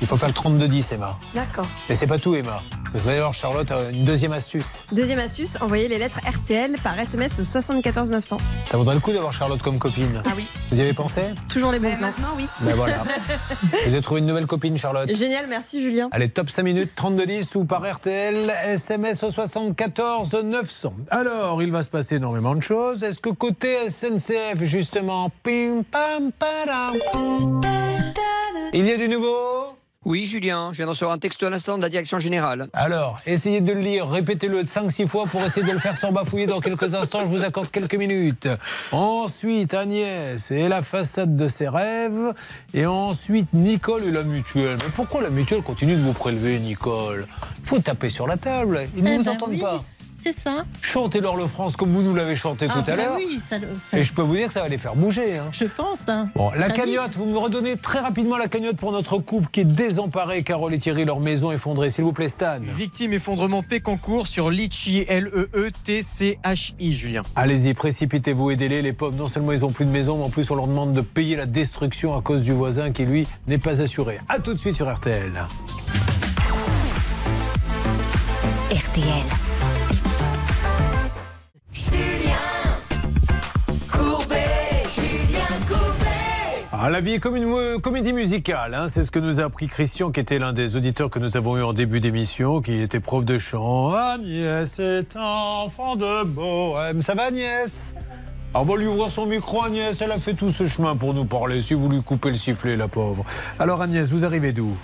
Il 0.00 0.06
faut 0.06 0.16
faire 0.16 0.28
le 0.28 0.34
32-10, 0.34 0.94
Emma. 0.94 1.18
D'accord. 1.34 1.66
Mais 1.88 1.94
c'est 1.94 2.06
pas 2.06 2.18
tout, 2.18 2.34
Emma. 2.34 2.62
D'ailleurs, 3.04 3.34
Charlotte 3.34 3.70
a 3.70 3.90
une 3.90 4.04
deuxième 4.04 4.32
astuce. 4.32 4.80
Deuxième 4.90 5.20
astuce, 5.20 5.58
envoyez 5.60 5.86
les 5.86 5.98
lettres 5.98 6.20
RTL 6.26 6.74
par 6.82 6.98
SMS 6.98 7.38
au 7.38 7.44
74 7.44 8.10
900. 8.10 8.36
Ça 8.70 8.76
vaudrait 8.76 8.94
le 8.94 9.00
coup 9.00 9.12
d'avoir 9.12 9.32
Charlotte 9.32 9.60
comme 9.60 9.80
copine. 9.80 10.22
Ah 10.24 10.30
oui. 10.36 10.46
Vous 10.70 10.78
y 10.78 10.80
avez 10.80 10.92
pensé? 10.92 11.22
Toujours 11.50 11.72
les 11.72 11.80
bons 11.80 11.90
plans. 11.90 12.00
Maintenant, 12.00 12.28
oui. 12.36 12.46
Ben 12.60 12.76
voilà. 12.76 13.02
Vous 13.84 13.92
avez 13.92 14.00
trouvé 14.00 14.20
une 14.20 14.28
nouvelle 14.28 14.46
copine, 14.46 14.78
Charlotte? 14.78 15.12
Génial, 15.12 15.46
merci 15.48 15.82
Julien. 15.82 16.08
Allez, 16.12 16.28
top 16.28 16.50
5 16.50 16.62
minutes, 16.62 16.92
3210 16.94 17.56
ou 17.56 17.64
par 17.64 17.82
RTL, 17.84 18.48
SMS 18.66 19.24
au 19.24 19.32
74 19.32 20.34
900. 20.44 20.94
Alors, 21.10 21.60
il 21.64 21.72
va 21.72 21.82
se 21.82 21.90
passer 21.90 22.14
énormément 22.16 22.54
de 22.54 22.60
choses. 22.60 23.02
Est-ce 23.02 23.18
que 23.20 23.30
côté 23.30 23.88
SNCF, 23.88 24.62
justement, 24.62 25.32
pim 25.42 25.82
pam 25.90 26.30
padam, 26.30 26.96
il 28.72 28.86
y 28.86 28.92
a 28.92 28.96
du 28.96 29.08
nouveau 29.08 29.59
Oui, 30.06 30.24
Julien, 30.24 30.70
je 30.72 30.78
viens 30.78 30.86
de 30.86 30.90
recevoir 30.90 31.14
un 31.14 31.18
texto 31.18 31.44
à 31.44 31.50
l'instant 31.50 31.76
de 31.76 31.82
la 31.82 31.90
direction 31.90 32.18
générale. 32.18 32.68
Alors, 32.72 33.20
essayez 33.26 33.60
de 33.60 33.70
le 33.70 33.80
lire, 33.80 34.08
répétez-le 34.08 34.62
5-6 34.62 35.06
fois 35.06 35.26
pour 35.26 35.42
essayer 35.42 35.66
de 35.66 35.72
le 35.72 35.78
faire 35.78 35.98
sans 35.98 36.10
bafouiller 36.10 36.46
dans 36.46 36.60
quelques 36.60 36.94
instants. 36.94 37.20
Je 37.20 37.26
vous 37.28 37.44
accorde 37.44 37.70
quelques 37.70 37.96
minutes. 37.96 38.48
Ensuite, 38.92 39.74
Agnès 39.74 40.50
et 40.52 40.70
la 40.70 40.80
façade 40.80 41.36
de 41.36 41.48
ses 41.48 41.68
rêves. 41.68 42.32
Et 42.72 42.86
ensuite, 42.86 43.48
Nicole 43.52 44.04
et 44.04 44.10
la 44.10 44.22
mutuelle. 44.22 44.78
Mais 44.78 44.90
pourquoi 44.96 45.20
la 45.20 45.28
mutuelle 45.28 45.62
continue 45.62 45.96
de 45.96 46.00
vous 46.00 46.14
prélever, 46.14 46.58
Nicole? 46.60 47.26
Faut 47.64 47.80
taper 47.80 48.08
sur 48.08 48.26
la 48.26 48.38
table. 48.38 48.88
Ils 48.96 49.04
ne 49.04 49.10
Eh 49.12 49.16
vous 49.18 49.24
ben 49.24 49.32
entendent 49.32 49.50
oui, 49.50 49.60
pas. 49.60 49.84
C'est 50.22 50.32
ça. 50.34 50.64
Chantez 50.82 51.20
leur 51.20 51.34
le 51.36 51.46
France 51.46 51.76
comme 51.76 51.92
vous 51.92 52.02
nous 52.02 52.14
l'avez 52.14 52.36
chanté 52.36 52.66
Ah, 52.68 52.74
tout 52.74 52.90
à 52.90 52.94
bah 52.94 52.96
l'heure. 52.96 53.16
Oui, 53.16 53.38
ça, 53.40 53.56
ça- 53.82 53.98
Et 53.98 54.04
je 54.04 54.12
peux 54.12 54.20
vous 54.22 54.36
dire 54.36 54.48
que 54.48 54.52
ça 54.52 54.60
va 54.60 54.68
les 54.68 54.76
faire 54.76 54.94
bouger. 54.94 55.38
hein. 55.38 55.48
Je 55.50 55.64
pense. 55.64 56.08
hein. 56.08 56.24
Bon, 56.34 56.50
la 56.56 56.66
vite. 56.66 56.76
cagnotte, 56.76 57.12
vous 57.16 57.24
me 57.26 57.38
redonnez 57.38 57.76
très 57.76 58.00
rapidement 58.00 58.36
la 58.36 58.48
cagnotte 58.48 58.76
pour 58.76 58.92
notre 58.92 59.16
couple 59.18 59.48
qui 59.50 59.60
est 59.60 59.64
désemparé. 59.64 60.42
Carole 60.42 60.74
et 60.74 60.78
Thierry, 60.78 61.04
leur 61.06 61.20
maison 61.20 61.52
effondrée. 61.52 61.88
S'il 61.88 62.04
vous 62.04 62.12
plaît, 62.12 62.28
Stan. 62.28 62.58
Victime 62.76 63.14
effondrement 63.14 63.62
Pécancourt 63.62 64.26
sur 64.26 64.50
Litchi, 64.50 65.02
E 65.02 65.04
L-E-E-T-C-H-I, 65.08 66.92
Julien. 66.94 67.22
Allez-y, 67.36 67.72
précipitez-vous, 67.74 68.50
aidez-les. 68.50 68.82
Les 68.82 68.92
pauvres, 68.92 69.16
non 69.16 69.28
seulement 69.28 69.52
ils 69.52 69.60
n'ont 69.60 69.70
plus 69.72 69.84
de 69.86 69.90
maison, 69.90 70.18
mais 70.18 70.24
en 70.24 70.30
plus 70.30 70.50
on 70.50 70.54
leur 70.54 70.66
demande 70.66 70.92
de 70.92 71.00
payer 71.00 71.36
la 71.36 71.46
destruction 71.46 72.14
à 72.16 72.20
cause 72.20 72.42
du 72.42 72.52
voisin 72.52 72.90
qui, 72.90 73.04
lui, 73.06 73.26
n'est 73.46 73.58
pas 73.58 73.80
assuré. 73.80 74.18
A 74.28 74.38
tout 74.38 74.52
de 74.52 74.58
suite 74.58 74.76
sur 74.76 74.92
RTL. 74.92 75.32
RTL. 78.70 79.49
Ah, 86.82 86.88
la 86.88 87.02
vie 87.02 87.12
est 87.12 87.18
comme 87.18 87.36
une 87.36 87.78
comédie 87.82 88.14
musicale, 88.14 88.72
hein. 88.72 88.88
c'est 88.88 89.02
ce 89.02 89.10
que 89.10 89.18
nous 89.18 89.38
a 89.38 89.44
appris 89.44 89.66
Christian, 89.66 90.10
qui 90.10 90.18
était 90.18 90.38
l'un 90.38 90.54
des 90.54 90.76
auditeurs 90.76 91.10
que 91.10 91.18
nous 91.18 91.36
avons 91.36 91.58
eu 91.58 91.62
en 91.62 91.74
début 91.74 92.00
d'émission, 92.00 92.62
qui 92.62 92.80
était 92.80 93.00
prof 93.00 93.26
de 93.26 93.36
chant. 93.36 93.92
Agnès 93.92 94.78
est 94.78 95.14
enfant 95.14 95.96
de 95.96 96.24
bohème. 96.24 97.02
Ça 97.02 97.14
va 97.14 97.24
Agnès? 97.24 97.92
Ah, 98.54 98.62
On 98.62 98.64
va 98.64 98.76
lui 98.78 98.86
ouvrir 98.86 99.10
son 99.10 99.26
micro, 99.26 99.62
Agnès, 99.62 100.00
elle 100.00 100.10
a 100.10 100.18
fait 100.18 100.32
tout 100.32 100.48
ce 100.48 100.66
chemin 100.66 100.96
pour 100.96 101.12
nous 101.12 101.26
parler, 101.26 101.60
si 101.60 101.74
vous 101.74 101.86
lui 101.86 102.02
coupez 102.02 102.30
le 102.30 102.38
sifflet, 102.38 102.76
la 102.76 102.88
pauvre. 102.88 103.26
Alors 103.58 103.82
Agnès, 103.82 104.08
vous 104.10 104.24
arrivez 104.24 104.52
d'où? 104.52 104.74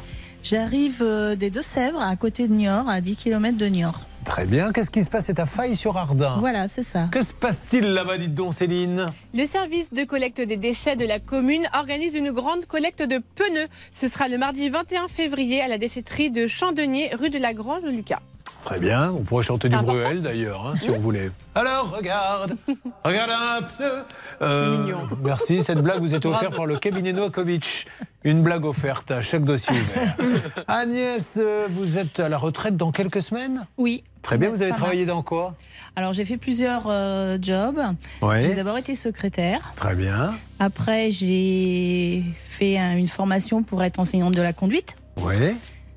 J'arrive 0.42 0.98
euh, 1.00 1.34
des 1.34 1.48
Deux-Sèvres, 1.48 2.02
à 2.02 2.14
côté 2.16 2.46
de 2.46 2.52
Niort, 2.52 2.90
à 2.90 3.00
10 3.00 3.16
km 3.16 3.56
de 3.56 3.66
Niort. 3.68 4.02
Très 4.26 4.44
bien, 4.44 4.72
qu'est-ce 4.72 4.90
qui 4.90 5.04
se 5.04 5.08
passe? 5.08 5.26
C'est 5.26 5.38
à 5.38 5.46
Faille-sur-Ardin. 5.46 6.36
Voilà, 6.40 6.66
c'est 6.66 6.82
ça. 6.82 7.08
Que 7.12 7.22
se 7.22 7.32
passe-t-il 7.32 7.84
là-bas, 7.94 8.18
dites 8.18 8.34
donc 8.34 8.52
Céline? 8.52 9.06
Le 9.32 9.46
service 9.46 9.92
de 9.94 10.02
collecte 10.02 10.40
des 10.40 10.56
déchets 10.56 10.96
de 10.96 11.06
la 11.06 11.20
commune 11.20 11.66
organise 11.78 12.14
une 12.16 12.32
grande 12.32 12.66
collecte 12.66 13.02
de 13.02 13.22
pneus. 13.36 13.68
Ce 13.92 14.08
sera 14.08 14.28
le 14.28 14.36
mardi 14.36 14.68
21 14.68 15.06
février 15.08 15.62
à 15.62 15.68
la 15.68 15.78
déchetterie 15.78 16.30
de 16.30 16.48
Chandonnier, 16.48 17.10
rue 17.14 17.30
de 17.30 17.38
la 17.38 17.54
Grange 17.54 17.84
Lucas. 17.84 18.20
Très 18.66 18.80
bien, 18.80 19.12
on 19.12 19.22
pourrait 19.22 19.44
chanter 19.44 19.68
du 19.68 19.76
Important. 19.76 19.92
Bruel 20.00 20.22
d'ailleurs, 20.22 20.66
hein, 20.66 20.74
si 20.76 20.90
on 20.90 20.98
voulait. 20.98 21.30
Alors, 21.54 21.96
regarde, 21.96 22.56
regarde 23.04 23.30
un 23.30 23.62
pneu. 23.62 24.04
Euh, 24.42 24.92
merci, 25.22 25.62
cette 25.62 25.78
blague 25.78 26.00
vous 26.00 26.14
est 26.14 26.26
offerte 26.26 26.54
par 26.56 26.66
le 26.66 26.76
cabinet 26.76 27.12
Novakovic. 27.12 27.86
Une 28.24 28.42
blague 28.42 28.64
offerte 28.64 29.12
à 29.12 29.22
chaque 29.22 29.44
dossier 29.44 29.72
ouvert. 29.72 30.16
Agnès, 30.66 31.36
euh, 31.40 31.68
vous 31.70 31.96
êtes 31.96 32.18
à 32.18 32.28
la 32.28 32.38
retraite 32.38 32.76
dans 32.76 32.90
quelques 32.90 33.22
semaines? 33.22 33.66
Oui. 33.78 34.02
Très 34.22 34.36
bien, 34.36 34.50
vous 34.50 34.60
avez 34.62 34.72
travaillé 34.72 35.06
dans 35.06 35.22
quoi? 35.22 35.54
Alors 35.94 36.12
j'ai 36.12 36.24
fait 36.24 36.36
plusieurs 36.36 36.88
euh, 36.90 37.38
jobs. 37.40 37.80
Oui. 38.20 38.42
J'ai 38.42 38.56
d'abord 38.56 38.76
été 38.78 38.96
secrétaire. 38.96 39.60
Très 39.76 39.94
bien. 39.94 40.34
Après 40.58 41.12
j'ai 41.12 42.24
fait 42.34 42.76
un- 42.78 42.96
une 42.96 43.06
formation 43.06 43.62
pour 43.62 43.84
être 43.84 44.00
enseignante 44.00 44.34
de 44.34 44.42
la 44.42 44.52
conduite. 44.52 44.96
Oui. 45.22 45.54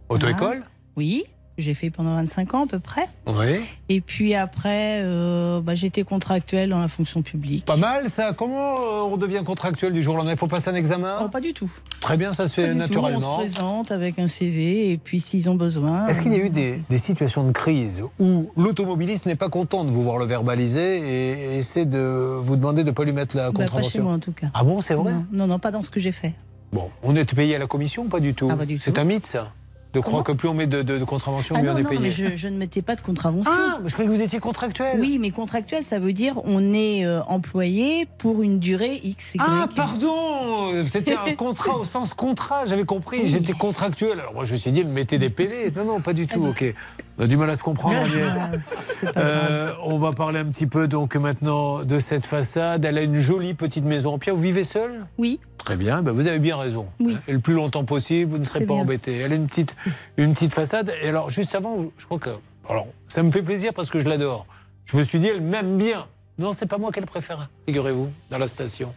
Auto-école? 0.10 0.62
Oui. 0.96 1.24
J'ai 1.60 1.74
fait 1.74 1.90
pendant 1.90 2.16
25 2.16 2.54
ans 2.54 2.64
à 2.64 2.68
peu 2.68 2.80
près. 2.80 3.04
Oui. 3.28 3.60
Et 3.90 4.02
puis 4.02 4.34
après, 4.34 5.02
euh, 5.04 5.60
bah, 5.62 5.76
j'étais 5.76 6.04
contractuelle 6.04 6.70
dans 6.70 6.80
la 6.80 6.88
fonction 6.88 7.22
publique. 7.22 7.66
Pas 7.66 7.76
mal 7.78 8.10
ça. 8.10 8.34
Comment 8.34 8.76
euh, 8.76 9.02
on 9.12 9.18
devient 9.18 9.42
contractuel 9.46 9.92
du 9.94 10.02
jour 10.02 10.14
au 10.16 10.18
lendemain? 10.18 10.32
Il 10.34 10.38
faut 10.38 10.48
passer 10.48 10.70
un 10.70 10.76
examen? 10.76 11.28
Pas 11.32 11.42
du 11.42 11.54
tout. 11.54 11.70
Très 12.00 12.16
bien, 12.18 12.34
ça 12.34 12.48
se 12.48 12.54
fait 12.54 12.64
tout. 12.64 12.70
On 12.70 12.74
se 12.74 12.78
naturellement. 12.78 13.38
présente 13.38 13.92
avec 13.92 14.20
un 14.20 14.28
CV 14.28 14.92
et 14.92 14.98
puis 14.98 15.20
s'ils 15.20 15.50
ont 15.50 15.56
besoin. 15.56 16.08
Est-ce 16.08 16.22
qu'il 16.22 16.32
y 16.32 16.36
a 16.36 16.44
eu 16.46 16.50
des, 16.50 16.82
des 16.90 16.98
situations 16.98 17.44
de 17.44 17.52
crise 17.52 18.02
où 18.20 18.52
l'automobiliste 18.56 19.26
n'est 19.26 19.36
pas 19.36 19.50
content 19.50 19.84
de 19.84 19.92
vous 19.92 20.02
voir 20.04 20.18
le 20.18 20.26
verbaliser 20.26 21.00
et 21.00 21.58
essaie 21.60 21.86
de 21.86 22.38
vous 22.42 22.56
demander 22.56 22.84
de 22.84 22.88
ne 22.90 22.96
pas 22.96 23.04
lui 23.04 23.12
mettre 23.14 23.36
la 23.36 23.52
Bah, 23.52 23.60
pas 23.60 23.64
chez 23.64 23.66
contravention 23.66 24.04
moi 24.04 24.14
en 24.14 24.20
tout 24.20 24.32
cas. 24.32 24.48
Ah 24.54 24.64
bon, 24.64 24.80
c'est 24.82 24.94
vrai? 24.96 25.12
Non, 25.12 25.26
non, 25.34 25.48
non, 25.48 25.60
pas 25.60 25.72
dans 25.72 25.82
ce 25.82 25.90
que 25.90 26.00
j'ai 26.00 26.14
fait. 26.14 26.36
Bon, 26.72 26.88
on 27.04 27.16
est 27.16 27.26
payé 27.34 27.56
à 27.56 27.60
la 27.60 27.68
commission 27.68 28.06
pas 28.08 28.20
du 28.20 28.34
tout? 28.34 28.50
Ah, 28.52 28.66
du 28.66 28.78
C'est 28.80 28.92
tout. 28.94 29.02
un 29.02 29.04
mythe 29.04 29.26
ça 29.26 29.52
De 29.92 30.00
croire 30.02 30.24
que 30.24 30.32
plus 30.32 30.48
on 30.48 30.54
met 30.54 30.68
de, 30.68 30.84
de- 30.84 31.00
de 31.00 31.04
contraventions, 31.04 31.56
Ah 31.58 31.62
mieux 31.64 31.70
non, 31.70 31.74
on 31.74 31.78
est 31.80 31.82
non, 31.84 31.90
payé. 31.90 32.00
mais 32.02 32.12
je, 32.12 32.36
je 32.36 32.48
ne 32.48 32.58
mettais 32.58 32.84
pas 32.84 32.96
de 32.96 33.02
contravention. 33.02 33.52
Ah, 33.52 33.80
je 33.84 33.92
croyais 33.92 34.08
que 34.08 34.16
vous 34.16 34.22
étiez 34.22 34.38
contractuel. 34.40 35.00
Oui, 35.00 35.18
mais 35.20 35.32
contractuel, 35.32 35.82
ça 35.84 35.98
veut 35.98 36.14
dire 36.14 36.40
on 36.44 36.74
est 36.74 37.06
euh, 37.08 37.22
employé 37.24 38.08
pour 38.20 38.44
une 38.44 38.60
durée 38.60 39.00
X, 39.04 39.34
Y. 39.36 39.42
Ah, 39.44 39.68
pardon 39.76 40.84
C'était 40.88 41.16
un 41.16 41.34
contrat 41.36 41.76
au 41.76 41.86
sens 41.86 42.14
contrat, 42.14 42.66
j'avais 42.66 42.86
compris. 42.86 43.28
J'étais 43.30 43.54
contractuel. 43.54 44.20
Alors 44.20 44.34
moi, 44.36 44.46
je 44.46 44.52
me 44.52 44.58
suis 44.58 44.72
dit, 44.72 44.84
mettez 44.86 45.18
des 45.18 45.32
PV. 45.32 45.72
Non, 45.76 45.86
non, 45.86 46.02
pas 46.02 46.14
du 46.14 46.28
tout. 46.28 46.46
Ok. 46.46 46.64
On 47.20 47.24
a 47.24 47.28
du 47.28 47.36
mal 47.36 47.50
à 47.50 47.56
se 47.56 47.64
comprendre, 47.64 47.98
Agnès. 48.02 48.50
Euh, 49.18 49.74
on 49.84 49.98
va 49.98 50.14
parler 50.14 50.40
un 50.40 50.46
petit 50.46 50.68
peu 50.68 50.88
donc 50.88 51.16
maintenant 51.18 51.84
de 51.84 52.00
cette 52.00 52.26
façade. 52.26 52.86
Elle 52.86 52.98
a 52.98 53.02
une 53.02 53.18
jolie 53.20 53.54
petite 53.54 53.84
maison 53.84 54.14
en 54.14 54.20
pierre. 54.20 54.36
Vous 54.36 54.42
vivez 54.42 54.64
seul 54.64 55.06
Oui. 55.18 55.42
Très 55.58 55.76
bien, 55.76 56.02
ben 56.02 56.14
vous 56.14 56.28
avez 56.28 56.40
bien 56.40 56.56
raison. 56.56 56.88
Oui. 57.02 57.18
Et 57.28 57.34
le 57.34 57.40
plus 57.40 57.54
longtemps 57.54 57.84
possible, 57.84 58.32
vous 58.32 58.38
ne 58.38 58.46
serez 58.46 58.66
pas 58.66 58.74
bien. 58.74 58.84
embêté. 58.84 59.18
Elle 59.18 59.34
a 59.34 59.36
une 59.36 59.48
petite, 59.48 59.76
une 60.16 60.34
petite 60.34 60.54
façade. 60.54 60.94
Et 61.02 61.10
alors, 61.10 61.30
juste 61.30 61.54
avant, 61.56 61.86
je 61.98 62.06
crois 62.06 62.20
que. 62.20 62.30
Alors, 62.70 62.88
ça 63.10 63.22
me 63.22 63.32
fait 63.32 63.44
plaisir 63.44 63.74
parce 63.74 63.90
que 63.90 64.00
je 64.00 64.08
l'adore. 64.08 64.46
Je 64.86 64.96
me 64.96 65.04
suis 65.04 65.20
dit, 65.20 65.28
elle 65.28 65.42
m'aime 65.42 65.78
bien. 65.78 66.08
Non, 66.38 66.54
c'est 66.54 66.68
pas 66.68 66.78
moi 66.78 66.92
qu'elle 66.94 67.06
préfère, 67.06 67.50
figurez-vous, 67.68 68.10
dans 68.32 68.38
la 68.38 68.48
station. 68.48 68.94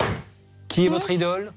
Qui 0.69 0.87
est 0.87 0.89
votre 0.89 1.11
idole? 1.11 1.53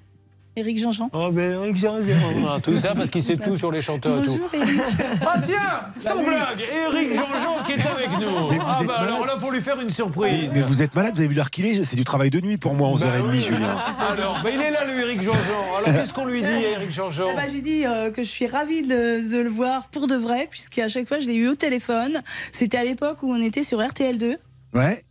Éric 0.58 0.80
Jean-Jean. 0.80 1.10
Oh, 1.12 1.30
ben 1.32 1.52
Éric 1.64 1.78
Jean-Jean. 1.78 2.60
Tout 2.64 2.78
ça 2.78 2.96
parce 2.96 3.10
qu'il 3.10 3.22
sait 3.22 3.36
tout 3.36 3.58
sur 3.58 3.72
les 3.72 3.82
chanteurs. 3.82 4.22
et 4.24 4.26
tout. 4.26 4.32
Bonjour 4.32 4.54
Éric. 4.54 4.82
Ah 5.26 5.36
tiens, 5.44 5.56
sans 6.02 6.16
blague, 6.24 6.62
Éric 6.62 7.14
Jean-Jean 7.14 7.64
qui 7.66 7.72
est 7.74 7.86
avec 7.86 8.10
nous. 8.12 8.50
Mais 8.52 8.58
vous 8.58 8.64
Ah 8.66 8.78
êtes 8.82 8.88
bah 8.88 8.94
alors 9.00 9.20
malade. 9.20 9.36
là 9.36 9.40
pour 9.42 9.52
lui 9.52 9.62
faire 9.62 9.80
une 9.82 9.90
surprise. 9.90 10.52
Mais 10.54 10.62
vous 10.62 10.82
êtes 10.82 10.96
malade, 10.96 11.14
vous 11.16 11.20
avez 11.20 11.28
vu 11.28 11.36
l'heure 11.36 11.50
qu'il 11.52 11.66
est 11.66 11.84
C'est 11.84 11.98
du 11.98 12.06
travail 12.06 12.30
de 12.30 12.40
nuit 12.40 12.56
pour 12.58 12.74
moi, 12.74 12.88
11h30, 12.90 13.02
Bah 13.04 13.24
oui. 13.30 13.42
Julien. 13.42 13.78
Alors, 14.10 14.40
bah 14.44 14.50
il 14.54 14.62
est 14.62 14.72
là 14.72 14.86
le 14.86 15.00
Éric 15.02 15.22
Jean-Jean. 15.24 15.78
Alors 15.86 16.00
qu'est-ce 16.00 16.14
qu'on 16.14 16.26
lui 16.26 16.40
dit 16.42 16.48
à 16.48 16.70
Éric 16.80 16.92
Jean-Jean 16.92 17.28
Eh 17.34 17.36
ben, 17.36 17.50
j'ai 17.52 17.62
dit 17.62 17.86
euh, 17.86 18.10
que 18.12 18.24
je 18.24 18.30
suis 18.30 18.48
ravie 18.48 18.82
de, 18.82 18.88
le- 19.24 19.30
de 19.30 19.42
le 19.42 19.50
voir 19.50 19.88
pour 19.90 20.08
de 20.08 20.16
vrai, 20.16 20.48
puisqu'à 20.50 20.88
chaque 20.88 21.08
fois 21.08 21.20
je 21.20 21.28
l'ai 21.28 21.36
eu 21.36 21.50
au 21.50 21.56
téléphone. 21.56 22.22
C'était 22.54 22.78
à 22.78 22.84
l'époque 22.86 23.24
où 23.24 23.32
on 23.34 23.42
était 23.42 23.64
sur 23.66 23.80
RTL2, 23.80 24.38
Ouais, 24.74 25.04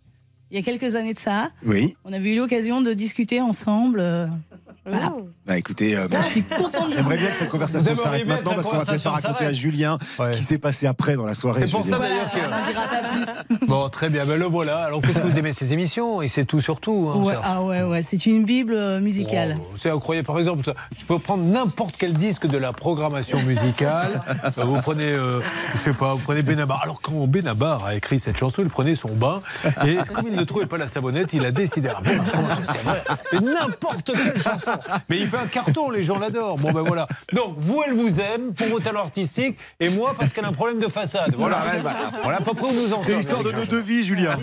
il 0.51 0.57
y 0.57 0.61
a 0.61 0.63
quelques 0.63 0.95
années 0.95 1.15
de 1.15 1.19
ça. 1.19 1.51
oui. 1.67 1.97
On 2.05 2.13
avait 2.13 2.35
eu 2.35 2.39
l'occasion 2.39 2.81
de 2.81 2.93
discuter 2.95 3.41
ensemble. 3.41 4.01
Voilà. 4.87 5.13
Bah 5.47 5.57
écoutez, 5.59 5.97
euh, 5.97 6.07
Je 6.11 6.23
suis 6.27 6.43
contente 6.43 6.91
de 6.91 6.95
j'aimerais 6.97 7.17
bien 7.17 7.27
que 7.29 7.35
cette 7.35 7.49
conversation 7.51 7.95
s'arrête 7.97 8.27
maintenant 8.27 8.55
parce 8.55 8.67
qu'on 8.67 8.77
va 8.79 8.85
peut-être 8.85 9.09
raconter 9.11 9.47
à. 9.47 9.53
Julien 9.53 9.99
Ouais. 10.19 10.27
ce 10.27 10.31
qui 10.33 10.43
s'est 10.43 10.59
passé 10.59 10.87
après 10.87 11.17
dans 11.17 11.25
la 11.27 11.35
soirée. 11.35 11.61
C'est 11.61 11.71
pour 11.71 11.85
ça 11.87 11.97
Julien. 11.97 11.99
d'ailleurs 12.01 12.31
que. 12.31 13.55
Plus. 13.57 13.67
Bon, 13.69 13.89
très 13.89 14.09
bien, 14.11 14.25
ben 14.25 14.39
le 14.39 14.47
voilà. 14.47 14.79
Alors 14.85 15.01
qu'est-ce 15.03 15.19
que 15.19 15.27
vous 15.27 15.39
aimez 15.39 15.53
ces 15.53 15.73
émissions? 15.73 16.23
Il 16.23 16.29
sait 16.29 16.45
tout 16.45 16.61
sur 16.61 16.81
tout. 16.81 17.11
hein, 17.15 17.19
Ouais, 17.19 17.35
ah 17.43 17.63
ouais, 17.63 17.83
ouais, 17.83 18.03
c'est 18.03 18.27
une 18.27 18.45
bible 18.45 18.75
euh, 18.75 19.01
musicale. 19.01 19.57
Oh, 19.61 19.75
C'est 19.79 19.91
incroyable. 19.91 20.27
Par 20.27 20.39
exemple, 20.39 20.73
je 20.99 21.05
peux 21.05 21.19
prendre 21.19 21.45
n'importe 21.45 21.97
quel 21.99 22.13
disque 22.15 22.47
de 22.47 22.59
la 22.59 22.73
programmation 22.73 23.41
musicale. 23.43 24.21
Vous 24.57 24.81
prenez, 24.81 25.05
euh, 25.13 25.41
je 25.73 25.79
sais 25.79 25.93
pas, 25.95 26.15
vous 26.15 26.21
prenez 26.21 26.43
Benabar. 26.43 26.81
Alors 26.83 27.01
quand 27.01 27.13
Benabar 27.27 27.85
a 27.85 27.95
écrit 27.95 28.19
cette 28.19 28.37
chanson, 28.37 28.63
il 28.63 28.69
prenait 28.69 28.95
son 28.95 29.09
bain 29.13 29.41
et 29.87 29.97
comme 30.13 30.27
il 30.29 30.37
ne 30.37 30.45
trouvait 30.45 30.67
pas 30.67 30.79
la 30.79 30.87
savonnette, 30.89 31.33
il 31.33 31.45
a 31.45 31.53
décidé. 31.53 31.91
Ah 31.95 32.01
bon, 32.03 32.11
c'est 33.31 33.41
n'importe 33.41 34.11
quelle 34.13 34.43
chanson. 34.43 34.71
Mais 35.09 35.19
il 35.19 35.27
fait 35.27 35.39
un 35.39 35.47
carton, 35.47 35.91
les 35.91 36.03
gens 36.03 36.19
l'adorent. 36.19 36.59
Bon 36.59 36.73
ben 36.73 36.83
voilà. 36.83 37.07
Donc 37.33 37.55
vous, 37.57 37.83
elle 37.87 37.95
vous 37.95 38.21
aime 38.21 38.53
pour 38.55 38.67
vos 38.69 38.81
talents 38.81 39.01
artistiques 39.03 39.59
et 39.81 39.89
moi 39.91 40.15
parce 40.19 40.33
qu'elle 40.33 40.45
a 40.45 40.49
un 40.49 40.53
problème 40.53 40.79
de 40.79 40.89
façade. 40.89 41.35
Voilà. 41.37 41.59
Voilà, 41.59 41.81
voilà. 41.81 42.11
Voilà 42.23 42.39
à 42.39 42.41
peu 42.41 42.55
près 42.55 42.67
où 42.69 42.73
nous 42.73 42.87
en 42.93 42.97
sommes. 42.97 43.03
C'est 43.05 43.17
l'histoire 43.17 43.43
de 43.43 43.51
nos 43.51 43.59
Jean-Jean. 43.59 43.71
deux 43.71 43.81
vies, 43.81 44.05
Julien. 44.05 44.39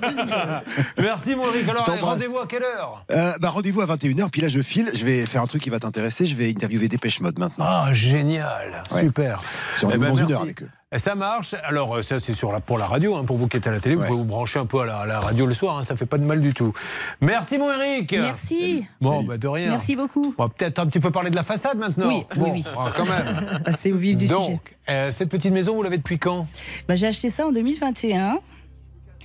Merci 0.97 1.35
mon 1.35 1.45
Eric. 1.53 1.67
Alors 1.69 1.85
rendez-vous 2.01 2.39
à 2.39 2.47
quelle 2.47 2.63
heure? 2.63 3.05
Euh, 3.11 3.33
bah, 3.39 3.49
Rendez-vous 3.49 3.81
à 3.81 3.85
21h, 3.85 4.29
puis 4.29 4.41
là 4.41 4.49
je 4.49 4.61
file, 4.61 4.91
je 4.93 5.03
vais 5.05 5.25
faire 5.25 5.41
un 5.41 5.47
truc 5.47 5.61
qui 5.61 5.69
va 5.69 5.79
t'intéresser, 5.79 6.25
je 6.25 6.35
vais 6.35 6.49
interviewer 6.49 6.87
Dépêche 6.87 7.19
Mode 7.21 7.37
maintenant. 7.39 7.65
Ah 7.67 7.89
génial, 7.93 8.83
Ouais. 8.91 9.01
super. 9.01 9.41
Eh 9.83 9.85
ben, 9.85 9.97
merci. 9.99 10.33
heure 10.33 10.41
avec 10.41 10.63
eux. 10.63 10.69
Ça 10.97 11.15
marche. 11.15 11.55
Alors, 11.63 11.95
euh, 11.95 12.01
ça, 12.03 12.19
c'est 12.19 12.33
sur 12.33 12.51
la, 12.51 12.59
pour 12.59 12.77
la 12.77 12.85
radio. 12.85 13.15
hein, 13.15 13.23
pour 13.23 13.37
vous 13.37 13.47
qui 13.47 13.55
êtes 13.57 13.65
à 13.67 13.71
la 13.71 13.79
télé, 13.79 13.95
vous 13.95 14.03
pouvez 14.03 14.17
vous 14.17 14.25
brancher 14.25 14.59
un 14.59 14.65
peu 14.65 14.81
à 14.81 14.85
la, 14.85 14.97
à 14.97 15.05
la 15.05 15.19
radio 15.21 15.45
le 15.45 15.53
soir. 15.53 15.77
hein, 15.77 15.83
ça 15.83 15.95
fait 15.95 16.05
pas 16.05 16.17
de 16.17 16.25
mal 16.25 16.41
du 16.41 16.53
tout. 16.53 16.73
Merci, 17.21 17.57
mon 17.57 17.71
Eric. 17.71 18.11
Merci. 18.11 18.85
Bon, 18.99 19.23
bah, 19.23 19.37
de 19.37 19.47
rien. 19.47 19.69
Merci 19.69 19.95
beaucoup. 19.95 20.35
On 20.37 20.43
va 20.43 20.49
peut-être 20.49 20.79
un 20.79 20.85
petit 20.87 20.99
peu 20.99 21.09
parler 21.09 21.29
de 21.29 21.35
la 21.37 21.43
façade 21.43 21.77
maintenant. 21.77 22.07
Oui, 22.09 22.25
oui, 22.35 22.37
bon, 22.39 22.51
oui. 22.51 22.63
ah, 22.77 22.89
quand 22.95 23.05
même. 23.05 23.63
C'est 23.79 23.91
au 23.93 23.97
vif 23.97 24.17
du 24.17 24.27
sujet. 24.27 24.37
Donc, 24.39 24.75
euh, 24.89 25.11
cette 25.11 25.29
petite 25.29 25.53
maison, 25.53 25.75
vous 25.75 25.83
l'avez 25.83 25.97
depuis 25.97 26.19
quand? 26.19 26.45
Bah, 26.89 26.95
j'ai 26.95 27.07
acheté 27.07 27.29
ça 27.29 27.47
en 27.47 27.51
2021 27.53 28.39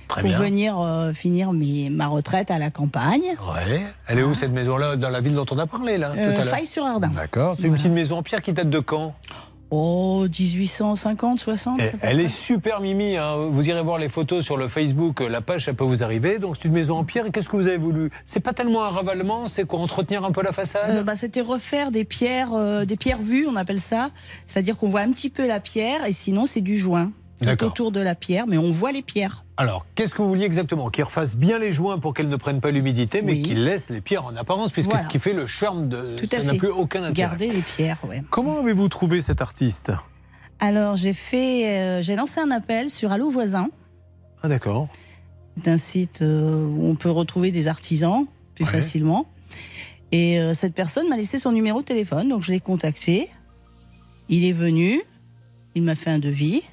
Très 0.07 0.21
pour 0.21 0.29
bien. 0.29 0.39
venir 0.39 0.79
euh, 0.79 1.11
finir 1.11 1.51
mes, 1.51 1.89
ma 1.89 2.07
retraite 2.07 2.49
à 2.49 2.59
la 2.59 2.69
campagne. 2.71 3.23
Ouais. 3.23 3.81
Elle 4.07 4.19
est 4.19 4.23
où 4.23 4.33
cette 4.33 4.51
maison-là? 4.53 4.95
Dans 4.95 5.09
la 5.09 5.19
ville 5.19 5.35
dont 5.35 5.45
on 5.51 5.57
a 5.59 5.67
parlé, 5.67 5.97
là 5.97 6.13
Euh, 6.15 6.45
Faille-sur-Ardin. 6.45 7.09
D'accord. 7.09 7.55
C'est 7.59 7.67
une 7.67 7.75
petite 7.75 7.91
maison 7.91 8.19
en 8.19 8.23
pierre 8.23 8.41
qui 8.41 8.53
date 8.53 8.69
de 8.69 8.79
quand? 8.79 9.13
Oh, 9.69 10.25
1850, 10.29 11.39
60. 11.39 11.79
Eh, 11.81 11.91
Elle 12.01 12.19
est 12.21 12.27
super 12.29 12.79
mimi. 12.79 13.17
hein. 13.17 13.35
Vous 13.49 13.67
irez 13.67 13.81
voir 13.83 13.97
les 13.97 14.07
photos 14.09 14.43
sur 14.45 14.55
le 14.55 14.67
Facebook. 14.67 15.19
La 15.19 15.41
page, 15.41 15.65
ça 15.65 15.73
peut 15.73 15.83
vous 15.83 16.03
arriver. 16.03 16.39
Donc, 16.39 16.55
c'est 16.55 16.67
une 16.69 16.73
maison 16.73 16.97
en 16.97 17.03
pierre. 17.03 17.25
Et 17.25 17.31
qu'est-ce 17.31 17.49
que 17.49 17.57
vous 17.57 17.67
avez 17.67 17.77
voulu? 17.77 18.09
C'est 18.25 18.39
pas 18.39 18.53
tellement 18.53 18.85
un 18.85 18.89
ravalement, 18.89 19.47
c'est 19.47 19.65
quoi 19.65 19.79
Entretenir 19.79 20.23
un 20.23 20.31
peu 20.31 20.41
la 20.41 20.51
façade? 20.53 20.89
Euh, 20.89 21.03
bah, 21.03 21.15
C'était 21.15 21.41
refaire 21.41 21.91
des 21.91 22.05
pierres, 22.05 22.53
euh, 22.53 22.85
des 22.85 22.95
pierres 22.95 23.21
vues, 23.21 23.45
on 23.47 23.55
appelle 23.57 23.81
ça. 23.81 24.09
C'est-à-dire 24.47 24.77
qu'on 24.77 24.87
voit 24.89 25.01
un 25.01 25.11
petit 25.11 25.29
peu 25.29 25.45
la 25.47 25.59
pierre 25.59 26.05
et 26.05 26.13
sinon 26.13 26.45
c'est 26.45 26.61
du 26.61 26.77
joint. 26.77 27.11
Tout 27.41 27.63
autour 27.65 27.91
de 27.91 27.99
la 27.99 28.15
pierre, 28.15 28.45
mais 28.47 28.57
on 28.57 28.71
voit 28.71 28.91
les 28.91 29.03
pierres. 29.03 29.45
Alors, 29.57 29.85
qu'est-ce 29.95 30.13
que 30.13 30.21
vous 30.23 30.29
vouliez 30.29 30.45
exactement? 30.45 30.89
Qu'ils 30.89 31.03
refassent 31.03 31.35
bien 31.35 31.59
les 31.59 31.71
joints 31.71 31.99
pour 31.99 32.13
qu'elles 32.13 32.29
ne 32.29 32.35
prennent 32.35 32.61
pas 32.61 32.71
l'humidité, 32.71 33.21
mais 33.21 33.33
Oui. 33.33 33.41
qu'ils 33.43 33.63
laissent 33.63 33.89
les 33.91 34.01
pierres 34.01 34.25
en 34.25 34.35
apparence, 34.35 34.71
puisque 34.71 34.89
Voilà. 34.89 35.03
ce 35.03 35.07
qui 35.09 35.19
fait 35.19 35.33
le 35.33 35.45
charme 35.45 35.87
de. 35.87 36.15
Tout 36.15 36.27
ça 36.29 36.41
n'a 36.41 36.55
plus 36.55 36.69
aucun 36.69 36.99
intérêt. 37.03 37.13
Garder 37.29 37.49
les 37.49 37.61
pierres, 37.61 37.99
ouais. 38.07 38.23
Comment 38.31 38.57
avez-vous 38.59 38.89
trouvé 38.89 39.21
cet 39.21 39.41
artiste? 39.41 39.91
Alors 40.59 40.95
j'ai 40.95 41.13
fait, 41.13 41.67
euh, 41.67 42.01
j'ai 42.01 42.15
lancé 42.15 42.39
un 42.39 42.49
appel 42.49 42.89
sur 42.89 43.11
Allo 43.11 43.29
Voisin. 43.29 43.69
Ah, 44.41 44.47
d'accord. 44.47 44.87
C'est 45.63 45.69
un 45.69 45.77
site 45.77 46.21
euh, 46.23 46.65
où 46.65 46.87
on 46.87 46.95
peut 46.95 47.11
retrouver 47.11 47.51
des 47.51 47.67
artisans 47.67 48.25
plus 48.55 48.65
facilement. 48.65 49.27
Et 50.11 50.39
euh, 50.39 50.53
cette 50.55 50.73
personne 50.73 51.07
m'a 51.09 51.17
laissé 51.17 51.37
son 51.37 51.51
numéro 51.51 51.81
de 51.81 51.85
téléphone, 51.85 52.29
donc 52.29 52.41
je 52.41 52.51
l'ai 52.51 52.59
contacté. 52.59 53.27
Il 54.29 54.45
est 54.45 54.51
venu, 54.53 55.01
il 55.75 55.83
m'a 55.83 55.95
fait 55.95 56.09
un 56.09 56.19
devis. 56.19 56.63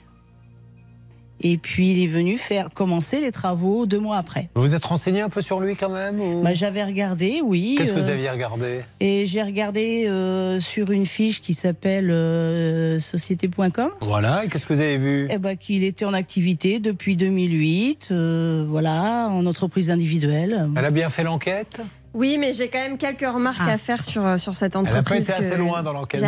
Et 1.47 1.59
puis 1.59 1.93
il 1.93 2.03
est 2.03 2.07
venu 2.07 2.39
faire 2.39 2.71
commencer 2.73 3.21
les 3.21 3.31
travaux 3.31 3.85
deux 3.85 3.99
mois 4.01 4.17
après. 4.17 4.49
Vous 4.55 4.63
vous 4.63 4.75
êtes 4.75 4.85
renseigné 4.85 5.21
un 5.21 5.29
peu 5.29 5.43
sur 5.43 5.61
lui 5.61 5.77
quand 5.77 5.91
même 5.91 6.19
ou- 6.19 6.41
Bah, 6.43 6.55
J'avais 6.55 6.83
regardé, 6.83 7.43
oui. 7.45 7.75
Qu'est-ce 7.77 7.93
que 7.93 8.01
vous 8.01 8.09
euh, 8.09 8.13
aviez 8.15 8.31
regardé? 8.31 8.81
Et 9.01 9.27
j'ai 9.27 9.43
regardé 9.43 10.07
euh, 10.09 10.59
sur 10.59 10.91
une 10.91 11.05
fiche 11.05 11.43
qui 11.43 11.53
s'appelle 11.53 12.11
euh, 12.11 12.99
société.com. 12.99 13.91
Voilà, 14.01 14.45
et 14.45 14.49
qu'est-ce 14.49 14.65
que 14.65 14.73
vous 14.73 14.81
avez 14.81 14.97
vu? 14.97 15.29
Eh 15.31 15.37
ben, 15.39 15.55
qu'il 15.57 15.85
était 15.85 16.07
en 16.07 16.15
activité 16.15 16.79
depuis 16.81 17.15
2008, 17.17 18.09
euh, 18.11 18.65
voilà, 18.67 19.29
en 19.31 19.45
entreprise 19.45 19.91
individuelle. 19.91 20.69
Elle 20.77 20.85
a 20.87 20.91
bien 20.91 21.11
fait 21.11 21.25
l'enquête? 21.25 21.81
Oui, 22.15 22.39
mais 22.39 22.55
j'ai 22.55 22.69
quand 22.69 22.79
même 22.79 22.97
quelques 22.97 23.27
remarques 23.29 23.69
à 23.69 23.77
faire 23.77 24.05
sur, 24.05 24.25
euh, 24.25 24.39
sur 24.39 24.55
cette 24.55 24.77
Elle 24.77 24.83
n'a 24.83 24.89
pas 24.93 24.99
entreprise. 25.01 25.23
été 25.23 25.33
assez 25.33 25.57
loin 25.57 25.83
dans 25.83 25.93
l'enquête. 25.93 26.23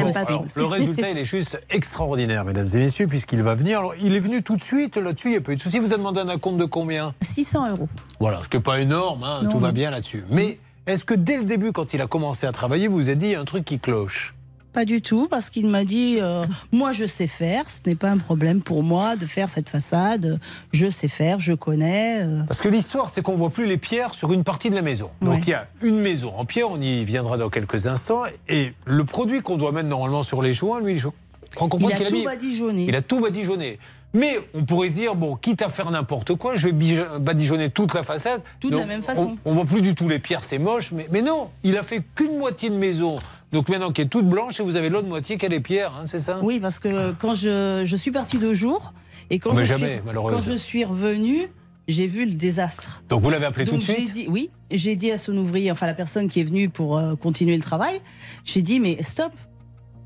le 0.54 0.64
résultat, 0.66 1.10
il 1.10 1.18
est 1.18 1.24
juste 1.24 1.60
extraordinaire, 1.70 2.44
mesdames 2.44 2.66
et 2.74 2.78
messieurs, 2.78 3.06
puisqu'il 3.06 3.42
va 3.42 3.54
venir. 3.54 3.78
Alors, 3.78 3.94
il 4.02 4.14
est 4.14 4.20
venu 4.20 4.42
tout 4.42 4.56
de 4.56 4.62
suite 4.62 4.96
là-dessus, 4.96 5.28
il 5.28 5.32
n'y 5.32 5.36
a 5.36 5.40
pas 5.40 5.52
eu 5.52 5.56
de 5.56 5.60
souci. 5.60 5.78
Vous 5.78 5.86
avez 5.86 5.98
demandé 5.98 6.20
un 6.20 6.28
acompte 6.28 6.58
de 6.58 6.64
combien? 6.64 7.14
600 7.22 7.70
euros. 7.70 7.88
Voilà, 8.20 8.40
ce 8.42 8.48
qui 8.48 8.56
n'est 8.56 8.62
pas 8.62 8.80
énorme, 8.80 9.22
hein, 9.24 9.40
Non, 9.44 9.50
tout 9.50 9.58
va 9.58 9.72
bien 9.72 9.90
là-dessus. 9.90 10.24
Mais 10.28 10.58
est-ce 10.86 11.04
que 11.04 11.14
dès 11.14 11.36
le 11.36 11.44
début, 11.44 11.72
quand 11.72 11.94
il 11.94 12.02
a 12.02 12.06
commencé 12.06 12.46
à 12.46 12.52
travailler, 12.52 12.88
vous 12.88 12.96
vous 12.96 13.10
êtes 13.10 13.18
dit 13.18 13.26
il 13.26 13.32
y 13.32 13.34
a 13.36 13.40
un 13.40 13.44
truc 13.44 13.64
qui 13.64 13.78
cloche? 13.78 14.35
Pas 14.76 14.84
du 14.84 15.00
tout, 15.00 15.26
parce 15.26 15.48
qu'il 15.48 15.68
m'a 15.68 15.84
dit 15.84 16.18
euh, 16.20 16.44
Moi, 16.70 16.92
je 16.92 17.06
sais 17.06 17.26
faire, 17.26 17.64
ce 17.70 17.78
n'est 17.88 17.94
pas 17.94 18.10
un 18.10 18.18
problème 18.18 18.60
pour 18.60 18.82
moi 18.82 19.16
de 19.16 19.24
faire 19.24 19.48
cette 19.48 19.70
façade. 19.70 20.38
Je 20.70 20.90
sais 20.90 21.08
faire, 21.08 21.40
je 21.40 21.54
connais. 21.54 22.20
euh. 22.22 22.42
Parce 22.46 22.60
que 22.60 22.68
l'histoire, 22.68 23.08
c'est 23.08 23.22
qu'on 23.22 23.36
voit 23.36 23.48
plus 23.48 23.64
les 23.64 23.78
pierres 23.78 24.12
sur 24.12 24.34
une 24.34 24.44
partie 24.44 24.68
de 24.68 24.74
la 24.74 24.82
maison. 24.82 25.08
Donc 25.22 25.36
Ouais. 25.36 25.40
il 25.46 25.50
y 25.50 25.54
a 25.54 25.66
une 25.80 25.98
maison 25.98 26.34
en 26.36 26.44
pierre, 26.44 26.70
on 26.70 26.78
y 26.78 27.04
viendra 27.04 27.38
dans 27.38 27.48
quelques 27.48 27.86
instants. 27.86 28.24
Et 28.50 28.74
le 28.84 29.04
produit 29.04 29.40
qu'on 29.40 29.56
doit 29.56 29.72
mettre 29.72 29.88
normalement 29.88 30.22
sur 30.22 30.42
les 30.42 30.52
joints, 30.52 30.80
lui, 30.82 30.98
je 30.98 31.08
crois 31.54 31.68
comprendre 31.70 31.88
Il 31.88 31.94
a 31.94 31.96
qu'il 31.96 32.08
tout 32.08 32.16
mis- 32.16 32.24
badigeonné. 32.26 32.84
Il 32.86 32.96
a 32.96 33.00
tout 33.00 33.20
badigeonné. 33.20 33.78
Mais 34.12 34.38
on 34.52 34.62
pourrait 34.64 34.90
se 34.90 34.94
dire, 34.96 35.14
bon, 35.14 35.36
quitte 35.36 35.62
à 35.62 35.70
faire 35.70 35.90
n'importe 35.90 36.34
quoi, 36.34 36.54
je 36.54 36.68
vais 36.68 37.18
badigeonner 37.18 37.70
toute 37.70 37.94
la 37.94 38.02
façade. 38.02 38.42
Tout 38.60 38.68
de 38.70 38.76
la 38.76 38.84
même 38.84 39.02
façon. 39.02 39.38
On, 39.46 39.50
on 39.52 39.54
voit 39.54 39.64
plus 39.64 39.80
du 39.80 39.94
tout 39.94 40.06
les 40.06 40.18
pierres, 40.18 40.44
c'est 40.44 40.58
moche. 40.58 40.92
Mais, 40.92 41.06
mais 41.10 41.22
non, 41.22 41.48
il 41.64 41.78
a 41.78 41.82
fait 41.82 42.02
qu'une 42.14 42.36
moitié 42.38 42.68
de 42.68 42.76
maison. 42.76 43.18
Donc 43.56 43.70
maintenant 43.70 43.90
qui 43.90 44.02
est 44.02 44.06
toute 44.06 44.28
blanche 44.28 44.60
et 44.60 44.62
vous 44.62 44.76
avez 44.76 44.90
l'autre 44.90 45.08
moitié 45.08 45.38
qui 45.38 45.46
a 45.46 45.48
les 45.48 45.60
pierres, 45.60 45.90
hein, 45.98 46.04
c'est 46.04 46.18
ça? 46.18 46.40
Oui, 46.42 46.60
parce 46.60 46.78
que 46.78 47.12
quand 47.14 47.34
je, 47.34 47.84
je 47.86 47.96
suis 47.96 48.10
partie 48.10 48.36
deux 48.36 48.52
jours, 48.52 48.92
et 49.30 49.38
quand, 49.38 49.56
je, 49.56 49.64
jamais, 49.64 49.94
suis, 49.94 50.04
malheureuse. 50.04 50.34
quand 50.34 50.42
je 50.42 50.58
suis 50.58 50.84
revenue, 50.84 51.48
j'ai 51.88 52.06
vu 52.06 52.26
le 52.26 52.32
désastre. 52.32 53.02
Donc 53.08 53.22
vous 53.22 53.30
l'avez 53.30 53.46
appelé 53.46 53.64
tout 53.64 53.78
de 53.78 53.80
suite? 53.80 54.12
dit, 54.12 54.26
oui, 54.28 54.50
j'ai 54.70 54.94
dit 54.94 55.10
à 55.10 55.16
son 55.16 55.34
ouvrier, 55.38 55.70
enfin 55.72 55.86
la 55.86 55.94
personne 55.94 56.28
qui 56.28 56.40
est 56.40 56.44
venue 56.44 56.68
pour 56.68 56.98
euh, 56.98 57.14
continuer 57.16 57.56
le 57.56 57.62
travail, 57.62 58.02
j'ai 58.44 58.60
dit 58.60 58.78
mais 58.78 59.02
stop. 59.02 59.32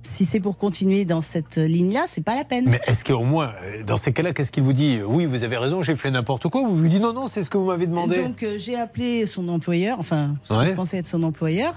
Si 0.02 0.24
c'est 0.24 0.40
pour 0.40 0.56
continuer 0.56 1.04
dans 1.04 1.20
cette 1.20 1.56
ligne-là, 1.58 2.06
c'est 2.08 2.22
pas 2.24 2.34
la 2.34 2.44
peine. 2.44 2.64
Mais 2.68 2.80
est-ce 2.86 3.04
qu'au 3.04 3.22
moins, 3.22 3.52
dans 3.86 3.98
ces 3.98 4.12
cas-là, 4.14 4.32
qu'est-ce 4.32 4.50
qu'il 4.50 4.62
vous 4.62 4.72
dit? 4.72 5.00
Oui, 5.06 5.26
vous 5.26 5.44
avez 5.44 5.58
raison, 5.58 5.82
j'ai 5.82 5.94
fait 5.94 6.10
n'importe 6.10 6.48
quoi. 6.48 6.62
Ou 6.62 6.68
vous 6.68 6.76
vous 6.76 6.86
dites 6.88 7.02
non, 7.02 7.12
non, 7.12 7.26
c'est 7.26 7.42
ce 7.44 7.50
que 7.50 7.58
vous 7.58 7.66
m'avez 7.66 7.86
demandé 7.86 8.22
Donc 8.22 8.42
euh, 8.42 8.56
j'ai 8.56 8.76
appelé 8.76 9.26
son 9.26 9.46
employeur, 9.50 9.98
enfin 10.00 10.36
ce 10.44 10.54
que 10.54 10.58
Ouais. 10.58 10.66
je 10.68 10.72
pensais 10.72 10.96
être 10.96 11.06
son 11.06 11.22
employeur, 11.22 11.74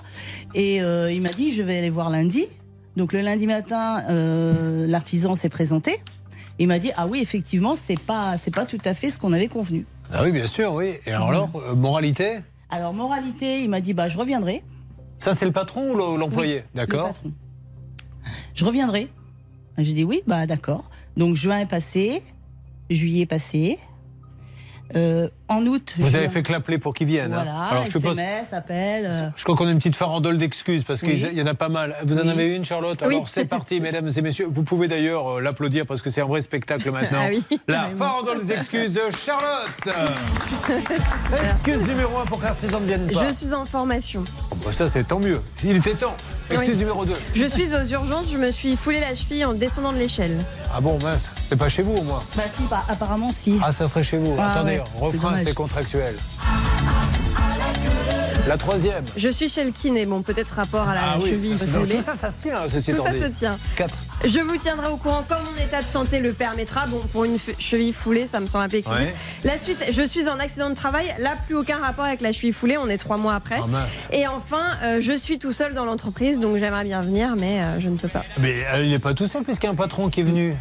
et 0.56 0.82
euh, 0.82 1.12
il 1.12 1.22
m'a 1.22 1.30
dit 1.30 1.52
je 1.52 1.64
vais 1.64 1.78
aller 1.78 1.90
voir 1.90 2.10
lundi. 2.10 2.48
Donc 2.96 3.12
le 3.12 3.20
lundi 3.22 3.46
matin, 3.46 4.04
euh, 4.10 4.88
l'artisan 4.88 5.36
s'est 5.36 5.50
présenté. 5.50 6.00
Il 6.60 6.68
m'a 6.70 6.80
dit 6.80 6.92
ah 6.96 7.08
oui 7.08 7.20
effectivement 7.22 7.76
c'est 7.76 8.00
pas 8.00 8.38
c'est 8.38 8.54
pas 8.54 8.66
tout 8.66 8.78
à 8.86 8.94
fait 8.94 9.10
ce 9.10 9.20
qu'on 9.20 9.34
avait 9.34 9.48
convenu. 9.50 9.86
Ah 10.14 10.22
oui, 10.24 10.32
bien 10.32 10.46
sûr, 10.48 10.74
oui. 10.74 10.94
Et 11.06 11.12
alors, 11.12 11.30
alors, 11.30 11.50
moralité? 11.76 12.38
Alors 12.70 12.94
moralité, 12.94 13.62
il 13.64 13.70
m'a 13.70 13.82
dit 13.82 13.94
bah 13.94 14.08
je 14.08 14.18
reviendrai. 14.18 14.64
Ça, 15.20 15.34
c'est 15.34 15.46
le 15.46 15.52
patron 15.52 15.92
ou 15.92 15.96
le- 15.96 16.18
l'employé? 16.20 16.58
Oui, 16.58 16.62
D'accord. 16.76 17.02
le 17.08 17.14
patron. 17.14 17.32
Je 18.56 18.66
reviendrai. 18.66 19.10
J'ai 19.78 19.94
dit 19.94 20.04
oui, 20.04 20.22
bah 20.28 20.46
d'accord. 20.46 20.90
Donc 21.18 21.36
juin 21.36 21.60
est 21.60 21.70
passé, 21.70 22.22
juillet 22.90 23.22
est 23.22 23.26
passé. 23.28 23.80
Euh, 24.96 25.30
en 25.50 25.66
août, 25.68 25.94
Vous 26.00 26.16
avez 26.16 26.30
fait 26.30 26.42
que 26.42 26.52
l'appeler 26.52 26.78
pour 26.78 26.94
qu'il 26.94 27.08
vienne. 27.08 27.34
hein. 27.34 27.44
Voilà, 27.44 27.64
Alors, 27.66 27.86
je, 27.86 27.98
SMS, 27.98 28.54
appel. 28.54 29.06
euh, 29.06 29.30
je 29.36 29.44
crois 29.44 29.56
qu'on 29.56 29.68
a 29.68 29.72
une 29.72 29.78
petite 29.78 29.96
farandole 29.96 30.38
d'excuses 30.38 30.84
parce 30.84 31.02
Oui. 31.02 31.20
qu'il 31.20 31.34
y 31.38 31.42
en 31.42 31.46
a 31.48 31.54
pas 31.54 31.70
mal. 31.70 31.96
Vous 32.06 32.18
en 32.18 32.24
Oui. 32.24 32.30
avez 32.30 32.56
une, 32.56 32.64
Charlotte 32.66 32.98
Oui. 33.06 33.16
Alors, 33.16 33.30
c'est 33.30 33.46
parti, 33.46 33.80
mesdames 33.82 34.10
et 34.16 34.22
messieurs. 34.22 34.48
Vous 34.50 34.64
pouvez 34.64 34.88
d'ailleurs 34.88 35.38
euh, 35.38 35.42
l'applaudir 35.42 35.86
parce 35.86 36.02
que 36.02 36.10
c'est 36.10 36.22
un 36.22 36.26
vrai 36.26 36.42
spectacle 36.42 36.90
maintenant. 36.92 37.20
Ah 37.26 37.30
oui, 37.30 37.44
La 37.68 37.90
farandole 37.98 38.46
des 38.46 38.54
excuses 38.54 38.94
de 38.94 39.02
Charlotte. 39.24 39.70
Excuse 41.46 41.86
numéro 41.88 42.18
un 42.20 42.26
pour 42.26 42.40
que 42.40 42.46
l'artisan 42.46 42.80
ne 42.80 42.86
vienne 42.88 43.08
pas. 43.12 43.28
Je 43.28 43.34
suis 43.34 43.54
en 43.54 43.66
formation. 43.66 44.24
Oh, 44.52 44.56
bah, 44.66 44.72
ça, 44.72 44.88
c'est 44.88 45.04
tant 45.08 45.20
mieux. 45.20 45.42
Il 45.64 45.76
était 45.78 45.94
temps. 45.94 46.16
Excuse 46.50 46.72
Oui. 46.74 46.78
numéro 46.80 47.06
2. 47.06 47.14
Je 47.36 47.46
suis 47.46 47.74
aux 47.74 47.84
urgences, 47.86 48.30
je 48.32 48.38
me 48.38 48.52
suis 48.52 48.76
foulé 48.76 49.00
la 49.00 49.16
cheville 49.16 49.46
en 49.46 49.54
descendant 49.54 49.92
de 49.94 49.98
l'échelle. 49.98 50.38
Ah 50.76 50.82
bon, 50.82 51.00
mince. 51.02 51.32
C'est 51.50 51.56
pas 51.58 51.70
chez 51.70 51.82
vous, 51.82 51.94
au 51.96 52.04
moins 52.04 52.22
Bah 52.36 52.44
si, 52.54 52.64
bah, 52.70 52.82
apparemment 52.90 53.32
si. 53.32 53.60
Ah, 53.64 53.72
ça 53.72 53.88
serait 53.88 54.04
chez 54.04 54.18
vous. 54.18 54.36
Ah 54.40 54.52
Attendez, 54.52 54.78
ouais, 54.78 54.84
refrain, 55.00 55.33
dommage. 55.34 55.48
c'est 55.48 55.54
contractuel. 55.56 56.16
La 58.46 58.58
troisième. 58.58 59.06
Je 59.16 59.30
suis 59.30 59.48
chez 59.48 59.64
le 59.64 59.72
kiné, 59.72 60.06
bon, 60.06 60.22
peut-être 60.22 60.50
rapport 60.56 60.90
à 60.90 60.94
la 60.96 61.02
Ah 61.02 61.18
oui, 61.22 61.30
cheville 61.30 61.58
foulée. 61.58 61.96
Tout 61.96 62.02
ça, 62.04 62.14
ça 62.14 62.30
se 62.30 62.42
tient, 62.42 62.58
ceci 62.68 62.92
Tout 62.92 63.02
ça 63.02 63.12
dit. 63.12 63.20
se 63.20 63.26
tient. 63.28 63.56
Quatre. 63.78 63.96
Je 64.26 64.40
vous 64.40 64.58
tiendrai 64.58 64.88
au 64.88 64.98
courant 64.98 65.24
quand 65.28 65.38
mon 65.40 65.64
état 65.64 65.82
de 65.82 65.88
santé 65.88 66.20
le 66.20 66.34
permettra. 66.34 66.86
Bon, 66.88 67.00
pour 67.14 67.24
une 67.24 67.38
cheville 67.58 67.94
foulée, 67.94 68.28
ça 68.28 68.42
me 68.42 68.48
semble 68.48 68.66
un 68.66 68.68
peu 68.70 68.78
excessif. 68.78 69.00
Ouais. 69.00 69.14
La 69.46 69.58
suite, 69.58 69.82
je 69.90 70.02
suis 70.02 70.28
en 70.28 70.40
accident 70.40 70.70
de 70.70 70.76
travail. 70.76 71.16
Là, 71.20 71.36
plus 71.46 71.56
aucun 71.56 71.78
rapport 71.78 72.04
avec 72.04 72.20
la 72.20 72.34
cheville 72.34 72.52
foulée. 72.52 72.78
On 72.78 72.90
est 72.90 72.98
trois 72.98 73.16
mois 73.18 73.34
après. 73.36 73.60
Mince. 73.66 74.10
Et 74.12 74.28
enfin, 74.28 74.74
euh, 74.84 75.00
je 75.00 75.16
suis 75.16 75.40
tout 75.40 75.54
seul 75.54 75.74
dans 75.74 75.86
l'entreprise, 75.86 76.42
donc 76.42 76.58
j'aimerais 76.58 76.84
bien 76.84 77.00
venir, 77.00 77.36
mais 77.38 77.62
euh, 77.62 77.80
je 77.80 77.88
ne 77.88 77.96
peux 77.98 78.10
pas. 78.10 78.24
Mais 78.42 78.66
euh, 78.74 78.84
il 78.84 78.90
n'est 78.92 79.00
pas 79.00 79.14
tout 79.14 79.28
seul 79.28 79.44
puisqu'il 79.44 79.68
y 79.68 79.70
a 79.70 79.72
un 79.72 79.76
patron 79.76 80.10
qui 80.10 80.20
est 80.20 80.24
venu. 80.24 80.54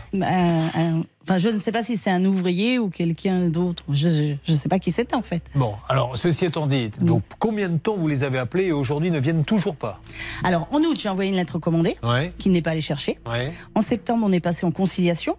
Enfin, 1.24 1.38
je 1.38 1.48
ne 1.48 1.58
sais 1.58 1.70
pas 1.72 1.82
si 1.82 1.96
c'est 1.96 2.10
un 2.10 2.24
ouvrier 2.24 2.78
ou 2.78 2.88
quelqu'un 2.90 3.48
d'autre. 3.48 3.84
Je 3.92 4.34
ne 4.48 4.56
sais 4.56 4.68
pas 4.68 4.78
qui 4.78 4.90
c'était 4.90 5.14
en 5.14 5.22
fait. 5.22 5.44
Bon, 5.54 5.74
alors 5.88 6.16
ceci 6.16 6.44
étant 6.44 6.66
dit, 6.66 6.90
donc 7.00 7.22
combien 7.38 7.68
de 7.68 7.78
temps 7.78 7.96
vous 7.96 8.08
les 8.08 8.24
avez 8.24 8.38
appelés 8.38 8.64
et 8.66 8.72
aujourd'hui 8.72 9.10
ne 9.10 9.20
viennent 9.20 9.44
toujours 9.44 9.76
pas 9.76 10.00
Alors, 10.42 10.66
en 10.72 10.78
août, 10.80 10.98
j'ai 11.00 11.08
envoyé 11.08 11.30
une 11.30 11.36
lettre 11.36 11.58
commandée 11.58 11.96
Ouais. 12.02 12.32
qu'il 12.38 12.52
n'est 12.52 12.62
pas 12.62 12.70
allé 12.72 12.80
chercher. 12.80 13.18
Ouais. 13.26 13.52
En 13.74 13.80
septembre, 13.80 14.24
on 14.28 14.32
est 14.32 14.40
passé 14.40 14.66
en 14.66 14.72
conciliation. 14.72 15.36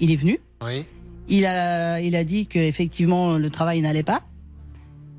Il 0.00 0.10
est 0.10 0.16
venu. 0.16 0.40
Il 1.28 1.44
a, 1.44 2.00
il 2.00 2.16
a 2.16 2.24
dit 2.24 2.46
qu'effectivement, 2.46 3.34
le 3.36 3.50
travail 3.50 3.82
n'allait 3.82 4.02
pas. 4.02 4.22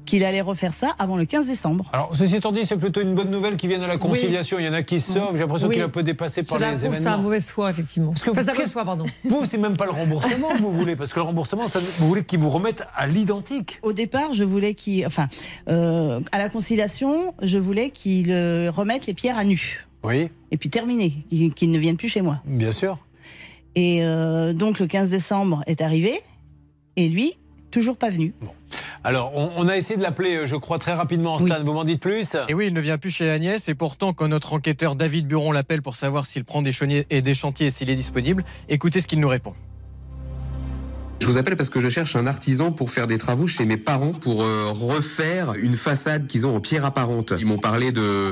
Qu'il 0.09 0.23
allait 0.23 0.41
refaire 0.41 0.73
ça 0.73 0.95
avant 0.97 1.17
le 1.17 1.25
15 1.25 1.45
décembre. 1.45 1.85
Alors, 1.93 2.15
ceci 2.15 2.35
étant 2.35 2.51
dit, 2.51 2.65
c'est 2.65 2.77
plutôt 2.77 2.99
une 3.01 3.13
bonne 3.13 3.29
nouvelle 3.29 3.57
qui 3.57 3.67
vienne 3.67 3.83
à 3.83 3.87
la 3.87 3.97
conciliation. 3.97 4.57
Il 4.57 4.65
y 4.65 4.67
en 4.67 4.73
a 4.73 4.81
qui 4.81 4.99
sauvent. 4.99 5.33
J'ai 5.33 5.39
l'impression 5.39 5.67
Oui. 5.67 5.75
qu'il 5.75 5.81
est 5.83 5.85
un 5.85 5.89
peu 5.89 6.01
dépassé 6.01 6.41
par 6.41 6.57
Cela 6.57 6.71
les 6.71 6.77
prouve 6.79 6.93
sa 6.93 6.99
événements. 7.01 7.17
mauvaise 7.19 7.49
foi, 7.51 7.69
effectivement. 7.69 8.09
Parce 8.13 8.23
que 8.23 8.31
Enfin, 8.31 8.41
vous- 8.41 8.51
qu'est-ce- 8.57 8.71
foi, 8.71 8.85
pardon. 8.85 9.05
Vous, 9.23 9.45
c'est 9.45 9.59
même 9.59 9.77
pas 9.77 9.85
le 9.85 9.91
remboursement 9.91 10.47
que 10.49 10.57
vous 10.61 10.71
voulez, 10.71 10.95
parce 10.95 11.13
que 11.13 11.19
le 11.19 11.25
remboursement, 11.25 11.67
ça, 11.67 11.79
vous 11.99 12.07
voulez 12.07 12.23
qu'ils 12.23 12.39
vous 12.39 12.49
remettent 12.49 12.83
à 12.95 13.05
l'identique. 13.05 13.77
Au 13.83 13.93
départ, 13.93 14.33
je 14.33 14.43
voulais 14.43 14.73
qu'il. 14.73 15.05
Enfin, 15.05 15.27
euh, 15.69 16.19
à 16.31 16.39
la 16.39 16.49
conciliation, 16.49 17.35
je 17.43 17.59
voulais 17.59 17.91
qu'il 17.91 18.31
euh, 18.31 18.71
remette 18.71 19.05
les 19.05 19.13
pierres 19.13 19.37
à 19.37 19.43
nu. 19.45 19.85
Oui, 20.03 20.29
Et 20.51 20.57
puis 20.57 20.69
terminé, 20.69 21.13
qu'il 21.29 21.53
qu'il 21.53 21.69
ne 21.69 21.77
vienne 21.77 21.97
plus 21.97 22.09
chez 22.09 22.21
moi. 22.21 22.41
bien 22.45 22.71
sûr. 22.71 22.97
Et 23.75 24.03
euh, 24.03 24.53
donc 24.53 24.79
le 24.79 24.87
15 24.87 25.11
décembre 25.11 25.61
est 25.67 25.81
arrivé, 25.81 26.19
et 26.95 27.07
lui, 27.09 27.33
toujours 27.71 27.97
pas 27.97 28.09
venu. 28.09 28.33
Alors, 29.03 29.31
on, 29.35 29.51
on 29.55 29.67
a 29.67 29.77
essayé 29.77 29.95
de 29.97 30.01
l'appeler, 30.01 30.35
euh, 30.35 30.45
je 30.45 30.55
crois, 30.55 30.77
très 30.77 30.93
rapidement, 30.93 31.39
Stan. 31.39 31.63
Vous 31.63 31.73
m'en 31.73 31.85
dites 31.85 32.01
plus? 32.01 32.35
Et 32.49 32.53
oui, 32.53 32.67
il 32.67 32.73
ne 32.73 32.81
vient 32.81 32.97
plus 32.97 33.11
chez 33.11 33.29
Agnès. 33.29 33.69
Et 33.69 33.75
pourtant, 33.75 34.13
quand 34.13 34.27
notre 34.27 34.53
enquêteur 34.53 34.95
David 34.95 35.27
Buron 35.27 35.51
l'appelle 35.51 35.81
pour 35.81 35.95
savoir 35.95 36.25
s'il 36.25 36.43
prend 36.43 36.61
des, 36.61 36.73
et 37.09 37.21
des 37.21 37.33
chantiers 37.33 37.67
et 37.67 37.71
s'il 37.71 37.89
est 37.89 37.95
disponible, 37.95 38.43
écoutez 38.67 38.99
ce 38.99 39.07
qu'il 39.07 39.19
nous 39.19 39.29
répond. 39.29 39.53
Je 41.21 41.27
vous 41.27 41.37
appelle 41.37 41.57
parce 41.57 41.69
que 41.69 41.81
je 41.81 41.89
cherche 41.89 42.15
un 42.15 42.25
artisan 42.27 42.71
pour 42.71 42.91
faire 42.91 43.05
des 43.05 43.17
travaux 43.17 43.45
chez 43.45 43.65
mes 43.65 43.75
parents 43.75 44.13
pour 44.13 44.41
euh, 44.41 44.71
refaire 44.71 45.53
une 45.53 45.73
façade 45.73 46.27
qu'ils 46.27 46.47
ont 46.47 46.55
en 46.55 46.61
pierre 46.61 46.85
apparente. 46.85 47.33
Ils 47.37 47.45
m'ont 47.45 47.57
parlé 47.57 47.91
de, 47.91 48.31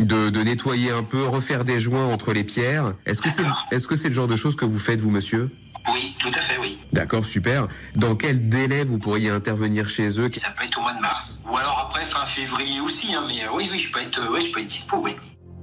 de 0.00 0.30
de 0.30 0.42
nettoyer 0.42 0.90
un 0.90 1.04
peu, 1.04 1.24
refaire 1.24 1.64
des 1.64 1.78
joints 1.78 2.06
entre 2.06 2.32
les 2.32 2.42
pierres. 2.42 2.94
Est-ce 3.06 3.22
que 3.22 3.30
c'est 3.30 3.44
est-ce 3.70 3.86
que 3.86 3.94
c'est 3.94 4.08
le 4.08 4.14
genre 4.14 4.26
de 4.26 4.34
choses 4.34 4.56
que 4.56 4.64
vous 4.64 4.80
faites 4.80 5.00
vous 5.00 5.12
monsieur? 5.12 5.48
Oui, 5.92 6.14
tout 6.18 6.30
à 6.34 6.40
fait, 6.40 6.58
oui. 6.60 6.78
D'accord, 6.92 7.24
super. 7.24 7.68
Dans 7.94 8.14
quel 8.14 8.48
délai 8.48 8.84
vous 8.84 8.98
pourriez 8.98 9.30
intervenir 9.30 9.88
chez 9.88 10.20
eux? 10.20 10.30
Ça 10.34 10.50
peut 10.56 10.64
être 10.64 10.78
au 10.78 10.82
mois 10.82 10.94
de 10.94 11.00
mars. 11.00 11.42
Ou 11.50 11.56
alors 11.56 11.86
après, 11.88 12.06
fin 12.06 12.24
février 12.24 12.80
aussi, 12.80 13.14
hein, 13.14 13.24
mais 13.28 13.44
euh, 13.44 13.48
oui, 13.54 13.68
oui, 13.70 13.78
je 13.78 13.92
peux 13.92 14.00
être, 14.00 14.18
euh, 14.18 14.32
oui, 14.32 14.40
je 14.46 14.52
peux 14.52 14.60
être 14.60 14.68
dispo, 14.68 14.98
oui. 15.02 15.14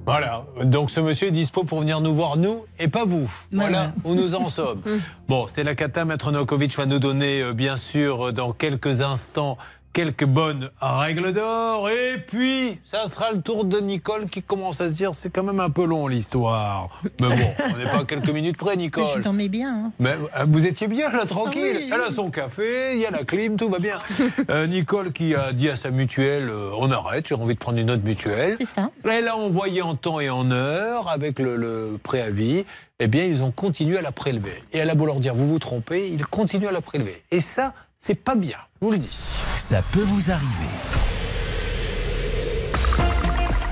Voilà, 0.04 0.42
donc 0.64 0.90
ce 0.90 0.98
monsieur 0.98 1.28
est 1.28 1.32
dispo 1.32 1.62
pour 1.62 1.80
venir 1.80 2.00
nous 2.00 2.12
voir, 2.12 2.36
nous, 2.36 2.64
et 2.80 2.88
pas 2.88 3.04
vous. 3.04 3.32
Voilà 3.52 3.92
où 4.04 4.14
nous 4.14 4.34
en 4.34 4.48
sommes. 4.48 4.82
Bon, 5.28 5.46
c'est 5.48 5.64
la 5.64 5.74
cata. 5.74 6.04
Maître 6.04 6.32
Novakovic 6.32 6.76
va 6.76 6.86
nous 6.86 6.98
donner, 6.98 7.40
euh, 7.40 7.52
bien 7.52 7.76
sûr, 7.76 8.32
dans 8.32 8.52
quelques 8.52 9.00
instants, 9.00 9.56
quelques 9.92 10.24
bonnes 10.24 10.70
règles 10.80 11.32
d'or. 11.32 11.88
Et 11.90 12.18
puis, 12.18 12.78
ça 12.84 13.06
sera 13.08 13.32
le 13.32 13.42
tour 13.42 13.64
de 13.64 13.78
Nicole 13.80 14.26
qui 14.26 14.42
commence 14.42 14.80
à 14.80 14.88
se 14.88 14.94
dire 14.94 15.14
c'est 15.14 15.30
quand 15.30 15.42
même 15.42 15.60
un 15.60 15.70
peu 15.70 15.84
long 15.84 16.06
l'histoire. 16.08 17.02
Mais 17.20 17.28
bon, 17.28 17.34
on 17.74 17.78
n'est 17.78 17.84
pas 17.84 17.98
à 18.00 18.04
quelques 18.04 18.30
minutes 18.30 18.56
près, 18.56 18.76
Nicole. 18.76 19.04
Je 19.14 19.20
t'en 19.20 19.32
mets 19.32 19.48
bien. 19.48 19.86
hein. 19.86 19.92
Mais 19.98 20.14
euh, 20.38 20.46
vous 20.48 20.66
étiez 20.66 20.88
bien 20.88 21.10
là, 21.12 21.26
tranquille. 21.26 21.62
Ah 21.74 21.78
oui, 21.78 21.90
Elle 21.94 22.00
a 22.00 22.10
son 22.10 22.30
café, 22.30 22.92
il 22.94 23.00
y 23.00 23.06
a 23.06 23.10
la 23.10 23.24
clim, 23.24 23.56
tout 23.56 23.68
va 23.68 23.78
bien. 23.78 23.98
Euh, 24.50 24.66
Nicole 24.66 25.12
qui 25.12 25.34
a 25.34 25.52
dit 25.52 25.68
à 25.68 25.76
sa 25.76 25.90
mutuelle 25.90 26.48
euh, 26.48 26.70
on 26.78 26.90
arrête, 26.90 27.26
j'ai 27.28 27.34
envie 27.34 27.54
de 27.54 27.58
prendre 27.58 27.78
une 27.78 27.90
autre 27.90 28.02
mutuelle. 28.04 28.56
C'est 28.58 28.66
ça. 28.66 28.90
Elle 29.08 29.28
a 29.28 29.36
envoyé 29.36 29.82
en 29.82 29.94
temps 29.94 30.20
et 30.20 30.30
en 30.30 30.50
heure 30.50 31.08
avec 31.08 31.38
le, 31.38 31.56
le 31.56 31.98
préavis. 32.02 32.64
Eh 32.98 33.06
bien, 33.08 33.24
ils 33.24 33.42
ont 33.42 33.50
continué 33.50 33.98
à 33.98 34.02
la 34.02 34.12
prélever. 34.12 34.52
Et 34.72 34.78
elle 34.78 34.90
a 34.90 34.94
beau 34.94 35.06
leur 35.06 35.20
dire 35.20 35.34
vous 35.34 35.46
vous 35.46 35.58
trompez, 35.58 36.08
ils 36.10 36.26
continuent 36.26 36.66
à 36.68 36.72
la 36.72 36.80
prélever. 36.80 37.22
Et 37.30 37.40
ça, 37.40 37.72
c'est 38.04 38.16
pas 38.16 38.34
bien, 38.34 38.56
je 38.80 38.86
vous 38.86 38.90
le 38.90 38.98
dis. 38.98 39.16
Ça 39.54 39.80
peut 39.92 40.02
vous 40.02 40.32
arriver. 40.32 40.48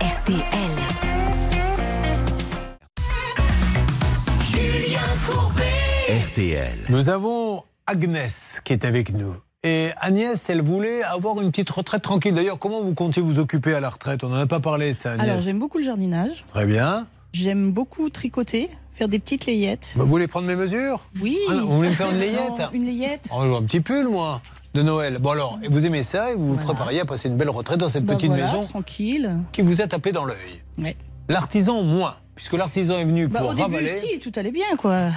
RTL. 0.01 0.70
Julien 4.40 5.01
Courbet. 5.28 5.65
RTL. 6.28 6.78
Nous 6.90 7.09
avons 7.09 7.65
Agnès 7.89 8.61
qui 8.65 8.73
est 8.73 8.85
avec 8.85 9.12
nous. 9.12 9.35
Et 9.65 9.90
Agnès, 9.98 10.48
elle 10.48 10.62
voulait 10.62 11.02
avoir 11.02 11.40
une 11.40 11.51
petite 11.51 11.70
retraite 11.70 12.02
tranquille. 12.02 12.32
D'ailleurs, 12.32 12.61
comment 12.61 12.82
vous 12.82 12.94
comptez 12.94 13.20
vous 13.20 13.40
occuper 13.40 13.74
à 13.74 13.81
la 13.81 13.90
retraite? 13.90 14.23
On 14.23 14.28
n'en 14.28 14.36
a 14.36 14.47
pas 14.47 14.61
parlé 14.61 14.93
de 14.93 14.97
ça, 14.97 15.15
Agnès. 15.15 15.28
Alors 15.28 15.40
j'aime 15.40 15.59
beaucoup 15.59 15.78
le 15.78 15.85
jardinage, 15.85 16.44
Très 16.47 16.66
bien. 16.66 17.09
j'aime 17.32 17.73
beaucoup 17.73 18.09
tricoter, 18.11 18.70
faire 19.01 19.09
des 19.09 19.18
petites 19.18 19.47
layettes. 19.47 19.94
Bah, 19.97 20.05
Vous 20.05 20.10
voulez 20.10 20.27
prendre 20.28 20.47
mes 20.47 20.56
mesures 20.56 21.01
Oui. 21.22 21.39
Ah, 21.48 21.55
Vous 21.55 21.77
voulez 21.78 21.89
me 21.89 21.94
faire 21.94 22.10
une 22.10 22.18
layette 22.20 22.59
Non, 22.59 22.68
Une 22.74 22.85
layette. 22.85 23.31
Oh, 23.35 23.40
un 23.40 23.62
petit 23.62 23.81
pull, 23.81 24.06
moi, 24.09 24.43
de 24.74 24.82
Noël. 24.82 25.16
Bon 25.18 25.31
alors, 25.31 25.59
vous 25.70 25.86
aimez 25.86 26.02
ça 26.02 26.32
et 26.32 26.35
vous 26.35 26.48
vous 26.55 26.62
préparez 26.62 27.01
à 27.01 27.06
passer 27.06 27.28
une 27.31 27.36
belle 27.39 27.48
retraite 27.48 27.78
dans 27.78 27.89
cette 27.89 28.05
Bah, 28.05 28.14
petite 28.14 28.28
voilà, 28.28 28.44
maison 28.48 28.60
tranquille. 28.60 29.39
qui 29.52 29.62
vous 29.62 29.81
a 29.81 29.86
tapé 29.86 30.12
dans 30.12 30.27
l'œil. 30.27 30.62
Ouais. 30.77 30.97
L'artisan, 31.31 31.82
moins, 31.82 32.16
puisque 32.35 32.52
l'artisan 32.52 32.98
est 32.98 33.06
venu 33.06 33.27
Bah, 33.27 33.40
pour 33.40 33.51
au 33.51 33.55
début, 33.55 33.62
ravaler. 33.74 33.89
si, 33.97 34.18
tout 34.18 34.32
allait 34.36 34.51
bien, 34.51 34.77
quoi. 34.77 35.09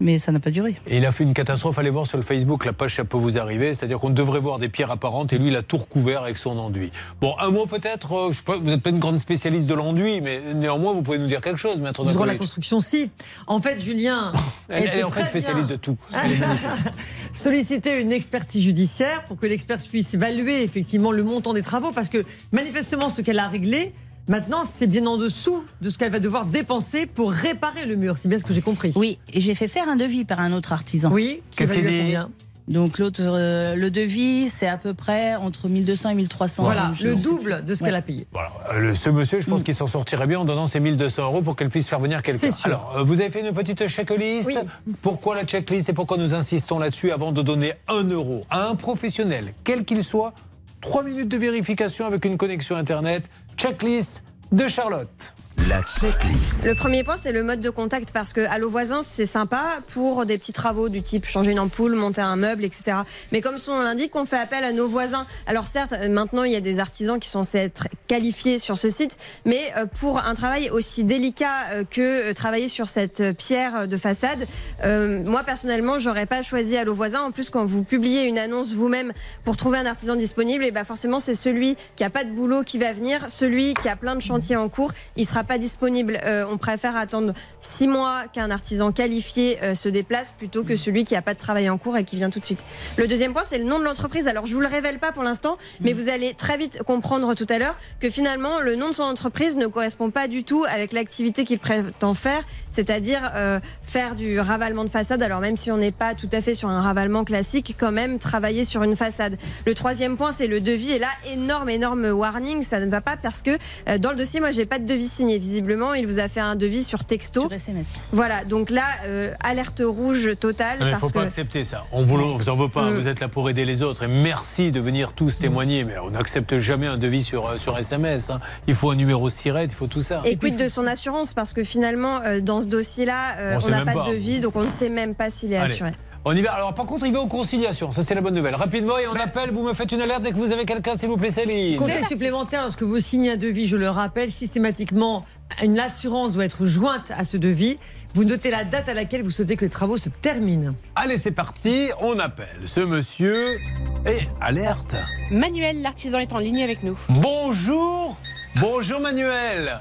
Mais 0.00 0.18
ça 0.18 0.30
n'a 0.30 0.40
pas 0.40 0.50
duré. 0.50 0.76
Et 0.86 0.98
il 0.98 1.06
a 1.06 1.12
fait 1.12 1.24
une 1.24 1.34
catastrophe. 1.34 1.78
Allez 1.78 1.90
voir 1.90 2.06
sur 2.06 2.18
le 2.18 2.22
Facebook 2.22 2.64
la 2.64 2.72
page 2.72 2.94
Ça 2.94 3.04
peut 3.04 3.16
vous 3.16 3.38
arriver. 3.38 3.74
C'est-à-dire 3.74 3.98
qu'on 3.98 4.10
devrait 4.10 4.40
voir 4.40 4.58
des 4.58 4.68
pierres 4.68 4.90
apparentes 4.90 5.32
et 5.32 5.38
lui, 5.38 5.48
il 5.48 5.56
a 5.56 5.62
tout 5.62 5.78
recouvert 5.78 6.22
avec 6.22 6.36
son 6.36 6.56
enduit. 6.58 6.92
Bon, 7.20 7.34
un 7.40 7.50
mot 7.50 7.66
peut-être. 7.66 8.12
euh, 8.12 8.32
je 8.32 8.38
sais 8.38 8.42
pas, 8.42 8.56
vous 8.56 8.64
n'êtes 8.64 8.82
pas 8.82 8.90
une 8.90 9.00
grande 9.00 9.18
spécialiste 9.18 9.66
de 9.66 9.74
l'enduit, 9.74 10.20
mais 10.20 10.40
néanmoins, 10.54 10.92
vous 10.92 11.02
pouvez 11.02 11.18
nous 11.18 11.26
dire 11.26 11.40
quelque 11.40 11.58
chose, 11.58 11.78
maître 11.78 12.04
de 12.04 12.24
la 12.24 12.34
construction, 12.36 12.80
si. 12.80 13.10
En 13.46 13.60
fait, 13.60 13.80
Julien. 13.80 14.32
Elle, 14.68 14.84
est 14.84 15.02
en 15.02 15.08
fait 15.08 15.22
très 15.22 15.30
spécialiste 15.30 15.68
bien 15.68 15.76
de 15.76 15.80
tout. 15.80 15.96
Solliciter 17.34 18.00
une 18.00 18.12
expertise 18.12 18.62
judiciaire 18.62 19.24
pour 19.26 19.38
que 19.38 19.46
l'expert 19.46 19.78
puisse 19.78 20.14
évaluer 20.14 20.62
effectivement 20.62 21.12
le 21.12 21.22
montant 21.22 21.52
des 21.54 21.62
travaux 21.62 21.92
parce 21.92 22.08
que 22.08 22.24
manifestement 22.52 23.08
ce 23.10 23.22
qu'elle 23.22 23.38
a 23.38 23.48
réglé 23.48 23.92
maintenant 24.28 24.64
c'est 24.64 24.86
bien 24.86 25.06
en 25.06 25.16
dessous 25.16 25.64
de 25.80 25.90
ce 25.90 25.98
qu'elle 25.98 26.12
va 26.12 26.20
devoir 26.20 26.44
dépenser 26.46 27.06
pour 27.06 27.32
réparer 27.32 27.86
le 27.86 27.96
mur 27.96 28.18
c'est 28.18 28.28
bien 28.28 28.38
ce 28.38 28.44
que 28.44 28.52
j'ai 28.52 28.60
compris 28.62 28.92
Oui, 28.96 29.18
et 29.32 29.40
j'ai 29.40 29.54
fait 29.54 29.68
faire 29.68 29.88
un 29.88 29.96
devis 29.96 30.24
par 30.24 30.40
un 30.40 30.52
autre 30.52 30.72
artisan. 30.72 31.10
Oui, 31.10 31.42
qui 31.50 31.58
Qu'est-ce 31.58 31.72
qu'il 31.72 31.84
dit 31.86 31.98
combien 32.00 32.30
Donc 32.68 32.98
l'autre, 32.98 33.22
euh, 33.24 33.74
le 33.76 33.90
devis, 33.90 34.48
c'est 34.50 34.68
à 34.68 34.76
peu 34.76 34.92
près 34.92 35.36
entre 35.36 35.68
1200 35.68 36.10
et 36.10 36.14
1300 36.14 36.62
Voilà, 36.64 36.92
le 37.02 37.16
double 37.16 37.64
de 37.64 37.74
ce 37.74 37.80
Ouais. 37.82 37.88
qu'elle 37.88 37.96
a 37.96 38.02
payé. 38.02 38.26
Voilà. 38.32 38.50
Euh, 38.72 38.78
le- 38.78 38.94
ce 38.94 39.08
monsieur, 39.08 39.40
je 39.40 39.46
pense 39.48 39.62
qu'il 39.62 39.74
s'en 39.74 39.86
sortirait 39.86 40.26
bien 40.26 40.40
en 40.40 40.44
donnant 40.44 40.66
ses 40.66 40.78
1200 40.80 41.22
euros 41.24 41.40
pour 41.42 41.56
qu'elle 41.56 41.70
puisse 41.70 41.88
faire 41.88 41.98
venir 42.00 42.22
quelqu'un. 42.22 42.38
C'est 42.40 42.50
sûr. 42.52 42.66
Alors, 42.66 42.94
euh, 42.98 43.02
vous 43.02 43.20
avez 43.22 43.30
fait 43.30 43.40
une 43.40 43.54
petite 43.54 43.86
checklist. 43.88 44.58
Pourquoi 45.00 45.34
la 45.34 45.44
checklist 45.46 45.88
et 45.88 45.92
pourquoi 45.94 46.18
nous 46.18 46.34
insistons 46.34 46.78
là-dessus 46.78 47.10
avant 47.10 47.32
de 47.32 47.40
donner 47.40 47.72
1 47.88 48.04
euro 48.04 48.44
à 48.50 48.68
un 48.68 48.74
professionnel, 48.74 49.54
quel 49.64 49.84
qu'il 49.86 50.04
soit? 50.04 50.34
3 50.82 51.02
minutes 51.02 51.28
de 51.28 51.36
vérification 51.38 52.06
avec 52.06 52.24
une 52.26 52.36
connexion 52.36 52.76
Internet. 52.76 53.24
Checklist 53.58 54.22
de 54.52 54.66
Charlotte. 54.66 55.34
La 55.68 55.82
checklist. 55.82 56.64
Le 56.64 56.74
premier 56.74 57.04
point, 57.04 57.16
c'est 57.18 57.32
le 57.32 57.42
mode 57.42 57.60
de 57.60 57.68
contact 57.68 58.12
parce 58.12 58.32
que 58.32 58.40
Allo 58.40 58.70
Voisin, 58.70 59.02
c'est 59.02 59.26
sympa 59.26 59.80
pour 59.92 60.24
des 60.24 60.38
petits 60.38 60.54
travaux 60.54 60.88
du 60.88 61.02
type 61.02 61.26
changer 61.26 61.50
une 61.50 61.58
ampoule, 61.58 61.94
monter 61.94 62.22
un 62.22 62.36
meuble, 62.36 62.64
etc. 62.64 62.98
Mais 63.32 63.42
comme 63.42 63.58
son 63.58 63.74
nom 63.74 63.82
l'indique, 63.82 64.16
on 64.16 64.24
fait 64.24 64.38
appel 64.38 64.64
à 64.64 64.72
nos 64.72 64.88
voisins. 64.88 65.26
Alors 65.46 65.66
certes, 65.66 65.92
euh, 65.92 66.08
maintenant, 66.08 66.44
il 66.44 66.52
y 66.52 66.56
a 66.56 66.62
des 66.62 66.78
artisans 66.78 67.20
qui 67.20 67.28
sont 67.28 67.44
censés 67.44 67.58
être 67.58 67.88
qualifiés 68.06 68.58
sur 68.58 68.78
ce 68.78 68.88
site, 68.88 69.16
mais 69.44 69.72
euh, 69.76 69.84
pour 69.84 70.18
un 70.18 70.34
travail 70.34 70.70
aussi 70.70 71.04
délicat 71.04 71.70
euh, 71.72 71.84
que 71.84 72.32
travailler 72.32 72.68
sur 72.68 72.88
cette 72.88 73.36
pierre 73.36 73.86
de 73.86 73.96
façade, 73.98 74.46
euh, 74.84 75.22
moi 75.26 75.42
personnellement, 75.44 75.98
j'aurais 75.98 76.26
pas 76.26 76.40
choisi 76.40 76.76
Allo 76.76 76.94
Voisin. 76.94 77.20
En 77.20 77.30
plus, 77.30 77.50
quand 77.50 77.66
vous 77.66 77.84
publiez 77.84 78.24
une 78.24 78.38
annonce 78.38 78.72
vous-même 78.72 79.12
pour 79.44 79.58
trouver 79.58 79.78
un 79.78 79.86
artisan 79.86 80.16
disponible, 80.16 80.64
et 80.64 80.70
ben 80.70 80.84
forcément, 80.84 81.20
c'est 81.20 81.34
celui 81.34 81.76
qui 81.96 82.04
a 82.04 82.10
pas 82.10 82.24
de 82.24 82.30
boulot 82.30 82.62
qui 82.62 82.78
va 82.78 82.94
venir, 82.94 83.26
celui 83.28 83.74
qui 83.74 83.88
a 83.88 83.96
plein 83.96 84.16
de 84.16 84.22
en 84.56 84.68
cours, 84.68 84.92
il 85.16 85.26
sera 85.26 85.44
pas 85.44 85.58
disponible. 85.58 86.18
Euh, 86.24 86.44
on 86.50 86.58
préfère 86.58 86.96
attendre 86.96 87.34
six 87.60 87.86
mois 87.86 88.24
qu'un 88.32 88.50
artisan 88.50 88.92
qualifié 88.92 89.58
euh, 89.62 89.74
se 89.74 89.88
déplace 89.88 90.32
plutôt 90.32 90.64
que 90.64 90.76
celui 90.76 91.04
qui 91.04 91.16
a 91.16 91.22
pas 91.22 91.34
de 91.34 91.38
travail 91.38 91.68
en 91.68 91.78
cours 91.78 91.96
et 91.96 92.04
qui 92.04 92.16
vient 92.16 92.30
tout 92.30 92.40
de 92.40 92.44
suite. 92.44 92.64
Le 92.96 93.06
deuxième 93.06 93.32
point, 93.32 93.44
c'est 93.44 93.58
le 93.58 93.64
nom 93.64 93.78
de 93.78 93.84
l'entreprise. 93.84 94.28
Alors, 94.28 94.46
je 94.46 94.54
vous 94.54 94.60
le 94.60 94.68
révèle 94.68 94.98
pas 94.98 95.12
pour 95.12 95.22
l'instant, 95.22 95.58
mais 95.80 95.92
vous 95.92 96.08
allez 96.08 96.34
très 96.34 96.56
vite 96.56 96.82
comprendre 96.84 97.34
tout 97.34 97.46
à 97.48 97.58
l'heure 97.58 97.76
que 98.00 98.10
finalement, 98.10 98.60
le 98.60 98.76
nom 98.76 98.90
de 98.90 98.94
son 98.94 99.04
entreprise 99.04 99.56
ne 99.56 99.66
correspond 99.66 100.10
pas 100.10 100.28
du 100.28 100.44
tout 100.44 100.64
avec 100.68 100.92
l'activité 100.92 101.44
qu'il 101.44 101.58
prétend 101.58 102.14
faire, 102.14 102.44
c'est-à-dire 102.70 103.32
euh, 103.34 103.60
faire 103.82 104.14
du 104.14 104.40
ravalement 104.40 104.84
de 104.84 104.90
façade. 104.90 105.22
Alors, 105.22 105.40
même 105.40 105.56
si 105.56 105.70
on 105.70 105.76
n'est 105.76 105.90
pas 105.92 106.14
tout 106.14 106.28
à 106.32 106.40
fait 106.40 106.54
sur 106.54 106.68
un 106.68 106.80
ravalement 106.80 107.24
classique, 107.24 107.76
quand 107.78 107.92
même 107.92 108.18
travailler 108.18 108.64
sur 108.64 108.82
une 108.82 108.96
façade. 108.96 109.36
Le 109.66 109.74
troisième 109.74 110.16
point, 110.16 110.32
c'est 110.32 110.46
le 110.46 110.60
devis. 110.60 110.92
Et 110.92 110.98
là, 110.98 111.08
énorme, 111.30 111.68
énorme 111.70 112.06
warning, 112.06 112.62
ça 112.62 112.80
ne 112.80 112.86
va 112.86 113.00
pas 113.00 113.16
parce 113.16 113.42
que 113.42 113.58
dans 113.98 114.10
le 114.10 114.16
dossier, 114.16 114.27
moi, 114.40 114.50
j'ai 114.50 114.66
pas 114.66 114.78
de 114.78 114.84
devis 114.86 115.08
signé. 115.08 115.38
Visiblement, 115.38 115.94
il 115.94 116.06
vous 116.06 116.18
a 116.18 116.28
fait 116.28 116.40
un 116.40 116.56
devis 116.56 116.84
sur 116.84 117.04
texto. 117.04 117.42
Sur 117.42 117.52
SMS. 117.52 118.00
Voilà, 118.12 118.44
donc 118.44 118.70
là, 118.70 118.84
euh, 119.06 119.32
alerte 119.42 119.82
rouge 119.84 120.30
totale. 120.38 120.76
Il 120.80 120.86
ne 120.86 120.90
parce 120.90 121.00
faut 121.00 121.08
que... 121.08 121.14
pas 121.14 121.22
accepter 121.22 121.64
ça. 121.64 121.86
On 121.92 122.02
vous, 122.02 122.36
vous 122.38 122.48
en 122.48 122.56
veut 122.56 122.68
pas. 122.68 122.90
Mm. 122.90 122.94
Vous 122.94 123.08
êtes 123.08 123.20
là 123.20 123.28
pour 123.28 123.48
aider 123.50 123.64
les 123.64 123.82
autres. 123.82 124.02
Et 124.04 124.08
merci 124.08 124.70
de 124.72 124.80
venir 124.80 125.12
tous 125.14 125.38
témoigner. 125.38 125.84
Mais 125.84 125.98
on 125.98 126.10
n'accepte 126.10 126.58
jamais 126.58 126.86
un 126.86 126.98
devis 126.98 127.24
sur, 127.24 127.48
euh, 127.48 127.56
sur 127.58 127.76
SMS. 127.78 128.30
hein. 128.30 128.40
Il 128.66 128.74
faut 128.74 128.90
un 128.90 128.96
numéro 128.96 129.28
SIRET, 129.30 129.64
il 129.64 129.70
faut 129.70 129.86
tout 129.86 130.02
ça. 130.02 130.22
Et 130.24 130.36
quid 130.36 130.56
de 130.56 130.68
son 130.68 130.86
assurance? 130.86 131.32
Parce 131.32 131.52
que 131.52 131.64
finalement, 131.64 132.20
euh, 132.24 132.40
dans 132.40 132.60
ce 132.62 132.66
dossier-là, 132.66 133.36
euh, 133.38 133.58
On 133.64 133.68
n'a 133.68 133.84
pas, 133.84 133.92
pas. 133.92 134.06
de 134.08 134.12
devis, 134.12 134.40
donc 134.40 134.54
on 134.56 134.64
ne 134.64 134.68
sait 134.68 134.88
même 134.90 135.14
pas 135.14 135.30
s'il 135.30 135.52
est 135.52 135.56
Allez. 135.56 135.72
assuré. 135.72 135.90
On 136.24 136.36
y 136.36 136.42
va. 136.42 136.52
Alors, 136.52 136.74
par 136.74 136.84
contre, 136.86 137.06
il 137.06 137.12
va 137.12 137.20
aux 137.20 137.26
conciliations. 137.26 137.92
Ça, 137.92 138.04
c'est 138.04 138.14
la 138.14 138.20
bonne 138.20 138.34
nouvelle. 138.34 138.54
Rapidement, 138.54 138.98
et 138.98 139.06
on 139.06 139.14
appelle. 139.14 139.50
Vous 139.50 139.62
me 139.62 139.72
faites 139.72 139.92
une 139.92 140.00
alerte 140.02 140.22
dès 140.22 140.32
que 140.32 140.36
vous 140.36 140.52
avez 140.52 140.64
quelqu'un, 140.66 140.96
s'il 140.96 141.08
vous 141.08 141.16
plaît, 141.16 141.30
Céline. 141.30 141.76
Conseil 141.76 142.04
supplémentaire, 142.04 142.62
lorsque 142.62 142.82
vous 142.82 143.00
signez 143.00 143.32
un 143.32 143.36
devis, 143.36 143.66
je 143.66 143.76
le 143.76 143.88
rappelle, 143.88 144.30
systématiquement, 144.30 145.24
une 145.62 145.78
assurance 145.78 146.32
doit 146.32 146.44
être 146.44 146.66
jointe 146.66 147.12
à 147.16 147.24
ce 147.24 147.36
devis. 147.36 147.78
Vous 148.14 148.24
notez 148.24 148.50
la 148.50 148.64
date 148.64 148.88
à 148.88 148.94
laquelle 148.94 149.22
vous 149.22 149.30
souhaitez 149.30 149.56
que 149.56 149.64
les 149.64 149.70
travaux 149.70 149.96
se 149.96 150.08
terminent. 150.08 150.74
Allez, 150.96 151.18
c'est 151.18 151.30
parti. 151.30 151.88
On 152.00 152.18
appelle 152.18 152.66
ce 152.66 152.80
monsieur. 152.80 153.58
Et 154.06 154.28
alerte. 154.40 154.96
Manuel, 155.30 155.82
l'artisan, 155.82 156.18
est 156.18 156.32
en 156.32 156.38
ligne 156.38 156.62
avec 156.62 156.82
nous. 156.82 156.98
Bonjour. 157.08 158.16
Bonjour, 158.56 159.00
Manuel. 159.00 159.78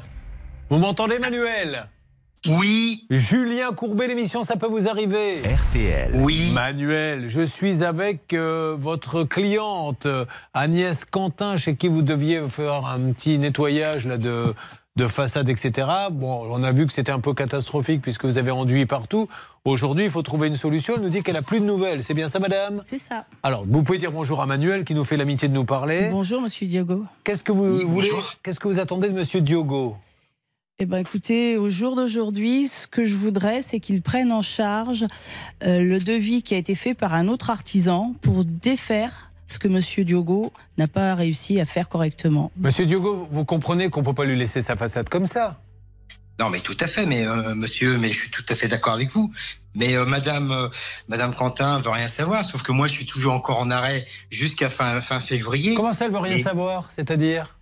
Vous 0.69 0.77
m'entendez, 0.77 1.19
Manuel? 1.19 1.87
Oui. 2.49 3.05
Julien 3.09 3.71
Courbet, 3.73 4.07
l'émission, 4.07 4.43
ça 4.43 4.55
peut 4.55 4.67
vous 4.67 4.87
arriver. 4.87 5.41
RTL. 5.41 6.11
Oui. 6.15 6.51
Manuel, 6.53 7.27
je 7.27 7.41
suis 7.41 7.83
avec 7.83 8.33
euh, 8.33 8.75
votre 8.79 9.23
cliente 9.23 10.05
euh, 10.05 10.25
Agnès 10.53 11.03
Quentin, 11.05 11.57
chez 11.57 11.75
qui 11.75 11.87
vous 11.87 12.01
deviez 12.01 12.41
faire 12.47 12.85
un 12.85 13.11
petit 13.11 13.37
nettoyage 13.37 14.05
là, 14.05 14.17
de, 14.17 14.53
de 14.95 15.07
façade, 15.07 15.49
etc. 15.49 15.87
Bon, 16.11 16.47
on 16.49 16.63
a 16.63 16.71
vu 16.71 16.87
que 16.87 16.93
c'était 16.93 17.11
un 17.11 17.19
peu 17.19 17.33
catastrophique 17.33 18.01
puisque 18.01 18.23
vous 18.25 18.37
avez 18.37 18.51
enduit 18.51 18.85
partout. 18.85 19.27
Aujourd'hui, 19.65 20.05
il 20.05 20.11
faut 20.11 20.21
trouver 20.21 20.47
une 20.47 20.55
solution. 20.55 20.93
Elle 20.95 21.01
nous 21.01 21.09
dit 21.09 21.23
qu'elle 21.23 21.35
a 21.37 21.41
plus 21.41 21.59
de 21.59 21.65
nouvelles. 21.65 22.01
C'est 22.03 22.13
bien 22.13 22.29
ça, 22.29 22.39
madame? 22.39 22.81
C'est 22.85 22.97
ça. 22.97 23.25
Alors, 23.43 23.65
vous 23.67 23.83
pouvez 23.83 23.97
dire 23.97 24.13
bonjour 24.13 24.41
à 24.41 24.45
Manuel 24.45 24.85
qui 24.85 24.93
nous 24.95 25.03
fait 25.03 25.17
l'amitié 25.17 25.49
de 25.49 25.53
nous 25.53 25.65
parler. 25.65 26.09
Bonjour, 26.11 26.41
monsieur 26.41 26.65
Diogo. 26.67 27.03
Qu'est-ce 27.25 27.43
que 27.43 27.51
vous 27.51 27.85
voulez? 27.87 28.11
Qu'est-ce 28.41 28.59
que 28.59 28.69
vous 28.69 28.79
attendez 28.79 29.09
de 29.09 29.13
monsieur 29.15 29.41
Diogo? 29.41 29.97
Eh 30.79 30.85
ben, 30.85 30.99
écoutez, 30.99 31.57
au 31.57 31.71
jour 31.71 31.95
d'aujourd'hui, 31.95 32.67
ce 32.67 32.85
que 32.85 33.03
je 33.03 33.15
voudrais, 33.15 33.63
c'est 33.63 33.79
qu'ils 33.79 34.03
prennent 34.03 34.31
en 34.31 34.43
charge 34.43 35.05
euh, 35.65 35.81
le 35.81 35.99
devis 35.99 36.43
qui 36.43 36.53
a 36.53 36.57
été 36.57 36.75
fait 36.75 36.93
par 36.93 37.15
un 37.15 37.27
autre 37.29 37.49
artisan 37.49 38.13
pour 38.21 38.45
défaire 38.45 39.31
ce 39.47 39.57
que 39.57 39.67
Monsieur 39.67 40.03
Diogo 40.05 40.53
n'a 40.77 40.87
pas 40.87 41.15
réussi 41.15 41.59
à 41.59 41.65
faire 41.65 41.89
correctement. 41.89 42.51
Monsieur 42.57 42.85
Diogo, 42.85 43.27
vous 43.31 43.43
comprenez 43.43 43.89
qu'on 43.89 44.03
peut 44.03 44.13
pas 44.13 44.25
lui 44.25 44.37
laisser 44.37 44.61
sa 44.61 44.75
façade 44.75 45.09
comme 45.09 45.25
ça 45.25 45.59
Non, 46.39 46.51
mais 46.51 46.59
tout 46.59 46.77
à 46.79 46.85
fait, 46.85 47.07
mais 47.07 47.25
euh, 47.25 47.55
monsieur, 47.55 47.97
mais 47.97 48.09
je 48.13 48.19
suis 48.19 48.29
tout 48.29 48.45
à 48.47 48.53
fait 48.53 48.67
d'accord 48.67 48.93
avec 48.93 49.09
vous. 49.11 49.31
Mais 49.73 49.95
euh, 49.95 50.05
Madame, 50.05 50.51
euh, 50.51 50.67
Madame 51.07 51.33
Quentin 51.33 51.79
veut 51.79 51.89
rien 51.89 52.07
savoir, 52.07 52.45
sauf 52.45 52.61
que 52.61 52.71
moi, 52.71 52.85
je 52.85 52.93
suis 52.93 53.07
toujours 53.07 53.33
encore 53.33 53.57
en 53.57 53.71
arrêt 53.71 54.05
jusqu'à 54.29 54.69
fin, 54.69 55.01
fin 55.01 55.21
février. 55.21 55.73
Comment 55.73 55.93
ça, 55.93 56.05
elle 56.05 56.11
veut 56.11 56.19
rien 56.19 56.35
Et- 56.37 56.43
savoir 56.43 56.91
C'est-à-dire? 56.91 57.56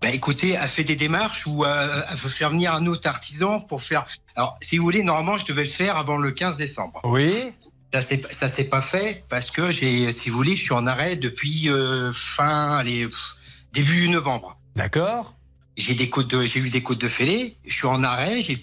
Bah 0.00 0.08
écoutez, 0.10 0.50
elle 0.52 0.68
fait 0.68 0.84
des 0.84 0.96
démarches 0.96 1.46
euh, 1.46 2.02
elle 2.10 2.16
veut 2.16 2.30
faire 2.30 2.50
venir 2.50 2.72
un 2.72 2.86
autre 2.86 3.06
artisan 3.06 3.60
pour 3.60 3.82
faire. 3.82 4.06
Alors, 4.34 4.56
si 4.62 4.78
vous 4.78 4.84
voulez, 4.84 5.02
normalement, 5.02 5.38
je 5.38 5.44
devais 5.44 5.64
le 5.64 5.68
faire 5.68 5.96
avant 5.96 6.16
le 6.16 6.30
15 6.30 6.56
décembre. 6.56 7.00
Oui. 7.04 7.52
Ça 7.92 8.00
s'est 8.00 8.22
ça 8.30 8.48
s'est 8.48 8.64
pas 8.64 8.80
fait 8.80 9.24
parce 9.28 9.50
que 9.50 9.70
j'ai, 9.70 10.10
si 10.12 10.30
vous 10.30 10.36
voulez, 10.36 10.56
je 10.56 10.62
suis 10.62 10.72
en 10.72 10.86
arrêt 10.86 11.16
depuis 11.16 11.68
euh, 11.68 12.12
fin, 12.12 12.76
allez, 12.78 13.06
pff, 13.06 13.36
début 13.72 14.08
novembre. 14.08 14.56
D'accord. 14.76 15.34
J'ai 15.80 15.94
des 15.94 16.10
côtes 16.10 16.28
de, 16.28 16.44
j'ai 16.44 16.60
eu 16.60 16.70
des 16.70 16.82
côtes 16.82 17.00
de 17.00 17.08
fêlée. 17.08 17.56
Je 17.66 17.74
suis 17.74 17.86
en 17.86 18.04
arrêt. 18.04 18.40
J'ai 18.42 18.54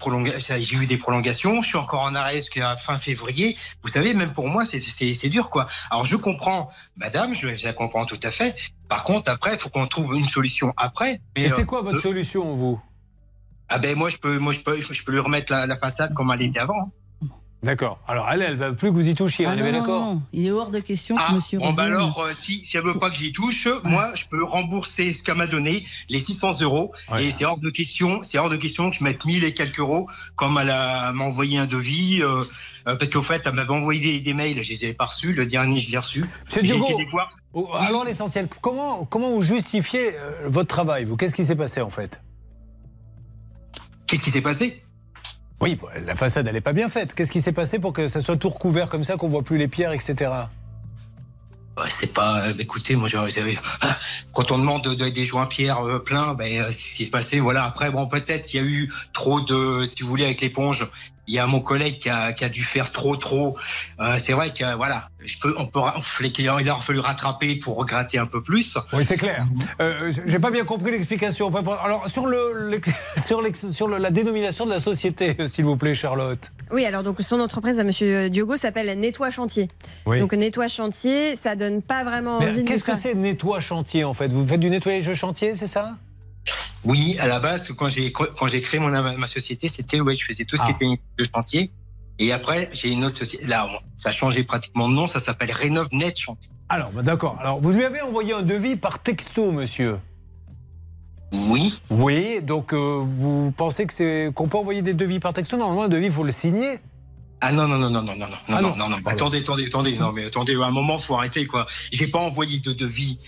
eu 0.75 0.85
des 0.85 0.97
prolongations. 0.97 1.61
Je 1.61 1.67
suis 1.67 1.77
encore 1.77 2.01
en 2.01 2.15
arrêt 2.15 2.35
jusqu'à 2.35 2.75
fin 2.77 2.99
février. 2.99 3.57
Vous 3.81 3.89
savez, 3.89 4.13
même 4.13 4.33
pour 4.33 4.47
moi, 4.47 4.65
c'est 4.65 4.79
c'est 4.79 5.13
c'est 5.13 5.29
dur, 5.29 5.49
quoi. 5.49 5.67
Alors 5.89 6.05
je 6.05 6.15
comprends, 6.15 6.69
Madame, 6.95 7.33
je, 7.33 7.47
la 7.65 7.73
comprends 7.73 8.05
tout 8.05 8.19
à 8.23 8.31
fait. 8.31 8.55
Par 8.87 9.03
contre, 9.03 9.31
après, 9.31 9.53
il 9.53 9.59
faut 9.59 9.69
qu'on 9.69 9.87
trouve 9.87 10.15
une 10.15 10.29
solution 10.29 10.73
après. 10.77 11.19
Et 11.35 11.49
c'est 11.49 11.61
euh, 11.61 11.65
quoi 11.65 11.81
votre 11.81 11.97
euh, 11.97 12.01
solution, 12.01 12.53
vous? 12.55 12.79
Ah 13.69 13.79
ben 13.79 13.97
moi, 13.97 14.09
je 14.09 14.17
peux, 14.17 14.37
moi, 14.37 14.53
je 14.53 14.61
peux, 14.61 14.79
je 14.79 15.03
peux 15.03 15.11
lui 15.11 15.19
remettre 15.19 15.51
la, 15.51 15.65
la 15.65 15.77
façade 15.77 16.13
comme 16.13 16.31
elle 16.31 16.43
était 16.43 16.59
avant. 16.59 16.91
D'accord. 17.67 17.99
Alors, 18.07 18.29
elle, 18.31 18.41
elle 18.43 18.55
va 18.55 18.71
plus 18.71 18.89
que 18.91 18.93
vous 18.95 19.09
y 19.09 19.13
touchiez, 19.13 19.45
Ah 19.45 19.49
on 19.49 19.53
est 19.53 19.57
non, 19.57 19.63
bien 19.63 19.71
non, 19.73 19.79
d'accord 19.79 20.01
non, 20.05 20.21
Il 20.31 20.47
est 20.47 20.51
hors 20.51 20.71
de 20.71 20.79
question 20.79 21.17
que 21.17 21.21
Ah, 21.27 21.33
Monsieur 21.33 21.59
bon, 21.59 21.73
bah 21.73 21.83
alors, 21.83 22.17
euh, 22.21 22.31
si, 22.33 22.65
si 22.65 22.77
elle 22.77 22.83
veut 22.85 22.97
pas 22.97 23.09
que 23.09 23.17
j'y 23.17 23.33
touche, 23.33 23.67
moi, 23.83 24.09
je 24.15 24.25
peux 24.25 24.41
rembourser 24.41 25.11
ce 25.11 25.21
qu'elle 25.21 25.35
m'a 25.35 25.47
donné, 25.47 25.85
les 26.07 26.21
600 26.21 26.61
euros. 26.61 26.93
Et 27.19 27.29
c'est 27.29 27.43
hors 27.43 27.57
de 27.57 27.69
question, 27.69 28.23
c'est 28.23 28.37
hors 28.37 28.49
de 28.49 28.55
question 28.55 28.89
que 28.89 28.95
je 28.95 29.03
mette 29.03 29.25
1000 29.25 29.43
et 29.43 29.53
quelques 29.53 29.79
euros, 29.79 30.09
comme 30.37 30.57
elle 30.61 30.69
a- 30.69 31.11
m'a 31.11 31.25
envoyé 31.25 31.57
un 31.57 31.65
devis, 31.65 32.21
euh, 32.23 32.45
euh, 32.87 32.95
parce 32.95 33.09
qu'au 33.09 33.21
fait, 33.21 33.41
elle 33.45 33.51
m'avait 33.51 33.69
envoyé 33.73 33.99
des, 33.99 34.19
des 34.21 34.33
mails, 34.33 34.63
je 34.63 34.69
les 34.71 34.85
ai 34.85 34.93
pas 34.93 35.05
reçus, 35.07 35.33
le 35.33 35.45
dernier, 35.45 35.81
je 35.81 35.91
l'ai 35.91 35.97
reçu. 35.97 36.23
Voir. 37.11 37.29
oh, 37.53 37.69
alors 37.73 38.05
l'essentiel, 38.05 38.47
comment, 38.61 39.03
comment 39.03 39.29
vous 39.31 39.41
justifiez 39.41 40.15
euh, 40.15 40.47
votre 40.47 40.69
travail 40.69 41.03
vous? 41.03 41.17
Qu'est-ce 41.17 41.35
qui 41.35 41.43
s'est 41.43 41.57
passé 41.57 41.81
en 41.81 41.89
fait? 41.89 42.21
Qu'est-ce 44.07 44.23
qui 44.23 44.31
s'est 44.31 44.39
passé? 44.41 44.83
Oui, 45.59 45.75
bon, 45.75 45.87
la 46.05 46.15
façade, 46.15 46.47
elle 46.47 46.53
n'est 46.53 46.61
pas 46.61 46.73
bien 46.73 46.87
faite. 46.89 47.13
Qu'est-ce 47.15 47.31
qui 47.31 47.41
s'est 47.41 47.51
passé 47.51 47.79
pour 47.79 47.93
que 47.93 48.07
ça 48.07 48.21
soit 48.21 48.37
tout 48.37 48.49
recouvert 48.49 48.89
comme 48.89 49.03
ça, 49.03 49.17
qu'on 49.17 49.27
voit 49.27 49.41
plus 49.43 49.57
les 49.57 49.67
pierres, 49.67 49.91
etc. 49.91 50.31
C'est 51.89 52.11
pas. 52.13 52.47
euh, 52.47 52.53
écoutez, 52.57 52.95
moi, 52.95 53.07
j'avais- 53.07 53.57
quand 54.33 54.51
on 54.51 54.57
demande 54.57 54.83
de- 54.83 54.95
de- 54.95 55.09
des 55.09 55.23
joints 55.23 55.45
pierre 55.45 55.79
euh, 55.85 55.99
pleins, 55.99 56.33
ben, 56.33 56.59
euh, 56.61 56.71
c'est 56.71 56.89
ce 56.89 56.95
qui 56.95 57.05
s'est 57.05 57.11
passé. 57.11 57.39
Voilà. 57.39 57.65
Après, 57.65 57.91
bon, 57.91 58.07
peut-être 58.07 58.51
il 58.53 58.57
y 58.57 58.59
a 58.59 58.65
eu 58.65 58.91
trop 59.13 59.41
de, 59.41 59.83
si 59.85 60.01
vous 60.01 60.09
voulez, 60.09 60.25
avec 60.25 60.41
l'éponge. 60.41 60.89
Il 61.27 61.33
y 61.35 61.39
a 61.39 61.47
mon 61.47 61.59
collègue 61.59 61.99
qui 61.99 62.09
a, 62.09 62.31
qui 62.33 62.45
a 62.45 62.49
dû 62.49 62.63
faire 62.63 62.91
trop, 62.91 63.15
trop. 63.17 63.57
Euh, 63.99 64.17
c'est 64.17 64.33
vrai 64.33 64.53
que 64.53 64.75
voilà, 64.75 65.09
je 65.19 65.37
peux, 65.39 65.53
on 65.57 65.65
peut, 65.65 65.79
on 65.79 66.01
fait- 66.01 66.27
il 66.37 66.47
a 66.69 66.75
fallu 66.75 66.99
rattraper 66.99 67.55
pour 67.55 67.75
regratter 67.77 68.17
un 68.17 68.25
peu 68.25 68.41
plus. 68.41 68.77
Oui, 68.93 69.03
c'est 69.03 69.17
clair. 69.17 69.45
Euh, 69.81 70.13
J'ai 70.25 70.39
pas 70.39 70.51
bien 70.51 70.63
compris 70.63 70.91
l'explication. 70.91 71.53
Alors, 71.83 72.07
sur, 72.09 72.27
le, 72.27 72.69
l'ex- 72.69 72.91
sur, 73.25 73.41
l'ex- 73.41 73.71
sur 73.71 73.87
le- 73.87 73.97
la 73.97 74.09
dénomination 74.11 74.65
de 74.65 74.71
la 74.71 74.79
société, 74.79 75.35
euh, 75.39 75.47
s'il 75.47 75.65
vous 75.65 75.75
plaît, 75.77 75.95
Charlotte. 75.95 76.51
Oui, 76.71 76.85
alors 76.85 77.03
donc 77.03 77.17
son 77.21 77.39
entreprise 77.39 77.79
à 77.79 77.83
Monsieur 77.83 78.29
Diogo 78.29 78.55
s'appelle 78.57 78.97
Nettoie 78.99 79.29
Chantier. 79.29 79.69
Oui. 80.05 80.19
Donc 80.19 80.33
Nettoie 80.33 80.67
Chantier, 80.67 81.35
ça 81.35 81.55
donne 81.55 81.81
pas 81.81 82.03
vraiment 82.03 82.39
Mais 82.39 82.49
envie 82.49 82.63
de 82.63 82.67
Qu'est-ce 82.67 82.83
que 82.83 82.95
c'est 82.95 83.13
nettoie 83.15 83.59
chantier 83.59 84.03
en 84.03 84.13
fait? 84.13 84.31
Vous 84.31 84.45
faites 84.47 84.59
du 84.59 84.69
nettoyage 84.69 85.07
de 85.07 85.13
chantier, 85.13 85.55
c'est 85.55 85.67
ça? 85.67 85.95
Oui, 86.83 87.17
à 87.19 87.27
la 87.27 87.39
base, 87.39 87.69
quand 87.77 87.89
j'ai 87.89 88.11
quand 88.11 88.47
j'ai 88.47 88.61
créé 88.61 88.79
mon 88.79 88.89
ma 89.17 89.27
société, 89.27 89.67
c'était 89.67 89.99
ouais, 89.99 90.13
je 90.15 90.25
faisais 90.25 90.45
tout 90.45 90.57
ce 90.57 90.61
Ah. 90.63 90.67
qui 90.67 90.71
était 90.85 91.01
de 91.19 91.25
chantier. 91.33 91.71
Et 92.19 92.31
après, 92.31 92.69
j'ai 92.73 92.89
une 92.89 93.03
autre 93.05 93.17
société. 93.17 93.45
Là, 93.45 93.69
ça 93.97 94.09
a 94.09 94.11
changé 94.11 94.43
pratiquement 94.43 94.89
de 94.89 94.93
nom. 94.95 95.07
Ça 95.07 95.19
s'appelle 95.19 95.51
Rénov 95.51 95.87
Net 95.91 96.17
Chantier. 96.17 96.49
Alors, 96.69 96.91
bah, 96.91 97.03
d'accord. 97.03 97.37
Alors, 97.39 97.59
vous 97.61 97.71
lui 97.71 97.83
avez 97.85 98.01
envoyé 98.01 98.33
un 98.33 98.41
devis 98.41 98.75
par 98.75 98.99
texto, 98.99 99.51
monsieur? 99.51 99.99
Oui. 101.31 101.79
Oui, 101.89 102.41
donc 102.41 102.73
euh, 102.73 103.01
vous 103.03 103.51
pensez 103.51 103.85
que 103.85 103.93
c'est 103.93 104.31
qu'on 104.33 104.47
peut 104.47 104.57
envoyer 104.57 104.81
des 104.81 104.93
devis 104.93 105.19
par 105.19 105.33
texto? 105.33 105.57
Normalement, 105.57 105.83
un 105.83 105.89
devis, 105.89 106.05
il 106.07 106.11
faut 106.11 106.23
le 106.23 106.31
signer. 106.31 106.79
Ah 107.39 107.51
non 107.51 107.67
non 107.67 107.77
non 107.77 107.91
non 107.91 108.01
non 108.01 108.15
non 108.15 108.25
non 108.27 108.37
Ah 108.47 108.61
non 108.63 108.69
non. 108.69 108.75
non 108.77 108.89
non. 108.89 108.97
Attendez 109.05 109.39
attendez 109.41 109.67
attendez. 109.67 109.95
Non 109.95 110.11
mais 110.11 110.25
attendez. 110.25 110.55
À 110.55 110.65
un 110.65 110.71
moment, 110.71 110.97
faut 110.97 111.13
arrêter 111.15 111.45
quoi. 111.45 111.67
J'ai 111.91 112.07
pas 112.07 112.17
envoyé 112.17 112.57
de 112.59 112.73
devis. 112.73 113.19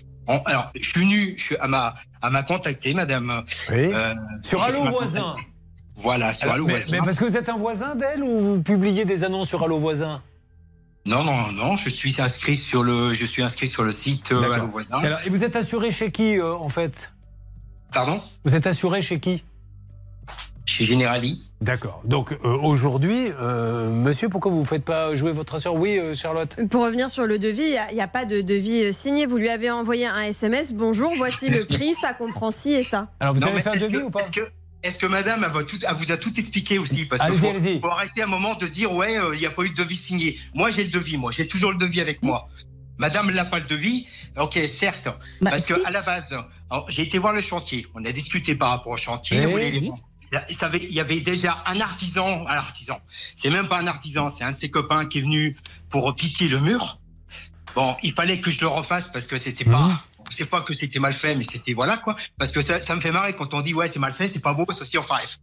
Alors, 0.46 0.72
je 0.80 0.88
suis 0.90 1.02
venu. 1.02 1.36
Je 1.38 1.44
suis 1.44 1.58
à 1.58 1.68
ma 1.68 1.96
à 2.22 2.30
m'a 2.30 2.44
contacté, 2.44 2.94
madame. 2.94 3.44
Oui. 3.70 3.92
Euh, 3.94 4.14
Sur 4.44 4.62
Allo 4.64 4.90
Voisin. 4.90 5.36
Voilà, 5.96 6.34
sur 6.34 6.46
Alors, 6.46 6.56
Allo 6.56 6.66
mais, 6.68 6.74
Voisin. 6.74 6.92
mais 6.92 7.00
parce 7.00 7.18
que 7.18 7.26
vous 7.26 7.36
êtes 7.36 7.50
un 7.50 7.58
voisin 7.58 7.96
d'elle 7.96 8.24
ou 8.24 8.40
vous 8.40 8.62
publiez 8.62 9.06
des 9.06 9.24
annonces 9.24 9.50
sur 9.50 9.64
Allo 9.64 9.80
Voisin? 9.80 10.22
Non 11.06 11.24
non 11.24 11.52
non. 11.52 11.78
Je 11.78 11.90
suis 11.90 12.22
inscrit 12.22 12.56
sur 12.56 12.84
le. 12.84 13.14
Je 13.14 13.26
suis 13.26 13.42
inscrit 13.42 13.68
sur 13.68 13.84
le 13.84 13.92
site 13.92 14.32
euh. 14.32 14.52
Allo 14.52 14.68
Voisin. 14.68 15.02
Et, 15.02 15.08
alors, 15.08 15.20
et 15.26 15.30
vous 15.30 15.44
êtes 15.44 15.56
assuré 15.56 15.92
chez 15.92 16.12
qui, 16.12 16.38
euh, 16.38 16.54
en 16.54 16.70
fait? 16.70 17.12
Pardon? 17.92 18.22
Vous 18.46 18.54
êtes 18.56 18.68
assuré 18.68 19.02
chez 19.02 19.20
qui? 19.20 19.44
Chez 20.70 20.86
Generali. 20.86 21.42
D'accord. 21.62 22.02
Donc, 22.06 22.32
euh, 22.32 22.38
aujourd'hui, 22.62 23.28
euh, 23.42 23.90
monsieur, 23.90 24.30
pourquoi 24.30 24.52
vous 24.52 24.62
ne 24.62 24.66
faites 24.66 24.86
pas 24.86 25.16
jouer 25.16 25.32
votre 25.32 25.56
assureur 25.56 25.76
Oui, 25.76 25.98
euh, 25.98 26.14
Charlotte 26.14 26.56
Pour 26.70 26.84
revenir 26.86 27.10
sur 27.10 27.26
le 27.26 27.40
devis, 27.40 27.76
il 27.90 27.96
n'y 27.96 28.02
a, 28.02 28.08
pas 28.08 28.26
de 28.26 28.42
devis 28.42 28.94
signé. 28.94 29.26
Vous 29.26 29.38
lui 29.38 29.50
avez 29.50 29.72
envoyé 29.72 30.06
un 30.06 30.22
SMS. 30.22 30.74
Bonjour, 30.74 31.12
voici 31.18 31.50
le 31.50 31.66
prix, 31.68 31.96
ça 31.96 32.14
comprend 32.14 32.52
ci 32.52 32.72
et 32.74 32.84
ça. 32.84 33.10
Alors, 33.20 33.34
vous 33.34 33.42
Non, 33.42 33.48
avez 33.48 33.62
fait 33.64 33.70
un 33.70 33.74
est-ce 33.74 33.84
devis 33.86 33.98
que- 33.98 34.04
ou 34.04 34.10
pas 34.12 34.22
Est-ce 34.84 35.00
que, 35.00 35.08
madame 35.08 35.44
elle, 35.44 35.52
va 35.52 35.64
tout, 35.64 35.80
elle 35.86 35.96
vous 35.96 36.12
a 36.12 36.18
tout 36.18 36.32
expliqué 36.38 36.78
aussi 36.78 37.06
Parce 37.06 37.22
qu'il 37.24 37.46
Allez-y, 37.46 37.74
faut, 37.82 37.88
faut 37.88 37.92
arrêter 37.94 38.22
un 38.22 38.28
moment 38.28 38.54
de 38.56 38.68
dire 38.68 38.94
ouais, 38.94 39.18
euh, 39.18 39.34
il 39.34 39.40
n'y 39.40 39.46
a 39.48 39.50
pas 39.52 39.64
eu 39.64 39.72
de 39.72 39.76
devis 39.76 39.98
signé. 39.98 40.38
Moi, 40.54 40.70
j'ai 40.72 40.84
le 40.84 40.92
devis, 40.92 41.18
moi. 41.18 41.32
J'ai 41.32 41.48
toujours 41.48 41.72
le 41.72 41.78
devis 41.78 42.00
avec 42.00 42.22
moi. 42.22 42.48
Madame 43.00 43.32
n'a 43.32 43.46
pas 43.46 43.60
le 43.60 43.66
devis. 43.66 44.06
Ok, 44.40 44.60
certes. 44.68 45.10
Bah, 45.42 45.50
parce 45.52 45.64
si. 45.64 45.74
que 45.74 45.86
à 45.86 45.90
la 45.92 46.04
base, 46.04 46.24
j'ai 46.90 47.02
été 47.02 47.18
voir 47.18 47.34
le 47.34 47.42
chantier. 47.42 47.86
On 47.96 48.06
a 48.06 48.12
discuté 48.12 48.56
par 48.56 48.70
rapport 48.70 48.92
au 48.94 48.98
chantier. 48.98 49.42
Vous 49.46 49.98
il 50.32 50.94
y 50.94 51.00
avait 51.00 51.22
déjà 51.22 51.64
un 51.66 51.80
artisan, 51.82 52.46
un 52.48 52.56
artisan. 52.56 53.00
C'est 53.36 53.50
même 53.50 53.68
pas 53.68 53.80
un 53.80 53.88
artisan, 53.88 54.30
c'est 54.30 54.44
un 54.44 54.52
de 54.54 54.58
ses 54.58 54.70
copains 54.70 55.06
qui 55.08 55.20
est 55.20 55.22
venu 55.22 55.58
pour 55.90 56.16
piquer 56.16 56.48
le 56.48 56.60
mur. 56.60 57.00
Bon, 57.76 57.96
il 58.04 58.14
fallait 58.14 58.40
que 58.40 58.50
je 58.52 58.60
le 58.62 58.68
refasse 58.68 59.08
parce 59.08 59.28
que 59.28 59.38
c'était 59.38 59.64
Mmh. 59.66 59.72
pas, 59.72 59.92
c'est 60.38 60.50
pas 60.50 60.62
que 60.62 60.74
c'était 60.74 61.00
mal 61.00 61.14
fait, 61.14 61.36
mais 61.36 61.44
c'était 61.44 61.74
voilà 61.74 61.98
quoi. 61.98 62.16
Parce 62.38 62.52
que 62.52 62.62
ça, 62.62 62.82
ça 62.82 62.96
me 62.96 63.02
fait 63.02 63.12
marrer 63.12 63.34
quand 63.34 63.54
on 63.54 63.62
dit 63.62 63.74
ouais 63.74 63.88
c'est 63.88 64.00
mal 64.00 64.14
fait, 64.14 64.28
c'est 64.28 64.42
pas 64.42 64.54
beau, 64.54 64.66
ceci 64.72 64.98
enfin 64.98 65.16
bref. 65.16 65.40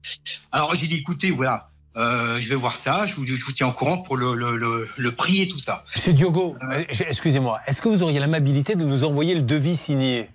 Alors 0.52 0.74
j'ai 0.74 0.88
dit 0.88 0.96
écoutez 0.96 1.30
voilà, 1.30 1.70
euh, 1.96 2.40
je 2.40 2.48
vais 2.48 2.56
voir 2.56 2.74
ça, 2.76 3.06
je 3.06 3.14
vous, 3.14 3.24
je 3.26 3.44
vous 3.44 3.52
tiens 3.52 3.68
au 3.68 3.72
courant 3.72 3.98
pour 3.98 4.16
le, 4.16 4.34
le, 4.34 4.56
le, 4.56 4.88
le 4.96 5.12
prix 5.12 5.42
et 5.42 5.48
tout 5.48 5.60
ça. 5.60 5.84
Monsieur 5.94 6.12
Diogo, 6.12 6.56
euh, 6.70 6.84
j'ai- 6.90 7.08
excusez-moi, 7.08 7.60
est-ce 7.68 7.80
que 7.80 7.88
vous 7.88 8.02
auriez 8.02 8.18
l'amabilité 8.18 8.74
de 8.74 8.84
nous 8.84 9.04
envoyer 9.04 9.34
le 9.36 9.42
devis 9.42 9.76
signé 9.76 10.28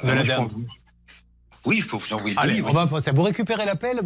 de 0.00 0.06
Moi, 0.06 0.14
la 0.14 0.22
je 0.24 0.28
dame 0.28 0.48
Oui, 1.66 1.80
je 1.80 1.88
peux 1.88 1.96
vous 1.96 2.12
envoyer 2.12 2.34
le 2.34 2.40
Allez, 2.40 2.52
devis, 2.54 2.62
on 2.62 2.66
oui. 2.66 2.72
va. 2.74 3.12
Vous 3.12 3.22
récupérez 3.22 3.64
l'appel. 3.64 4.00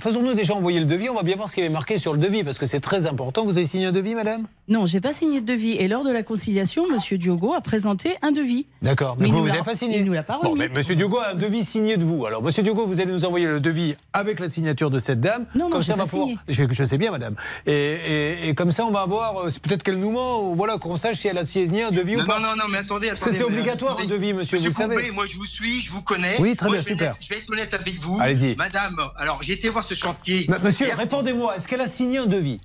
Faisons-nous 0.00 0.34
déjà 0.34 0.54
envoyer 0.54 0.80
le 0.80 0.86
devis. 0.86 1.08
On 1.08 1.14
va 1.14 1.22
bien 1.22 1.36
voir 1.36 1.48
ce 1.48 1.54
qui 1.54 1.60
avait 1.60 1.70
marqué 1.70 1.98
sur 1.98 2.12
le 2.12 2.18
devis 2.18 2.44
parce 2.44 2.58
que 2.58 2.66
c'est 2.66 2.80
très 2.80 3.06
important. 3.06 3.44
Vous 3.44 3.56
avez 3.56 3.66
signé 3.66 3.86
un 3.86 3.92
devis, 3.92 4.14
madame? 4.14 4.46
Non, 4.68 4.86
j'ai 4.86 5.00
pas 5.00 5.12
signé 5.12 5.40
de 5.40 5.46
devis. 5.46 5.72
Et 5.72 5.88
lors 5.88 6.04
de 6.04 6.10
la 6.12 6.22
conciliation, 6.22 6.86
Monsieur 6.90 7.16
Diogo 7.18 7.54
a 7.54 7.60
présenté 7.60 8.16
un 8.22 8.32
devis. 8.32 8.66
D'accord, 8.82 9.16
mais, 9.18 9.28
vous, 9.28 9.40
vous 9.40 9.46
n'avez 9.48 9.62
pas 9.62 9.74
signé. 9.74 9.98
il 9.98 10.04
nous 10.04 10.12
l'a 10.12 10.22
pas 10.22 10.38
Bon, 10.42 10.50
remis. 10.50 10.60
mais 10.60 10.68
Monsieur 10.68 10.94
Diogo 10.94 11.18
a 11.18 11.30
un 11.30 11.34
devis 11.34 11.64
signé 11.64 11.96
de 11.96 12.04
vous. 12.04 12.26
Alors, 12.26 12.42
Monsieur 12.42 12.62
Diogo, 12.62 12.86
vous 12.86 13.00
allez 13.00 13.10
nous 13.12 13.24
envoyer 13.24 13.46
le 13.46 13.60
devis 13.60 13.94
avec 14.12 14.38
la 14.40 14.48
signature 14.48 14.90
de 14.90 14.98
cette 14.98 15.20
dame. 15.20 15.46
Non, 15.54 15.64
non, 15.64 15.70
comme 15.70 15.82
ça, 15.82 15.94
on 15.94 15.96
va 15.96 16.04
pas 16.04 16.10
pouvoir- 16.10 16.28
signé. 16.28 16.38
Je, 16.48 16.64
je 16.70 16.84
sais 16.84 16.98
bien, 16.98 17.10
madame. 17.10 17.34
Et, 17.66 17.72
et- 17.72 18.48
et 18.48 18.54
comme 18.54 18.72
ça, 18.72 18.84
on 18.84 18.90
va 18.90 19.06
voir. 19.06 19.38
euh, 19.46 19.50
c'est 19.50 19.60
Peut-être 19.62 19.82
qu'elle 19.82 19.98
nous 19.98 20.10
ment. 20.10 20.40
Ou 20.50 20.54
voilà, 20.54 20.78
qu'on 20.78 20.96
sache 20.96 21.18
si 21.18 21.28
elle 21.28 21.38
a 21.38 21.44
signé 21.46 21.84
un 21.84 21.90
devis 21.90 22.16
Non, 22.16 22.24
ou 22.24 22.26
pas. 22.26 22.38
non, 22.38 22.48
non, 22.48 22.56
non, 22.56 22.64
mais 22.70 22.78
attendez, 22.78 23.08
Parce 23.08 23.20
que 23.22 23.32
c'est 23.32 23.42
obligatoire 23.44 23.92
attendez. 23.94 24.12
un 24.12 24.16
devis, 24.16 24.32
monsieur. 24.34 24.58
Vous 24.58 24.66
le 24.66 24.72
savez. 24.72 25.10
Moi 25.10 25.26
je 25.26 25.36
vous 25.36 25.46
suis, 25.46 25.80
je 25.80 25.90
vous 25.90 26.02
connais. 26.02 26.36
Oui, 26.40 26.54
très 26.58 26.66
Moi, 26.68 26.76
bien, 26.76 26.82
super. 26.84 27.14
je 27.22 27.28
vais 27.30 27.38
être 27.40 27.50
honnête 27.50 27.72
avec 27.72 27.98
vous. 28.00 28.18
Allez-y. 28.20 28.54
Madame, 28.56 29.00
alors 29.16 29.42
j'ai 29.42 29.54
été 29.54 29.68
voir 29.70 29.84
ce 29.84 29.94
chantier. 29.94 30.46
M- 30.48 30.58
Monsieur, 30.62 30.86
Hier- 30.88 30.96
répondez-moi. 30.98 31.56
Est-ce 31.56 31.66
qu'elle 31.66 31.80
a 31.80 31.86
signé 31.86 32.18
un 32.18 32.26
devis? 32.26 32.60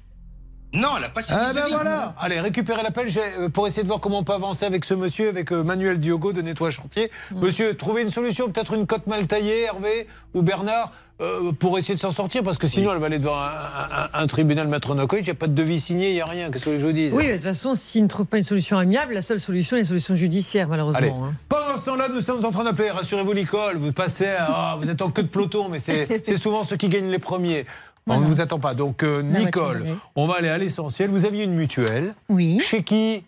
Non, 0.73 0.89
elle 0.95 1.03
n'a 1.03 1.09
pas 1.09 1.21
signé 1.21 1.37
Ah 1.39 1.49
de 1.51 1.55
ben 1.55 1.63
devis. 1.65 1.73
voilà 1.75 2.15
Allez, 2.19 2.39
récupérez 2.39 2.81
l'appel 2.81 3.07
j'ai- 3.09 3.21
euh, 3.21 3.47
pour 3.49 3.67
essayer 3.67 3.83
de 3.83 3.87
voir 3.87 3.99
comment 3.99 4.17
on 4.19 4.23
peut 4.23 4.33
avancer 4.33 4.65
avec 4.65 4.83
ce 4.85 4.95
monsieur, 4.95 5.29
avec 5.29 5.53
euh, 5.53 5.63
Manuel 5.63 5.99
Diogo 5.99 6.33
de 6.33 6.41
Nettoyage 6.41 6.75
Chantier. 6.77 7.11
Monsieur, 7.35 7.77
trouvez 7.77 8.01
une 8.01 8.09
solution, 8.09 8.49
peut-être 8.51 8.73
une 8.73 8.87
cote 8.87 9.05
mal 9.05 9.27
taillée, 9.27 9.61
Hervé 9.65 10.07
ou 10.33 10.41
Bernard, 10.41 10.91
euh, 11.21 11.51
pour 11.53 11.77
essayer 11.77 11.95
de 11.95 11.99
s'en 11.99 12.09
sortir, 12.11 12.43
parce 12.43 12.57
que 12.57 12.67
sinon 12.67 12.91
elle 12.91 12.99
va 12.99 13.05
aller 13.05 13.19
devant 13.19 13.37
un, 13.37 13.45
un- 13.45 14.19
un- 14.19 14.23
un 14.23 14.27
tribunal 14.27 14.67
matronocoïde, 14.67 15.23
il 15.25 15.29
n'y 15.29 15.31
a 15.31 15.35
pas 15.35 15.47
de 15.47 15.53
devis 15.53 15.79
signé, 15.79 16.09
il 16.09 16.13
n'y 16.15 16.21
a 16.21 16.25
rien. 16.25 16.49
Qu'est-ce 16.49 16.65
que 16.65 16.69
vous 16.71 16.79
voulez 16.79 16.93
que 16.93 16.99
je 16.99 17.05
vous 17.05 17.09
dise 17.09 17.13
Oui, 17.13 17.23
mais 17.27 17.31
de 17.33 17.37
toute 17.37 17.43
façon, 17.45 17.75
s'ils 17.75 18.03
ne 18.03 18.07
trouvent 18.07 18.25
pas 18.25 18.37
une 18.37 18.43
solution 18.43 18.77
amiable, 18.77 19.13
la 19.13 19.21
seule 19.21 19.39
solution 19.39 19.77
est 19.77 19.81
la 19.81 19.85
solution 19.87 20.15
judiciaire, 20.15 20.67
malheureusement. 20.67 20.97
Allez. 20.99 21.09
hein. 21.11 21.33
Pendant 21.49 21.77
ce 21.77 21.85
temps-là, 21.85 22.09
nous 22.11 22.19
sommes 22.19 22.43
en 22.43 22.51
train 22.51 22.63
d'appeler. 22.63 22.89
Rassurez-vous, 22.89 23.33
Nicole, 23.33 23.77
vous 23.77 23.93
passez, 23.93 24.25
à- 24.27 24.45
ah, 24.49 24.77
vous 24.81 24.89
êtes 24.89 25.01
en 25.01 25.11
queue 25.11 25.23
de 25.23 25.27
peloton, 25.27 25.69
mais 25.69 25.79
c'est 25.79 26.07
c'est 26.25 26.37
souvent 26.37 26.63
ceux 26.63 26.77
qui 26.77 26.89
gagnent 26.89 27.09
les 27.11 27.19
premiers. 27.19 27.65
On 28.07 28.19
ne 28.19 28.25
vous 28.25 28.41
attend 28.41 28.59
pas. 28.59 28.73
Donc, 28.73 29.01
euh, 29.03 29.21
Nicole, 29.21 29.85
on 30.17 30.27
va 30.27 30.35
aller 30.35 30.49
à 30.49 30.57
l'essentiel. 30.57 31.09
Vous 31.09 31.23
aviez 31.25 31.45
une 31.45 31.53
mutuelle. 31.53 32.15
Oui. 32.27 32.59
Chez 32.59 32.83
qui 32.83 33.23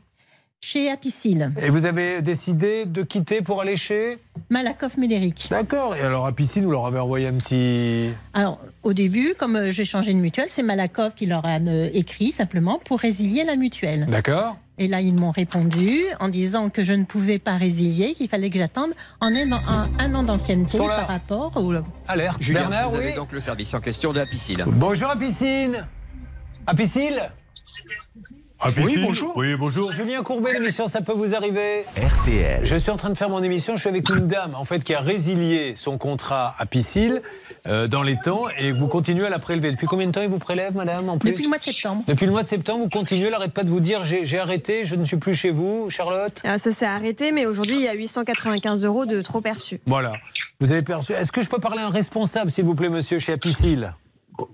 Chez 0.67 0.89
Apicil. 0.89 1.51
Et 1.61 1.69
vous 1.69 1.85
avez 1.85 2.23
décidé 2.23 2.87
de 2.87 3.03
quitter 3.03 3.43
pour 3.43 3.61
aller 3.61 3.77
chez 3.77 4.17
Malakoff 4.49 4.97
Médéric. 4.97 5.45
D'accord. 5.51 5.95
Et 5.95 6.01
alors, 6.01 6.25
à 6.25 6.31
Piscine, 6.31 6.65
vous 6.65 6.71
leur 6.71 6.87
avez 6.87 6.97
envoyé 6.97 7.27
un 7.27 7.33
petit. 7.35 8.09
Alors, 8.33 8.59
au 8.81 8.91
début, 8.93 9.35
comme 9.37 9.57
euh, 9.57 9.69
j'ai 9.69 9.85
changé 9.85 10.11
de 10.11 10.17
mutuelle, 10.17 10.47
c'est 10.49 10.63
Malakoff 10.63 11.13
qui 11.13 11.27
leur 11.27 11.45
a 11.45 11.59
euh, 11.59 11.89
écrit 11.93 12.31
simplement 12.31 12.79
pour 12.83 12.99
résilier 12.99 13.43
la 13.43 13.57
mutuelle. 13.57 14.07
D'accord. 14.09 14.57
Et 14.79 14.87
là, 14.87 15.01
ils 15.01 15.13
m'ont 15.13 15.29
répondu 15.29 16.01
en 16.19 16.29
disant 16.29 16.69
que 16.71 16.81
je 16.81 16.93
ne 16.93 17.03
pouvais 17.03 17.37
pas 17.37 17.57
résilier, 17.57 18.13
qu'il 18.13 18.27
fallait 18.27 18.49
que 18.49 18.57
j'attende 18.57 18.89
en 19.21 19.27
un, 19.35 19.51
an- 19.51 19.61
un- 19.67 19.87
un 19.99 20.15
an 20.15 20.23
d'ancienneté 20.23 20.79
par 20.79 21.07
rapport 21.07 21.51
au. 21.57 21.73
Alerte. 22.07 22.41
Julien, 22.41 22.61
Bernard, 22.61 22.89
vous 22.89 22.95
avez 22.95 23.09
oui. 23.09 23.13
donc 23.15 23.31
le 23.33 23.39
service 23.39 23.71
en 23.75 23.81
question 23.81 24.13
de 24.13 24.17
la 24.19 24.25
piscine. 24.25 24.63
Bonjour 24.65 25.11
à 25.11 25.15
Piscine. 25.15 25.85
À 28.60 28.69
Oui, 28.69 28.98
bonjour. 29.06 29.34
Oui, 29.36 29.56
bonjour. 29.57 29.91
Julien 29.91 30.23
Courbet, 30.23 30.53
l'émission 30.53 30.88
Ça 30.88 31.02
peut 31.02 31.11
vous 31.14 31.36
arriver 31.36 31.84
RTL. 31.98 32.65
Je 32.65 32.76
suis 32.77 32.90
en 32.90 32.95
train 32.95 33.10
de 33.10 33.18
faire 33.18 33.30
mon 33.30 33.44
émission. 33.44 33.76
Je 33.76 33.82
suis 33.82 33.90
avec 33.90 34.10
une 34.10 34.27
dame, 34.27 34.56
en 34.56 34.64
fait, 34.64 34.84
qui 34.84 34.94
a 34.94 35.02
résilié 35.02 35.76
son 35.76 35.98
contrat 35.98 36.56
à 36.57 36.65
Piscine 36.65 37.22
euh, 37.68 37.88
dans 37.88 38.02
les 38.02 38.15
temps 38.18 38.45
et 38.57 38.72
vous 38.72 38.88
continuez 38.88 39.26
à 39.26 39.30
la 39.30 39.40
prélever. 39.40 39.72
Depuis 39.72 39.88
combien 39.88 40.07
de 40.07 40.11
temps 40.14 40.22
il 40.22 40.30
vous 40.30 40.40
prélève, 40.40 40.73
madame, 40.76 41.10
en 41.10 41.18
plus 41.18 41.32
Depuis 41.32 41.44
le 41.44 41.49
mois 41.49 41.57
de 41.57 41.64
septembre. 41.64 42.03
Depuis 42.07 42.26
le 42.26 42.32
mois 42.32 42.44
de 42.44 42.48
septembre, 42.48 42.84
vous 42.84 42.90
continuez. 42.90 43.26
Elle 43.26 43.32
n'arrête 43.32 43.53
pas 43.53 43.64
de 43.64 43.69
vous 43.69 43.82
dire 43.82 44.03
j'ai 44.03 44.40
arrêté, 44.40 44.86
je 44.86 44.95
ne 44.95 45.03
suis 45.03 45.18
plus 45.18 45.36
chez 45.36 45.52
vous, 45.52 45.90
Charlotte? 45.90 46.41
Alors, 46.45 46.60
ça 46.60 46.72
s'est 46.72 46.86
arrêté, 46.86 47.32
mais 47.34 47.45
aujourd'hui, 47.45 47.76
il 47.76 47.84
y 47.84 47.90
a 47.90 47.94
895 47.94 48.86
euros 48.86 49.06
de 49.06 49.22
trop 49.22 49.41
perçus. 49.41 49.80
Voilà. 49.86 50.14
Vous 50.61 50.72
avez 50.72 50.82
perçu. 50.82 51.11
Est-ce 51.11 51.32
que 51.32 51.44
je 51.44 51.49
peux 51.49 51.60
parler 51.60 51.82
à 51.82 51.88
un 51.88 51.91
responsable, 51.91 52.49
s'il 52.49 52.64
vous 52.64 52.76
plaît, 52.76 52.90
monsieur, 52.90 53.19
chez 53.19 53.34
Apicil 53.34 53.94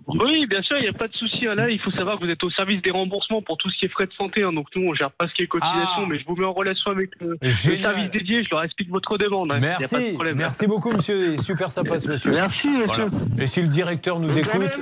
Oui, 0.08 0.46
bien 0.48 0.62
sûr, 0.62 0.78
il 0.78 0.84
n'y 0.84 0.90
a 0.90 0.94
pas 0.94 1.08
de 1.08 1.14
souci. 1.16 1.48
hein. 1.48 1.56
Là, 1.56 1.70
il 1.70 1.80
faut 1.80 1.92
savoir 1.92 2.20
que 2.20 2.26
vous 2.26 2.30
êtes 2.30 2.44
au 2.44 2.50
service 2.52 2.82
des 2.82 2.92
remboursements 2.92 3.42
pour 3.42 3.58
tout 3.58 3.70
ce 3.70 3.80
qui 3.80 3.86
est 3.86 3.90
frais 3.90 4.06
de 4.06 4.14
santé. 4.14 4.44
hein. 4.44 4.52
Donc, 4.54 4.68
nous, 4.76 4.88
on 4.90 4.94
gère 4.94 5.12
pas 5.12 5.28
ce 5.28 5.34
qui 5.34 5.44
est 5.44 5.48
cotisation, 5.48 6.04
Ah. 6.04 6.06
mais 6.10 6.20
je 6.20 6.26
vous 6.26 6.36
mets 6.36 6.46
en 6.46 6.54
relation 6.54 6.92
avec 6.92 7.10
le, 7.20 7.38
le 7.42 7.52
service 7.52 8.12
dédié. 8.12 8.44
Je 8.44 8.50
leur 8.52 8.64
explique 8.64 8.90
votre 8.90 9.18
demande. 9.18 9.52
hein. 9.52 9.60
Il 9.60 9.64
y 9.64 9.68
a 9.68 9.72
pas 9.72 9.78
de 9.78 9.88
Merci, 9.92 10.14
problème. 10.14 10.38
merci 10.38 10.68
beaucoup, 10.68 10.92
monsieur. 10.92 11.38
Super 11.38 11.72
sympa, 11.72 12.00
ce 12.00 12.08
monsieur. 12.10 12.32
Merci, 12.34 12.68
monsieur. 12.68 13.06
Et 13.40 13.48
si 13.48 13.62
le 13.62 13.70
directeur 13.70 14.20
nous 14.20 14.38
écoute. 14.38 14.80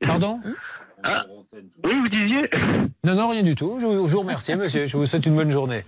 Pardon? 0.00 0.40
Ah. 1.02 1.24
Oui, 1.84 1.92
vous 2.00 2.08
disiez 2.08 2.48
Non, 3.04 3.14
non, 3.14 3.28
rien 3.28 3.42
du 3.42 3.54
tout. 3.54 3.78
Je 3.80 3.86
vous, 3.86 4.06
je 4.08 4.12
vous 4.12 4.20
remercie, 4.20 4.54
monsieur. 4.56 4.86
Je 4.86 4.96
vous 4.96 5.06
souhaite 5.06 5.26
une 5.26 5.36
bonne 5.36 5.50
journée. 5.50 5.82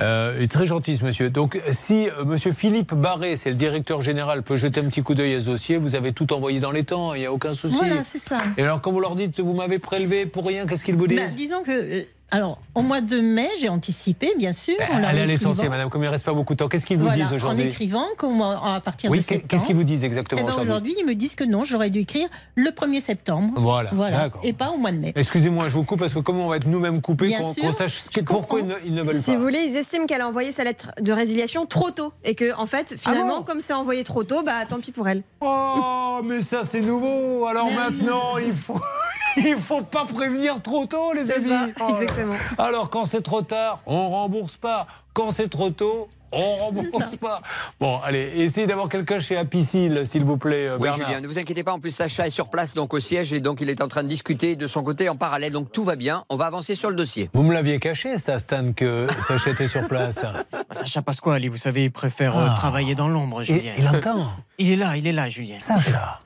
Euh, 0.00 0.34
il 0.38 0.44
est 0.44 0.48
très 0.50 0.66
gentil, 0.66 0.96
ce 0.96 1.04
monsieur. 1.04 1.30
Donc, 1.30 1.60
si 1.70 2.08
euh, 2.08 2.24
monsieur 2.24 2.52
Philippe 2.52 2.94
Barré, 2.94 3.36
c'est 3.36 3.50
le 3.50 3.56
directeur 3.56 4.02
général, 4.02 4.42
peut 4.42 4.56
jeter 4.56 4.80
un 4.80 4.84
petit 4.84 5.02
coup 5.02 5.14
d'œil 5.14 5.34
à 5.34 5.40
ce 5.40 5.46
dossier, 5.46 5.76
vous 5.76 5.94
avez 5.94 6.12
tout 6.12 6.32
envoyé 6.32 6.60
dans 6.60 6.70
les 6.72 6.84
temps, 6.84 7.14
il 7.14 7.20
n'y 7.20 7.26
a 7.26 7.32
aucun 7.32 7.52
souci. 7.54 7.76
Voilà, 7.76 8.02
c'est 8.04 8.18
ça. 8.18 8.42
Et 8.56 8.62
alors, 8.62 8.80
quand 8.80 8.90
vous 8.92 9.00
leur 9.00 9.14
dites, 9.16 9.40
vous 9.40 9.54
m'avez 9.54 9.78
prélevé 9.78 10.26
pour 10.26 10.46
rien, 10.46 10.66
qu'est-ce 10.66 10.84
qu'ils 10.84 10.96
vous 10.96 11.06
Bah, 11.06 11.14
disent? 11.14 11.36
disons 11.36 11.62
que. 11.62 12.04
Alors, 12.34 12.58
au 12.74 12.82
mois 12.82 13.00
de 13.00 13.20
mai, 13.20 13.48
j'ai 13.60 13.68
anticipé, 13.68 14.32
bien 14.36 14.52
sûr. 14.52 14.74
en 14.92 14.98
leur 14.98 15.08
Allez 15.10 15.20
à 15.22 15.26
l'essentiel, 15.26 15.52
écrivant- 15.66 15.70
madame, 15.70 15.90
comme 15.90 16.02
il 16.02 16.06
ne 16.06 16.10
reste 16.10 16.24
pas 16.24 16.32
beaucoup 16.32 16.54
de 16.54 16.58
temps. 16.58 16.68
Qu'est-ce 16.68 16.84
qu'ils 16.86 16.96
vous 16.98 17.04
Voilà, 17.04 17.22
disent 17.22 17.32
En 17.32 17.36
aujourd'hui 17.36 17.64
écrivant 17.68 18.04
qu'au 18.18 18.30
mois- 18.30 18.60
à 18.74 18.80
partir 18.80 19.10
Oui, 19.10 19.18
de 19.18 19.22
septembre. 19.22 19.44
qu'est-ce 19.48 19.64
qu'ils 19.64 19.76
vous 19.76 19.84
disent 19.84 20.04
exactement 20.04 20.40
Eh 20.40 20.44
ben, 20.44 20.48
aujourd'hui 20.50 20.70
Aujourd'hui, 20.70 20.94
ils 21.00 21.06
me 21.06 21.14
disent 21.14 21.34
que 21.36 21.44
non, 21.44 21.64
j'aurais 21.64 21.90
dû 21.90 22.00
écrire 22.00 22.28
le 22.56 22.70
1er 22.70 23.00
septembre. 23.00 23.52
Voilà, 23.56 23.90
d'accord. 23.92 24.40
Et 24.44 24.52
pas 24.52 24.70
au 24.70 24.76
mois 24.78 24.90
de 24.92 24.98
mai. 24.98 25.12
Excusez-moi, 25.14 25.68
je 25.68 25.74
vous 25.74 25.84
coupe 25.84 26.00
parce 26.00 26.12
que 26.14 26.18
comment 26.18 26.46
on 26.46 26.48
va 26.48 26.56
être 26.56 26.66
nous-mêmes 26.66 27.00
coupés, 27.00 27.28
Bien 27.28 27.38
qu'on 27.40 27.52
sûr, 27.54 27.62
qu'on 27.62 27.72
sache 27.72 28.02
ce 28.12 28.20
pourquoi 28.20 28.60
ils 28.60 28.66
ne, 28.66 28.74
ils 28.84 28.94
ne 28.94 29.02
veulent 29.02 29.18
Si 29.18 29.30
pas. 29.30 29.36
vous 29.36 29.42
voulez, 29.42 29.60
ils 29.68 29.76
estiment 29.76 30.06
qu'elle 30.06 30.20
a 30.20 30.28
envoyé 30.28 30.50
sa 30.52 30.64
lettre 30.64 30.90
de 31.00 31.12
résiliation 31.12 31.66
trop 31.66 31.90
tôt. 31.90 32.12
Et 32.24 32.34
que, 32.34 32.54
en 32.56 32.66
fait, 32.66 32.96
finalement, 32.98 33.42
comme 33.42 33.60
c'est 33.60 33.72
envoyé 33.74 34.02
trop 34.04 34.24
tôt, 34.24 34.42
bah 34.42 34.64
tant 34.68 34.80
pis 34.80 34.90
pour 34.92 35.08
elle. 35.08 35.22
Oh, 35.40 36.20
mais 36.24 36.40
ça 36.40 36.64
c'est 36.64 36.80
nouveau. 36.80 37.46
Alors 37.46 37.70
maintenant, 37.70 38.38
il 38.44 38.52
faut, 38.52 38.74
il 39.44 39.56
faut 39.56 39.82
pas 39.82 40.04
prévenir 40.04 40.60
trop 40.62 40.86
tôt, 40.86 41.12
les 41.12 41.30
amis. 41.30 41.48
ça, 41.48 41.66
Oh 41.80 41.94
exactement. 42.00 42.34
Alors 42.58 42.90
quand 42.90 43.04
c'est 43.04 43.22
trop 43.22 43.42
tard, 43.42 43.80
on 43.86 44.10
rembourse 44.10 44.56
pas. 44.56 44.86
Quand 45.12 45.30
c'est 45.30 45.48
trop 45.48 45.70
tôt, 45.70 46.08
on 46.36 46.56
rembourse 46.56 47.14
pas. 47.14 47.40
Bon, 47.78 48.00
allez, 48.02 48.32
essayez 48.38 48.66
d'avoir 48.66 48.88
quelqu'un 48.88 49.20
chez 49.20 49.36
Apicil, 49.36 50.04
s'il 50.04 50.24
vous 50.24 50.36
plaît, 50.36 50.68
Oui, 50.72 50.78
Bernard. 50.80 51.06
Julien, 51.06 51.20
ne 51.20 51.28
vous 51.28 51.38
inquiétez 51.38 51.62
pas. 51.62 51.72
En 51.72 51.78
plus, 51.78 51.92
Sacha 51.92 52.26
est 52.26 52.30
sur 52.30 52.48
place, 52.48 52.74
donc 52.74 52.92
au 52.92 52.98
siège, 52.98 53.32
et 53.32 53.38
donc 53.38 53.60
il 53.60 53.70
est 53.70 53.80
en 53.80 53.86
train 53.86 54.02
de 54.02 54.08
discuter 54.08 54.56
de 54.56 54.66
son 54.66 54.82
côté 54.82 55.08
en 55.08 55.14
parallèle. 55.14 55.52
Donc 55.52 55.70
tout 55.70 55.84
va 55.84 55.94
bien. 55.94 56.24
On 56.30 56.34
va 56.36 56.46
avancer 56.46 56.74
sur 56.74 56.90
le 56.90 56.96
dossier. 56.96 57.30
Vous 57.34 57.44
me 57.44 57.54
l'aviez 57.54 57.78
caché, 57.78 58.18
ça, 58.18 58.40
Stan, 58.40 58.72
que 58.72 59.06
Sacha 59.28 59.50
était 59.50 59.68
sur 59.68 59.86
place. 59.86 60.24
Sacha 60.72 61.02
Pasquale, 61.02 61.48
vous 61.48 61.56
savez, 61.56 61.84
il 61.84 61.92
préfère 61.92 62.36
euh, 62.36 62.46
Ah. 62.50 62.54
travailler 62.56 62.96
dans 62.96 63.06
l'ombre, 63.08 63.44
Julien. 63.44 63.72
il 63.78 63.86
entend 63.86 64.32
Il 64.58 64.72
est 64.72 64.76
là, 64.76 64.96
il 64.96 65.06
est 65.06 65.12
là, 65.12 65.28
Julien. 65.28 65.60
Sacha. 65.60 66.20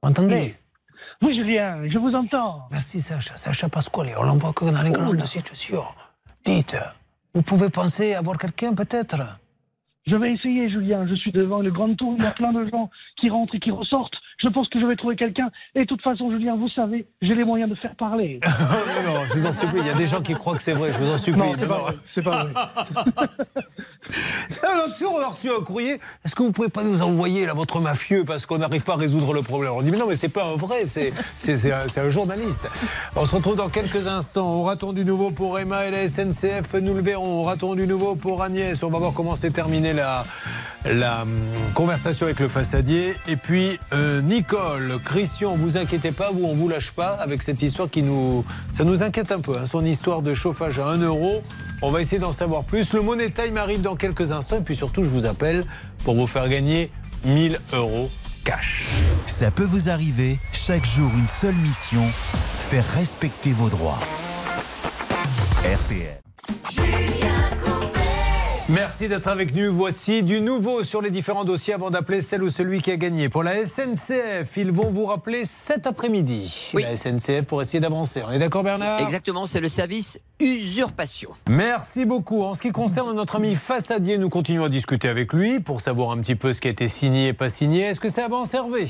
Entendez 0.00 0.34
Oui, 0.36 0.54
Julien, 1.22 1.88
je 1.88 1.98
vous 1.98 2.14
entends. 2.14 2.68
Merci 2.70 3.00
Sacha. 3.00 3.36
Sacha 3.36 3.68
Pasquale, 3.68 4.14
on 4.18 4.22
l'envoie 4.22 4.52
que 4.52 4.64
dans 4.64 4.82
les 4.82 4.92
grandes 4.92 5.20
situations. 5.24 5.82
Dites, 6.44 6.76
vous 7.34 7.42
pouvez 7.42 7.70
penser 7.70 8.14
avoir 8.14 8.38
quelqu'un 8.38 8.74
peut-être? 8.74 9.40
Je 10.06 10.16
vais 10.16 10.32
essayer, 10.32 10.70
Julien. 10.70 11.06
Je 11.06 11.14
suis 11.16 11.32
devant 11.32 11.60
le 11.60 11.70
grand 11.70 11.94
tour. 11.94 12.14
Il 12.18 12.22
y 12.22 12.26
a 12.26 12.30
plein 12.30 12.52
de 12.52 12.66
gens 12.70 12.88
qui 13.20 13.28
rentrent 13.28 13.54
et 13.54 13.60
qui 13.60 13.70
ressortent. 13.70 14.14
Je 14.38 14.48
pense 14.48 14.68
que 14.68 14.80
je 14.80 14.86
vais 14.86 14.94
trouver 14.96 15.16
quelqu'un. 15.16 15.50
Et 15.74 15.80
de 15.80 15.84
toute 15.86 16.02
façon, 16.02 16.30
Julien, 16.30 16.56
vous 16.56 16.68
savez, 16.68 17.06
j'ai 17.22 17.34
les 17.34 17.44
moyens 17.44 17.68
de 17.70 17.74
faire 17.74 17.94
parler. 17.96 18.38
non, 18.46 19.12
non, 19.14 19.20
je 19.28 19.34
vous 19.34 19.46
en 19.46 19.52
supplie, 19.52 19.80
il 19.80 19.86
y 19.86 19.90
a 19.90 19.94
des 19.94 20.06
gens 20.06 20.20
qui 20.20 20.34
croient 20.34 20.56
que 20.56 20.62
c'est 20.62 20.72
vrai, 20.74 20.92
je 20.92 20.98
vous 20.98 21.10
en 21.10 21.18
supplie. 21.18 21.40
Non, 21.40 21.54
c'est 21.58 21.66
pas 21.68 21.78
vrai, 21.78 21.94
c'est 22.14 22.22
pas 22.24 22.44
vrai. 22.44 22.52
Alors, 24.72 24.88
dessus, 24.88 25.04
on 25.06 25.18
a 25.18 25.26
reçu 25.26 25.50
un 25.50 25.60
courrier. 25.62 25.98
Est-ce 26.24 26.34
que 26.34 26.42
vous 26.42 26.52
pouvez 26.52 26.68
pas 26.70 26.82
nous 26.82 27.02
envoyer 27.02 27.44
là, 27.46 27.52
votre 27.52 27.80
mafieux 27.80 28.24
parce 28.24 28.46
qu'on 28.46 28.58
n'arrive 28.58 28.82
pas 28.82 28.94
à 28.94 28.96
résoudre 28.96 29.34
le 29.34 29.42
problème? 29.42 29.72
On 29.74 29.82
dit 29.82 29.90
mais 29.90 29.98
non, 29.98 30.06
mais 30.08 30.16
c'est 30.16 30.28
pas 30.30 30.44
un 30.46 30.56
vrai, 30.56 30.86
c'est 30.86 31.12
c'est- 31.36 31.56
c'est 31.56 31.72
un, 31.72 31.84
un 32.06 32.10
journaliste. 32.10 32.68
On 33.16 33.26
se 33.26 33.34
retrouve 33.34 33.56
dans 33.56 33.68
quelques 33.68 34.06
instants. 34.06 34.48
Aura-t-on 34.60 34.92
du 34.94 35.04
nouveau 35.04 35.30
pour 35.30 35.58
Emma 35.58 35.84
et 35.86 35.90
la 35.90 36.08
SNCF 36.08 36.74
Nous 36.80 36.94
le 36.94 37.02
verrons. 37.02 37.42
Aura-t-on 37.42 37.74
du 37.74 37.86
nouveau 37.86 38.14
pour 38.14 38.42
Agnès 38.42 38.82
On 38.82 38.88
va 38.90 38.98
voir 38.98 39.12
comment 39.12 39.36
s'est 39.36 39.50
terminée 39.50 39.92
la, 39.92 40.24
la 40.86 41.22
hum, 41.22 41.36
conversation 41.74 42.24
avec 42.26 42.40
le 42.40 42.48
façadier. 42.48 43.14
Et 43.26 43.36
puis 43.36 43.78
euh, 43.92 44.22
Nicole, 44.28 44.98
Christian, 45.06 45.56
vous 45.56 45.78
inquiétez 45.78 46.12
pas, 46.12 46.30
vous 46.30 46.44
on 46.44 46.54
vous 46.54 46.68
lâche 46.68 46.90
pas 46.90 47.12
avec 47.14 47.42
cette 47.42 47.62
histoire 47.62 47.88
qui 47.88 48.02
nous, 48.02 48.44
ça 48.74 48.84
nous 48.84 49.02
inquiète 49.02 49.32
un 49.32 49.40
peu. 49.40 49.56
hein. 49.56 49.64
Son 49.64 49.82
histoire 49.86 50.20
de 50.20 50.34
chauffage 50.34 50.78
à 50.78 50.86
1 50.88 50.98
euro. 50.98 51.42
On 51.80 51.90
va 51.90 52.02
essayer 52.02 52.18
d'en 52.18 52.32
savoir 52.32 52.64
plus. 52.64 52.92
Le 52.92 53.00
Money 53.00 53.30
Time 53.30 53.56
arrive 53.56 53.80
dans 53.80 53.96
quelques 53.96 54.30
instants. 54.30 54.58
Et 54.58 54.60
puis 54.60 54.76
surtout, 54.76 55.02
je 55.02 55.08
vous 55.08 55.24
appelle 55.24 55.64
pour 56.04 56.14
vous 56.14 56.26
faire 56.26 56.46
gagner 56.50 56.90
1000 57.24 57.58
euros 57.72 58.10
cash. 58.44 58.84
Ça 59.24 59.50
peut 59.50 59.64
vous 59.64 59.88
arriver, 59.88 60.38
chaque 60.52 60.84
jour 60.84 61.10
une 61.16 61.28
seule 61.28 61.54
mission, 61.54 62.04
faire 62.58 62.84
respecter 62.96 63.52
vos 63.54 63.70
droits. 63.70 63.98
RTL. 65.64 66.20
Merci 68.70 69.08
d'être 69.08 69.28
avec 69.28 69.54
nous. 69.54 69.74
Voici 69.74 70.22
du 70.22 70.42
nouveau 70.42 70.82
sur 70.82 71.00
les 71.00 71.10
différents 71.10 71.44
dossiers 71.44 71.72
avant 71.72 71.90
d'appeler 71.90 72.20
celle 72.20 72.42
ou 72.42 72.50
celui 72.50 72.82
qui 72.82 72.90
a 72.90 72.96
gagné. 72.96 73.30
Pour 73.30 73.42
la 73.42 73.64
SNCF, 73.64 74.56
ils 74.58 74.70
vont 74.70 74.90
vous 74.90 75.06
rappeler 75.06 75.46
cet 75.46 75.86
après-midi. 75.86 76.72
La 76.74 76.94
SNCF 76.94 77.46
pour 77.46 77.62
essayer 77.62 77.80
d'avancer. 77.80 78.22
On 78.28 78.30
est 78.30 78.38
d'accord, 78.38 78.64
Bernard? 78.64 79.00
Exactement, 79.00 79.46
c'est 79.46 79.60
le 79.60 79.70
service 79.70 80.20
usurpation. 80.38 81.30
Merci 81.48 82.04
beaucoup. 82.04 82.42
En 82.42 82.54
ce 82.54 82.60
qui 82.60 82.70
concerne 82.70 83.16
notre 83.16 83.36
ami 83.36 83.54
Fassadier, 83.54 84.18
nous 84.18 84.28
continuons 84.28 84.64
à 84.64 84.68
discuter 84.68 85.08
avec 85.08 85.32
lui 85.32 85.60
pour 85.60 85.80
savoir 85.80 86.10
un 86.10 86.18
petit 86.18 86.36
peu 86.36 86.52
ce 86.52 86.60
qui 86.60 86.68
a 86.68 86.70
été 86.70 86.88
signé 86.88 87.28
et 87.28 87.32
pas 87.32 87.48
signé. 87.48 87.84
Est-ce 87.84 88.00
que 88.00 88.10
ça 88.10 88.26
avance, 88.26 88.52
Hervé? 88.52 88.86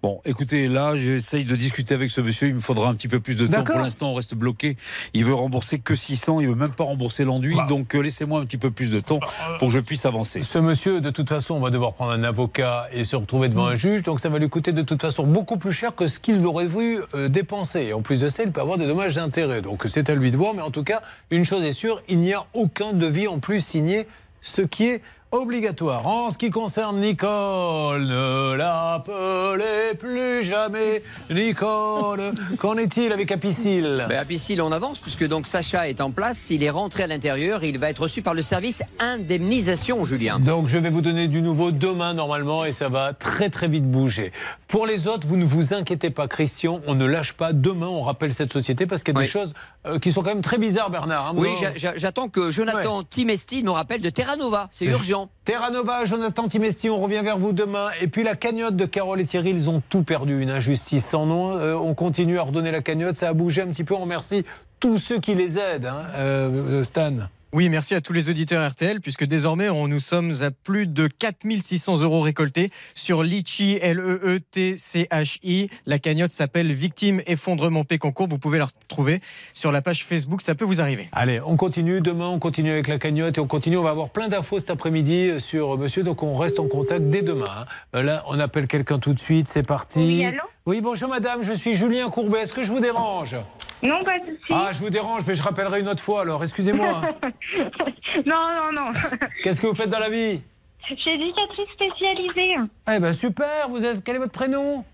Bon, 0.00 0.20
écoutez, 0.24 0.68
là, 0.68 0.94
j'essaye 0.94 1.44
de 1.44 1.56
discuter 1.56 1.92
avec 1.92 2.10
ce 2.10 2.20
monsieur. 2.20 2.46
Il 2.46 2.54
me 2.54 2.60
faudra 2.60 2.88
un 2.88 2.94
petit 2.94 3.08
peu 3.08 3.18
plus 3.18 3.34
de 3.34 3.48
temps. 3.48 3.64
Pour 3.64 3.80
l'instant, 3.80 4.12
on 4.12 4.14
reste 4.14 4.34
bloqué. 4.36 4.76
Il 5.12 5.24
veut 5.24 5.34
rembourser 5.34 5.80
que 5.80 5.96
600. 5.96 6.40
Il 6.40 6.48
veut 6.48 6.54
même 6.54 6.70
pas 6.70 6.84
rembourser 6.84 7.24
l'enduit. 7.24 7.56
Bah. 7.56 7.66
Donc, 7.68 7.96
euh, 7.96 8.00
laissez-moi 8.00 8.40
un 8.40 8.44
petit 8.44 8.58
peu 8.58 8.70
plus 8.70 8.92
de 8.92 9.00
temps 9.00 9.18
pour 9.58 9.68
que 9.68 9.74
je 9.74 9.80
puisse 9.80 10.06
avancer. 10.06 10.42
Ce 10.42 10.58
monsieur, 10.58 11.00
de 11.00 11.10
toute 11.10 11.28
façon, 11.28 11.54
on 11.54 11.60
va 11.60 11.70
devoir 11.70 11.94
prendre 11.94 12.12
un 12.12 12.22
avocat 12.22 12.86
et 12.92 13.02
se 13.02 13.16
retrouver 13.16 13.48
devant 13.48 13.66
un 13.66 13.74
juge. 13.74 14.02
Donc 14.04 14.20
ça 14.20 14.28
va 14.28 14.38
lui 14.38 14.48
coûter 14.48 14.72
de 14.72 14.82
toute 14.82 15.00
façon 15.00 15.26
beaucoup 15.26 15.56
plus 15.56 15.72
cher 15.72 15.94
que 15.94 16.06
ce 16.06 16.20
qu'il 16.20 16.44
aurait 16.46 16.66
voulu 16.66 17.00
euh, 17.14 17.28
dépenser. 17.28 17.86
Et 17.86 17.92
en 17.92 18.02
plus 18.02 18.20
de 18.20 18.28
ça, 18.28 18.44
il 18.44 18.52
peut 18.52 18.60
avoir 18.60 18.78
des 18.78 18.86
dommages 18.86 19.16
d'intérêt. 19.16 19.62
Donc 19.62 19.84
c'est 19.88 20.08
à 20.10 20.14
lui 20.14 20.30
de 20.30 20.36
voir. 20.36 20.54
Mais 20.54 20.62
en 20.62 20.70
tout 20.70 20.84
cas, 20.84 21.02
une 21.32 21.44
chose 21.44 21.64
est 21.64 21.72
sûre, 21.72 22.00
il 22.08 22.20
n'y 22.20 22.34
a 22.34 22.46
aucun 22.54 22.92
devis 22.92 23.26
en 23.26 23.40
plus 23.40 23.60
signé. 23.60 24.06
Ce 24.40 24.62
qui 24.62 24.84
est 24.84 25.02
obligatoire. 25.30 26.06
En 26.06 26.30
ce 26.30 26.38
qui 26.38 26.50
concerne 26.50 27.00
Nicole, 27.00 28.02
ne 28.02 28.54
l'appelez 28.54 29.94
plus 29.98 30.42
jamais 30.42 31.02
Nicole. 31.30 32.32
Qu'en 32.58 32.76
est-il 32.76 33.12
avec 33.12 33.30
Apicil? 33.30 34.06
Ben, 34.08 34.24
on 34.60 34.72
avance 34.72 34.98
puisque 34.98 35.26
donc 35.26 35.46
Sacha 35.46 35.88
est 35.88 36.00
en 36.00 36.10
place. 36.10 36.50
Il 36.50 36.62
est 36.62 36.70
rentré 36.70 37.02
à 37.02 37.06
l'intérieur. 37.06 37.62
Il 37.64 37.78
va 37.78 37.90
être 37.90 38.02
reçu 38.02 38.22
par 38.22 38.34
le 38.34 38.42
service 38.42 38.82
indemnisation, 38.98 40.04
Julien. 40.04 40.38
Donc 40.38 40.68
je 40.68 40.78
vais 40.78 40.90
vous 40.90 41.02
donner 41.02 41.28
du 41.28 41.42
nouveau 41.42 41.70
demain 41.70 42.14
normalement 42.14 42.64
et 42.64 42.72
ça 42.72 42.88
va 42.88 43.12
très 43.12 43.50
très 43.50 43.68
vite 43.68 43.90
bouger. 43.90 44.32
Pour 44.68 44.86
les 44.86 45.08
autres, 45.08 45.26
vous 45.26 45.36
ne 45.36 45.44
vous 45.44 45.74
inquiétez 45.74 46.10
pas 46.10 46.28
Christian, 46.28 46.80
on 46.86 46.94
ne 46.94 47.06
lâche 47.06 47.34
pas. 47.34 47.52
Demain 47.52 47.88
on 47.88 48.02
rappelle 48.02 48.32
cette 48.32 48.52
société 48.52 48.86
parce 48.86 49.02
qu'il 49.02 49.14
y 49.14 49.18
a 49.18 49.22
des 49.22 49.28
choses 49.28 49.52
euh, 49.86 49.98
qui 49.98 50.12
sont 50.12 50.22
quand 50.22 50.30
même 50.30 50.42
très 50.42 50.58
bizarres 50.58 50.90
Bernard. 50.90 51.28
hein. 51.28 51.32
Oui, 51.36 51.48
en- 51.48 51.56
j'a- 51.56 51.74
j'a- 51.76 51.96
j'attends 51.96 52.28
que 52.28 52.50
Jonathan 52.50 53.02
Timesti 53.04 53.62
me 53.62 53.70
rappelle 53.70 54.00
de 54.00 54.10
Terra 54.10 54.36
Nova. 54.36 54.68
C'est 54.70 54.86
urgent. 54.86 55.30
Terra 55.44 55.70
Nova, 55.70 56.04
Jonathan 56.04 56.48
Timesti, 56.48 56.90
on 56.90 57.00
revient 57.00 57.20
vers 57.22 57.38
vous 57.38 57.52
demain. 57.52 57.86
Et 58.00 58.08
puis 58.08 58.22
la 58.24 58.34
cagnotte 58.34 58.76
de 58.76 58.84
Carole 58.84 59.20
et 59.20 59.24
Thierry, 59.24 59.50
ils 59.50 59.70
ont 59.70 59.82
tout 59.88 60.02
perdu, 60.02 60.42
une 60.42 60.50
injustice 60.50 61.06
sans 61.06 61.26
nom. 61.26 61.56
Euh, 61.56 61.74
on 61.74 61.94
continue 61.94 62.38
à 62.38 62.42
redonner 62.42 62.70
la 62.72 62.80
cagnotte, 62.82 63.16
ça 63.16 63.28
a 63.28 63.32
bougé 63.32 63.62
un 63.62 63.68
petit 63.68 63.84
peu. 63.84 63.94
On 63.94 64.00
remercie 64.00 64.44
tous 64.80 64.98
ceux 64.98 65.18
qui 65.20 65.34
les 65.34 65.58
aident, 65.58 65.86
hein, 65.86 66.02
euh, 66.16 66.82
Stan. 66.84 67.14
Oui, 67.54 67.70
merci 67.70 67.94
à 67.94 68.02
tous 68.02 68.12
les 68.12 68.28
auditeurs 68.28 68.70
RTL, 68.70 69.00
puisque 69.00 69.24
désormais, 69.24 69.70
on, 69.70 69.88
nous 69.88 70.00
sommes 70.00 70.34
à 70.42 70.50
plus 70.50 70.86
de 70.86 71.06
4600 71.06 72.02
euros 72.02 72.20
récoltés 72.20 72.70
sur 72.94 73.22
Litchi, 73.22 73.76
E 73.76 73.78
L-E-E-T-C-H-I. 73.82 75.70
La 75.86 75.98
cagnotte 75.98 76.30
s'appelle 76.30 76.70
Victime 76.74 77.22
Effondrement 77.26 77.84
Péconcourt. 77.84 78.28
Vous 78.28 78.36
pouvez 78.38 78.58
la 78.58 78.66
retrouver 78.66 79.20
sur 79.54 79.72
la 79.72 79.80
page 79.80 80.04
Facebook, 80.04 80.42
ça 80.42 80.54
peut 80.54 80.66
vous 80.66 80.82
arriver. 80.82 81.08
Allez, 81.12 81.40
on 81.40 81.56
continue. 81.56 82.02
Demain, 82.02 82.28
on 82.28 82.38
continue 82.38 82.70
avec 82.70 82.86
la 82.86 82.98
cagnotte 82.98 83.38
et 83.38 83.40
on 83.40 83.46
continue. 83.46 83.78
On 83.78 83.82
va 83.82 83.90
avoir 83.90 84.10
plein 84.10 84.28
d'infos 84.28 84.58
cet 84.60 84.68
après-midi 84.68 85.30
euh, 85.30 85.38
sur 85.38 85.78
monsieur. 85.78 86.02
Donc, 86.02 86.22
on 86.22 86.36
reste 86.36 86.60
en 86.60 86.68
contact 86.68 87.06
dès 87.08 87.22
demain. 87.22 87.46
hein. 87.48 87.64
Euh, 87.96 88.02
Là, 88.02 88.24
on 88.28 88.38
appelle 88.40 88.66
quelqu'un 88.66 88.98
tout 88.98 89.14
de 89.14 89.18
suite. 89.18 89.48
C'est 89.48 89.66
parti. 89.66 90.00
Oui, 90.00 90.24
allô? 90.26 90.42
Oui, 90.66 90.82
bonjour 90.82 91.08
madame. 91.08 91.42
Je 91.42 91.52
suis 91.54 91.76
Julien 91.76 92.10
Courbet. 92.10 92.40
Est-ce 92.40 92.52
que 92.52 92.62
je 92.62 92.70
vous 92.70 92.80
dérange? 92.80 93.34
Non, 93.82 94.04
pas 94.04 94.18
de 94.18 94.24
souci. 94.26 94.52
Ah, 94.52 94.70
je 94.72 94.78
vous 94.78 94.90
dérange, 94.90 95.22
mais 95.26 95.34
je 95.34 95.42
rappellerai 95.42 95.80
une 95.80 95.88
autre 95.88 96.02
fois. 96.02 96.22
Alors, 96.22 96.42
excusez-moi. 96.42 97.02
non, 98.26 98.54
non, 98.56 98.72
non. 98.72 98.92
Qu'est-ce 99.42 99.60
que 99.60 99.66
vous 99.66 99.74
faites 99.74 99.88
dans 99.88 99.98
la 99.98 100.10
vie? 100.10 100.40
Je 100.88 100.94
suis 100.94 101.10
éducatrice 101.10 101.68
spécialisée. 101.74 102.56
Eh 102.92 102.98
ben 102.98 103.12
super. 103.12 103.68
Vous 103.68 103.84
êtes. 103.84 104.02
Quel 104.02 104.16
est 104.16 104.20
votre 104.20 104.32
prénom? 104.32 104.84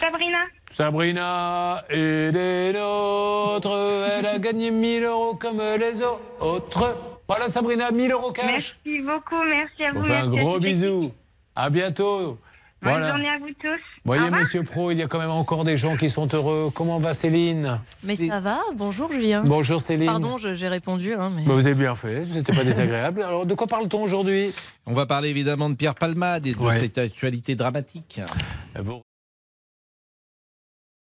Sabrina. 0.00 0.38
Sabrina 0.70 1.84
est 1.90 2.32
des 2.32 2.72
nôtres. 2.72 4.08
Elle 4.18 4.26
a 4.26 4.38
gagné 4.38 4.70
1000 4.70 5.04
euros 5.04 5.34
comme 5.34 5.58
les 5.78 6.02
autres. 6.02 6.96
Voilà, 7.28 7.48
Sabrina, 7.48 7.90
1000 7.90 8.12
euros 8.12 8.32
cash. 8.32 8.76
Merci 8.84 9.02
beaucoup, 9.02 9.42
merci 9.44 9.84
à 9.84 9.92
vous. 9.92 10.04
Fait 10.04 10.14
un 10.14 10.28
gros 10.28 10.58
bisou. 10.58 11.12
À 11.56 11.70
bientôt. 11.70 12.38
Bonne 12.84 12.92
Voilà. 12.92 13.08
journée 13.08 13.28
à 13.28 13.38
vous 13.38 13.48
tous. 13.58 13.80
Voyez, 14.04 14.30
monsieur 14.30 14.62
Pro, 14.62 14.90
il 14.90 14.98
y 14.98 15.02
a 15.02 15.06
quand 15.06 15.18
même 15.18 15.30
encore 15.30 15.64
des 15.64 15.76
gens 15.78 15.96
qui 15.96 16.10
sont 16.10 16.28
heureux. 16.34 16.70
Comment 16.74 16.98
va 16.98 17.14
Céline? 17.14 17.80
Mais 18.02 18.14
ça 18.14 18.40
va, 18.40 18.60
bonjour 18.76 19.10
Julien. 19.10 19.42
Bonjour, 19.44 19.80
Céline. 19.80 20.06
Pardon, 20.06 20.36
je- 20.36 20.52
j'ai 20.54 20.68
répondu. 20.68 21.14
hein, 21.14 21.30
mais... 21.34 21.44
Bah, 21.44 21.54
vous 21.54 21.66
avez 21.66 21.74
bien 21.74 21.94
fait, 21.94 22.26
c'était 22.26 22.52
pas 22.54 22.62
désagréable. 22.62 23.22
Alors, 23.26 23.46
de 23.46 23.54
quoi 23.54 23.66
parle-t-on 23.66 24.02
aujourd'hui? 24.02 24.52
On 24.86 24.92
va 24.92 25.06
parler 25.06 25.30
évidemment 25.30 25.70
de 25.70 25.74
Pierre 25.76 25.94
Palmade 25.94 26.46
et 26.46 26.52
de 26.52 26.58
Ouais. 26.58 26.78
cette 26.78 26.98
actualité 26.98 27.54
dramatique. 27.54 28.20
Vous 28.78 29.00